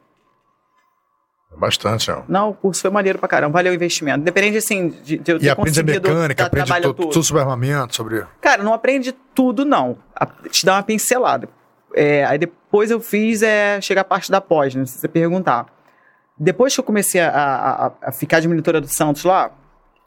Bastante, 1.57 2.11
ó. 2.11 2.23
Não, 2.29 2.51
o 2.51 2.55
curso 2.55 2.83
foi 2.83 2.91
maneiro 2.91 3.19
pra 3.19 3.27
caramba, 3.27 3.55
valeu 3.55 3.73
o 3.73 3.75
investimento. 3.75 4.21
Depende, 4.21 4.59
assim, 4.59 4.89
de, 4.91 5.19
de 5.19 5.33
eu 5.33 5.37
E 5.39 5.41
ter 5.41 5.51
aprende 5.51 5.81
a 5.81 5.83
conseguido 5.83 6.09
mecânica, 6.09 6.49
tra- 6.51 6.63
aprende 6.63 6.83
tudo, 6.83 7.09
tudo 7.09 7.23
sobre 7.25 7.43
armamento, 7.43 7.97
sobre... 7.97 8.25
Cara, 8.41 8.63
não 8.63 8.73
aprende 8.75 9.13
tudo, 9.35 9.65
não. 9.65 9.99
A- 10.15 10.27
te 10.27 10.65
dá 10.65 10.75
uma 10.77 10.83
pincelada. 10.83 11.49
É, 11.95 12.25
aí 12.27 12.39
depois 12.39 12.91
eu 12.91 13.01
fiz 13.01 13.43
é, 13.43 13.81
chegar 13.81 14.03
a 14.03 14.05
parte 14.05 14.31
da 14.31 14.41
pós, 14.41 14.75
né? 14.75 14.85
Se 14.87 14.99
você 14.99 15.09
perguntar. 15.09 15.67
Depois 16.39 16.75
que 16.75 16.81
eu 16.81 16.85
comecei 16.85 17.21
a, 17.21 17.29
a- 17.31 17.87
a- 17.87 17.93
a 18.03 18.13
ficar 18.13 18.41
de 18.41 18.47
monitora 18.47 18.81
do 18.81 18.87
Santos 18.87 19.25
lá, 19.25 19.51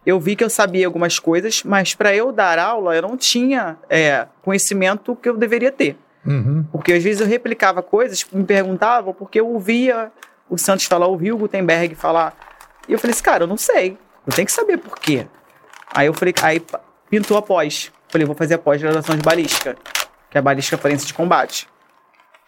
eu 0.05 0.19
vi 0.19 0.35
que 0.35 0.43
eu 0.43 0.49
sabia 0.49 0.85
algumas 0.85 1.19
coisas, 1.19 1.63
mas 1.63 1.93
para 1.93 2.15
eu 2.15 2.31
dar 2.31 2.57
aula, 2.59 2.95
eu 2.95 3.01
não 3.01 3.17
tinha 3.17 3.77
é, 3.89 4.25
conhecimento 4.43 5.15
que 5.15 5.27
eu 5.27 5.35
deveria 5.35 5.71
ter. 5.71 5.97
Uhum. 6.25 6.63
Porque 6.71 6.93
às 6.93 7.03
vezes 7.03 7.19
eu 7.19 7.27
replicava 7.27 7.81
coisas, 7.81 8.23
me 8.31 8.43
perguntavam, 8.45 9.13
porque 9.13 9.39
eu 9.39 9.47
ouvia 9.49 10.11
o 10.51 10.57
Santos 10.57 10.85
falar, 10.85 11.07
ouvia 11.07 11.33
o 11.33 11.37
Gutenberg 11.37 11.95
falar. 11.95 12.35
E 12.87 12.93
eu 12.93 12.99
falei 12.99 13.13
assim, 13.13 13.23
cara, 13.23 13.43
eu 13.43 13.47
não 13.47 13.57
sei. 13.57 13.97
Eu 14.27 14.33
tenho 14.33 14.45
que 14.45 14.51
saber 14.51 14.77
por 14.77 14.99
quê. 14.99 15.25
Aí 15.93 16.07
eu 16.07 16.13
falei, 16.13 16.33
aí 16.43 16.61
pintou 17.09 17.37
a 17.37 17.41
pós. 17.41 17.91
Falei, 18.09 18.27
vou 18.27 18.35
fazer 18.35 18.55
a 18.55 18.57
pós-graduação 18.57 19.15
de 19.15 19.21
balística, 19.23 19.77
que 20.29 20.37
é 20.37 20.39
a 20.39 20.41
balística 20.41 20.77
forense 20.77 21.05
de 21.07 21.13
combate. 21.13 21.67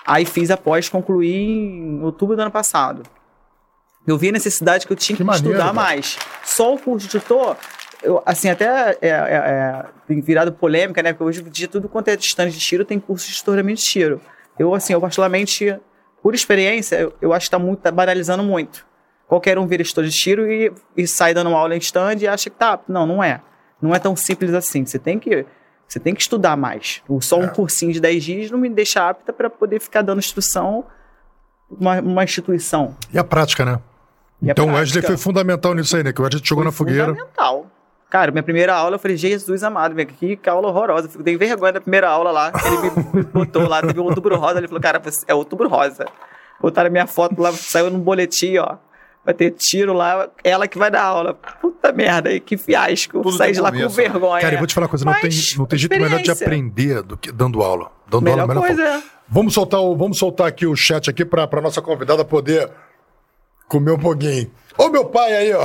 Aí 0.06 0.26
fiz 0.26 0.52
a 0.52 0.58
pós, 0.58 0.90
concluí 0.90 1.34
em 1.34 2.02
outubro 2.04 2.36
do 2.36 2.42
ano 2.42 2.52
passado. 2.52 3.04
Eu 4.06 4.18
vi 4.18 4.30
a 4.30 4.32
necessidade 4.34 4.86
que 4.86 4.92
eu 4.92 4.98
tinha 4.98 5.16
Que 5.16 5.24
que, 5.24 5.26
maneiro, 5.26 5.48
estudar 5.48 5.64
cara. 5.72 5.74
mais. 5.74 6.18
Só 6.44 6.74
o 6.74 6.78
curso 6.78 7.08
de 7.08 7.20
tutor, 7.20 7.56
eu, 8.02 8.22
assim, 8.26 8.50
até 8.50 8.98
é, 9.02 9.08
é- 9.10 9.10
é- 9.10 9.86
virado 10.22 10.52
polêmica, 10.52 11.02
né? 11.02 11.14
Porque 11.14 11.24
hoje 11.24 11.42
em 11.42 11.50
dia 11.50 11.70
tudo 11.70 11.88
quanto 11.88 12.10
é 12.10 12.18
distante 12.18 12.52
de 12.54 12.60
tiro 12.60 12.84
tem 12.84 13.00
curso 13.00 13.32
de 13.32 13.38
tutoramento 13.38 13.80
de 13.82 13.88
tiro. 13.88 14.20
Eu, 14.60 14.76
assim, 14.76 14.92
eu 14.92 15.00
particularmente, 15.00 15.80
por 16.24 16.34
experiência, 16.34 16.96
eu, 16.96 17.14
eu 17.22 17.34
acho 17.34 17.48
que 17.48 17.52
tá, 17.52 17.60
muito, 17.60 17.82
tá 17.82 17.92
banalizando 17.92 18.44
muito. 18.44 18.86
Qualquer 19.28 19.60
um 19.60 19.68
vira 19.68 19.82
instrutor 19.82 20.06
de 20.06 20.16
tiro 20.16 20.50
e, 20.50 20.72
e 20.96 21.06
sai 21.06 21.34
dando 21.34 21.50
uma 21.50 21.60
aula 21.60 21.76
em 21.76 21.80
stand 21.80 22.16
e 22.22 22.28
acha 22.28 22.50
que 22.50 22.56
tá. 22.56 22.80
Não, 22.88 23.06
não 23.06 23.22
é. 23.22 23.42
Não 23.82 23.94
é 23.94 24.00
tão 24.00 24.16
simples 24.16 24.54
assim. 24.54 24.86
Você 24.86 24.98
tem 24.98 25.20
que, 25.20 25.46
você 25.86 26.00
tem 26.00 26.16
que 26.16 26.22
estudar 26.22 26.56
mais. 26.56 27.04
Só 27.20 27.38
um 27.38 27.50
cursinho 27.50 27.92
de 27.92 28.00
10 28.00 28.24
dias 28.24 28.52
não 28.52 28.58
me 28.58 28.70
deixa 28.70 29.08
apta 29.08 29.34
para 29.34 29.50
poder 29.50 29.82
ficar 29.82 30.02
dando 30.02 30.20
instrução 30.20 30.86
uma, 31.70 32.00
uma 32.00 32.24
instituição. 32.24 32.96
E 33.12 33.20
a 33.20 33.24
prática, 33.24 33.66
né? 33.66 33.80
E 34.42 34.50
então 34.50 34.70
o? 34.70 34.74
Wesley 34.74 35.04
foi 35.04 35.18
fundamental 35.18 35.74
nisso 35.74 35.98
aí, 35.98 36.04
né? 36.04 36.14
Que 36.14 36.22
o 36.22 36.24
Wesley 36.24 36.42
Foi 36.46 36.64
na 36.64 36.72
fogueira. 36.72 37.08
Fundamental. 37.08 37.68
Cara, 38.14 38.32
minha 38.32 38.44
primeira 38.44 38.76
aula, 38.76 38.98
eu 38.98 39.00
falei, 39.00 39.18
Jesus 39.18 39.64
amado, 39.64 39.96
velho, 39.96 40.08
que, 40.08 40.36
que 40.36 40.48
aula 40.48 40.68
horrorosa. 40.68 41.10
Eu 41.16 41.24
dei 41.24 41.36
vergonha 41.36 41.74
da 41.74 41.82
primeira 41.82 42.08
aula 42.08 42.30
lá. 42.30 42.52
Ele 42.64 42.92
me, 43.12 43.24
botou 43.34 43.68
lá, 43.68 43.82
teve 43.82 44.00
um 44.00 44.04
outubro 44.04 44.38
rosa. 44.38 44.60
Ele 44.60 44.68
falou, 44.68 44.80
cara, 44.80 45.02
é 45.28 45.34
outubro 45.34 45.68
rosa. 45.68 46.06
Botaram 46.62 46.92
minha 46.92 47.08
foto 47.08 47.42
lá, 47.42 47.52
saiu 47.54 47.90
num 47.90 48.00
boletim, 48.00 48.58
ó. 48.58 48.78
Vai 49.26 49.34
ter 49.34 49.50
tiro 49.58 49.94
lá, 49.94 50.30
ela 50.44 50.68
que 50.68 50.78
vai 50.78 50.92
dar 50.92 51.02
aula. 51.02 51.34
Puta 51.60 51.92
merda, 51.92 52.30
aí 52.30 52.40
que 52.40 52.56
fiasco. 52.56 53.24
Tudo 53.24 53.36
Saí 53.36 53.52
de 53.52 53.60
lá 53.60 53.72
começo, 53.72 53.90
com 53.90 53.96
vergonha. 53.96 54.42
Cara, 54.42 54.54
eu 54.54 54.60
vou 54.60 54.68
te 54.68 54.76
falar 54.76 54.86
uma 54.86 54.90
coisa, 54.92 55.06
não 55.06 55.14
tem, 55.14 55.24
Mas, 55.24 55.56
não 55.58 55.66
tem 55.66 55.80
jeito 55.80 56.00
melhor 56.00 56.22
de 56.22 56.30
aprender 56.30 57.02
do 57.02 57.18
que 57.18 57.32
dando 57.32 57.64
aula. 57.64 57.92
Dando 58.08 58.26
Melhor 58.26 58.42
aula, 58.42 58.54
melhor 58.54 58.68
coisa 58.68 58.84
forma. 58.84 58.98
é. 59.00 59.04
Vamos 59.28 59.56
soltar, 59.56 59.82
o, 59.82 59.96
vamos 59.98 60.20
soltar 60.20 60.46
aqui 60.46 60.68
o 60.68 60.76
chat 60.76 61.10
aqui 61.10 61.26
pra, 61.26 61.48
pra 61.48 61.60
nossa 61.62 61.82
convidada 61.82 62.24
poder 62.24 62.70
comer 63.68 63.94
um 63.94 63.98
pouquinho. 63.98 64.52
Ô 64.78 64.90
meu 64.90 65.06
pai 65.06 65.34
aí, 65.34 65.54
ó. 65.54 65.64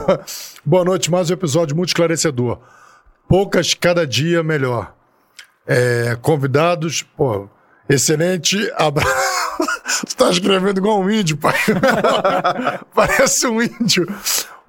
Boa 0.64 0.84
noite, 0.84 1.10
mais 1.10 1.30
um 1.30 1.34
episódio 1.34 1.76
muito 1.76 1.90
esclarecedor. 1.90 2.58
Poucas 3.28 3.74
cada 3.74 4.06
dia 4.06 4.42
melhor. 4.42 4.94
É, 5.66 6.16
convidados, 6.22 7.02
pô, 7.02 7.46
excelente 7.88 8.72
abraço. 8.74 9.12
tá 10.16 10.30
escrevendo 10.30 10.78
igual 10.78 10.98
um 10.98 11.10
índio, 11.10 11.36
pai. 11.36 11.54
Parece 12.94 13.46
um 13.46 13.60
índio. 13.60 14.06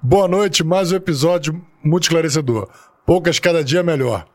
Boa 0.02 0.28
noite, 0.28 0.62
mais 0.62 0.92
um 0.92 0.96
episódio 0.96 1.64
muito 1.82 2.04
esclarecedor. 2.04 2.68
Poucas 3.06 3.38
cada 3.38 3.64
dia 3.64 3.82
melhor. 3.82 4.26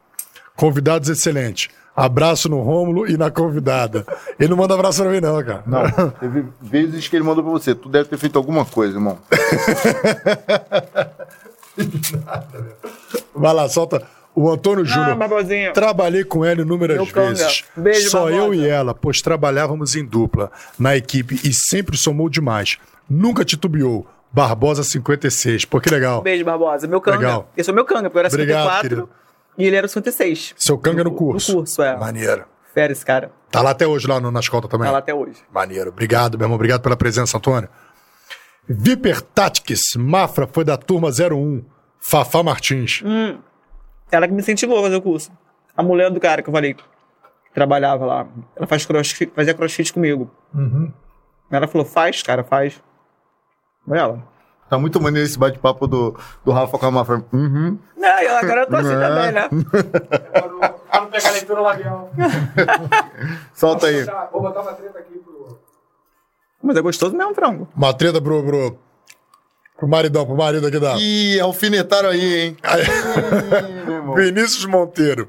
Convidados 0.55 1.07
excelentes. 1.07 1.69
Abraço 1.95 2.49
no 2.49 2.59
Rômulo 2.61 3.09
e 3.09 3.15
na 3.15 3.31
convidada. 3.31 4.05
Ele 4.37 4.49
não 4.49 4.57
manda 4.57 4.73
abraço 4.73 5.01
pra 5.01 5.09
mim, 5.11 5.21
não, 5.21 5.41
cara. 5.43 5.63
Não, 5.65 6.09
teve 6.11 6.45
vezes 6.61 7.07
que 7.07 7.15
ele 7.15 7.23
mandou 7.23 7.41
pra 7.43 7.53
você. 7.53 7.73
Tu 7.73 7.87
deve 7.87 8.09
ter 8.09 8.17
feito 8.17 8.37
alguma 8.37 8.65
coisa, 8.65 8.97
irmão. 8.97 9.17
Vai 13.33 13.53
lá, 13.53 13.69
solta. 13.69 14.03
O 14.33 14.51
Antônio 14.51 14.83
Júnior. 14.83 15.15
Barbosinha. 15.15 15.71
Trabalhei 15.71 16.25
com 16.25 16.43
ela 16.43 16.61
inúmeras 16.61 16.97
Meu 16.97 17.05
vezes. 17.05 17.63
Beijo, 17.77 18.09
Só 18.09 18.29
eu 18.29 18.53
e 18.53 18.67
ela, 18.67 18.93
pois 18.93 19.21
trabalhávamos 19.21 19.95
em 19.95 20.03
dupla 20.03 20.51
na 20.77 20.97
equipe 20.97 21.39
e 21.45 21.53
sempre 21.53 21.95
somou 21.95 22.27
demais. 22.27 22.77
Nunca 23.09 23.45
titubeou. 23.45 24.05
Barbosa 24.33 24.83
56. 24.83 25.63
Pô, 25.63 25.79
que 25.79 25.89
legal. 25.89 26.21
Beijo, 26.21 26.43
Barbosa. 26.43 26.85
Meu 26.85 26.99
canga. 26.99 27.17
Legal. 27.19 27.49
Eu 27.55 27.63
sou 27.63 27.73
meu 27.73 27.85
canga, 27.85 28.09
porque 28.09 28.17
eu 28.17 28.19
era 28.19 28.27
Obrigado, 28.27 28.63
54 28.63 28.89
querido. 28.89 29.09
E 29.57 29.65
ele 29.65 29.75
era 29.75 29.87
56. 29.87 30.55
Seu 30.57 30.77
canga 30.77 31.03
no 31.03 31.11
curso. 31.11 31.51
No 31.51 31.57
curso, 31.59 31.81
é. 31.81 31.95
Maneiro. 31.97 32.45
Fera 32.73 32.91
esse 32.91 33.05
cara. 33.05 33.31
Tá 33.49 33.61
lá 33.61 33.71
até 33.71 33.87
hoje, 33.87 34.07
lá 34.07 34.19
no, 34.19 34.31
na 34.31 34.39
escolta 34.39 34.67
também. 34.67 34.85
Tá 34.85 34.91
lá 34.91 34.97
até 34.99 35.13
hoje. 35.13 35.41
Maneiro. 35.51 35.89
Obrigado, 35.89 36.37
meu 36.37 36.45
irmão. 36.45 36.55
Obrigado 36.55 36.81
pela 36.81 36.97
presença, 36.97 37.37
Antônio. 37.37 37.69
Viper 38.67 39.21
Tactics. 39.21 39.95
Mafra 39.97 40.47
foi 40.51 40.63
da 40.63 40.75
turma 40.75 41.09
01. 41.09 41.63
Fafá 41.99 42.43
Martins. 42.43 43.01
Hum. 43.05 43.39
Ela 44.11 44.27
que 44.27 44.33
me 44.33 44.41
incentivou 44.41 44.79
a 44.79 44.83
fazer 44.83 44.95
o 44.97 45.01
curso. 45.01 45.31
A 45.75 45.81
mulher 45.81 46.11
do 46.11 46.19
cara 46.19 46.41
que 46.41 46.49
eu 46.49 46.53
falei 46.53 46.73
que 46.73 46.83
trabalhava 47.53 48.05
lá. 48.05 48.27
Ela 48.55 48.67
faz 48.67 48.85
crossfit, 48.85 49.31
fazia 49.33 49.53
crossfit 49.53 49.93
comigo. 49.93 50.29
Uhum. 50.53 50.91
Ela 51.49 51.67
falou, 51.67 51.85
faz, 51.85 52.21
cara, 52.21 52.43
faz. 52.43 52.81
Foi 53.87 53.97
ela. 53.97 54.21
Tá 54.69 54.77
muito 54.79 54.99
maneiro 54.99 55.27
esse 55.27 55.37
bate-papo 55.37 55.85
do, 55.87 56.17
do 56.43 56.51
Rafa 56.51 56.77
com 56.77 56.85
a 56.87 56.91
Mafra. 56.91 57.23
Uhum. 57.31 57.77
Não, 57.95 58.19
eu- 58.21 58.37
agora 58.37 58.61
eu 58.61 58.67
tô 58.67 58.75
assim 58.77 58.89
também, 58.89 59.31
né? 59.31 59.49
Pra 60.91 60.99
não, 61.01 61.07
pegar 61.07 61.29
a 61.29 61.31
leitura 61.31 61.61
labial. 61.61 62.11
Solta 63.53 63.87
aí. 63.87 64.03
Vou 64.31 64.41
botar 64.41 64.61
uma 64.61 64.73
treta 64.73 64.99
aqui 64.99 65.19
pro. 65.19 65.59
Mas 66.63 66.77
é 66.77 66.81
gostoso 66.81 67.15
mesmo, 67.15 67.33
frango. 67.35 67.67
Uma 67.75 67.93
treta 67.93 68.19
pro, 68.19 68.43
pro, 68.43 68.79
pro 69.77 69.87
maridão, 69.87 70.25
pro 70.25 70.35
marido 70.35 70.65
aqui 70.65 70.79
da. 70.79 70.95
Ih, 70.97 71.39
alfinetaram 71.39 72.09
aí, 72.09 72.35
hein? 72.35 72.57
Vinícius 74.15 74.65
Monteiro. 74.65 75.27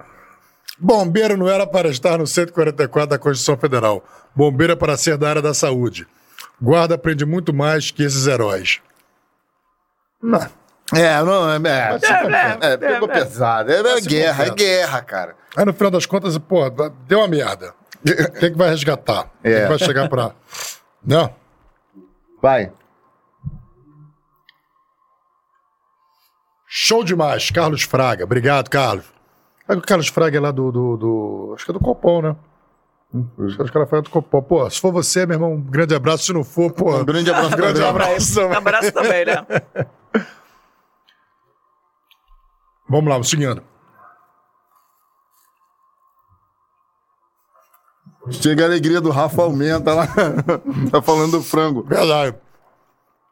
Bombeiro 0.78 1.36
não 1.36 1.48
era 1.48 1.66
para 1.66 1.88
estar 1.88 2.18
no 2.18 2.26
144 2.26 3.08
da 3.10 3.18
Constituição 3.18 3.56
Federal. 3.56 4.02
Bombeiro 4.34 4.72
é 4.72 4.76
para 4.76 4.96
ser 4.96 5.16
da 5.16 5.28
área 5.28 5.42
da 5.42 5.54
saúde. 5.54 6.06
Guarda 6.60 6.94
aprende 6.94 7.24
muito 7.26 7.52
mais 7.52 7.90
que 7.90 8.02
esses 8.02 8.26
heróis. 8.26 8.80
Não. 10.22 10.40
É, 10.94 11.20
não, 11.22 11.50
é, 11.50 11.56
é, 11.56 12.68
é, 12.68 12.72
é, 12.72 12.76
pegou 12.76 13.08
é, 13.08 13.12
é. 13.12 13.14
pesado. 13.20 13.72
É, 13.72 13.80
é 13.80 14.00
se 14.00 14.08
guerra, 14.08 14.44
é 14.44 14.50
guerra, 14.50 15.02
cara. 15.02 15.34
Aí 15.56 15.64
no 15.64 15.72
final 15.72 15.90
das 15.90 16.06
contas, 16.06 16.38
pô, 16.38 16.62
deu 17.08 17.18
uma 17.18 17.26
merda. 17.28 17.74
Quem 18.38 18.52
que 18.52 18.56
vai 18.58 18.68
resgatar? 18.68 19.28
Quem 19.42 19.52
É. 19.52 19.62
que 19.62 19.68
vai 19.68 19.78
chegar 19.78 20.08
pra. 20.08 20.30
Não. 21.04 21.34
Vai. 22.40 22.72
Show 26.68 27.02
demais, 27.02 27.50
Carlos 27.50 27.82
Fraga. 27.82 28.24
Obrigado, 28.24 28.68
Carlos. 28.68 29.06
É 29.68 29.74
o 29.74 29.80
Carlos 29.80 30.08
Fraga 30.08 30.40
lá 30.40 30.50
do, 30.52 30.70
do, 30.70 30.96
do- 30.96 31.52
Acho 31.56 31.64
que 31.64 31.70
é 31.70 31.74
do 31.74 31.80
Copom, 31.80 32.22
né? 32.22 32.36
Acho 33.44 33.56
que 33.56 33.62
é 33.62 33.64
o 33.64 33.72
Carlos 33.72 33.88
Fraga 33.90 34.02
do 34.02 34.10
Copom. 34.10 34.42
Pô, 34.42 34.70
se 34.70 34.80
for 34.80 34.92
você, 34.92 35.26
meu 35.26 35.34
irmão, 35.36 35.54
um 35.54 35.60
grande 35.60 35.94
abraço. 35.94 36.24
Se 36.24 36.32
não 36.32 36.44
for, 36.44 36.70
pô. 36.72 36.94
Um 36.96 37.04
grande 37.04 37.30
abraço 37.30 37.56
grande 37.56 37.80
também. 37.80 37.90
abraço. 37.90 38.34
também. 38.34 38.56
Abraço 38.56 38.92
também, 38.92 39.24
né? 39.24 39.46
Vamos 42.88 43.10
lá, 43.10 43.22
seguindo. 43.22 43.62
Chega 48.30 48.64
a 48.64 48.66
alegria 48.66 49.00
do 49.00 49.10
Rafa 49.10 49.42
aumenta 49.42 49.94
lá. 49.94 50.06
tá 50.90 51.00
falando 51.00 51.32
do 51.32 51.42
frango. 51.42 51.82
Verdade. 51.84 52.36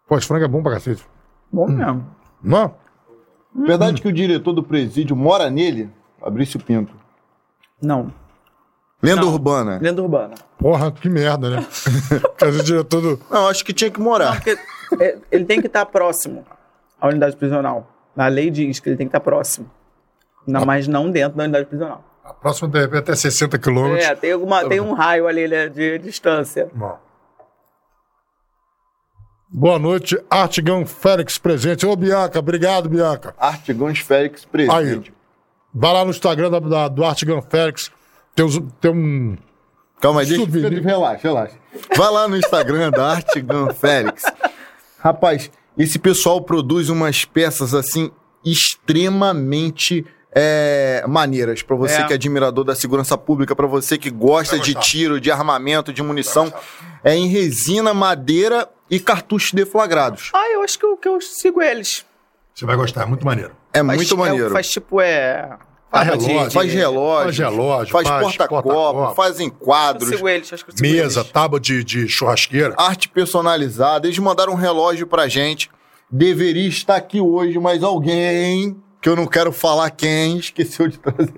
Pô, 0.07 0.17
esse 0.17 0.27
frango 0.27 0.45
é 0.45 0.49
bom 0.49 0.63
pra 0.63 0.73
cacete. 0.73 1.05
Bom 1.53 1.69
mesmo. 1.69 2.07
Não? 2.43 2.75
Verdade 3.55 4.01
que 4.01 4.09
o 4.09 4.13
diretor 4.13 4.53
do 4.53 4.63
presídio 4.63 5.17
mora 5.17 5.51
nele? 5.51 5.91
Fabrício 6.21 6.61
Pinto. 6.61 6.95
Não. 7.83 8.13
Lenda 9.03 9.23
Não. 9.23 9.33
urbana. 9.33 9.79
Lenda 9.81 10.03
urbana. 10.03 10.35
Porra, 10.59 10.91
que 10.91 11.09
merda, 11.09 11.51
né? 11.51 11.63
Fazer 12.39 12.63
diretor 12.63 13.01
do. 13.01 13.21
Não, 13.31 13.49
acho 13.49 13.65
que 13.65 13.73
tinha 13.73 13.91
que 13.91 14.01
morar. 14.01 14.37
Porque 14.37 14.59
é, 15.01 15.19
ele 15.31 15.45
tem 15.45 15.61
que 15.61 15.67
estar 15.67 15.85
próximo 15.87 16.45
à 17.01 17.09
unidade 17.09 17.37
prisional. 17.37 17.89
A 18.17 18.29
lei 18.29 18.51
diz 18.51 18.79
que 18.81 18.89
ele 18.89 18.97
tem 18.97 19.07
que 19.07 19.11
estar 19.11 19.21
próximo. 19.21 19.71
Não, 20.47 20.65
mas 20.65 20.87
não 20.87 21.11
dentro 21.11 21.37
da 21.39 21.45
unidade 21.45 21.67
prisional. 21.67 22.05
A 22.25 22.33
próxima 22.33 22.69
de 22.69 22.79
repente 22.81 22.99
até 23.01 23.15
60 23.15 23.59
quilômetros. 23.59 24.05
É, 24.05 24.15
tem, 24.15 24.33
alguma, 24.33 24.67
tem 24.69 24.81
um 24.81 24.93
raio 24.93 25.27
ali 25.27 25.49
né, 25.49 25.69
de 25.69 25.99
distância. 25.99 26.71
Bom. 26.73 26.99
Boa 29.51 29.79
noite, 29.79 30.19
Artigão 30.29 30.85
Félix 30.85 31.39
presente. 31.39 31.87
Ô, 31.87 31.95
Bianca, 31.95 32.39
obrigado, 32.39 32.89
Bianca. 32.89 33.35
Artigões 33.39 34.01
Félix 34.01 34.45
presente. 34.45 35.15
Vai 35.73 35.93
lá 35.93 36.05
no 36.05 36.11
Instagram 36.11 36.51
da, 36.51 36.59
da- 36.59 36.89
do 36.89 37.05
Artigão 37.05 37.41
Félix. 37.43 37.91
Tem, 38.35 38.45
os- 38.45 38.61
tem 38.81 38.91
um. 38.91 39.37
Calma 40.01 40.23
aí, 40.23 40.27
deixa 40.27 40.69
relaxa, 40.81 41.21
relaxa. 41.23 41.57
Vai 41.97 42.11
lá 42.11 42.27
no 42.29 42.37
Instagram 42.37 42.91
da 42.91 43.13
Artigan 43.13 43.73
Félix. 43.73 44.25
Rapaz, 44.99 45.51
esse 45.79 45.99
pessoal 45.99 46.41
produz 46.41 46.89
umas 46.89 47.25
peças 47.25 47.75
assim 47.75 48.11
extremamente 48.45 50.05
é, 50.37 51.05
maneiras. 51.09 51.63
Pra 51.63 51.77
você 51.77 51.95
É. 51.97 52.05
que 52.05 52.13
é 52.13 52.17
admirador 52.17 52.65
da 52.65 52.75
segurança 52.75 53.17
pública, 53.17 53.55
pra 53.55 53.67
você 53.67 53.97
que 53.97 54.11
gosta 54.11 54.59
de 54.59 54.75
tiro, 54.75 55.21
de 55.21 55.31
armamento, 55.31 55.93
de 55.93 56.03
munição. 56.03 56.53
É 57.03 57.15
em 57.15 57.29
resina, 57.29 57.93
madeira 57.95 58.69
e 58.91 58.99
cartuchos 58.99 59.53
deflagrados. 59.53 60.31
Ah, 60.35 60.51
eu 60.53 60.63
acho 60.63 60.79
que 60.79 60.85
eu, 60.87 60.97
que 60.97 61.09
eu 61.09 61.21
sigo 61.21 61.61
eles. 61.63 62.05
Você 62.55 62.65
vai 62.65 62.77
gostar, 62.77 63.03
é 63.03 63.07
muito 63.07 63.25
maneiro. 63.25 63.53
É 63.73 63.83
Faz- 63.85 63.97
muito 63.97 64.15
é, 64.15 64.17
maneiro. 64.17 64.51
faz 64.51 64.69
tipo, 64.69 65.01
é... 65.01 65.57
Faz 65.95 66.07
relógio, 66.09 66.49
de- 66.49 66.55
Faz 66.55 66.73
relógio, 66.73 67.25
Faz 67.25 67.39
relógio, 67.39 67.93
faz 67.93 68.09
faz 68.09 68.23
porta-copo, 68.25 68.69
porta-copo. 68.69 69.15
fazem 69.15 69.47
Eu 69.49 69.53
quadros, 69.55 70.09
sigo 70.09 70.29
eles, 70.29 70.53
acho 70.53 70.65
que 70.65 70.71
eu 70.73 70.77
sigo 70.77 70.89
Mesa, 70.89 71.21
eles. 71.21 71.33
tábua 71.33 71.61
de, 71.61 71.85
de 71.85 72.09
churrasqueira. 72.09 72.75
arte 72.77 73.09
personalizada. 73.09 74.07
Eles 74.07 74.19
mandaram 74.19 74.53
um 74.53 74.57
relógio 74.57 75.07
pra 75.07 75.29
gente. 75.29 75.71
Deveria 76.11 76.69
estar 76.69 76.97
aqui 76.97 77.21
hoje, 77.21 77.59
mas 77.59 77.83
alguém, 77.83 78.77
que 79.01 79.09
eu 79.09 79.17
não 79.17 79.27
quero 79.27 79.53
falar 79.53 79.91
quem, 79.91 80.39
esqueceu 80.39 80.89
de 80.89 80.99
trazer. 80.99 81.35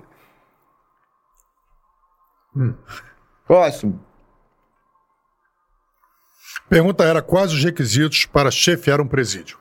Próximo. 3.45 4.03
Pergunta 6.69 7.03
era 7.03 7.21
quais 7.21 7.53
os 7.53 7.63
requisitos 7.63 8.25
para 8.25 8.51
chefiar 8.51 8.99
um 8.99 9.07
presídio. 9.07 9.57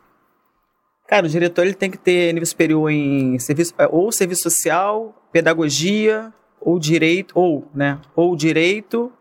Cara, 1.09 1.27
o 1.27 1.29
diretor 1.29 1.63
ele 1.65 1.75
tem 1.75 1.91
que 1.91 1.99
ter 1.99 2.33
nível 2.33 2.47
superior 2.47 2.91
em 2.91 3.39
serviço, 3.39 3.73
é, 3.79 3.87
ou 3.91 4.11
serviço 4.11 4.43
social, 4.43 5.15
pedagogia, 5.33 6.33
ou 6.61 6.79
direito, 6.79 7.33
ou, 7.39 7.69
né, 7.75 7.99
ou 8.15 8.35
direito. 8.37 9.13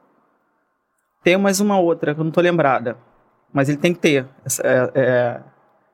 Tem 1.24 1.38
mais 1.38 1.60
uma 1.60 1.80
outra 1.80 2.14
que 2.14 2.20
eu 2.20 2.24
não 2.24 2.32
tô 2.32 2.42
lembrada. 2.42 2.98
Mas 3.54 3.70
ele 3.70 3.78
tem 3.78 3.94
que 3.94 4.00
ter 4.00 4.26
essa- 4.44 4.62
é, 4.66 4.92
é, 4.96 5.40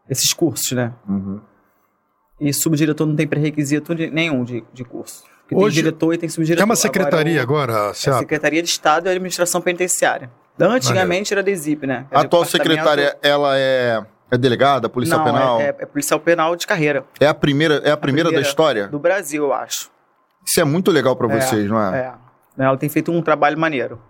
esses 0.10 0.34
cursos, 0.34 0.72
né? 0.72 0.94
E 2.40 2.52
subdiretor 2.54 3.06
não 3.06 3.16
tem 3.16 3.28
pré-requisito 3.28 3.94
nenhum 3.94 4.44
de, 4.44 4.64
de 4.74 4.84
curso. 4.84 5.24
Porque 5.44 5.56
Hoje- 5.56 5.76
tem 5.76 5.84
diretor 5.84 6.14
e 6.14 6.18
tem 6.18 6.28
subdiretor. 6.30 6.64
É 6.64 6.66
uma 6.66 6.76
secretaria 6.76 7.42
Agora, 7.42 7.74
agora, 7.74 7.90
a? 7.92 7.94
Secretaria 7.94 8.64
de 8.64 8.70
Estado 8.70 9.08
e 9.08 9.10
Administração 9.12 9.62
Penitenciária. 9.62 10.30
Antigamente 10.60 11.34
era 11.34 11.44
DESIP, 11.44 11.86
né? 11.86 12.06
A 12.12 12.20
Era 12.20 12.26
atual 12.26 12.44
Departamento- 12.44 12.80
secretária, 12.84 13.18
ela 13.22 13.58
é, 13.58 14.04
é 14.32 14.38
delegada, 14.38 14.88
policial 14.88 15.20
Não, 15.20 15.26
penal? 15.26 15.60
É, 15.60 15.64
É, 15.64 15.68
é, 15.68 15.76
é 15.80 15.86
policial 15.86 16.20
penal 16.20 16.56
de 16.56 16.66
carreira. 16.66 17.06
a 17.20 17.34
primeira, 17.34 17.76
é 17.84 17.92
a 17.92 17.98
primeira, 17.98 18.32
da 18.32 18.40
história? 18.40 18.88
Do 18.88 18.98
Brasil, 18.98 19.44
eu 19.44 19.54
acho. 19.54 19.92
Isso 20.46 20.60
é 20.60 20.64
muito 20.64 20.90
legal 20.90 21.16
pra 21.16 21.28
vocês, 21.28 21.70
não 21.70 21.80
é? 21.80 21.98
É. 22.58 22.64
Ela 22.64 22.78
tem 22.78 22.90
feito 22.90 23.12
um 23.12 23.22
trabalho 23.22 23.58
maneiro. 23.58 24.02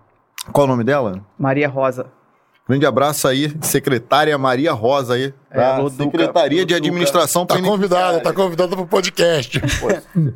Qual 0.51 0.65
o 0.65 0.69
nome 0.69 0.83
dela? 0.83 1.25
Maria 1.37 1.67
Rosa. 1.67 2.07
Grande 2.67 2.85
abraço 2.85 3.27
aí, 3.27 3.53
secretária 3.61 4.37
Maria 4.37 4.71
Rosa 4.71 5.15
aí, 5.15 5.33
É, 5.49 5.57
da 5.57 5.77
Loduca, 5.79 6.03
Secretaria 6.03 6.65
de. 6.65 6.73
Administração 6.73 7.45
Tá 7.45 7.59
convidada, 7.61 8.21
tá 8.21 8.31
convidada 8.31 8.75
pro 8.75 8.85
podcast. 8.85 9.59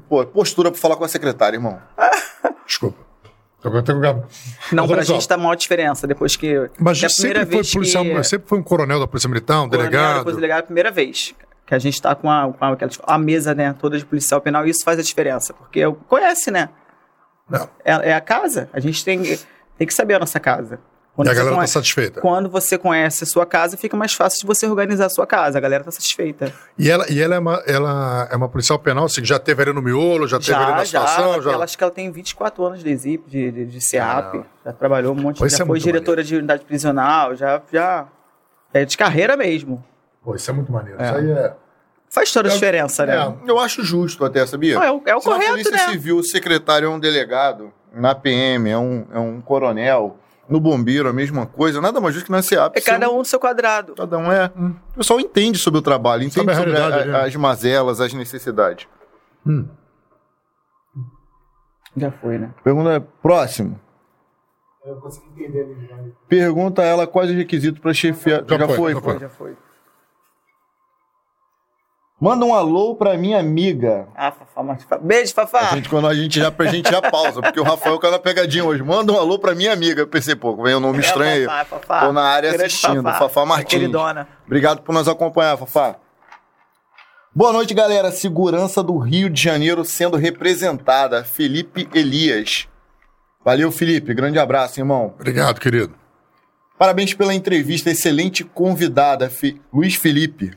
Pô, 0.10 0.26
postura 0.26 0.72
pra 0.72 0.80
falar 0.80 0.96
com 0.96 1.04
a 1.04 1.08
secretária, 1.08 1.56
irmão. 1.56 1.80
Desculpa. 2.66 2.98
Não, 4.72 4.84
Mas 4.84 4.88
pra 4.88 4.98
olha 4.98 5.06
só, 5.06 5.14
gente 5.14 5.28
tá 5.28 5.38
maior 5.38 5.56
diferença 5.56 6.08
depois 6.08 6.36
que. 6.36 6.70
Mas 6.80 7.00
que 7.00 7.06
é 7.06 7.08
a 7.08 7.10
sempre 7.10 7.46
foi 7.46 7.64
policial, 7.64 8.04
que... 8.04 8.24
sempre 8.24 8.48
foi 8.48 8.60
um 8.60 8.64
coronel 8.64 9.00
da 9.00 9.08
Polícia 9.08 9.28
Militar, 9.28 9.62
um 9.62 9.70
coronel, 9.70 9.90
delegado. 9.90 10.18
Depois 10.20 10.36
delegado, 10.36 10.58
é 10.58 10.62
a 10.62 10.64
primeira 10.64 10.92
vez. 10.92 11.34
Que 11.66 11.74
a 11.74 11.80
gente 11.80 12.00
tá 12.00 12.14
com 12.14 12.30
a, 12.30 12.54
com 12.54 12.64
a, 12.64 12.78
a 13.08 13.18
mesa, 13.18 13.56
né, 13.56 13.74
toda 13.74 13.98
de 13.98 14.06
policial 14.06 14.40
penal, 14.40 14.68
e 14.68 14.70
isso 14.70 14.84
faz 14.84 15.00
a 15.00 15.02
diferença. 15.02 15.54
Porque 15.54 15.82
conhece, 16.08 16.52
né? 16.52 16.70
Não. 17.50 17.70
É, 17.84 18.12
é 18.12 18.14
a 18.14 18.22
casa. 18.22 18.70
A 18.72 18.80
gente 18.80 19.04
tem, 19.04 19.24
tem 19.78 19.88
que 19.88 19.94
saber 19.94 20.16
a 20.16 20.20
nossa 20.20 20.40
casa. 20.40 20.80
Quando 21.16 21.30
E 21.30 21.32
a 21.32 21.34
galera 21.34 21.52
tá 21.52 21.56
conhece- 21.56 21.74
satisfeita. 21.74 22.20
Quando 22.20 22.50
você 22.50 22.78
conhece 22.78 23.24
a 23.24 23.28
sua 23.28 23.46
casa, 23.46 23.78
fica 23.78 23.96
mais 23.96 24.14
fácil 24.14 24.42
de 24.42 24.46
você 24.46 24.68
organizar 24.68 25.06
a 25.06 25.10
sua 25.10 25.26
casa. 25.26 25.58
A 25.58 25.62
galera 25.62 25.82
tá 25.84 25.90
satisfeita. 25.92 26.52
E 26.78 26.92
ela, 26.92 27.06
e 27.10 27.22
ela, 27.22 27.36
é 27.36 27.40
uma, 27.40 27.64
ela 27.66 28.28
é 28.30 28.36
uma 28.36 28.50
policial 28.50 28.78
penal, 28.78 29.06
assim, 29.06 29.24
já 29.24 29.40
teve 29.40 29.62
ali 29.64 29.72
no 29.72 29.82
miolo, 29.82 30.28
já, 30.28 30.38
teve 30.40 30.54
ali 30.54 30.74
na 30.74 30.84
situação, 30.86 31.42
já. 31.42 31.52
Ela, 31.54 31.64
acho 31.64 31.78
que 31.78 31.84
ela 31.84 31.92
tem 31.94 32.12
24 32.12 32.66
anos 32.66 32.84
de 32.84 32.90
EXIP, 32.90 33.30
de, 33.30 33.50
de, 33.52 33.66
de 33.66 33.82
CEAP. 33.82 34.44
Já 34.66 34.74
trabalhou 34.74 35.14
um 35.14 35.22
monte, 35.22 35.38
já 35.48 35.64
é 35.64 35.66
foi 35.66 35.80
diretora 35.80 36.22
de 36.22 36.36
unidade 36.36 36.66
prisional, 36.66 37.34
já, 37.34 37.62
já 37.72 38.08
é 38.74 38.84
de 38.84 38.98
carreira 38.98 39.38
mesmo. 39.38 39.82
Pô, 40.22 40.36
isso 40.36 40.52
é 40.52 40.54
muito 40.54 40.70
maneiro. 40.70 41.02
Isso 41.02 41.16
aí 41.16 41.32
é. 41.32 41.54
Faz 42.10 42.30
toda 42.32 42.50
a 42.50 42.52
É- 42.52 42.54
diferença, 42.54 43.06
né? 43.06 43.16
é. 43.16 43.50
Eu 43.50 43.58
acho 43.60 43.84
justo 43.84 44.24
até, 44.26 44.46
sabia? 44.46 44.78
Ah, 44.80 44.86
é 44.86 44.92
o- 44.92 45.02
é 45.06 45.16
o 45.16 45.22
Se 45.22 45.28
na 45.30 45.34
correto, 45.36 45.52
Polícia 45.52 45.72
né? 45.72 45.78
Civil, 45.92 46.18
o 46.18 46.24
secretário 46.26 46.88
é 46.88 46.90
um 46.90 47.00
delegado, 47.00 47.72
na 47.94 48.14
PM 48.16 48.70
é 48.70 48.78
um, 48.78 49.06
é 49.14 49.20
um 49.20 49.40
coronel, 49.42 50.18
no 50.50 50.60
bombeiro 50.60 51.10
a 51.10 51.14
mesma 51.14 51.46
coisa, 51.46 51.82
nada 51.82 52.00
mais 52.00 52.14
justo 52.14 52.28
que 52.28 52.32
na 52.32 52.42
SEAP. 52.42 52.78
É 52.78 52.82
cada 52.82 53.10
um 53.10 53.18
no 53.20 53.26
seu 53.26 53.40
quadrado. 53.40 53.96
Cada 53.96 54.18
um 54.18 54.32
é. 54.32 54.52
O 54.94 54.98
pessoal 54.98 55.20
entende 55.20 55.58
sobre 55.58 55.80
o 55.80 55.82
trabalho, 55.82 56.24
entende 56.24 56.52
a 56.52 56.56
sobre 56.56 56.72
realidade, 56.72 57.10
a- 57.10 57.12
né? 57.14 57.22
as 57.26 57.36
mazelas, 57.36 58.00
as 58.00 58.14
necessidades. 58.14 58.88
Já 61.98 62.12
foi, 62.12 62.38
né? 62.38 62.54
Pergunta 62.64 62.92
é, 62.92 63.00
próximo. 63.00 63.80
Eu 64.86 64.98
consegui 64.98 65.28
entender 65.44 65.62
ali 65.64 65.88
já. 65.88 65.98
Pergunta 66.28 66.84
ela 66.84 67.08
quais 67.08 67.30
os 67.32 67.36
requisitos 67.36 67.80
para 67.80 67.94
chefiar. 67.94 68.44
Já 68.48 68.58
Já, 68.58 68.68
foi, 68.68 68.76
foi, 68.78 68.94
já 68.94 69.02
foi. 69.02 69.20
Já 69.20 69.30
foi. 69.30 69.58
Manda 72.20 72.46
um 72.46 72.56
alô 72.56 72.96
pra 72.96 73.18
minha 73.18 73.38
amiga. 73.40 74.08
Ah, 74.16 74.32
Fafá, 74.32 74.64
mas... 74.64 74.86
Beijo, 75.02 75.34
Fafá! 75.34 75.72
A 75.72 75.76
gente, 75.76 75.90
quando 75.90 76.08
a 76.08 76.14
gente 76.16 76.40
já, 76.40 76.52
a 76.58 76.66
gente 76.66 76.90
já 76.90 77.02
pausa, 77.02 77.42
porque 77.42 77.60
o 77.60 77.64
Rafael 77.64 78.00
caiu 78.00 78.12
na 78.14 78.20
pegadinha 78.20 78.64
hoje. 78.64 78.82
Manda 78.82 79.12
um 79.12 79.18
alô 79.18 79.38
pra 79.38 79.54
minha 79.54 79.74
amiga. 79.74 80.02
Eu 80.02 80.08
pensei, 80.08 80.34
pô, 80.34 80.56
vem 80.64 80.76
um 80.76 80.80
nome 80.80 81.00
estranho 81.02 81.34
aí. 81.34 81.44
É, 81.44 81.46
Fafá, 81.66 81.66
Fafá. 81.66 82.06
Tô 82.06 82.14
na 82.14 82.24
área 82.24 82.50
Grande 82.52 82.66
assistindo. 82.66 83.04
Fafá, 83.04 83.46
Martins. 83.46 83.68
Queridona. 83.80 84.28
Obrigado 84.46 84.82
por 84.82 84.94
nos 84.94 85.10
acompanhar, 85.10 85.58
Fafá. 85.58 85.98
Boa 87.36 87.52
noite, 87.52 87.74
galera. 87.74 88.10
Segurança 88.12 88.82
do 88.82 88.98
Rio 88.98 89.30
de 89.30 89.42
Janeiro 89.42 89.84
sendo 89.84 90.16
representada. 90.16 91.22
Felipe 91.26 91.90
Elias. 91.94 92.66
Valeu, 93.44 93.70
Felipe. 93.74 94.14
Grande 94.14 94.40
abraço, 94.40 94.80
irmão. 94.80 95.14
Obrigado, 95.20 95.60
querido. 95.60 95.94
Parabéns 96.80 97.14
pela 97.14 97.34
entrevista. 97.34 97.90
Excelente 97.92 98.46
convidada, 98.46 99.30
Fi- 99.30 99.62
Luiz 99.74 99.96
Felipe. 99.96 100.52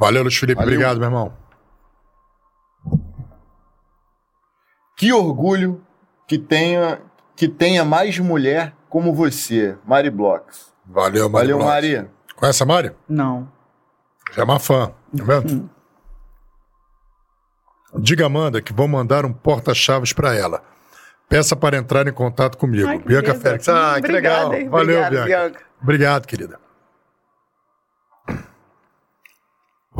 Valeu, 0.00 0.22
Luiz 0.22 0.36
Felipe. 0.36 0.56
Valeu. 0.58 0.72
Obrigado, 0.72 0.96
meu 0.98 1.06
irmão. 1.08 1.32
Que 4.96 5.12
orgulho 5.12 5.82
que 6.26 6.38
tenha, 6.38 7.00
que 7.36 7.46
tenha 7.48 7.84
mais 7.84 8.18
mulher 8.18 8.74
como 8.88 9.14
você, 9.14 9.76
Mari 9.86 10.10
Blocks. 10.10 10.72
Valeu, 10.86 11.28
Mari. 11.28 11.46
Valeu, 11.52 11.58
Bros. 11.58 11.68
Mari. 11.70 12.10
Conhece 12.36 12.62
a 12.62 12.66
Mari? 12.66 12.92
Não. 13.08 13.50
Já 14.32 14.42
é 14.42 14.44
uma 14.44 14.58
fã. 14.58 14.92
Tá 15.16 15.24
vendo? 15.24 15.70
Diga 17.98 18.24
a 18.24 18.26
Amanda 18.26 18.62
que 18.62 18.72
vou 18.72 18.88
mandar 18.88 19.24
um 19.26 19.32
porta-chaves 19.32 20.12
pra 20.12 20.34
ela. 20.34 20.62
Peça 21.28 21.54
para 21.54 21.76
entrar 21.76 22.06
em 22.08 22.12
contato 22.12 22.56
comigo. 22.58 22.88
Ai, 22.88 22.98
Bianca 22.98 23.28
beleza. 23.34 23.40
Félix. 23.40 23.68
Ah, 23.68 23.94
que 24.00 24.06
Obrigada, 24.08 24.48
legal. 24.48 24.54
hein? 24.54 24.68
Valeu, 24.68 24.98
Obrigado, 25.00 25.10
Bianca. 25.12 25.26
Bianca. 25.26 25.60
Obrigado, 25.82 26.26
querida. 26.26 26.60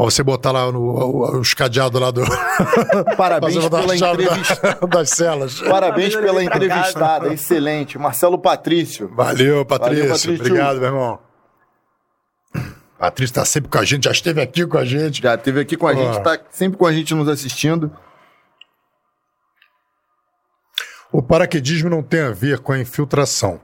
Pra 0.00 0.04
você 0.10 0.22
botar 0.22 0.50
lá 0.50 0.72
no, 0.72 0.80
o- 0.80 1.40
os 1.40 1.52
cadeados 1.52 2.00
lá 2.00 2.10
do. 2.10 2.22
Parabéns 3.18 3.68
pela 3.68 3.94
entrevista. 3.94 4.78
da- 4.80 4.86
das 4.88 5.10
celas. 5.10 5.60
Parabéns 5.60 6.16
pela 6.16 6.42
entrevistada, 6.42 7.32
excelente. 7.32 7.98
Marcelo 7.98 8.38
Patrício. 8.38 9.08
Valeu, 9.14 9.62
Patrício. 9.66 9.98
Valeu, 9.98 10.08
Patrício. 10.14 10.34
Obrigado, 10.40 10.76
meu 10.78 10.86
irmão. 10.88 11.18
Patrício 12.98 13.34
tá 13.34 13.44
sempre 13.44 13.68
com 13.70 13.78
a 13.78 13.84
gente, 13.84 14.04
já 14.04 14.10
esteve 14.10 14.40
aqui 14.40 14.66
com 14.66 14.78
a 14.78 14.84
gente. 14.86 15.22
Já 15.22 15.34
esteve 15.34 15.60
aqui 15.60 15.76
com 15.76 15.86
a 15.86 15.94
gente, 15.94 16.22
tá 16.22 16.38
sempre 16.50 16.78
com 16.78 16.86
a 16.86 16.92
gente 16.92 17.14
nos 17.14 17.28
assistindo. 17.28 17.90
O 21.12 21.22
paraquedismo 21.22 21.90
não 21.90 22.02
tem 22.02 22.20
a 22.20 22.30
ver 22.30 22.60
com 22.60 22.72
a 22.72 22.78
infiltração, 22.78 23.60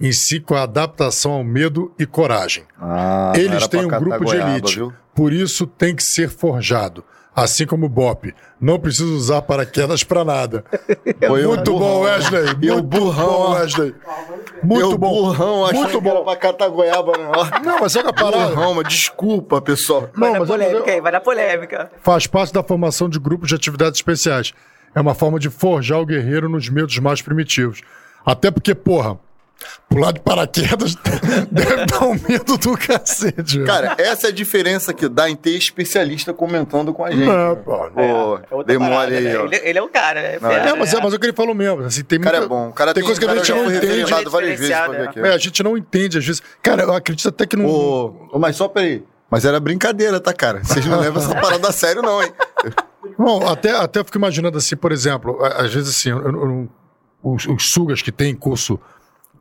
em 0.00 0.12
si 0.12 0.38
com 0.38 0.54
a 0.54 0.62
adaptação 0.62 1.32
ao 1.32 1.42
medo 1.44 1.92
e 1.98 2.04
coragem. 2.06 2.64
Ah, 2.78 3.32
Eles 3.34 3.66
têm 3.68 3.84
um 3.84 3.88
grupo 3.88 4.24
de 4.24 4.36
elite, 4.36 4.82
por 5.14 5.32
isso 5.32 5.66
tem 5.66 5.94
que 5.94 6.02
ser 6.02 6.28
forjado. 6.28 7.04
Assim 7.34 7.64
como 7.64 7.86
o 7.86 7.88
BOP. 7.88 8.34
Não 8.60 8.78
precisa 8.78 9.04
usar 9.12 9.40
paraquedas 9.42 10.02
pra 10.02 10.24
nada. 10.24 10.64
Foi 11.26 11.46
Muito 11.46 11.72
bom, 11.72 11.78
burrão. 11.78 12.00
Wesley. 12.00 12.42
Muito 12.56 12.82
burrão, 12.82 13.26
bom. 13.28 13.50
Wesley. 13.54 13.94
Muito 14.64 14.80
eu, 14.90 14.98
bom. 14.98 15.10
burrão, 15.22 15.64
achando 15.64 15.78
Muito 15.84 16.02
que 16.02 16.08
era 16.08 16.18
bom. 16.18 16.24
pra 16.24 16.36
catar 16.36 16.68
goiaba, 16.68 17.12
né? 17.16 17.30
Não, 17.64 17.80
mas 17.80 17.94
é 17.94 18.02
que 18.02 18.08
a 18.08 18.12
parada 18.12 18.48
Burrão, 18.48 18.74
mas 18.74 18.88
desculpa, 18.88 19.62
pessoal. 19.62 20.10
Vai 20.14 20.28
Não, 20.28 20.32
na 20.34 20.38
mas 20.40 20.48
polêmica 20.48 20.90
aí, 20.90 21.00
vai 21.00 21.12
na 21.12 21.20
polêmica. 21.20 21.90
faz 22.02 22.26
parte 22.26 22.52
da 22.52 22.62
formação 22.64 23.08
de 23.08 23.18
grupos 23.20 23.48
de 23.48 23.54
atividades 23.54 23.98
especiais. 23.98 24.52
É 24.92 25.00
uma 25.00 25.14
forma 25.14 25.38
de 25.38 25.48
forjar 25.48 26.00
o 26.00 26.06
guerreiro 26.06 26.48
nos 26.48 26.68
medos 26.68 26.98
mais 26.98 27.22
primitivos. 27.22 27.80
Até 28.26 28.50
porque, 28.50 28.74
porra, 28.74 29.16
pular 29.88 30.12
de 30.12 30.20
paraquedas 30.20 30.94
deve 31.50 31.86
dar 31.86 32.04
um 32.04 32.14
medo 32.28 32.56
do 32.56 32.76
cacete. 32.76 33.62
Cara, 33.64 33.94
essa 33.98 34.28
é 34.28 34.30
a 34.30 34.32
diferença 34.32 34.92
que 34.94 35.08
dá 35.08 35.28
em 35.28 35.36
ter 35.36 35.50
especialista 35.56 36.32
comentando 36.32 36.92
com 36.94 37.04
a 37.04 37.10
gente. 37.10 37.22
É, 37.22 37.26
né? 37.26 37.54
pô. 37.64 37.90
Pô, 37.90 38.64
É 38.66 38.78
parada, 38.78 39.14
aí, 39.16 39.20
né? 39.24 39.38
ó. 39.38 39.44
Ele, 39.46 39.56
ele 39.56 39.78
é 39.78 39.82
o 39.82 39.88
cara, 39.88 40.22
né? 40.22 40.38
Não, 40.40 40.48
Fera, 40.50 40.60
É, 40.70 40.74
mas, 40.74 40.94
é, 40.94 41.00
mas 41.00 41.12
é 41.12 41.16
o 41.16 41.20
que 41.20 41.26
ele 41.26 41.32
falou 41.36 41.54
mesmo. 41.54 41.82
Assim, 41.82 42.02
tem 42.04 42.18
O 42.18 42.22
cara 42.22 42.36
é 42.36 42.40
muita- 42.40 42.54
bom. 42.54 42.68
O 42.68 42.72
cara 42.72 42.94
tem 42.94 43.02
coisa 43.02 43.20
que 43.20 43.26
a 43.26 43.34
gente 43.36 43.52
não 43.52 43.72
entende. 43.74 44.30
várias 44.30 44.58
vezes 44.58 44.70
aqui. 44.74 45.20
É, 45.20 45.32
a 45.34 45.38
gente 45.38 45.62
não 45.62 45.76
entende 45.76 46.18
às 46.18 46.24
vezes. 46.26 46.42
Cara, 46.62 46.82
eu 46.82 46.94
acredito 46.94 47.28
até 47.28 47.46
que 47.46 47.56
não. 47.56 47.66
Ô, 47.66 48.28
ô, 48.32 48.38
mas 48.38 48.56
só 48.56 48.68
peraí. 48.68 49.02
Mas 49.30 49.44
era 49.44 49.60
brincadeira, 49.60 50.18
tá, 50.18 50.32
cara? 50.32 50.60
Vocês 50.64 50.84
não 50.86 50.98
levam 50.98 51.22
essa 51.22 51.32
parada 51.40 51.68
a 51.68 51.72
sério, 51.72 52.02
não, 52.02 52.20
hein? 52.22 52.32
Não, 53.18 53.46
até, 53.48 53.70
até 53.76 54.00
eu 54.00 54.04
fico 54.04 54.18
imaginando 54.18 54.58
assim, 54.58 54.74
por 54.76 54.90
exemplo, 54.92 55.38
a- 55.44 55.62
às 55.62 55.72
vezes 55.72 55.96
assim, 55.96 56.10
eu- 56.10 56.18
eu- 56.18 56.32
eu- 56.32 56.68
os, 57.22 57.46
os 57.46 57.64
sugas 57.72 58.02
que 58.02 58.10
tem 58.10 58.34
curso 58.34 58.78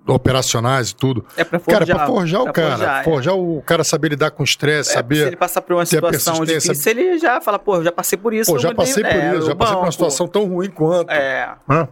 operacionais 0.08 0.90
e 0.92 0.96
tudo. 0.96 1.26
É 1.38 1.44
pra 1.44 1.60
Cara, 1.60 1.78
forjar. 1.86 1.98
pra 1.98 2.08
forjar 2.08 2.42
o 2.42 2.44
Pra 2.46 2.54
cara. 2.54 2.70
forjar, 2.78 3.00
é. 3.00 3.04
Forjar 3.04 3.36
o 3.36 3.62
cara 3.62 3.84
saber 3.84 4.10
lidar 4.10 4.32
com 4.32 4.44
estresse, 4.44 4.90
É, 4.92 4.94
saber. 4.94 5.16
Se 5.16 5.22
ele 5.24 5.36
passar 5.36 5.62
por 5.62 5.74
uma 5.74 5.86
situação 5.86 6.44
difícil, 6.46 6.92
ele 6.92 7.18
já 7.20 7.40
fala, 7.42 7.60
pô, 7.60 7.76
eu 7.78 7.84
já 7.84 7.92
passei 7.92 8.18
por 8.18 8.34
isso. 8.34 8.52
Pô, 8.52 8.58
já 8.58 8.74
passei 8.74 9.04
por 9.04 9.12
é, 9.14 9.36
isso, 9.38 9.46
já 9.48 9.54
o 9.54 9.56
passei 9.56 9.74
por 9.74 9.80
uma 9.80 9.82
banco, 9.82 9.92
situação 9.92 10.28
tão 10.28 10.46
ruim 10.46 10.70
quanto. 10.70 11.12
É, 11.12 11.50
Hã? 11.70 11.88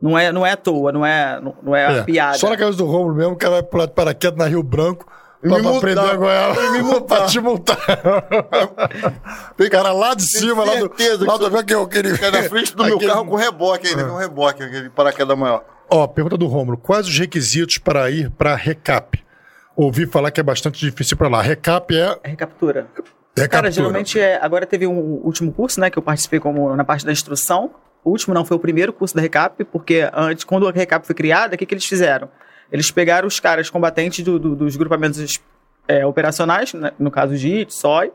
não 0.00 0.18
é, 0.18 0.32
não 0.32 0.44
é 0.46 0.52
à 0.52 0.56
toa, 0.56 0.90
não 0.92 1.04
é, 1.06 1.40
não 1.62 1.74
é, 1.74 1.98
É. 1.98 2.02
piada. 2.02 2.38
Só 2.38 2.48
na 2.50 2.56
cabeça 2.56 2.78
do 2.78 2.86
Romulo 2.86 3.14
mesmo, 3.14 3.32
o 3.32 3.36
cara 3.36 3.54
vai 3.54 3.62
pular 3.62 3.86
de 3.86 3.92
paraquedas 3.92 4.38
na 4.38 4.46
Rio 4.46 4.62
Branco. 4.62 5.06
Pra, 5.42 5.58
me 5.58 5.62
pra 5.62 5.80
prender 5.80 6.04
a 6.04 6.16
goiaba. 6.16 6.60
E 6.62 6.70
me 6.70 6.82
multar. 6.82 7.18
pra 7.18 7.26
te 7.26 7.40
multar. 7.40 7.78
Tem 9.56 9.68
cara 9.68 9.92
lá 9.92 10.14
de 10.14 10.22
cima, 10.22 10.64
lá 10.64 10.74
do. 10.74 10.80
certeza 10.80 11.24
Lá 11.26 11.32
que 11.38 11.50
do 11.50 11.58
aquele, 11.58 11.80
aquele, 11.82 12.14
Fica 12.14 12.30
na 12.30 12.42
frente 12.44 12.74
do 12.76 12.84
meu 12.84 12.96
aquele- 12.96 13.10
carro 13.10 13.26
com 13.26 13.36
reboque 13.36 13.88
ainda, 13.88 14.04
com 14.04 14.16
reboque, 14.16 14.62
aquele 14.62 14.90
paraquedas 14.90 15.36
maior. 15.36 15.64
Ó, 15.90 16.06
pergunta 16.06 16.36
do 16.36 16.46
Rômulo. 16.46 16.78
Quais 16.78 17.06
os 17.06 17.18
requisitos 17.18 17.78
para 17.78 18.10
ir 18.10 18.30
para 18.30 18.54
Recap? 18.54 19.22
Ouvi 19.76 20.06
falar 20.06 20.30
que 20.30 20.40
é 20.40 20.42
bastante 20.42 20.78
difícil 20.80 21.16
para 21.16 21.28
lá. 21.28 21.42
Recap 21.42 21.94
é. 21.94 22.18
É 22.22 22.28
Recaptura. 22.30 22.86
é 23.36 23.48
Cara, 23.48 23.70
geralmente, 23.70 24.18
é, 24.18 24.38
agora 24.42 24.64
teve 24.66 24.86
um 24.86 25.20
último 25.24 25.52
curso, 25.52 25.80
né, 25.80 25.90
que 25.90 25.98
eu 25.98 26.02
participei 26.02 26.38
como 26.40 26.74
na 26.76 26.84
parte 26.84 27.04
da 27.04 27.12
instrução. 27.12 27.70
O 28.04 28.10
último 28.10 28.34
não 28.34 28.44
foi 28.44 28.56
o 28.56 28.60
primeiro 28.60 28.92
curso 28.92 29.14
da 29.14 29.20
Recap, 29.20 29.64
porque 29.64 30.08
antes, 30.14 30.44
quando 30.44 30.66
a 30.68 30.72
Recap 30.72 31.06
foi 31.06 31.14
criada, 31.14 31.54
o 31.54 31.58
que, 31.58 31.64
que 31.66 31.74
eles 31.74 31.84
fizeram? 31.84 32.28
Eles 32.72 32.90
pegaram 32.90 33.28
os 33.28 33.38
caras 33.38 33.68
combatentes 33.70 34.24
do- 34.24 34.38
do- 34.38 34.56
dos 34.56 34.74
grupamentos 34.76 35.38
é, 35.86 36.06
operacionais, 36.06 36.72
né, 36.74 36.92
no 36.98 37.10
caso 37.10 37.36
JIT, 37.36 37.74
SOI, 37.74 38.10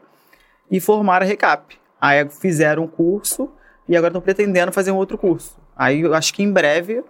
e 0.72 0.80
formaram 0.80 1.26
a 1.26 1.30
Recap. 1.30 1.78
Aí 2.02 2.28
fizeram 2.30 2.84
um 2.84 2.88
curso 2.88 3.50
e 3.88 3.96
agora 3.96 4.10
estão 4.10 4.22
pretendendo 4.22 4.72
fazer 4.72 4.92
um 4.92 4.96
outro 4.96 5.18
curso. 5.18 5.58
Aí 5.76 6.02
eu 6.02 6.14
acho 6.16 6.34
que 6.34 6.42
em 6.42 6.52
breve, 6.52 7.04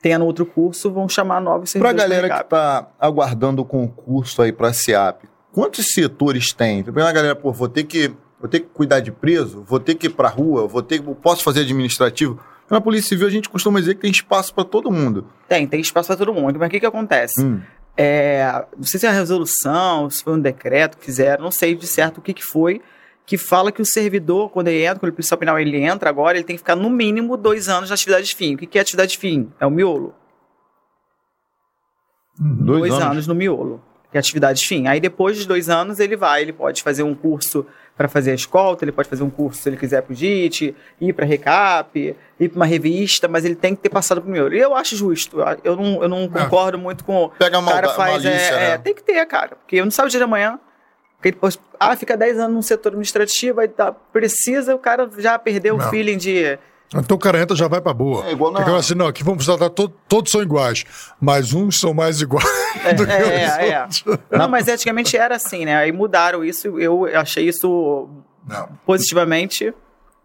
tendo 0.00 0.24
outro 0.24 0.46
curso, 0.46 0.90
vão 0.92 1.08
chamar 1.08 1.40
novos 1.40 1.70
servidores 1.70 1.96
da 1.96 2.02
galera 2.08 2.28
que 2.28 2.34
Recap. 2.34 2.50
tá 2.50 2.88
aguardando 3.00 3.62
o 3.62 3.64
concurso 3.64 4.42
aí 4.42 4.52
pra 4.52 4.72
SEAP, 4.72 5.24
quantos 5.52 5.86
setores 5.92 6.52
tem? 6.52 6.82
Tem 6.82 6.92
uma 6.92 7.12
galera, 7.12 7.34
pô, 7.34 7.52
vou 7.52 7.68
ter 7.68 7.84
que, 7.84 8.12
vou 8.38 8.48
ter 8.48 8.60
que 8.60 8.66
cuidar 8.66 9.00
de 9.00 9.10
preso, 9.10 9.62
vou 9.66 9.80
ter 9.80 9.94
que 9.96 10.06
ir 10.06 10.10
pra 10.10 10.28
rua, 10.28 10.66
vou 10.68 10.82
ter 10.82 11.00
que, 11.00 11.14
posso 11.16 11.42
fazer 11.42 11.60
administrativo. 11.60 12.38
Na 12.70 12.80
Polícia 12.80 13.10
Civil 13.10 13.26
a 13.26 13.30
gente 13.30 13.48
costuma 13.48 13.78
dizer 13.78 13.94
que 13.94 14.00
tem 14.00 14.10
espaço 14.10 14.54
pra 14.54 14.64
todo 14.64 14.90
mundo. 14.90 15.26
Tem, 15.48 15.66
tem 15.66 15.80
espaço 15.80 16.06
para 16.06 16.16
todo 16.16 16.32
mundo. 16.32 16.58
Mas 16.58 16.68
o 16.68 16.70
que, 16.70 16.80
que 16.80 16.86
acontece? 16.86 17.42
Hum. 17.42 17.60
É, 17.96 18.64
não 18.76 18.84
sei 18.84 18.98
se 18.98 19.06
é 19.06 19.10
uma 19.10 19.14
resolução, 19.14 20.10
se 20.10 20.24
foi 20.24 20.32
um 20.32 20.40
decreto 20.40 20.98
que 20.98 21.04
fizeram, 21.04 21.44
não 21.44 21.50
sei 21.50 21.74
de 21.74 21.86
certo 21.86 22.18
o 22.18 22.20
que, 22.20 22.32
que 22.32 22.42
foi, 22.42 22.80
que 23.24 23.38
fala 23.38 23.70
que 23.70 23.80
o 23.80 23.84
servidor, 23.84 24.50
quando 24.50 24.68
ele 24.68 24.84
entra, 24.84 24.98
quando 24.98 25.12
o 25.12 25.14
policial 25.14 25.38
penal 25.38 25.58
ele 25.58 25.76
entra 25.76 26.10
agora, 26.10 26.36
ele 26.36 26.44
tem 26.44 26.56
que 26.56 26.60
ficar 26.60 26.74
no 26.74 26.90
mínimo 26.90 27.36
dois 27.36 27.68
anos 27.68 27.90
na 27.90 27.94
atividade 27.94 28.34
fim. 28.34 28.54
O 28.54 28.58
que, 28.58 28.66
que 28.66 28.78
é 28.78 28.80
atividade 28.80 29.16
fim? 29.16 29.52
É 29.60 29.66
o 29.66 29.70
miolo. 29.70 30.14
Dois, 32.36 32.92
anos. 32.92 33.28
no 33.28 33.34
miolo, 33.34 33.80
que 34.10 34.16
é 34.16 34.20
atividade 34.20 34.66
fim. 34.66 34.88
Aí 34.88 34.98
depois 34.98 35.36
dos 35.36 35.46
dois 35.46 35.68
anos 35.68 36.00
ele 36.00 36.16
vai, 36.16 36.42
ele 36.42 36.52
pode 36.52 36.82
fazer 36.82 37.04
um 37.04 37.14
curso 37.14 37.64
para 37.96 38.08
fazer 38.08 38.32
a 38.32 38.34
escolta, 38.34 38.84
ele 38.84 38.92
pode 38.92 39.08
fazer 39.08 39.22
um 39.22 39.30
curso 39.30 39.62
se 39.62 39.68
ele 39.68 39.76
quiser 39.76 40.02
pro 40.02 40.14
JIT, 40.14 40.74
ir 41.00 41.12
para 41.12 41.24
recap, 41.24 42.16
ir 42.40 42.48
para 42.48 42.56
uma 42.56 42.66
revista, 42.66 43.28
mas 43.28 43.44
ele 43.44 43.54
tem 43.54 43.74
que 43.74 43.82
ter 43.82 43.88
passado 43.88 44.20
pro 44.20 44.30
miolo. 44.30 44.54
E 44.54 44.58
eu 44.58 44.74
acho 44.74 44.96
justo, 44.96 45.38
eu 45.62 45.76
não, 45.76 46.02
eu 46.02 46.08
não 46.08 46.28
concordo 46.28 46.76
muito 46.76 47.04
com 47.04 47.30
Pega 47.38 47.56
a 47.56 47.60
o 47.60 47.64
cara 47.64 47.88
faz, 47.90 48.24
malícia, 48.24 48.54
é, 48.54 48.56
né? 48.56 48.70
é, 48.72 48.78
tem 48.78 48.94
que 48.94 49.02
ter, 49.02 49.24
cara, 49.26 49.56
porque 49.56 49.76
eu 49.76 49.84
não 49.84 49.92
sabe 49.92 50.08
o 50.08 50.10
dia 50.10 50.18
de 50.18 50.24
amanhã. 50.24 50.58
Porque 51.24 51.32
depois, 51.32 51.58
ah, 51.80 51.96
fica 51.96 52.18
10 52.18 52.38
anos 52.38 52.54
num 52.54 52.60
setor 52.60 52.90
administrativo, 52.90 53.58
aí 53.58 53.68
tá, 53.68 53.92
precisa, 53.92 54.74
o 54.74 54.78
cara 54.78 55.08
já 55.16 55.38
perdeu 55.38 55.74
Não. 55.74 55.86
o 55.86 55.90
feeling 55.90 56.18
de. 56.18 56.58
Então 56.96 57.16
o 57.16 57.20
cara 57.20 57.40
entra 57.40 57.56
já 57.56 57.66
vai 57.66 57.80
pra 57.80 57.92
boa. 57.92 58.24
É 58.26 58.32
igual 58.32 58.52
na- 58.52 58.60
Porque 58.62 58.76
assim, 58.76 58.94
não, 58.94 59.06
aqui 59.06 59.24
vamos 59.24 59.44
tratar, 59.44 59.68
to- 59.70 59.88
todos 60.08 60.30
são 60.30 60.40
iguais, 60.42 60.84
mas 61.20 61.52
uns 61.52 61.80
são 61.80 61.92
mais 61.92 62.20
iguais 62.20 62.44
do 62.96 63.04
que 63.06 63.12
É, 63.12 63.22
os 63.22 63.28
é, 63.30 63.68
é. 63.70 63.80
outros. 63.82 64.04
Não, 64.30 64.48
mas 64.48 64.68
antigamente 64.68 65.16
era 65.16 65.34
assim, 65.36 65.64
né? 65.64 65.76
Aí 65.76 65.90
mudaram 65.92 66.44
isso, 66.44 66.78
eu 66.78 67.04
achei 67.16 67.48
isso 67.48 68.08
Não. 68.48 68.68
positivamente. 68.86 69.74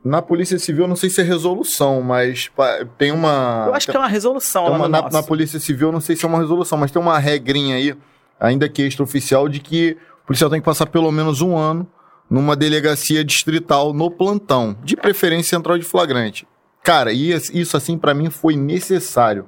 Na 0.04 0.22
Polícia 0.22 0.58
Civil, 0.58 0.84
eu 0.84 0.88
não 0.88 0.96
sei 0.96 1.10
se 1.10 1.20
é 1.20 1.24
resolução, 1.24 2.02
mas 2.02 2.50
tem 2.98 3.12
uma. 3.12 3.66
Eu 3.68 3.74
acho 3.76 3.88
que 3.90 3.96
é 3.98 4.00
uma 4.00 4.08
resolução 4.08 4.64
Tem 4.64 4.72
lá 4.72 4.78
uma- 4.78 4.86
no 4.88 4.92
na, 4.92 5.02
nosso. 5.02 5.16
na 5.16 5.24
Polícia 5.24 5.60
Civil, 5.60 5.90
eu 5.90 5.92
não 5.92 6.00
sei 6.00 6.16
se 6.16 6.24
é 6.24 6.28
uma 6.28 6.40
resolução, 6.40 6.78
mas 6.78 6.90
tem 6.92 7.02
uma 7.02 7.18
regrinha 7.20 7.76
aí, 7.76 7.94
ainda 8.40 8.70
que 8.70 8.82
extraoficial, 8.84 9.50
de 9.50 9.60
que 9.60 9.98
o 10.24 10.28
policial 10.28 10.50
tem 10.50 10.60
que 10.62 10.66
passar 10.66 10.86
pelo 10.86 11.12
menos 11.12 11.42
um 11.42 11.58
ano 11.58 11.86
numa 12.30 12.56
delegacia 12.56 13.24
distrital 13.24 13.94
no 13.94 14.12
plantão, 14.12 14.78
de 14.84 14.96
preferência 14.96 15.50
central 15.50 15.78
de 15.78 15.84
flagrante. 15.84 16.48
Cara, 16.84 17.12
e 17.12 17.32
isso 17.32 17.76
assim 17.76 17.98
pra 17.98 18.14
mim 18.14 18.30
foi 18.30 18.56
necessário. 18.56 19.48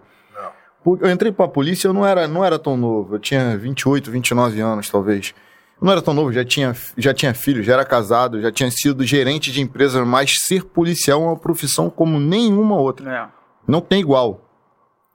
Porque 0.83 1.05
Eu 1.05 1.11
entrei 1.11 1.31
pra 1.31 1.47
polícia, 1.47 1.87
eu 1.87 1.93
não 1.93 2.05
era, 2.05 2.27
não 2.27 2.43
era 2.43 2.57
tão 2.57 2.75
novo, 2.75 3.15
eu 3.15 3.19
tinha 3.19 3.55
28, 3.55 4.09
29 4.09 4.59
anos 4.61 4.89
talvez. 4.89 5.33
Eu 5.79 5.85
não 5.85 5.91
era 5.91 6.01
tão 6.01 6.13
novo, 6.13 6.31
já 6.33 6.43
tinha, 6.43 6.75
já 6.97 7.13
tinha 7.13 7.33
filho, 7.33 7.63
já 7.63 7.73
era 7.73 7.85
casado, 7.85 8.41
já 8.41 8.51
tinha 8.51 8.69
sido 8.71 9.03
gerente 9.05 9.51
de 9.51 9.61
empresa, 9.61 10.03
mas 10.03 10.33
ser 10.45 10.63
policial 10.65 11.21
é 11.21 11.25
uma 11.25 11.37
profissão 11.37 11.89
como 11.89 12.19
nenhuma 12.19 12.77
outra. 12.77 13.11
É. 13.11 13.27
Não 13.67 13.79
tem 13.79 13.99
igual. 13.99 14.41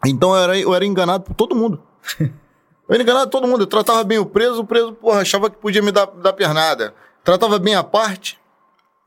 Então 0.05 0.37
eu 0.37 0.43
era, 0.43 0.59
eu 0.59 0.75
era 0.75 0.85
enganado 0.85 1.25
por 1.25 1.35
todo 1.35 1.55
mundo. 1.55 1.83
Eu 2.89 2.95
era 2.95 3.03
enganado 3.03 3.29
por 3.29 3.41
todo 3.41 3.49
mundo. 3.51 3.63
Eu 3.63 3.67
tratava 3.67 4.05
bem 4.05 4.17
o 4.17 4.25
preso, 4.25 4.61
o 4.61 4.65
preso, 4.65 4.93
porra, 4.93 5.21
achava 5.21 5.51
que 5.51 5.57
podia 5.57 5.83
me 5.83 5.91
dar, 5.91 6.07
dar 6.07 6.33
pernada. 6.33 6.95
Tratava 7.27 7.59
bem 7.59 7.75
a 7.75 7.83
parte, 7.83 8.39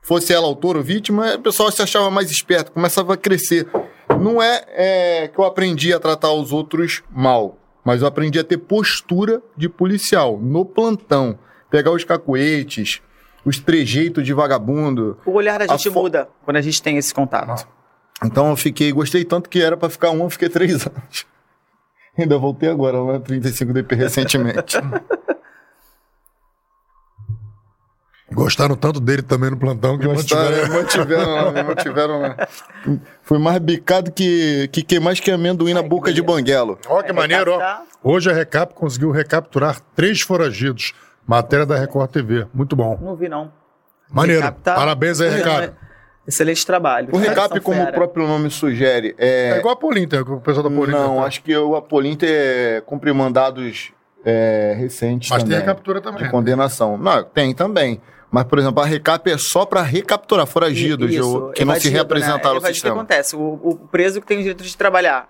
fosse 0.02 0.34
ela 0.34 0.46
autor 0.46 0.76
ou 0.76 0.84
vítima, 0.84 1.36
o 1.36 1.40
pessoal 1.42 1.72
se 1.72 1.82
achava 1.82 2.12
mais 2.12 2.30
esperto, 2.30 2.70
começava 2.74 3.14
a 3.14 3.18
crescer. 3.18 3.66
Não 4.22 4.42
é, 4.44 4.66
é, 4.68 5.28
que 5.30 5.40
eu 5.40 5.46
aprendi 5.46 5.94
a 5.94 6.00
tratar 6.02 6.34
os 6.34 6.52
outros 6.52 7.02
mal, 7.10 7.58
mas 7.82 8.02
eu 8.02 8.08
aprendi 8.10 8.38
a 8.38 8.44
ter 8.44 8.58
postura 8.58 9.42
de 9.56 9.70
policial, 9.70 10.38
no 10.38 10.66
plantão. 10.66 11.40
Pegar 11.72 11.92
os 11.92 12.04
cacoetes, 12.04 13.00
os 13.46 13.58
trejeitos 13.58 14.26
de 14.26 14.34
vagabundo. 14.34 15.18
O 15.26 15.32
olhar 15.32 15.58
da 15.60 15.68
gente 15.68 15.90
fo- 15.90 16.02
muda 16.02 16.28
quando 16.44 16.58
a 16.58 16.62
gente 16.62 16.84
tem 16.84 16.98
esse 16.98 17.14
contato. 17.14 17.66
Então 18.22 18.50
eu 18.50 18.58
fiquei, 18.58 18.92
gostei 18.92 19.24
tanto 19.24 19.50
que 19.50 19.62
era 19.62 19.78
pra 19.78 19.90
ficar 19.90 20.10
um, 20.12 20.24
eu 20.24 20.30
fiquei 20.30 20.50
três 20.50 20.86
anos. 20.86 21.26
Ainda 22.18 22.38
voltei 22.38 22.68
agora, 22.68 23.02
lá 23.02 23.18
35 23.18 23.72
DP 23.72 23.96
recentemente. 23.96 24.76
Gostaram 28.32 28.76
tanto 28.76 29.00
dele 29.00 29.22
também 29.22 29.50
no 29.50 29.58
plantão 29.58 29.98
que 29.98 30.06
Gostaram, 30.08 30.50
mantiveram. 30.70 30.74
mantiveram 31.54 31.64
mantiveram 31.66 32.22
lá. 32.22 32.48
Foi 33.24 33.38
mais 33.40 33.58
bicado 33.60 34.12
que, 34.12 34.70
que, 34.72 34.84
que 34.84 35.00
mais 35.00 35.20
que 35.20 35.32
amendoim 35.32 35.74
na 35.74 35.82
boca 35.82 36.14
de 36.14 36.22
banguelo. 36.22 36.78
Ó, 36.88 37.02
que 37.02 37.12
maneiro, 37.12 37.52
ó. 37.54 37.58
Recaptar. 37.58 37.84
Hoje 38.04 38.30
a 38.30 38.34
Recap 38.34 38.74
conseguiu 38.74 39.12
recapturar 39.12 39.80
três 39.96 40.22
foragidos 40.22 40.94
Matéria 41.28 41.66
da 41.66 41.76
Record 41.78 42.10
TV. 42.12 42.48
Muito 42.54 42.76
bom. 42.76 42.98
Não 43.02 43.16
vi, 43.16 43.28
não. 43.30 43.52
Maneiro. 44.12 44.42
Recap 44.42 44.62
tá- 44.62 44.76
Parabéns 44.76 45.20
aí, 45.22 45.30
Recap. 45.30 45.74
Excelente 46.28 46.64
trabalho. 46.66 47.10
O 47.12 47.18
recap, 47.18 47.60
como 47.60 47.82
o 47.82 47.86
fera. 47.86 47.92
próprio 47.96 48.28
nome 48.28 48.52
sugere, 48.52 49.16
é. 49.18 49.54
É 49.56 49.58
igual 49.58 49.74
a 49.74 49.78
Polinter, 49.78 50.22
o 50.32 50.40
pessoal 50.40 50.70
da 50.70 50.76
Polinter. 50.76 51.00
Não, 51.02 51.16
tá? 51.18 51.24
acho 51.24 51.42
que 51.42 51.58
o 51.58 51.76
Apolinter 51.76 52.84
cumpre 52.84 53.12
mandados 53.12 53.92
é, 54.24 54.76
recentes 54.78 55.30
Mas 55.32 55.42
tem 55.44 55.52
também. 55.54 55.64
a 55.64 55.66
captura 55.66 56.00
também. 56.02 56.24
de 56.24 56.30
condenação. 56.30 56.98
Não, 57.00 57.24
tem 57.24 57.54
também. 57.56 58.00
Mas, 58.32 58.44
por 58.46 58.60
exemplo, 58.60 58.82
a 58.82 58.86
recap 58.86 59.30
é 59.32 59.38
só 59.38 59.66
para 59.66 59.82
recapturar 59.82 60.46
foragidos 60.46 61.10
Isso, 61.12 61.52
que 61.56 61.66
não 61.66 61.74
se 61.74 61.80
evadido, 61.88 61.94
reapresentaram 61.96 62.38
né? 62.38 62.44
no 62.44 62.58
Evadido, 62.58 62.68
O 62.68 62.68
que 62.70 62.74
sistema. 62.76 62.96
acontece? 62.96 63.36
O, 63.36 63.60
o 63.64 63.76
preso 63.88 64.22
que 64.22 64.28
tem 64.28 64.38
o 64.38 64.42
direito 64.42 64.64
de 64.64 64.78
trabalhar. 64.78 65.28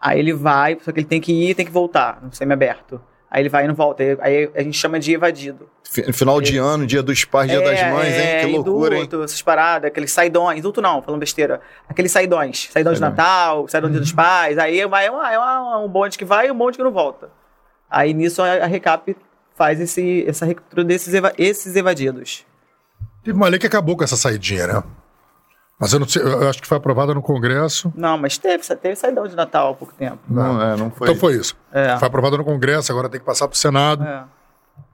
Aí 0.00 0.18
ele 0.18 0.32
vai, 0.32 0.78
só 0.82 0.92
que 0.92 1.00
ele 1.00 1.06
tem 1.06 1.20
que 1.20 1.32
ir 1.32 1.50
e 1.50 1.54
tem 1.54 1.66
que 1.66 1.72
voltar 1.72 2.20
no 2.22 2.32
semiaberto. 2.32 3.00
Aí 3.30 3.42
ele 3.42 3.48
vai 3.48 3.64
e 3.64 3.66
não 3.66 3.74
volta. 3.74 4.02
Aí- 4.20 4.48
a 4.54 4.62
gente 4.62 4.78
chama 4.78 5.00
de 5.00 5.12
evadido. 5.12 5.68
Fi- 5.82 6.12
Final 6.12 6.40
de 6.40 6.56
ano, 6.56 6.86
dia 6.86 7.02
dos 7.02 7.24
pais, 7.24 7.50
dia 7.50 7.60
das 7.60 7.80
mães, 7.92 8.14
hein? 8.14 8.40
Que 8.42 8.46
loucura, 8.54 8.94
hein? 8.94 9.00
É, 9.00 9.04
indulto, 9.06 9.24
essas 9.24 9.42
paradas, 9.42 9.88
aqueles 9.88 10.12
saidões. 10.12 10.58
Indulto 10.58 10.80
não, 10.80 11.02
falando 11.02 11.18
besteira. 11.18 11.60
Aqueles 11.88 12.12
saidões. 12.12 12.68
Saidão 12.70 12.92
de. 12.92 13.00
Natal, 13.00 13.66
saidão 13.66 13.88
de 13.90 13.94
dia 13.94 14.00
dos 14.02 14.10
Uhum. 14.10 14.16
pais. 14.16 14.56
Aí 14.56 14.86
vai 14.86 15.06
é, 15.06 15.10
uma- 15.10 15.32
é 15.32 15.36
uma- 15.38 15.78
um 15.80 15.88
bonde 15.88 16.16
que 16.16 16.24
vai 16.24 16.46
e 16.46 16.50
um 16.52 16.56
bonde 16.56 16.76
que 16.76 16.84
não 16.84 16.92
volta. 16.92 17.28
Aí 17.90 18.14
nisso 18.14 18.40
a, 18.40 18.46
a 18.54 18.66
Recap 18.66 19.16
faz 19.56 19.80
esse, 19.80 20.24
essa 20.28 20.44
recaptura 20.44 20.84
desses 20.84 21.12
eva- 21.14 21.32
esses 21.38 21.74
evadidos. 21.76 22.44
Teve 23.22 23.36
uma 23.36 23.48
lei 23.48 23.58
que 23.58 23.66
acabou 23.66 23.96
com 23.96 24.04
essa 24.04 24.16
saidinha, 24.16 24.66
né? 24.66 24.82
Mas 25.78 25.92
eu 25.92 25.98
não 25.98 26.06
sei, 26.08 26.22
eu 26.22 26.48
acho 26.48 26.62
que 26.62 26.68
foi 26.68 26.76
aprovada 26.78 27.12
no 27.12 27.20
Congresso. 27.22 27.92
Não, 27.96 28.16
mas 28.16 28.38
teve, 28.38 28.62
teve 28.76 28.94
saidão 28.96 29.26
de 29.26 29.34
Natal 29.34 29.72
há 29.72 29.74
pouco 29.74 29.92
tempo. 29.94 30.18
Não, 30.28 30.62
é, 30.62 30.76
não 30.76 30.90
foi. 30.90 31.08
Então 31.08 31.18
foi 31.20 31.34
isso. 31.34 31.56
É. 31.72 31.96
Foi 31.98 32.06
aprovada 32.06 32.36
no 32.36 32.44
Congresso, 32.44 32.92
agora 32.92 33.08
tem 33.08 33.18
que 33.18 33.26
passar 33.26 33.48
pro 33.48 33.56
Senado. 33.58 34.04
É. 34.04 34.24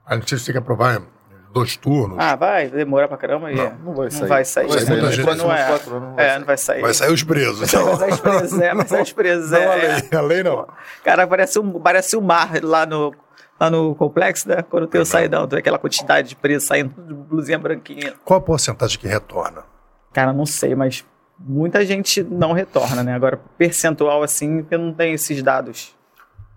A 0.05 0.15
gente 0.15 0.35
tem 0.43 0.51
que 0.53 0.57
aprovar 0.57 0.99
em 0.99 1.05
dois 1.53 1.77
turnos. 1.77 2.17
Ah, 2.19 2.35
vai 2.35 2.67
demorar 2.69 3.07
pra 3.07 3.15
caramba. 3.17 3.51
e 3.51 3.59
é. 3.59 3.73
Não 3.85 3.93
vai 3.93 4.09
sair. 4.09 4.21
Não 4.21 4.27
vai 4.27 4.45
sair. 4.45 4.67
Vai 4.67 4.79
sair 4.79 5.01
muita 5.01 5.35
Não 5.35 5.53
é. 5.53 5.67
Quatro 5.67 5.99
não 5.99 6.15
vai 6.15 6.25
É, 6.25 6.29
sair. 6.29 6.39
não 6.39 6.45
vai 6.47 6.57
sair. 6.57 6.81
Vai 6.81 6.93
sair 6.93 7.11
os 7.13 7.23
presos. 7.23 7.67
Então. 7.73 7.85
Vai 7.85 7.97
sair 7.97 8.11
os 8.13 8.19
presos, 8.19 8.59
é. 8.59 8.73
Vai 8.73 8.87
sair 8.87 9.01
os 9.03 9.11
presos, 9.13 9.51
Não 9.51 9.59
a 9.59 9.61
é. 9.77 9.95
lei. 10.09 10.19
A 10.19 10.21
lei 10.21 10.43
não. 10.43 10.67
Cara, 11.03 11.27
parece 11.27 11.59
um, 11.59 11.79
parece 11.79 12.17
um 12.17 12.21
mar 12.21 12.51
lá 12.63 12.85
no, 12.87 13.13
lá 13.61 13.69
no 13.69 13.93
complexo, 13.93 14.49
né? 14.49 14.63
Quando 14.63 14.87
tem 14.87 14.99
o 14.99 15.05
saidão, 15.05 15.47
tem 15.47 15.59
aquela 15.59 15.77
quantidade 15.77 16.29
de 16.29 16.35
presos 16.35 16.67
saindo 16.67 16.99
de 17.03 17.13
blusinha 17.13 17.59
branquinha. 17.59 18.15
Qual 18.25 18.39
a 18.39 18.41
porcentagem 18.41 18.97
que 18.97 19.07
retorna? 19.07 19.63
Cara, 20.11 20.33
não 20.33 20.47
sei, 20.47 20.73
mas 20.73 21.05
muita 21.37 21.85
gente 21.85 22.23
não 22.23 22.53
retorna, 22.53 23.03
né? 23.03 23.13
Agora, 23.13 23.37
percentual 23.59 24.23
assim, 24.23 24.65
eu 24.71 24.79
não 24.79 24.91
tenho 24.93 25.13
esses 25.13 25.43
dados. 25.43 25.95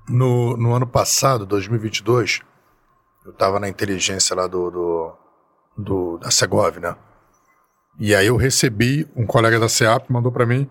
No, 0.08 0.56
no 0.56 0.72
ano 0.72 0.86
passado, 0.86 1.44
2022, 1.44 2.40
eu 3.26 3.32
estava 3.32 3.60
na 3.60 3.68
inteligência 3.68 4.34
lá 4.34 4.46
do, 4.46 4.70
do, 4.70 5.12
do- 5.76 6.18
da 6.18 6.30
Segov, 6.30 6.78
né? 6.78 6.96
E 7.98 8.14
aí 8.14 8.26
eu 8.26 8.36
recebi, 8.36 9.06
um 9.14 9.26
colega 9.26 9.60
da 9.60 9.68
SEAP 9.68 10.10
mandou 10.10 10.32
para 10.32 10.46
mim 10.46 10.68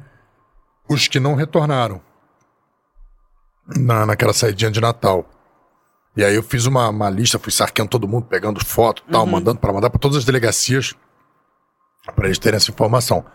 os 0.90 1.08
que 1.08 1.20
não 1.20 1.36
retornaram 1.36 2.02
na, 3.78 4.06
naquela 4.06 4.34
saidinha 4.34 4.70
de 4.72 4.82
Natal. 4.82 5.26
E 6.16 6.24
aí 6.24 6.36
eu 6.36 6.44
fiz 6.44 6.66
uma, 6.66 6.90
uma 6.90 7.10
lista, 7.10 7.40
fui 7.40 7.52
sarqueando 7.52 7.90
todo 7.90 8.08
mundo, 8.08 8.26
pegando 8.28 8.64
foto 8.64 9.04
e 9.08 9.12
tal, 9.12 9.26
mandando 9.26 9.60
para 9.60 9.74
mandar 9.74 9.90
para 9.90 10.00
todas 10.00 10.18
as 10.18 10.26
delegacias 10.26 10.94
para 12.16 12.26
eles 12.26 12.38
terem 12.38 12.58
essa 12.58 12.70
informação. 12.70 13.26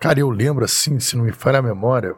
Cara, 0.00 0.20
eu 0.20 0.30
lembro 0.30 0.64
assim, 0.64 0.98
se 1.00 1.16
não 1.16 1.24
me 1.24 1.32
falha 1.32 1.58
a 1.58 1.62
memória, 1.62 2.14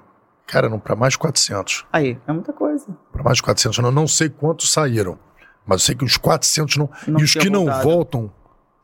cara, 0.46 0.68
não 0.68 0.78
para 0.78 0.94
mais 0.94 1.12
de 1.14 1.18
400 1.18 1.86
Aí, 1.92 2.18
é 2.26 2.32
muita 2.32 2.52
coisa. 2.52 2.86
para 3.12 3.22
mais 3.22 3.36
de 3.38 3.42
400. 3.42 3.78
Eu 3.78 3.90
não 3.90 4.06
sei 4.06 4.28
quantos 4.28 4.70
saíram, 4.70 5.18
mas 5.66 5.80
eu 5.82 5.86
sei 5.86 5.94
que 5.94 6.04
os 6.04 6.16
400 6.16 6.76
não. 6.76 6.90
Não 7.06 7.20
e 7.20 7.24
os 7.24 7.32
que 7.32 7.50
não 7.50 7.64
voltado. 7.64 7.82
voltam 7.82 8.32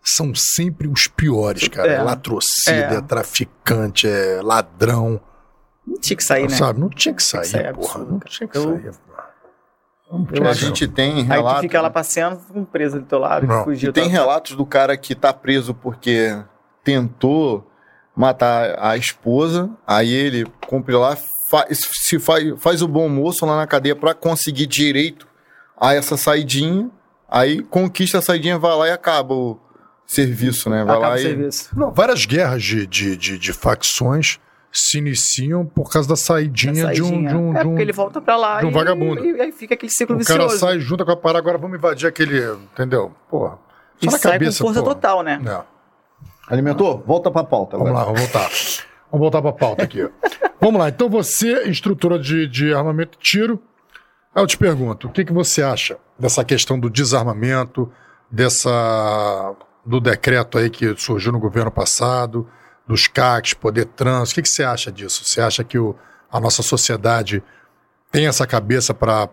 são 0.03 0.33
sempre 0.35 0.89
os 0.89 1.07
piores, 1.07 1.69
cara. 1.69 1.93
É. 1.93 2.03
Latrocida, 2.03 2.95
É. 2.95 2.97
é 2.97 3.01
traficante, 3.01 4.07
é 4.09 4.41
ladrão. 4.43 5.21
Não 5.87 5.99
tinha 5.99 6.17
que 6.17 6.25
sair, 6.25 6.49
né? 6.49 6.57
Sabe? 6.57 6.81
Não 6.81 6.89
tinha 6.89 7.15
que 7.15 7.23
sair, 7.23 7.45
sair, 7.47 7.67
é 7.67 7.73
porra. 7.73 7.87
absurdo, 8.01 8.11
não 8.13 8.19
tinha 8.21 8.49
que 8.49 8.57
Eu- 8.59 8.63
sair. 8.63 8.91
Eu 10.33 10.49
A 10.49 10.53
gente 10.53 10.87
tem 10.89 11.15
Aí 11.15 11.23
relatos. 11.23 11.59
tu 11.61 11.63
fica 11.63 11.81
lá 11.81 11.91
passeando, 11.91 12.41
fica 12.41 12.59
um 12.59 12.65
preso 12.65 13.01
do 13.01 13.07
teu 13.07 13.19
lado, 13.19 13.47
Não. 13.47 13.65
fugiu. 13.65 13.91
E 13.91 13.93
tem 13.93 14.05
tá- 14.05 14.11
relatos 14.11 14.57
do 14.57 14.65
cara 14.67 14.97
que 14.97 15.15
tá 15.15 15.33
preso 15.33 15.75
porque 15.75 16.37
tentou 16.83 17.69
matar 18.17 18.77
a 18.79 18.97
esposa, 18.97 19.71
aí 19.87 20.13
ele 20.13 20.47
cumpre 20.69 20.95
lá, 20.95 21.17
faz, 21.51 21.81
se 22.07 22.19
faz, 22.19 22.45
faz 22.63 22.83
o 22.83 22.87
bom 22.89 23.09
moço 23.09 23.45
lá 23.45 23.57
na 23.57 23.67
cadeia 23.67 23.97
pra 23.97 24.15
conseguir 24.15 24.67
direito 24.67 25.27
a 25.81 25.95
essa 25.95 26.17
saidinha, 26.17 26.89
aí 27.29 27.63
conquista 27.63 28.19
a 28.19 28.23
saidinha, 28.23 28.59
vai 28.59 28.77
lá 28.77 28.89
e 28.89 28.93
acaba 28.93 29.35
o 29.35 29.59
serviço, 30.07 30.71
né? 30.71 30.85
Vai 30.85 30.97
Acaba 30.97 31.09
lá 31.09 31.15
o 31.15 31.19
e... 31.19 31.23
serviço. 31.23 31.71
Não, 31.77 31.91
várias 31.91 32.25
guerras 32.25 32.63
de, 32.63 32.87
de, 32.87 33.17
de, 33.17 33.39
de 33.39 33.53
facções 33.53 34.39
se 34.75 34.99
iniciam 34.99 35.65
por 35.65 35.89
causa 35.89 36.09
da 36.09 36.17
saidinha, 36.17 36.93
de 36.93 37.01
um. 37.01 37.07
Saidinha. 37.07 37.29
De 37.29 37.37
um, 37.37 37.57
é 37.57 37.61
de 37.61 37.67
um 37.67 37.71
porque 37.71 37.83
ele 37.83 37.93
volta 37.93 38.21
pra 38.21 38.37
lá 38.37 38.59
de 38.59 38.67
um 38.67 38.71
e, 38.71 38.73
vagabundo. 38.73 39.25
e 39.25 39.41
aí 39.41 39.53
fica 39.53 39.75
aquele 39.75 39.93
ciclo 39.93 40.17
o 40.17 40.25
cara 40.25 40.43
vicioso. 40.43 40.59
sai 40.59 40.81
junto 40.81 41.05
com 41.05 41.13
a 41.13 41.17
parada, 41.17 41.39
agora 41.39 41.57
vamos 41.57 41.79
invadir 41.79 42.09
aquele. 42.09 42.41
Entendeu? 42.73 43.13
Porra. 43.31 43.57
e 44.03 44.07
Só 44.07 44.11
na 44.11 44.19
sai 44.19 44.33
cabeça, 44.33 44.59
com 44.59 44.65
força 44.65 44.83
porra. 44.83 44.95
total, 44.95 45.23
né? 45.23 45.41
É. 45.47 45.75
Alimentou? 46.49 47.03
Volta 47.07 47.31
pra 47.31 47.45
pauta 47.45 47.79
Vamos 47.79 47.95
lá, 47.95 48.05
vamos 48.05 48.21
voltar. 48.21 48.51
Vamos 49.11 49.21
voltar 49.21 49.41
para 49.41 49.51
a 49.51 49.55
pauta 49.55 49.85
aqui. 49.85 50.11
vamos 50.61 50.81
lá, 50.81 50.89
então 50.89 51.09
você, 51.09 51.69
instrutora 51.69 52.19
de, 52.19 52.47
de 52.49 52.75
armamento 52.75 53.17
e 53.19 53.23
tiro, 53.23 53.63
aí 54.35 54.43
eu 54.43 54.47
te 54.47 54.59
pergunto, 54.59 55.07
o 55.07 55.11
que, 55.11 55.25
que 55.25 55.33
você 55.33 55.63
acha 55.63 55.97
dessa 56.19 56.45
questão 56.45 56.79
do 56.79 56.91
desarmamento, 56.91 57.91
dessa 58.31 59.55
do 59.87 60.01
decreto 60.01 60.59
aí 60.59 60.69
que 60.69 60.97
surgiu 60.97 61.31
no 61.31 61.39
governo 61.39 61.71
passado, 61.71 62.49
dos 62.87 63.07
CACs, 63.07 63.55
poder 63.55 63.87
trans, 63.87 64.31
o 64.31 64.35
que, 64.35 64.43
que 64.43 64.49
você 64.49 64.63
acha 64.63 64.93
disso? 64.93 65.25
Você 65.25 65.41
acha 65.41 65.65
que 65.65 65.79
o, 65.79 65.97
a 66.31 66.39
nossa 66.39 66.63
sociedade 66.63 67.43
tem 68.11 68.27
essa 68.27 68.47
cabeça 68.47 68.95
para 68.95 69.29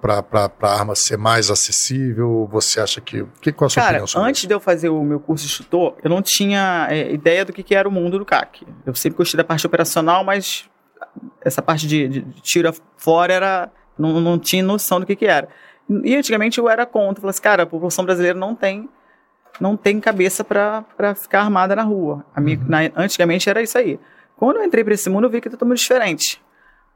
a 0.61 0.67
arma 0.67 0.95
ser 0.95 1.17
mais 1.17 1.51
acessível? 1.51 2.47
Você 2.51 2.79
acha 2.79 2.99
que... 2.99 3.25
que 3.41 3.51
qual 3.51 3.67
a 3.67 3.69
sua 3.69 3.83
Cara, 3.83 3.91
opinião 3.93 4.07
sobre 4.07 4.29
antes 4.29 4.47
de 4.47 4.53
eu 4.53 4.59
fazer 4.59 4.89
o 4.89 5.03
meu 5.03 5.19
curso 5.19 5.45
de 5.45 5.51
instrutor, 5.51 5.95
eu 6.03 6.09
não 6.09 6.21
tinha 6.21 6.87
é, 6.89 7.11
ideia 7.13 7.45
do 7.45 7.53
que, 7.53 7.61
que 7.61 7.75
era 7.75 7.87
o 7.87 7.91
mundo 7.91 8.17
do 8.17 8.25
CAC. 8.25 8.65
Eu 8.85 8.95
sempre 8.95 9.17
gostei 9.17 9.37
da 9.37 9.43
parte 9.43 9.67
operacional, 9.67 10.23
mas 10.23 10.65
essa 11.43 11.61
parte 11.61 11.85
de, 11.87 12.07
de, 12.07 12.21
de 12.21 12.41
tiro 12.41 12.73
fora 12.97 13.33
era. 13.33 13.71
Não, 13.97 14.19
não 14.19 14.39
tinha 14.39 14.63
noção 14.63 14.99
do 14.99 15.05
que, 15.05 15.15
que 15.15 15.25
era. 15.25 15.47
E 16.03 16.15
antigamente 16.15 16.57
eu 16.57 16.69
era 16.69 16.85
contra. 16.85 17.19
Eu 17.19 17.21
falei 17.21 17.29
assim, 17.31 17.41
cara, 17.41 17.63
a 17.63 17.65
população 17.67 18.05
brasileira 18.05 18.39
não 18.39 18.55
tem, 18.55 18.89
não 19.59 19.75
tem 19.77 19.99
cabeça 19.99 20.43
para 20.43 20.83
ficar 21.15 21.41
armada 21.41 21.75
na 21.75 21.83
rua. 21.83 22.25
Minha- 22.37 22.59
na- 22.67 22.91
antigamente 22.95 23.49
era 23.49 23.61
isso 23.61 23.77
aí. 23.77 23.99
Quando 24.35 24.57
eu 24.57 24.63
entrei 24.63 24.83
para 24.83 24.93
esse 24.93 25.09
mundo, 25.09 25.25
eu 25.25 25.29
vi 25.29 25.39
que 25.41 25.47
é 25.47 25.51
totalmente 25.51 25.79
diferente. 25.79 26.41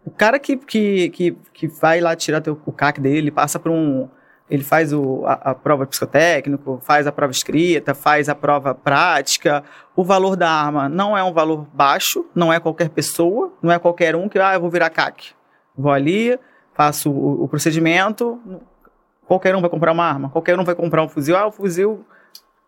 O 0.05 0.11
cara 0.11 0.37
que, 0.39 0.55
que, 0.57 1.09
que, 1.09 1.37
que 1.53 1.67
vai 1.67 1.99
lá 1.99 2.15
tirar 2.15 2.41
teu, 2.41 2.59
o 2.65 2.71
CAC 2.71 2.99
dele, 3.01 3.31
passa 3.31 3.59
por 3.59 3.71
um. 3.71 4.07
Ele 4.47 4.63
faz 4.63 4.93
o, 4.93 5.23
a, 5.25 5.33
a 5.33 5.55
prova 5.55 5.87
psicotécnico, 5.87 6.79
faz 6.83 7.07
a 7.07 7.11
prova 7.11 7.31
escrita, 7.31 7.95
faz 7.95 8.29
a 8.29 8.35
prova 8.35 8.75
prática. 8.75 9.63
O 9.95 10.03
valor 10.03 10.35
da 10.35 10.49
arma 10.49 10.87
não 10.87 11.17
é 11.17 11.23
um 11.23 11.33
valor 11.33 11.65
baixo, 11.73 12.25
não 12.35 12.53
é 12.53 12.59
qualquer 12.59 12.89
pessoa, 12.89 13.51
não 13.61 13.71
é 13.71 13.79
qualquer 13.79 14.15
um 14.15 14.29
que, 14.29 14.37
ah, 14.37 14.53
eu 14.53 14.61
vou 14.61 14.69
virar 14.69 14.91
CAC. 14.91 15.31
Vou 15.75 15.91
ali, 15.91 16.37
faço 16.75 17.09
o, 17.11 17.43
o 17.43 17.47
procedimento. 17.47 18.39
Qualquer 19.27 19.55
um 19.55 19.61
vai 19.61 19.69
comprar 19.71 19.91
uma 19.91 20.05
arma, 20.05 20.29
qualquer 20.29 20.59
um 20.59 20.63
vai 20.63 20.75
comprar 20.75 21.01
um 21.01 21.09
fuzil. 21.09 21.35
Ah, 21.35 21.47
o 21.47 21.51
fuzil 21.51 22.05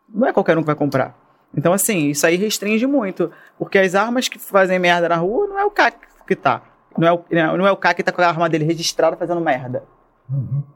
não 0.09 0.27
é 0.27 0.33
qualquer 0.33 0.57
um 0.57 0.61
que 0.61 0.67
vai 0.67 0.75
comprar. 0.75 1.15
Então, 1.55 1.73
assim, 1.73 2.09
isso 2.09 2.25
aí 2.25 2.35
restringe 2.35 2.85
muito. 2.85 3.31
Porque 3.57 3.77
as 3.77 3.95
armas 3.95 4.27
que 4.27 4.37
fazem 4.37 4.77
merda 4.79 5.09
na 5.09 5.15
rua 5.15 5.47
não 5.47 5.59
é 5.59 5.65
o 5.65 5.71
CAC 5.71 6.07
que 6.27 6.35
tá. 6.35 6.61
Não 6.97 7.07
é 7.07 7.13
o, 7.13 7.23
não 7.57 7.65
é 7.65 7.71
o 7.71 7.77
cara 7.77 7.93
que 7.93 8.03
tá 8.03 8.11
com 8.11 8.21
a 8.21 8.27
arma 8.27 8.49
dele 8.49 8.65
registrada 8.65 9.15
fazendo 9.15 9.39
merda. 9.39 9.83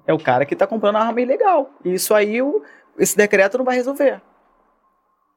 É 0.07 0.13
o 0.13 0.19
cara 0.19 0.45
que 0.45 0.55
tá 0.55 0.65
comprando 0.65 0.95
uma 0.95 1.05
arma 1.05 1.19
ilegal. 1.19 1.69
E 1.83 1.93
isso 1.93 2.13
aí, 2.13 2.41
o, 2.41 2.63
esse 2.97 3.17
decreto 3.17 3.57
não 3.57 3.65
vai 3.65 3.75
resolver. 3.75 4.21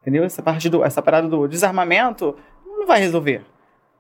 Entendeu? 0.01 0.23
Essa 0.25 0.43
parte 0.43 0.69
do, 0.69 0.85
essa 0.85 1.03
parada 1.03 1.27
do 1.27 1.49
desarmamento 1.49 2.37
não 2.65 2.87
vai 2.87 3.01
resolver. 3.01 3.45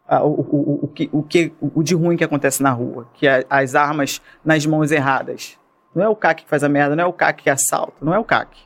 Ah, 0.07 0.23
o, 0.23 0.29
o, 0.29 0.57
o, 0.57 0.85
o, 0.85 0.89
que, 0.89 1.09
o, 1.11 1.23
que, 1.23 1.53
o 1.61 1.83
de 1.83 1.95
ruim 1.95 2.17
que 2.17 2.25
acontece 2.25 2.63
na 2.63 2.71
rua, 2.71 3.09
que 3.15 3.27
é 3.27 3.45
as 3.49 3.75
armas 3.75 4.21
nas 4.45 4.65
mãos 4.67 4.93
erradas. 4.93 5.59
Não 5.95 6.05
é 6.05 6.09
o 6.09 6.15
CAC 6.15 6.45
que 6.45 6.49
faz 6.49 6.63
a 6.63 6.69
merda, 6.69 6.95
não 6.95 7.05
é 7.05 7.07
o 7.07 7.13
CAC 7.13 7.45
que 7.45 7.51
assalta, 7.51 7.95
não 8.03 8.13
é 8.15 8.19
o 8.19 8.25
CAC. 8.25 8.59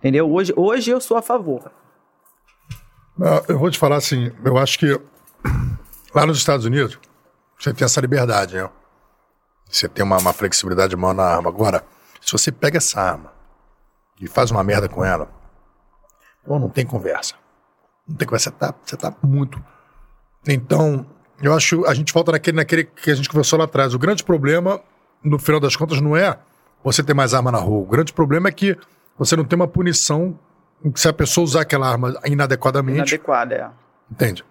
Entendeu? 0.00 0.32
Hoje, 0.32 0.52
hoje 0.56 0.90
eu 0.90 1.00
sou 1.00 1.16
a 1.16 1.22
favor. 1.22 1.70
Ah, 3.20 3.42
Eu 3.48 3.58
vou 3.58 3.70
te 3.70 3.78
falar 3.78 3.96
assim, 3.96 4.32
eu 4.42 4.56
acho 4.56 4.78
que 4.78 4.98
lá 6.14 6.24
nos 6.24 6.38
Estados 6.38 6.64
Unidos 6.64 6.98
você 7.58 7.74
tem 7.74 7.84
essa 7.84 8.00
liberdade, 8.00 8.56
né? 8.56 8.68
Você 9.68 9.86
tem 9.88 10.02
uma, 10.02 10.16
uma 10.16 10.32
flexibilidade 10.32 10.96
maior 10.96 11.12
na 11.12 11.24
arma. 11.24 11.50
Agora, 11.50 11.84
se 12.20 12.32
você 12.32 12.50
pega 12.50 12.78
essa 12.78 12.98
arma 12.98 13.30
e 14.18 14.26
faz 14.26 14.50
uma 14.50 14.64
merda 14.64 14.88
com 14.88 15.04
ela, 15.04 15.30
pô, 16.44 16.58
não 16.58 16.70
tem 16.70 16.86
conversa. 16.86 17.34
Não 18.08 18.16
tem 18.16 18.26
conversa, 18.26 18.50
você 18.50 18.56
tá, 18.56 18.74
você 18.82 18.96
tá 18.96 19.14
muito. 19.22 19.62
Então, 20.48 21.06
eu 21.42 21.54
acho 21.54 21.84
a 21.86 21.92
gente 21.92 22.12
volta 22.12 22.32
naquele, 22.32 22.56
naquele 22.56 22.84
que 22.84 23.10
a 23.10 23.14
gente 23.14 23.28
conversou 23.28 23.58
lá 23.58 23.66
atrás. 23.66 23.92
O 23.92 23.98
grande 23.98 24.24
problema, 24.24 24.80
no 25.22 25.38
final 25.38 25.60
das 25.60 25.76
contas, 25.76 26.00
não 26.00 26.16
é 26.16 26.38
você 26.82 27.02
ter 27.02 27.12
mais 27.12 27.34
arma 27.34 27.52
na 27.52 27.58
rua. 27.58 27.82
O 27.82 27.86
grande 27.86 28.14
problema 28.14 28.48
é 28.48 28.52
que 28.52 28.76
você 29.20 29.36
não 29.36 29.44
tem 29.44 29.54
uma 29.54 29.68
punição 29.68 30.38
se 30.94 31.06
a 31.06 31.12
pessoa 31.12 31.44
usar 31.44 31.60
aquela 31.60 31.86
arma 31.86 32.18
inadequadamente. 32.24 32.96
Inadequada, 32.96 33.54
é. 33.54 33.70
Entende? 34.10 34.42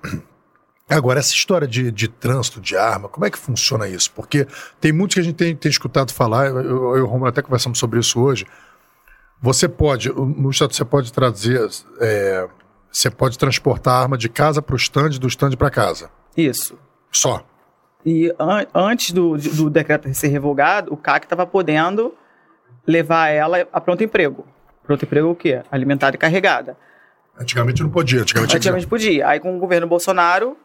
Agora, 0.88 1.19
essa 1.19 1.33
história 1.33 1.67
de, 1.67 1.91
de 1.91 2.07
trânsito 2.07 2.61
de 2.61 2.77
arma, 2.77 3.09
como 3.09 3.25
é 3.25 3.31
que 3.31 3.38
funciona 3.38 3.88
isso? 3.88 4.11
Porque 4.11 4.48
tem 4.80 4.91
muitos 4.91 5.15
que 5.15 5.22
a 5.22 5.23
gente 5.23 5.35
tem, 5.35 5.56
tem 5.56 5.72
escutado 5.72 6.14
falar, 6.14 6.48
eu, 6.48 6.98
e 6.98 7.01
o 7.01 7.07
Romulo 7.07 7.30
até 7.30 7.41
conversamos 7.41 7.80
sobre 7.80 7.99
isso 7.99 8.22
hoje. 8.22 8.45
Você 9.41 9.67
pode, 9.67 10.09
no 10.14 10.51
estado 10.51 10.73
você 10.73 10.85
pode 10.85 11.11
trazer, 11.11 11.67
é, 11.99 12.48
você 12.91 13.09
pode 13.09 13.39
transportar 13.39 13.95
a 13.95 14.01
arma 14.01 14.17
de 14.17 14.30
casa 14.30 14.61
para 14.61 14.73
o 14.75 14.77
stand, 14.77 15.09
do 15.19 15.27
stand 15.27 15.51
para 15.57 15.72
casa. 15.72 16.11
Isso. 16.38 16.77
Só. 17.11 17.43
E 18.06 18.31
an 18.39 18.67
antes 18.73 19.11
do, 19.11 19.35
do 19.35 19.67
decreto 19.67 20.14
ser 20.14 20.27
revogado, 20.27 20.93
o 20.93 20.98
CAC 20.98 21.25
estava 21.25 21.45
podendo 21.48 22.14
levar 22.85 23.30
ela 23.30 23.67
a 23.73 23.81
pronto 23.81 24.03
emprego. 24.03 24.45
Pronto 24.90 25.06
emprego 25.06 25.30
o 25.30 25.35
quê? 25.35 25.61
Alimentada 25.72 26.16
e 26.16 26.18
carregada. 26.18 26.76
Antigamente 27.40 27.84
não 27.84 27.92
podia, 27.92 28.22
antigamente, 28.22 28.58
Antigamente 28.58 28.88
podia. 28.88 29.27
Aí 29.27 29.40
com 29.40 29.56
o 29.56 29.59
governo 29.59 29.85
Bolsonaro, 29.85 30.58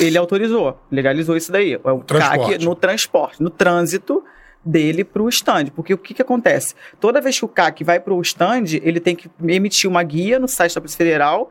ele 0.00 0.18
autorizou, 0.18 0.76
legalizou 0.90 1.36
isso 1.36 1.52
daí. 1.52 1.76
O 1.76 2.02
Transporte. 2.02 2.54
CAC 2.54 2.64
no 2.64 2.74
transporte, 2.74 3.40
no 3.40 3.48
trânsito 3.48 4.24
dele 4.64 5.04
para 5.04 5.22
o 5.22 5.28
stand. 5.28 5.66
Porque 5.66 5.94
o 5.94 5.98
que, 5.98 6.14
que 6.14 6.22
acontece? 6.22 6.74
Toda 6.98 7.20
vez 7.20 7.38
que 7.38 7.44
o 7.44 7.48
CAC 7.48 7.84
vai 7.84 8.00
para 8.00 8.12
o 8.12 8.20
stand, 8.22 8.64
ele 8.82 8.98
tem 8.98 9.14
que 9.14 9.30
emitir 9.46 9.88
uma 9.88 10.02
guia 10.02 10.40
no 10.40 10.48
site 10.48 10.74
da 10.74 10.80
Polícia 10.80 10.98
Federal, 10.98 11.48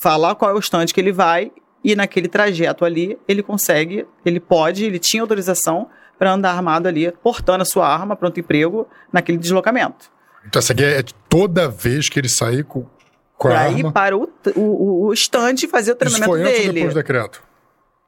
falar 0.00 0.36
qual 0.36 0.52
é 0.52 0.54
o 0.54 0.60
stand 0.60 0.86
que 0.94 1.00
ele 1.00 1.10
vai 1.10 1.50
e 1.82 1.96
naquele 1.96 2.28
trajeto 2.28 2.84
ali 2.84 3.18
ele 3.26 3.42
consegue, 3.42 4.06
ele 4.24 4.38
pode, 4.38 4.84
ele 4.84 5.00
tinha 5.00 5.20
autorização 5.20 5.88
para 6.16 6.30
andar 6.30 6.52
armado 6.52 6.86
ali, 6.86 7.10
portando 7.10 7.62
a 7.62 7.66
sua 7.66 7.88
arma, 7.88 8.14
pronto 8.14 8.38
emprego, 8.38 8.86
naquele 9.12 9.36
deslocamento. 9.36 10.12
Então, 10.46 10.58
essa 10.60 10.72
aqui 10.72 10.84
é 10.84 11.02
toda 11.28 11.68
vez 11.68 12.08
que 12.08 12.18
ele 12.18 12.28
sair 12.28 12.64
com, 12.64 12.86
com 13.36 13.48
a 13.48 13.50
Para 13.52 13.70
ir 13.70 13.76
arma. 13.78 13.92
para 13.92 14.16
o, 14.16 14.28
o, 14.56 15.06
o 15.06 15.12
stand 15.12 15.56
fazer 15.70 15.92
o 15.92 15.94
Isso 15.94 15.96
treinamento 15.96 16.30
foi 16.30 16.42
antes 16.42 16.56
dele. 16.58 16.72
depois 16.72 16.94
do 16.94 16.96
decreto? 16.96 17.42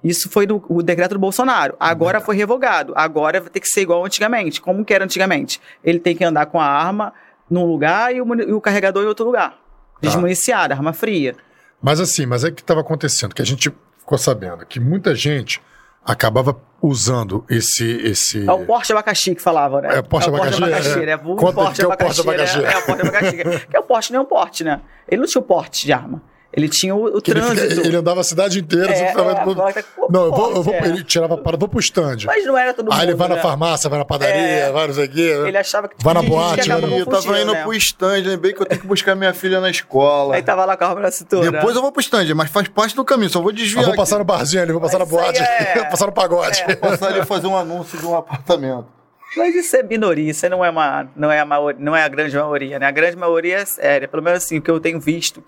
Isso 0.03 0.29
foi 0.29 0.47
do, 0.47 0.65
o 0.69 0.83
decreto 0.83 1.13
do 1.13 1.21
Bolsonaro. 1.21 1.77
Agora 1.79 2.21
foi 2.21 2.35
revogado. 2.35 2.93
Agora 2.97 3.41
vai 3.41 3.51
ter 3.51 3.61
que 3.61 3.69
ser 3.69 3.83
igual 3.83 4.05
antigamente. 4.05 4.61
Como 4.61 4.85
que 4.85 4.93
era 4.93 5.05
antigamente? 5.05 5.61
Ele 5.85 6.01
tem 6.01 6.17
que 6.17 6.25
andar 6.25 6.47
com 6.47 6.61
a 6.61 6.65
arma 6.67 7.13
num 7.49 7.65
lugar 7.65 8.13
e 8.15 8.21
o, 8.21 8.35
e 8.41 8.53
o 8.53 8.61
carregador 8.61 9.05
em 9.05 9.07
outro 9.07 9.25
lugar. 9.25 9.57
Desmuniciada, 10.01 10.75
arma 10.75 10.93
fria. 10.93 11.37
Mas 11.81 12.01
assim, 12.01 12.27
mas 12.27 12.43
é 12.43 12.51
que 12.51 12.61
estava 12.63 12.81
acontecendo, 12.81 13.35
que 13.35 13.43
a 13.43 13.45
gente 13.45 13.73
ficou 13.99 14.19
sabendo 14.19 14.67
que 14.67 14.81
muita 14.81 15.15
gente 15.15 15.61
acabava 16.05 16.61
usando 16.81 17.45
esse. 17.49 17.85
esse... 17.85 18.47
É 18.47 18.53
o 18.53 18.65
Porsche 18.67 18.93
abacaxi 18.93 19.35
que 19.35 19.43
falava, 19.43 19.81
né? 19.81 19.97
É 19.97 20.01
o 20.01 20.05
Porsche 20.05 20.29
abacaxi, 20.29 20.63
é. 20.63 21.07
né? 21.07 21.17
O 21.17 21.37
Conta 21.37 21.53
Porsche 21.53 21.75
que 21.77 21.83
é 21.83 21.89
o 21.89 21.97
Porsche 21.97 22.21
abacaxi, 22.21 22.59
né? 22.59 22.69
abacaxi. 22.69 22.77
É 22.77 22.79
o 22.79 22.83
Porsche 22.87 23.09
abacaxi. 23.09 23.67
que 23.69 23.77
é 23.77 23.81
o 23.81 23.83
Porsche 23.83 24.13
nem 24.13 24.19
é 24.19 24.23
um 24.23 24.25
Porsche, 24.25 24.65
né? 24.65 24.81
Ele 25.09 25.21
não 25.21 25.29
tinha 25.29 25.41
o 25.41 25.45
porte 25.45 25.87
de 25.87 25.93
arma. 25.93 26.23
Ele 26.53 26.69
tinha 26.69 26.95
o, 26.95 27.17
o 27.17 27.23
que 27.23 27.31
ele, 27.31 27.41
fica- 27.41 27.55
trânsito. 27.55 27.87
ele 27.87 27.97
andava 27.97 28.21
a 28.21 28.25
cidade 28.25 28.61
inteira. 28.61 28.93
É, 28.93 28.95
você 28.95 29.07
ficava- 29.07 29.31
é, 29.31 29.35
tá 29.35 29.85
não, 30.11 30.25
eu 30.27 30.31
vou, 30.33 30.51
eu 30.55 30.63
vou, 30.63 30.75
é. 30.75 30.85
ele 30.87 31.03
tirava 31.03 31.39
para, 31.39 31.57
vou 31.57 31.67
pro 31.69 31.81
stand. 31.81 32.19
Mas 32.27 32.45
não 32.45 32.59
era 32.59 32.75
todo 32.75 32.91
mundo. 32.91 32.95
Aí 33.01 33.07
ele 33.07 33.15
vai 33.15 33.29
na 33.29 33.37
né? 33.37 33.41
farmácia, 33.41 33.89
vai 33.89 33.99
na 33.99 34.05
padaria, 34.05 34.35
É. 34.37 34.71
vai 34.71 34.87
não 34.87 34.95
sei 34.95 35.07
o 35.07 35.09
quê. 35.09 35.43
Ele 35.47 35.57
achava 35.57 35.89
que 35.89 35.95
Vai 35.99 36.13
na 36.13 36.23
boate, 36.23 36.69
né? 36.69 36.75
Eu 37.01 37.07
tava 37.07 37.41
indo 37.41 37.53
né? 37.53 37.63
pro 37.63 37.73
stand, 37.75 38.23
lembrei 38.27 38.53
que 38.53 38.61
eu 38.61 38.67
tenho 38.67 38.81
que 38.83 38.87
buscar 38.87 39.15
minha 39.15 39.33
filha 39.33 39.61
na 39.61 39.71
escola. 39.71 40.35
Aí 40.35 40.43
tava 40.43 40.65
lá 40.67 40.77
com 40.77 40.85
a 40.85 40.89
arma 40.89 41.01
na 41.01 41.11
cintura. 41.11 41.51
Depois 41.51 41.75
eu 41.75 41.81
vou 41.81 41.91
pro 41.91 42.01
stand, 42.03 42.35
mas 42.35 42.51
faz 42.51 42.69
parte 42.69 42.95
do 42.95 43.05
caminho, 43.05 43.31
só 43.31 43.41
vou 43.41 43.51
desviar. 43.53 43.83
Eu 43.85 43.89
vou 43.89 43.97
passar 43.97 44.17
aqui. 44.17 44.21
no 44.21 44.25
barzinho 44.27 44.63
ali, 44.63 44.73
vou 44.73 44.81
passar 44.81 44.99
na 44.99 45.05
Mas 45.07 45.13
isso 45.15 45.23
boate, 45.23 45.41
aí 45.41 45.47
é- 45.67 45.75
vou 45.79 45.87
passar 45.91 46.07
no 46.07 46.13
pagode. 46.13 46.63
É. 46.69 46.77
Passar 46.77 47.07
ali 47.09 47.21
e 47.21 47.25
fazer 47.25 47.47
um 47.47 47.57
anúncio 47.57 47.99
de 47.99 48.05
um 48.05 48.15
apartamento. 48.15 48.87
Mas 49.35 49.55
isso 49.55 49.75
é 49.77 49.83
minoria, 49.83 50.31
isso 50.31 50.45
aí 50.45 50.51
não 50.51 50.63
é 50.63 50.69
uma, 50.69 51.09
não 51.17 51.33
é 51.33 51.41
a 51.41 51.45
maioria, 51.47 51.81
não 51.83 51.97
é 51.97 52.03
a 52.05 52.09
grande 52.09 52.37
maioria, 52.37 52.79
né? 52.79 52.85
A 52.87 52.91
grande 52.91 53.17
maioria 53.17 53.57
é 53.61 53.65
séria, 53.65 54.07
pelo 54.07 54.23
menos 54.23 54.45
assim, 54.45 54.59
o 54.59 54.63
que 54.63 54.71
eu 54.71 54.79
tenho 54.79 55.01
visto, 55.01 55.43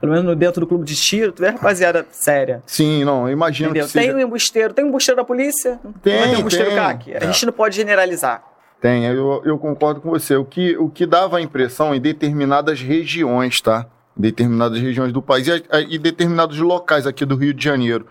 pelo 0.00 0.12
menos 0.12 0.26
no- 0.26 0.34
dentro 0.34 0.60
do 0.60 0.66
clube 0.66 0.84
de 0.84 0.96
tiro, 0.96 1.30
tu 1.32 1.42
vê 1.42 1.50
rapaziada 1.50 2.06
séria. 2.10 2.62
Sim, 2.66 3.04
não, 3.04 3.26
eu 3.28 3.32
imagino 3.32 3.70
Entendeu? 3.70 3.86
que 3.86 3.92
seja... 3.92 4.06
Tem 4.06 4.16
um 4.16 4.20
embusteiro, 4.26 4.72
tem 4.74 4.84
um 4.84 4.88
embusteiro 4.88 5.16
da 5.20 5.24
polícia, 5.24 5.78
Tem, 6.02 6.22
ter 6.22 6.28
um 6.36 6.40
embusteiro 6.40 6.70
tem. 6.70 6.78
CAC. 6.78 7.16
A 7.16 7.26
gente 7.26 7.46
não 7.46 7.52
pode 7.52 7.76
generalizar. 7.76 8.42
Tem, 8.80 9.04
eu, 9.04 9.42
eu 9.44 9.58
concordo 9.58 10.00
com 10.00 10.08
você. 10.10 10.34
O 10.36 10.44
que, 10.44 10.74
o 10.78 10.88
que 10.88 11.04
dava 11.04 11.36
a 11.36 11.40
impressão 11.42 11.94
em 11.94 12.00
determinadas 12.00 12.80
regiões, 12.80 13.60
tá? 13.60 13.86
Em 14.16 14.22
determinadas 14.22 14.80
regiões 14.80 15.12
do 15.12 15.20
país 15.20 15.46
e, 15.46 15.62
e 15.90 15.98
determinados 15.98 16.58
locais 16.58 17.06
aqui 17.06 17.26
do 17.26 17.36
Rio 17.36 17.52
de 17.52 17.62
Janeiro. 17.62 18.06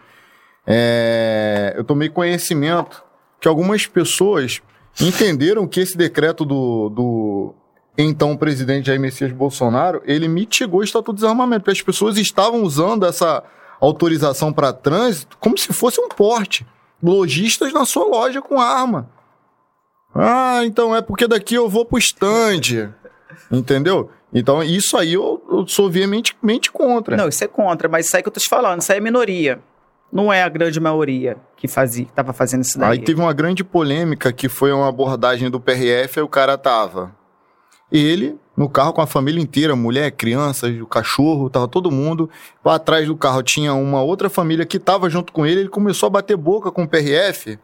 É, 0.68 1.74
eu 1.76 1.84
tomei 1.84 2.08
conhecimento 2.10 3.04
que 3.42 3.48
algumas 3.48 3.88
pessoas 3.88 4.62
entenderam 5.02 5.68
que 5.68 5.80
esse 5.80 5.98
decreto 5.98 6.46
do, 6.46 6.90
do 6.90 7.56
então 8.02 8.38
presidente 8.38 8.88
Jair 8.88 9.00
Messias 9.00 9.32
Bolsonaro, 9.32 10.02
ele 10.06 10.28
mitigou 10.28 10.80
o 10.80 10.84
Estatuto 10.84 11.14
de 11.14 11.22
Desarmamento, 11.22 11.62
porque 11.62 11.78
as 11.78 11.82
pessoas 11.82 12.18
estavam 12.18 12.64
usando 12.64 13.06
essa 13.06 13.44
autorização 13.80 14.54
para 14.54 14.72
trânsito 14.72 15.38
como 15.38 15.58
se 15.58 15.74
fosse 15.74 16.00
um 16.00 16.08
porte. 16.08 16.66
Lojistas 17.02 17.72
na 17.74 17.86
sua 17.86 18.06
loja 18.06 18.42
com 18.42 18.60
arma. 18.60 19.10
Ah, 20.14 20.62
então 20.66 20.96
é 20.96 21.02
porque 21.02 21.28
daqui 21.28 21.56
eu 21.56 21.70
vou 21.70 21.86
pro 21.86 21.98
stand. 21.98 22.94
Entendeu? 23.52 24.10
Então, 24.34 24.62
isso 24.64 24.96
aí 24.96 25.14
eu, 25.14 25.44
eu 25.50 25.68
sou 25.68 25.90
veementemente 25.90 26.72
contra. 26.72 27.18
Não, 27.18 27.28
isso 27.28 27.44
é 27.44 27.48
contra, 27.48 27.90
mas 27.90 28.06
isso 28.06 28.16
aí 28.16 28.22
que 28.22 28.28
eu 28.28 28.34
tô 28.34 28.40
te 28.40 28.50
falando, 28.50 28.82
isso 28.82 28.92
aí 28.92 28.98
é 28.98 29.02
minoria. 29.02 29.60
Não 30.12 30.32
é 30.32 30.42
a 30.42 30.50
grande 30.50 30.80
maioria 30.80 31.38
que 31.56 31.68
fazia, 31.68 32.06
que 32.06 32.12
tava 32.14 32.34
fazendo 32.34 32.64
isso 32.64 32.78
daí. 32.80 32.92
Aí 32.92 33.00
teve 33.00 33.20
uma 33.20 33.34
grande 33.34 33.64
polêmica 33.64 34.32
que 34.34 34.50
foi 34.50 34.72
uma 34.72 34.88
abordagem 34.88 35.50
do 35.50 35.60
PRF, 35.60 36.20
aí 36.20 36.24
o 36.24 36.28
cara 36.28 36.58
tava. 36.58 37.16
Ele, 37.92 38.36
no 38.56 38.70
carro 38.70 38.94
com 38.94 39.02
a 39.02 39.08
família 39.08 39.42
inteira, 39.42 39.76
mulher, 39.76 40.12
crianças, 40.12 40.80
o 40.80 40.86
cachorro, 40.86 41.50
tava 41.50 41.68
todo 41.68 41.90
mundo. 41.90 42.30
Lá 42.64 42.76
atrás 42.76 43.08
do 43.08 43.16
carro 43.16 43.42
tinha 43.42 43.74
uma 43.74 44.02
outra 44.02 44.30
família 44.30 44.66
que 44.66 44.78
tava 44.78 45.10
junto 45.10 45.34
com 45.34 45.46
ele, 45.46 45.62
ele 45.62 45.70
começou 45.70 46.08
a 46.08 46.10
bater 46.10 46.38
boca 46.38 46.72
com 46.72 46.84
o 46.84 46.88
PRF, 46.88 47.58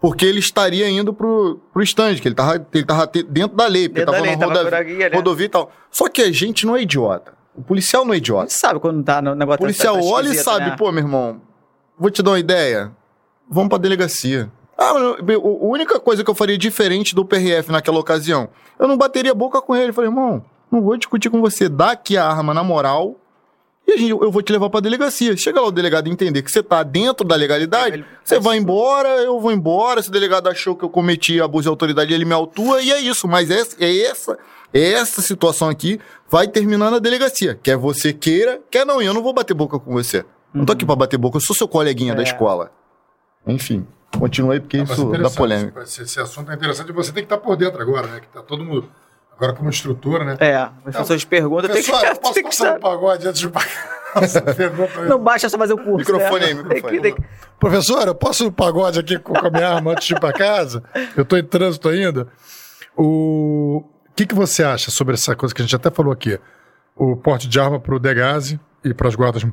porque 0.00 0.24
ele 0.26 0.40
estaria 0.40 0.88
indo 0.88 1.12
pro, 1.12 1.60
pro 1.72 1.82
stand, 1.82 2.16
que 2.16 2.26
ele 2.28 2.34
tava, 2.34 2.66
ele 2.74 2.84
tava 2.84 3.06
dentro 3.28 3.56
da 3.56 3.66
lei, 3.66 3.88
porque 3.88 4.00
Dentro 4.04 4.12
tava 4.14 4.24
lei, 4.26 4.36
na 4.36 4.46
rodovi- 4.46 4.94
né? 4.96 5.10
rodovia 5.14 5.46
e 5.46 5.48
tal. 5.48 5.70
Só 5.90 6.08
que 6.08 6.22
a 6.22 6.32
gente 6.32 6.66
não 6.66 6.76
é 6.76 6.82
idiota. 6.82 7.32
O 7.54 7.62
policial 7.62 8.04
não 8.04 8.12
é 8.12 8.16
A 8.16 8.18
idiota. 8.18 8.48
gente 8.50 8.58
sabe 8.58 8.78
quando 8.80 9.02
tá 9.02 9.20
no 9.20 9.32
O 9.32 9.34
negócio 9.34 9.58
policial 9.60 9.94
tá- 9.96 10.00
tá 10.00 10.06
olha 10.06 10.28
e 10.28 10.34
sabe, 10.34 10.70
né? 10.70 10.76
pô, 10.76 10.90
meu 10.92 11.02
irmão, 11.04 11.40
vou 11.98 12.10
te 12.10 12.22
dar 12.22 12.30
uma 12.32 12.38
ideia. 12.38 12.92
Vamos 13.50 13.68
pra 13.68 13.78
delegacia. 13.78 14.50
Ah, 14.80 14.90
a 14.90 15.38
única 15.42 15.98
coisa 15.98 16.22
que 16.22 16.30
eu 16.30 16.34
faria 16.36 16.56
diferente 16.56 17.12
do 17.14 17.24
PRF 17.24 17.72
naquela 17.72 17.98
ocasião, 17.98 18.48
eu 18.78 18.86
não 18.86 18.96
bateria 18.96 19.34
boca 19.34 19.60
com 19.60 19.74
ele. 19.74 19.88
Eu 19.90 19.94
falei, 19.94 20.08
irmão, 20.08 20.44
não 20.70 20.80
vou 20.80 20.96
discutir 20.96 21.28
com 21.30 21.40
você. 21.40 21.68
Dá 21.68 21.90
aqui 21.90 22.16
a 22.16 22.24
arma 22.24 22.54
na 22.54 22.62
moral 22.62 23.16
e 23.86 23.92
a 23.92 23.96
gente, 23.96 24.10
eu 24.10 24.30
vou 24.30 24.40
te 24.40 24.52
levar 24.52 24.70
pra 24.70 24.78
delegacia. 24.78 25.36
Chega 25.36 25.60
lá 25.60 25.66
o 25.66 25.72
delegado 25.72 26.08
entender 26.08 26.42
que 26.42 26.52
você 26.52 26.62
tá 26.62 26.82
dentro 26.84 27.26
da 27.26 27.34
legalidade, 27.34 27.96
Ele- 27.96 28.04
você 28.22 28.38
vai 28.38 28.56
embora, 28.56 29.08
eu 29.08 29.40
vou 29.40 29.50
embora. 29.50 30.00
Se 30.00 30.10
o 30.10 30.12
delegado 30.12 30.46
achou 30.48 30.76
que 30.76 30.84
eu 30.84 30.88
cometi 30.90 31.40
abuso 31.40 31.62
de 31.64 31.68
autoridade, 31.70 32.14
ele 32.14 32.24
me 32.24 32.34
autua 32.34 32.80
e 32.80 32.92
é 32.92 33.00
isso. 33.00 33.26
Mas 33.26 33.50
essa, 33.50 33.74
é 33.82 33.98
essa, 34.02 34.38
é 34.72 34.92
essa 34.92 35.20
situação 35.22 35.68
aqui 35.68 35.98
vai 36.30 36.46
terminar 36.46 36.90
na 36.92 37.00
delegacia. 37.00 37.58
Quer 37.60 37.76
você 37.76 38.12
queira, 38.12 38.60
quer 38.70 38.86
não. 38.86 39.02
E 39.02 39.06
eu 39.06 39.14
não 39.14 39.22
vou 39.24 39.32
bater 39.32 39.54
boca 39.54 39.76
com 39.78 39.90
você. 39.92 40.24
Não 40.54 40.64
tô 40.64 40.72
aqui 40.72 40.86
pra 40.86 40.94
bater 40.94 41.16
boca, 41.18 41.36
eu 41.38 41.40
sou 41.40 41.56
seu 41.56 41.66
coleguinha 41.66 42.14
da 42.14 42.20
É. 42.22 42.24
escola. 42.24 42.70
Enfim, 43.46 43.84
continue 44.16 44.60
porque 44.60 44.78
Mas 44.78 44.90
isso 44.90 45.02
dá 45.04 45.08
interessante, 45.08 45.36
polêmica. 45.36 45.82
Esse, 45.82 46.02
esse 46.02 46.20
assunto 46.20 46.50
é 46.50 46.54
interessante 46.54 46.88
e 46.90 46.92
você 46.92 47.12
tem 47.12 47.22
que 47.24 47.32
estar 47.32 47.38
por 47.38 47.56
dentro 47.56 47.80
agora, 47.82 48.06
né? 48.06 48.20
Que 48.20 48.28
tá 48.28 48.42
todo 48.42 48.64
mundo. 48.64 48.88
Agora 49.36 49.52
como 49.52 49.70
estrutura, 49.70 50.24
né? 50.24 50.36
É, 50.40 50.56
as 50.86 50.96
pessoas 50.96 51.24
perguntam, 51.24 51.70
tem 51.70 51.82
que, 51.82 51.90
Pessoal, 51.90 52.04
eu 52.04 52.16
posso 52.16 52.34
tem 52.34 52.42
que 52.42 52.48
passar 52.50 52.64
saber. 52.70 52.80
pagode 52.80 53.28
antes 53.28 53.40
de 53.40 53.48
pagar? 53.48 53.98
Não 55.08 55.18
basta 55.18 55.48
só 55.48 55.56
fazer 55.58 55.74
o 55.74 55.76
curso. 55.78 55.98
Microfone 55.98 56.40
né? 56.40 56.46
aí, 56.46 56.54
microfone. 56.54 56.80
Tem 56.80 56.90
que- 56.90 57.00
tem 57.00 57.14
que- 57.14 57.22
Professor, 57.60 58.06
eu 58.08 58.14
posso 58.14 58.42
ir 58.42 58.46
no 58.46 58.52
pagode 58.52 58.98
aqui 58.98 59.18
com 59.18 59.32
com 59.34 59.46
a 59.46 59.50
minha 59.50 59.68
arma 59.68 59.92
antes 59.92 60.06
de 60.08 60.14
ir 60.14 60.20
para 60.20 60.32
casa? 60.32 60.82
Eu 61.16 61.22
estou 61.22 61.38
em 61.38 61.44
trânsito 61.44 61.88
ainda. 61.88 62.26
O 62.96 63.84
que, 64.16 64.26
que 64.26 64.34
você 64.34 64.64
acha 64.64 64.90
sobre 64.90 65.14
essa 65.14 65.36
coisa 65.36 65.54
que 65.54 65.60
a 65.62 65.64
gente 65.64 65.76
até 65.76 65.90
falou 65.90 66.12
aqui? 66.12 66.38
O 66.96 67.16
porte 67.16 67.46
de 67.48 67.60
arma 67.60 67.78
para 67.78 67.94
o 67.94 67.98
Degase 68.00 68.58
e 68.84 68.92
para 68.92 69.06
as 69.08 69.14
guardas 69.14 69.46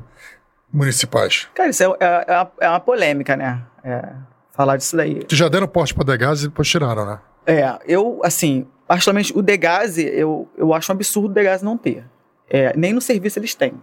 municipais. 0.72 1.48
Cara, 1.54 1.68
isso 1.68 1.82
é, 1.84 1.86
é- 2.00 2.24
é 2.26 2.32
uma, 2.38 2.52
é 2.62 2.68
uma 2.68 2.80
polêmica, 2.80 3.36
né? 3.36 3.62
É, 3.84 4.08
falar 4.56 4.76
disso 4.76 4.96
daí. 4.96 5.24
Que 5.24 5.36
já 5.36 5.48
deram 5.48 5.68
porte 5.68 5.94
para 5.94 6.04
Degase 6.04 6.46
e 6.46 6.48
depois 6.48 6.68
tiraram, 6.68 7.04
né? 7.04 7.20
É, 7.46 7.78
eu, 7.86 8.20
assim, 8.24 8.66
particularmente 8.88 9.36
o 9.36 9.42
Degase, 9.42 10.04
eu, 10.04 10.48
eu 10.56 10.72
acho 10.72 10.90
um 10.90 10.94
absurdo 10.94 11.30
o 11.30 11.34
Degase 11.34 11.64
não 11.64 11.76
ter. 11.76 12.04
É, 12.48 12.76
nem 12.76 12.92
no 12.92 13.00
serviço 13.00 13.38
eles 13.38 13.54
têm. 13.54 13.74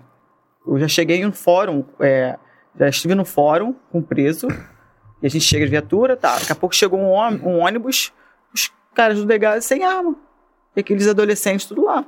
Eu 0.65 0.79
já 0.79 0.87
cheguei 0.87 1.17
em 1.17 1.25
um 1.25 1.31
fórum, 1.31 1.83
é, 1.99 2.37
já 2.77 2.89
estive 2.89 3.13
no 3.13 3.23
fórum 3.23 3.75
com 3.91 4.01
preso, 4.01 4.47
e 5.21 5.27
a 5.27 5.29
gente 5.29 5.45
chega 5.45 5.65
de 5.65 5.71
viatura, 5.71 6.17
tá, 6.17 6.37
daqui 6.39 6.51
a 6.51 6.55
pouco 6.55 6.75
chegou 6.75 6.99
um, 6.99 7.13
um 7.13 7.59
ônibus, 7.59 8.11
os 8.53 8.71
caras 8.93 9.17
do 9.17 9.25
Degase 9.25 9.65
sem 9.67 9.83
arma. 9.83 10.15
E 10.75 10.79
aqueles 10.79 11.07
adolescentes 11.07 11.67
tudo 11.67 11.85
lá. 11.85 12.03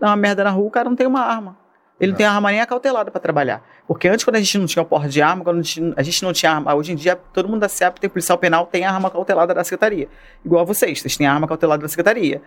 Dá 0.00 0.08
uma 0.08 0.16
merda 0.16 0.44
na 0.44 0.50
rua, 0.50 0.66
o 0.66 0.70
cara 0.70 0.88
não 0.88 0.96
tem 0.96 1.06
uma 1.06 1.20
arma. 1.20 1.56
Ele 2.00 2.12
não 2.12 2.16
tem 2.16 2.26
arma 2.26 2.50
nem 2.50 2.60
acautelada 2.60 3.10
para 3.10 3.20
trabalhar. 3.20 3.62
Porque 3.86 4.08
antes, 4.08 4.24
quando 4.24 4.36
a 4.36 4.38
gente 4.38 4.56
não 4.56 4.66
tinha 4.66 4.82
o 4.82 4.86
porte 4.86 5.08
de 5.08 5.20
arma, 5.20 5.42
quando 5.42 5.58
a 5.58 5.62
gente, 5.62 5.94
a 5.96 6.02
gente 6.02 6.22
não 6.22 6.32
tinha 6.32 6.52
arma. 6.52 6.74
Hoje 6.74 6.92
em 6.92 6.94
dia, 6.94 7.16
todo 7.16 7.48
mundo 7.48 7.60
da 7.60 7.68
SEAP 7.68 7.98
tem 7.98 8.08
policial 8.08 8.38
penal, 8.38 8.66
tem 8.66 8.84
a 8.84 8.92
arma 8.92 9.10
cautelada 9.10 9.52
da 9.52 9.64
secretaria. 9.64 10.08
Igual 10.44 10.64
vocês, 10.64 11.00
vocês 11.00 11.16
têm 11.16 11.26
a 11.26 11.32
arma 11.32 11.48
cautelada 11.48 11.82
da 11.82 11.88
secretaria. 11.88 12.40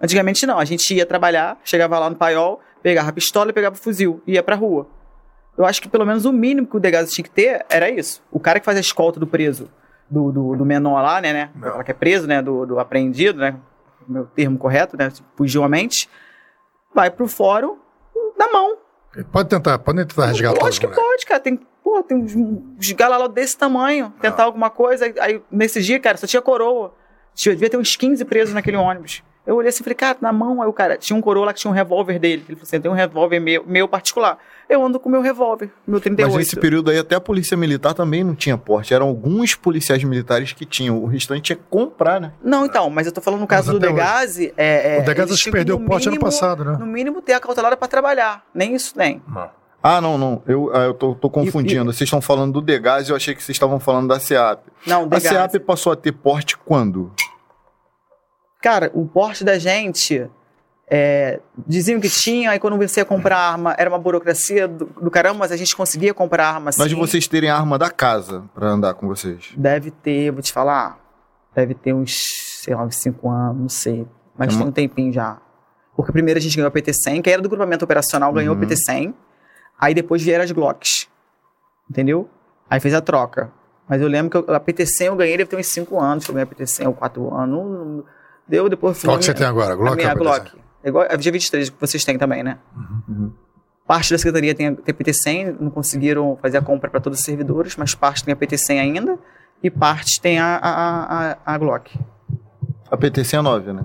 Antigamente 0.00 0.46
não, 0.46 0.58
a 0.58 0.64
gente 0.64 0.94
ia 0.94 1.06
trabalhar, 1.06 1.58
chegava 1.64 1.98
lá 1.98 2.10
no 2.10 2.16
paiol, 2.16 2.60
pegava 2.82 3.08
a 3.08 3.12
pistola 3.12 3.50
e 3.50 3.52
pegava 3.52 3.74
o 3.74 3.78
fuzil, 3.78 4.22
ia 4.26 4.42
pra 4.42 4.54
rua. 4.54 4.86
Eu 5.56 5.64
acho 5.64 5.82
que 5.82 5.88
pelo 5.88 6.06
menos 6.06 6.24
o 6.24 6.32
mínimo 6.32 6.66
que 6.68 6.76
o 6.76 6.80
delegado 6.80 7.08
tinha 7.08 7.24
que 7.24 7.30
ter 7.30 7.66
era 7.68 7.90
isso. 7.90 8.22
O 8.30 8.38
cara 8.38 8.60
que 8.60 8.64
faz 8.64 8.76
a 8.76 8.80
escolta 8.80 9.18
do 9.18 9.26
preso, 9.26 9.68
do, 10.08 10.30
do, 10.30 10.56
do 10.56 10.64
menor 10.64 11.02
lá, 11.02 11.20
né, 11.20 11.32
né? 11.32 11.50
Fala 11.60 11.82
que 11.82 11.90
é 11.90 11.94
preso, 11.94 12.28
né? 12.28 12.40
Do, 12.40 12.64
do 12.64 12.78
apreendido, 12.78 13.40
né? 13.40 13.56
Meu 14.06 14.24
termo 14.24 14.56
correto, 14.56 14.96
né? 14.96 15.12
Pugilmente. 15.36 16.08
Vai 16.94 17.10
pro 17.10 17.26
fórum 17.26 17.76
na 18.38 18.50
mão. 18.52 18.77
Pode 19.32 19.48
tentar, 19.48 19.78
pode 19.78 20.04
tentar 20.04 20.26
resgatar 20.26 20.60
Lógico 20.60 20.86
os 20.86 20.94
que 20.94 21.00
pode, 21.00 21.26
cara. 21.26 21.40
Tem, 21.40 21.56
pô, 21.82 22.02
tem 22.02 22.16
uns, 22.16 22.34
uns 22.34 22.92
galaló 22.92 23.26
desse 23.26 23.56
tamanho. 23.56 24.12
Tentar 24.20 24.44
alguma 24.44 24.70
coisa. 24.70 25.12
Aí, 25.20 25.42
nesse 25.50 25.80
dia, 25.82 25.98
cara, 25.98 26.16
só 26.16 26.26
tinha 26.26 26.42
coroa. 26.42 26.94
Devia 27.34 27.70
ter 27.70 27.76
uns 27.76 27.96
15 27.96 28.24
presos 28.24 28.54
naquele 28.54 28.76
ônibus. 28.76 29.22
Eu 29.48 29.56
olhei 29.56 29.70
assim 29.70 29.80
e 29.80 29.82
falei, 29.82 29.94
cara, 29.94 30.18
na 30.20 30.30
mão, 30.30 30.60
aí 30.60 30.68
o 30.68 30.72
cara, 30.74 30.98
tinha 30.98 31.16
um 31.16 31.22
coroa 31.22 31.46
lá 31.46 31.54
que 31.54 31.60
tinha 31.60 31.70
um 31.70 31.74
revólver 31.74 32.18
dele. 32.18 32.44
Ele 32.46 32.54
falou 32.54 32.64
assim, 32.64 32.80
tem 32.82 32.90
um 32.90 32.94
revólver 32.94 33.40
meu, 33.40 33.64
meu 33.66 33.88
particular. 33.88 34.36
Eu 34.68 34.84
ando 34.84 35.00
com 35.00 35.08
o 35.08 35.12
meu 35.12 35.22
revólver, 35.22 35.70
meu 35.86 35.98
38. 35.98 36.30
Mas 36.30 36.36
nesse 36.36 36.54
período 36.54 36.90
aí, 36.90 36.98
até 36.98 37.14
a 37.14 37.20
polícia 37.20 37.56
militar 37.56 37.94
também 37.94 38.22
não 38.22 38.34
tinha 38.34 38.58
porte. 38.58 38.92
Eram 38.92 39.08
alguns 39.08 39.54
policiais 39.54 40.04
militares 40.04 40.52
que 40.52 40.66
tinham. 40.66 41.02
O 41.02 41.06
restante 41.06 41.40
tinha 41.40 41.56
que 41.56 41.62
comprar, 41.70 42.20
né? 42.20 42.32
Não, 42.42 42.66
então, 42.66 42.90
mas 42.90 43.06
eu 43.06 43.12
tô 43.12 43.22
falando 43.22 43.40
no 43.40 43.46
caso 43.46 43.72
Mas 43.72 43.80
do. 43.80 43.86
Degazi, 43.86 44.52
é, 44.54 44.98
é, 44.98 45.00
O 45.00 45.06
Degazi 45.06 45.50
perdeu 45.50 45.76
o 45.76 45.80
porte 45.80 46.08
ano 46.08 46.20
passado, 46.20 46.62
né? 46.62 46.76
No 46.78 46.84
mínimo 46.84 47.22
ter 47.22 47.32
a 47.32 47.40
cautelada 47.40 47.74
pra 47.74 47.88
trabalhar. 47.88 48.44
Nem 48.52 48.74
isso 48.74 48.94
tem. 48.94 49.22
Ah, 49.82 49.98
não, 49.98 50.18
não. 50.18 50.42
Eu, 50.46 50.70
ah, 50.74 50.80
eu 50.80 50.92
tô, 50.92 51.14
tô 51.14 51.30
confundindo. 51.30 51.86
Vocês 51.86 52.06
estão 52.06 52.20
falando 52.20 52.52
do 52.52 52.60
Degás 52.60 53.08
e 53.08 53.12
eu 53.12 53.16
achei 53.16 53.34
que 53.34 53.42
vocês 53.42 53.56
estavam 53.56 53.80
falando 53.80 54.08
da 54.08 54.20
SEAP. 54.20 54.60
Não, 54.86 55.04
o 55.04 55.06
A 55.06 55.08
Degazi. 55.08 55.28
SEAP 55.28 55.58
passou 55.60 55.90
a 55.94 55.96
ter 55.96 56.12
porte 56.12 56.58
quando? 56.58 57.10
Cara, 58.62 58.90
o 58.94 59.06
porte 59.06 59.44
da 59.44 59.58
gente. 59.58 60.28
é, 60.90 61.40
diziam 61.66 62.00
que 62.00 62.08
tinha, 62.08 62.50
aí 62.50 62.58
quando 62.58 62.76
você 62.78 63.00
ia 63.00 63.04
comprar 63.04 63.36
arma, 63.36 63.74
era 63.76 63.90
uma 63.90 63.98
burocracia 63.98 64.66
do, 64.66 64.86
do 64.86 65.10
caramba, 65.10 65.40
mas 65.40 65.52
a 65.52 65.56
gente 65.56 65.76
conseguia 65.76 66.14
comprar 66.14 66.46
arma 66.54 66.70
assim. 66.70 66.80
Mas 66.80 66.88
de 66.88 66.94
vocês 66.94 67.28
terem 67.28 67.50
a 67.50 67.56
arma 67.58 67.76
da 67.78 67.90
casa 67.90 68.44
pra 68.54 68.68
andar 68.70 68.94
com 68.94 69.06
vocês. 69.06 69.52
Deve 69.56 69.90
ter, 69.90 70.30
vou 70.30 70.40
te 70.40 70.50
falar, 70.50 70.98
deve 71.54 71.74
ter 71.74 71.92
uns, 71.92 72.18
sei 72.62 72.74
lá, 72.74 72.84
uns 72.84 72.96
5 72.96 73.28
anos, 73.28 73.60
não 73.60 73.68
sei. 73.68 74.06
Mas 74.36 74.48
É 74.48 74.52
uma- 74.56 74.60
tem 74.60 74.68
um 74.68 74.72
tempinho 74.72 75.12
já. 75.12 75.36
Porque 75.94 76.10
primeiro 76.10 76.38
a 76.38 76.40
gente 76.40 76.56
ganhou 76.56 76.68
a 76.68 76.70
PT-100, 76.70 77.20
que 77.22 77.28
era 77.28 77.42
do 77.42 77.48
grupamento 77.50 77.84
operacional, 77.84 78.32
ganhou 78.32 78.54
Uhum. 78.54 78.62
a 78.62 78.64
PT-100. 78.66 79.12
Aí 79.78 79.92
depois 79.92 80.22
vieram 80.22 80.42
as 80.44 80.50
Glocks. 80.52 81.06
Entendeu? 81.90 82.28
Aí 82.70 82.80
fez 82.80 82.94
a 82.94 83.00
troca. 83.02 83.50
Mas 83.88 84.00
eu 84.00 84.08
lembro 84.08 84.30
que 84.42 84.50
eu- 84.50 84.54
a 84.54 84.60
PT-100 84.60 85.06
eu 85.08 85.16
ganhei, 85.16 85.36
deve 85.36 85.50
ter 85.50 85.56
uns 85.56 85.66
5 85.66 86.00
anos 86.00 86.24
que 86.24 86.30
eu 86.30 86.34
ganhei 86.34 86.44
a 86.44 86.46
PT-100, 86.46 86.86
ou 86.86 86.94
4 86.94 87.34
anos. 87.34 87.50
Não- 87.64 88.04
Deu 88.48 88.68
depois... 88.68 89.02
Qual 89.02 89.18
que 89.18 89.24
você 89.24 89.34
tem 89.34 89.46
agora? 89.46 89.74
A 89.74 89.76
Glock 89.76 89.96
minha 89.96 90.08
ou 90.08 90.14
PT-100? 90.14 90.18
Glock. 90.18 90.52
É 90.82 90.88
igual 90.88 91.04
a 91.04 91.16
G23 91.16 91.70
que 91.70 91.80
vocês 91.80 92.04
têm 92.04 92.16
também, 92.16 92.42
né? 92.42 92.58
Uhum. 93.08 93.32
Parte 93.86 94.12
da 94.12 94.18
secretaria 94.18 94.54
tem 94.54 94.68
a 94.68 94.74
tem 94.74 94.92
a 94.92 94.94
PT-100, 94.94 95.56
não 95.60 95.70
conseguiram 95.70 96.38
fazer 96.40 96.58
a 96.58 96.62
compra 96.62 96.90
para 96.90 97.00
todos 97.00 97.18
os 97.18 97.24
servidores, 97.24 97.76
mas 97.76 97.94
parte 97.94 98.24
tem 98.24 98.32
a 98.32 98.36
PT-100 98.36 98.80
ainda 98.80 99.18
e 99.62 99.70
parte 99.70 100.20
tem 100.20 100.38
a, 100.38 100.56
a, 100.56 101.30
a, 101.32 101.36
a 101.44 101.58
Glock. 101.58 101.98
A 102.90 102.96
PT-100 102.96 103.38
é 103.38 103.42
9, 103.42 103.72
né? 103.72 103.84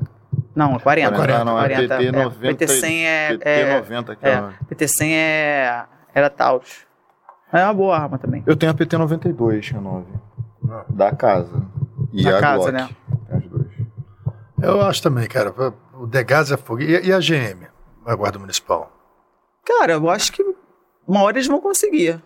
Não, 0.56 0.76
a 0.76 0.80
40. 0.80 1.16
40, 1.16 1.46
não, 1.46 1.58
é 1.60 1.70
40, 1.70 1.98
PT 1.98 2.12
90. 2.12 2.66
PT-100 2.66 3.04
é... 3.04 3.28
PT 3.30 3.50
é 3.50 3.80
90, 3.80 4.16
que 4.16 4.26
é. 4.26 4.32
é, 4.32 4.40
uma- 4.42 4.54
PT-100 4.70 5.04
é... 5.12 5.84
Era 6.14 6.30
Taurus. 6.30 6.86
É 7.52 7.64
uma 7.64 7.74
boa 7.74 7.98
arma 7.98 8.18
também. 8.18 8.44
Eu 8.46 8.56
tenho 8.56 8.72
a 8.72 8.76
PT 8.76 8.98
92, 8.98 9.74
a 9.76 9.82
9. 9.82 10.06
Da 10.90 11.12
casa. 11.16 11.62
E 12.12 12.24
Da 12.24 12.38
a 12.38 12.42
casa, 12.42 12.72
Glock. 12.72 12.72
né? 12.74 12.90
Eu 14.64 14.82
acho 14.82 15.02
também, 15.02 15.28
cara. 15.28 15.54
O 15.94 16.08
Degaz 16.08 16.52
é 16.52 16.58
fogo. 16.58 16.82
E, 16.82 17.08
e 17.08 17.12
a 17.12 17.20
GM, 17.20 17.68
a 18.06 18.16
Guarda 18.16 18.40
Municipal? 18.40 18.92
Cara, 19.66 19.94
eu 19.94 20.10
acho 20.10 20.32
que 20.32 20.44
uma 21.08 21.22
hora 21.22 21.38
eles 21.38 21.48
vão 21.48 21.60
conseguir. 21.60 22.22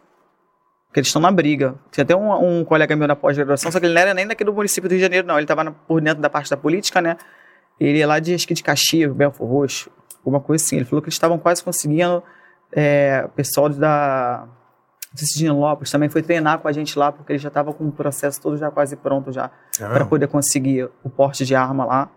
Porque 0.87 0.99
eles 0.99 1.07
estão 1.07 1.21
na 1.21 1.31
briga. 1.31 1.75
Tinha 1.91 2.03
até 2.03 2.15
um, 2.15 2.59
um 2.59 2.63
colega 2.63 2.95
meu 2.95 3.07
na 3.07 3.15
pós-graduação, 3.15 3.71
só 3.71 3.79
que 3.79 3.85
ele 3.85 3.93
não 3.93 4.01
era 4.01 4.13
nem 4.13 4.25
daqui 4.25 4.43
do 4.43 4.53
município 4.53 4.89
do 4.89 4.93
Rio 4.93 4.99
de 4.99 5.03
Janeiro, 5.03 5.27
não. 5.27 5.35
Ele 5.35 5.43
estava 5.43 5.71
por 5.71 6.01
dentro 6.01 6.21
da 6.21 6.29
parte 6.29 6.49
da 6.49 6.57
política, 6.57 7.01
né? 7.01 7.17
Ele 7.79 8.01
é 8.01 8.05
lá 8.05 8.19
de, 8.19 8.33
acho 8.33 8.47
que 8.47 8.53
de 8.53 8.63
Caxias, 8.63 9.13
Belfor 9.13 9.47
Roxo, 9.47 9.91
alguma 10.17 10.39
coisa 10.39 10.63
assim. 10.63 10.77
Ele 10.77 10.85
falou 10.85 11.01
que 11.01 11.07
eles 11.07 11.15
estavam 11.15 11.37
quase 11.37 11.63
conseguindo. 11.63 12.23
É, 12.71 13.23
o 13.25 13.29
pessoal 13.29 13.69
da. 13.69 14.47
De 15.13 15.49
Lopes 15.49 15.89
também 15.89 16.09
foi 16.09 16.21
treinar 16.21 16.59
com 16.59 16.67
a 16.67 16.71
gente 16.71 16.97
lá, 16.99 17.11
porque 17.11 17.31
ele 17.31 17.39
já 17.39 17.47
estava 17.47 17.73
com 17.73 17.87
o 17.87 17.91
processo 17.91 18.39
todo 18.39 18.55
já 18.55 18.69
quase 18.69 18.95
pronto 18.95 19.31
já, 19.31 19.49
É 19.79 19.87
para 19.87 20.05
poder 20.05 20.27
conseguir 20.27 20.89
o 21.03 21.09
porte 21.09 21.43
de 21.43 21.55
arma 21.55 21.85
lá. 21.85 22.09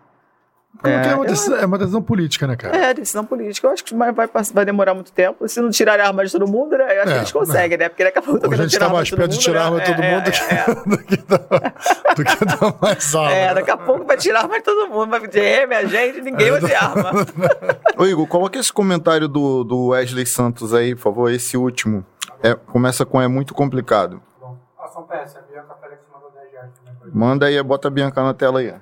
Porque 0.73 0.89
é, 0.89 1.15
uma 1.15 1.27
decisão, 1.27 1.59
é 1.59 1.67
uma 1.67 1.77
decisão 1.77 2.01
política, 2.01 2.47
né, 2.47 2.57
cara? 2.57 2.75
É, 2.77 2.95
decisão 2.95 3.25
política. 3.25 3.67
Eu 3.67 3.73
acho 3.73 3.85
que 3.85 3.95
vai, 3.95 4.13
vai, 4.13 4.65
demorar 4.65 4.95
muito 4.95 5.13
tempo. 5.13 5.47
Se 5.47 5.61
não 5.61 5.69
tirarem 5.69 6.03
a 6.05 6.09
arma 6.09 6.25
de 6.25 6.33
todo 6.33 6.47
mundo, 6.47 6.79
né? 6.79 6.85
Eu 6.85 7.03
acho 7.03 7.11
É, 7.11 7.13
que 7.15 7.19
eles 7.19 7.33
conseguem, 7.33 7.77
né? 7.77 7.89
Porque 7.89 8.05
daqui 8.05 8.19
a 8.19 8.23
pouco 8.23 8.39
a 8.39 8.49
querendo 8.49 8.63
gente 8.63 8.71
tirar 8.71 8.81
tá 8.81 8.85
a 8.85 8.89
arma 8.89 8.97
mais 8.99 9.07
de 9.09 9.11
todo 9.11 9.19
perto 9.19 9.31
de 9.33 9.39
tirar 9.41 9.61
a 9.61 9.65
arma 9.65 9.77
né? 9.77 9.85
de 9.85 9.91
todo 9.91 10.03
É, 10.03 10.15
mundo 10.15 10.29
é, 10.29 10.97
do 10.97 11.05
que 11.05 11.17
dar- 11.17 11.45
do 12.17 12.25
que 12.25 12.45
dar 12.45 12.75
mais 12.81 13.15
arma. 13.15 13.33
É, 13.33 13.43
é, 13.43 13.55
daqui 13.55 13.71
a 13.71 13.77
pouco 13.77 14.05
vai 14.07 14.17
tirar 14.17 14.39
a 14.41 14.43
arma 14.45 14.59
de 14.59 14.65
todo 14.65 14.89
mundo. 14.91 15.11
Vai 15.11 15.27
dizer, 15.27 15.67
minha 15.69 15.87
gente, 15.87 16.21
ninguém 16.23 16.51
vai 16.51 16.61
ter 16.61 16.75
arma. 16.77 17.11
Ô, 17.99 18.07
Igor, 18.07 18.27
coloca 18.27 18.59
esse 18.59 18.73
comentário 18.73 19.29
do, 19.29 19.65
do 19.65 19.89
Wesley 19.89 20.25
Santos 20.25 20.73
aí, 20.73 20.95
por 20.95 21.03
favor, 21.03 21.31
esse 21.33 21.57
último. 21.57 22.07
É, 22.43 22.55
começa 22.55 23.05
com 23.05 23.21
é 23.21 23.29
muito 23.29 23.53
complicado. 23.53 24.23
Bom, 24.41 24.57
ação 24.79 25.03
PS, 25.03 25.37
a 25.37 25.41
Bianca 25.43 25.75
Félix 25.79 26.01
mandou 26.11 26.31
10 26.31 26.53
reais 26.53 26.71
também 26.73 26.95
pra 26.95 27.07
ele. 27.09 27.19
Manda 27.19 27.47
aí, 27.47 27.63
bota 27.63 27.89
a 27.89 27.91
Bianca 27.91 28.23
na 28.23 28.33
tela 28.33 28.61
aí. 28.61 28.73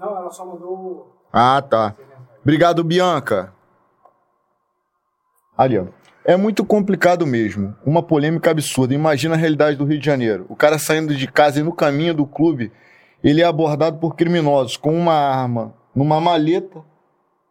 Não, 0.00 0.16
ela 0.16 0.30
só 0.30 0.44
mandou. 0.44 1.13
Ah, 1.36 1.60
tá. 1.60 1.96
Obrigado, 2.42 2.84
Bianca. 2.84 3.52
Ali, 5.58 5.76
ó. 5.78 5.86
É 6.24 6.36
muito 6.36 6.64
complicado 6.64 7.26
mesmo. 7.26 7.74
Uma 7.84 8.02
polêmica 8.02 8.52
absurda. 8.52 8.94
Imagina 8.94 9.34
a 9.34 9.36
realidade 9.36 9.76
do 9.76 9.84
Rio 9.84 9.98
de 9.98 10.06
Janeiro. 10.06 10.46
O 10.48 10.54
cara 10.54 10.78
saindo 10.78 11.14
de 11.14 11.26
casa 11.26 11.58
e 11.58 11.62
no 11.64 11.72
caminho 11.72 12.14
do 12.14 12.24
clube, 12.24 12.70
ele 13.22 13.42
é 13.42 13.44
abordado 13.44 13.98
por 13.98 14.14
criminosos 14.14 14.76
com 14.76 14.96
uma 14.96 15.12
arma 15.14 15.74
numa 15.94 16.20
maleta. 16.20 16.80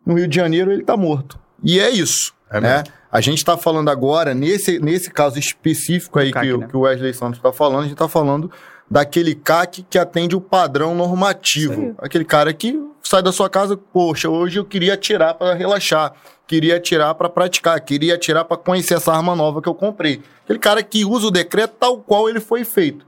No 0.06 0.16
Rio 0.16 0.28
de 0.28 0.36
Janeiro, 0.36 0.72
ele 0.72 0.84
tá 0.84 0.95
morto. 0.95 1.38
E 1.62 1.78
é 1.80 1.90
isso. 1.90 2.34
É 2.50 2.62
né? 2.62 2.78
mesmo. 2.78 2.94
A 3.12 3.22
gente 3.22 3.44
tá 3.45 3.58
falando 3.58 3.90
agora, 3.90 4.34
nesse, 4.34 4.80
nesse 4.80 5.12
caso 5.12 5.38
específico 5.38 6.18
aí 6.20 6.32
CAC, 6.32 6.48
que, 6.48 6.53
o- 6.53 6.58
né? 6.58 6.68
que 6.68 6.78
o 6.78 6.82
Wesley 6.82 7.14
Santos 7.14 7.40
tá 7.40 7.52
falando, 7.53 7.82
a 7.82 7.88
gente 7.88 7.95
tá 7.98 8.08
falando 8.08 8.50
daquele 8.90 9.34
CAC 9.36 9.86
que 9.90 9.98
atende 9.98 10.36
o 10.36 10.42
padrão 10.42 10.94
normativo. 10.95 11.95
Aquele 11.98 12.26
cara 12.26 12.53
que 12.53 12.80
sai 13.02 13.22
da 13.22 13.32
sua 13.32 13.50
casa, 13.50 13.76
poxa, 13.78 14.30
hoje 14.30 14.60
eu 14.60 14.66
queria 14.66 14.94
atirar 14.94 15.34
para 15.36 15.53
relaxar, 15.53 16.14
queria 16.48 16.78
atirar 16.78 17.16
para 17.16 17.30
praticar, 17.30 17.80
queria 17.82 18.16
atirar 18.16 18.45
para 18.45 18.58
conhecer 18.58 18.95
essa 18.95 19.14
arma 19.14 19.36
nova 19.36 19.62
que 19.62 19.68
eu 19.70 19.76
comprei. 19.76 20.22
Aquele 20.44 20.60
cara 20.60 20.82
que 20.84 21.03
usa 21.06 21.28
o 21.28 21.32
decreto 21.32 21.76
tal 21.80 21.98
qual 21.98 22.30
ele 22.30 22.40
foi 22.40 22.64
feito. 22.64 23.06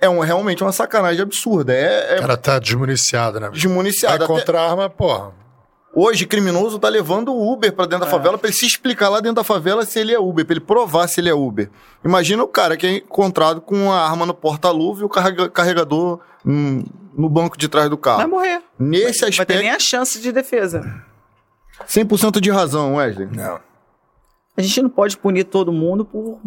É 0.00 0.08
um, 0.08 0.18
realmente 0.18 0.62
uma 0.64 0.72
sacanagem 0.72 1.22
absurda. 1.22 1.72
É, 1.72 2.14
é 2.14 2.18
O 2.18 2.20
cara 2.22 2.36
tá 2.36 2.58
desmuniciado, 2.58 3.38
né? 3.38 3.50
desmuniciado. 3.52 4.18
Vai 4.18 4.24
Até- 4.26 4.34
contra 4.40 4.60
a 4.60 4.70
arma, 4.70 4.90
porra. 4.90 5.30
Hoje, 5.94 6.26
criminoso 6.26 6.78
tá 6.78 6.88
levando 6.88 7.32
o 7.34 7.52
Uber 7.52 7.70
pra 7.72 7.84
dentro 7.84 8.06
da 8.06 8.10
favela 8.10 8.38
pra 8.38 8.48
ele 8.48 8.56
se 8.56 8.64
explicar 8.64 9.10
lá 9.10 9.20
dentro 9.20 9.36
da 9.36 9.44
favela 9.44 9.84
se 9.84 9.98
ele 9.98 10.12
é 10.14 10.18
Uber, 10.18 10.44
pra 10.46 10.54
ele 10.54 10.60
provar 10.64 11.06
se 11.06 11.20
ele 11.20 11.28
é 11.28 11.34
Uber. 11.34 11.70
Imagina 12.02 12.42
o 12.42 12.48
cara 12.48 12.76
que 12.78 12.86
é 12.86 12.96
encontrado 12.96 13.60
com 13.60 13.92
a 13.92 14.00
arma 14.08 14.24
no 14.24 14.32
porta-luva 14.32 15.02
e 15.02 15.04
o 15.04 15.08
carrega- 15.08 15.50
carregador 15.50 16.20
hum, 16.46 16.82
no 17.14 17.28
banco 17.28 17.58
de 17.58 17.68
trás 17.68 17.90
do 17.90 17.96
Vai 17.96 18.02
carro. 18.16 18.28
morrer. 18.30 18.62
Nesse 18.78 19.22
Não 19.22 19.30
vai 19.36 19.44
ter 19.46 19.58
nem 19.58 19.68
aspecto, 19.70 19.76
a 19.76 19.78
chance 19.98 20.18
de 20.20 20.32
defesa. 20.32 21.02
100% 21.86 22.40
de 22.40 22.50
razão, 22.50 22.94
Wesley. 22.96 23.28
Não. 23.30 23.60
A 24.56 24.62
gente 24.62 24.80
não 24.82 24.90
pode 24.90 25.16
punir 25.18 25.44
todo 25.44 25.72
mundo 25.72 26.04
por 26.06 26.38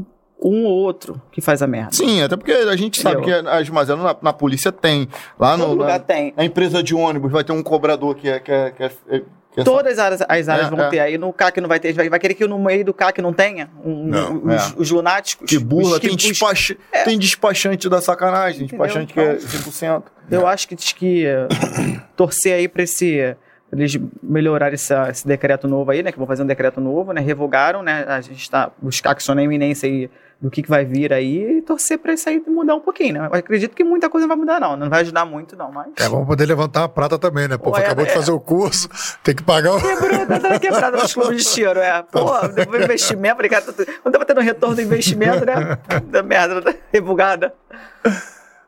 um 0.41 0.65
ou 0.65 0.71
outro 0.73 1.21
que 1.31 1.41
faz 1.41 1.61
a 1.61 1.67
merda. 1.67 1.93
Sim, 1.93 2.21
até 2.21 2.35
porque 2.35 2.51
a 2.51 2.75
gente 2.75 3.01
sabe 3.01 3.21
que 3.21 3.31
Entendeu? 3.31 3.51
as 3.51 3.69
mazelas 3.69 4.03
na, 4.03 4.15
na 4.21 4.33
polícia 4.33 4.71
tem. 4.71 5.07
Lá 5.39 5.55
no, 5.57 5.65
Todo 5.65 5.77
lugar 5.79 5.99
na, 5.99 5.99
tem. 5.99 6.33
na 6.35 6.43
empresa 6.45 6.83
de 6.83 6.93
ônibus 6.93 7.31
vai 7.31 7.43
ter 7.43 7.51
um 7.51 7.63
cobrador 7.63 8.15
que 8.15 8.29
é. 8.29 8.39
Que 8.39 8.51
é, 8.51 8.71
que 8.71 8.83
é, 8.83 8.89
que 8.89 9.61
é 9.61 9.63
Todas 9.63 9.93
as 9.93 9.99
áreas, 9.99 10.21
as 10.27 10.49
áreas 10.49 10.67
É, 10.67 10.69
vão 10.69 10.85
é. 10.85 10.89
ter. 10.89 10.99
Aí 10.99 11.17
no 11.17 11.31
CAC 11.31 11.61
não 11.61 11.69
vai 11.69 11.79
ter. 11.79 11.93
Vai, 11.93 12.09
vai 12.09 12.19
querer 12.19 12.33
que 12.33 12.45
no 12.45 12.59
meio 12.59 12.83
do 12.83 12.93
CAC 12.93 13.21
não 13.21 13.31
tenha 13.31 13.69
um, 13.83 14.05
Não, 14.07 14.43
os, 14.43 14.53
é. 14.53 14.73
os 14.75 14.91
lunáticos. 14.91 15.49
que 15.49 15.57
burla, 15.57 15.99
tem, 15.99 16.15
despacha, 16.15 16.75
tem 17.05 17.17
despachante 17.17 17.87
da 17.87 18.01
sacanagem, 18.01 18.65
Entendeu? 18.65 18.85
despachante 18.85 19.13
que 19.13 19.19
é 19.19 19.35
100%. 19.37 20.03
Eu 20.29 20.45
acho 20.45 20.67
que 20.67 20.75
diz 20.75 20.91
que 20.91 21.25
eh, 21.25 21.47
torcer 22.17 22.53
aí 22.55 22.67
pra 22.67 22.83
esse, 22.83 23.35
eles 23.71 23.97
melhorarem 24.21 24.73
essa, 24.73 25.09
esse 25.09 25.25
decreto 25.25 25.67
novo 25.69 25.89
aí, 25.89 26.03
né? 26.03 26.11
Que 26.11 26.17
vão 26.17 26.27
fazer 26.27 26.43
um 26.43 26.47
decreto 26.47 26.81
novo, 26.81 27.13
né? 27.13 27.21
Revogaram, 27.21 27.81
né? 27.81 28.03
A 28.09 28.19
gente 28.19 28.41
está 28.41 28.69
buscar 28.81 29.15
que 29.15 29.23
só 29.23 29.33
na 29.33 29.41
iminência 29.43 29.87
aí 29.87 30.09
do 30.45 30.51
que, 30.51 30.61
que 30.61 30.69
vai 30.69 30.85
vir 30.85 31.11
aí 31.11 31.57
e 31.57 31.61
torcer 31.63 31.97
para 31.97 32.13
isso 32.13 32.29
aí 32.29 32.39
mudar 32.47 32.75
um 32.75 32.79
pouquinho, 32.79 33.15
né? 33.15 33.29
Eu 33.31 33.39
acredito 33.39 33.75
que 33.75 33.83
muita 33.83 34.11
coisa 34.11 34.27
não 34.27 34.35
vai 34.35 34.37
mudar, 34.37 34.59
não. 34.59 34.77
Não 34.77 34.87
vai 34.87 35.01
ajudar 35.01 35.25
muito, 35.25 35.55
não, 35.55 35.71
mas. 35.71 35.87
É, 35.97 36.07
vamos 36.07 36.27
poder 36.27 36.45
levantar 36.45 36.83
a 36.83 36.87
prata 36.87 37.17
também, 37.17 37.47
né? 37.47 37.57
Pô, 37.57 37.71
Ué, 37.71 37.83
acabou 37.83 38.05
de 38.05 38.11
é. 38.11 38.13
fazer 38.13 38.31
o 38.31 38.39
curso, 38.39 38.87
tem 39.23 39.33
que 39.35 39.41
pagar 39.41 39.73
o. 39.73 39.81
Quebrou, 39.81 40.27
tá 40.27 40.37
dando 40.37 40.59
quebrada 40.59 40.97
nos 40.97 41.11
clubes 41.15 41.43
de 41.43 41.51
tiro, 41.51 41.79
é. 41.79 42.03
Pô, 42.03 42.47
depois 42.49 42.83
investimento, 42.83 43.41
tá- 43.73 43.93
não 44.05 44.11
tava 44.11 44.23
tendo 44.23 44.41
retorno 44.41 44.75
do 44.75 44.81
investimento, 44.83 45.43
né? 45.43 45.79
Da 46.11 46.21
merda, 46.21 46.61
da 46.61 46.75
revogada. 46.93 47.51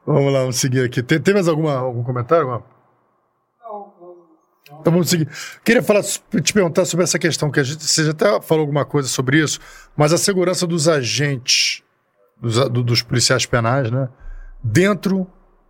Vamos 0.03 0.33
lá, 0.33 0.39
vamos 0.39 0.56
seguir 0.56 0.83
aqui. 0.83 1.03
Tem, 1.03 1.19
tem 1.19 1.35
mais 1.35 1.47
alguma, 1.47 1.77
algum 1.77 2.03
comentário? 2.03 2.49
Alguma? 2.49 2.76
Então 4.88 4.93
vamos 4.93 5.09
seguir. 5.09 5.27
Queria 5.66 5.83
falar, 5.83 6.01
te 6.01 6.53
perguntar 6.53 6.85
sobre 6.85 7.03
essa 7.03 7.19
questão, 7.19 7.51
que 7.51 7.59
a 7.59 7.64
gente, 7.64 7.83
você 7.83 8.06
já 8.06 8.11
até 8.11 8.41
falou 8.41 8.61
alguma 8.61 8.85
coisa 8.85 9.09
sobre 9.09 9.43
isso, 9.43 9.59
mas 9.98 10.14
a 10.14 10.17
segurança 10.17 10.66
dos 10.66 10.88
agentes, 10.88 11.83
dos, 12.41 12.69
dos 12.69 13.01
policiais 13.01 13.45
penais, 13.45 13.91
né? 13.91 14.07
Dentro 14.64 15.27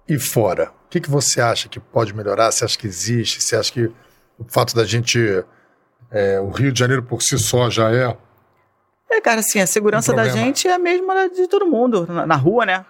e 0.08 0.20
fora. 0.20 0.72
O 0.86 0.90
que, 0.92 1.02
que 1.02 1.10
você 1.10 1.42
acha 1.42 1.68
que 1.68 1.80
pode 1.80 2.14
melhorar? 2.14 2.52
Você 2.52 2.64
acha 2.64 2.78
que 2.78 2.86
existe? 2.86 3.42
Você 3.42 3.56
acha 3.56 3.74
que 3.74 3.92
o 4.38 4.46
fato 4.48 4.76
da 4.76 4.86
gente. 4.86 5.20
é, 6.12 6.40
o 6.40 6.52
Rio 6.52 6.72
de 6.72 6.78
Janeiro 6.78 7.02
por 7.02 7.24
si 7.24 7.40
só 7.40 7.72
já 7.72 7.92
é. 7.92 8.16
É, 9.10 9.20
cara, 9.20 9.40
assim, 9.40 9.60
a 9.60 9.66
segurança 9.66 10.14
Um 10.14 10.16
da 10.16 10.30
gente 10.30 10.68
é 10.68 10.76
a 10.76 10.80
mesma 10.80 11.28
de 11.28 11.48
todo 11.48 11.66
mundo, 11.66 12.06
na, 12.08 12.28
na 12.28 12.36
rua, 12.36 12.68
né? 12.68 12.86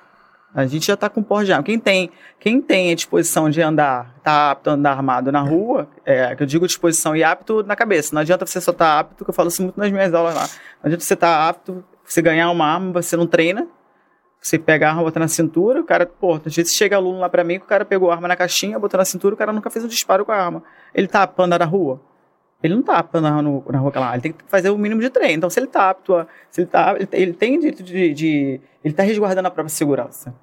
A 0.54 0.66
gente 0.66 0.88
já 0.88 0.98
tá 0.98 1.10
com 1.10 1.22
porte 1.22 1.46
de 1.46 1.54
arma. 1.54 1.64
Quem 1.64 1.80
tem, 1.80 2.10
quem 2.40 2.62
tem 2.62 2.92
a 2.92 2.96
disposição 2.96 3.50
de 3.50 3.62
andar, 3.62 4.16
tá 4.24 4.52
apto 4.52 4.70
a 4.70 4.74
andar 4.74 4.92
armado 4.92 5.32
na 5.32 5.42
rua, 5.42 5.88
é, 6.06 6.36
que 6.36 6.44
eu 6.44 6.48
digo 6.48 6.66
disposição 6.66 7.16
e 7.16 7.24
apto 7.24 7.64
na 7.64 7.76
cabeça. 7.76 8.14
Não 8.14 8.22
adianta 8.22 8.46
você 8.46 8.60
só 8.60 8.72
estar 8.72 9.00
apto, 9.00 9.24
que 9.24 9.30
eu 9.30 9.34
falo 9.34 9.50
isso 9.50 9.62
muito 9.62 9.80
nas 9.80 9.92
minhas 9.92 10.14
aulas 10.14 10.34
lá. 10.34 10.48
Não 10.82 10.88
adianta 10.88 11.04
você 11.04 11.14
estar 11.14 11.48
apto, 11.48 11.84
você 12.04 12.22
ganhar 12.22 12.50
uma 12.50 12.66
arma, 12.66 12.92
você 12.94 13.16
não 13.16 13.28
treina. 13.28 13.68
Você 14.42 14.58
pega 14.58 14.88
a 14.88 14.92
arma, 14.92 15.04
bota 15.04 15.20
na 15.20 15.28
cintura, 15.28 15.82
o 15.82 15.84
cara, 15.84 16.06
pô, 16.06 16.36
às 16.36 16.56
vezes 16.56 16.72
chega 16.74 16.96
aluno 16.96 17.20
lá 17.20 17.28
pra 17.28 17.44
mim 17.44 17.60
que 17.60 17.66
o 17.66 17.68
cara 17.68 17.84
pegou 17.84 18.10
a 18.10 18.16
arma 18.16 18.28
na 18.28 18.36
caixinha, 18.36 18.80
botou 18.80 18.98
na 18.98 19.04
cintura, 19.04 19.36
o 19.36 19.38
cara 19.38 19.52
nunca 19.52 19.70
fez 19.70 19.84
um 19.84 19.88
disparo 19.88 20.24
com 20.24 20.32
a 20.32 20.38
arma. 20.38 20.64
Ele 20.94 21.08
tá 21.08 21.24
apto 21.24 21.36
pra 21.36 21.46
andar 21.46 21.60
na 21.60 21.66
rua? 21.66 22.00
Ele 22.64 22.74
não 22.76 22.82
tá 22.82 22.98
apto 22.98 23.18
a 23.18 23.20
andar 23.20 23.42
no- 23.44 23.64
na 23.70 23.78
rua 23.80 23.92
lá, 23.96 24.14
ele 24.14 24.22
tem 24.22 24.32
que 24.32 24.44
fazer 24.48 24.70
o 24.70 24.78
mínimo 24.78 25.00
de 25.02 25.10
treino. 25.10 25.36
Então, 25.38 25.50
se 25.50 25.60
ele 25.60 25.68
tá 25.68 25.90
apto, 25.92 26.26
se 26.50 26.62
ele 26.62 26.68
tá, 26.68 26.96
ele, 26.98 27.08
ele 27.12 27.34
tem 27.34 27.60
direito 27.60 27.84
de, 27.84 28.14
de- 28.14 28.62
ele 28.84 28.94
tá 28.94 29.04
resguardando 29.04 29.48
a 29.48 29.52
própria 29.52 29.70
segurança. 29.70 30.34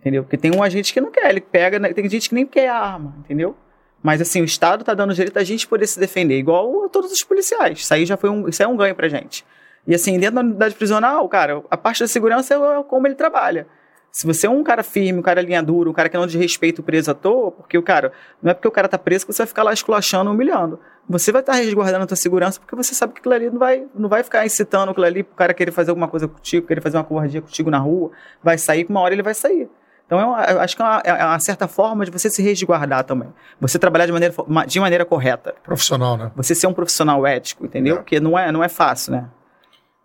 Entendeu? 0.00 0.22
Porque 0.22 0.36
tem 0.36 0.54
um 0.54 0.62
agente 0.62 0.92
que 0.92 1.00
não 1.00 1.10
quer, 1.10 1.30
ele 1.30 1.40
pega, 1.40 1.78
né, 1.78 1.92
tem 1.92 2.08
gente 2.08 2.28
que 2.28 2.34
nem 2.34 2.46
quer 2.46 2.68
a 2.68 2.78
arma, 2.78 3.14
entendeu? 3.20 3.56
Mas 4.02 4.20
assim, 4.20 4.40
o 4.40 4.44
Estado 4.44 4.84
tá 4.84 4.94
dando 4.94 5.14
direito 5.14 5.36
a 5.38 5.42
gente 5.42 5.66
poder 5.66 5.86
se 5.86 5.98
defender, 5.98 6.38
igual 6.38 6.84
a 6.84 6.88
todos 6.88 7.10
os 7.10 7.22
policiais. 7.24 7.80
Isso 7.80 7.92
aí 7.92 8.04
já 8.06 8.16
foi 8.16 8.30
um, 8.30 8.46
isso 8.48 8.62
é 8.62 8.66
um 8.68 8.76
ganho 8.76 8.94
pra 8.94 9.08
gente. 9.08 9.44
E 9.86 9.94
assim, 9.94 10.18
dentro 10.18 10.36
da 10.36 10.40
unidade 10.42 10.74
prisional, 10.74 11.26
cara, 11.28 11.62
a 11.70 11.76
parte 11.76 12.00
da 12.00 12.06
segurança 12.08 12.54
é 12.54 12.82
como 12.84 13.06
ele 13.06 13.14
trabalha. 13.14 13.66
Se 14.12 14.26
você 14.26 14.46
é 14.46 14.50
um 14.50 14.62
cara 14.62 14.82
firme, 14.82 15.18
um 15.18 15.22
cara 15.22 15.42
linha 15.42 15.62
dura, 15.62 15.90
um 15.90 15.92
cara 15.92 16.08
que 16.08 16.16
não 16.16 16.26
desrespeita 16.26 16.80
o 16.80 16.84
preso 16.84 17.10
à 17.10 17.14
toa, 17.14 17.50
porque 17.50 17.76
o 17.76 17.82
cara, 17.82 18.12
não 18.42 18.50
é 18.50 18.54
porque 18.54 18.68
o 18.68 18.70
cara 18.70 18.88
tá 18.88 18.96
preso 18.98 19.26
que 19.26 19.32
você 19.32 19.38
vai 19.38 19.46
ficar 19.46 19.62
lá 19.62 19.72
esculachando, 19.72 20.30
humilhando. 20.30 20.78
Você 21.08 21.30
vai 21.30 21.40
estar 21.40 21.54
resguardando 21.54 22.04
a 22.04 22.06
tua 22.06 22.16
segurança 22.16 22.58
porque 22.58 22.74
você 22.74 22.94
sabe 22.94 23.12
que 23.12 23.20
aquilo 23.20 23.34
ali 23.34 23.50
não 23.50 23.58
vai, 23.58 23.84
não 23.94 24.08
vai 24.08 24.22
ficar 24.22 24.44
incitando 24.44 24.90
aquilo 24.90 25.06
ali 25.06 25.22
pro 25.22 25.36
cara 25.36 25.54
querer 25.54 25.70
fazer 25.70 25.90
alguma 25.90 26.08
coisa 26.08 26.26
contigo, 26.26 26.66
querer 26.66 26.80
fazer 26.80 26.96
uma 26.96 27.04
covardia 27.04 27.40
contigo 27.40 27.70
na 27.70 27.78
rua, 27.78 28.10
vai 28.42 28.58
sair, 28.58 28.84
que 28.84 28.90
uma 28.90 29.00
hora 29.00 29.14
ele 29.14 29.22
vai 29.22 29.34
sair. 29.34 29.68
Então, 30.06 30.38
é 30.38 30.52
eu 30.52 30.60
acho 30.60 30.76
que 30.76 30.82
é 30.82 30.84
uma, 30.84 31.00
é 31.04 31.24
uma 31.24 31.40
certa 31.40 31.66
forma 31.66 32.04
de 32.04 32.10
você 32.10 32.30
se 32.30 32.40
resguardar 32.40 33.04
também. 33.04 33.28
Você 33.60 33.78
trabalhar 33.78 34.06
de 34.06 34.12
maneira, 34.12 34.34
de 34.66 34.80
maneira 34.80 35.04
correta. 35.04 35.54
Profissional, 35.64 36.16
né? 36.16 36.30
Você 36.36 36.54
ser 36.54 36.68
um 36.68 36.72
profissional 36.72 37.26
ético, 37.26 37.64
entendeu? 37.64 37.96
É. 37.96 37.98
Porque 37.98 38.20
não 38.20 38.38
é, 38.38 38.52
não 38.52 38.62
é 38.62 38.68
fácil, 38.68 39.12
né? 39.12 39.28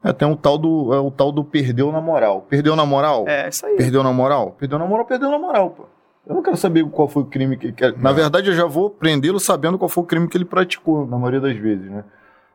É, 0.03 0.11
tem 0.11 0.27
um 0.27 0.35
tal 0.35 0.57
do, 0.57 0.91
é 0.93 0.99
o 0.99 1.11
tal 1.11 1.31
do 1.31 1.43
perdeu 1.43 1.91
na 1.91 2.01
moral. 2.01 2.41
Perdeu 2.49 2.75
na 2.75 2.85
moral? 2.85 3.25
É 3.27 3.49
isso 3.49 3.63
aí. 3.65 3.75
Perdeu 3.77 4.03
na 4.03 4.11
moral? 4.11 4.55
Perdeu 4.57 4.79
na 4.79 4.85
moral, 4.85 5.05
perdeu 5.05 5.29
na 5.29 5.37
moral, 5.37 5.69
pô. 5.69 5.85
Eu 6.27 6.35
não 6.35 6.43
quero 6.43 6.55
saber 6.57 6.85
qual 6.89 7.07
foi 7.07 7.23
o 7.23 7.25
crime 7.25 7.57
que 7.57 7.67
ele 7.67 7.73
quer. 7.73 7.97
Na 7.97 8.11
verdade, 8.11 8.49
eu 8.49 8.55
já 8.55 8.65
vou 8.65 8.89
prendê-lo 8.89 9.39
sabendo 9.39 9.77
qual 9.77 9.89
foi 9.89 10.03
o 10.03 10.07
crime 10.07 10.27
que 10.27 10.37
ele 10.37 10.45
praticou, 10.45 11.05
na 11.07 11.17
maioria 11.17 11.41
das 11.41 11.57
vezes, 11.57 11.89
né? 11.89 12.03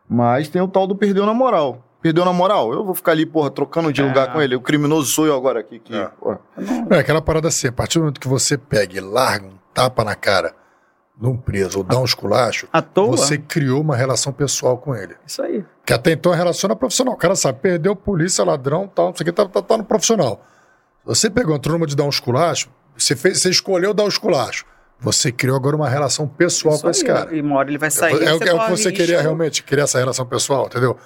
Mas 0.09 0.49
tem 0.49 0.62
o 0.62 0.69
tal 0.69 0.86
do 0.86 0.95
perdeu 0.95 1.27
na 1.27 1.35
moral. 1.35 1.83
Perdeu 2.01 2.25
na 2.25 2.33
moral? 2.33 2.73
Eu 2.73 2.85
vou 2.85 2.95
ficar 2.95 3.12
ali, 3.12 3.27
porra, 3.27 3.51
trocando 3.51 3.93
de 3.93 4.01
É. 4.01 4.05
lugar 4.07 4.33
com 4.33 4.41
ele. 4.41 4.55
O 4.55 4.61
criminoso 4.61 5.11
sou 5.11 5.27
eu 5.27 5.35
agora 5.35 5.59
aqui. 5.59 5.81
Que, 5.81 5.93
É. 5.95 6.09
é 6.91 6.99
aquela 6.99 7.20
parada 7.20 7.49
assim, 7.49 7.67
a 7.67 7.73
partir 7.73 7.99
do 7.99 8.03
momento 8.03 8.20
que 8.20 8.28
você 8.28 8.57
pega 8.57 8.97
e 8.97 9.01
larga 9.01 9.47
um 9.47 9.55
tapa 9.75 10.05
na 10.05 10.15
cara 10.15 10.55
de 11.19 11.27
um 11.27 11.36
preso 11.36 11.78
ou 11.78 11.85
dá 11.85 11.99
um 11.99 12.05
esculacho, 12.05 12.69
À 12.73 12.81
toa. 12.81 13.09
você 13.17 13.36
criou 13.39 13.81
uma 13.81 13.97
relação 13.97 14.33
pessoal 14.33 14.78
com 14.78 14.95
ele. 14.95 15.17
Isso 15.27 15.43
aí. 15.43 15.65
Que 15.85 15.93
até 15.93 16.12
então 16.12 16.33
é 16.33 16.36
relaciona 16.36 16.77
profissional. 16.77 17.15
O 17.15 17.17
cara 17.17 17.35
sabe, 17.35 17.59
perdeu 17.61 17.97
polícia, 17.97 18.45
ladrão, 18.45 18.86
tal, 18.86 19.07
não 19.09 19.15
sei 19.17 19.25
o 19.25 19.27
que, 19.27 19.33
tá, 19.33 19.47
tá, 19.49 19.61
tá 19.62 19.77
no 19.78 19.85
profissional. 19.85 20.41
Você 21.05 21.28
pegou, 21.28 21.57
entrou 21.57 21.77
numa 21.77 21.86
de 21.86 21.97
dar 21.97 22.05
um 22.05 22.09
esculacho, 22.11 22.69
você, 22.97 23.15
fez, 23.16 23.41
você 23.42 23.50
escolheu 23.50 23.92
dar 23.94 24.05
o 24.05 24.08
esculacho. 24.08 24.65
Você 24.99 25.31
criou 25.31 25.57
agora 25.57 25.76
uma 25.76 25.89
relação 25.89 26.26
pessoal 26.26 26.75
Isso 26.75 26.83
com 26.84 26.91
esse 26.91 27.02
aí. 27.02 27.07
cara. 27.07 27.34
E 27.36 27.41
uma 27.42 27.57
hora 27.57 27.68
ele 27.68 27.78
vai 27.78 27.91
sair. 27.91 28.15
é, 28.15 28.33
o- 28.34 28.42
é 28.42 28.55
o 28.55 28.65
que 28.65 28.70
você 28.70 28.91
queria 28.91 29.20
realmente, 29.20 29.62
criar 29.62 29.84
essa 29.84 29.99
relação 29.99 30.25
pessoal, 30.25 30.66
entendeu? 30.66 30.97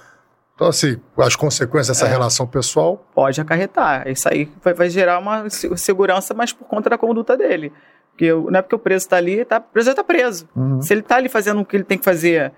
Então, 0.54 0.68
assim, 0.68 0.98
as 1.16 1.34
consequências 1.34 1.88
dessa 1.96 2.06
É. 2.06 2.10
relação 2.10 2.46
pessoal, 2.46 3.04
Pode 3.14 3.40
acarretar. 3.40 4.06
Isso 4.08 4.28
aí 4.28 4.48
vai, 4.62 4.74
vai 4.74 4.90
gerar 4.90 5.18
uma 5.18 5.48
se- 5.50 5.74
segurança, 5.76 6.34
mas 6.34 6.52
por 6.52 6.66
conta 6.68 6.90
da 6.90 6.98
conduta 6.98 7.36
dele. 7.36 7.72
Porque 8.12 8.26
eu- 8.26 8.46
não 8.50 8.58
é 8.58 8.62
porque 8.62 8.74
o 8.76 8.78
preso 8.78 9.06
está 9.06 9.16
ali, 9.16 9.44
tá, 9.44 9.56
o 9.58 9.72
preso 9.72 9.90
está 9.90 10.04
preso. 10.04 10.46
Uhum. 10.54 10.80
Se 10.82 10.92
ele 10.92 11.00
está 11.00 11.16
ali 11.16 11.28
fazendo 11.28 11.60
o 11.60 11.64
que 11.64 11.76
ele 11.76 11.84
tem 11.84 11.96
que 11.98 12.04
fazer, 12.04 12.52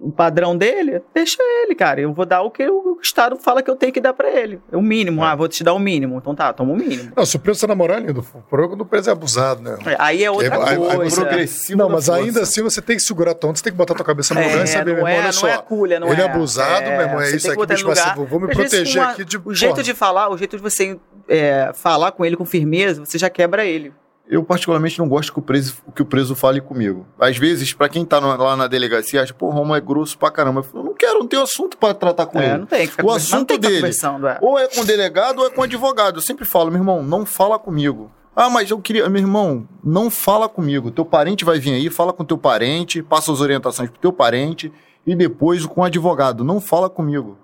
o 0.00 0.10
padrão 0.10 0.56
dele, 0.56 1.02
deixa 1.14 1.36
ele, 1.42 1.74
cara. 1.74 2.00
Eu 2.00 2.14
vou 2.14 2.24
dar 2.24 2.40
o 2.40 2.50
que 2.50 2.66
o 2.66 2.98
Estado 3.02 3.36
fala 3.36 3.62
que 3.62 3.70
eu 3.70 3.76
tenho 3.76 3.92
que 3.92 4.00
dar 4.00 4.14
para 4.14 4.30
ele. 4.30 4.58
É 4.72 4.76
o 4.78 4.80
mínimo. 4.80 5.22
Ah, 5.22 5.34
vou 5.36 5.46
te 5.46 5.62
dar 5.62 5.74
o 5.74 5.78
mínimo. 5.78 6.16
Então 6.16 6.34
tá, 6.34 6.50
toma 6.54 6.72
o 6.72 6.76
mínimo. 6.76 7.12
Não, 7.14 7.26
se 7.26 7.36
o 7.36 7.38
preço 7.38 7.60
tá 7.60 7.66
na 7.66 7.74
moral, 7.74 7.98
é 7.98 8.00
lindo. 8.00 8.20
O 8.20 8.42
problema 8.42 8.72
é 8.72 8.76
quando 8.76 8.80
o 8.80 8.86
preço 8.86 9.10
é 9.10 9.12
abusado, 9.12 9.60
né? 9.62 9.76
Aí 9.98 10.24
é 10.24 10.30
outra 10.30 10.56
Aí- 10.56 10.62
aí- 10.78 10.88
aí 10.90 10.96
coisa. 10.96 11.20
Progressivo. 11.20 11.78
Não, 11.78 11.88
mas 11.90 12.06
força. 12.06 12.22
ainda 12.22 12.40
assim 12.42 12.62
você 12.62 12.80
tem 12.80 12.96
que 12.96 13.02
segurar 13.02 13.34
tonto, 13.34 13.58
você 13.58 13.64
tem 13.64 13.72
que 13.72 13.76
botar 13.76 13.94
tua 13.94 14.06
cabeça 14.06 14.32
no 14.32 14.40
lugar 14.40 14.56
e 14.56 14.60
É, 14.62 14.66
saber, 14.66 14.84
meu 14.86 14.94
irmão, 14.96 15.08
é, 15.08 15.14
olha 15.16 15.24
não 15.26 15.32
só. 15.32 15.48
é 15.48 15.58
culha, 15.58 16.00
não 16.00 16.08
ele 16.12 16.20
é. 16.22 16.24
é 16.24 16.28
abusado, 16.30 16.90
meu 16.90 17.00
irmão, 17.02 17.20
é 17.20 17.30
isso 17.36 17.46
aqui, 17.48 17.56
botar 17.56 17.74
bicho, 17.74 17.94
ser- 17.94 18.00
lugar. 18.08 18.16
vou 18.16 18.40
me 18.40 18.50
Às 18.50 18.56
vezes, 18.56 18.70
proteger 18.72 19.02
uma- 19.02 19.10
aqui 19.12 19.24
de 19.24 19.36
O 19.36 19.54
jeito 19.54 19.70
forma. 19.72 19.82
de 19.84 19.94
falar, 19.94 20.30
o 20.30 20.38
jeito 20.38 20.56
de 20.56 20.62
você 20.62 20.98
é, 21.28 21.72
falar 21.74 22.12
com 22.12 22.24
ele 22.24 22.36
com 22.36 22.46
firmeza, 22.46 23.04
você 23.04 23.18
já 23.18 23.28
quebra 23.28 23.66
ele. 23.66 23.92
Eu, 24.30 24.44
particularmente, 24.44 24.98
não 24.98 25.08
gosto 25.08 25.32
que 25.32 25.38
o 25.38 25.42
preso, 25.42 25.76
que 25.94 26.02
o 26.02 26.04
preso 26.04 26.34
fale 26.36 26.60
comigo. 26.60 27.06
Às 27.18 27.38
vezes, 27.38 27.72
pra 27.72 27.88
quem 27.88 28.04
tá 28.04 28.20
no- 28.20 28.36
lá 28.36 28.54
na 28.56 28.66
delegacia, 28.66 29.22
acha, 29.22 29.32
pô, 29.32 29.48
Romo 29.48 29.74
é 29.74 29.80
grosso 29.80 30.18
pra 30.18 30.30
caramba. 30.30 30.60
Eu 30.60 30.64
falo, 30.64 30.84
não 30.84 30.94
quero, 30.94 31.20
não 31.20 31.26
tenho 31.26 31.42
assunto 31.42 31.78
pra 31.78 31.94
tratar 31.94 32.26
com 32.26 32.38
É, 32.38 32.50
ele. 32.50 32.58
não 32.58 32.66
tem 32.66 32.80
que 32.86 32.90
ficar 32.92 33.06
O 33.06 33.10
assunto 33.10 33.46
que 33.46 33.54
ficar 33.54 33.68
dele. 33.68 34.28
é. 34.28 34.38
Ou 34.42 34.58
é 34.58 34.68
com 34.68 34.82
o 34.82 34.84
delegado 34.84 35.38
ou 35.38 35.46
é 35.46 35.50
com 35.50 35.62
o 35.62 35.64
advogado. 35.64 36.18
Eu 36.18 36.22
sempre 36.22 36.44
falo, 36.44 36.70
meu 36.70 36.78
irmão, 36.80 37.02
não 37.02 37.24
fala 37.24 37.58
comigo. 37.58 38.10
Ah, 38.36 38.50
mas 38.50 38.70
eu 38.70 38.78
queria. 38.78 39.08
Meu 39.08 39.20
irmão, 39.22 39.66
não 39.82 40.10
fala 40.10 40.48
comigo. 40.48 40.90
Teu 40.90 41.04
parente 41.06 41.44
vai 41.44 41.58
vir 41.58 41.72
aí, 41.72 41.88
fala 41.90 42.12
com 42.12 42.22
teu 42.24 42.36
parente, 42.38 43.02
passa 43.02 43.32
as 43.32 43.40
orientações 43.40 43.88
pro 43.90 43.98
teu 43.98 44.12
parente 44.12 44.70
e 45.06 45.16
depois 45.16 45.64
com 45.64 45.80
o 45.80 45.84
advogado. 45.84 46.44
Não 46.44 46.60
fala 46.60 46.90
comigo. 46.90 47.38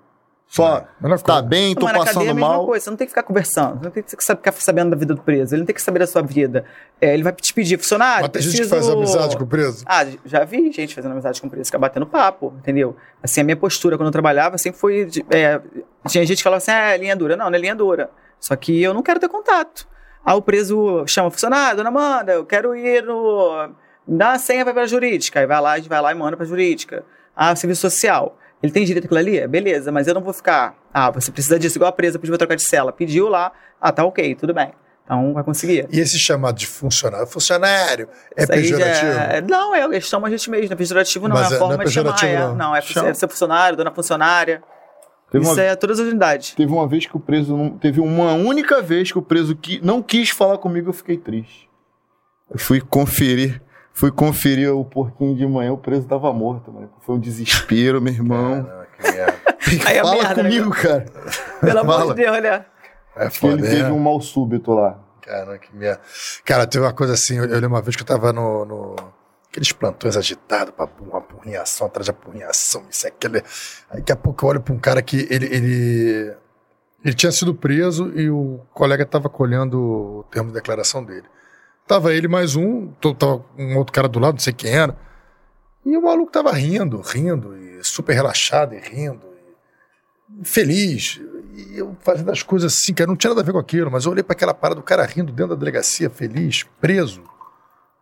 Só 0.47 0.85
Melhor 1.01 1.19
tá 1.21 1.41
bem, 1.41 1.75
tô 1.75 1.85
Mas 1.85 1.93
na 1.93 1.99
cadeia 1.99 2.11
é 2.11 2.13
passando 2.13 2.29
a 2.29 2.33
mesma 2.33 2.47
mal. 2.49 2.65
coisa, 2.65 2.83
você 2.85 2.89
não 2.91 2.97
tem 2.97 3.07
que 3.07 3.11
ficar 3.11 3.23
conversando, 3.23 3.79
você 3.79 3.83
não 3.85 3.91
tem 3.91 4.03
que 4.03 4.09
ficar 4.15 4.51
sabendo 4.53 4.91
da 4.91 4.95
vida 4.95 5.13
do 5.13 5.21
preso, 5.21 5.53
ele 5.55 5.61
não 5.61 5.65
tem 5.65 5.75
que 5.75 5.81
saber 5.81 5.99
da 5.99 6.07
sua 6.07 6.21
vida. 6.21 6.63
É, 7.01 7.13
ele 7.13 7.23
vai 7.23 7.33
te 7.33 7.53
pedir, 7.53 7.77
funcionário, 7.77 8.21
Mas 8.21 8.29
tem 8.31 8.41
gente 8.41 8.51
que 8.51 8.57
preciso- 8.69 8.75
faz 8.87 8.89
amizade 8.97 9.35
com 9.37 9.43
o 9.43 9.47
preso. 9.47 9.83
Ah, 9.87 10.05
já 10.23 10.43
vi 10.45 10.71
gente 10.71 10.93
fazendo 10.95 11.11
amizade 11.11 11.41
com 11.41 11.47
o 11.47 11.49
preso, 11.49 11.65
ficar 11.65 11.79
batendo 11.79 12.05
papo, 12.05 12.53
entendeu? 12.59 12.95
Assim, 13.21 13.41
a 13.41 13.43
minha 13.43 13.57
postura 13.57 13.97
quando 13.97 14.07
eu 14.07 14.11
trabalhava 14.11 14.57
sempre 14.57 14.79
foi. 14.79 15.05
de- 15.05 15.25
é, 15.31 15.59
tinha 16.07 16.25
gente 16.25 16.37
que 16.37 16.43
falava 16.43 16.59
assim, 16.59 16.71
ah, 16.71 16.91
é 16.91 16.97
linha 16.97 17.15
dura. 17.15 17.35
Não, 17.35 17.49
não 17.49 17.55
é 17.55 17.59
linha 17.59 17.75
dura. 17.75 18.09
Só 18.39 18.55
que 18.55 18.81
eu 18.81 18.93
não 18.93 19.01
quero 19.01 19.19
ter 19.19 19.27
contato. 19.27 19.87
Aí 20.23 20.35
o 20.35 20.41
preso 20.41 21.03
chama, 21.07 21.29
funcionário, 21.31 21.75
dona 21.77 21.89
Amanda, 21.89 22.31
eu 22.33 22.45
quero 22.45 22.75
ir 22.75 23.03
no. 23.03 23.69
Me 24.07 24.17
dá 24.17 24.29
uma 24.29 24.39
senha 24.39 24.61
ir 24.61 24.73
pra 24.73 24.85
jurídica. 24.85 25.39
Aí 25.39 25.47
vai 25.47 25.59
lá, 25.59 25.71
a 25.73 25.77
gente 25.77 25.89
vai 25.89 25.99
lá 26.01 26.11
e 26.11 26.15
manda 26.15 26.37
pra 26.37 26.45
jurídica. 26.45 27.03
Ah, 27.35 27.51
o 27.51 27.55
serviço 27.55 27.81
social. 27.81 28.37
Ele 28.65 28.71
tem 28.73 28.83
direito 28.85 29.05
àquilo 29.05 29.19
ali? 29.19 29.37
É, 29.39 29.47
Beleza, 29.47 29.91
mas 29.91 30.07
eu 30.07 30.13
não 30.13 30.21
vou 30.21 30.33
ficar. 30.33 30.75
Ah, 30.93 31.11
você 31.11 31.31
precisa 31.31 31.59
disso, 31.59 31.77
igual 31.77 31.89
a 31.89 31.91
presa 31.91 32.17
pediu 32.19 32.31
pra 32.33 32.39
trocar 32.39 32.55
de 32.55 32.63
cela. 32.63 32.91
Pediu 32.91 33.29
lá, 33.29 33.51
ah, 33.79 33.91
tá 33.91 34.03
ok, 34.03 34.33
tudo 34.35 34.53
bem. 34.53 34.71
Então 35.03 35.33
vai 35.33 35.43
conseguir. 35.43 35.87
E 35.91 35.99
esse 35.99 36.17
chamado 36.17 36.57
de 36.57 36.65
funcionário, 36.65 37.27
funcionário, 37.27 38.09
é 38.35 38.41
Isso 38.41 38.47
já 38.47 38.53
pejorativo? 38.55 39.11
é- 39.19 39.41
Não, 39.41 39.75
é, 39.75 39.83
eles 39.83 40.07
chamam 40.07 40.25
a 40.25 40.29
gente 40.31 40.49
mesmo. 40.49 40.65
Não 40.65 40.73
é 40.73 40.75
pejorativo, 40.75 41.27
não. 41.27 41.35
Mas 41.35 41.51
é 41.51 41.53
é- 41.53 41.55
a 41.57 41.59
forma 41.59 41.75
não 41.75 41.81
é 41.83 41.85
de 41.85 41.91
chamar. 41.91 42.13
pejorativo, 42.13 42.41
É. 42.43 42.47
não. 42.47 42.55
Não, 42.55 42.75
é, 42.75 42.81
Chama. 42.81 43.09
é 43.09 43.13
ser 43.13 43.27
funcionário, 43.29 43.77
dona 43.77 43.91
funcionária. 43.91 44.63
Teve 45.31 45.43
Isso 45.45 45.53
uma, 45.53 45.61
é 45.61 45.75
todas 45.75 45.99
as 45.99 46.07
unidades. 46.07 46.51
teve 46.55 46.71
uma 46.71 46.87
vez 46.87 47.05
que 47.05 47.15
o 47.15 47.19
preso. 47.19 47.55
Não, 47.55 47.77
teve 47.77 47.99
uma 47.99 48.33
única 48.33 48.81
vez 48.81 49.11
que 49.11 49.17
o 49.19 49.21
preso 49.21 49.55
qui- 49.55 49.79
não 49.83 50.01
quis 50.01 50.29
falar 50.31 50.57
comigo, 50.57 50.89
eu 50.89 50.93
fiquei 50.93 51.17
triste. 51.17 51.69
Eu 52.49 52.57
fui 52.59 52.79
conferir. 52.81 53.61
Fui 53.97 54.11
conferir 54.11 54.73
o 54.75 54.83
porquinho 54.83 55.35
de 55.35 55.47
manhã, 55.47 55.71
o 55.71 55.77
preso 55.77 56.05
tava 56.05 56.31
morto, 56.33 56.69
mano. 56.71 56.89
Foi 57.01 57.15
um 57.15 57.19
desespero, 57.19 58.01
meu 58.01 58.11
irmão. 58.13 58.63
Caramba, 58.65 58.87
que 58.97 59.11
merda. 59.11 59.35
Aí 59.87 59.97
é 59.97 60.01
Fala 60.03 60.15
merda, 60.15 60.43
né? 60.43 60.49
comigo, 60.49 60.69
cara. 60.71 61.05
Pelo 61.61 61.79
amor 61.79 61.97
Fala. 61.99 62.13
de 62.13 62.21
Deus, 62.21 62.41
né? 62.43 62.65
É 63.15 63.29
Que 63.29 63.45
ele 63.47 63.55
foda, 63.55 63.61
teve 63.63 63.81
é. 63.83 63.91
um 63.91 63.99
mal 63.99 64.19
súbito 64.19 64.73
lá. 64.73 64.99
Caramba, 65.21 65.57
que 65.57 65.73
merda. 65.73 66.01
Cara, 66.43 66.67
teve 66.67 66.83
uma 66.83 66.91
coisa 66.93 67.13
assim, 67.13 67.37
eu, 67.37 67.45
eu 67.45 67.53
lembro 67.53 67.69
uma 67.69 67.81
vez 67.81 67.95
que 67.95 68.01
eu 68.01 68.05
tava 68.05 68.33
no, 68.33 68.65
no- 68.65 68.95
aqueles 69.49 69.71
plantões 69.71 70.17
agitados, 70.17 70.73
pra 70.75 70.89
uma 70.99 71.19
apurrinhação 71.19 71.87
atrás 71.87 72.03
de 72.05 72.11
apurrinhação, 72.11 72.83
isso 72.91 73.05
e 73.05 73.07
aquilo. 73.07 73.37
Aí 73.37 73.99
daqui 73.99 74.11
a 74.11 74.15
pouco 74.17 74.43
eu 74.45 74.49
olho 74.49 74.59
pra 74.59 74.73
um 74.73 74.77
cara 74.77 75.01
que 75.01 75.25
ele, 75.31 75.45
ele, 75.45 76.33
ele 77.05 77.13
tinha 77.15 77.31
sido 77.31 77.55
preso 77.55 78.11
e 78.13 78.29
o 78.29 78.59
colega 78.73 79.05
tava 79.05 79.29
colhendo 79.29 79.79
o 79.81 80.23
termo 80.29 80.49
de 80.49 80.55
declaração 80.55 81.01
dele. 81.01 81.23
Tava 81.87 82.13
ele 82.13 82.27
mais 82.27 82.55
um, 82.55 82.87
tava 83.17 83.45
um 83.57 83.77
outro 83.77 83.93
cara 83.93 84.07
do 84.07 84.19
lado, 84.19 84.33
não 84.33 84.39
sei 84.39 84.53
quem 84.53 84.71
era. 84.71 84.97
E 85.85 85.95
o 85.95 86.01
maluco 86.01 86.31
tava 86.31 86.51
rindo, 86.51 86.99
rindo, 86.99 87.55
e 87.55 87.83
super 87.83 88.13
relaxado 88.13 88.73
e 88.73 88.79
rindo, 88.79 89.21
e 90.41 90.43
feliz. 90.43 91.21
E 91.53 91.77
eu 91.77 91.95
fazendo 92.01 92.31
as 92.31 92.41
coisas 92.41 92.73
assim, 92.73 92.91
cara, 92.91 93.07
não 93.07 93.15
tinha 93.15 93.29
nada 93.29 93.41
a 93.41 93.43
ver 93.43 93.51
com 93.51 93.59
aquilo, 93.59 93.91
mas 93.91 94.05
eu 94.05 94.11
olhei 94.11 94.23
para 94.23 94.33
aquela 94.33 94.53
parada 94.53 94.81
do 94.81 94.83
cara 94.83 95.05
rindo 95.05 95.31
dentro 95.31 95.55
da 95.55 95.59
delegacia, 95.59 96.09
feliz, 96.09 96.63
preso. 96.81 97.21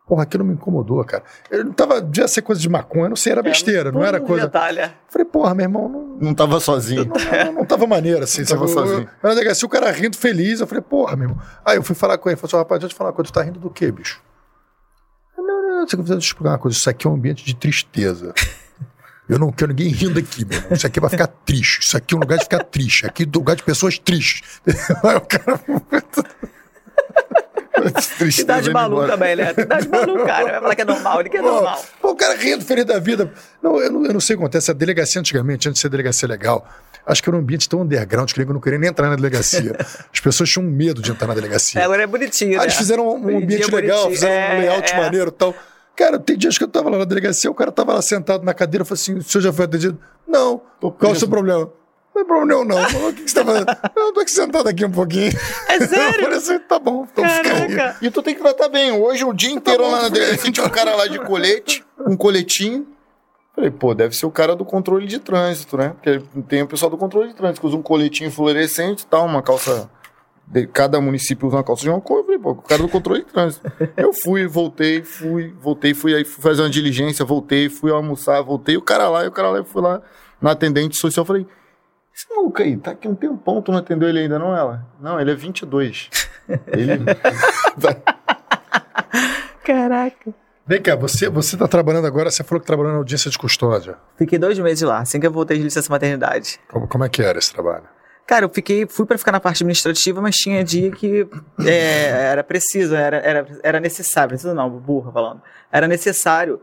Porra, 0.05 0.23
aquilo 0.23 0.43
me 0.43 0.53
incomodou, 0.53 1.03
cara. 1.05 1.23
Eu 1.49 1.63
não 1.63 1.71
tava, 1.71 2.01
devia 2.01 2.27
ser 2.27 2.41
coisa 2.41 2.59
de 2.61 2.67
maconha, 2.67 3.07
não 3.09 3.15
sei, 3.15 3.31
era 3.31 3.41
besteira, 3.41 3.89
não 3.91 4.03
era 4.03 4.19
coisa. 4.19 4.47
detalhe. 4.47 4.91
Falei, 5.07 5.25
porra, 5.25 5.55
meu 5.55 5.63
irmão, 5.63 5.87
não, 5.87 6.17
Não 6.19 6.33
tava 6.35 6.59
sozinho. 6.59 7.05
não, 7.05 7.45
não, 7.45 7.53
não 7.59 7.65
tava 7.65 7.87
maneiro 7.87 8.21
assim. 8.23 8.41
Não 8.41 8.47
tava? 8.47 8.63
Eu- 8.65 8.67
sozinho. 8.67 8.99
Eu, 9.01 9.29
na 9.29 9.29
delegacia, 9.29 9.65
o 9.65 9.69
cara 9.69 9.89
rindo 9.91 10.17
feliz. 10.17 10.59
Eu 10.59 10.67
falei, 10.67 10.81
porra, 10.83 11.15
meu 11.15 11.29
irmão. 11.29 11.41
Aí 11.63 11.77
eu 11.77 11.83
fui 11.83 11.95
falar 11.95 12.17
com 12.17 12.29
ele. 12.29 12.35
Falei 12.35 12.49
assim, 12.49 12.57
rapaz, 12.57 12.79
deixa 12.81 12.91
eu 12.91 12.95
te 12.95 12.97
falar 12.97 13.11
uma 13.11 13.15
coisa. 13.15 13.31
Tu 13.31 13.33
tá 13.33 13.41
rindo 13.43 13.59
do 13.59 13.69
quê, 13.69 13.91
bicho? 13.93 14.21
Não, 15.37 15.45
não, 15.45 15.61
não. 15.79 15.85
Deixa 15.85 15.95
eu 15.95 16.19
te 16.19 16.25
explicar 16.25 16.49
uma 16.51 16.59
coisa. 16.59 16.77
Isso 16.77 16.89
aqui 16.89 17.07
é 17.07 17.09
um 17.09 17.13
ambiente 17.13 17.45
de 17.45 17.55
tristeza. 17.55 18.33
Eu 19.29 19.39
não 19.39 19.53
quero 19.53 19.69
ninguém 19.69 19.87
rindo 19.87 20.19
aqui, 20.19 20.43
meu 20.43 20.57
irmão. 20.57 20.73
Isso 20.73 20.85
aqui 20.85 20.99
vai 20.99 21.09
ficar 21.09 21.27
triste. 21.27 21.79
Isso 21.81 21.95
aqui 21.95 22.13
é 22.13 22.17
um 22.17 22.19
lugar 22.19 22.37
de 22.37 22.43
ficar 22.43 22.61
triste. 22.65 23.05
Aqui 23.05 23.23
é 23.23 23.25
um 23.25 23.31
lugar 23.39 23.55
de 23.55 23.63
pessoas 23.63 23.97
tristes. 23.97 24.59
Aí 25.01 25.15
o 25.15 25.21
cara. 25.21 25.61
Cidade 28.31 28.71
maluca 28.71 29.07
também, 29.07 29.35
né? 29.35 29.53
Cidade 29.53 29.87
maluca, 29.89 30.25
cara. 30.25 30.43
Vai 30.51 30.61
falar 30.61 30.75
que 30.75 30.81
é 30.81 30.85
normal, 30.85 31.19
ele 31.21 31.29
que 31.29 31.37
é 31.37 31.41
normal. 31.41 31.83
pô, 32.01 32.11
o 32.11 32.15
cara 32.15 32.35
rindo, 32.35 32.63
feliz 32.63 32.85
da 32.85 32.99
vida. 32.99 33.31
Não 33.61 33.79
eu, 33.81 33.91
não, 33.91 34.05
eu 34.05 34.13
não 34.13 34.19
sei 34.19 34.35
o 34.35 34.39
que 34.39 34.43
acontece. 34.43 34.71
A 34.71 34.73
delegacia 34.73 35.19
antigamente, 35.19 35.67
antes 35.67 35.79
de 35.79 35.81
ser 35.81 35.89
delegacia 35.89 36.27
legal, 36.27 36.67
acho 37.05 37.21
que 37.23 37.29
era 37.29 37.35
um 37.35 37.39
ambiente 37.39 37.67
tão 37.67 37.81
underground 37.81 38.31
que 38.31 38.39
eu 38.41 38.45
não 38.45 38.59
queria 38.61 38.79
nem 38.79 38.89
entrar 38.89 39.09
na 39.09 39.15
delegacia. 39.15 39.75
As 40.13 40.19
pessoas 40.19 40.49
tinham 40.49 40.65
medo 40.67 41.01
de 41.01 41.11
entrar 41.11 41.27
na 41.27 41.33
delegacia. 41.33 41.81
É, 41.81 41.83
agora 41.85 42.03
é 42.03 42.07
bonitinho, 42.07 42.51
Aí 42.51 42.57
né? 42.57 42.63
eles 42.65 42.75
fizeram 42.75 43.07
um 43.07 43.19
Bonitinho, 43.19 43.43
ambiente 43.43 43.71
legal, 43.75 44.03
bonitinho. 44.03 44.15
fizeram 44.15 44.33
um 44.33 44.37
É, 44.37 44.59
layout 44.59 44.93
é. 44.93 44.97
maneiro 44.97 45.27
e 45.29 45.31
tal. 45.31 45.55
Cara, 45.95 46.17
tem 46.19 46.35
dias 46.37 46.57
que 46.57 46.63
eu 46.63 46.67
tava 46.67 46.89
lá 46.89 46.97
na 46.99 47.05
delegacia, 47.05 47.51
o 47.51 47.53
cara 47.53 47.71
tava 47.71 47.93
lá 47.93 48.01
sentado 48.01 48.43
na 48.43 48.53
cadeira, 48.53 48.81
eu 48.81 48.85
falei 48.85 48.99
assim, 49.01 49.13
o 49.15 49.21
senhor 49.23 49.43
já 49.43 49.53
foi 49.53 49.65
atendido? 49.65 49.99
Não. 50.27 50.59
Qual 50.79 50.95
é 51.01 51.15
o 51.15 51.15
seu 51.15 51.27
problema? 51.27 51.69
Não 52.15 52.21
é 52.21 52.25
problema 52.25 52.63
não. 52.63 52.63
não. 52.65 53.07
O 53.09 53.13
que, 53.13 53.23
que 53.23 53.29
você 53.31 53.35
tá 53.35 53.45
fazendo? 53.45 53.65
Não, 53.95 54.07
eu 54.07 54.13
tô 54.13 54.19
aqui 54.19 54.31
sentado 54.31 54.67
aqui 54.69 54.85
um 54.85 54.91
pouquinho. 54.91 55.31
É 55.67 55.79
sério? 55.85 56.19
Eu 56.19 56.23
falei 56.23 56.37
assim, 56.37 56.59
tá 56.59 56.77
bom, 56.79 57.07
então. 57.11 57.23
Caraca. 57.23 57.97
E 58.01 58.11
tu 58.11 58.21
tem 58.21 58.35
que 58.35 58.41
tratar 58.41 58.69
bem. 58.69 58.91
Hoje, 58.91 59.23
o 59.25 59.33
dia 59.33 59.51
inteiro 59.51 59.83
lá 59.89 60.03
na 60.03 60.09
delegacia, 60.09 60.51
tinha 60.51 60.65
um 60.65 60.69
cara 60.69 60.95
lá 60.95 61.07
de 61.07 61.19
colete, 61.19 61.83
um 62.07 62.15
coletinho. 62.15 62.87
Falei, 63.55 63.69
pô, 63.71 63.93
deve 63.93 64.15
ser 64.15 64.25
o 64.25 64.31
cara 64.31 64.55
do 64.55 64.65
controle 64.65 65.05
de 65.07 65.19
trânsito, 65.19 65.77
né? 65.77 65.89
Porque 66.01 66.21
tem 66.47 66.63
o 66.63 66.67
pessoal 66.67 66.89
do 66.89 66.97
controle 66.97 67.29
de 67.29 67.35
trânsito 67.35 67.61
que 67.61 67.67
usa 67.67 67.77
um 67.77 67.83
coletinho 67.83 68.31
fluorescente 68.31 69.03
e 69.03 69.05
tal, 69.05 69.25
uma 69.25 69.41
calça. 69.43 69.89
de- 70.47 70.65
cada 70.67 70.99
município 70.99 71.47
usa 71.47 71.57
uma 71.57 71.63
calça 71.63 71.83
de 71.83 71.89
uma 71.89 72.01
cor. 72.01 72.17
Eu 72.19 72.23
falei, 72.25 72.39
pô, 72.39 72.51
o 72.51 72.55
cara 72.55 72.81
do 72.81 72.89
controle 72.89 73.21
de 73.23 73.31
trânsito. 73.31 73.71
Eu 73.95 74.11
fui, 74.11 74.47
voltei, 74.47 75.03
fui, 75.03 75.53
voltei, 75.61 75.93
fui 75.93 76.15
aí 76.15 76.25
fui 76.25 76.41
fazer 76.43 76.61
uma 76.63 76.69
diligência, 76.69 77.23
voltei, 77.23 77.69
fui 77.69 77.91
almoçar, 77.91 78.41
voltei. 78.41 78.75
O 78.75 78.81
cara 78.81 79.07
lá, 79.07 79.23
e 79.23 79.27
o 79.27 79.31
cara 79.31 79.51
lá, 79.51 79.57
eu 79.57 79.65
fui 79.65 79.81
lá 79.81 80.01
na 80.41 80.51
atendente 80.51 80.97
social, 80.97 81.23
falei. 81.25 81.45
Esse 82.15 82.29
maluco 82.29 82.61
aí, 82.61 82.77
tá 82.77 82.91
aqui 82.91 83.07
um 83.07 83.15
tempão, 83.15 83.61
tu 83.61 83.71
não 83.71 83.79
atendeu 83.79 84.07
ele 84.07 84.19
ainda, 84.19 84.37
não, 84.37 84.55
ela? 84.55 84.85
Não, 84.99 85.19
ele 85.19 85.31
é 85.31 85.35
22. 85.35 86.09
Ele. 86.67 87.03
Caraca. 89.65 90.33
Vem 90.65 90.81
cá, 90.81 90.95
você, 90.95 91.27
você 91.27 91.57
tá 91.57 91.67
trabalhando 91.67 92.05
agora, 92.05 92.29
você 92.29 92.43
falou 92.43 92.61
que 92.61 92.67
trabalhou 92.67 92.91
na 92.91 92.99
audiência 92.99 93.29
de 93.29 93.37
custódia. 93.37 93.97
Fiquei 94.15 94.37
dois 94.37 94.57
meses 94.59 94.83
lá, 94.83 94.99
assim 94.99 95.19
que 95.19 95.27
eu 95.27 95.31
voltei 95.31 95.57
de 95.57 95.63
licença 95.63 95.91
maternidade. 95.91 96.59
Como, 96.69 96.87
como 96.87 97.03
é 97.03 97.09
que 97.09 97.21
era 97.21 97.39
esse 97.39 97.51
trabalho? 97.51 97.83
Cara, 98.25 98.45
eu 98.45 98.49
fiquei, 98.49 98.85
fui 98.87 99.05
pra 99.05 99.17
ficar 99.17 99.33
na 99.33 99.39
parte 99.39 99.63
administrativa, 99.63 100.21
mas 100.21 100.35
tinha 100.35 100.63
dia 100.63 100.91
que 100.91 101.27
é, 101.65 102.31
era 102.31 102.43
preciso, 102.43 102.95
era, 102.95 103.17
era, 103.17 103.45
era 103.61 103.79
necessário, 103.81 104.29
preciso 104.29 104.53
não, 104.53 104.69
burra 104.69 105.11
falando, 105.11 105.41
era 105.69 105.87
necessário 105.87 106.61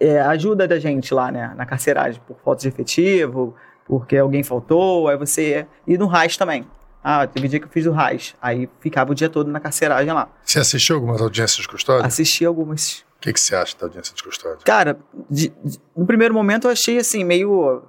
é, 0.00 0.18
a 0.18 0.30
ajuda 0.30 0.66
da 0.66 0.78
gente 0.78 1.12
lá, 1.12 1.30
né, 1.30 1.52
na 1.54 1.66
carceragem, 1.66 2.20
por 2.26 2.38
falta 2.42 2.62
de 2.62 2.68
efetivo, 2.68 3.54
porque 3.86 4.16
alguém 4.16 4.42
faltou, 4.42 5.08
aí 5.08 5.16
você, 5.16 5.66
e 5.86 5.96
no 5.96 6.06
RAIS 6.06 6.36
também. 6.36 6.66
Ah, 7.02 7.24
teve 7.26 7.46
dia 7.46 7.60
que 7.60 7.66
eu 7.66 7.70
fiz 7.70 7.86
o 7.86 7.92
RAIS, 7.92 8.34
aí 8.42 8.68
ficava 8.80 9.12
o 9.12 9.14
dia 9.14 9.28
todo 9.28 9.48
na 9.50 9.60
carceragem 9.60 10.12
lá. 10.12 10.28
Você 10.44 10.58
assistiu 10.58 10.96
algumas 10.96 11.20
audiências 11.22 11.62
de 11.62 11.68
custódia? 11.68 12.04
Assisti 12.04 12.44
algumas. 12.44 13.04
O 13.18 13.20
que, 13.20 13.32
que 13.32 13.40
você 13.40 13.54
acha 13.54 13.76
da 13.78 13.86
audiência 13.86 14.12
de 14.14 14.22
custódia? 14.22 14.58
Cara, 14.64 14.98
de- 15.30 15.52
de- 15.64 15.78
no 15.96 16.04
primeiro 16.04 16.34
momento 16.34 16.66
eu 16.66 16.70
achei 16.72 16.98
assim, 16.98 17.22
meio. 17.24 17.82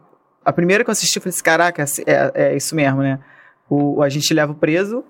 A 0.46 0.54
primeira 0.54 0.84
que 0.84 0.90
eu 0.90 0.92
assisti, 0.92 1.18
eu 1.18 1.22
falei 1.24 1.34
assim: 1.34 1.44
caraca, 1.44 1.84
é, 2.06 2.32
é 2.52 2.56
isso 2.56 2.76
mesmo, 2.76 3.02
né? 3.02 3.20
O, 3.70 4.02
a 4.04 4.08
gente 4.10 4.32
leva 4.34 4.52
o 4.52 4.56
preso, 4.56 5.04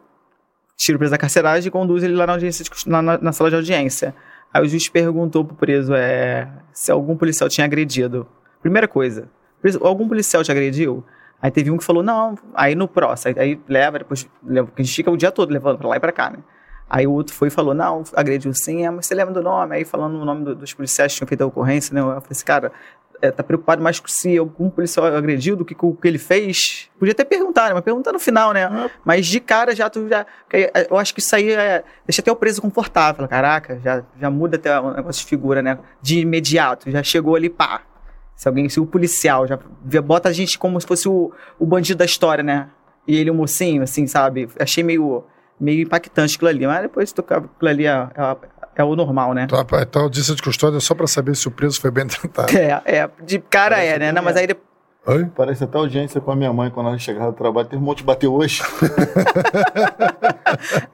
tira 0.77 0.95
o 0.95 0.99
preso 0.99 1.11
da 1.11 1.17
carceragem 1.17 1.67
e 1.67 1.71
conduz 1.71 2.01
ele 2.03 2.15
lá 2.15 2.25
na, 2.25 2.33
audiência 2.33 2.63
de 2.63 2.71
na, 2.89 3.01
na- 3.01 3.31
sala 3.33 3.49
de 3.49 3.55
audiência. 3.57 4.15
Aí 4.53 4.63
o 4.63 4.67
juiz 4.67 4.87
perguntou 4.89 5.43
pro 5.43 5.55
preso 5.55 5.93
é, 5.93 6.49
se 6.73 6.89
algum 6.91 7.15
policial 7.17 7.49
tinha 7.49 7.65
agredido. 7.65 8.25
Primeira 8.61 8.87
coisa, 8.87 9.29
algum 9.81 10.07
policial 10.07 10.43
te 10.43 10.51
agrediu? 10.51 11.03
Aí 11.41 11.51
teve 11.51 11.69
um 11.69 11.77
que 11.77 11.83
falou, 11.83 12.01
não, 12.01 12.35
aí 12.55 12.73
no 12.73 12.87
próximo, 12.87 13.35
aí, 13.37 13.49
aí 13.51 13.61
leva, 13.67 13.99
depois 13.99 14.27
leva, 14.43 14.69
a 14.75 14.81
gente 14.81 14.95
fica 14.95 15.11
o 15.11 15.17
dia 15.17 15.31
todo 15.31 15.51
levando 15.51 15.77
pra 15.77 15.87
lá 15.87 15.95
e 15.97 15.99
pra 15.99 16.11
cá, 16.11 16.29
né? 16.31 16.37
Aí 16.89 17.05
o 17.05 17.11
outro 17.11 17.35
foi 17.35 17.49
e 17.49 17.51
falou, 17.51 17.73
não, 17.73 18.03
agrediu 18.15 18.51
sim, 18.55 18.85
é, 18.85 18.89
mas 18.89 19.05
você 19.05 19.13
lembra 19.13 19.33
do 19.33 19.41
nome? 19.43 19.75
Aí 19.75 19.85
falando 19.85 20.15
o 20.19 20.25
nome 20.25 20.45
do- 20.45 20.55
dos 20.55 20.73
policiais 20.73 21.11
que 21.11 21.17
tinham 21.17 21.27
feito 21.27 21.41
a 21.43 21.45
ocorrência, 21.45 21.93
né? 21.93 21.99
Eu 22.01 22.05
falei 22.05 22.21
assim, 22.31 22.45
cara, 22.45 22.71
é, 23.21 23.29
tá 23.29 23.43
preocupado 23.43 23.83
mais 23.83 23.99
com 23.99 24.07
se 24.07 24.37
algum 24.37 24.69
policial 24.69 25.05
agrediu 25.07 25.55
do 25.55 25.65
que 25.65 25.75
com 25.75 25.89
o 25.89 25.95
que 25.95 26.07
ele 26.07 26.17
fez? 26.17 26.89
Podia 26.97 27.11
até 27.11 27.25
perguntar, 27.25 27.67
né? 27.67 27.73
Mas 27.73 27.83
perguntar 27.83 28.13
no 28.13 28.19
final, 28.19 28.53
né? 28.53 28.89
Mas 29.03 29.25
de 29.27 29.39
cara 29.39 29.75
já 29.75 29.89
tu 29.89 30.07
já. 30.07 30.25
é, 30.51 30.87
Eu 30.89 30.97
acho 30.97 31.13
que 31.13 31.19
isso 31.19 31.35
aí 31.35 31.51
é, 31.51 31.83
deixa 32.05 32.21
até 32.21 32.31
o 32.31 32.35
preso 32.35 32.61
confortável. 32.61 33.27
Caraca, 33.27 33.79
já, 33.83 34.03
já 34.19 34.29
muda 34.31 34.55
até 34.55 34.79
o 34.79 34.91
negócio 34.93 35.21
de 35.23 35.27
figura, 35.27 35.61
né? 35.61 35.77
De 36.01 36.19
imediato, 36.19 36.89
já 36.89 37.03
chegou 37.03 37.35
ali, 37.35 37.49
pá. 37.49 37.81
Se 38.37 38.47
alguém, 38.47 38.69
se 38.69 38.79
o 38.79 38.85
policial 38.85 39.47
já 39.47 39.59
bota 39.99 40.29
a 40.29 40.31
gente 40.31 40.59
como 40.59 40.79
se 40.79 40.85
fosse 40.85 41.09
o, 41.09 41.31
o 41.57 41.65
bandido 41.65 41.97
da 41.97 42.05
história, 42.05 42.43
né? 42.43 42.69
E 43.07 43.17
ele 43.17 43.31
o 43.31 43.33
mocinho, 43.33 43.81
assim, 43.81 44.05
sabe? 44.05 44.47
Achei 44.59 44.83
meio, 44.83 45.23
meio 45.59 45.81
impactante 45.81 46.35
aquilo 46.35 46.49
ali. 46.49 46.67
Mas 46.67 46.83
depois 46.83 47.11
tocar 47.11 47.39
aquilo 47.39 47.69
ali 47.69 47.87
é, 47.87 47.89
é, 47.89 48.37
é 48.75 48.83
o 48.83 48.95
normal, 48.95 49.33
né? 49.33 49.45
Então, 49.45 49.57
rapaz, 49.57 49.81
então, 49.81 50.03
a 50.03 50.05
audiência 50.05 50.35
de 50.35 50.43
custódia 50.43 50.77
é 50.77 50.79
só 50.79 50.93
pra 50.93 51.07
saber 51.07 51.35
se 51.35 51.47
o 51.47 51.51
preso 51.51 51.81
foi 51.81 51.89
bem 51.89 52.05
tratado. 52.05 52.55
É, 52.55 52.79
é, 52.85 53.09
de 53.25 53.39
cara 53.39 53.83
é, 53.83 53.97
né? 53.97 54.11
Não, 54.11 54.21
mas 54.21 54.37
aí 54.37 54.45
depois. 54.45 54.67
Oi? 55.07 55.25
Parece 55.35 55.63
até 55.63 55.77
audiência 55.77 56.21
com 56.21 56.31
a 56.31 56.35
minha 56.35 56.53
mãe 56.53 56.69
quando 56.69 56.89
ela 56.89 56.97
chegava 56.99 57.31
do 57.31 57.37
trabalho. 57.37 57.67
Teve 57.67 57.81
um 57.81 57.85
monte 57.85 57.99
de 57.99 58.03
bater 58.03 58.27
hoje. 58.27 58.61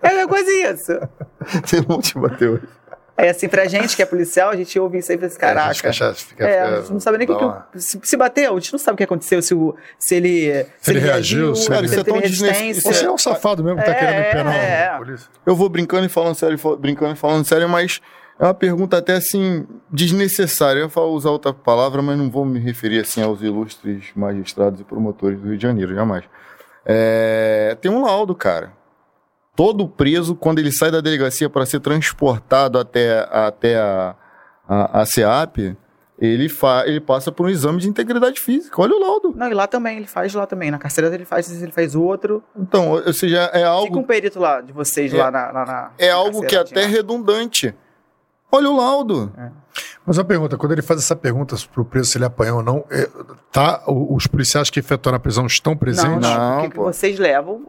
É 0.01 0.13
é 0.23 0.27
quase 0.27 0.51
isso. 0.51 0.99
Teve 1.69 1.85
um 1.89 1.95
monte 1.95 2.13
de 2.13 2.19
bater 2.19 2.49
hoje. 2.49 2.67
É 3.16 3.30
assim, 3.30 3.48
pra 3.48 3.66
gente 3.66 3.95
que 3.95 4.01
é 4.01 4.06
policial, 4.08 4.50
a 4.50 4.56
gente 4.56 4.77
ouve 4.80 4.98
isso 4.98 5.11
aí 5.11 5.17
e 5.17 5.19
fala 5.19 5.27
assim, 5.27 5.35
É, 5.40 5.45
a 5.45 5.48
caraca. 5.53 5.74
gente 5.74 5.93
fica 5.93 6.14
fica- 6.16 6.48
É, 6.48 6.61
a 6.61 6.80
gente 6.82 6.93
não 6.93 7.00
sabe 7.00 7.17
nem 7.19 7.27
o 7.30 7.38
que, 7.38 7.61
que 7.74 7.80
se, 7.80 8.00
se 8.03 8.17
bateu, 8.17 8.51
a 8.56 8.59
gente 8.59 8.72
não 8.74 8.80
sabe 8.80 8.95
o 8.95 8.98
que 8.98 9.03
aconteceu, 9.03 9.40
se, 9.42 9.53
o, 9.53 9.75
se 10.00 10.16
ele. 10.16 10.66
Se, 10.82 10.92
ele 10.92 11.00
reagiu, 11.00 11.53
se 11.56 11.66
se 11.66 11.67
ele- 11.69 11.77
ele 11.77 11.85
Isso 11.85 11.93
é 11.93 11.98
teve 12.03 12.09
tão 12.11 12.19
desnec- 12.22 12.51
resistência. 12.58 12.92
Você 12.93 13.06
é 13.06 13.11
um 13.11 13.17
safado 13.17 13.64
mesmo 13.64 13.80
que 13.80 13.85
tá 13.85 13.92
É, 13.92 13.95
querendo 14.00 14.32
penar 14.32 14.56
é. 14.56 14.88
a 14.88 14.98
polícia. 14.98 15.30
Eu 15.45 15.56
vou 15.56 15.69
brincando 15.69 16.06
e 16.08 16.09
falando 16.09 16.33
sério, 16.35 16.58
brincando 16.80 17.14
e 17.14 17.16
falando 17.16 17.45
sério, 17.45 17.69
mas 17.69 18.01
é 18.40 18.45
uma 18.45 18.53
pergunta 18.56 18.98
até 18.98 19.14
assim 19.14 19.67
desnecessária. 19.92 20.80
Eu 20.80 20.85
ia 20.85 20.90
falar- 20.90 21.08
usar 21.08 21.30
outra 21.30 21.53
palavra, 21.53 22.01
mas 22.01 22.17
não 22.17 22.32
vou 22.32 22.43
me 22.43 22.59
referir 22.59 23.00
assim 23.01 23.22
aos 23.22 23.43
ilustres 23.43 24.06
magistrados 24.16 24.82
e 24.82 24.83
promotores 24.83 25.40
do 25.40 25.50
Rio 25.50 25.58
de 25.58 25.61
Janeiro, 25.61 25.93
jamais. 25.93 26.24
É, 26.83 27.77
tem 27.80 27.92
um 27.92 28.01
laudo, 28.03 28.33
cara. 28.33 28.72
Todo 29.56 29.88
preso, 29.88 30.35
quando 30.35 30.59
ele 30.59 30.72
sai 30.72 30.90
da 30.90 30.99
delegacia 31.01 31.49
para 31.49 31.65
ser 31.65 31.80
transportado 31.80 32.80
até, 32.80 33.19
até 33.32 33.77
a, 33.80 34.15
a, 34.67 35.01
a 35.01 35.06
SEAP, 35.06 35.77
ele, 36.17 36.49
fa, 36.49 36.83
ele 36.88 36.99
passa 36.99 37.32
por 37.32 37.45
um 37.45 37.49
exame 37.49 37.80
de 37.80 37.88
integridade 37.88 38.40
física. 38.40 38.82
Olha 38.82 38.95
o 38.95 38.99
laudo. 38.99 39.33
Não, 39.35 39.48
e 39.48 39.53
lá 39.53 39.67
também, 39.67 39.98
ele 39.98 40.07
faz 40.07 40.33
lá 40.33 40.48
também. 40.48 40.72
Na 40.72 40.80
carceira 40.80 41.14
ele 41.14 41.25
faz, 41.25 41.61
ele 41.61 41.72
faz 41.72 41.93
outro. 41.95 42.41
Então, 42.57 42.91
ou 42.91 43.14
seja, 43.14 43.49
é 43.53 43.57
Fica 43.59 43.67
algo 43.67 43.99
um 43.99 44.03
perito 44.03 44.40
lá 44.40 44.59
de 44.61 44.72
vocês 44.73 45.14
É- 45.14 45.17
lá 45.17 45.30
na, 45.30 45.53
na, 45.53 45.65
na- 45.65 45.91
é 45.99 46.09
na 46.09 46.15
algo 46.15 46.41
que 46.41 46.56
carceira, 46.56 46.61
até 46.72 46.82
é 46.82 46.85
lá. 46.85 46.90
redundante. 46.91 47.75
Olha 48.51 48.69
o 48.69 48.77
laudo. 48.77 49.32
Mas 50.06 50.17
uma 50.17 50.23
pergunta, 50.25 50.57
quando 50.57 50.72
ele 50.72 50.82
faz 50.82 50.99
essa 50.99 51.15
pergunta 51.15 51.56
pro 51.73 51.83
preso 51.85 52.09
se 52.11 52.17
ele 52.17 52.25
apanhou 52.25 52.57
ou 52.57 52.64
não, 52.64 52.85
é, 52.91 53.07
tá, 53.51 53.83
o- 53.88 54.15
os 54.15 54.25
policiais 54.27 54.69
que 54.69 54.80
efetuaram 54.80 55.17
a 55.17 55.19
prisão 55.19 55.45
estão 55.45 55.75
presentes? 55.75 56.11
não, 56.27 56.38
Não, 56.38 56.53
porque 56.56 56.69
que 56.69 56.75
pô. 56.75 56.83
vocês 56.83 57.17
levam. 57.19 57.67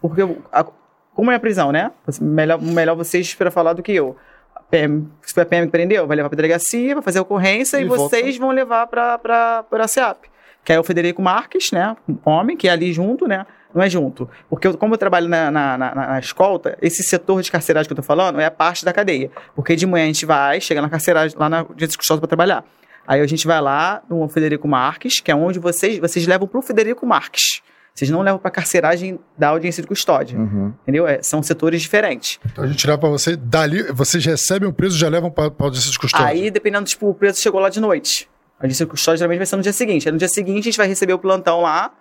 Porque 0.00 0.22
o- 0.22 0.38
a- 0.52 0.66
como 1.14 1.30
é 1.30 1.34
a 1.36 1.40
prisão, 1.40 1.70
né? 1.72 1.90
Melhor, 2.20 2.60
melhor 2.60 2.94
vocês 2.96 3.34
para 3.34 3.50
falar 3.50 3.72
do 3.72 3.82
que 3.82 3.92
eu. 3.92 4.16
A 4.54 4.60
PM, 4.60 5.08
se 5.22 5.38
a 5.40 5.44
PM 5.46 5.66
que 5.66 5.72
prendeu, 5.72 6.06
vai 6.06 6.16
levar 6.16 6.28
pra 6.28 6.36
delegacia, 6.36 6.94
vai 6.94 7.02
fazer 7.02 7.18
a 7.18 7.22
ocorrência 7.22 7.78
e, 7.78 7.82
E 7.82 7.84
vocês 8.08 8.36
vão 8.36 8.50
levar 8.50 8.86
pra, 8.86 9.62
pra 9.62 9.88
SEAP. 9.88 10.24
Que 10.64 10.72
é 10.72 10.80
o 10.80 10.84
Federico 10.84 11.20
Marques, 11.22 11.70
né? 11.72 11.96
Um 12.08 12.16
homem 12.30 12.56
que 12.56 12.66
é 12.68 12.70
ali 12.72 12.92
junto, 12.92 13.26
né? 13.28 13.46
Não 13.74 13.82
é 13.82 13.90
junto. 13.90 14.28
Porque 14.48 14.66
eu- 14.68 14.78
como 14.78 14.94
eu 14.94 14.98
trabalho 14.98 15.28
na, 15.28 15.50
na, 15.50 15.76
na- 15.76 15.94
na 15.94 16.18
escolta, 16.18 16.78
esse 16.80 17.02
setor 17.02 17.42
de 17.42 17.50
carceragem 17.50 17.86
que 17.88 17.92
eu 17.92 17.96
tô 17.96 18.02
falando 18.02 18.40
é 18.40 18.44
a 18.46 18.50
parte 18.50 18.84
da 18.84 18.92
cadeia. 18.92 19.30
Porque 19.54 19.76
de 19.76 19.86
manhã 19.86 20.04
a 20.04 20.06
gente 20.06 20.24
vai, 20.24 20.60
chega 20.60 20.80
na 20.80 20.88
carceragem, 20.88 21.36
lá 21.38 21.48
na 21.48 21.58
audiência 21.58 21.98
custosa 21.98 22.20
para 22.20 22.28
trabalhar. 22.28 22.64
Aí 23.06 23.20
a 23.20 23.26
gente 23.26 23.46
vai 23.46 23.60
lá 23.60 24.00
no 24.08 24.26
Federico 24.28 24.66
Marques, 24.66 25.20
que 25.20 25.30
é 25.30 25.34
onde 25.34 25.58
vocês, 25.58 25.98
vocês 25.98 26.26
levam 26.26 26.48
pro 26.48 26.62
Federico 26.62 27.04
Marques. 27.04 27.60
Vocês 27.94 28.10
não 28.10 28.22
levam 28.22 28.40
pra 28.40 28.50
carceragem 28.50 29.20
da 29.38 29.50
audiência 29.50 29.80
de 29.80 29.86
custódia. 29.86 30.36
Uhum. 30.36 30.74
Entendeu? 30.82 31.06
É, 31.06 31.22
são 31.22 31.40
setores 31.44 31.80
diferentes. 31.80 32.40
Então 32.44 32.64
a 32.64 32.66
gente 32.66 32.84
leva 32.84 32.98
pra 32.98 33.08
você, 33.08 33.36
dali, 33.36 33.84
vocês 33.92 34.24
recebem 34.24 34.68
o 34.68 34.72
preso 34.72 34.96
e 34.96 34.98
já 34.98 35.08
levam 35.08 35.30
pra, 35.30 35.48
pra 35.48 35.66
audiência 35.66 35.92
de 35.92 35.98
custódia. 35.98 36.26
Aí, 36.26 36.50
dependendo, 36.50 36.86
tipo, 36.86 37.08
o 37.08 37.14
preso 37.14 37.40
chegou 37.40 37.60
lá 37.60 37.68
de 37.68 37.80
noite. 37.80 38.28
A 38.58 38.64
audiência 38.64 38.84
de 38.84 38.90
custódia 38.90 39.18
geralmente 39.18 39.38
vai 39.38 39.46
ser 39.46 39.54
no 39.54 39.62
dia 39.62 39.72
seguinte. 39.72 40.08
Aí 40.08 40.12
no 40.12 40.18
dia 40.18 40.28
seguinte 40.28 40.60
a 40.60 40.64
gente 40.64 40.76
vai 40.76 40.88
receber 40.88 41.12
o 41.12 41.18
plantão 41.20 41.60
lá, 41.60 41.92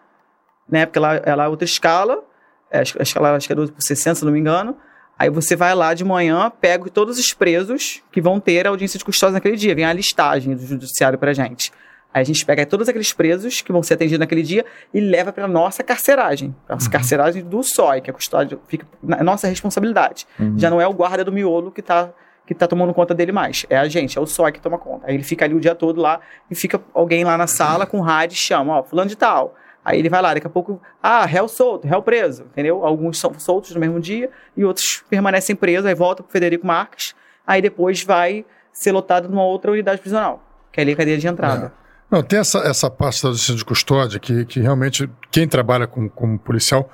né? 0.68 0.88
Porque 0.88 0.98
lá, 0.98 1.16
é 1.18 1.36
lá 1.36 1.48
outra 1.48 1.66
escala. 1.66 2.24
É, 2.72 2.80
a 2.80 3.04
escala 3.04 3.36
acho 3.36 3.46
que 3.46 3.54
é 3.54 3.56
12 3.56 3.72
por 3.72 3.82
60, 3.84 4.16
se 4.16 4.26
não 4.26 4.32
me 4.32 4.40
engano. 4.40 4.76
Aí 5.18 5.30
você 5.30 5.56
vai 5.56 5.76
lá 5.76 5.94
de 5.94 6.04
manhã, 6.04 6.52
pega 6.60 6.90
todos 6.90 7.20
os 7.20 7.34
presos 7.34 8.02
que 8.12 8.20
vão 8.20 8.40
ter 8.40 8.66
a 8.66 8.72
audiência 8.72 8.98
de 8.98 9.06
custódia 9.06 9.34
naquele 9.34 9.56
dia. 9.56 9.76
Vem 9.76 9.86
a 9.86 9.94
listagem 9.94 10.56
do 10.56 10.66
judiciário 10.66 11.20
pra 11.20 11.34
gente. 11.34 11.72
Aí 12.14 12.22
a 12.22 12.26
gente 12.26 12.46
pega 12.46 12.66
todos 12.66 12.88
aqueles 12.88 13.12
presos 13.12 13.62
que 13.62 13.72
vão 13.72 13.82
ser 13.82 13.96
atendidos 13.96 14.20
naquele 14.20 14.44
dia 14.44 14.64
e 14.94 15.00
leva 15.00 15.34
para 15.34 15.48
nossa 15.48 15.82
carceragem. 15.82 16.56
Pra 16.68 16.76
Nossa 16.76 16.90
carceragem 16.90 17.44
do 17.44 17.64
SOI, 17.64 18.02
que 18.02 18.10
é 18.10 18.12
a 18.12 18.14
custódia, 18.14 18.60
fica 18.68 18.86
na 19.02 19.24
nossa 19.24 19.48
responsabilidade. 19.48 20.28
Uhum. 20.40 20.58
Já 20.58 20.70
não 20.70 20.80
é 20.80 20.88
o 20.88 20.94
guarda 20.94 21.24
do 21.24 21.32
miolo 21.32 21.72
que 21.72 21.82
tá, 21.82 22.12
que 22.46 22.54
tá 22.54 22.68
tomando 22.68 22.94
conta 22.94 23.16
dele 23.16 23.32
mais. 23.32 23.66
É 23.68 23.78
a 23.78 23.88
gente, 23.88 24.16
é 24.18 24.22
o 24.22 24.28
SOI 24.28 24.52
que 24.52 24.62
toma 24.62 24.78
conta. 24.78 25.08
Aí 25.08 25.16
ele 25.16 25.24
fica 25.24 25.44
ali 25.44 25.56
o 25.56 25.60
dia 25.60 25.74
todo 25.74 26.00
lá 26.00 26.20
e 26.52 26.56
fica 26.56 26.80
alguém 26.94 27.24
lá 27.24 27.36
na 27.36 27.48
sala 27.48 27.88
com 27.88 28.00
rádio 28.00 28.36
e 28.36 28.38
chama, 28.38 28.78
ó, 28.78 28.84
fulano 28.84 29.10
de 29.10 29.18
tal. 29.18 29.56
Aí 29.84 29.98
ele 29.98 30.08
vai 30.08 30.22
lá, 30.22 30.34
daqui 30.34 30.48
a 30.48 30.50
pouco, 30.50 30.80
ah, 31.02 31.26
réu 31.26 31.48
solto, 31.48 31.88
réu 31.88 32.02
preso, 32.02 32.44
entendeu? 32.44 32.86
Alguns 32.86 33.20
são 33.20 33.34
soltos 33.38 33.74
no 33.74 33.82
mesmo 33.82 34.00
dia 34.00 34.30
e 34.56 34.64
outros 34.64 35.04
permanecem 35.10 35.56
presos, 35.56 35.86
aí 35.86 35.94
volta 35.94 36.24
pro 36.24 36.32
Federico 36.32 36.66
Marques, 36.66 37.14
aí 37.46 37.62
depois 37.62 38.02
vai 38.02 38.46
ser 38.72 38.92
lotado 38.94 39.28
numa 39.28 39.44
outra 39.44 39.72
unidade 39.72 40.00
prisional, 40.00 40.42
que 40.72 40.80
é 40.80 40.84
ali 40.84 40.94
a 40.94 40.96
cadeia 40.96 41.18
de 41.18 41.28
entrada. 41.28 41.74
Não, 42.14 42.22
tem 42.22 42.38
essa, 42.38 42.60
essa 42.60 42.92
parte 42.92 43.24
da 43.24 43.30
audiência 43.30 43.56
de 43.56 43.66
custódia 43.66 44.20
que, 44.20 44.46
que 44.46 44.60
realmente 44.60 45.10
quem 45.32 45.48
trabalha 45.48 45.88
com, 45.88 46.08
como 46.08 46.38
policial 46.38 46.88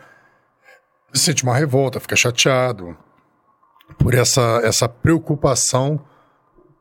sente 1.13 1.43
uma 1.43 1.53
revolta, 1.53 1.99
fica 1.99 2.15
chateado 2.15 2.95
por 3.97 4.13
essa, 4.13 4.61
essa 4.63 4.87
preocupação 4.87 5.99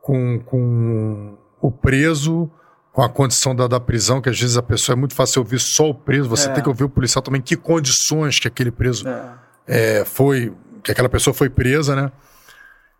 com, 0.00 0.39
com 0.39 1.36
o 1.60 1.73
preso, 1.73 2.49
com 2.92 3.02
a 3.02 3.08
condição 3.08 3.57
da, 3.57 3.67
da 3.67 3.81
prisão, 3.81 4.20
que 4.20 4.28
às 4.28 4.39
vezes 4.39 4.57
a 4.57 4.62
pessoa 4.62 4.94
é 4.94 4.97
muito 4.97 5.15
fácil 5.17 5.41
ouvir 5.42 5.58
só 5.58 5.91
o 5.91 5.94
preso, 5.94 6.28
você 6.28 6.49
É. 6.49 6.52
tem 6.52 6.62
que 6.62 6.68
ouvir 6.68 6.84
o 6.84 6.89
policial 6.89 7.20
também, 7.20 7.41
que 7.42 7.57
condições 7.57 8.39
que 8.39 8.47
aquele 8.47 8.70
preso 8.70 9.05
É. 9.08 9.33
é, 9.67 10.05
foi, 10.05 10.55
que 10.84 10.92
aquela 10.92 11.08
pessoa 11.08 11.34
foi 11.34 11.50
presa, 11.50 11.97
né? 11.97 12.12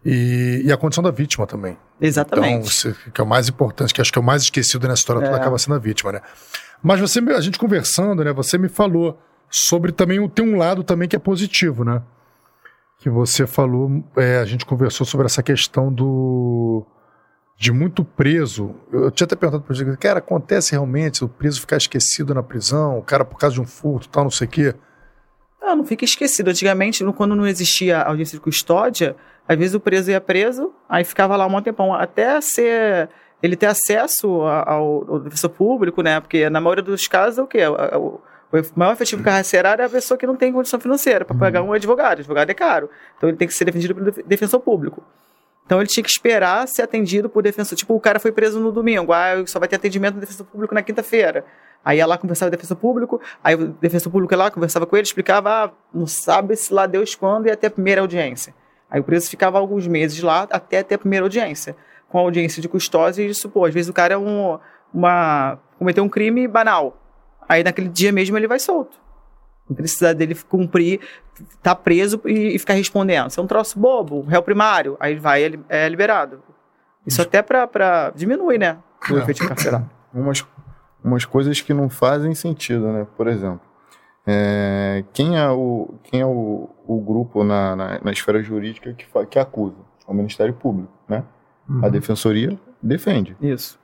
E, 0.05 0.63
e 0.65 0.73
a 0.73 0.77
condição 0.77 1.03
da 1.03 1.11
vítima 1.11 1.47
também. 1.47 1.73
Então, 1.73 2.09
Exatamente. 2.09 2.71
você, 2.73 2.95
que 3.13 3.21
é 3.21 3.25
o 3.25 3.27
mais 3.27 3.49
importante, 3.49 3.93
que 3.93 4.01
acho 4.01 4.13
que 4.13 4.19
é 4.19 4.23
o 4.23 4.25
mais 4.25 4.43
esquecido 4.43 4.87
nessa 4.87 5.01
história 5.01 5.23
toda, 5.23 5.37
É. 5.37 5.41
acaba 5.41 5.59
sendo 5.59 5.75
a 5.75 5.79
vítima, 5.79 6.13
né? 6.13 6.21
Mas 6.83 7.01
você, 7.01 7.19
a 7.19 7.41
gente 7.41 7.59
conversando, 7.59 8.23
né? 8.23 8.33
Você 8.33 8.57
me 8.57 8.69
falou 8.69 9.19
sobre 9.51 9.91
também, 9.91 10.21
o- 10.21 10.29
tem 10.29 10.45
um 10.47 10.57
lado 10.57 10.85
também 10.85 11.09
que 11.09 11.17
é 11.17 11.19
positivo, 11.19 11.85
né? 11.85 12.01
Que 13.01 13.11
você 13.11 13.47
falou, 13.47 14.05
é, 14.17 14.39
a 14.39 14.45
gente 14.45 14.65
conversou 14.65 15.05
sobre 15.07 15.27
essa 15.27 15.43
questão 15.43 15.93
do 15.93 16.87
de 17.57 17.73
muito 17.73 18.05
preso. 18.05 18.77
Eu, 18.93 19.05
eu 19.05 19.11
tinha 19.11 19.25
até 19.25 19.35
perguntado 19.35 19.65
para 19.65 19.75
você, 19.75 19.97
cara, 19.97 20.21
acontece 20.21 20.71
realmente 20.73 21.25
o 21.25 21.29
preso 21.29 21.61
ficar 21.61 21.77
esquecido 21.77 22.33
na 22.33 22.43
prisão, 22.43 22.99
o 22.99 23.03
cara 23.03 23.25
por 23.25 23.37
causa 23.37 23.55
de 23.55 23.61
um 23.61 23.67
furto, 23.67 24.09
tal, 24.09 24.23
não 24.23 24.31
sei 24.31 24.47
o 24.47 24.51
quê. 24.51 24.75
Ah, 25.61 25.75
não 25.75 25.85
fica 25.85 26.05
esquecido. 26.05 26.49
Antigamente, 26.51 27.05
quando 27.17 27.35
não 27.35 27.45
existia 27.47 28.01
audiência 28.01 28.39
de 28.39 28.43
custódia, 28.43 29.17
às 29.49 29.57
vezes 29.59 29.75
o 29.75 29.81
preso 29.81 30.11
ia 30.11 30.21
preso, 30.21 30.73
aí 30.89 31.03
ficava 31.05 31.35
lá 31.37 31.47
um 31.47 31.63
tempão, 31.63 31.95
até 31.95 32.41
ser 32.41 33.09
ele 33.43 33.57
ter 33.57 33.67
acesso 33.67 34.43
ao, 34.43 35.05
ao 35.13 35.19
defensor 35.21 35.51
público, 35.51 36.03
né? 36.03 36.21
Porque 36.21 36.51
na 36.51 36.61
maioria 36.61 36.83
dos 36.83 37.07
casos 37.09 37.39
é 37.39 37.43
o 37.43 37.47
quê? 37.47 37.67
O, 37.67 37.97
o- 37.99 38.21
o 38.51 38.63
maior 38.75 38.93
efetivo 38.95 39.23
carcerário 39.23 39.83
é 39.83 39.85
a 39.85 39.91
pessoa 39.91 40.17
que 40.17 40.27
não 40.27 40.35
tem 40.35 40.51
condição 40.51 40.81
financeira 40.81 41.23
para 41.25 41.37
pagar 41.37 41.63
um 41.63 41.71
advogado. 41.73 42.21
advogado 42.21 42.49
é 42.49 42.55
caro. 42.55 42.89
Então 43.17 43.29
ele 43.29 43.37
tem 43.37 43.47
que 43.47 43.53
ser 43.53 43.67
defendido 43.67 43.95
pelo 43.95 44.07
def- 44.11 44.25
defensor 44.27 44.59
público. 44.61 45.03
Então 45.67 45.79
ele 45.81 45.87
tinha 45.89 46.03
que 46.03 46.09
esperar 46.11 46.67
ser 46.67 46.81
atendido 46.81 47.29
por 47.29 47.43
defensor. 47.43 47.77
Tipo, 47.77 47.95
o 47.95 48.01
cara 48.01 48.19
foi 48.19 48.33
preso 48.33 48.59
no 48.59 48.73
domingo, 48.73 49.13
ah, 49.13 49.35
só 49.47 49.59
vai 49.59 49.69
ter 49.69 49.77
atendimento 49.77 50.15
do 50.15 50.21
defensor 50.21 50.47
público 50.47 50.75
na 50.75 50.83
quinta-feira. 50.83 51.45
Aí 51.85 51.99
ia 51.99 52.07
lá 52.07 52.17
conversava 52.17 52.51
com 52.51 52.55
o 52.55 52.57
defensor 52.57 52.77
público, 52.79 53.21
aí 53.45 53.55
o 53.55 53.69
defensor 53.69 54.11
público 54.11 54.33
ia 54.33 54.39
lá, 54.39 54.51
conversava 54.51 54.87
com 54.87 54.97
ele, 54.97 55.05
explicava, 55.07 55.51
ah, 55.67 55.71
não 55.93 56.07
sabe 56.07 56.57
se 56.57 56.73
lá 56.73 56.87
Deus 56.87 57.15
quando 57.15 57.47
ia 57.49 57.57
ter 57.57 57.67
a 57.67 57.71
primeira 57.71 58.01
audiência. 58.01 58.55
Aí 58.91 59.01
o 59.01 59.05
preso 59.05 59.29
ficava 59.29 59.59
alguns 59.59 59.87
meses 59.87 60.23
lá 60.23 60.47
até 60.51 60.83
ter 60.83 60.95
a 60.95 60.99
primeira 60.99 61.25
audiência. 61.27 61.77
Com 62.09 62.19
a 62.19 62.23
audiência 62.23 62.63
de 62.63 62.69
custódia, 62.69 63.23
e 63.23 63.29
isso, 63.31 63.49
pô, 63.51 63.65
às 63.67 63.75
vezes 63.75 63.89
o 63.91 63.93
cara 63.93 64.15
é 64.15 64.19
um, 64.19 64.59
uma, 64.95 65.59
cometeu 65.79 66.03
um 66.03 66.09
crime 66.09 66.49
banal. 66.49 66.97
Aí 67.49 67.63
naquele 67.63 67.89
dia 67.89 68.11
mesmo 68.13 68.37
ele 68.37 68.47
vai 68.49 68.59
solto. 68.59 68.97
Não 69.69 69.77
precisa 69.77 70.15
dele 70.15 70.35
cumprir, 70.35 71.01
tá 71.63 71.75
preso 71.75 72.21
e, 72.25 72.55
e 72.55 72.59
ficar 72.59 72.73
respondendo. 72.73 73.29
Isso 73.29 73.39
é 73.39 73.43
um 73.43 73.47
troço 73.47 73.79
bobo, 73.79 74.23
réu 74.23 74.43
primário. 74.43 74.97
Aí 74.99 75.17
vai, 75.17 75.43
ele 75.43 75.61
é 75.69 75.87
liberado. 75.89 76.43
Isso 77.07 77.21
até 77.21 77.43
pra, 77.43 77.67
pra 77.67 78.11
diminuir, 78.15 78.59
né? 78.59 78.79
O 79.11 79.19
É. 79.19 79.21
efeito 79.23 79.47
carcerário. 79.47 79.89
umas, 80.15 80.47
umas 81.05 81.25
coisas 81.27 81.61
que 81.61 81.75
não 81.75 81.91
fazem 81.91 82.35
sentido, 82.35 82.91
né? 82.91 83.07
Por 83.17 83.29
exemplo, 83.29 83.61
é, 84.31 85.05
quem 85.15 85.39
é 85.39 85.49
o, 85.49 85.95
quem 86.05 86.21
é 86.21 86.27
o, 86.27 86.69
o 86.87 87.01
grupo 87.01 87.43
na, 87.43 87.75
na, 87.75 88.01
na 88.05 88.13
esfera 88.13 88.43
jurídica 88.43 88.93
que, 88.93 89.07
que 89.31 89.39
acusa? 89.39 89.77
É 90.07 90.11
o 90.11 90.15
Ministério 90.15 90.53
Público, 90.53 90.93
né? 91.09 91.25
A 91.83 91.89
Defensoria 91.89 92.59
defende. 92.83 93.35
Isso. 93.41 93.79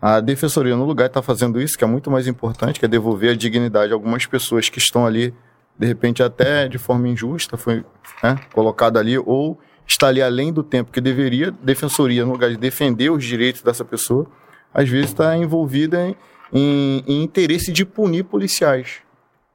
A 0.00 0.20
Defensoria, 0.20 0.76
no 0.76 0.84
lugar, 0.84 1.06
está 1.06 1.20
fazendo 1.20 1.60
isso, 1.60 1.76
que 1.76 1.84
é 1.84 1.86
muito 1.86 2.10
mais 2.10 2.26
importante, 2.26 2.78
que 2.78 2.86
é 2.86 2.88
devolver 2.88 3.32
a 3.32 3.36
dignidade 3.36 3.92
a 3.92 3.96
algumas 3.96 4.24
pessoas 4.26 4.68
que 4.68 4.78
estão 4.78 5.04
ali, 5.06 5.34
de 5.78 5.86
repente, 5.86 6.22
até 6.22 6.68
de 6.68 6.78
forma 6.78 7.06
injusta, 7.08 7.56
foi 7.56 7.84
né, 8.22 8.36
colocada 8.54 8.98
ali, 8.98 9.18
ou 9.18 9.58
está 9.86 10.06
ali 10.08 10.22
além 10.22 10.52
do 10.52 10.62
tempo 10.62 10.90
que 10.92 11.00
deveria. 11.00 11.50
Defensoria, 11.50 12.24
no 12.24 12.32
lugar 12.32 12.50
de 12.50 12.56
defender 12.56 13.10
os 13.10 13.24
direitos 13.24 13.62
dessa 13.62 13.84
pessoa, 13.84 14.26
às 14.72 14.88
vezes 14.88 15.10
está 15.10 15.36
envolvida 15.36 16.08
em, 16.08 16.16
em- 16.52 17.04
em 17.06 17.22
interesse 17.22 17.70
de 17.72 17.84
punir 17.84 18.24
policiais. 18.24 19.02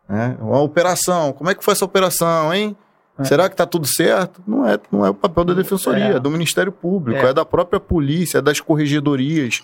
Né? 0.08 0.38
Uma 0.40 0.62
operação, 0.62 1.34
como 1.34 1.50
é 1.50 1.56
que 1.56 1.64
foi 1.64 1.72
essa 1.74 1.86
operação, 1.86 2.54
hein? 2.54 2.76
É. 3.18 3.24
Será 3.24 3.48
que 3.48 3.54
está 3.54 3.66
tudo 3.66 3.88
certo? 3.88 4.42
Não 4.46 4.68
é, 4.68 4.78
não 4.92 5.06
é 5.06 5.10
o 5.10 5.14
papel 5.14 5.46
da 5.46 5.54
Defensoria, 5.54 6.04
É. 6.06 6.16
é 6.16 6.20
do 6.20 6.30
Ministério 6.30 6.72
Público, 6.72 7.26
É. 7.26 7.30
é 7.30 7.34
da 7.34 7.46
própria 7.46 7.80
polícia, 7.80 8.38
é 8.40 8.42
das 8.42 8.60
corregedorias. 8.60 9.64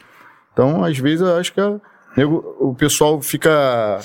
Então, 0.54 0.84
às 0.84 0.98
vezes, 0.98 1.22
eu 1.22 1.38
acho 1.38 1.54
que 1.54 1.60
a- 1.62 1.80
nego- 2.18 2.56
o 2.60 2.74
pessoal 2.74 3.22
fica 3.22 4.00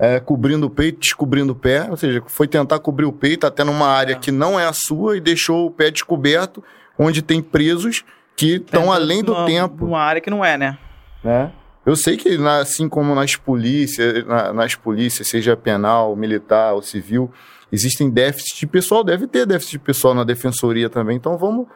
é, 0.00 0.20
cobrindo 0.20 0.66
o 0.66 0.70
peito, 0.70 1.00
descobrindo 1.00 1.52
o 1.52 1.56
pé, 1.56 1.88
ou 1.90 1.96
seja, 1.96 2.22
foi 2.28 2.46
tentar 2.46 2.78
cobrir 2.78 3.04
o 3.04 3.12
peito 3.12 3.44
até 3.46 3.64
numa 3.64 3.88
área 3.88 4.14
que 4.14 4.30
não 4.30 4.58
é 4.58 4.64
a 4.64 4.72
sua 4.72 5.16
e 5.16 5.20
deixou 5.20 5.66
o 5.66 5.70
pé 5.72 5.90
descoberto, 5.90 6.62
onde 6.96 7.20
tem 7.20 7.42
presos 7.42 8.04
que 8.36 8.54
estão 8.58 8.92
além 8.92 9.24
do 9.24 9.32
numa- 9.34 9.46
tempo. 9.46 9.84
Numa 9.86 9.98
área 10.00 10.20
que 10.20 10.30
não 10.30 10.44
é, 10.44 10.56
né? 10.56 10.78
né? 11.24 11.50
Eu 11.88 11.96
sei 11.96 12.16
que, 12.16 12.28
assim 12.60 12.88
como 12.88 13.14
nas 13.14 13.34
polícias, 13.36 14.26
na- 14.26 14.52
nas 14.52 14.74
polícias, 14.74 15.28
seja 15.28 15.56
penal, 15.56 16.14
militar 16.14 16.74
ou 16.74 16.82
civil, 16.82 17.30
existem 17.72 18.10
déficits 18.10 18.58
de 18.58 18.66
pessoal, 18.66 19.02
deve 19.02 19.26
ter 19.26 19.46
déficit 19.46 19.72
de 19.72 19.78
pessoal 19.78 20.14
na 20.14 20.22
defensoria 20.24 20.90
também. 20.90 21.16
Então 21.16 21.38
vamos 21.38 21.66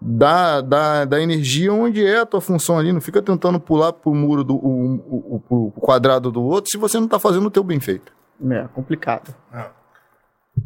dar, 0.00 0.60
dar, 0.62 1.04
dar 1.04 1.20
energia 1.20 1.72
onde 1.72 2.04
é 2.04 2.18
a 2.20 2.26
tua 2.26 2.40
função 2.40 2.78
ali. 2.78 2.92
Não 2.92 3.00
fica 3.00 3.22
tentando 3.22 3.60
pular 3.60 3.92
pro 3.92 4.14
muro 4.14 4.42
do 4.42 4.56
o, 4.56 4.94
o- 4.96 5.42
o- 5.48 5.66
o 5.68 5.70
quadrado 5.80 6.32
do 6.32 6.42
outro 6.42 6.70
se 6.70 6.76
você 6.78 6.96
não 6.98 7.04
está 7.04 7.18
fazendo 7.20 7.46
o 7.46 7.50
teu 7.50 7.62
bem 7.62 7.78
feito. 7.78 8.12
É 8.50 8.66
complicado. 8.74 9.34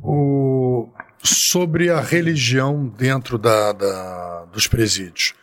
O- 0.03 0.89
sobre 1.23 1.91
a 1.91 2.01
religião 2.01 2.87
dentro 2.87 3.37
da, 3.39 3.73
da- 3.73 4.45
dos 4.53 4.67
presídios. 4.67 5.35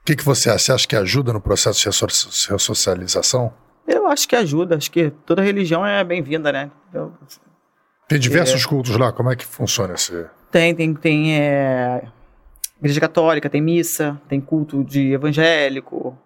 O 0.00 0.04
que, 0.04 0.16
que 0.16 0.24
você 0.24 0.48
acha? 0.48 0.58
Você 0.58 0.72
acha 0.72 0.88
que 0.88 0.96
ajuda 0.96 1.32
no 1.32 1.40
processo 1.40 1.80
de 1.80 1.86
resso- 1.86 2.06
ressocialização? 2.50 3.52
Eu 3.86 4.06
acho 4.06 4.26
que 4.28 4.36
ajuda. 4.36 4.76
Acho 4.76 4.90
que 4.90 5.10
toda 5.26 5.42
religião 5.42 5.84
é 5.84 6.02
bem-vinda, 6.02 6.50
né? 6.52 6.70
Eu- 6.92 7.12
Tem 8.08 8.18
diversos 8.18 8.64
cultos 8.64 8.96
lá, 8.96 9.12
como 9.12 9.30
é 9.30 9.36
que 9.36 9.44
funciona 9.44 9.94
esse? 9.94 10.26
Tem, 10.50 10.74
tem, 10.74 10.94
tem 10.94 11.38
é, 11.38 12.08
igreja 12.78 13.00
católica, 13.00 13.50
tem 13.50 13.60
missa, 13.60 14.18
tem 14.28 14.40
culto 14.40 14.82
de 14.82 15.12
evangélico. 15.12 16.16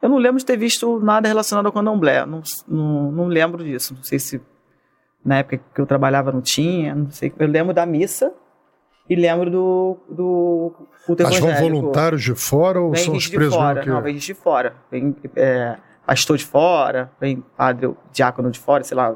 Eu 0.00 0.08
não 0.08 0.16
lembro 0.18 0.38
de 0.38 0.44
ter 0.44 0.56
visto 0.56 0.98
nada 0.98 1.28
relacionado 1.28 1.66
ao 1.66 1.72
candomblé. 1.72 2.26
Não, 2.26 2.42
não, 2.66 3.12
não 3.12 3.26
lembro 3.28 3.62
disso. 3.62 3.94
Não 3.94 4.02
sei 4.02 4.18
se 4.18 4.40
na 5.24 5.38
época 5.38 5.60
que 5.72 5.80
eu 5.80 5.86
trabalhava 5.86 6.32
não 6.32 6.40
tinha. 6.40 6.92
Não 6.92 7.08
sei. 7.10 7.32
Eu 7.38 7.46
lembro 7.46 7.72
da 7.72 7.86
missa 7.86 8.32
e 9.08 9.14
lembro 9.14 9.48
do, 9.48 9.96
do 10.10 10.72
culto 11.06 11.22
Mas 11.22 11.38
vão 11.38 11.54
voluntários 11.54 12.22
de 12.22 12.34
fora 12.34 12.80
ou 12.80 12.92
Vem 12.92 13.04
são 13.04 13.14
os 13.14 13.28
presos 13.28 13.54
fora. 13.54 13.80
que... 13.80 13.88
Não, 13.88 14.00
vem 14.02 14.14
gente 14.14 14.26
de 14.26 14.34
fora. 14.34 14.74
Vem, 14.90 15.16
é, 15.36 15.76
pastor 16.06 16.36
de 16.36 16.44
fora, 16.44 17.10
vem 17.20 17.42
padre 17.56 17.90
diácono 18.12 18.50
de 18.50 18.58
fora, 18.58 18.84
sei 18.84 18.96
lá. 18.96 19.14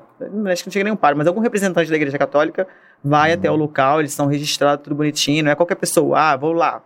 Acho 0.51 0.63
que 0.63 0.69
não 0.69 0.73
chega 0.73 0.85
nenhum 0.85 0.97
padre, 0.97 1.19
mas 1.19 1.27
algum 1.27 1.41
representante 1.41 1.91
da 1.91 1.97
igreja 1.97 2.19
católica 2.19 2.67
vai 3.03 3.33
até 3.33 3.51
o 3.51 3.57
local, 3.57 4.01
eles 4.01 4.13
são 4.13 4.27
registrados 4.27 4.83
tudo 4.85 4.97
bonitinho. 4.97 5.45
Não 5.45 5.53
é 5.53 5.55
qualquer 5.55 5.77
pessoa, 5.77 6.19
ah, 6.19 6.37
vou 6.37 6.53
lá. 6.53 6.83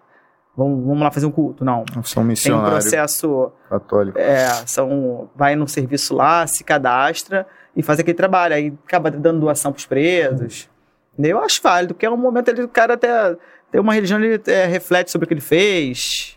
Vamos, 0.56 0.84
vamos 0.84 1.00
lá 1.02 1.10
fazer 1.10 1.26
um 1.26 1.30
culto. 1.30 1.64
Não. 1.64 1.84
São 2.02 2.02
Tem 2.02 2.22
um 2.22 2.26
missionários 2.26 2.70
processo 2.84 3.52
católicos. 3.68 4.20
é, 4.20 4.48
são, 4.66 5.30
vai 5.34 5.54
no 5.56 5.66
serviço 5.66 6.14
lá, 6.14 6.46
se 6.46 6.64
cadastra 6.64 7.46
e 7.74 7.82
faz 7.82 7.98
aquele 8.00 8.16
trabalho. 8.16 8.54
Aí 8.54 8.74
acaba 8.86 9.10
dando 9.10 9.40
doação 9.40 9.72
pros 9.72 9.86
presos. 9.86 10.68
Eu 11.18 11.38
acho 11.38 11.60
válido, 11.62 11.94
porque 11.94 12.06
é 12.06 12.10
um 12.10 12.16
momento 12.16 12.50
ali, 12.50 12.62
o 12.62 12.68
cara 12.68 12.94
até 12.94 13.36
tem 13.70 13.81
uma 13.81 13.94
religião, 13.94 14.23
ele 14.23 14.40
é, 14.47 14.66
reflete 14.66 15.10
sobre 15.10 15.24
o 15.24 15.28
que 15.28 15.34
ele 15.34 15.40
fez. 15.40 16.36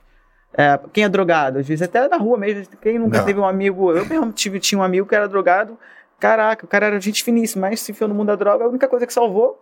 É, 0.56 0.80
quem 0.92 1.04
é 1.04 1.10
drogado, 1.10 1.60
às 1.60 1.68
vezes 1.68 1.82
até 1.82 2.08
na 2.08 2.18
rua 2.18 2.38
mesmo, 2.38 2.64
quem 2.82 3.00
nunca 3.00 3.18
Não. 3.20 3.26
teve 3.26 3.40
um 3.40 3.46
amigo, 3.46 3.92
eu 3.92 4.06
mesmo 4.06 4.32
tive, 4.32 4.60
tinha 4.60 4.78
um 4.78 4.84
amigo 4.84 5.08
que 5.08 5.16
era 5.16 5.28
drogado, 5.28 5.78
caraca, 6.20 6.64
o 6.64 6.68
cara 6.68 6.86
era 6.86 7.02
gente 7.02 7.24
finíssima, 7.24 7.70
mas 7.70 7.80
se 7.82 7.92
enfiou 7.92 8.08
no 8.08 8.14
mundo 8.14 8.28
da 8.28 8.36
droga, 8.36 8.64
a 8.66 8.68
única 8.68 8.88
coisa 8.88 9.08
que 9.08 9.14
salvou 9.14 9.60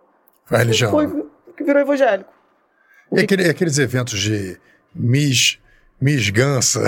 A 0.49 0.57
religião. 0.57 0.91
foi 0.91 1.07
que 1.55 1.63
virou 1.63 1.81
evangélico. 1.81 2.29
E 3.13 3.19
aquele- 3.21 3.49
aqueles 3.49 3.77
eventos 3.77 4.19
de 4.19 4.57
Miss, 4.93 5.59
Miss 6.01 6.29
Gansa. 6.31 6.83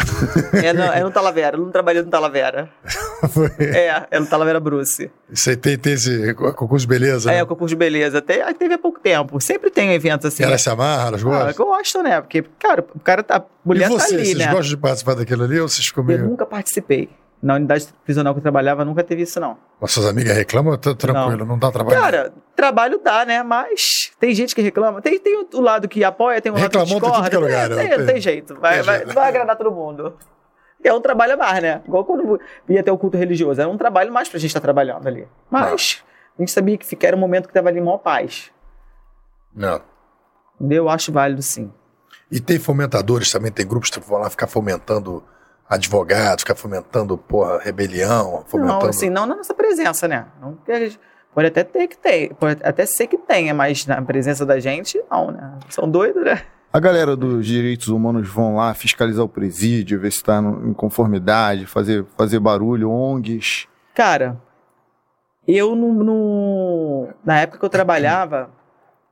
É 0.54 0.74
no, 0.74 0.82
é 0.84 1.04
no 1.04 1.12
Talavera, 1.12 1.56
eu 1.56 1.62
não 1.62 1.72
trabalhei 1.72 2.02
no 2.02 2.10
Talavera. 2.10 2.70
É, 3.58 4.04
é 4.12 4.20
no 4.20 4.26
Talavera 4.26 4.60
Bruce. 4.60 5.10
Aí 5.48 5.56
tem, 5.56 5.78
tem 5.78 5.94
esse 5.94 6.34
concurso 6.34 6.86
de 6.86 6.88
beleza, 6.90 7.32
É, 7.32 7.36
né? 7.36 7.44
o 7.44 7.48
concurso 7.48 7.74
de 7.74 7.78
beleza. 7.80 8.18
Até, 8.18 8.52
teve 8.54 8.74
há 8.74 8.78
pouco 8.78 9.00
tempo. 9.00 9.40
Sempre 9.40 9.70
tem 9.70 9.94
eventos 9.94 10.26
assim. 10.26 10.44
Elas 10.44 10.62
se 10.62 10.70
amarram, 10.70 11.08
elas 11.08 11.22
Ah, 11.22 11.24
gostam. 11.54 11.66
gostam, 11.66 12.04
né? 12.04 12.20
Porque, 12.22 12.44
cara, 12.60 12.86
o 12.94 13.00
cara 13.00 13.24
tá. 13.24 13.38
A 13.38 13.44
mulher 13.64 13.86
e 13.90 13.94
vocês, 13.94 14.10
tá 14.10 14.16
ali, 14.16 14.26
vocês 14.26 14.38
né? 14.38 14.46
gostam 14.48 14.70
de 14.70 14.78
participar 14.78 15.14
daquilo 15.16 15.44
ali 15.46 15.60
ou 15.60 15.70
vocês 15.70 15.86
ficam 15.88 16.10
Eu 16.10 16.20
nunca 16.20 16.46
participei. 16.46 17.10
Na 17.44 17.56
unidade 17.56 17.88
prisional 18.06 18.34
que 18.34 18.38
eu 18.38 18.42
trabalhava, 18.42 18.86
nunca 18.86 19.04
teve 19.04 19.24
isso, 19.24 19.38
não. 19.38 19.58
Nossas 19.82 20.06
amigas 20.06 20.34
reclamam, 20.38 20.78
tá 20.78 20.96
tranquilo, 20.96 21.46
não, 21.46 21.60
dá 21.60 21.70
trabalho. 21.74 22.00
Cara, 22.00 22.34
trabalho 22.56 23.02
dá, 23.04 23.26
né? 23.26 23.44
Mas 23.44 24.14
tem 24.18 24.34
gente 24.34 24.56
que 24.56 24.62
reclama. 24.62 25.02
Tem, 25.02 25.20
tem 25.20 25.38
o- 25.54 25.60
lado 25.60 25.90
que 25.90 26.06
apoia, 26.06 26.40
tem 26.42 26.54
o 26.54 26.56
lado 26.56 26.70
que 26.72 26.78
Reclamou 26.78 27.02
tem 27.02 27.10
discorda. 27.12 27.36
é 27.36 27.40
lugar, 27.40 27.68
tem, 27.68 27.76
né? 27.78 27.88
tem, 27.90 27.98
não 27.98 28.06
tem 28.06 28.22
jeito. 28.22 28.56
Vai, 28.62 28.76
Tem 28.76 28.84
vai, 28.84 28.96
jeito. 28.96 29.08
não 29.10 29.14
vai 29.16 29.28
agradar 29.28 29.58
todo 29.58 29.72
mundo. 29.74 30.16
É 30.82 30.94
um 30.94 31.02
trabalho 31.02 31.34
a 31.34 31.38
mais, 31.38 31.62
né? 31.62 31.82
Igual 31.86 32.06
quando 32.06 32.40
ia 32.70 32.82
ter 32.82 32.92
o 32.92 32.98
culto 32.98 33.18
religioso. 33.18 33.60
Era 33.60 33.70
um 33.70 33.78
trabalho 33.78 34.10
mais 34.12 34.30
pra 34.30 34.40
gente 34.40 34.48
estar 34.50 34.62
trabalhando 34.62 35.06
ali. 35.06 35.28
Mas 35.52 36.02
a 36.40 36.42
gente 36.42 36.52
sabia 36.52 36.78
que 36.78 37.06
era 37.06 37.16
um 37.16 37.20
momento 37.20 37.48
que 37.48 37.54
tava 37.54 37.68
ali 37.68 37.80
em 37.80 37.84
maior 37.84 37.98
paz. 37.98 38.52
Não. 39.54 39.82
Eu 40.70 40.88
acho 40.90 41.12
válido 41.12 41.42
sim. 41.42 41.72
E 42.32 42.40
tem 42.40 42.58
fomentadores 42.58 43.30
também, 43.32 43.52
tem 43.52 43.68
grupos 43.68 43.90
que 43.90 44.00
vão 44.00 44.20
lá 44.20 44.30
ficar 44.30 44.48
fomentando 44.48 45.22
advogados, 45.74 46.42
ficar 46.44 46.56
fomentando, 46.56 47.18
porra, 47.18 47.60
rebelião, 47.60 48.44
fomentando... 48.48 48.80
Não, 48.84 48.90
assim, 48.90 49.10
não 49.10 49.26
na 49.26 49.36
nossa 49.36 49.54
presença, 49.54 50.08
né? 50.08 50.26
Não 50.42 50.56
que 50.66 50.72
a 50.72 50.80
gente- 50.80 51.00
pode 51.34 51.48
até 51.48 51.64
ter 51.64 51.88
que 51.88 51.98
ter, 51.98 52.34
pode 52.36 52.60
até 52.64 52.86
ser 52.86 53.08
que 53.08 53.18
tenha, 53.18 53.54
mas 53.54 53.86
na 53.86 54.02
presença 54.02 54.46
da 54.46 54.60
gente, 54.60 55.02
não, 55.10 55.32
né? 55.32 55.54
São 55.70 55.90
doidos, 55.90 56.24
né? 56.24 56.42
A 56.72 56.80
galera 56.80 57.16
dos 57.16 57.46
direitos 57.46 57.88
humanos 57.88 58.28
vão 58.30 58.56
lá 58.56 58.74
fiscalizar 58.74 59.24
o 59.24 59.30
presídio, 59.30 60.00
ver 60.00 60.12
se 60.12 60.18
está 60.18 60.40
em 60.40 60.74
conformidade, 60.74 61.66
fazer, 61.68 62.04
fazer 62.18 62.40
barulho, 62.40 62.90
ONGs. 62.90 63.68
Cara, 63.94 64.42
eu 65.48 65.76
no, 65.76 65.94
no- 65.94 67.08
na 67.24 67.40
época 67.42 67.60
que 67.60 67.66
eu 67.66 67.70
trabalhava, 67.70 68.50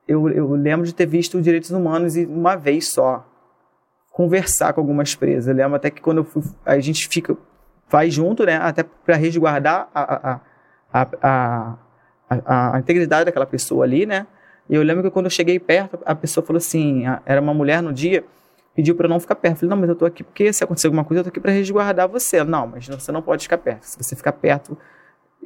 eu, 0.07 0.27
eu 0.29 0.51
lembro 0.53 0.85
de 0.87 0.93
ter 0.93 1.05
visto 1.05 1.37
os 1.37 1.43
direitos 1.43 1.69
humanos 1.71 2.15
uma 2.15 2.55
vez 2.55 2.89
só 2.91 3.25
conversar 4.11 4.73
com 4.73 4.81
algumas 4.81 5.15
presas. 5.15 5.47
Eu 5.47 5.55
lembro 5.55 5.75
até 5.75 5.89
que 5.89 6.01
quando 6.01 6.23
fui, 6.23 6.43
a 6.65 6.79
gente 6.79 7.07
fica 7.07 7.35
vai 7.89 8.09
junto, 8.09 8.45
né, 8.45 8.55
até 8.55 8.83
para 8.83 9.17
resguardar 9.17 9.89
a, 9.93 10.39
a, 10.93 11.07
a, 11.21 12.75
a, 12.75 12.79
integridade 12.79 13.25
daquela 13.25 13.45
pessoa 13.45 13.83
ali, 13.83 14.05
né? 14.05 14.25
E 14.69 14.75
eu 14.75 14.81
lembro 14.81 15.03
que 15.03 15.11
quando 15.11 15.25
eu 15.25 15.29
cheguei 15.29 15.59
perto, 15.59 15.99
a 16.05 16.15
pessoa 16.15 16.45
falou 16.45 16.57
assim, 16.57 17.03
era 17.25 17.41
uma 17.41 17.53
mulher 17.53 17.81
no 17.81 17.91
dia, 17.91 18.23
pediu 18.73 18.95
para 18.95 19.07
eu 19.07 19.09
não 19.09 19.19
ficar 19.19 19.35
perto. 19.35 19.55
Eu 19.55 19.59
falei, 19.59 19.69
não, 19.71 19.77
mas 19.77 19.89
eu 19.89 19.95
tô 19.95 20.05
aqui 20.05 20.23
porque 20.23 20.53
se 20.53 20.63
acontecer 20.63 20.87
alguma 20.87 21.03
coisa, 21.03 21.19
eu 21.19 21.23
tô 21.25 21.29
aqui 21.29 21.41
para 21.41 21.51
resguardar 21.51 22.07
você. 22.07 22.41
Não, 22.45 22.67
mas 22.67 22.87
você 22.87 23.11
não 23.11 23.21
pode 23.21 23.43
ficar 23.43 23.57
perto. 23.57 23.83
Se 23.83 23.97
você 23.97 24.15
ficar 24.15 24.31
perto, 24.31 24.77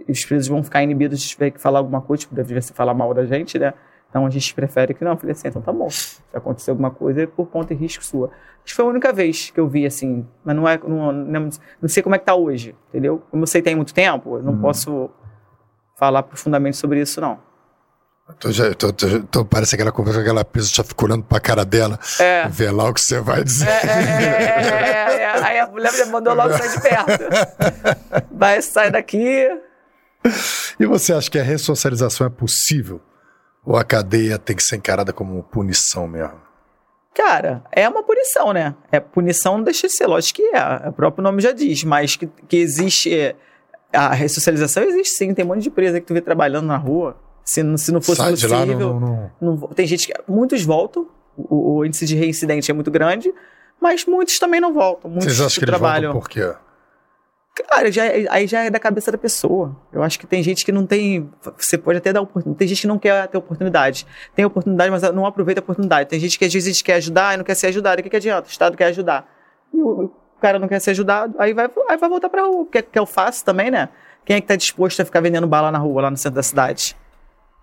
os 0.07 0.23
presos 0.25 0.47
vão 0.47 0.63
ficar 0.63 0.83
inibidos 0.83 1.19
de 1.19 1.27
tiver 1.27 1.49
que 1.49 1.59
falar 1.59 1.79
alguma 1.79 2.01
coisa, 2.01 2.21
tipo, 2.21 2.35
deve 2.35 2.61
se 2.61 2.73
falar 2.73 2.93
mal 2.93 3.11
da 3.15 3.25
gente, 3.25 3.57
né? 3.57 3.73
Então 4.15 4.25
a 4.25 4.29
gente 4.29 4.53
prefere 4.55 4.93
que 4.93 5.03
não. 5.03 5.11
Eu 5.11 5.17
falei 5.17 5.33
assim, 5.33 5.49
então 5.49 5.61
tá 5.61 5.73
bom. 5.73 5.89
Se 5.89 6.21
acontecer 6.33 6.71
alguma 6.71 6.89
coisa, 6.89 7.23
é 7.23 7.27
por 7.27 7.47
conta 7.47 7.73
e 7.73 7.75
risco 7.75 8.01
sua. 8.01 8.27
Acho 8.63 8.67
que 8.67 8.73
foi 8.73 8.85
a 8.85 8.87
única 8.87 9.11
vez 9.11 9.51
que 9.51 9.59
eu 9.59 9.67
vi 9.67 9.85
assim, 9.85 10.25
mas 10.41 10.55
não 10.55 10.65
é. 10.65 10.77
Não, 10.77 11.11
não, 11.11 11.49
não 11.81 11.89
sei 11.89 12.01
como 12.01 12.15
é 12.15 12.17
que 12.17 12.23
tá 12.23 12.33
hoje, 12.33 12.73
entendeu? 12.87 13.21
Como 13.29 13.43
eu 13.43 13.47
sei 13.47 13.61
tem 13.61 13.75
muito 13.75 13.93
tempo, 13.93 14.37
eu 14.37 14.41
não 14.43 14.57
posso 14.61 15.09
falar 15.99 16.23
profundamente 16.23 16.77
sobre 16.77 17.01
isso, 17.01 17.19
não. 17.19 17.37
Tô, 18.39 18.49
já, 18.53 18.73
tô, 18.73 18.93
tô- 18.93 19.19
tô- 19.23 19.43
parece 19.45 19.75
aquela 19.75 19.91
conversa 19.91 20.19
que 20.19 20.25
aquela 20.25 20.45
pessoa 20.45 20.75
já 20.77 20.83
fica 20.85 21.03
olhando 21.05 21.23
pra 21.25 21.37
cara 21.41 21.65
dela, 21.65 21.99
É. 22.17 22.47
ver 22.47 22.71
lá 22.71 22.89
o 22.89 22.93
que 22.93 23.01
você 23.01 23.19
vai 23.19 23.43
dizer. 23.43 23.67
É, 23.67 23.85
é, 23.85 23.89
é, 23.89 25.13
é, 25.17 25.21
é. 25.23 25.43
Aí 25.43 25.59
a 25.59 25.67
mulher 25.67 25.91
já 25.93 26.05
mandou 26.05 26.33
logo 26.33 26.53
sair 26.57 26.71
de 26.71 26.81
perto. 26.81 28.25
Vai, 28.31 28.61
sai 28.61 28.89
daqui. 28.91 29.49
E 30.79 30.85
você 30.85 31.11
acha 31.13 31.29
que 31.29 31.37
a 31.37 31.43
ressocialização 31.43 32.25
é 32.25 32.29
possível? 32.29 33.01
Ou 33.65 33.75
a 33.77 33.83
cadeia 33.83 34.37
tem 34.37 34.55
que 34.55 34.63
ser 34.63 34.75
encarada 34.75 35.11
como 35.11 35.41
punição 35.43 36.07
mesmo? 36.07 36.43
Cara, 37.13 37.63
é 37.71 37.87
uma 37.87 38.03
punição, 38.03 38.51
né? 38.53 38.75
É 38.91 38.99
punição 38.99 39.57
não 39.57 39.63
deixa 39.63 39.87
de 39.87 39.95
ser, 39.95 40.05
lógico 40.05 40.35
que 40.37 40.43
é. 40.55 40.89
O 40.89 40.91
próprio 40.93 41.23
nome 41.23 41.41
já 41.41 41.51
diz, 41.51 41.83
mas 41.83 42.15
que, 42.15 42.27
que 42.47 42.57
existe. 42.57 43.13
é, 43.17 43.35
a 43.93 44.13
ressocialização 44.13 44.83
existe 44.83 45.15
sim, 45.15 45.33
tem 45.33 45.45
um 45.45 45.47
monte 45.47 45.63
de 45.63 45.69
presa 45.69 46.01
que 46.01 46.05
tu 46.07 46.13
vê 46.13 46.19
trabalhando 46.21 46.65
na 46.67 46.77
rua. 46.77 47.15
Se, 47.43 47.63
não- 47.63 47.77
se 47.77 47.91
não 47.91 48.01
fosse 48.01 48.17
Sai 48.17 48.33
de 48.33 48.41
possível. 48.47 48.57
lá, 48.59 48.65
não, 48.65 48.99
não, 48.99 49.31
não- 49.57 49.67
tem 49.69 49.87
gente 49.87 50.07
que. 50.07 50.13
Muitos 50.27 50.63
voltam, 50.63 51.07
o, 51.37 51.77
o 51.77 51.85
índice 51.85 52.05
de 52.05 52.15
reincidente 52.15 52.69
é 52.69 52.73
muito 52.73 52.91
grande, 52.91 53.33
mas 53.79 54.05
muitos 54.05 54.37
também 54.37 54.59
não 54.59 54.73
voltam. 54.73 55.09
Muitos 55.09 55.27
Vocês 55.27 55.39
acham 55.41 55.59
que 55.59 55.65
eles 55.65 55.69
trabalham. 55.79 56.11
voltam 56.11 56.21
por 56.21 56.29
quê? 56.29 56.53
Cara, 57.69 57.89
já, 57.91 58.05
é- 58.05 58.25
aí 58.29 58.47
já 58.47 58.63
é 58.65 58.69
da 58.69 58.79
cabeça 58.79 59.11
da 59.11 59.17
pessoa. 59.17 59.75
Eu 59.93 60.03
acho 60.03 60.19
que 60.19 60.27
tem 60.27 60.43
gente 60.43 60.65
que 60.65 60.71
não 60.71 60.85
tem. 60.85 61.29
Você 61.57 61.77
pode 61.77 61.97
até 61.99 62.11
dar 62.11 62.21
oportunidade. 62.21 62.57
Tem 62.59 62.67
gente 62.67 62.81
que 62.81 62.87
não 62.87 62.99
quer 62.99 63.27
ter 63.29 63.37
oportunidade. 63.37 64.05
Tem 64.35 64.43
oportunidade, 64.43 64.91
mas 64.91 65.01
não 65.13 65.25
aproveita 65.25 65.61
a 65.61 65.63
oportunidade. 65.63 66.09
Tem 66.09 66.19
gente 66.19 66.37
que 66.37 66.43
às 66.45 66.53
vezes 66.53 66.81
quer 66.81 66.95
ajudar 66.95 67.33
e 67.33 67.37
não 67.37 67.45
quer 67.45 67.55
ser 67.55 67.67
ajudado. 67.67 67.99
O 68.01 68.03
que, 68.03 68.09
que 68.09 68.15
adianta? 68.17 68.47
O 68.47 68.51
Estado 68.51 68.75
quer 68.75 68.87
ajudar. 68.87 69.25
E 69.73 69.77
o, 69.77 70.05
o 70.05 70.11
cara 70.41 70.59
não 70.59 70.67
quer 70.67 70.79
ser 70.79 70.91
ajudado, 70.91 71.33
aí 71.39 71.53
vai, 71.53 71.69
aí 71.89 71.97
vai 71.97 72.09
voltar 72.09 72.29
pra 72.29 72.41
rua. 72.43 72.65
Porque 72.65 72.81
que 72.81 72.99
é 72.99 73.01
o 73.01 73.05
fácil 73.05 73.45
também, 73.45 73.71
né? 73.71 73.87
Quem 74.25 74.35
é 74.35 74.41
que 74.41 74.47
tá 74.47 74.55
disposto 74.57 74.99
a 75.01 75.05
ficar 75.05 75.21
vendendo 75.21 75.47
bala 75.47 75.71
na 75.71 75.77
rua, 75.77 76.01
lá 76.03 76.11
no 76.11 76.17
centro 76.17 76.35
da 76.35 76.43
cidade? 76.43 76.95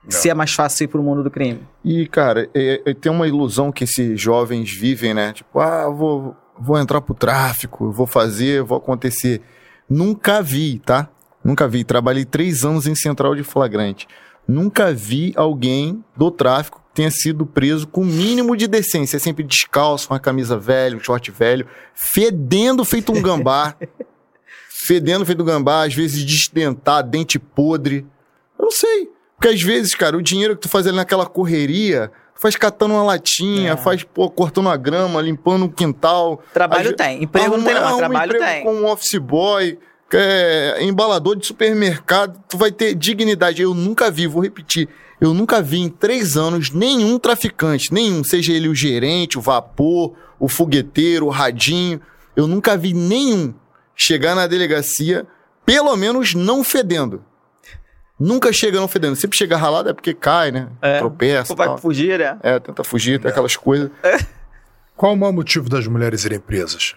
Se 0.09 0.29
é 0.31 0.35
mais 0.35 0.53
fácil 0.55 0.85
ir 0.85 0.89
pro 0.89 1.03
mundo 1.03 1.23
do 1.23 1.31
crime. 1.31 1.61
E, 1.85 2.07
cara, 2.09 2.49
é- 2.55 2.81
é- 2.87 2.95
tem 2.95 3.13
uma 3.13 3.29
ilusão 3.29 3.71
que 3.71 3.85
esses 3.85 4.21
jovens 4.21 4.73
vivem, 4.73 5.13
né? 5.15 5.33
Tipo, 5.33 5.61
ah, 5.61 5.83
eu 5.85 5.95
vou, 5.95 6.37
vou 6.59 6.79
entrar 6.79 7.01
pro 7.01 7.15
tráfico, 7.15 7.85
eu 7.85 7.93
vou 7.93 8.07
fazer, 8.07 8.63
vou 8.63 8.79
acontecer. 8.79 9.41
Nunca 9.89 10.43
vi, 10.43 10.79
tá? 10.79 11.09
Nunca 11.45 11.67
vi. 11.69 11.85
Trabalhei 11.85 12.25
três 12.25 12.65
anos 12.65 12.87
em 12.87 12.95
central 12.95 13.35
de 13.35 13.43
flagrante. 13.43 14.07
Nunca 14.47 14.93
vi 14.93 15.33
alguém 15.37 16.05
do 16.17 16.31
tráfico 16.31 16.81
que 16.81 16.95
tenha 16.95 17.11
sido 17.11 17.47
preso 17.47 17.87
com 17.87 18.03
o 18.03 18.07
mínimo 18.07 18.57
de 18.57 18.67
decência. 18.67 19.17
É 19.17 19.21
sempre 19.21 19.45
descalço, 19.45 20.09
uma 20.11 20.21
camisa 20.21 20.59
velha, 20.59 20.97
um 20.97 21.01
short 21.01 21.31
velho, 21.31 21.67
fedendo 21.95 22.85
feito 22.85 23.13
um 23.13 23.23
gambá. 23.23 23.77
fedendo 24.87 25.25
feito 25.25 25.43
um 25.43 25.47
gambá, 25.47 25.85
às 25.85 25.95
vezes 25.95 26.25
desdentado, 26.25 27.11
dente 27.11 27.39
podre. 27.39 28.07
Eu 28.59 28.65
não 28.65 28.71
sei. 28.71 29.11
Porque 29.37 29.55
às 29.55 29.63
vezes, 29.63 29.95
cara, 29.95 30.17
o 30.17 30.23
dinheiro 30.23 30.55
que 30.55 30.63
tu 30.63 30.69
faz 30.69 30.87
ali 30.87 30.97
naquela 30.97 31.27
correria, 31.27 32.11
faz 32.43 32.57
catando 32.57 32.95
uma 32.95 33.05
latinha, 33.05 33.75
É. 33.75 33.77
faz, 33.77 34.03
pô, 34.03 34.29
cortando 34.29 34.69
a 34.69 34.77
grama, 34.77 35.23
limpando 35.23 35.67
um 35.67 35.69
quintal. 35.69 36.43
Trabalho 36.53 36.93
tem. 36.97 37.23
Emprego 37.23 37.57
não 37.57 37.65
tem, 37.65 37.75
não, 37.75 37.85
arruma 37.85 37.99
trabalho 38.09 38.37
tem. 38.37 38.65
como 38.65 38.91
office 38.91 39.17
boy, 39.21 39.79
é, 40.13 40.79
embalador 40.81 41.37
de 41.37 41.47
supermercado, 41.47 42.43
tu 42.49 42.59
vai 42.59 42.73
ter 42.73 42.97
dignidade. 42.97 43.63
Eu 43.63 43.73
nunca 43.75 44.11
vi, 44.11 44.27
vou 44.27 44.43
repetir, 44.43 44.89
eu 45.21 45.33
nunca 45.33 45.63
vi 45.63 45.79
em 45.79 45.89
três 45.89 46.37
anos 46.37 46.71
nenhum 46.73 47.17
traficante, 47.17 47.95
nenhum, 47.95 48.25
seja 48.25 48.53
ele 48.53 48.69
o 48.69 48.75
gerente, 48.75 49.39
o 49.39 49.41
vapor, 49.41 50.13
o 50.41 50.49
fogueteiro, 50.49 51.27
o 51.27 51.31
radinho, 51.31 52.01
eu 52.35 52.49
nunca 52.49 52.77
vi 52.77 52.93
nenhum 52.93 53.55
chegar 53.95 54.35
na 54.35 54.49
delegacia, 54.49 55.25
pelo 55.65 55.95
menos 55.97 56.35
não 56.35 56.65
fedendo. 56.65 57.25
Nunca 58.25 58.53
chega 58.53 58.79
não 58.79 58.87
fedendo. 58.87 59.17
Sempre 59.17 59.37
chega 59.37 59.57
ralado 59.57 59.89
é 59.91 59.93
porque 59.93 60.15
cai, 60.15 60.51
né? 60.53 60.69
É. 60.81 60.99
Tropeça. 60.99 61.55
Vai 61.55 61.67
tal. 61.67 61.79
fugir, 61.79 62.19
né? 62.19 62.39
É, 62.43 62.61
tenta 62.61 62.85
fugir, 62.85 63.21
tem 63.21 63.31
aquelas 63.31 63.57
coisas. 63.57 63.91
Qual 64.97 65.13
o 65.13 65.17
maior 65.17 65.33
motivo 65.33 65.69
das 65.69 65.87
mulheres 65.87 66.25
irem 66.25 66.39
presas? 66.39 66.95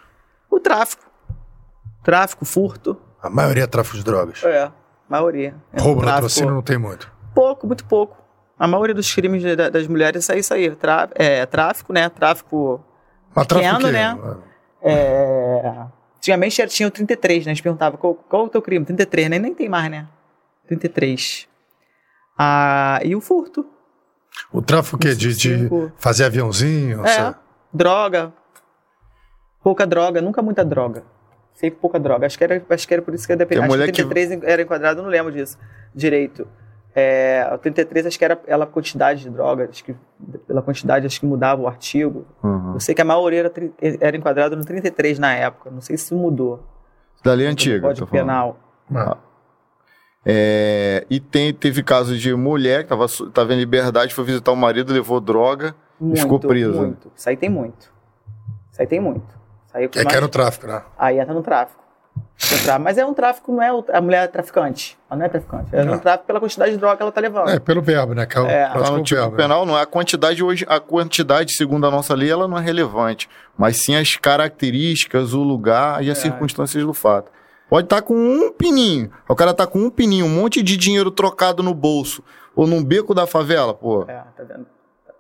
O 0.52 0.60
tráfico. 0.60 1.04
Tráfico, 2.04 2.45
furto. 2.45 2.95
A 3.22 3.30
maioria 3.30 3.64
é 3.64 3.68
tráfico 3.68 3.98
de 3.98 4.04
drogas. 4.04 4.44
É, 4.44 4.72
maioria. 5.10 5.56
É, 5.74 5.82
Roubo, 5.82 6.02
tráfico. 6.02 6.16
latrocínio 6.24 6.54
não 6.54 6.62
tem 6.62 6.78
muito. 6.78 7.12
Pouco, 7.34 7.66
muito 7.66 7.84
pouco. 7.86 8.16
A 8.60 8.68
maioria 8.68 8.94
dos 8.94 9.12
crimes 9.14 9.44
da- 9.58 9.70
das 9.70 9.88
mulheres 9.88 10.30
é 10.30 10.38
isso 10.38 10.54
aí. 10.54 10.70
Trá- 10.76 11.10
é, 11.16 11.45
tráfico, 11.45 11.92
né? 11.92 12.08
Tráfico 12.10 12.80
Mas 13.34 13.48
tráfico 13.48 13.72
Pequeno, 13.72 13.90
o 13.90 13.92
quê? 13.92 13.98
né? 13.98 14.38
é, 14.84 15.86
Antigamente 16.18 16.62
era- 16.62 16.70
tinha 16.70 16.88
o 16.88 16.92
33, 16.92 17.45
né? 17.45 17.52
A 17.52 17.56
gente 17.56 17.64
perguntava 17.64 17.98
qual, 17.98 18.14
qual 18.16 18.44
é 18.44 18.45
o 18.45 18.50
teu 18.50 18.62
crime? 18.62 18.86
33, 18.86 19.30
né? 19.30 19.40
Nem 19.40 19.54
tem 19.54 19.68
mais, 19.70 19.90
né? 19.92 20.08
33. 20.68 21.48
Ah, 22.38 23.00
e 23.03 23.16
o 23.16 23.22
furto. 23.22 23.66
O 24.52 24.61
tráfico 24.61 24.98
o 24.98 25.00
quê? 25.00 25.16
De, 25.16 25.34
de 25.35 25.69
fazer 25.98 26.26
aviãozinho? 26.26 27.06
É, 27.06 27.10
sabe? 27.10 27.38
droga. 27.74 28.34
Pouca 29.64 29.88
droga, 29.88 30.22
nunca 30.22 30.42
muita 30.42 30.64
droga. 30.64 31.03
Sempre 31.53 31.80
pouca 31.80 32.00
droga. 32.00 32.26
Acho 32.27 32.38
que 32.38 32.44
era, 32.44 32.64
acho 32.69 32.88
que 32.88 32.94
era 32.94 33.02
por 33.02 33.14
isso 33.14 33.26
que 33.26 33.34
eu 33.34 33.38
depende. 33.38 33.61
Tem 33.61 33.66
Acho 33.68 33.72
mulher 33.77 33.85
que 33.85 34.03
que- 34.03 34.08
33 34.10 34.44
era 34.44 34.61
enquadrado, 34.61 35.00
eu 35.00 35.03
não 35.03 35.10
lembro 35.10 35.32
disso 35.32 35.58
direito. 35.94 36.48
É, 36.94 37.50
o 37.53 37.58
33 37.58 38.06
acho 38.06 38.18
que 38.18 38.24
era 38.24 38.35
pela 38.38 38.66
quantidade 38.66 39.24
de 39.24 39.30
droga, 39.30 39.68
acho 39.69 39.84
que 39.84 39.94
pela 40.48 40.61
quantidade 40.61 41.06
acho 41.06 41.19
que 41.19 41.26
mudava 41.26 41.61
o 41.61 41.68
artigo. 41.68 42.26
Uhum. 42.44 42.74
Eu 42.76 42.80
sei 42.80 42.95
que 42.95 43.02
a 43.02 43.06
maioria 43.06 43.40
era, 43.42 43.52
era 44.00 44.16
enquadrado 44.18 44.56
no 44.56 44.64
33 44.64 45.19
na 45.19 45.34
época, 45.34 45.69
não 45.72 45.82
sei 45.82 45.98
se 45.98 46.06
isso 46.06 46.16
mudou. 46.16 46.64
Dali 47.24 47.44
é 47.44 47.48
no 47.48 47.52
antiga. 47.52 47.88
Código. 47.88 48.08
Penal. 48.08 48.58
Ah, 48.94 49.18
É, 50.26 51.06
e 51.10 51.20
tem, 51.20 51.54
teve 51.54 51.84
casos 51.84 52.20
de 52.20 52.34
mulher 52.34 52.84
que 52.84 52.90
tava, 52.90 53.08
su- 53.08 53.30
tava 53.30 53.54
em 53.54 53.58
liberdade, 53.60 54.14
foi 54.14 54.24
visitar 54.26 54.52
o 54.52 54.56
marido, 54.56 54.92
levou 54.92 55.20
droga 55.22 55.76
Muito, 56.00 56.20
ficou 56.22 56.40
presa. 56.40 56.72
Muito. 56.82 57.12
Isso 57.16 57.30
aí 57.30 57.38
tem 57.38 57.50
muito. 57.50 57.92
Isso 58.72 58.82
aí 58.82 58.88
tem 58.88 59.00
muito. 59.00 59.28
Isso 59.68 59.78
aí 59.78 59.84
é 59.84 59.88
que 59.88 60.00
É 60.00 60.02
que 60.02 60.06
mais- 60.06 60.18
era 60.18 60.26
o 60.26 60.30
tráfico, 60.30 60.66
né? 60.68 60.82
Aí 60.98 61.20
entra 61.20 61.34
no 61.34 61.44
tráfico. 61.44 61.84
Mas 62.82 62.98
é 62.98 63.06
um 63.06 63.14
tráfico, 63.14 63.52
não 63.52 63.62
é 63.62 63.72
o- 63.72 63.84
a 63.94 64.02
mulher 64.02 64.24
é 64.24 64.28
traficante. 64.28 64.98
Ela 65.10 65.20
não 65.20 65.26
é 65.26 65.30
traficante. 65.30 65.70
Ela 65.72 65.82
é 65.84 65.86
Não. 65.86 65.94
um 65.95 66.00
tráfico 66.00 66.26
pela 66.26 66.40
quantidade 66.40 66.72
de 66.72 66.78
droga 66.78 66.98
que 66.98 67.04
ela 67.04 67.12
tá 67.12 67.22
levando. 67.22 67.50
É, 67.50 67.60
pelo 67.60 67.82
verbo, 67.82 68.14
né? 68.14 68.26
Que 68.26 68.38
é 68.38 68.42
o 68.42 68.45
É. 68.48 68.68
Tá 68.70 68.92
no 68.92 69.04
tipo 69.04 69.20
verbo. 69.22 69.36
penal, 69.38 69.66
não 69.66 69.78
é 69.78 69.82
a 69.82 69.86
quantidade 69.86 70.44
hoje, 70.44 70.66
a 70.68 70.80
quantidade, 70.80 71.54
segundo 71.56 71.86
a 71.86 71.92
nossa 71.92 72.16
lei, 72.16 72.30
ela 72.32 72.48
não 72.48 72.58
é 72.58 72.62
relevante, 72.62 73.30
mas 73.58 73.78
sim 73.84 73.95
as 73.95 74.16
características, 74.16 75.34
o 75.34 75.44
lugar 75.44 76.04
e 76.04 76.10
as 76.10 76.18
É. 76.18 76.22
circunstâncias 76.22 76.84
do 76.84 76.94
fato. 76.94 77.32
Pode 77.69 77.85
estar 77.88 78.02
com 78.02 78.16
um 78.16 78.52
pininho, 78.52 79.11
o 79.27 79.35
cara 79.35 79.53
tá 79.53 79.66
com 79.66 79.80
um 79.80 79.90
pininho, 79.90 80.26
um 80.26 80.30
monte 80.30 80.61
de 80.61 80.77
dinheiro 80.77 81.10
trocado 81.10 81.64
no 81.64 81.74
bolso 81.74 82.24
ou 82.56 82.68
num 82.68 82.84
beco 82.84 83.14
da 83.14 83.26
favela, 83.27 83.74
pô. 83.74 84.03
É, 84.03 84.24
tá 84.38 84.44
vendo? 84.44 84.66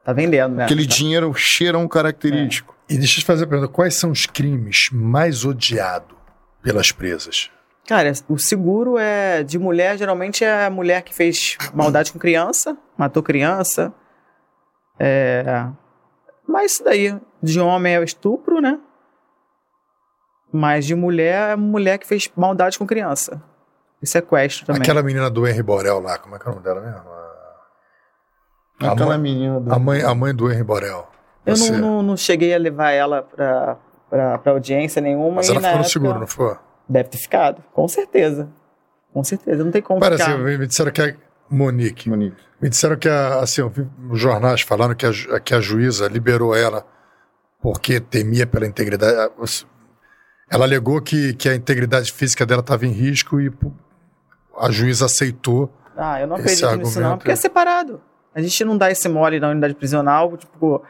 Tá 0.03 0.13
vendendo, 0.13 0.55
né? 0.55 0.65
Aquele 0.65 0.87
Tá- 0.87 0.93
dinheiro 0.95 1.33
cheirão 1.33 1.87
característico. 1.87 2.75
E 2.87 2.97
deixa 2.97 3.15
eu 3.15 3.19
te 3.21 3.25
fazer 3.25 3.45
a 3.45 3.47
pergunta: 3.47 3.71
quais 3.71 3.95
são 3.95 4.11
os 4.11 4.27
crimes 4.27 4.89
mais 4.91 5.43
odiados 5.43 6.15
pelas 6.61 6.91
presas? 6.91 7.49
Cara, 7.87 8.11
o 8.29 8.37
seguro 8.37 8.97
é 8.97 9.41
de 9.43 9.57
mulher, 9.59 9.97
geralmente 9.97 10.43
é 10.43 10.65
a 10.65 10.69
mulher 10.69 11.01
que 11.01 11.13
fez 11.13 11.57
maldade 11.73 12.11
com 12.11 12.19
criança, 12.19 12.77
matou 12.97 13.21
criança. 13.23 13.91
É. 14.99 15.67
Mas 16.47 16.73
isso 16.73 16.83
daí, 16.83 17.15
de 17.41 17.59
homem 17.59 17.95
é 17.95 17.99
o 17.99 18.03
estupro, 18.03 18.61
né? 18.61 18.79
Mas 20.55 20.85
de 20.85 20.95
mulher 20.95 21.49
é 21.49 21.51
a 21.53 21.57
mulher 21.57 21.97
que 21.97 22.07
fez 22.07 22.31
maldade 22.35 22.77
com 22.79 22.85
criança. 22.87 23.41
E 24.01 24.07
sequestro 24.07 24.65
também. 24.65 24.81
Aquela 24.81 25.01
menina 25.03 25.29
do 25.29 25.47
Henry 25.47 25.63
Borel 25.63 25.99
lá, 25.99 26.17
como 26.17 26.35
é 26.35 26.39
que 26.39 26.47
é 26.47 26.51
o 26.51 26.53
nome 26.53 26.63
dela 26.63 26.79
mesmo? 26.81 27.09
A, 27.09 28.87
a 28.87 28.91
Aquela 28.91 29.09
mãe, 29.11 29.19
menina 29.19 29.59
do... 29.59 29.73
a 29.73 29.79
mãe, 29.79 30.01
a 30.01 30.15
mãe 30.15 30.33
do 30.35 30.51
Henry 30.51 30.63
Borel. 30.63 31.07
Eu 31.45 31.57
não, 31.57 31.77
não, 31.77 32.03
não 32.03 32.17
cheguei 32.17 32.53
a 32.53 32.57
levar 32.57 32.91
ela 32.91 33.21
pra, 33.23 33.77
pra, 34.09 34.37
pra 34.37 34.51
audiência 34.51 35.01
nenhuma. 35.01 35.35
Mas 35.35 35.47
e 35.47 35.51
ela 35.51 35.59
ficou 35.59 35.71
no 35.71 35.75
época- 35.79 35.89
seguro, 35.89 36.19
não 36.19 36.27
foi? 36.27 36.55
Deve 36.87 37.09
ter 37.09 37.17
ficado, 37.17 37.63
com 37.73 37.87
certeza. 37.87 38.47
Com 39.13 39.23
certeza, 39.23 39.63
não 39.63 39.71
tem 39.71 39.81
como 39.81 39.99
Parece, 39.99 40.23
ficar. 40.23 40.37
me 40.37 40.57
me 40.57 40.67
disseram 40.67 40.91
que 40.91 41.01
é 41.01 41.15
Monique. 41.49 42.09
Monique. 42.09 42.37
Me 42.61 42.69
disseram 42.69 42.95
que, 42.97 43.07
a, 43.09 43.39
assim, 43.39 43.61
eu 43.61 43.69
vi 43.69 43.87
nos 43.97 44.19
jornais 44.19 44.61
falando 44.61 44.95
que 44.95 45.05
a, 45.05 45.39
que 45.39 45.53
a 45.53 45.59
juíza 45.59 46.07
liberou 46.07 46.55
ela 46.55 46.85
porque 47.61 47.99
temia 47.99 48.45
pela 48.45 48.65
integridade. 48.67 49.31
Ela 50.49 50.65
alegou 50.65 51.01
que, 51.01 51.33
que 51.33 51.49
a 51.49 51.55
integridade 51.55 52.11
física 52.11 52.45
dela 52.45 52.61
estava 52.61 52.85
em 52.85 52.91
risco 52.91 53.41
e 53.41 53.51
a 54.57 54.71
juíza 54.71 55.05
aceitou. 55.05 55.71
Ah, 55.97 56.21
eu 56.21 56.27
não 56.27 56.35
acredito 56.35 56.75
nisso 56.75 56.99
não, 56.99 57.17
porque 57.17 57.31
é 57.31 57.35
separado. 57.35 58.01
A 58.33 58.41
gente 58.41 58.63
não 58.65 58.77
dá 58.77 58.91
esse 58.91 59.07
mole 59.07 59.39
na 59.39 59.49
unidade 59.49 59.73
prisional, 59.73 60.35
tipo, 60.37 60.83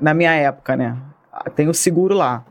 na 0.00 0.14
minha 0.14 0.32
época, 0.32 0.76
né? 0.76 0.96
Tem 1.54 1.68
o 1.68 1.74
seguro 1.74 2.14
lá. 2.14 2.44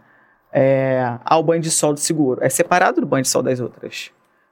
É, 0.52 1.18
ah, 1.24 1.38
o 1.38 1.44
banho 1.44 1.62
de 1.62 1.72
sol 1.72 1.94
do 1.94 2.00
seguro. 2.00 2.44
É 2.44 2.50
separado 2.50 3.00
do 3.00 3.08
banho 3.08 3.24
de 3.24 3.30
sol 3.30 3.42
das 3.42 3.60
outras. 3.60 4.12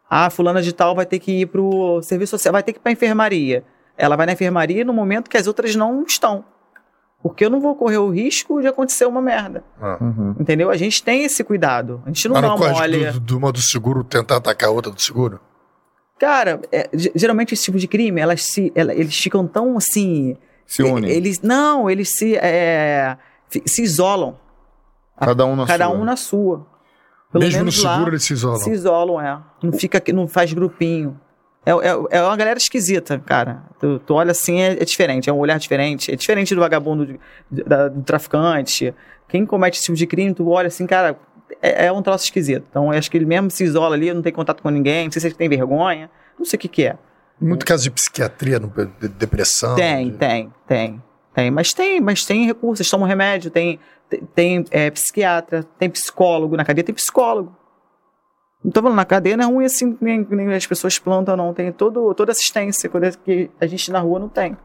Ah, 0.09 0.29
fulana 0.29 0.61
de 0.61 0.73
tal 0.73 0.95
vai 0.95 1.05
ter 1.05 1.19
que 1.19 1.41
ir 1.41 1.45
pro 1.47 2.01
serviço 2.01 2.31
social, 2.31 2.53
vai 2.53 2.63
ter 2.63 2.73
que 2.73 2.79
ir 2.79 2.81
pra 2.81 2.91
enfermaria. 2.91 3.63
Ela 3.97 4.15
vai 4.15 4.25
na 4.25 4.31
enfermaria 4.31 4.85
no 4.85 4.93
momento 4.93 5.29
que 5.29 5.37
as 5.37 5.45
outras 5.45 5.75
não 5.75 6.03
estão. 6.03 6.45
Porque 7.21 7.43
eu 7.43 7.49
não 7.49 7.59
vou 7.59 7.75
correr 7.75 7.97
o 7.97 8.09
risco 8.09 8.61
de 8.61 8.67
acontecer 8.67 9.05
uma 9.05 9.21
merda. 9.21 9.63
Ah. 9.81 9.97
Uhum. 9.99 10.35
Entendeu? 10.39 10.69
A 10.69 10.77
gente 10.77 11.03
tem 11.03 11.23
esse 11.23 11.43
cuidado. 11.43 12.01
A 12.05 12.09
gente 12.09 12.27
não 12.29 12.33
Mas 12.35 12.41
dá 12.41 12.47
não 12.47 12.55
uma 12.55 12.87
do, 13.11 13.19
de 13.19 13.35
uma 13.35 13.51
do 13.51 13.61
seguro 13.61 14.03
tentar 14.05 14.37
atacar 14.37 14.69
a 14.69 14.71
outra 14.71 14.91
do 14.91 15.01
seguro? 15.01 15.39
Cara, 16.17 16.61
é, 16.71 16.89
ge- 16.93 17.11
geralmente 17.15 17.53
esse 17.53 17.63
tipo 17.63 17.77
de 17.77 17.87
crime, 17.87 18.19
elas 18.21 18.43
se, 18.43 18.71
ela- 18.75 18.93
eles 18.93 19.17
ficam 19.17 19.45
tão 19.47 19.77
assim. 19.77 20.37
Se 20.65 20.81
unem. 20.83 21.09
Eles, 21.11 21.41
não, 21.41 21.89
eles 21.89 22.09
se, 22.17 22.35
é, 22.37 23.17
se 23.65 23.81
isolam. 23.81 24.37
Cada 25.19 25.45
um 25.45 25.55
na 25.55 25.65
cada 25.65 25.85
sua. 25.87 25.95
um 25.95 26.03
na 26.05 26.15
sua. 26.15 26.67
Pelo 27.31 27.43
Mesmo 27.43 27.59
no 27.59 27.65
menos 27.65 27.83
lá, 27.83 27.93
seguro 27.95 28.11
eles 28.11 28.23
se 28.23 28.33
isolam. 28.33 28.59
se 28.59 28.71
isolam, 28.71 29.21
é. 29.21 29.39
Não 29.61 29.73
fica, 29.73 30.01
não 30.13 30.27
faz 30.27 30.51
grupinho. 30.53 31.19
É, 31.65 31.71
é, 31.71 32.19
é 32.19 32.23
uma 32.23 32.35
galera 32.37 32.57
esquisita, 32.57 33.19
cara. 33.19 33.63
Tu, 33.79 33.99
tu 33.99 34.13
olha 34.13 34.31
assim, 34.31 34.59
é, 34.61 34.71
é 34.73 34.85
diferente, 34.85 35.29
é 35.29 35.33
um 35.33 35.37
olhar 35.37 35.59
diferente. 35.59 36.11
É 36.11 36.15
diferente 36.15 36.55
do 36.55 36.61
vagabundo, 36.61 37.19
da- 37.51 37.87
do 37.89 38.01
traficante. 38.01 38.93
Quem 39.27 39.45
comete 39.45 39.75
esse 39.77 39.85
tipo 39.85 39.97
de 39.97 40.07
crime, 40.07 40.33
tu 40.33 40.47
olha 40.49 40.67
assim, 40.67 40.87
cara, 40.87 41.19
é, 41.61 41.85
é 41.87 41.91
um 41.91 42.01
troço 42.01 42.23
esquisito. 42.25 42.65
Então, 42.69 42.91
eu 42.91 42.97
acho 42.97 43.11
que 43.11 43.17
ele 43.17 43.25
mesmo 43.25 43.51
se 43.51 43.63
isola 43.63 43.95
ali, 43.95 44.11
não 44.13 44.21
tem 44.21 44.31
contato 44.33 44.63
com 44.63 44.69
ninguém, 44.69 45.05
não 45.05 45.11
sei 45.11 45.19
se 45.21 45.27
ele 45.27 45.35
tem 45.35 45.49
vergonha, 45.49 46.09
não 46.37 46.45
sei 46.45 46.57
o 46.57 46.59
que 46.59 46.67
que 46.67 46.85
é. 46.85 46.95
Muito 47.39 47.65
caso 47.65 47.83
de 47.83 47.91
psiquiatria, 47.91 48.59
de 48.59 49.07
depressão. 49.09 49.75
Tem, 49.75 50.11
de- 50.11 50.17
tem, 50.17 50.53
tem, 50.67 51.03
tem. 51.33 51.51
Mas 51.51 51.73
tem, 51.73 52.01
mas 52.01 52.25
tem 52.25 52.45
recursos, 52.45 52.89
toma 52.89 53.07
remédio, 53.07 53.49
tem, 53.51 53.79
tem, 54.09 54.19
tem, 54.33 54.65
é, 54.71 54.89
psiquiatra, 54.91 55.63
tem 55.77 55.89
psicólogo, 55.89 56.57
na 56.57 56.65
cadeia 56.65 56.83
tem 56.83 56.95
psicólogo. 56.95 57.55
Não 58.63 58.71
tô 58.71 58.81
falando, 58.81 58.97
na 58.97 59.05
cadeia 59.05 59.37
não 59.37 59.45
é 59.45 59.47
ruim 59.47 59.65
assim, 59.65 59.97
nem, 60.01 60.27
nem 60.29 60.53
as 60.53 60.67
pessoas 60.67 60.99
plantam, 60.99 61.35
não. 61.37 61.53
Tem 61.53 61.71
todo, 61.71 62.13
toda 62.13 62.31
assistência, 62.31 62.89
que 63.23 63.49
a 63.59 63.65
gente 63.65 63.91
na 63.91 63.99
rua 63.99 64.19
não 64.19 64.29
tem. 64.29 64.57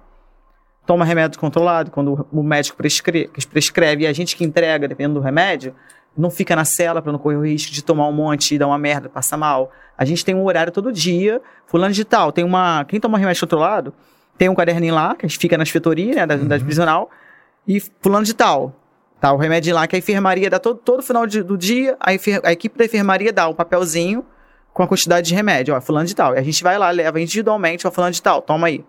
Toma 0.84 1.04
remédio 1.04 1.38
controlado, 1.38 1.90
quando 1.90 2.26
o 2.30 2.42
médico 2.42 2.76
prescreve, 2.76 3.30
prescreve 3.50 4.04
e 4.04 4.06
a 4.06 4.12
gente 4.12 4.36
que 4.36 4.44
entrega, 4.44 4.88
dependendo 4.88 5.14
do 5.14 5.20
remédio, 5.20 5.74
não 6.16 6.30
fica 6.30 6.54
na 6.54 6.64
cela 6.64 7.00
para 7.00 7.10
não 7.10 7.18
correr 7.18 7.36
o 7.36 7.46
risco 7.46 7.72
de 7.72 7.82
tomar 7.82 8.06
um 8.08 8.12
monte 8.12 8.54
e 8.54 8.58
dar 8.58 8.66
uma 8.66 8.78
merda, 8.78 9.08
passar 9.08 9.36
mal. 9.36 9.70
A 9.96 10.04
gente 10.04 10.24
tem 10.24 10.34
um 10.34 10.44
horário 10.44 10.72
todo 10.72 10.92
dia, 10.92 11.40
fulano 11.66 11.94
de 11.94 12.04
tal, 12.04 12.32
tem 12.32 12.44
uma... 12.44 12.84
Quem 12.84 13.00
toma 13.00 13.16
remédio 13.16 13.40
controlado, 13.40 13.94
tem 14.36 14.48
um 14.48 14.54
caderninho 14.54 14.94
lá, 14.94 15.14
que 15.14 15.24
a 15.24 15.28
gente 15.28 15.38
fica 15.38 15.56
na 15.56 15.62
escritoria, 15.62 16.14
né, 16.14 16.26
da 16.26 16.34
unidade 16.34 16.64
prisional, 16.64 17.10
e 17.66 17.80
fulano 18.00 18.24
de 18.24 18.34
tal. 18.34 18.74
Tá, 19.24 19.32
o 19.32 19.38
remédio 19.38 19.74
lá 19.74 19.86
que 19.86 19.96
a 19.96 19.98
enfermaria 19.98 20.50
dá 20.50 20.58
todo, 20.58 20.78
todo 20.78 21.02
final 21.02 21.26
de- 21.26 21.42
do 21.42 21.56
dia, 21.56 21.96
a, 21.98 22.12
enfer- 22.12 22.42
a 22.44 22.52
equipe 22.52 22.76
da 22.76 22.84
enfermaria 22.84 23.32
dá 23.32 23.48
um 23.48 23.54
papelzinho 23.54 24.22
com 24.70 24.82
a 24.82 24.86
quantidade 24.86 25.26
de 25.26 25.34
remédio, 25.34 25.74
ó, 25.74 25.80
fulano 25.80 26.04
de 26.06 26.14
tal. 26.14 26.34
E 26.34 26.38
a 26.38 26.42
gente 26.42 26.62
vai 26.62 26.76
lá, 26.76 26.90
leva 26.90 27.18
individualmente, 27.18 27.86
ó, 27.86 27.90
fulano 27.90 28.12
de 28.12 28.20
tal, 28.20 28.42
toma 28.42 28.66
aí. 28.66 28.84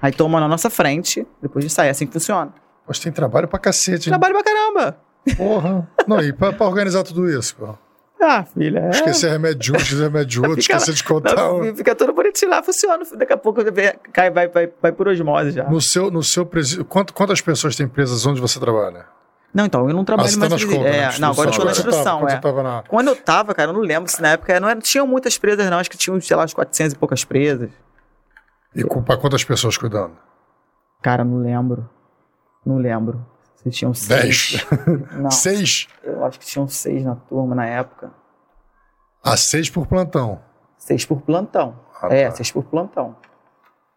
Aí 0.00 0.12
toma 0.12 0.38
na 0.38 0.46
nossa 0.46 0.70
frente, 0.70 1.26
depois 1.42 1.64
de 1.64 1.70
sair, 1.72 1.88
é 1.88 1.90
assim 1.90 2.06
que 2.06 2.12
funciona. 2.12 2.54
Mas 2.86 3.00
tem 3.00 3.10
trabalho 3.10 3.48
pra 3.48 3.58
cacete. 3.58 4.08
hein? 4.08 4.12
Trabalho 4.12 4.34
pra 4.34 4.44
caramba. 4.44 4.96
Porra. 5.36 5.88
Não, 6.06 6.20
e 6.20 6.32
pra, 6.32 6.52
pra 6.52 6.66
organizar 6.66 7.02
tudo 7.02 7.28
isso, 7.28 7.56
pô. 7.56 7.74
Ah, 8.22 8.44
filha, 8.44 8.78
é... 8.78 8.90
Esquecer 8.90 9.28
remédio 9.32 9.58
de 9.58 9.72
um, 9.72 9.76
esquecer 9.76 10.02
remédio 10.04 10.26
de 10.28 10.40
outro, 10.40 10.60
esquecer 10.62 10.94
de 10.94 11.02
contar. 11.02 11.34
Não, 11.34 11.62
um. 11.62 11.74
fica 11.74 11.96
tudo 11.96 12.12
bonitinho 12.12 12.48
lá, 12.52 12.62
funciona. 12.62 13.04
Daqui 13.16 13.32
a 13.32 13.36
pouco 13.36 13.60
cai, 14.12 14.30
vai, 14.30 14.46
vai, 14.46 14.70
vai 14.80 14.92
por 14.92 15.08
osmose 15.08 15.50
já. 15.50 15.64
No 15.68 15.80
seu, 15.80 16.12
no 16.12 16.22
seu 16.22 16.46
presídio, 16.46 16.84
quantas 16.84 17.40
pessoas 17.40 17.74
tem 17.74 17.88
presas 17.88 18.24
onde 18.24 18.40
você 18.40 18.60
trabalha? 18.60 19.06
Não, 19.54 19.66
então, 19.66 19.88
eu 19.88 19.94
não 19.94 20.04
trabalho 20.04 20.28
ah, 20.28 20.32
tá 20.32 20.38
mais 20.48 20.64
contas, 20.64 20.64
presídio. 20.66 20.82
né? 20.92 21.14
É, 21.14 21.18
não, 21.20 21.30
agora 21.30 21.48
eu 21.48 21.52
tô 21.54 21.58
na 21.58 21.64
Quando 21.64 21.76
tava- 21.76 21.88
instrução, 21.88 22.18
quando 22.18 22.30
é. 22.32 22.36
tava 22.38 22.62
na... 22.62 22.82
Quando 22.88 23.08
eu 23.08 23.16
tava, 23.16 23.54
cara, 23.54 23.70
eu 23.70 23.74
não 23.74 23.80
lembro 23.82 24.10
se 24.10 24.20
na 24.20 24.30
época 24.30 24.58
não 24.58 24.68
era, 24.68 24.80
tinham 24.80 25.06
muitas 25.06 25.38
presas, 25.38 25.70
não. 25.70 25.78
Acho 25.78 25.88
que 25.90 25.96
tinham, 25.96 26.20
sei 26.20 26.36
lá, 26.36 26.42
uns 26.44 26.52
400 26.52 26.92
e 26.94 26.96
poucas 26.96 27.24
presas. 27.24 27.70
E 28.74 28.84
pra 29.02 29.16
quantas 29.16 29.44
pessoas 29.44 29.76
cuidando? 29.78 30.16
Cara, 31.00 31.22
não 31.24 31.38
lembro. 31.38 31.88
Não 32.66 32.78
lembro. 32.78 33.24
Se 33.56 33.70
tinham 33.70 33.94
seis. 33.94 34.66
Não, 35.12 35.30
Seis? 35.30 35.86
eu 36.02 36.22
acho 36.26 36.38
que 36.40 36.44
tinham 36.46 36.66
seis 36.68 37.02
na 37.04 37.14
turma 37.14 37.54
na 37.54 37.64
época. 37.64 38.10
A 39.22 39.36
seis 39.38 39.70
por 39.70 39.86
plantão. 39.86 40.42
Seis 40.76 41.04
por 41.06 41.22
plantão. 41.22 41.78
Ah, 42.02 42.08
é, 42.10 42.26
tá. 42.28 42.32
seis 42.32 42.50
por 42.52 42.64
plantão. 42.64 43.16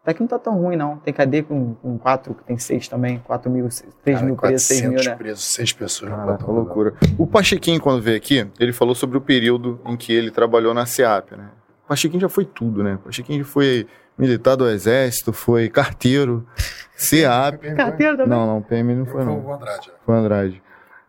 Até 0.08 0.14
que 0.14 0.20
não 0.22 0.26
tá 0.26 0.38
tão 0.38 0.56
ruim, 0.56 0.74
não. 0.74 0.96
Tem 0.96 1.12
cadeia 1.12 1.42
com, 1.42 1.74
com 1.74 1.98
quatro, 1.98 2.32
que 2.32 2.42
tem 2.42 2.56
seis 2.56 2.88
também. 2.88 3.18
Quatro 3.18 3.50
mil, 3.50 3.68
três 4.02 4.16
Cara, 4.16 4.24
mil 4.26 4.36
presos, 4.36 4.62
seis 4.66 4.80
mil, 4.80 4.92
400 4.92 5.06
né? 5.06 5.16
presos, 5.16 5.44
seis 5.44 5.72
pessoas 5.74 6.10
Caraca, 6.10 6.38
plantão. 6.38 6.54
loucura. 6.54 6.94
O 7.18 7.26
Pachequinho, 7.26 7.78
quando 7.78 8.00
veio 8.00 8.16
aqui, 8.16 8.46
ele 8.58 8.72
falou 8.72 8.94
sobre 8.94 9.18
o 9.18 9.20
período 9.20 9.78
em 9.84 9.98
que 9.98 10.10
ele 10.14 10.30
trabalhou 10.30 10.72
na 10.72 10.86
SEAP, 10.86 11.32
né? 11.32 11.50
O 11.84 11.88
Pachequinho 11.88 12.22
já 12.22 12.28
foi 12.30 12.46
tudo, 12.46 12.82
né? 12.82 12.94
O 12.94 12.98
Pachequinho 13.00 13.44
já 13.44 13.50
foi 13.50 13.86
militar 14.16 14.56
do 14.56 14.66
Exército, 14.66 15.30
foi 15.30 15.68
carteiro, 15.68 16.46
SEAP. 16.96 17.74
Carteira 17.76 18.16
também. 18.16 18.30
Não, 18.30 18.46
não, 18.46 18.62
PM 18.62 18.94
não 18.94 19.04
foi, 19.04 19.22
Foi 19.22 19.24
não. 19.26 19.44
o 19.44 19.52
Andrade. 19.52 19.88
né? 19.88 19.94
Foi 20.06 20.16
Andrade. 20.16 20.62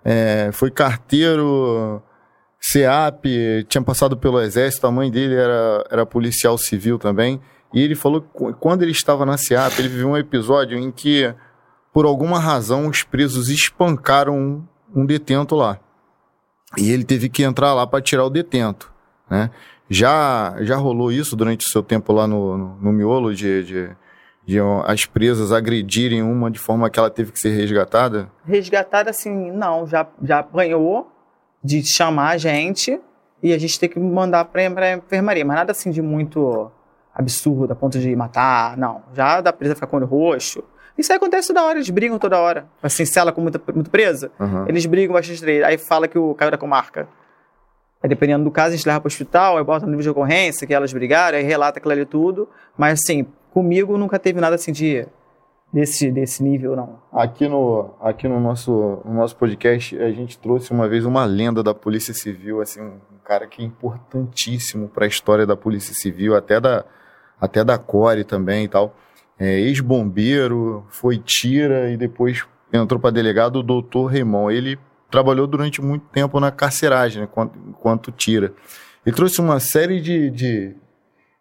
É, 0.04 0.50
foi 0.52 0.70
carteiro, 0.72 2.04
SEAP, 2.60 3.24
tinha 3.70 3.82
passado 3.82 4.18
pelo 4.18 4.42
exército, 4.42 4.86
a 4.86 4.92
mãe 4.92 5.10
dele 5.10 5.36
era, 5.36 5.86
era 5.90 6.06
policial 6.06 6.58
civil 6.58 7.00
também. 7.00 7.40
E 7.74 7.82
ele 7.82 7.96
falou 7.96 8.22
que 8.22 8.28
qu- 8.34 8.54
quando 8.54 8.82
ele 8.84 8.92
estava 8.92 9.26
na 9.26 9.38
SEAP, 9.38 9.80
ele 9.80 9.90
viveu 9.90 10.10
um 10.10 10.18
episódio 10.18 10.78
em 10.78 10.92
que, 10.92 11.34
por 11.94 12.06
alguma 12.06 12.40
razão, 12.40 12.88
os 12.88 13.04
presos 13.04 13.50
espancaram 13.50 14.64
um, 14.96 15.06
detento 15.06 15.56
lá. 15.56 15.80
E 16.78 16.92
ele 16.92 17.04
teve 17.04 17.30
que 17.30 17.44
entrar 17.44 17.74
lá 17.74 17.86
para 17.86 18.02
tirar 18.02 18.26
o 18.26 18.30
detento, 18.30 18.92
né? 19.30 19.50
Já, 19.90 20.56
já 20.62 20.76
rolou 20.78 21.12
isso 21.12 21.36
durante 21.36 21.66
o 21.66 21.70
seu 21.70 21.82
tempo 21.82 22.14
lá 22.14 22.28
no, 22.28 22.56
no, 22.58 22.76
no 22.76 22.92
miolo, 22.94 23.34
de, 23.34 23.64
de, 23.64 23.90
de 24.46 24.60
as 24.86 25.06
presas 25.06 25.52
agredirem 25.52 26.22
uma 26.22 26.52
de 26.52 26.60
forma 26.60 26.88
que 26.92 27.00
ela 27.00 27.10
teve 27.10 27.32
que 27.32 27.40
ser 27.40 27.50
resgatada? 27.56 28.30
Resgatada, 28.46 29.10
assim, 29.10 29.52
não, 29.52 29.88
já, 29.88 30.08
já 30.22 30.40
apanhou 30.40 31.12
de 31.64 31.84
chamar 31.84 32.30
a 32.34 32.38
gente 32.38 33.00
e 33.42 33.52
a 33.52 33.58
gente 33.58 33.80
tem 33.80 33.90
que 33.90 34.00
mandar 34.00 34.46
pra, 34.46 34.70
pra 34.70 34.94
enfermaria, 34.94 35.44
mas 35.44 35.56
nada 35.58 35.72
assim 35.72 35.90
de 35.90 36.04
muito 36.04 36.72
absurdo, 37.20 37.74
a 37.74 37.76
ponto 37.76 38.00
de 38.00 38.16
matar, 38.16 38.78
não. 38.78 39.04
Já 39.14 39.42
da 39.42 39.52
presa 39.52 39.76
ficar 39.76 39.88
com 39.88 39.98
o 39.98 40.00
olho 40.00 40.08
roxo. 40.08 40.64
Isso 40.98 41.12
aí 41.12 41.18
acontece 41.18 41.48
toda 41.50 41.64
hora, 41.64 41.78
eles 41.78 41.90
brigam 41.90 42.18
toda 42.18 42.40
hora. 42.40 42.66
Assim, 42.82 43.06
se 43.06 43.20
ela 43.20 43.32
com 43.32 43.42
muita, 43.42 43.62
muito 43.74 43.90
presa, 43.90 44.32
Aham. 44.40 44.66
eles 44.68 44.86
brigam 44.86 45.14
bastante. 45.14 45.46
Aí 45.64 45.78
fala 45.78 46.08
que 46.08 46.18
o 46.18 46.34
caiu 46.34 46.52
da 46.52 46.58
comarca. 46.58 47.08
Aí, 48.02 48.10
dependendo 48.10 48.46
do 48.46 48.52
caso, 48.52 48.74
a 48.74 48.76
gente 48.78 48.86
leva 48.86 49.02
pro 49.02 49.08
hospital, 49.08 49.58
aí 49.58 49.64
bota 49.64 49.86
no 49.86 49.92
nível 49.92 50.04
de 50.04 50.10
ocorrência, 50.10 50.66
que 50.66 50.74
elas 50.74 50.94
brigaram, 50.94 51.38
aí 51.38 51.44
relata 51.44 51.80
aquilo 51.80 51.92
ali 51.92 52.06
tudo. 52.06 52.48
Mas, 52.78 53.00
assim, 53.02 53.26
comigo 53.52 53.98
nunca 53.98 54.18
teve 54.18 54.40
nada 54.40 54.56
assim 54.56 54.72
de. 54.72 55.06
Desse, 55.72 56.10
desse 56.10 56.42
nível, 56.42 56.76
não. 56.76 57.00
Aqui 57.14 57.48
no, 57.48 57.94
aqui 58.02 58.28
no 58.28 58.40
nosso, 58.40 59.04
no 59.06 59.14
nosso 59.14 59.36
podcast, 59.36 59.96
a 60.02 60.12
gente 60.12 60.40
trouxe 60.40 60.72
uma 60.72 60.88
vez 60.88 61.06
uma 61.06 61.26
lenda 61.26 61.62
da 61.62 61.76
Polícia 61.76 62.12
Civil, 62.12 62.60
assim, 62.60 62.82
um 62.82 63.20
cara 63.24 63.46
que 63.46 63.62
é 63.62 63.66
importantíssimo 63.66 64.90
para 64.90 65.06
a 65.06 65.08
história 65.08 65.46
da 65.46 65.56
Polícia 65.56 65.94
Civil, 65.94 66.36
até 66.36 66.60
da, 66.60 66.84
até 67.40 67.64
da 67.64 67.78
Core 67.78 68.24
também 68.24 68.66
e 68.66 68.68
tal. 68.68 68.96
É, 69.40 69.60
Ex-bombeiro, 69.60 70.86
foi 70.90 71.18
tira 71.18 71.90
e 71.92 71.98
depois 71.98 72.46
entrou 72.72 73.00
para 73.00 73.12
delegado 73.12 73.58
o 73.58 73.64
doutor 73.64 74.12
Raymond. 74.12 74.56
Ele 74.56 74.80
trabalhou 75.10 75.48
durante 75.48 75.82
muito 75.82 76.06
tempo 76.10 76.40
na 76.40 76.52
carceragem, 76.52 77.22
né, 77.22 77.28
enquanto, 77.30 77.60
enquanto 77.68 78.12
tira. 78.12 78.54
Ele 79.06 79.16
trouxe 79.16 79.40
uma 79.40 79.60
série 79.60 80.02
de, 80.02 80.30
de, 80.30 80.76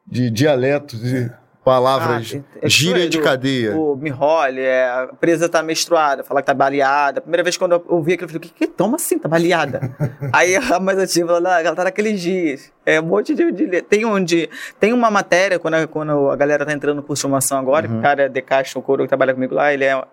de 0.06 0.30
dialetos, 0.30 1.00
de 1.00 1.30
palavras, 1.68 2.34
Ah, 2.34 2.58
é- 2.62 2.68
gíria 2.68 3.08
de 3.08 3.18
cadeia. 3.20 3.76
O 3.76 3.94
Mihole, 3.96 4.60
é, 4.60 4.86
a 4.88 5.06
presa 5.20 5.48
tá 5.48 5.62
menstruada, 5.62 6.24
falar 6.24 6.40
que 6.42 6.46
tá 6.46 6.54
baleada. 6.54 7.18
A 7.18 7.22
primeira 7.22 7.42
vez 7.42 7.56
quando 7.56 7.72
eu 7.72 7.84
ouvi 7.88 8.14
aquilo, 8.14 8.26
eu 8.30 8.32
falei, 8.34 8.48
que, 8.48 8.54
que 8.54 8.66
toma 8.66 8.96
assim, 8.96 9.18
tá 9.18 9.28
baleada? 9.28 9.80
Aí 10.32 10.56
a 10.56 10.80
mais 10.80 11.14
falou, 11.14 11.40
não, 11.40 11.50
ela 11.50 11.74
tá 11.76 11.84
naqueles 11.84 12.20
dias. 12.20 12.72
É 12.86 13.00
um 13.00 13.04
monte 13.04 13.34
de. 13.34 13.52
de- 13.52 13.82
tem 13.82 14.04
onde. 14.04 14.48
Tem 14.80 14.92
uma 14.92 15.10
matéria, 15.10 15.58
quando 15.58 15.74
a, 15.74 15.86
quando 15.86 16.30
a 16.30 16.36
galera 16.36 16.64
tá 16.64 16.72
entrando 16.72 16.96
no 16.96 17.02
curso 17.02 17.20
de 17.20 17.22
formação 17.22 17.58
agora, 17.58 17.86
que 17.86 17.94
o 17.94 18.00
cara 18.00 18.22
é 18.22 18.28
de 18.28 18.40
Castro, 18.42 18.80
o 18.80 18.82
Coro 18.82 19.02
que 19.02 19.08
trabalha 19.08 19.34
comigo 19.34 19.54
lá, 19.54 19.72
ele 19.72 19.84
é. 19.84 19.92
A 19.92 20.06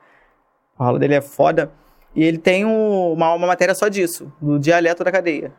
aula 0.77 0.99
dele 0.99 1.13
é 1.15 1.21
foda. 1.21 1.71
E 2.15 2.23
ele 2.23 2.37
tem 2.37 2.65
um- 2.65 3.13
uma, 3.13 3.33
uma 3.33 3.47
matéria 3.47 3.73
só 3.75 3.87
disso, 3.87 4.31
do 4.41 4.57
dialeto 4.59 5.03
da 5.03 5.11
cadeia. 5.11 5.51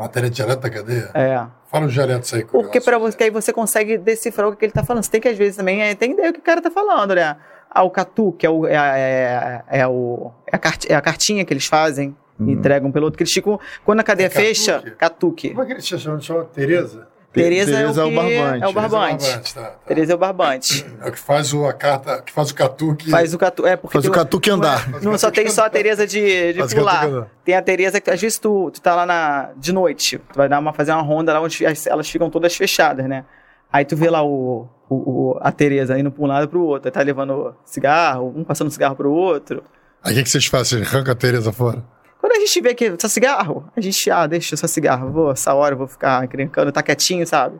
Matéria 0.00 0.30
de 0.30 0.36
dialeto 0.36 0.62
da 0.62 0.70
cadeia? 0.70 1.10
É. 1.14 1.46
Fala 1.70 1.86
os 1.86 1.92
dialetos 1.92 2.32
aí. 2.32 2.44
Porque 2.44 2.80
para 2.80 2.98
você, 2.98 3.16
que 3.16 3.24
aí 3.24 3.30
você 3.30 3.52
consegue 3.52 3.98
decifrar 3.98 4.48
o 4.48 4.56
que 4.56 4.64
ele 4.64 4.72
tá 4.72 4.82
falando. 4.82 5.02
Você 5.04 5.10
tem 5.10 5.20
que, 5.20 5.28
às 5.28 5.36
vezes, 5.36 5.56
também 5.56 5.82
entender 5.82 6.30
o 6.30 6.32
que 6.32 6.38
o 6.40 6.42
cara 6.42 6.62
tá 6.62 6.70
falando, 6.70 7.14
né? 7.14 7.36
Ah, 7.70 7.82
o 7.84 7.90
catu, 7.90 8.32
que 8.32 8.46
é, 8.46 8.50
o, 8.50 8.66
é, 8.66 8.76
a- 8.76 8.98
é, 8.98 9.62
é 9.68 9.86
o, 9.86 10.32
é, 10.46 10.56
a, 10.56 10.58
cart, 10.58 10.86
é 10.88 10.94
a 10.94 11.00
cartinha 11.00 11.44
que 11.44 11.52
eles 11.52 11.66
fazem, 11.66 12.16
e 12.40 12.50
entregam 12.52 12.90
pelo 12.90 13.04
outro, 13.04 13.18
que 13.18 13.22
eles 13.22 13.32
ficam. 13.32 13.60
Quando 13.84 14.00
a 14.00 14.02
cadeia 14.02 14.26
É 14.28 14.30
fecha, 14.30 14.80
catuque. 14.96 15.50
Como 15.50 15.62
é 15.62 15.66
que 15.66 15.72
ele 15.74 15.80
se 15.82 15.98
chama? 15.98 16.18
Chama 16.20 16.44
Tereza? 16.46 17.06
Tereza, 17.32 17.70
Tereza 17.70 18.00
é 18.00 18.02
é 18.02 18.04
o, 18.04 18.08
o 18.08 18.10
que- 18.10 18.16
barbante. 18.16 18.64
É 18.64 18.68
o 18.68 18.72
barbante. 18.72 19.54
Tá, 19.54 19.62
tá. 19.62 19.70
Tereza 19.86 20.12
é 20.12 20.14
o 20.14 20.18
barbante. 20.18 20.86
É 21.00 21.08
o 21.08 21.12
que 21.12 21.18
faz 21.18 21.52
o, 21.54 21.64
a 21.64 21.72
carta, 21.72 22.20
que 22.22 22.32
faz 22.32 22.50
o 22.50 22.54
catuque. 22.54 23.08
Faz 23.08 23.32
o 23.32 23.38
catu. 23.38 23.66
É, 23.66 23.76
porque 23.76 23.92
Faz 23.92 24.04
o 24.04 24.10
catuque 24.10 24.50
andar. 24.50 24.88
Não 25.00 25.16
só 25.16 25.30
tem 25.30 25.48
só 25.48 25.66
a 25.66 25.70
Tereza 25.70 26.06
de, 26.06 26.52
de 26.54 26.60
o 26.62 26.68
pular. 26.68 27.28
Tem 27.44 27.54
a 27.54 27.62
Tereza 27.62 28.00
que 28.00 28.10
às 28.10 28.20
vezes 28.20 28.36
tu, 28.38 28.70
tu 28.72 28.80
tá 28.80 28.96
lá 28.96 29.06
na, 29.06 29.50
de 29.56 29.72
noite, 29.72 30.18
tu 30.18 30.36
vai 30.36 30.48
dar 30.48 30.58
uma, 30.58 30.72
fazer 30.72 30.90
uma 30.92 31.02
ronda 31.02 31.32
lá 31.32 31.40
onde 31.40 31.64
as- 31.64 31.86
elas 31.86 32.10
ficam 32.10 32.28
todas 32.28 32.56
fechadas, 32.56 33.06
né? 33.06 33.24
Aí 33.72 33.84
tu 33.84 33.94
vê 33.96 34.10
lá 34.10 34.24
o, 34.24 34.66
o, 34.88 34.94
o- 34.96 35.38
a 35.40 35.52
Tereza 35.52 35.96
indo 35.96 36.10
pra 36.10 36.24
um 36.24 36.26
lado 36.26 36.44
e 36.46 36.48
pro 36.48 36.60
outro. 36.64 36.88
Aí 36.88 36.92
tá 36.92 37.00
levando 37.00 37.54
cigarro, 37.64 38.34
um 38.36 38.42
passando 38.42 38.70
cigarro 38.72 38.96
pro 38.96 39.12
outro. 39.12 39.62
Aí 40.02 40.12
o 40.14 40.16
que, 40.16 40.24
que 40.24 40.30
vocês 40.30 40.46
fazem? 40.46 40.80
Vocês 40.80 40.92
arrancam 40.92 41.12
a 41.12 41.14
Tereza 41.14 41.52
fora? 41.52 41.84
Quando 42.20 42.32
a 42.34 42.40
gente 42.40 42.60
vê 42.60 42.74
que 42.74 42.94
só 43.00 43.08
cigarro, 43.08 43.70
a 43.76 43.80
gente, 43.80 44.10
ah, 44.10 44.26
deixa 44.26 44.56
só 44.56 44.66
cigarro, 44.66 45.10
vou, 45.10 45.30
essa 45.32 45.54
hora 45.54 45.74
eu 45.74 45.78
vou 45.78 45.86
ficar 45.86 46.26
brincando, 46.28 46.70
tá 46.70 46.82
quietinho, 46.82 47.26
sabe? 47.26 47.58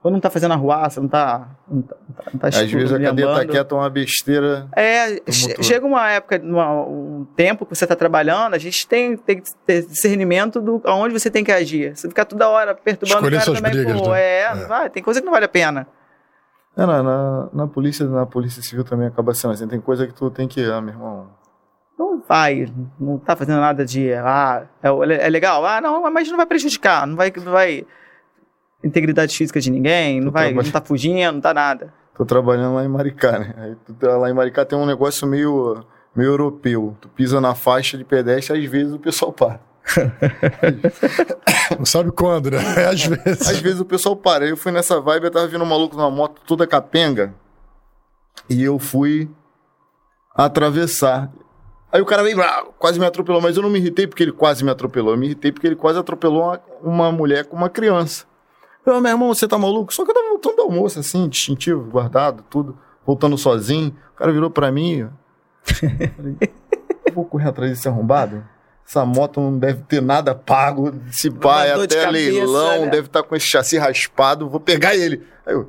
Quando 0.00 0.14
não 0.14 0.20
tá 0.20 0.30
fazendo 0.30 0.52
arruaça, 0.52 1.00
não 1.00 1.08
tá. 1.08 1.48
Não 1.70 1.82
tá, 1.82 1.96
não 2.08 2.12
tá, 2.14 2.24
não 2.32 2.40
tá 2.40 2.48
Às 2.48 2.56
vezes 2.72 2.92
a 2.92 2.98
cadeia 2.98 3.26
tá 3.34 3.46
quieta, 3.46 3.74
uma 3.76 3.88
besteira. 3.88 4.66
É, 4.74 5.20
chega 5.30 5.86
uma 5.86 6.10
época, 6.10 6.40
uma- 6.42 6.82
um 6.84 7.24
tempo 7.36 7.64
que 7.64 7.72
você 7.76 7.84
está 7.84 7.94
trabalhando, 7.94 8.54
a 8.54 8.58
gente 8.58 8.84
tem, 8.88 9.16
tem 9.16 9.40
que 9.40 9.48
ter 9.64 9.86
discernimento 9.86 10.60
do 10.60 10.80
aonde 10.84 11.12
você 11.16 11.30
tem 11.30 11.44
que 11.44 11.52
agir. 11.52 11.94
Você 11.96 12.08
ficar 12.08 12.24
toda 12.24 12.48
hora 12.48 12.74
perturbando 12.74 13.18
Escolher 13.28 13.36
o 13.36 13.38
cara 13.38 13.44
suas 13.44 13.58
também, 13.60 13.72
brigas, 13.84 14.00
pô, 14.00 14.10
né? 14.10 14.20
é, 14.20 14.40
É. 14.42 14.54
vai, 14.66 14.90
tem 14.90 15.02
coisa 15.04 15.20
que 15.20 15.24
não 15.26 15.32
vale 15.32 15.44
a 15.44 15.48
pena. 15.48 15.86
É, 16.76 16.84
na, 16.84 17.00
na, 17.02 17.48
na 17.52 17.66
polícia, 17.68 18.04
na 18.04 18.26
polícia 18.26 18.60
civil 18.60 18.82
também 18.82 19.06
acaba 19.06 19.32
sendo 19.34 19.52
assim. 19.52 19.68
Tem 19.68 19.80
coisa 19.80 20.04
que 20.06 20.14
tu 20.14 20.30
tem 20.30 20.48
que, 20.48 20.64
ah, 20.64 20.80
meu 20.80 20.94
irmão. 20.94 21.28
Vai, 22.28 22.66
não 22.98 23.18
tá 23.18 23.36
fazendo 23.36 23.60
nada 23.60 23.84
de, 23.84 24.12
ah, 24.14 24.64
é, 24.82 25.26
é 25.26 25.28
legal, 25.28 25.64
ah, 25.66 25.80
não, 25.80 26.10
mas 26.10 26.28
não 26.28 26.36
vai 26.36 26.46
prejudicar, 26.46 27.06
não 27.06 27.16
vai, 27.16 27.32
não 27.36 27.52
vai 27.52 27.84
integridade 28.82 29.36
física 29.36 29.60
de 29.60 29.70
ninguém, 29.70 30.20
não 30.20 30.30
Tu 30.30 30.34
vai, 30.34 30.52
não 30.52 30.62
tá 30.64 30.80
fugindo, 30.80 31.32
não 31.32 31.40
tá 31.40 31.54
nada. 31.54 31.92
Tô 32.14 32.24
trabalhando 32.24 32.74
lá 32.74 32.84
em 32.84 32.88
Maricá, 32.88 33.38
né? 33.38 33.54
Aí 33.56 33.76
tu 33.86 33.94
tá 33.94 34.16
lá 34.16 34.30
em 34.30 34.34
Maricá 34.34 34.64
tem 34.64 34.78
um 34.78 34.86
negócio 34.86 35.26
meio, 35.26 35.84
meio 36.14 36.30
europeu. 36.30 36.96
Tu 37.00 37.08
pisa 37.08 37.40
na 37.40 37.54
faixa 37.54 37.96
de 37.96 38.04
pedestre, 38.04 38.58
às 38.58 38.70
vezes 38.70 38.92
o 38.92 38.98
pessoal 38.98 39.32
para. 39.32 39.60
Não 41.78 41.84
sabe 41.86 42.12
quando, 42.12 42.50
né? 42.50 42.58
Às 42.88 43.04
vezes. 43.04 43.48
Às 43.48 43.58
vezes 43.58 43.80
o 43.80 43.84
pessoal 43.84 44.14
para. 44.14 44.46
Eu 44.46 44.56
fui 44.56 44.70
nessa 44.70 45.00
vibe, 45.00 45.24
eu 45.24 45.30
tava 45.30 45.48
vindo 45.48 45.64
um 45.64 45.66
maluco 45.66 45.96
numa 45.96 46.10
moto 46.10 46.40
toda 46.46 46.66
capenga. 46.66 47.34
E 48.48 48.62
eu 48.62 48.78
fui 48.78 49.28
atravessar. 50.34 51.32
Aí 51.92 52.00
o 52.00 52.06
cara 52.06 52.22
veio, 52.22 52.36
blá, 52.36 52.64
quase 52.78 52.98
me 52.98 53.04
atropelou, 53.04 53.40
mas 53.42 53.56
eu 53.56 53.62
não 53.62 53.68
me 53.68 53.78
irritei 53.78 54.06
porque 54.06 54.22
ele 54.22 54.32
quase 54.32 54.64
me 54.64 54.70
atropelou. 54.70 55.12
Eu 55.12 55.18
me 55.18 55.26
irritei 55.26 55.52
porque 55.52 55.66
ele 55.66 55.76
quase 55.76 55.98
atropelou 55.98 56.42
uma, 56.42 56.60
uma 56.82 57.12
mulher 57.12 57.44
com 57.44 57.54
uma 57.54 57.68
criança. 57.68 58.24
Eu, 58.84 58.98
meu 59.00 59.12
irmão, 59.12 59.28
você 59.28 59.46
tá 59.46 59.58
maluco? 59.58 59.92
Só 59.92 60.02
que 60.02 60.10
eu 60.10 60.14
tava 60.14 60.28
voltando 60.30 60.56
do 60.56 60.62
almoço, 60.62 60.98
assim, 60.98 61.28
distintivo, 61.28 61.90
guardado, 61.90 62.42
tudo, 62.48 62.78
voltando 63.06 63.36
sozinho. 63.36 63.94
O 64.14 64.16
cara 64.16 64.32
virou 64.32 64.50
pra 64.50 64.72
mim. 64.72 65.06
Falei, 65.62 66.36
eu 67.06 67.12
vou 67.12 67.26
correr 67.26 67.48
atrás 67.48 67.70
desse 67.70 67.86
arrombado? 67.86 68.42
Essa 68.86 69.04
moto 69.04 69.40
não 69.40 69.58
deve 69.58 69.82
ter 69.82 70.00
nada 70.00 70.34
pago. 70.34 70.92
Se 71.10 71.30
pá, 71.30 71.66
é 71.66 71.72
até 71.72 72.04
cabeça, 72.04 72.10
leilão, 72.10 72.86
né? 72.86 72.90
deve 72.90 73.06
estar 73.06 73.22
com 73.22 73.36
esse 73.36 73.46
chassi 73.46 73.78
raspado, 73.78 74.48
vou 74.48 74.60
pegar 74.60 74.96
ele. 74.96 75.22
Aí 75.46 75.54
eu, 75.54 75.68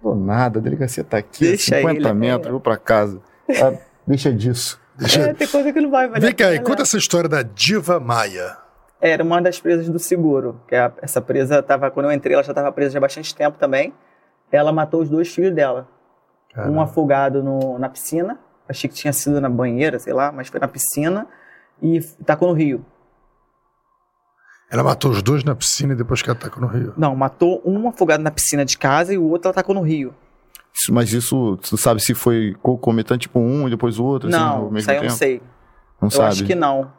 vou 0.00 0.14
nada, 0.14 0.58
a 0.58 0.62
delegacia 0.62 1.04
tá 1.04 1.18
aqui, 1.18 1.48
Deixa 1.48 1.76
50 1.76 2.00
ele, 2.00 2.12
metros, 2.12 2.46
eu 2.46 2.52
vou 2.52 2.60
pra 2.60 2.76
casa. 2.76 3.20
Ah, 3.50 3.74
deixa 4.06 4.32
disso. 4.32 4.80
É, 5.00 5.32
tem 5.34 5.46
coisa 5.48 5.72
que 5.72 5.80
não 5.80 5.90
vai 5.90 6.06
valer 6.08 6.20
Vem 6.20 6.34
cá, 6.34 6.52
e 6.52 6.60
conta 6.60 6.82
essa 6.82 6.96
história 6.98 7.28
da 7.28 7.42
Diva 7.42 7.98
Maia. 7.98 8.56
Era 9.00 9.24
uma 9.24 9.40
das 9.40 9.58
presas 9.60 9.88
do 9.88 9.98
seguro. 9.98 10.60
Que 10.68 10.76
a- 10.76 10.92
essa 11.02 11.20
presa 11.20 11.62
tava, 11.62 11.90
quando 11.90 12.06
eu 12.06 12.12
entrei, 12.12 12.34
ela 12.34 12.42
já 12.42 12.52
estava 12.52 12.70
presa 12.70 12.92
já 12.92 12.98
há 12.98 13.00
bastante 13.00 13.34
tempo 13.34 13.58
também. 13.58 13.92
Ela 14.50 14.70
matou 14.72 15.00
os 15.02 15.08
dois 15.08 15.32
filhos 15.34 15.52
dela. 15.54 15.88
Um 16.56 16.80
afogado 16.80 17.42
no- 17.42 17.78
na 17.78 17.88
piscina. 17.88 18.38
Achei 18.68 18.88
que 18.88 18.94
tinha 18.94 19.12
sido 19.12 19.40
na 19.40 19.48
banheira, 19.48 19.98
sei 19.98 20.12
lá, 20.12 20.30
mas 20.30 20.48
foi 20.48 20.60
na 20.60 20.68
piscina. 20.68 21.26
E 21.80 22.00
tacou 22.24 22.48
no 22.48 22.54
rio. 22.54 22.84
Ela 24.70 24.82
matou 24.82 25.10
os 25.10 25.22
dois 25.22 25.42
na 25.44 25.54
piscina 25.54 25.92
e 25.92 25.96
depois 25.96 26.22
que 26.22 26.30
atacou 26.30 26.62
no 26.62 26.66
Rio. 26.66 26.94
Não, 26.96 27.14
matou 27.14 27.60
um 27.62 27.88
afogado 27.88 28.22
na 28.22 28.30
piscina 28.30 28.64
de 28.64 28.78
casa 28.78 29.12
e 29.12 29.18
o 29.18 29.24
outro 29.28 29.48
ela 29.48 29.54
tacou 29.54 29.74
no 29.74 29.82
rio. 29.82 30.14
Mas 30.90 31.12
isso, 31.12 31.56
tu 31.58 31.76
sabe 31.76 32.00
se 32.00 32.14
foi 32.14 32.56
concomitante, 32.62 33.22
tipo 33.22 33.38
um 33.38 33.66
e 33.66 33.70
depois 33.70 33.98
o 33.98 34.04
outro, 34.04 34.28
assim, 34.28 34.38
não, 34.38 34.62
mesmo 34.64 34.78
isso 34.78 34.90
aí 34.90 34.96
eu 34.96 35.02
não 35.04 35.10
sei. 35.10 35.42
Não 36.00 36.06
eu 36.06 36.10
sabe? 36.10 36.28
acho 36.28 36.44
que 36.44 36.54
não. 36.54 36.90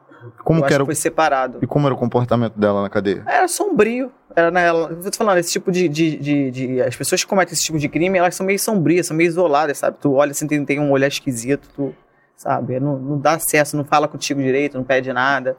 Como 0.44 0.60
eu 0.60 0.64
que 0.64 0.68
acho 0.68 0.74
era 0.76 0.84
que 0.84 0.88
foi 0.88 0.96
separado. 0.96 1.60
E 1.62 1.68
como 1.68 1.86
era 1.88 1.94
o 1.94 1.98
comportamento 1.98 2.54
dela 2.58 2.82
na 2.82 2.90
cadeia? 2.90 3.24
Era 3.28 3.48
sombrio. 3.48 4.10
Era 4.36 4.50
na, 4.50 4.62
ela, 4.62 4.90
eu 4.90 5.12
tô 5.12 5.18
falando, 5.18 5.38
esse 5.38 5.52
tipo 5.52 5.70
de, 5.72 5.88
de, 5.90 6.18
de, 6.18 6.52
de- 6.52 6.82
As 6.82 6.96
pessoas 6.96 7.22
que 7.24 7.30
cometem 7.30 7.54
esse 7.54 7.64
tipo 7.64 7.78
de 7.78 7.90
crime, 7.90 8.18
elas 8.18 8.34
são 8.36 8.46
meio 8.46 8.58
sombrias, 8.58 9.08
são 9.08 9.18
meio 9.18 9.28
isoladas, 9.28 9.78
sabe? 9.80 9.98
Tu 10.00 10.12
olha 10.14 10.32
assim, 10.32 10.48
tem, 10.48 10.64
tem 10.64 10.80
um 10.80 10.92
olhar 10.92 11.08
esquisito, 11.08 11.68
tu. 11.76 11.94
Sabe? 12.38 12.80
Não, 12.80 12.98
não 12.98 13.20
dá 13.20 13.34
acesso, 13.34 13.76
não 13.78 13.84
fala 13.84 14.08
contigo 14.08 14.42
direito, 14.42 14.78
não 14.78 14.84
pede 14.84 15.12
nada. 15.14 15.56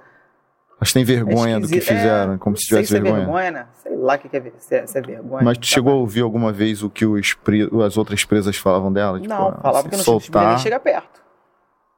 Mas 0.80 0.92
tem 0.92 1.04
vergonha 1.04 1.56
É 1.56 1.60
do 1.60 1.68
que 1.68 1.76
esquisito. 1.76 1.96
fizeram, 1.98 2.32
É, 2.34 2.38
como 2.38 2.56
se 2.56 2.64
tivesse 2.66 2.88
se 2.88 2.96
é 2.96 3.00
vergonha. 3.00 3.22
vergonha, 3.24 3.50
né? 3.50 3.66
Lá 4.04 4.16
o 4.16 4.18
que 4.18 4.28
que 4.28 4.36
é, 4.36 4.40
ver- 4.40 4.54
se 4.58 4.74
é, 4.76 4.86
se 4.86 4.98
é 4.98 5.00
vergonha. 5.00 5.42
Mas 5.44 5.56
tu 5.56 5.66
chegou 5.66 5.92
a 5.92 5.96
ouvir 5.96 6.20
alguma 6.20 6.52
vez 6.52 6.82
o 6.82 6.90
que 6.90 7.06
os 7.06 7.36
as 7.84 7.96
outras 7.96 8.24
presas 8.24 8.56
falavam 8.56 8.92
dela? 8.92 9.18
Tipo, 9.20 9.32
Não, 9.32 9.52
falava 9.62 9.88
que 9.88 9.96
não 9.96 10.04
soltar. 10.04 10.48
nem 10.48 10.58
chegar 10.58 10.80
perto. 10.80 11.22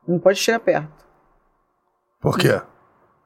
Não 0.07 0.19
pode 0.19 0.39
chegar 0.39 0.61
perto. 0.61 0.89
Por 2.21 2.39
quê? 2.39 2.61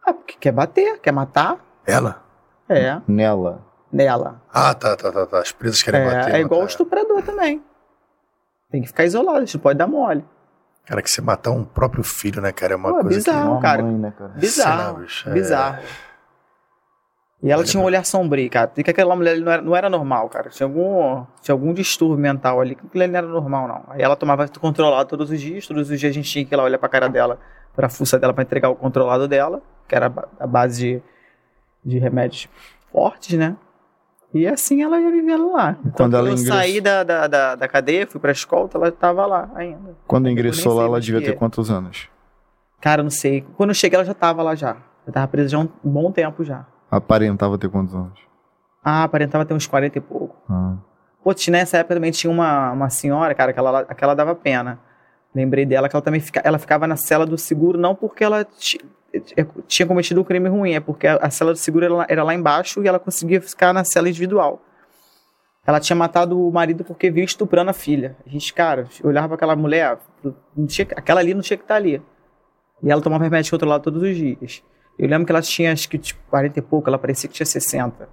Ah, 0.05 0.12
porque 0.15 0.36
quer 0.41 0.52
bater, 0.52 0.99
quer 1.00 1.12
matar. 1.12 1.59
Ela? 1.86 2.23
É, 2.68 3.00
Nela. 3.07 3.62
nela. 3.92 4.41
Ah, 4.52 4.73
tá, 4.75 4.97
tá, 4.97 5.10
tá, 5.12 5.26
tá. 5.26 5.39
As 5.41 5.52
presas 5.52 5.83
querem 5.83 6.05
bater. 6.05 6.34
É, 6.34 6.39
é 6.39 6.41
igual 6.41 6.60
o 6.60 6.62
matar. 6.62 6.70
estuprador 6.70 7.23
também. 7.23 7.62
Tem 8.70 8.81
que 8.83 8.89
ficar 8.89 9.05
isolado, 9.05 9.39
a 9.39 9.41
gente 9.41 9.57
não 9.57 9.62
pode 9.62 9.78
dar 9.78 9.86
mole. 9.86 10.25
Cara, 10.86 11.02
que 11.02 11.10
você 11.10 11.20
matar 11.20 11.50
um 11.50 11.65
próprio 11.65 12.02
filho, 12.02 12.41
né, 12.41 12.50
cara? 12.52 12.73
É 12.73 12.76
uma 12.76 12.89
Pô, 12.89 13.00
coisa 13.02 13.09
bizarro. 13.18 13.57
que... 13.57 13.62
Cara. 13.62 13.83
mãe, 13.83 13.94
né, 13.94 14.15
cara? 14.17 14.31
Bizarro. 14.31 14.99
Bicho, 15.00 15.28
é. 15.28 15.33
E 17.43 17.51
ela 17.51 17.65
tinha 17.65 17.81
um 17.81 17.85
olhar 17.86 18.05
sombrio, 18.05 18.51
cara. 18.51 18.70
E 18.77 18.85
que 18.85 18.91
aquela 18.91 19.17
mulher 19.17 19.39
não 19.41 19.51
era, 19.51 19.62
não 19.62 19.75
era 19.77 19.89
normal, 19.89 20.28
cara. 20.28 20.51
Tinha 20.51 20.67
algum, 20.67 21.25
tinha 21.41 21.55
algum 21.55 21.73
distúrbio 21.73 22.19
mental 22.19 22.60
ali. 22.60 22.75
que 22.75 22.85
Aquilo 22.86 23.07
não 23.07 23.17
era 23.19 23.27
normal, 23.27 23.67
não. 23.67 23.83
Aí 23.89 24.02
ela 24.02 24.15
tomava 24.15 24.47
controlado 24.60 25.09
todos 25.09 25.31
os 25.31 25.41
dias. 25.41 25.67
Todos 25.67 25.89
os 25.91 25.99
dias 25.99 26.10
a 26.10 26.12
gente 26.15 26.31
tinha 26.31 26.44
que 26.44 26.55
ir 26.55 26.57
lá 26.57 26.65
olhar 26.65 26.78
pra 26.78 26.89
cara 26.89 27.09
dela, 27.09 27.39
pra 27.75 27.89
fuça 27.89 28.19
dela, 28.19 28.35
pra 28.35 28.43
entregar 28.43 28.69
o 28.69 28.77
controlado 28.77 29.27
dela. 29.27 29.62
Que 29.89 29.94
era 29.94 30.07
a 30.07 30.09
ba- 30.10 30.28
a 30.39 30.47
base 30.47 31.02
de, 31.83 31.93
de 31.93 31.99
remédios 31.99 32.47
fortes, 32.93 33.39
né? 33.39 33.57
E 34.35 34.47
assim 34.47 34.83
ela 34.83 35.01
ia 35.01 35.10
vivendo 35.10 35.51
lá. 35.52 35.77
quando 35.94 36.17
ela 36.17 36.28
eu 36.28 36.35
ingressou- 36.35 36.55
saí 36.57 36.81
da, 36.81 37.02
da, 37.02 37.27
da, 37.27 37.55
da 37.57 37.67
cadeia, 37.69 38.07
fui 38.07 38.20
pra 38.20 38.31
escolta, 38.33 38.77
ela 38.77 38.93
tava 38.93 39.25
lá 39.27 39.51
ainda. 39.55 39.97
Quando 40.07 40.27
Eu 40.27 40.33
ingressou 40.33 40.75
lá, 40.75 40.85
ela 40.85 41.01
devia 41.01 41.20
ter 41.23 41.33
quantos 41.36 41.70
anos? 41.70 42.09
Cara, 42.81 43.02
não 43.02 43.10
sei. 43.10 43.44
Quando 43.57 43.70
eu 43.70 43.75
cheguei, 43.75 43.97
ela 43.97 44.05
já 44.05 44.15
tava 44.15 44.43
lá 44.43 44.55
já. 44.55 44.77
Eu 45.07 45.12
tava 45.12 45.27
presa 45.27 45.49
já 45.49 45.59
um 45.59 45.69
bom 45.83 46.12
tempo 46.12 46.44
já. 46.44 46.65
Aparentava 46.91 47.57
ter 47.59 47.69
quantos 47.69 47.94
anos? 47.94 48.19
Ah, 48.85 49.05
aparentava 49.05 49.44
ter 49.44 49.55
uns 49.55 49.67
40 49.67 49.99
e 49.99 50.01
pouco. 50.01 50.36
Ah. 50.49 50.77
Tinha- 51.35 51.59
nessa 51.59 51.78
época 51.78 51.94
também 51.94 52.10
tinha 52.10 52.31
uma, 52.31 52.73
uma 52.73 52.91
senhora, 52.91 53.35
cara, 53.35 53.52
que 53.52 53.59
ela, 53.59 53.85
que 53.85 54.02
ela 54.05 54.15
dava 54.15 54.35
pena. 54.35 54.78
Lembrei 55.35 55.65
dela 55.67 55.89
que 55.89 55.94
ela 55.94 56.02
também 56.02 56.20
fica, 56.20 56.41
ela 56.43 56.59
ficava 56.59 56.86
na 56.86 56.97
cela 56.97 57.25
do 57.27 57.39
seguro, 57.39 57.78
não 57.78 57.94
porque 57.94 58.25
ela 58.25 58.44
eh, 59.15 59.47
tinha 59.69 59.86
cometido 59.86 60.20
um 60.20 60.25
crime 60.25 60.49
ruim, 60.49 60.73
é 60.73 60.81
porque 60.81 61.07
a, 61.07 61.17
a 61.17 61.31
cela 61.31 61.52
do 61.52 61.59
seguro 61.59 61.85
era, 61.85 61.94
lá- 61.94 62.07
era 62.09 62.25
lá 62.25 62.35
embaixo 62.35 62.83
e 62.83 62.89
ela 62.89 62.99
conseguia 62.99 63.41
ficar 63.41 63.73
na 63.73 63.85
cela 63.85 64.09
individual. 64.09 64.60
Ela 65.67 65.78
tinha 65.78 65.94
matado 65.94 66.41
o 66.41 66.51
marido 66.51 66.83
porque 66.83 67.10
viu 67.10 67.23
estuprando 67.23 67.70
a 67.70 67.75
filha. 67.75 68.17
A 68.27 68.28
gente, 68.31 68.52
cara, 68.52 68.89
olhava 69.05 69.28
pra 69.28 69.35
aquela 69.36 69.55
mulher, 69.55 69.99
não 70.57 70.67
tinha, 70.67 70.89
aquela 70.97 71.20
ali 71.20 71.35
não 71.35 71.43
tinha 71.43 71.57
que 71.59 71.62
estar 71.65 71.77
ali. 71.77 72.02
E 72.83 72.91
ela 72.91 73.02
tomava 73.02 73.23
remédio 73.23 73.51
controlado 73.52 73.85
todos 73.85 74.02
os 74.02 74.17
dias. 74.17 74.65
Eu 75.00 75.08
lembro 75.08 75.24
que 75.24 75.32
ela 75.32 75.40
tinha, 75.40 75.72
acho 75.72 75.88
que, 75.88 75.96
tipo, 75.96 76.20
40 76.28 76.58
e 76.58 76.62
pouco, 76.62 76.86
ela 76.90 76.98
parecia 76.98 77.26
que 77.26 77.34
tinha 77.34 77.46
60. 77.46 78.06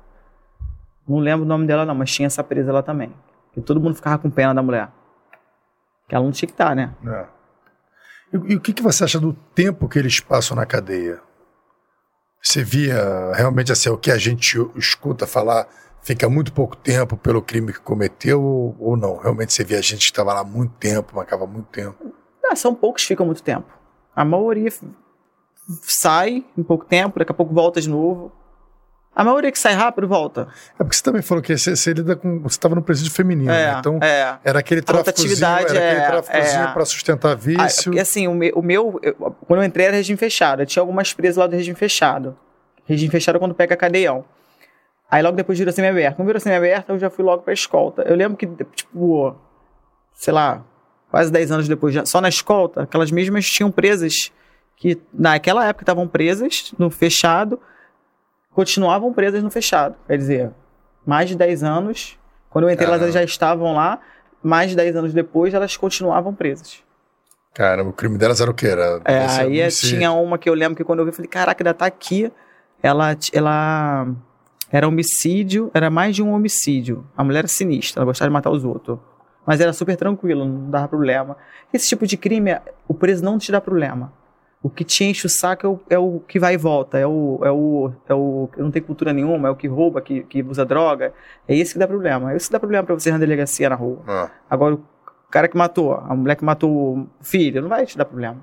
Não 1.05 1.19
lembro 1.19 1.43
o 1.43 1.47
nome 1.47 1.67
dela 1.67 1.85
não, 1.85 1.93
mas 1.93 2.09
tinha 2.13 2.27
essa 2.27 2.41
presa 2.41 2.71
lá 2.71 2.81
também. 2.81 3.13
E 3.57 3.61
todo 3.61 3.81
mundo 3.81 3.95
ficava 3.95 4.17
com 4.17 4.29
pena 4.29 4.55
da 4.55 4.63
mulher. 4.63 4.89
Que 6.07 6.15
ela 6.15 6.23
não 6.23 6.31
tinha 6.31 6.47
que 6.47 6.53
estar, 6.53 6.73
né? 6.73 6.95
É. 7.05 7.25
E, 8.31 8.53
e 8.53 8.55
o 8.55 8.61
que, 8.61 8.71
que 8.71 8.81
você 8.81 9.03
acha 9.03 9.19
do 9.19 9.33
tempo 9.53 9.89
que 9.89 9.99
eles 9.99 10.21
passam 10.21 10.55
na 10.55 10.65
cadeia? 10.65 11.19
Você 12.41 12.63
via 12.63 13.33
realmente 13.33 13.69
assim, 13.69 13.89
o 13.89 13.97
que 13.97 14.09
a 14.09 14.17
gente 14.17 14.57
escuta 14.77 15.27
falar 15.27 15.67
fica 16.01 16.29
muito 16.29 16.53
pouco 16.53 16.77
tempo 16.77 17.17
pelo 17.17 17.41
crime 17.41 17.73
que 17.73 17.81
cometeu 17.81 18.41
ou, 18.41 18.77
ou 18.79 18.95
não? 18.95 19.17
Realmente 19.17 19.51
você 19.51 19.65
via 19.65 19.81
gente 19.81 20.05
que 20.05 20.11
estava 20.13 20.33
lá 20.33 20.41
muito 20.41 20.73
tempo, 20.75 21.17
marcava 21.17 21.45
muito 21.45 21.67
tempo. 21.67 22.13
Ah, 22.49 22.55
são 22.55 22.73
poucos 22.73 23.01
que 23.01 23.09
ficam 23.09 23.25
muito 23.25 23.43
tempo. 23.43 23.67
A 24.15 24.23
maioria 24.23 24.71
sai 25.81 26.43
em 26.57 26.63
pouco 26.63 26.85
tempo, 26.85 27.19
daqui 27.19 27.31
a 27.31 27.35
pouco 27.35 27.53
volta 27.53 27.79
de 27.81 27.89
novo. 27.89 28.31
A 29.15 29.23
maioria 29.23 29.51
que 29.51 29.57
sai 29.57 29.73
rápido 29.73 30.07
volta. 30.07 30.47
É 30.75 30.83
porque 30.83 30.95
você 30.95 31.01
também 31.03 31.23
falou 31.23 31.41
que 31.41 31.57
você, 31.57 31.75
você 31.75 31.91
lida 31.91 32.15
com. 32.15 32.39
Você 32.41 32.55
estava 32.55 32.75
no 32.75 32.83
presídio 32.83 33.11
feminino, 33.11 33.47
né? 33.51 33.75
Então 33.79 33.97
é. 34.01 34.37
era 34.43 34.59
aquele 34.59 34.81
tráficozinho, 34.81 35.43
era 35.43 35.61
aquele 35.61 35.79
é- 35.79 36.05
tráficozinho 36.07 36.63
é. 36.65 36.71
para 36.71 36.85
sustentar 36.85 37.31
Ah, 37.31 37.35
vício. 37.35 37.85
porque, 37.85 37.99
assim, 37.99 38.27
o 38.27 38.35
meu, 38.35 38.51
o 38.55 38.61
meu- 38.61 38.99
eu- 39.01 39.15
quando 39.47 39.61
eu 39.61 39.63
entrei 39.65 39.87
era 39.87 39.95
regime 39.95 40.17
fechado. 40.17 40.61
Eu 40.61 40.65
tinha 40.67 40.83
algumas 40.83 41.13
presas 41.13 41.37
lá 41.37 41.47
do 41.47 41.55
regime 41.55 41.75
fechado. 41.75 42.37
Regime 42.85 43.09
fechado 43.09 43.37
é 43.37 43.39
quando 43.39 43.55
pega 43.55 43.75
cadeião. 43.75 44.23
Aí 45.09 45.23
logo 45.23 45.35
depois 45.35 45.57
virou 45.57 45.73
semi-aberto. 45.73 46.15
Quando 46.17 46.27
virou 46.27 46.39
semi-aberto, 46.39 46.89
eu 46.91 46.99
já 46.99 47.09
fui 47.09 47.23
logo 47.25 47.41
pra 47.41 47.53
escolta. 47.53 48.03
Eu 48.03 48.15
lembro 48.15 48.37
que, 48.37 48.45
tipo, 48.75 49.35
sei 50.13 50.31
lá, 50.33 50.63
quase 51.09 51.31
10 51.31 51.51
anos 51.51 51.67
depois, 51.67 51.91
já- 51.95 52.05
só 52.05 52.21
na 52.21 52.29
escolta, 52.29 52.83
aquelas 52.83 53.09
mesmas 53.09 53.45
tinham 53.47 53.71
presas 53.71 54.31
que 54.77 54.97
naquela 55.13 55.65
época 55.65 55.83
estavam 55.83 56.07
presas 56.07 56.73
no 56.77 56.89
fechado, 56.89 57.59
continuavam 58.53 59.11
presas 59.11 59.43
no 59.43 59.49
fechado. 59.51 59.95
Quer 60.07 60.17
dizer, 60.17 60.51
mais 61.05 61.27
de 61.29 61.35
10 61.35 61.63
anos, 61.63 62.17
quando 62.49 62.65
eu 62.65 62.71
entrei, 62.71 62.87
elas 62.87 62.99
Caramba. 62.99 63.17
já 63.17 63.23
estavam 63.23 63.73
lá, 63.73 63.99
mais 64.41 64.69
de 64.69 64.75
10 64.75 64.95
anos 64.95 65.13
depois, 65.13 65.53
elas 65.53 65.75
continuavam 65.75 66.33
presas. 66.33 66.83
Caramba, 67.53 67.89
o 67.89 67.93
crime 67.93 68.17
delas 68.19 68.39
era 68.39 68.51
o 68.51 68.53
quê? 68.53 68.67
Era, 68.67 69.01
É, 69.03 69.25
aí 69.41 69.59
é- 69.59 69.67
tinha 69.69 70.11
uma 70.11 70.37
que 70.37 70.47
eu 70.47 70.53
lembro 70.53 70.75
que 70.77 70.83
quando 70.83 70.99
eu 70.99 71.05
vi, 71.05 71.09
eu 71.09 71.15
falei, 71.15 71.27
caraca, 71.29 71.61
ainda 71.63 71.73
tá 71.73 71.87
aqui. 71.87 72.31
Ela, 72.83 73.17
ela 73.33 74.07
era 74.71 74.87
homicídio, 74.87 75.71
era 75.73 75.89
mais 75.89 76.15
de 76.15 76.21
um 76.21 76.31
homicídio. 76.33 77.03
A 77.17 77.23
mulher 77.23 77.39
era 77.39 77.47
sinistra, 77.47 77.99
ela 78.01 78.05
gostava 78.05 78.29
de 78.29 78.33
matar 78.33 78.51
os 78.51 78.63
outros. 78.63 78.99
Mas 79.43 79.59
era 79.59 79.73
super 79.73 79.95
tranquilo, 79.97 80.45
não 80.45 80.69
dava 80.69 80.87
problema. 80.87 81.35
Esse 81.73 81.87
tipo 81.87 82.05
de 82.05 82.15
crime, 82.15 82.51
o 82.87 82.93
preso 82.93 83.23
não 83.23 83.39
te 83.39 83.51
dá 83.51 83.59
problema. 83.59 84.13
O 84.61 84.69
que 84.69 84.83
te 84.83 85.03
enche 85.05 85.25
o 85.25 85.29
saco 85.29 85.65
é 85.65 85.69
o, 85.69 85.79
é 85.91 85.99
o 85.99 86.19
que 86.27 86.39
vai 86.39 86.55
e 86.55 86.57
volta, 86.57 86.97
é 86.97 87.05
o, 87.05 87.39
é 87.43 87.51
o, 87.51 87.91
é 88.09 88.13
o 88.13 88.49
que 88.51 88.59
não 88.61 88.71
tem 88.71 88.81
cultura 88.81 89.13
nenhuma, 89.13 89.47
é 89.47 89.51
o 89.51 89.55
que 89.55 89.67
rouba, 89.67 90.01
que, 90.01 90.23
que 90.23 90.41
usa 90.41 90.65
droga. 90.65 91.13
É 91.47 91.55
esse 91.55 91.73
que 91.73 91.79
dá 91.79 91.87
problema. 91.87 92.33
É 92.33 92.35
esse 92.35 92.47
que 92.47 92.53
dá 92.53 92.59
problema 92.59 92.83
pra 92.83 92.95
você 92.95 93.11
na 93.11 93.17
delegacia, 93.19 93.69
na 93.69 93.75
rua. 93.75 93.99
Ah, 94.07 94.31
Agora, 94.49 94.75
o 94.75 94.81
cara 95.29 95.47
que 95.47 95.55
matou, 95.55 95.93
a 95.93 96.15
mulher 96.15 96.35
que 96.35 96.43
matou 96.43 96.71
o 96.97 97.07
filho, 97.21 97.61
não 97.61 97.69
vai 97.69 97.85
te 97.85 97.97
dar 97.97 98.05
problema. 98.05 98.37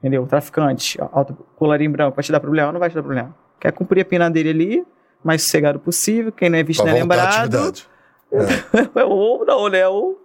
Entendeu? 0.00 0.24
O 0.24 0.26
traficante, 0.26 0.98
alto 1.12 1.32
colarinho 1.56 1.92
branco, 1.92 2.16
vai 2.16 2.24
te 2.24 2.32
dar 2.32 2.40
problema? 2.40 2.72
Não 2.72 2.80
vai 2.80 2.90
te 2.90 2.94
dar 2.96 3.02
problema. 3.02 3.34
Quer 3.60 3.72
cumprir 3.72 4.00
a 4.00 4.04
pena 4.04 4.28
dele 4.28 4.50
ali, 4.50 4.86
mais 5.22 5.42
sossegado 5.44 5.78
possível, 5.78 6.32
quem 6.32 6.50
não 6.50 6.58
é 6.58 6.62
visto 6.64 6.84
não 6.84 6.90
é 6.90 6.94
lembrado. 6.94 7.28
atividade. 7.28 7.88
Ou 9.06 9.44
não, 9.46 9.68
né? 9.68 9.86
Ou 9.86 10.20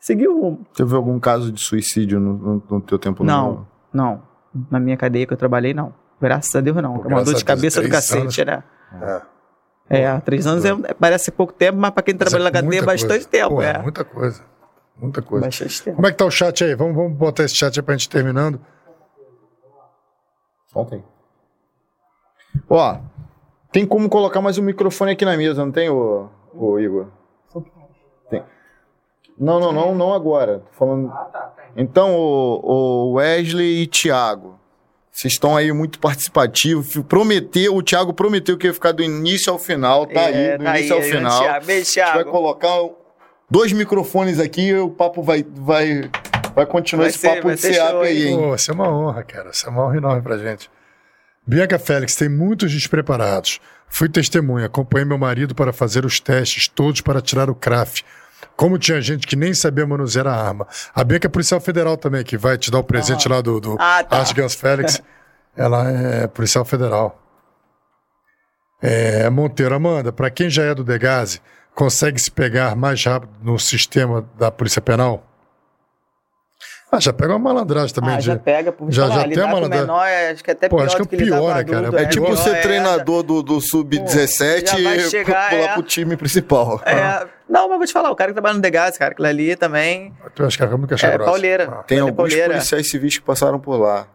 seguir 0.00 0.26
o 0.28 0.40
rumo. 0.40 0.66
Teve 0.74 0.94
algum 0.96 1.18
caso 1.20 1.52
de 1.52 1.60
suicídio 1.60 2.18
no, 2.18 2.32
no- 2.34 2.62
no 2.70 2.80
teu 2.80 2.98
tempo? 2.98 3.22
Não, 3.22 3.52
não. 3.52 3.66
Na 3.92 4.80
minha 4.80 4.96
cadeia 4.96 5.26
que 5.26 5.32
eu 5.32 5.36
trabalhei, 5.36 5.72
não. 5.74 5.94
Graças 6.20 6.54
a 6.54 6.60
Deus, 6.60 6.76
não. 6.76 6.98
Pô, 6.98 7.04
é 7.04 7.06
uma 7.08 7.16
dor 7.16 7.24
de 7.26 7.30
Deus, 7.32 7.42
cabeça 7.42 7.80
do 7.82 7.88
cacete, 7.88 8.44
né? 8.44 8.62
É. 9.00 10.02
É, 10.02 10.20
três 10.20 10.46
anos 10.46 10.64
é- 10.64 10.94
parece 10.94 11.32
pouco 11.32 11.52
tempo, 11.52 11.76
mas 11.78 11.90
pra 11.90 12.02
quem 12.02 12.14
Mas 12.14 12.28
trabalha 12.28 12.42
é 12.42 12.44
na 12.44 12.50
cadeia 12.52 12.66
é 12.68 12.80
muita 12.80 12.86
bastante 12.86 13.08
coisa. 13.10 13.28
tempo, 13.28 13.54
Pô, 13.56 13.62
é. 13.62 13.78
Muita 13.82 14.04
coisa. 14.04 14.44
Muita 14.96 15.22
coisa. 15.22 15.46
Bastante 15.46 15.82
tempo. 15.82 15.96
Como 15.96 16.06
é 16.06 16.10
que 16.12 16.16
tá 16.16 16.24
o 16.24 16.30
chat 16.30 16.62
aí? 16.62 16.74
Vamos, 16.74 16.94
vamos 16.94 17.12
botar 17.16 17.42
esse 17.44 17.56
chat 17.56 17.78
aí 17.78 17.82
pra 17.82 17.94
gente 17.96 18.04
ir 18.04 18.10
terminando. 18.10 18.60
Ontem. 20.74 21.02
Ó, 22.68 22.98
tem 23.72 23.84
como 23.86 24.08
colocar 24.08 24.40
mais 24.40 24.58
um 24.58 24.62
microfone 24.62 25.12
aqui 25.12 25.24
na 25.24 25.36
mesa, 25.36 25.64
não 25.64 25.72
tem, 25.72 25.88
ô, 25.90 26.28
ô 26.54 26.78
Igor? 26.78 27.06
Tem. 28.28 28.44
Não, 29.38 29.58
não, 29.58 29.72
não, 29.72 29.94
não 29.94 30.14
agora. 30.14 30.60
Tô 30.60 30.72
falando... 30.78 31.12
Então, 31.76 32.14
o, 32.14 32.60
o 32.62 33.12
Wesley 33.14 33.82
e 33.82 33.86
Thiago, 33.86 34.58
vocês 35.10 35.32
estão 35.34 35.56
aí 35.56 35.72
muito 35.72 35.98
participativos. 35.98 36.96
Prometeu, 37.08 37.74
o 37.76 37.82
Thiago 37.82 38.12
prometeu 38.12 38.56
que 38.58 38.66
ia 38.66 38.74
ficar 38.74 38.92
do 38.92 39.02
início 39.02 39.52
ao 39.52 39.58
final, 39.58 40.06
tá 40.06 40.26
aí, 40.26 40.56
do 40.58 40.64
tá 40.64 40.78
início 40.78 40.94
ao 40.96 41.02
aí, 41.02 41.10
final. 41.10 41.40
Thiago. 41.42 41.66
Beijo, 41.66 41.80
A 41.80 41.84
gente 41.84 41.94
vai 41.96 42.12
Thiago. 42.14 42.30
colocar 42.30 42.76
dois 43.50 43.72
microfones 43.72 44.38
aqui 44.38 44.68
e 44.68 44.78
o 44.78 44.90
papo 44.90 45.22
vai, 45.22 45.44
vai, 45.48 46.10
vai 46.54 46.66
continuar 46.66 47.04
Vai 47.04 47.10
esse 47.10 47.18
ser- 47.18 47.28
papo 47.36 47.48
vai 47.48 47.56
de 47.56 47.74
show, 47.74 48.00
aí, 48.02 48.28
hein? 48.28 48.36
Pô, 48.38 48.54
isso 48.54 48.70
é 48.70 48.74
uma 48.74 48.88
honra, 48.88 49.22
cara. 49.22 49.50
Isso 49.50 49.66
é 49.66 49.70
uma 49.70 49.84
honra 49.84 49.96
enorme 49.96 50.22
pra 50.22 50.38
gente. 50.38 50.70
Bianca 51.46 51.78
Félix, 51.78 52.14
tem 52.14 52.28
muitos 52.28 52.70
despreparados. 52.70 53.60
Fui 53.88 54.08
testemunha, 54.08 54.66
acompanhei 54.66 55.04
meu 55.04 55.18
marido 55.18 55.52
para 55.54 55.72
fazer 55.72 56.04
os 56.04 56.20
testes, 56.20 56.68
todos 56.68 57.00
para 57.00 57.20
tirar 57.20 57.50
o 57.50 57.54
CRAF. 57.54 58.02
Como 58.56 58.78
tinha 58.78 59.00
gente 59.00 59.26
que 59.26 59.36
nem 59.36 59.54
sabia 59.54 59.86
manusear 59.86 60.26
a 60.26 60.34
arma. 60.34 60.66
A 60.94 61.02
Bianca 61.04 61.26
é 61.26 61.30
policial 61.30 61.60
federal 61.60 61.96
também, 61.96 62.22
que 62.24 62.36
vai 62.36 62.58
te 62.58 62.70
dar 62.70 62.78
o 62.78 62.84
presente 62.84 63.28
lá 63.28 63.40
do, 63.40 63.60
do 63.60 63.76
Ah, 63.78 64.04
tá. 64.04 64.24
Félix. 64.48 65.02
Ela 65.56 65.90
é 65.90 66.26
policial 66.26 66.64
federal. 66.64 67.20
É, 68.82 69.28
Monteiro, 69.28 69.74
Amanda, 69.74 70.12
para 70.12 70.30
quem 70.30 70.48
já 70.48 70.62
é 70.62 70.74
do 70.74 70.82
Degase, 70.82 71.40
consegue 71.74 72.18
se 72.18 72.30
pegar 72.30 72.74
mais 72.74 73.04
rápido 73.04 73.32
no 73.42 73.58
sistema 73.58 74.26
da 74.38 74.50
Polícia 74.50 74.80
Penal? 74.80 75.29
Ah, 76.92 76.98
já 76.98 77.12
pega 77.12 77.32
uma 77.34 77.38
malandragem 77.38 77.94
também. 77.94 78.14
Ah, 78.14 78.18
de- 78.18 78.24
já 78.26 78.36
pega, 78.36 78.72
por 78.72 78.90
já- 78.90 79.06
falar, 79.06 79.20
já 79.20 79.28
tem 79.28 79.38
uma 79.44 79.52
malandragem. 79.52 79.86
menor, 79.86 80.04
é, 80.06 80.30
acho 80.30 80.42
que 80.42 80.50
é 80.50 80.52
até 80.54 80.68
Pô, 80.68 80.76
pior 80.76 80.86
acho 80.86 80.96
que 80.96 81.02
é 81.02 81.18
pior, 81.18 81.54
né, 81.54 81.64
cara? 81.64 81.98
É 81.98 82.02
É 82.02 82.06
tipo 82.06 82.36
ser 82.36 82.56
é, 82.56 82.60
treinador 82.60 83.22
do, 83.22 83.42
do 83.42 83.60
Sub-17 83.60 84.66
já 84.66 84.82
vai 84.82 84.96
e 84.96 85.00
chegar, 85.08 85.50
pular 85.50 85.62
é. 85.62 85.72
pro 85.74 85.82
time 85.84 86.16
principal. 86.16 86.80
É, 86.84 87.26
não, 87.48 87.68
mas 87.68 87.78
vou 87.78 87.86
te 87.86 87.92
falar, 87.92 88.10
o 88.10 88.16
cara 88.16 88.30
que 88.30 88.34
trabalha 88.34 88.54
no 88.56 88.60
Degas, 88.60 88.98
cara, 88.98 89.12
aquilo 89.12 89.28
ali 89.28 89.54
também 89.54 90.12
Tu 90.34 90.44
acha 90.44 90.56
que 90.56 90.62
é 90.64 90.76
muito 90.76 90.88
caixa 90.90 91.06
é 91.06 91.12
grossa. 91.12 91.30
pauleira. 91.30 91.68
Ah. 91.70 91.82
Tem 91.84 91.98
é 91.98 92.00
alguns 92.00 92.16
pauleira. 92.16 92.54
policiais 92.54 92.90
civis 92.90 93.18
que 93.18 93.24
passaram 93.24 93.60
por 93.60 93.76
lá. 93.80 94.06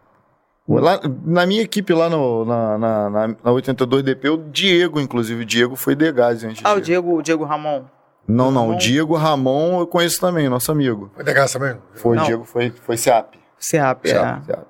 Lá- 0.68 1.00
na 1.24 1.46
minha 1.46 1.62
equipe 1.62 1.92
lá 1.94 2.10
no, 2.10 2.44
na, 2.44 2.76
na, 2.76 3.10
na, 3.10 3.28
na 3.28 3.50
82DP, 3.52 4.28
o 4.30 4.36
Diego, 4.50 5.00
inclusive, 5.00 5.42
o 5.42 5.46
Diego 5.46 5.76
foi 5.76 5.94
Degás 5.94 6.42
antes. 6.44 6.60
Ah, 6.64 6.74
o 6.74 6.80
Diego, 6.80 7.16
o 7.16 7.22
Diego 7.22 7.44
Ramon. 7.44 7.84
Não, 8.28 8.50
não, 8.50 8.62
o 8.62 8.66
Ramon? 8.70 8.78
Diego 8.78 9.14
Ramon 9.14 9.80
eu 9.80 9.86
conheço 9.86 10.20
também, 10.20 10.48
nosso 10.48 10.70
amigo. 10.72 11.10
Foi 11.14 11.24
Degas 11.24 11.52
também? 11.52 11.76
Foi, 11.94 12.12
o 12.12 12.20
Não. 12.20 12.24
Diego 12.24 12.44
foi, 12.44 12.70
foi 12.82 12.96
SEAP. 12.96 13.34
CEAP, 13.58 14.06
é. 14.06 14.10
SEAP, 14.10 14.44
SEAP. 14.46 14.66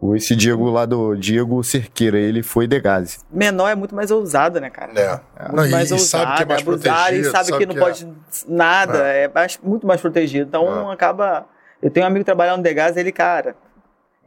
O- 0.00 0.16
Esse 0.16 0.34
Diego 0.34 0.68
lá 0.70 0.84
do 0.84 1.14
Diego 1.14 1.62
Cerqueira, 1.62 2.18
ele 2.18 2.42
foi 2.42 2.66
de 2.66 2.80
gás. 2.80 3.24
Menor 3.30 3.68
é 3.68 3.74
muito 3.74 3.94
mais 3.94 4.10
ousado, 4.10 4.60
né, 4.60 4.68
cara? 4.70 4.92
É. 4.98 5.08
Muito 5.42 5.56
Não, 5.56 5.66
e, 5.66 5.70
mais 5.70 5.90
e 5.90 5.98
sabe 5.98 6.36
que 6.36 6.42
é 6.42 6.46
mais 6.46 6.60
abusado, 6.62 6.82
protegido. 6.96 7.28
e 7.28 7.30
sabe, 7.30 7.58
que 7.58 7.66
não 7.66 7.76
é- 7.76 7.78
pode 7.78 8.08
nada, 8.48 8.98
é, 8.98 9.28
mais- 9.28 9.58
muito 9.62 9.86
mais 9.86 10.00
protegido. 10.00 10.46
Então 10.48 10.90
acaba. 10.90 11.46
Eu 11.80 11.90
tenho 11.90 12.04
um 12.04 12.08
amigo 12.08 12.24
trabalhando 12.24 12.58
no 12.58 12.62
Degas, 12.62 12.96
ele, 12.96 13.12
cara. 13.12 13.54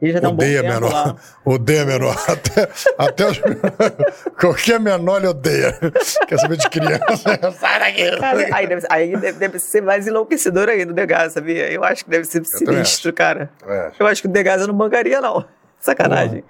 Ele 0.00 0.12
já 0.12 0.20
tá 0.20 0.28
um 0.28 0.32
bom 0.32 0.44
Odeia 0.44 0.60
tempo 0.60 0.74
menor. 0.74 0.92
lá. 0.92 1.16
Odeia 1.44 1.84
menor. 1.86 2.24
Até, 2.28 2.68
até 2.98 3.26
os... 3.30 3.40
Qualquer 4.38 4.78
menor 4.78 5.18
ele 5.18 5.28
odeia. 5.28 5.78
Quer 6.28 6.38
saber 6.38 6.58
de 6.58 6.68
criança? 6.68 7.38
Sai 7.58 7.78
daqui. 7.78 8.16
Cara, 8.18 8.54
aí 8.54 8.66
deve, 8.66 8.86
aí 8.90 9.16
deve, 9.16 9.38
deve 9.38 9.58
ser 9.58 9.80
mais 9.80 10.06
enlouquecedor 10.06 10.68
ainda 10.68 10.92
o 10.92 10.94
Degas, 10.94 11.32
sabia? 11.32 11.70
Eu 11.72 11.82
acho 11.82 12.04
que 12.04 12.10
deve 12.10 12.24
ser 12.24 12.44
sinistro, 12.44 13.10
cara. 13.12 13.50
É. 13.66 13.90
Eu 13.98 14.06
acho 14.06 14.20
que 14.20 14.28
o 14.28 14.30
Degas 14.30 14.60
eu 14.60 14.66
não 14.68 14.74
bancaria, 14.74 15.18
não. 15.20 15.46
Sacanagem. 15.80 16.44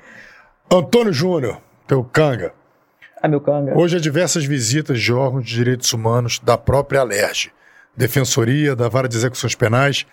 Antônio 0.70 1.12
Júnior, 1.12 1.60
teu 1.86 2.02
canga. 2.02 2.52
Ah, 3.22 3.28
meu 3.28 3.40
canga. 3.40 3.78
Hoje 3.78 3.96
há 3.96 4.00
diversas 4.00 4.44
visitas 4.44 5.00
de 5.00 5.12
órgãos 5.12 5.44
de 5.44 5.54
direitos 5.54 5.92
humanos 5.92 6.40
da 6.40 6.58
própria 6.58 7.00
Alerj, 7.00 7.52
Defensoria, 7.96 8.74
da 8.74 8.88
Vara 8.88 9.08
de 9.08 9.16
Execuções 9.16 9.54
Penais, 9.54 10.04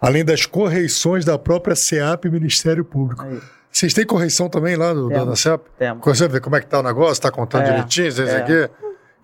além 0.00 0.24
das 0.24 0.46
correições 0.46 1.24
da 1.24 1.38
própria 1.38 1.74
SEAP 1.76 2.24
e 2.26 2.30
Ministério 2.30 2.84
Público. 2.84 3.22
Aí. 3.24 3.38
Vocês 3.70 3.92
têm 3.92 4.06
correição 4.06 4.48
também 4.48 4.76
lá 4.76 4.92
do, 4.92 5.08
da, 5.08 5.14
Temos. 5.16 5.28
da 5.30 5.36
SEAP? 5.36 5.62
Temos. 5.78 6.04
Você 6.04 6.28
vê 6.28 6.40
como 6.40 6.56
é 6.56 6.60
que 6.60 6.66
tá 6.66 6.80
o 6.80 6.82
negócio, 6.82 7.22
tá 7.22 7.30
contando 7.30 7.62
É, 7.62 7.70
direitinho, 7.70 8.08
isso 8.08 8.22
é. 8.22 8.36
aqui? 8.36 8.70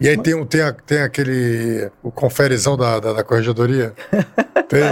E 0.01 0.09
aí 0.09 0.19
tem, 0.19 0.35
um, 0.35 0.45
tem, 0.45 0.61
a- 0.61 0.73
tem 0.73 1.03
aquele. 1.03 1.89
o 2.03 2.11
conferezão 2.11 2.77
da, 2.77 2.99
da, 2.99 3.13
da 3.13 3.23
corregedoria? 3.25 3.93
Tem? 4.69 4.83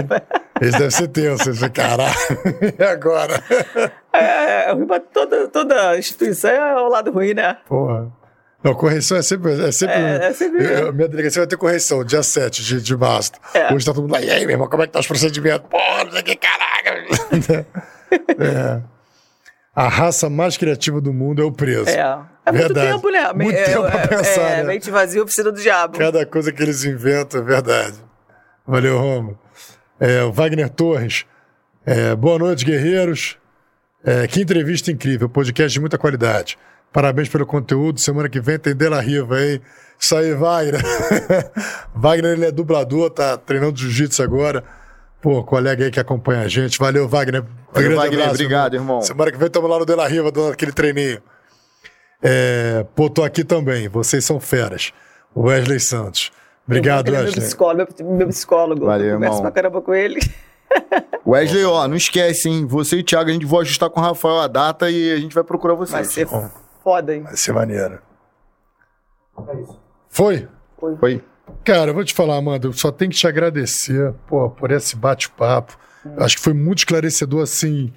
Esse 0.61 0.77
deve 0.77 0.91
ser 0.91 1.07
tenso. 1.09 1.49
Esse, 1.49 1.69
caralho. 1.69 2.13
E 2.79 2.83
agora? 2.83 3.43
É, 4.13 4.71
é 4.71 4.99
toda, 5.11 5.47
toda 5.49 5.97
instituição 5.97 6.49
é 6.51 6.75
o 6.81 6.87
lado 6.87 7.11
ruim, 7.11 7.33
né? 7.33 7.57
Porra. 7.67 8.09
Não, 8.63 8.73
correção 8.73 9.17
é 9.17 9.21
sempre. 9.21 9.51
É 9.67 9.71
sempre, 9.71 9.95
É, 9.95 10.25
é 10.27 10.33
sempre- 10.33 10.63
Eu- 10.65 10.93
minha 10.93 11.07
delegacia 11.07 11.41
vai 11.41 11.47
ter 11.47 11.57
correção, 11.57 12.03
dia 12.03 12.23
7 12.23 12.63
de, 12.63 12.81
de 12.81 12.95
março. 12.95 13.31
É. 13.53 13.73
Hoje 13.73 13.85
tá 13.85 13.93
todo 13.93 14.03
mundo 14.03 14.13
lá. 14.13 14.21
E 14.21 14.29
aí, 14.31 14.45
meu 14.45 14.51
irmão, 14.51 14.67
como 14.69 14.83
é 14.83 14.87
que 14.87 14.93
tá 14.93 14.99
os 14.99 15.07
procedimentos? 15.07 15.67
Porra, 15.69 16.05
não 16.05 16.11
sei 16.11 16.21
o 16.21 16.23
que, 16.23 16.35
caraca. 16.35 17.73
É. 18.39 18.81
A 19.75 19.87
raça 19.87 20.29
mais 20.29 20.55
criativa 20.55 21.01
do 21.01 21.11
mundo 21.11 21.41
é 21.41 21.45
o 21.45 21.51
preso. 21.51 21.89
É. 21.89 21.99
É 22.45 22.51
muito 22.51 22.67
Verdade. 22.73 22.91
tempo, 22.91 23.09
né? 23.09 23.33
Muito 23.33 23.55
é, 23.55 23.63
tempo 23.63 23.81
pra 23.89 24.01
é, 24.01 24.07
pensar, 24.07 24.41
é, 24.41 24.57
né? 24.57 24.63
Mente 24.63 24.91
vazia, 24.91 25.23
oficina 25.23 25.51
do 25.51 25.59
diabo. 25.59 25.97
Cada 25.97 26.25
coisa 26.27 26.51
que 26.51 26.61
eles 26.61 26.83
inventam 26.83 27.41
é 27.41 27.43
verdade. 27.43 27.95
Valeu, 28.67 28.99
Romo. 28.99 29.39
É, 29.99 30.21
o 30.23 30.31
Wagner 30.31 30.69
Torres. 30.69 31.25
É, 31.85 32.15
boa 32.15 32.37
noite, 32.37 32.63
guerreiros. 32.63 33.37
É, 34.05 34.27
que 34.27 34.41
entrevista 34.41 34.91
incrível, 34.91 35.27
podcast 35.29 35.73
de 35.73 35.79
muita 35.79 35.97
qualidade. 35.97 36.57
Parabéns 36.93 37.27
pelo 37.27 37.45
conteúdo. 37.45 37.99
Semana 37.99 38.29
que 38.29 38.39
vem 38.39 38.57
tem 38.59 38.75
Dela 38.75 39.01
Riva, 39.01 39.41
hein? 39.41 39.59
Isso 39.99 40.15
aí, 40.15 40.33
Wagner. 40.33 40.81
Wagner, 41.95 42.31
ele 42.33 42.45
é 42.45 42.51
dublador, 42.51 43.09
tá 43.09 43.35
treinando 43.37 43.77
jiu-jitsu 43.79 44.21
agora. 44.21 44.63
Pô, 45.21 45.43
colega 45.43 45.85
aí 45.85 45.91
que 45.91 45.99
acompanha 45.99 46.41
a 46.41 46.47
gente. 46.47 46.77
Valeu, 46.77 47.07
Wagner. 47.07 47.41
Valeu, 47.41 47.89
grande 47.89 47.95
Wagner. 47.95 48.19
abraço, 48.19 48.33
Obrigado, 48.35 48.73
irmão. 48.75 49.01
Semana 49.01 49.31
que 49.31 49.37
vem 49.37 49.47
estamos 49.47 49.69
lá 49.69 49.79
no 49.79 49.85
Dela 49.85 50.07
Riva, 50.07 50.31
dando 50.31 50.51
aquele 50.51 50.71
treininho. 50.71 51.21
É, 52.21 52.85
pô, 52.95 53.09
tô 53.09 53.23
aqui 53.23 53.43
também. 53.43 53.87
Vocês 53.87 54.23
são 54.23 54.39
feras. 54.39 54.93
Wesley 55.35 55.79
Santos. 55.79 56.31
Obrigado, 56.67 57.07
Ele 57.07 57.15
é 57.15 57.19
meu 57.19 57.25
Wesley. 57.27 57.45
psicólogo, 57.45 57.91
meu, 57.99 58.11
meu 58.17 58.27
psicólogo. 58.27 58.85
Valeu, 58.85 59.07
Eu 59.07 59.13
Converso 59.15 59.35
irmão. 59.37 59.41
pra 59.41 59.51
caramba 59.51 59.81
com 59.81 59.93
ele. 59.93 60.19
Wesley, 61.25 61.65
ó, 61.65 61.87
não 61.87 61.95
esquece, 61.95 62.49
hein? 62.49 62.65
Você 62.67 62.97
e 62.97 62.99
o 62.99 63.03
Thiago, 63.03 63.29
a 63.29 63.33
gente 63.33 63.45
vai 63.45 63.61
ajustar 63.61 63.89
com 63.89 63.99
o 63.99 64.03
Rafael 64.03 64.39
a 64.41 64.47
data 64.47 64.89
e 64.89 65.11
a 65.11 65.17
gente 65.17 65.33
vai 65.33 65.43
procurar 65.43 65.73
vocês. 65.75 65.91
Vai 65.91 66.05
ser 66.05 66.25
Bom. 66.25 66.49
Foda, 66.83 67.15
hein? 67.15 67.23
Vai 67.23 67.35
ser 67.37 67.53
maneiro. 67.53 67.99
É 69.47 69.61
isso. 69.61 69.79
Foi? 70.09 70.47
Foi. 70.99 71.23
Cara, 71.63 71.91
eu 71.91 71.93
vou 71.93 72.03
te 72.03 72.13
falar, 72.13 72.37
Amanda, 72.37 72.67
eu 72.67 72.73
só 72.73 72.91
tenho 72.91 73.11
que 73.11 73.17
te 73.17 73.27
agradecer 73.27 74.13
pô, 74.27 74.49
por 74.49 74.71
esse 74.71 74.95
bate-papo. 74.95 75.77
Acho 76.17 76.35
que 76.37 76.43
foi 76.43 76.53
muito 76.53 76.79
esclarecedor, 76.79 77.41
assim, 77.43 77.93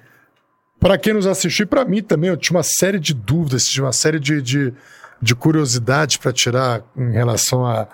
para 0.79 0.97
quem 0.97 1.13
nos 1.13 1.27
assistiu 1.27 1.63
e 1.63 1.67
para 1.67 1.83
mim 1.85 2.01
também. 2.01 2.29
Eu 2.29 2.37
tinha 2.37 2.57
uma 2.57 2.63
série 2.63 2.99
de 2.99 3.13
dúvidas, 3.13 3.63
tinha 3.65 3.85
uma 3.85 3.91
série 3.93 4.19
de, 4.19 4.41
de, 4.41 4.73
de 5.21 5.35
curiosidades 5.35 6.17
para 6.17 6.31
tirar 6.31 6.83
em 6.95 7.11
relação 7.11 7.65
a, 7.65 7.87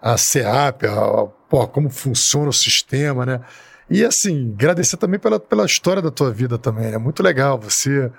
a 0.00 0.16
SEAP, 0.16 0.84
a, 0.86 0.92
a- 0.92 1.26
pô, 1.48 1.66
como 1.68 1.90
funciona 1.90 2.48
o 2.48 2.52
sistema, 2.52 3.26
né? 3.26 3.40
E, 3.90 4.04
assim, 4.04 4.52
agradecer 4.52 4.96
também 4.96 5.18
pela, 5.18 5.38
pela 5.38 5.64
história 5.64 6.02
da 6.02 6.10
tua 6.10 6.30
vida 6.32 6.58
também. 6.58 6.92
É 6.92 6.98
muito 6.98 7.22
legal 7.22 7.58
você 7.58 8.10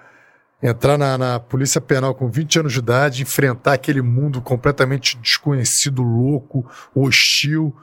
entrar 0.62 0.98
na, 0.98 1.18
na 1.18 1.40
Polícia 1.40 1.80
Penal 1.80 2.16
com 2.16 2.30
20 2.30 2.60
anos 2.60 2.74
de 2.74 2.80
idade, 2.80 3.22
enfrentar 3.22 3.74
aquele 3.74 4.02
mundo 4.02 4.42
completamente 4.42 5.18
desconhecido, 5.18 6.02
louco, 6.02 6.66
hostil, 6.96 7.76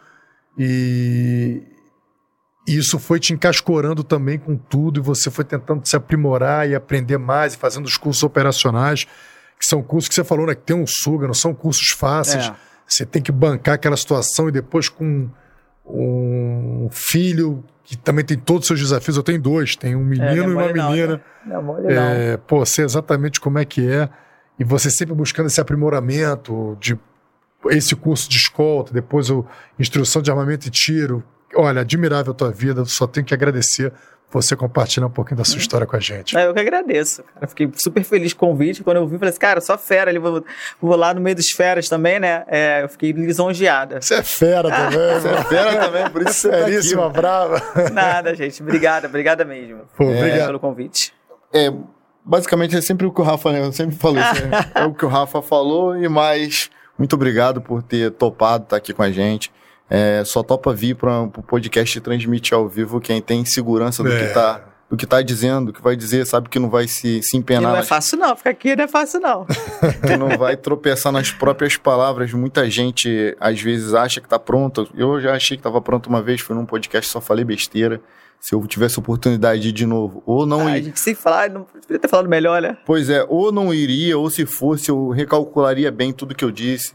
e 0.59 1.62
isso 2.67 2.99
foi 2.99 3.20
te 3.20 3.33
encascorando 3.33 4.03
também 4.03 4.39
com 4.39 4.57
tudo, 4.57 4.99
e 4.99 5.03
você 5.03 5.31
foi 5.31 5.44
tentando 5.44 5.86
se 5.86 5.94
aprimorar 5.94 6.69
e 6.69 6.75
aprender 6.75 7.19
mais, 7.19 7.55
e 7.55 7.59
fazendo 7.59 7.85
os 7.86 7.97
cursos 7.97 8.23
operacionais, 8.23 9.05
que 9.59 9.67
são 9.67 9.83
cursos 9.83 10.09
que 10.09 10.15
você 10.15 10.25
falou, 10.25 10.47
né, 10.47 10.55
que 10.55 10.62
tem 10.62 10.77
um 10.77 10.86
suga, 10.86 11.27
não 11.27 11.35
são 11.35 11.55
cursos 11.55 11.91
fáceis, 11.91 12.47
É. 12.47 12.55
você 12.86 13.07
tem 13.07 13.23
que 13.23 13.31
bancar 13.33 13.75
aquela 13.75 13.97
situação, 13.97 14.49
e 14.49 14.53
depois 14.53 14.89
com 14.89 15.28
um 15.86 16.89
filho 16.91 17.62
que 17.85 17.97
também 17.97 18.25
tem 18.25 18.39
todos 18.39 18.63
os 18.63 18.67
seus 18.69 18.81
desafios, 18.81 19.17
eu 19.17 19.23
tenho 19.23 19.41
dois, 19.41 19.77
tem 19.77 19.95
um 19.95 20.05
menino 20.05 20.27
É, 20.27 20.35
e 20.35 20.39
é 20.39 20.43
uma 20.43 20.63
mole 20.63 20.73
não, 20.73 20.91
menina? 20.91 21.21
Não 21.45 21.79
é 21.79 21.95
não. 21.95 22.03
é, 22.03 22.37
pô, 22.39 22.65
sei 22.65 22.85
exatamente 22.85 23.39
como 23.39 23.59
é 23.59 23.65
que 23.65 23.87
é. 23.87 24.09
E 24.59 24.65
você 24.65 24.91
sempre 24.91 25.15
buscando 25.15 25.47
esse 25.47 25.61
aprimoramento 25.61 26.77
de 26.81 26.99
esse 27.67 27.95
curso 27.95 28.29
de 28.29 28.37
escolta, 28.37 28.93
depois 28.93 29.31
o 29.31 29.45
instrução 29.79 30.23
de 30.23 30.31
armamento 30.31 30.67
e 30.67 30.71
tiro. 30.71 31.23
Olha, 31.55 31.83
admirável 31.83 32.33
a 32.33 32.35
tua 32.35 32.51
vida, 32.51 32.85
só 32.85 33.07
tenho 33.07 33.25
que 33.25 33.35
agradecer 33.35 33.93
você 34.43 34.57
compartilhar 34.57 35.07
um 35.07 35.11
pouquinho 35.11 35.37
da 35.37 35.45
sua 35.45 35.59
história 35.59 35.87
com 35.87 35.97
a 35.97 36.01
gente. 36.01 36.37
É, 36.37 36.47
eu 36.47 36.55
que 36.55 36.61
agradeço. 36.61 37.23
Cara. 37.23 37.47
Fiquei 37.47 37.71
super 37.77 38.03
feliz 38.03 38.33
com 38.33 38.47
o 38.47 38.51
convite. 38.51 38.83
Quando 38.83 38.97
eu 38.99 39.07
vi, 39.07 39.17
falei 39.17 39.31
assim, 39.31 39.39
cara, 39.39 39.61
só 39.61 39.79
fera. 39.79 40.11
Ali, 40.11 40.19
vou, 40.19 40.45
vou 40.81 40.97
lá 40.97 41.15
no 41.15 41.21
meio 41.21 41.37
dos 41.37 41.51
feras 41.51 41.89
também, 41.89 42.19
né? 42.19 42.45
É, 42.49 42.83
eu 42.83 42.89
fiquei 42.89 43.13
lisonjeada. 43.13 44.01
Você 44.03 44.15
é 44.15 44.23
fera 44.23 44.69
também, 44.71 45.21
Você 45.21 45.29
é 45.29 45.45
fera 45.45 45.77
também, 45.87 46.11
por 46.11 46.23
isso 46.23 46.35
você 46.35 46.51
tá 46.51 46.67
aqui. 46.67 47.13
Brava. 47.13 47.63
Nada, 47.93 48.35
gente. 48.35 48.63
Obrigada, 48.63 49.07
obrigada 49.09 49.45
mesmo. 49.45 49.83
Pô, 49.97 50.05
Obrigado 50.05 50.25
obrigado. 50.27 50.47
pelo 50.47 50.61
convite. 50.61 51.13
É, 51.53 51.73
basicamente 52.25 52.77
é 52.77 52.81
sempre 52.81 53.07
o 53.07 53.13
que 53.13 53.21
o 53.21 53.25
Rafa, 53.25 53.53
né? 53.53 53.61
Eu 53.61 53.73
sempre 53.73 53.95
falo 53.97 54.19
isso. 54.19 54.47
né? 54.47 54.71
É 54.75 54.85
o 54.85 54.93
que 54.95 55.05
o 55.05 55.09
Rafa 55.09 55.41
falou 55.41 55.97
e 55.97 56.09
mais. 56.09 56.71
Muito 56.99 57.15
obrigado 57.15 57.61
por 57.61 57.83
ter 57.83 58.11
topado 58.13 58.65
estar 58.65 58.77
aqui 58.77 58.93
com 58.93 59.03
a 59.03 59.11
gente. 59.11 59.53
É, 59.89 60.23
só 60.25 60.43
topa 60.43 60.73
vir 60.73 60.97
para 60.97 61.23
o 61.23 61.29
podcast 61.43 61.97
e 61.99 62.01
transmitir 62.01 62.55
ao 62.57 62.69
vivo 62.69 63.01
quem 63.01 63.21
tem 63.21 63.45
segurança 63.45 64.03
do 64.03 64.11
É. 64.13 64.27
que 64.29 64.35
tá 64.35 64.65
do 64.91 64.97
que 64.99 65.07
tá 65.07 65.21
dizendo, 65.23 65.67
do 65.67 65.73
que 65.73 65.83
vai 65.83 65.97
dizer, 65.97 66.25
sabe 66.27 66.49
que 66.49 66.59
não 66.59 66.69
vai 66.71 66.87
se, 66.87 67.21
se 67.23 67.37
E 67.37 67.41
empenar, 67.41 67.73
não 67.73 67.79
é 67.79 67.83
fácil, 67.83 68.17
não. 68.19 68.37
Ficar 68.37 68.51
aqui 68.51 68.77
não 68.77 68.85
é 68.85 68.87
fácil, 68.89 69.19
não. 69.19 69.45
que 70.07 70.17
não 70.17 70.29
vai 70.39 70.57
tropeçar 70.57 71.11
nas 71.11 71.31
próprias 71.33 71.77
palavras. 71.77 72.33
Muita 72.33 72.69
gente 72.71 73.35
às 73.41 73.61
vezes 73.61 73.93
acha 73.95 74.21
que 74.21 74.29
tá 74.29 74.39
pronto. 74.39 74.89
Eu 74.95 75.21
já 75.21 75.35
achei 75.35 75.57
que 75.57 75.61
estava 75.61 75.81
pronto 75.81 76.07
uma 76.09 76.23
vez, 76.23 76.41
fui 76.43 76.55
num 76.55 76.67
podcast 76.67 77.11
só 77.11 77.21
falei 77.21 77.45
besteira. 77.45 78.01
Se 78.39 78.55
eu 78.55 78.65
tivesse 78.67 78.99
oportunidade 78.99 79.63
de 79.63 79.69
ir 79.71 79.73
de 79.73 79.87
novo, 79.87 80.23
ou 80.27 80.45
não 80.47 80.69
Ah, 80.69 80.73
a 80.73 80.79
ir, 80.79 80.85
gente 80.85 81.01
se 81.01 81.15
falar, 81.15 81.49
não 81.51 81.63
poderia 81.65 81.99
ter 81.99 82.09
falado 82.09 82.29
melhor, 82.29 82.61
né? 82.61 82.77
Pois 82.85 83.09
é, 83.09 83.25
ou 83.29 83.51
não 83.51 83.73
iria, 83.73 84.17
ou 84.19 84.29
se 84.29 84.45
fosse, 84.45 84.91
eu 84.91 85.09
recalcularia 85.09 85.91
bem 85.91 86.13
tudo 86.13 86.35
que 86.35 86.45
eu 86.45 86.51
disse. 86.51 86.93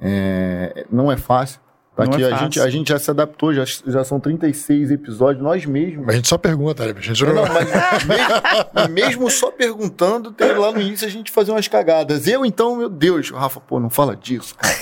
É, 0.00 0.86
não 0.90 1.12
é 1.12 1.16
fácil. 1.16 1.60
Tá 1.96 2.04
aqui, 2.04 2.22
é 2.22 2.30
a, 2.30 2.36
gente, 2.36 2.60
a 2.60 2.68
gente 2.68 2.88
já 2.90 2.98
se 2.98 3.10
adaptou, 3.10 3.54
já, 3.54 3.64
já 3.64 4.04
são 4.04 4.20
36 4.20 4.90
episódios, 4.90 5.42
nós 5.42 5.64
mesmos. 5.64 6.04
Mas 6.04 6.14
a 6.14 6.16
gente 6.16 6.28
só 6.28 6.36
pergunta, 6.36 6.84
né? 6.84 6.94
A 6.94 7.00
gente 7.00 7.24
não... 7.24 7.34
Não, 7.34 7.46
mas 7.46 8.04
mesmo, 8.04 8.88
mesmo 8.90 9.30
só 9.30 9.50
perguntando, 9.50 10.30
tem 10.30 10.52
lá 10.52 10.70
no 10.70 10.78
início 10.78 11.06
a 11.06 11.10
gente 11.10 11.32
fazer 11.32 11.52
umas 11.52 11.66
cagadas. 11.68 12.28
Eu, 12.28 12.44
então, 12.44 12.76
meu 12.76 12.90
Deus, 12.90 13.30
Rafa, 13.30 13.60
pô, 13.60 13.80
não 13.80 13.88
fala 13.88 14.14
disso, 14.14 14.54
cara. 14.56 14.76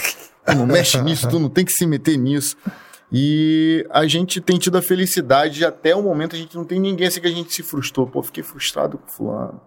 Tu 0.45 0.55
não 0.57 0.67
mexe 0.67 1.01
nisso, 1.03 1.29
tu 1.29 1.39
não 1.39 1.49
tem 1.49 1.65
que 1.65 1.73
se 1.73 1.87
meter 1.87 2.19
nisso. 2.19 2.57
E 3.13 3.87
a 3.91 4.09
gente 4.09 4.41
tem 4.41 4.59
tido 4.59 4.77
a 4.77 4.83
felicidade 4.83 5.55
de 5.55 5.65
até 5.65 5.95
o 5.95 6.03
momento 6.03 6.35
a 6.35 6.39
gente 6.39 6.57
não 6.57 6.65
tem 6.65 6.81
ninguém 6.81 7.07
assim 7.07 7.21
que 7.21 7.29
a 7.29 7.31
gente 7.31 7.55
se 7.55 7.63
frustrou. 7.63 8.09
Pô, 8.09 8.25
fiquei 8.25 8.43
frustrado 8.43 8.99
com 8.99 9.07
fulano. 9.07 9.61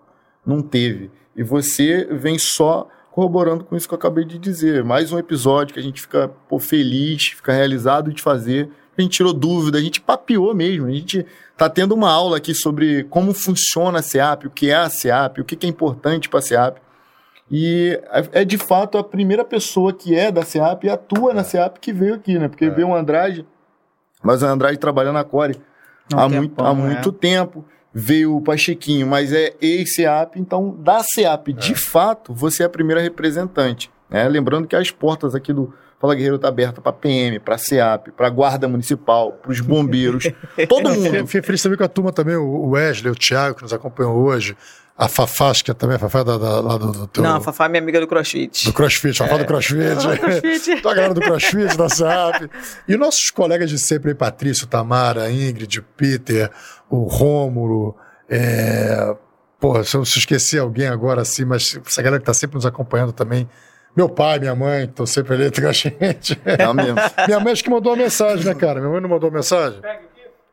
Não 0.45 0.61
teve. 0.61 1.09
E 1.33 1.43
você 1.43 2.05
vem 2.11 2.37
só 2.37 2.89
corroborando 3.17 3.63
com 3.63 3.75
isso 3.75 3.87
que 3.87 3.95
eu 3.95 3.97
acabei 3.97 4.23
de 4.23 4.37
dizer. 4.37 4.83
Mais 4.83 5.11
um 5.11 5.17
episódio 5.17 5.73
que 5.73 5.79
a 5.79 5.83
gente 5.83 5.99
fica 5.99 6.29
pô, 6.47 6.59
feliz, 6.59 7.29
fica 7.29 7.51
realizado 7.51 8.13
de 8.13 8.21
fazer. 8.21 8.69
A 8.95 9.01
gente 9.01 9.13
tirou 9.13 9.33
dúvida, 9.33 9.79
a 9.79 9.81
gente 9.81 9.99
papeou 9.99 10.53
mesmo. 10.53 10.85
A 10.85 10.91
gente 10.91 11.25
tá 11.57 11.67
tendo 11.67 11.95
uma 11.95 12.11
aula 12.11 12.37
aqui 12.37 12.53
sobre 12.53 13.05
como 13.05 13.33
funciona 13.33 13.97
a 13.97 14.01
SEAP, 14.03 14.45
o 14.45 14.51
que 14.51 14.69
é 14.69 14.75
a 14.75 14.87
SEAP, 14.87 15.41
o 15.41 15.43
que 15.43 15.65
é 15.65 15.67
importante 15.67 16.29
para 16.29 16.37
a 16.37 16.43
SEAP. 16.43 16.77
E 17.49 17.99
é 18.11 18.41
é, 18.41 18.45
de 18.45 18.59
fato 18.59 18.99
a 18.99 19.03
primeira 19.03 19.43
pessoa 19.43 19.91
que 19.91 20.13
é 20.13 20.31
da 20.31 20.43
SEAP 20.43 20.83
e 20.83 20.89
atua 20.91 21.33
na 21.33 21.43
SEAP 21.43 21.79
que 21.79 21.91
veio 21.91 22.13
aqui, 22.13 22.37
né? 22.37 22.47
Porque 22.47 22.69
veio 22.69 22.89
o 22.89 22.95
Andrade, 22.95 23.47
mas 24.21 24.43
o 24.43 24.45
Andrade 24.45 24.77
trabalha 24.77 25.11
na 25.11 25.23
Core 25.23 25.59
Há 26.13 26.29
muito, 26.29 26.63
há 26.63 26.73
muito 26.73 27.11
tempo. 27.11 27.65
Veio 27.99 28.35
o 28.35 28.41
Pachequinho, 28.41 29.07
mas 29.07 29.33
é 29.33 29.55
ex-SEAP, 29.59 30.39
então 30.39 30.69
da 30.69 31.01
SEAP, 31.01 31.51
de 31.51 31.73
fato, 31.73 32.31
você 32.31 32.61
é 32.61 32.65
a 32.67 32.69
primeira 32.69 33.01
representante. 33.01 33.89
Né? 34.07 34.27
Lembrando 34.29 34.67
que 34.67 34.75
as 34.75 34.91
portas 34.91 35.33
aqui 35.33 35.51
do 35.51 35.73
Fala 35.99 36.13
Guerreiro 36.13 36.37
tá 36.37 36.47
aberta 36.47 36.79
para 36.79 36.93
PM, 36.93 37.39
para 37.39 37.57
SEAP, 37.57 38.11
para 38.11 38.29
Guarda 38.29 38.67
Municipal, 38.67 39.31
para 39.31 39.51
os 39.51 39.59
bombeiros, 39.61 40.25
todo 40.69 40.91
mundo. 40.91 41.25
Fiquei 41.25 41.41
feliz 41.41 41.63
também 41.63 41.75
com 41.75 41.83
a 41.83 41.87
turma 41.87 42.11
também, 42.11 42.35
o 42.35 42.69
Wesley, 42.69 43.11
o 43.11 43.15
Thiago, 43.15 43.55
que 43.55 43.63
nos 43.63 43.73
acompanhou 43.73 44.15
hoje, 44.15 44.55
a 44.97 45.07
Fafá, 45.07 45.51
acho 45.51 45.63
que 45.63 45.69
é 45.69 45.73
também 45.75 45.95
a 45.95 45.99
Fafá 45.99 46.23
da, 46.23 46.37
da, 46.39 46.59
lá 46.59 46.75
do, 46.75 46.91
do 46.91 47.07
teu... 47.07 47.21
Não, 47.21 47.35
a 47.35 47.41
Fafá 47.41 47.65
é 47.65 47.69
minha 47.69 47.81
amiga 47.81 47.99
do 47.99 48.07
CrossFit. 48.07 48.65
Do 48.65 48.73
CrossFit, 48.73 49.15
Fafá 49.15 49.37
do 49.37 49.45
CrossFit. 49.45 49.95
do 49.95 50.17
CrossFit. 50.17 50.71
Então, 50.71 50.91
a 50.91 50.95
galera 50.95 51.13
do 51.13 51.21
CrossFit, 51.21 51.77
da 51.77 51.87
SEAP. 51.87 52.49
E 52.87 52.97
nossos 52.97 53.29
colegas 53.29 53.69
de 53.69 53.77
sempre 53.77 54.09
aí, 54.09 54.15
Patrício, 54.15 54.65
Tamara, 54.65 55.31
Ingrid, 55.31 55.83
Peter, 55.95 56.49
o 56.89 57.03
Rômulo, 57.03 57.95
é... 58.29 59.15
Pô, 59.59 59.83
se 59.83 59.95
eu 59.97 60.05
se 60.05 60.19
esquecer 60.19 60.59
alguém 60.59 60.87
agora 60.87 61.21
assim, 61.21 61.43
mas 61.43 61.79
essa 61.85 62.01
galera 62.01 62.19
que 62.19 62.25
tá 62.25 62.33
sempre 62.33 62.55
nos 62.55 62.65
acompanhando 62.65 63.11
também, 63.11 63.49
meu 63.95 64.07
pai, 64.07 64.37
minha 64.37 64.53
mãe, 64.53 64.85
que 64.85 64.91
estão 64.91 65.05
sempre 65.07 65.33
ali 65.33 65.51
com 65.51 65.67
a 65.67 65.71
gente. 65.71 66.39
É 66.45 66.73
mesmo. 66.73 66.95
minha 67.25 67.39
mãe 67.39 67.53
acho 67.53 67.63
que 67.63 67.69
mandou 67.69 67.93
uma 67.93 68.03
mensagem, 68.03 68.45
né, 68.45 68.53
cara? 68.53 68.79
Minha 68.79 68.91
mãe 68.91 69.01
não 69.01 69.09
mandou 69.09 69.31
mensagem? 69.31 69.81
Pega, 69.81 70.01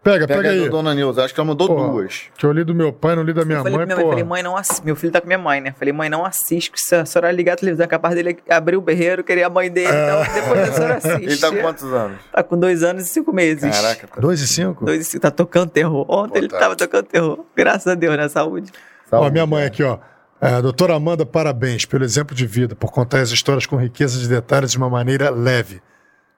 pega, 0.04 0.26
Pega 0.26 0.50
aí 0.50 0.62
aí. 0.64 0.68
Dona 0.68 0.94
Neuza, 0.94 1.24
acho 1.24 1.32
que 1.34 1.40
ela 1.40 1.46
mandou 1.48 1.66
Pô, 1.66 1.74
duas. 1.88 2.24
Que 2.36 2.44
eu 2.46 2.52
li 2.52 2.62
do 2.62 2.74
meu 2.74 2.92
pai, 2.92 3.16
não 3.16 3.22
li 3.22 3.32
da 3.32 3.44
minha 3.44 3.58
falei, 3.62 3.76
mãe, 3.78 3.86
pra 3.86 3.96
minha 3.96 3.96
pô. 3.96 4.02
mãe, 4.02 4.24
falei, 4.24 4.24
mãe, 4.24 4.42
não 4.42 4.54
Meu 4.84 4.94
filho 4.94 5.12
tá 5.12 5.20
com 5.20 5.26
minha 5.26 5.38
mãe, 5.38 5.60
né? 5.60 5.74
Falei, 5.76 5.92
mãe, 5.92 6.08
não 6.08 6.24
assiste, 6.24 6.70
que 6.70 6.80
se 6.80 6.94
a 6.94 7.04
senhora 7.04 7.32
ligar 7.32 7.54
a 7.54 7.56
televisão, 7.56 7.84
é 7.84 7.88
capaz 7.88 8.14
dele 8.14 8.36
abrir 8.48 8.76
o 8.76 8.80
berreiro, 8.80 9.24
querer 9.24 9.42
a 9.44 9.50
mãe 9.50 9.70
dele. 9.70 9.88
Então, 9.88 10.34
depois 10.34 10.68
a 10.68 10.72
senhora 10.72 10.94
assiste. 10.96 11.22
Ele 11.24 11.36
tá 11.36 11.50
com 11.50 11.56
quantos 11.58 11.84
anos? 11.84 12.18
Tá 12.30 12.42
com 12.42 12.58
dois 12.58 12.82
anos 12.82 13.04
e 13.04 13.08
cinco 13.08 13.32
meses. 13.32 13.74
Caraca, 13.74 14.06
tá. 14.06 14.20
Dois 14.20 14.40
e 14.40 14.46
cinco? 14.46 14.84
Dois 14.84 15.00
e 15.00 15.04
cinco, 15.04 15.22
tá 15.22 15.30
tocando 15.30 15.70
terror. 15.70 16.04
Ontem 16.08 16.38
ele 16.38 16.48
Boa 16.48 16.60
tava 16.60 16.76
tocando 16.76 17.04
terror. 17.06 17.44
Graças 17.56 17.86
a 17.86 17.94
Deus, 17.94 18.16
né? 18.16 18.28
Saúde. 18.28 18.70
Ó, 19.10 19.30
minha 19.30 19.46
mãe 19.46 19.64
aqui, 19.64 19.82
ó. 19.82 19.98
É, 20.40 20.60
doutora 20.60 20.94
Amanda, 20.94 21.24
parabéns 21.24 21.86
pelo 21.86 22.04
exemplo 22.04 22.34
de 22.34 22.46
vida, 22.46 22.74
por 22.76 22.92
contar 22.92 23.20
as 23.20 23.30
histórias 23.30 23.64
com 23.64 23.76
riqueza 23.76 24.18
de 24.18 24.28
detalhes 24.28 24.72
de 24.72 24.76
uma 24.76 24.90
maneira 24.90 25.30
leve. 25.30 25.80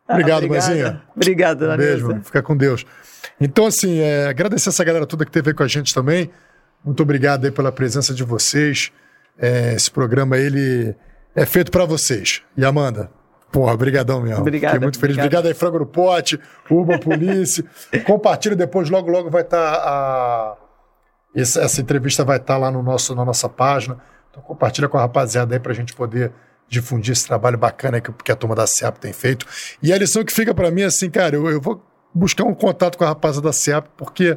Obrigado, 0.08 0.44
Ah, 0.44 0.48
mãezinha. 0.48 1.02
Obrigado, 1.16 1.58
dona 1.58 1.74
Um 1.74 1.78
beijo, 1.78 2.06
Neuza. 2.08 2.22
Fica 2.22 2.40
com 2.42 2.56
Deus. 2.56 2.86
Então, 3.40 3.66
assim, 3.66 3.98
é, 4.00 4.28
agradecer 4.28 4.68
essa 4.70 4.84
galera 4.84 5.06
toda 5.06 5.24
que 5.24 5.30
esteve 5.30 5.50
aí 5.50 5.54
com 5.54 5.62
a 5.62 5.68
gente 5.68 5.94
também. 5.94 6.30
Muito 6.84 7.02
obrigado 7.02 7.44
aí 7.44 7.50
pela 7.50 7.70
presença 7.70 8.14
de 8.14 8.24
vocês. 8.24 8.92
É, 9.38 9.74
esse 9.74 9.90
programa, 9.90 10.38
ele 10.38 10.94
é 11.34 11.44
feito 11.44 11.70
para 11.70 11.84
vocês. 11.84 12.42
E 12.56 12.64
Amanda, 12.64 13.10
porra, 13.52 13.76
brigadão 13.76 14.22
mesmo. 14.22 14.40
Obrigado, 14.40 14.72
Fiquei 14.72 14.84
muito 14.84 14.98
feliz. 14.98 15.16
obrigado. 15.16 15.40
Obrigado 15.40 15.46
aí, 15.46 15.54
Frango 15.54 15.78
no 15.80 15.86
Pote, 15.86 16.40
Urban 16.70 16.98
Police. 16.98 17.64
Compartilha 18.06 18.56
depois, 18.56 18.88
logo, 18.88 19.10
logo 19.10 19.30
vai 19.30 19.42
estar 19.42 19.74
a... 19.74 20.56
Essa, 21.34 21.60
essa 21.60 21.80
entrevista 21.82 22.24
vai 22.24 22.38
estar 22.38 22.56
lá 22.56 22.70
no 22.70 22.82
nosso, 22.82 23.14
na 23.14 23.24
nossa 23.24 23.48
página. 23.48 23.98
Então 24.30 24.42
compartilha 24.42 24.88
com 24.88 24.96
a 24.96 25.02
rapaziada 25.02 25.54
aí 25.54 25.60
pra 25.60 25.74
gente 25.74 25.94
poder 25.94 26.32
difundir 26.68 27.12
esse 27.12 27.26
trabalho 27.26 27.58
bacana 27.58 28.00
que, 28.00 28.10
que 28.12 28.32
a 28.32 28.36
turma 28.36 28.54
da 28.54 28.66
SEAP 28.66 28.98
tem 28.98 29.12
feito. 29.12 29.46
E 29.82 29.92
a 29.92 29.98
lição 29.98 30.24
que 30.24 30.32
fica 30.32 30.54
pra 30.54 30.70
mim 30.70 30.82
é 30.82 30.86
assim, 30.86 31.10
cara, 31.10 31.36
eu, 31.36 31.48
eu 31.50 31.60
vou 31.60 31.84
buscar 32.16 32.44
um 32.44 32.54
contato 32.54 32.96
com 32.98 33.04
a 33.04 33.08
rapaziada 33.08 33.48
da 33.48 33.52
SEAP, 33.52 33.86
porque 33.96 34.36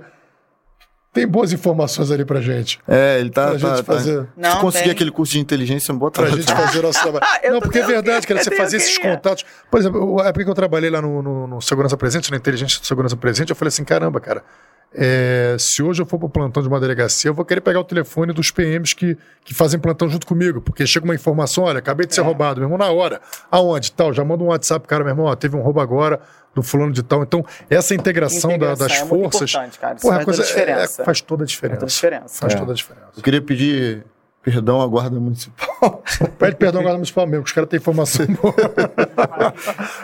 tem 1.12 1.28
boas 1.28 1.52
informações 1.52 2.12
ali 2.12 2.24
pra 2.24 2.40
gente. 2.40 2.80
É, 2.88 3.20
ele 3.20 3.30
tá. 3.32 3.50
Pra 3.52 3.60
tá, 3.60 3.76
gente 3.76 3.78
tá. 3.78 3.94
fazer. 3.94 4.28
Não, 4.38 4.52
Se 4.52 4.58
conseguir 4.62 4.84
tem. 4.84 4.92
aquele 4.92 5.12
curso 5.12 5.34
de 5.34 5.40
inteligência, 5.40 5.94
bota 5.94 6.22
Pra 6.22 6.30
gente 6.32 6.52
fazer 6.52 6.80
o 6.80 6.82
nosso 6.84 7.02
trabalho. 7.02 7.26
Eu 7.42 7.54
Não, 7.54 7.60
porque 7.62 7.80
é 7.80 7.86
verdade, 7.86 8.28
cara, 8.28 8.44
você 8.44 8.56
fazer 8.56 8.78
esses 8.78 8.98
contatos. 8.98 9.44
Por 9.72 9.80
exemplo, 9.80 10.22
a 10.22 10.28
época 10.28 10.44
que 10.46 10.50
eu 10.52 10.56
trabalhei 10.56 10.90
lá 10.90 11.02
no, 11.02 11.22
no- 11.24 11.48
no 11.48 11.62
Segurança 11.62 11.98
Presente, 11.98 12.30
na 12.30 12.38
Inteligência 12.38 12.80
do 12.80 12.86
Segurança 12.86 13.18
Presente, 13.18 13.50
eu 13.50 13.56
falei 13.56 13.70
assim: 13.70 13.84
caramba, 13.84 14.20
cara, 14.20 14.44
é, 14.94 15.56
se 15.60 15.84
hoje 15.84 16.02
eu 16.02 16.06
for 16.06 16.18
pro 16.18 16.30
plantão 16.30 16.62
de 16.64 16.68
uma 16.70 16.80
delegacia, 16.80 17.30
eu 17.30 17.34
vou 17.34 17.46
querer 17.46 17.62
pegar 17.62 17.80
o 17.80 17.84
telefone 17.84 18.34
dos 18.34 18.50
PMs 18.52 18.94
que, 18.96 19.18
que 19.44 19.54
fazem 19.54 19.80
plantão 19.80 20.10
junto 20.10 20.26
comigo, 20.26 20.62
porque 20.62 20.86
chega 20.88 21.06
uma 21.06 21.14
informação: 21.16 21.64
olha, 21.66 21.80
acabei 21.80 22.08
de 22.08 22.16
ser 22.16 22.22
roubado, 22.22 22.60
meu 22.60 22.68
irmão, 22.68 22.78
na 22.78 22.92
hora. 22.92 23.22
Aonde? 23.52 23.92
Tal, 23.92 24.12
já 24.14 24.24
manda 24.26 24.44
um 24.44 24.48
WhatsApp, 24.48 24.88
cara, 24.88 25.04
meu 25.04 25.12
irmão, 25.12 25.26
ó, 25.28 25.36
teve 25.36 25.56
um 25.56 25.62
roubo 25.62 25.80
agora 25.80 26.20
do 26.56 26.64
fulano 26.64 26.92
de 26.92 27.04
tal. 27.04 27.22
Então, 27.22 27.46
essa 27.70 27.94
integração, 27.94 28.50
da- 28.50 28.56
Integração 28.74 28.88
das 28.88 28.98
é 28.98 29.04
muito 29.06 29.24
forças. 29.32 29.50
importante, 29.52 29.80
cara. 29.80 29.96
Isso 29.96 30.02
porra, 30.02 30.16
faz 30.16 30.26
coisa, 30.26 30.42
toda 30.44 30.50
a 30.52 30.56
diferença. 30.58 31.02
é- 31.02 31.06
faz 31.06 31.22
toda 31.22 31.44
a 31.44 31.48
diferença. 31.48 31.80
Faz 31.80 31.82
toda 31.82 31.86
a 31.86 31.90
diferença. 31.94 32.40
Faz 32.40 32.54
É. 32.54 32.58
toda 32.58 32.72
a 32.72 32.76
diferença. 32.76 33.06
Eu 33.18 33.24
queria 33.24 33.42
pedir 33.42 34.04
perdão 34.50 34.82
à 34.82 34.88
Guarda 34.88 35.20
Municipal. 35.20 36.04
Pede 36.40 36.56
perdão 36.56 36.82
agora 36.82 36.96
municipal 36.96 37.28
mesmo, 37.28 37.44
que 37.44 37.50
os 37.50 37.54
caras 37.54 37.70
têm 37.70 37.78
informação 37.78 38.26
boa. 38.42 38.54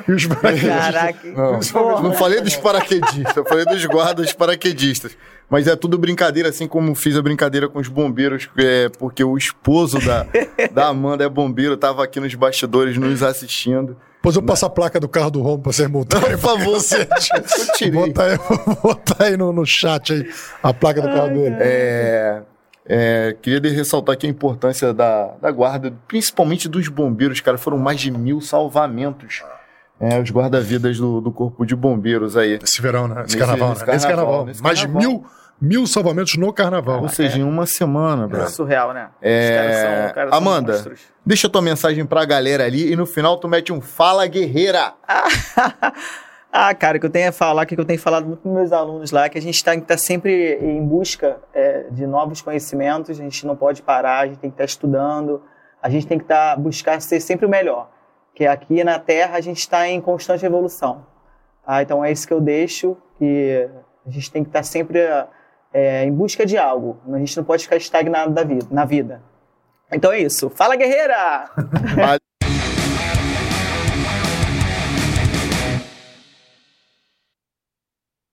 e 0.08 0.12
os 0.12 0.26
Caraca. 0.26 1.28
Não, 1.28 1.60
Porra. 1.60 2.02
não 2.02 2.14
falei 2.14 2.42
dos 2.42 2.56
paraquedistas, 2.56 3.36
eu 3.36 3.46
falei 3.46 3.66
dos 3.66 3.84
guardas 3.86 4.32
paraquedistas. 4.34 5.18
Mas 5.50 5.68
é 5.68 5.76
tudo 5.76 5.98
brincadeira, 5.98 6.50
assim 6.50 6.68
como 6.68 6.96
fiz 6.96 7.16
a 7.16 7.22
brincadeira 7.22 7.70
com 7.70 7.80
os 7.80 7.88
bombeiros, 7.88 8.50
é, 8.58 8.90
porque 8.98 9.24
o 9.24 9.38
esposo 9.38 10.00
da, 10.00 10.26
da 10.72 10.88
Amanda 10.88 11.24
é 11.24 11.30
bombeiro, 11.30 11.78
tava 11.78 12.04
aqui 12.04 12.20
nos 12.20 12.34
bastidores 12.34 12.98
nos 12.98 13.22
assistindo. 13.22 13.96
Depois 14.16 14.36
eu 14.36 14.42
passo 14.42 14.66
a 14.66 14.70
placa 14.72 15.00
do 15.00 15.08
carro 15.08 15.30
do 15.30 15.42
Romo 15.44 15.62
pra 15.62 15.72
vocês 15.72 15.88
multarem. 15.88 16.32
Por 16.32 16.40
favor, 16.40 16.80
você. 16.80 17.08
Bota 17.94 18.24
aí, 18.24 18.38
bota 18.82 19.24
aí 19.24 19.38
no, 19.38 19.54
no 19.54 19.66
chat 19.68 20.14
aí 20.14 20.28
a 20.64 20.74
placa 20.74 21.00
do 21.00 21.10
carro 21.10 21.28
dele. 21.28 21.56
É, 21.60 22.42
é, 22.88 23.36
queria 23.42 23.72
ressaltar 23.72 24.14
aqui 24.14 24.28
a 24.28 24.30
importância 24.30 24.94
da, 24.94 25.34
da 25.42 25.52
guarda, 25.52 25.94
principalmente 26.08 26.68
dos 26.70 26.88
bombeiros, 26.88 27.40
cara. 27.42 27.58
Foram 27.58 27.78
mais 27.78 28.00
de 28.00 28.12
mil 28.12 28.42
salvamentos. 28.42 29.44
É, 30.00 30.20
os 30.20 30.30
guarda-vidas 30.30 30.98
do, 30.98 31.22
do 31.22 31.32
Corpo 31.32 31.66
de 31.66 31.76
Bombeiros 31.76 32.36
aí. 32.36 32.60
Esse 32.62 32.82
verão, 32.82 33.08
né? 33.08 33.24
Esse, 33.26 33.36
Nesse- 33.36 33.38
carnaval, 33.38 33.70
nesse 33.70 33.86
né? 33.86 33.94
Nesse 33.94 34.06
carnaval, 34.08 34.26
carnaval. 34.32 34.46
nesse 34.48 34.62
Mais 34.64 34.80
carnaval. 34.82 35.02
de 35.02 35.08
mil, 35.08 35.26
mil 35.62 35.88
salvamentos 35.88 36.36
no 36.36 36.52
carnaval. 36.52 37.02
Ou 37.02 37.08
seja, 37.10 37.40
em 37.40 37.44
uma 37.44 37.66
semana, 37.66 38.26
É 38.26 38.28
bro. 38.28 38.50
surreal, 38.50 38.94
né? 38.94 39.08
É, 39.22 40.06
Os 40.08 40.12
caras 40.12 40.30
são, 40.32 40.38
Amanda. 40.38 40.92
Deixa 41.26 41.48
tua 41.50 41.62
mensagem 41.62 42.06
pra 42.06 42.26
galera 42.26 42.66
ali 42.66 42.92
e 42.92 42.96
no 42.96 43.06
final 43.06 43.38
tu 43.38 43.48
mete 43.48 43.72
um 43.72 43.80
Fala 43.80 44.28
Guerreira. 44.28 44.94
ah, 46.58 46.74
cara, 46.74 46.96
o 46.96 47.00
que 47.02 47.06
eu 47.06 47.10
tenho 47.10 47.28
a 47.28 47.34
falar, 47.34 47.66
que 47.66 47.78
eu 47.78 47.84
tenho 47.84 48.00
falado 48.00 48.26
muito 48.26 48.40
com 48.40 48.54
meus 48.54 48.72
alunos 48.72 49.12
lá, 49.12 49.28
que 49.28 49.38
a 49.38 49.42
gente 49.42 49.56
está 49.56 49.78
tá 49.82 49.98
sempre 49.98 50.58
em 50.62 50.82
busca 50.82 51.38
é, 51.54 51.88
de 51.92 52.08
novos 52.08 52.42
conhecimentos, 52.42 53.10
a 53.10 53.14
gente 53.14 53.46
não 53.46 53.58
pode 53.58 53.82
parar, 53.82 54.20
a 54.20 54.28
gente 54.28 54.40
tem 54.40 54.50
que 54.50 54.54
estar 54.54 54.64
estudando, 54.64 55.44
a 55.84 55.90
gente 55.90 56.08
tem 56.08 56.18
que 56.18 56.24
tá, 56.24 56.56
buscar 56.56 57.02
ser 57.02 57.20
sempre 57.20 57.46
o 57.46 57.50
melhor. 57.50 57.92
Que 58.34 58.48
aqui 58.48 58.86
na 58.86 58.98
Terra 58.98 59.38
a 59.38 59.42
gente 59.42 59.60
está 59.60 59.86
em 59.90 60.00
constante 60.00 60.46
evolução. 60.46 61.06
Tá? 61.66 61.82
Então 61.82 62.04
é 62.06 62.10
isso 62.10 62.26
que 62.26 62.34
eu 62.34 62.40
deixo, 62.40 62.96
que 63.18 63.70
a 64.08 64.10
gente 64.10 64.32
tem 64.32 64.42
que 64.42 64.50
estar 64.50 64.64
sempre 64.64 65.00
é, 65.74 66.06
em 66.06 66.12
busca 66.14 66.46
de 66.46 66.58
algo. 66.58 67.02
A 67.12 67.18
gente 67.18 67.36
não 67.36 67.44
pode 67.44 67.64
ficar 67.64 67.76
estagnado 67.76 68.32
da 68.32 68.46
vida, 68.46 68.66
na 68.72 68.86
vida. 68.86 69.22
Então 69.92 70.10
é 70.10 70.20
isso. 70.20 70.50
Fala, 70.50 70.78
guerreira! 70.78 71.50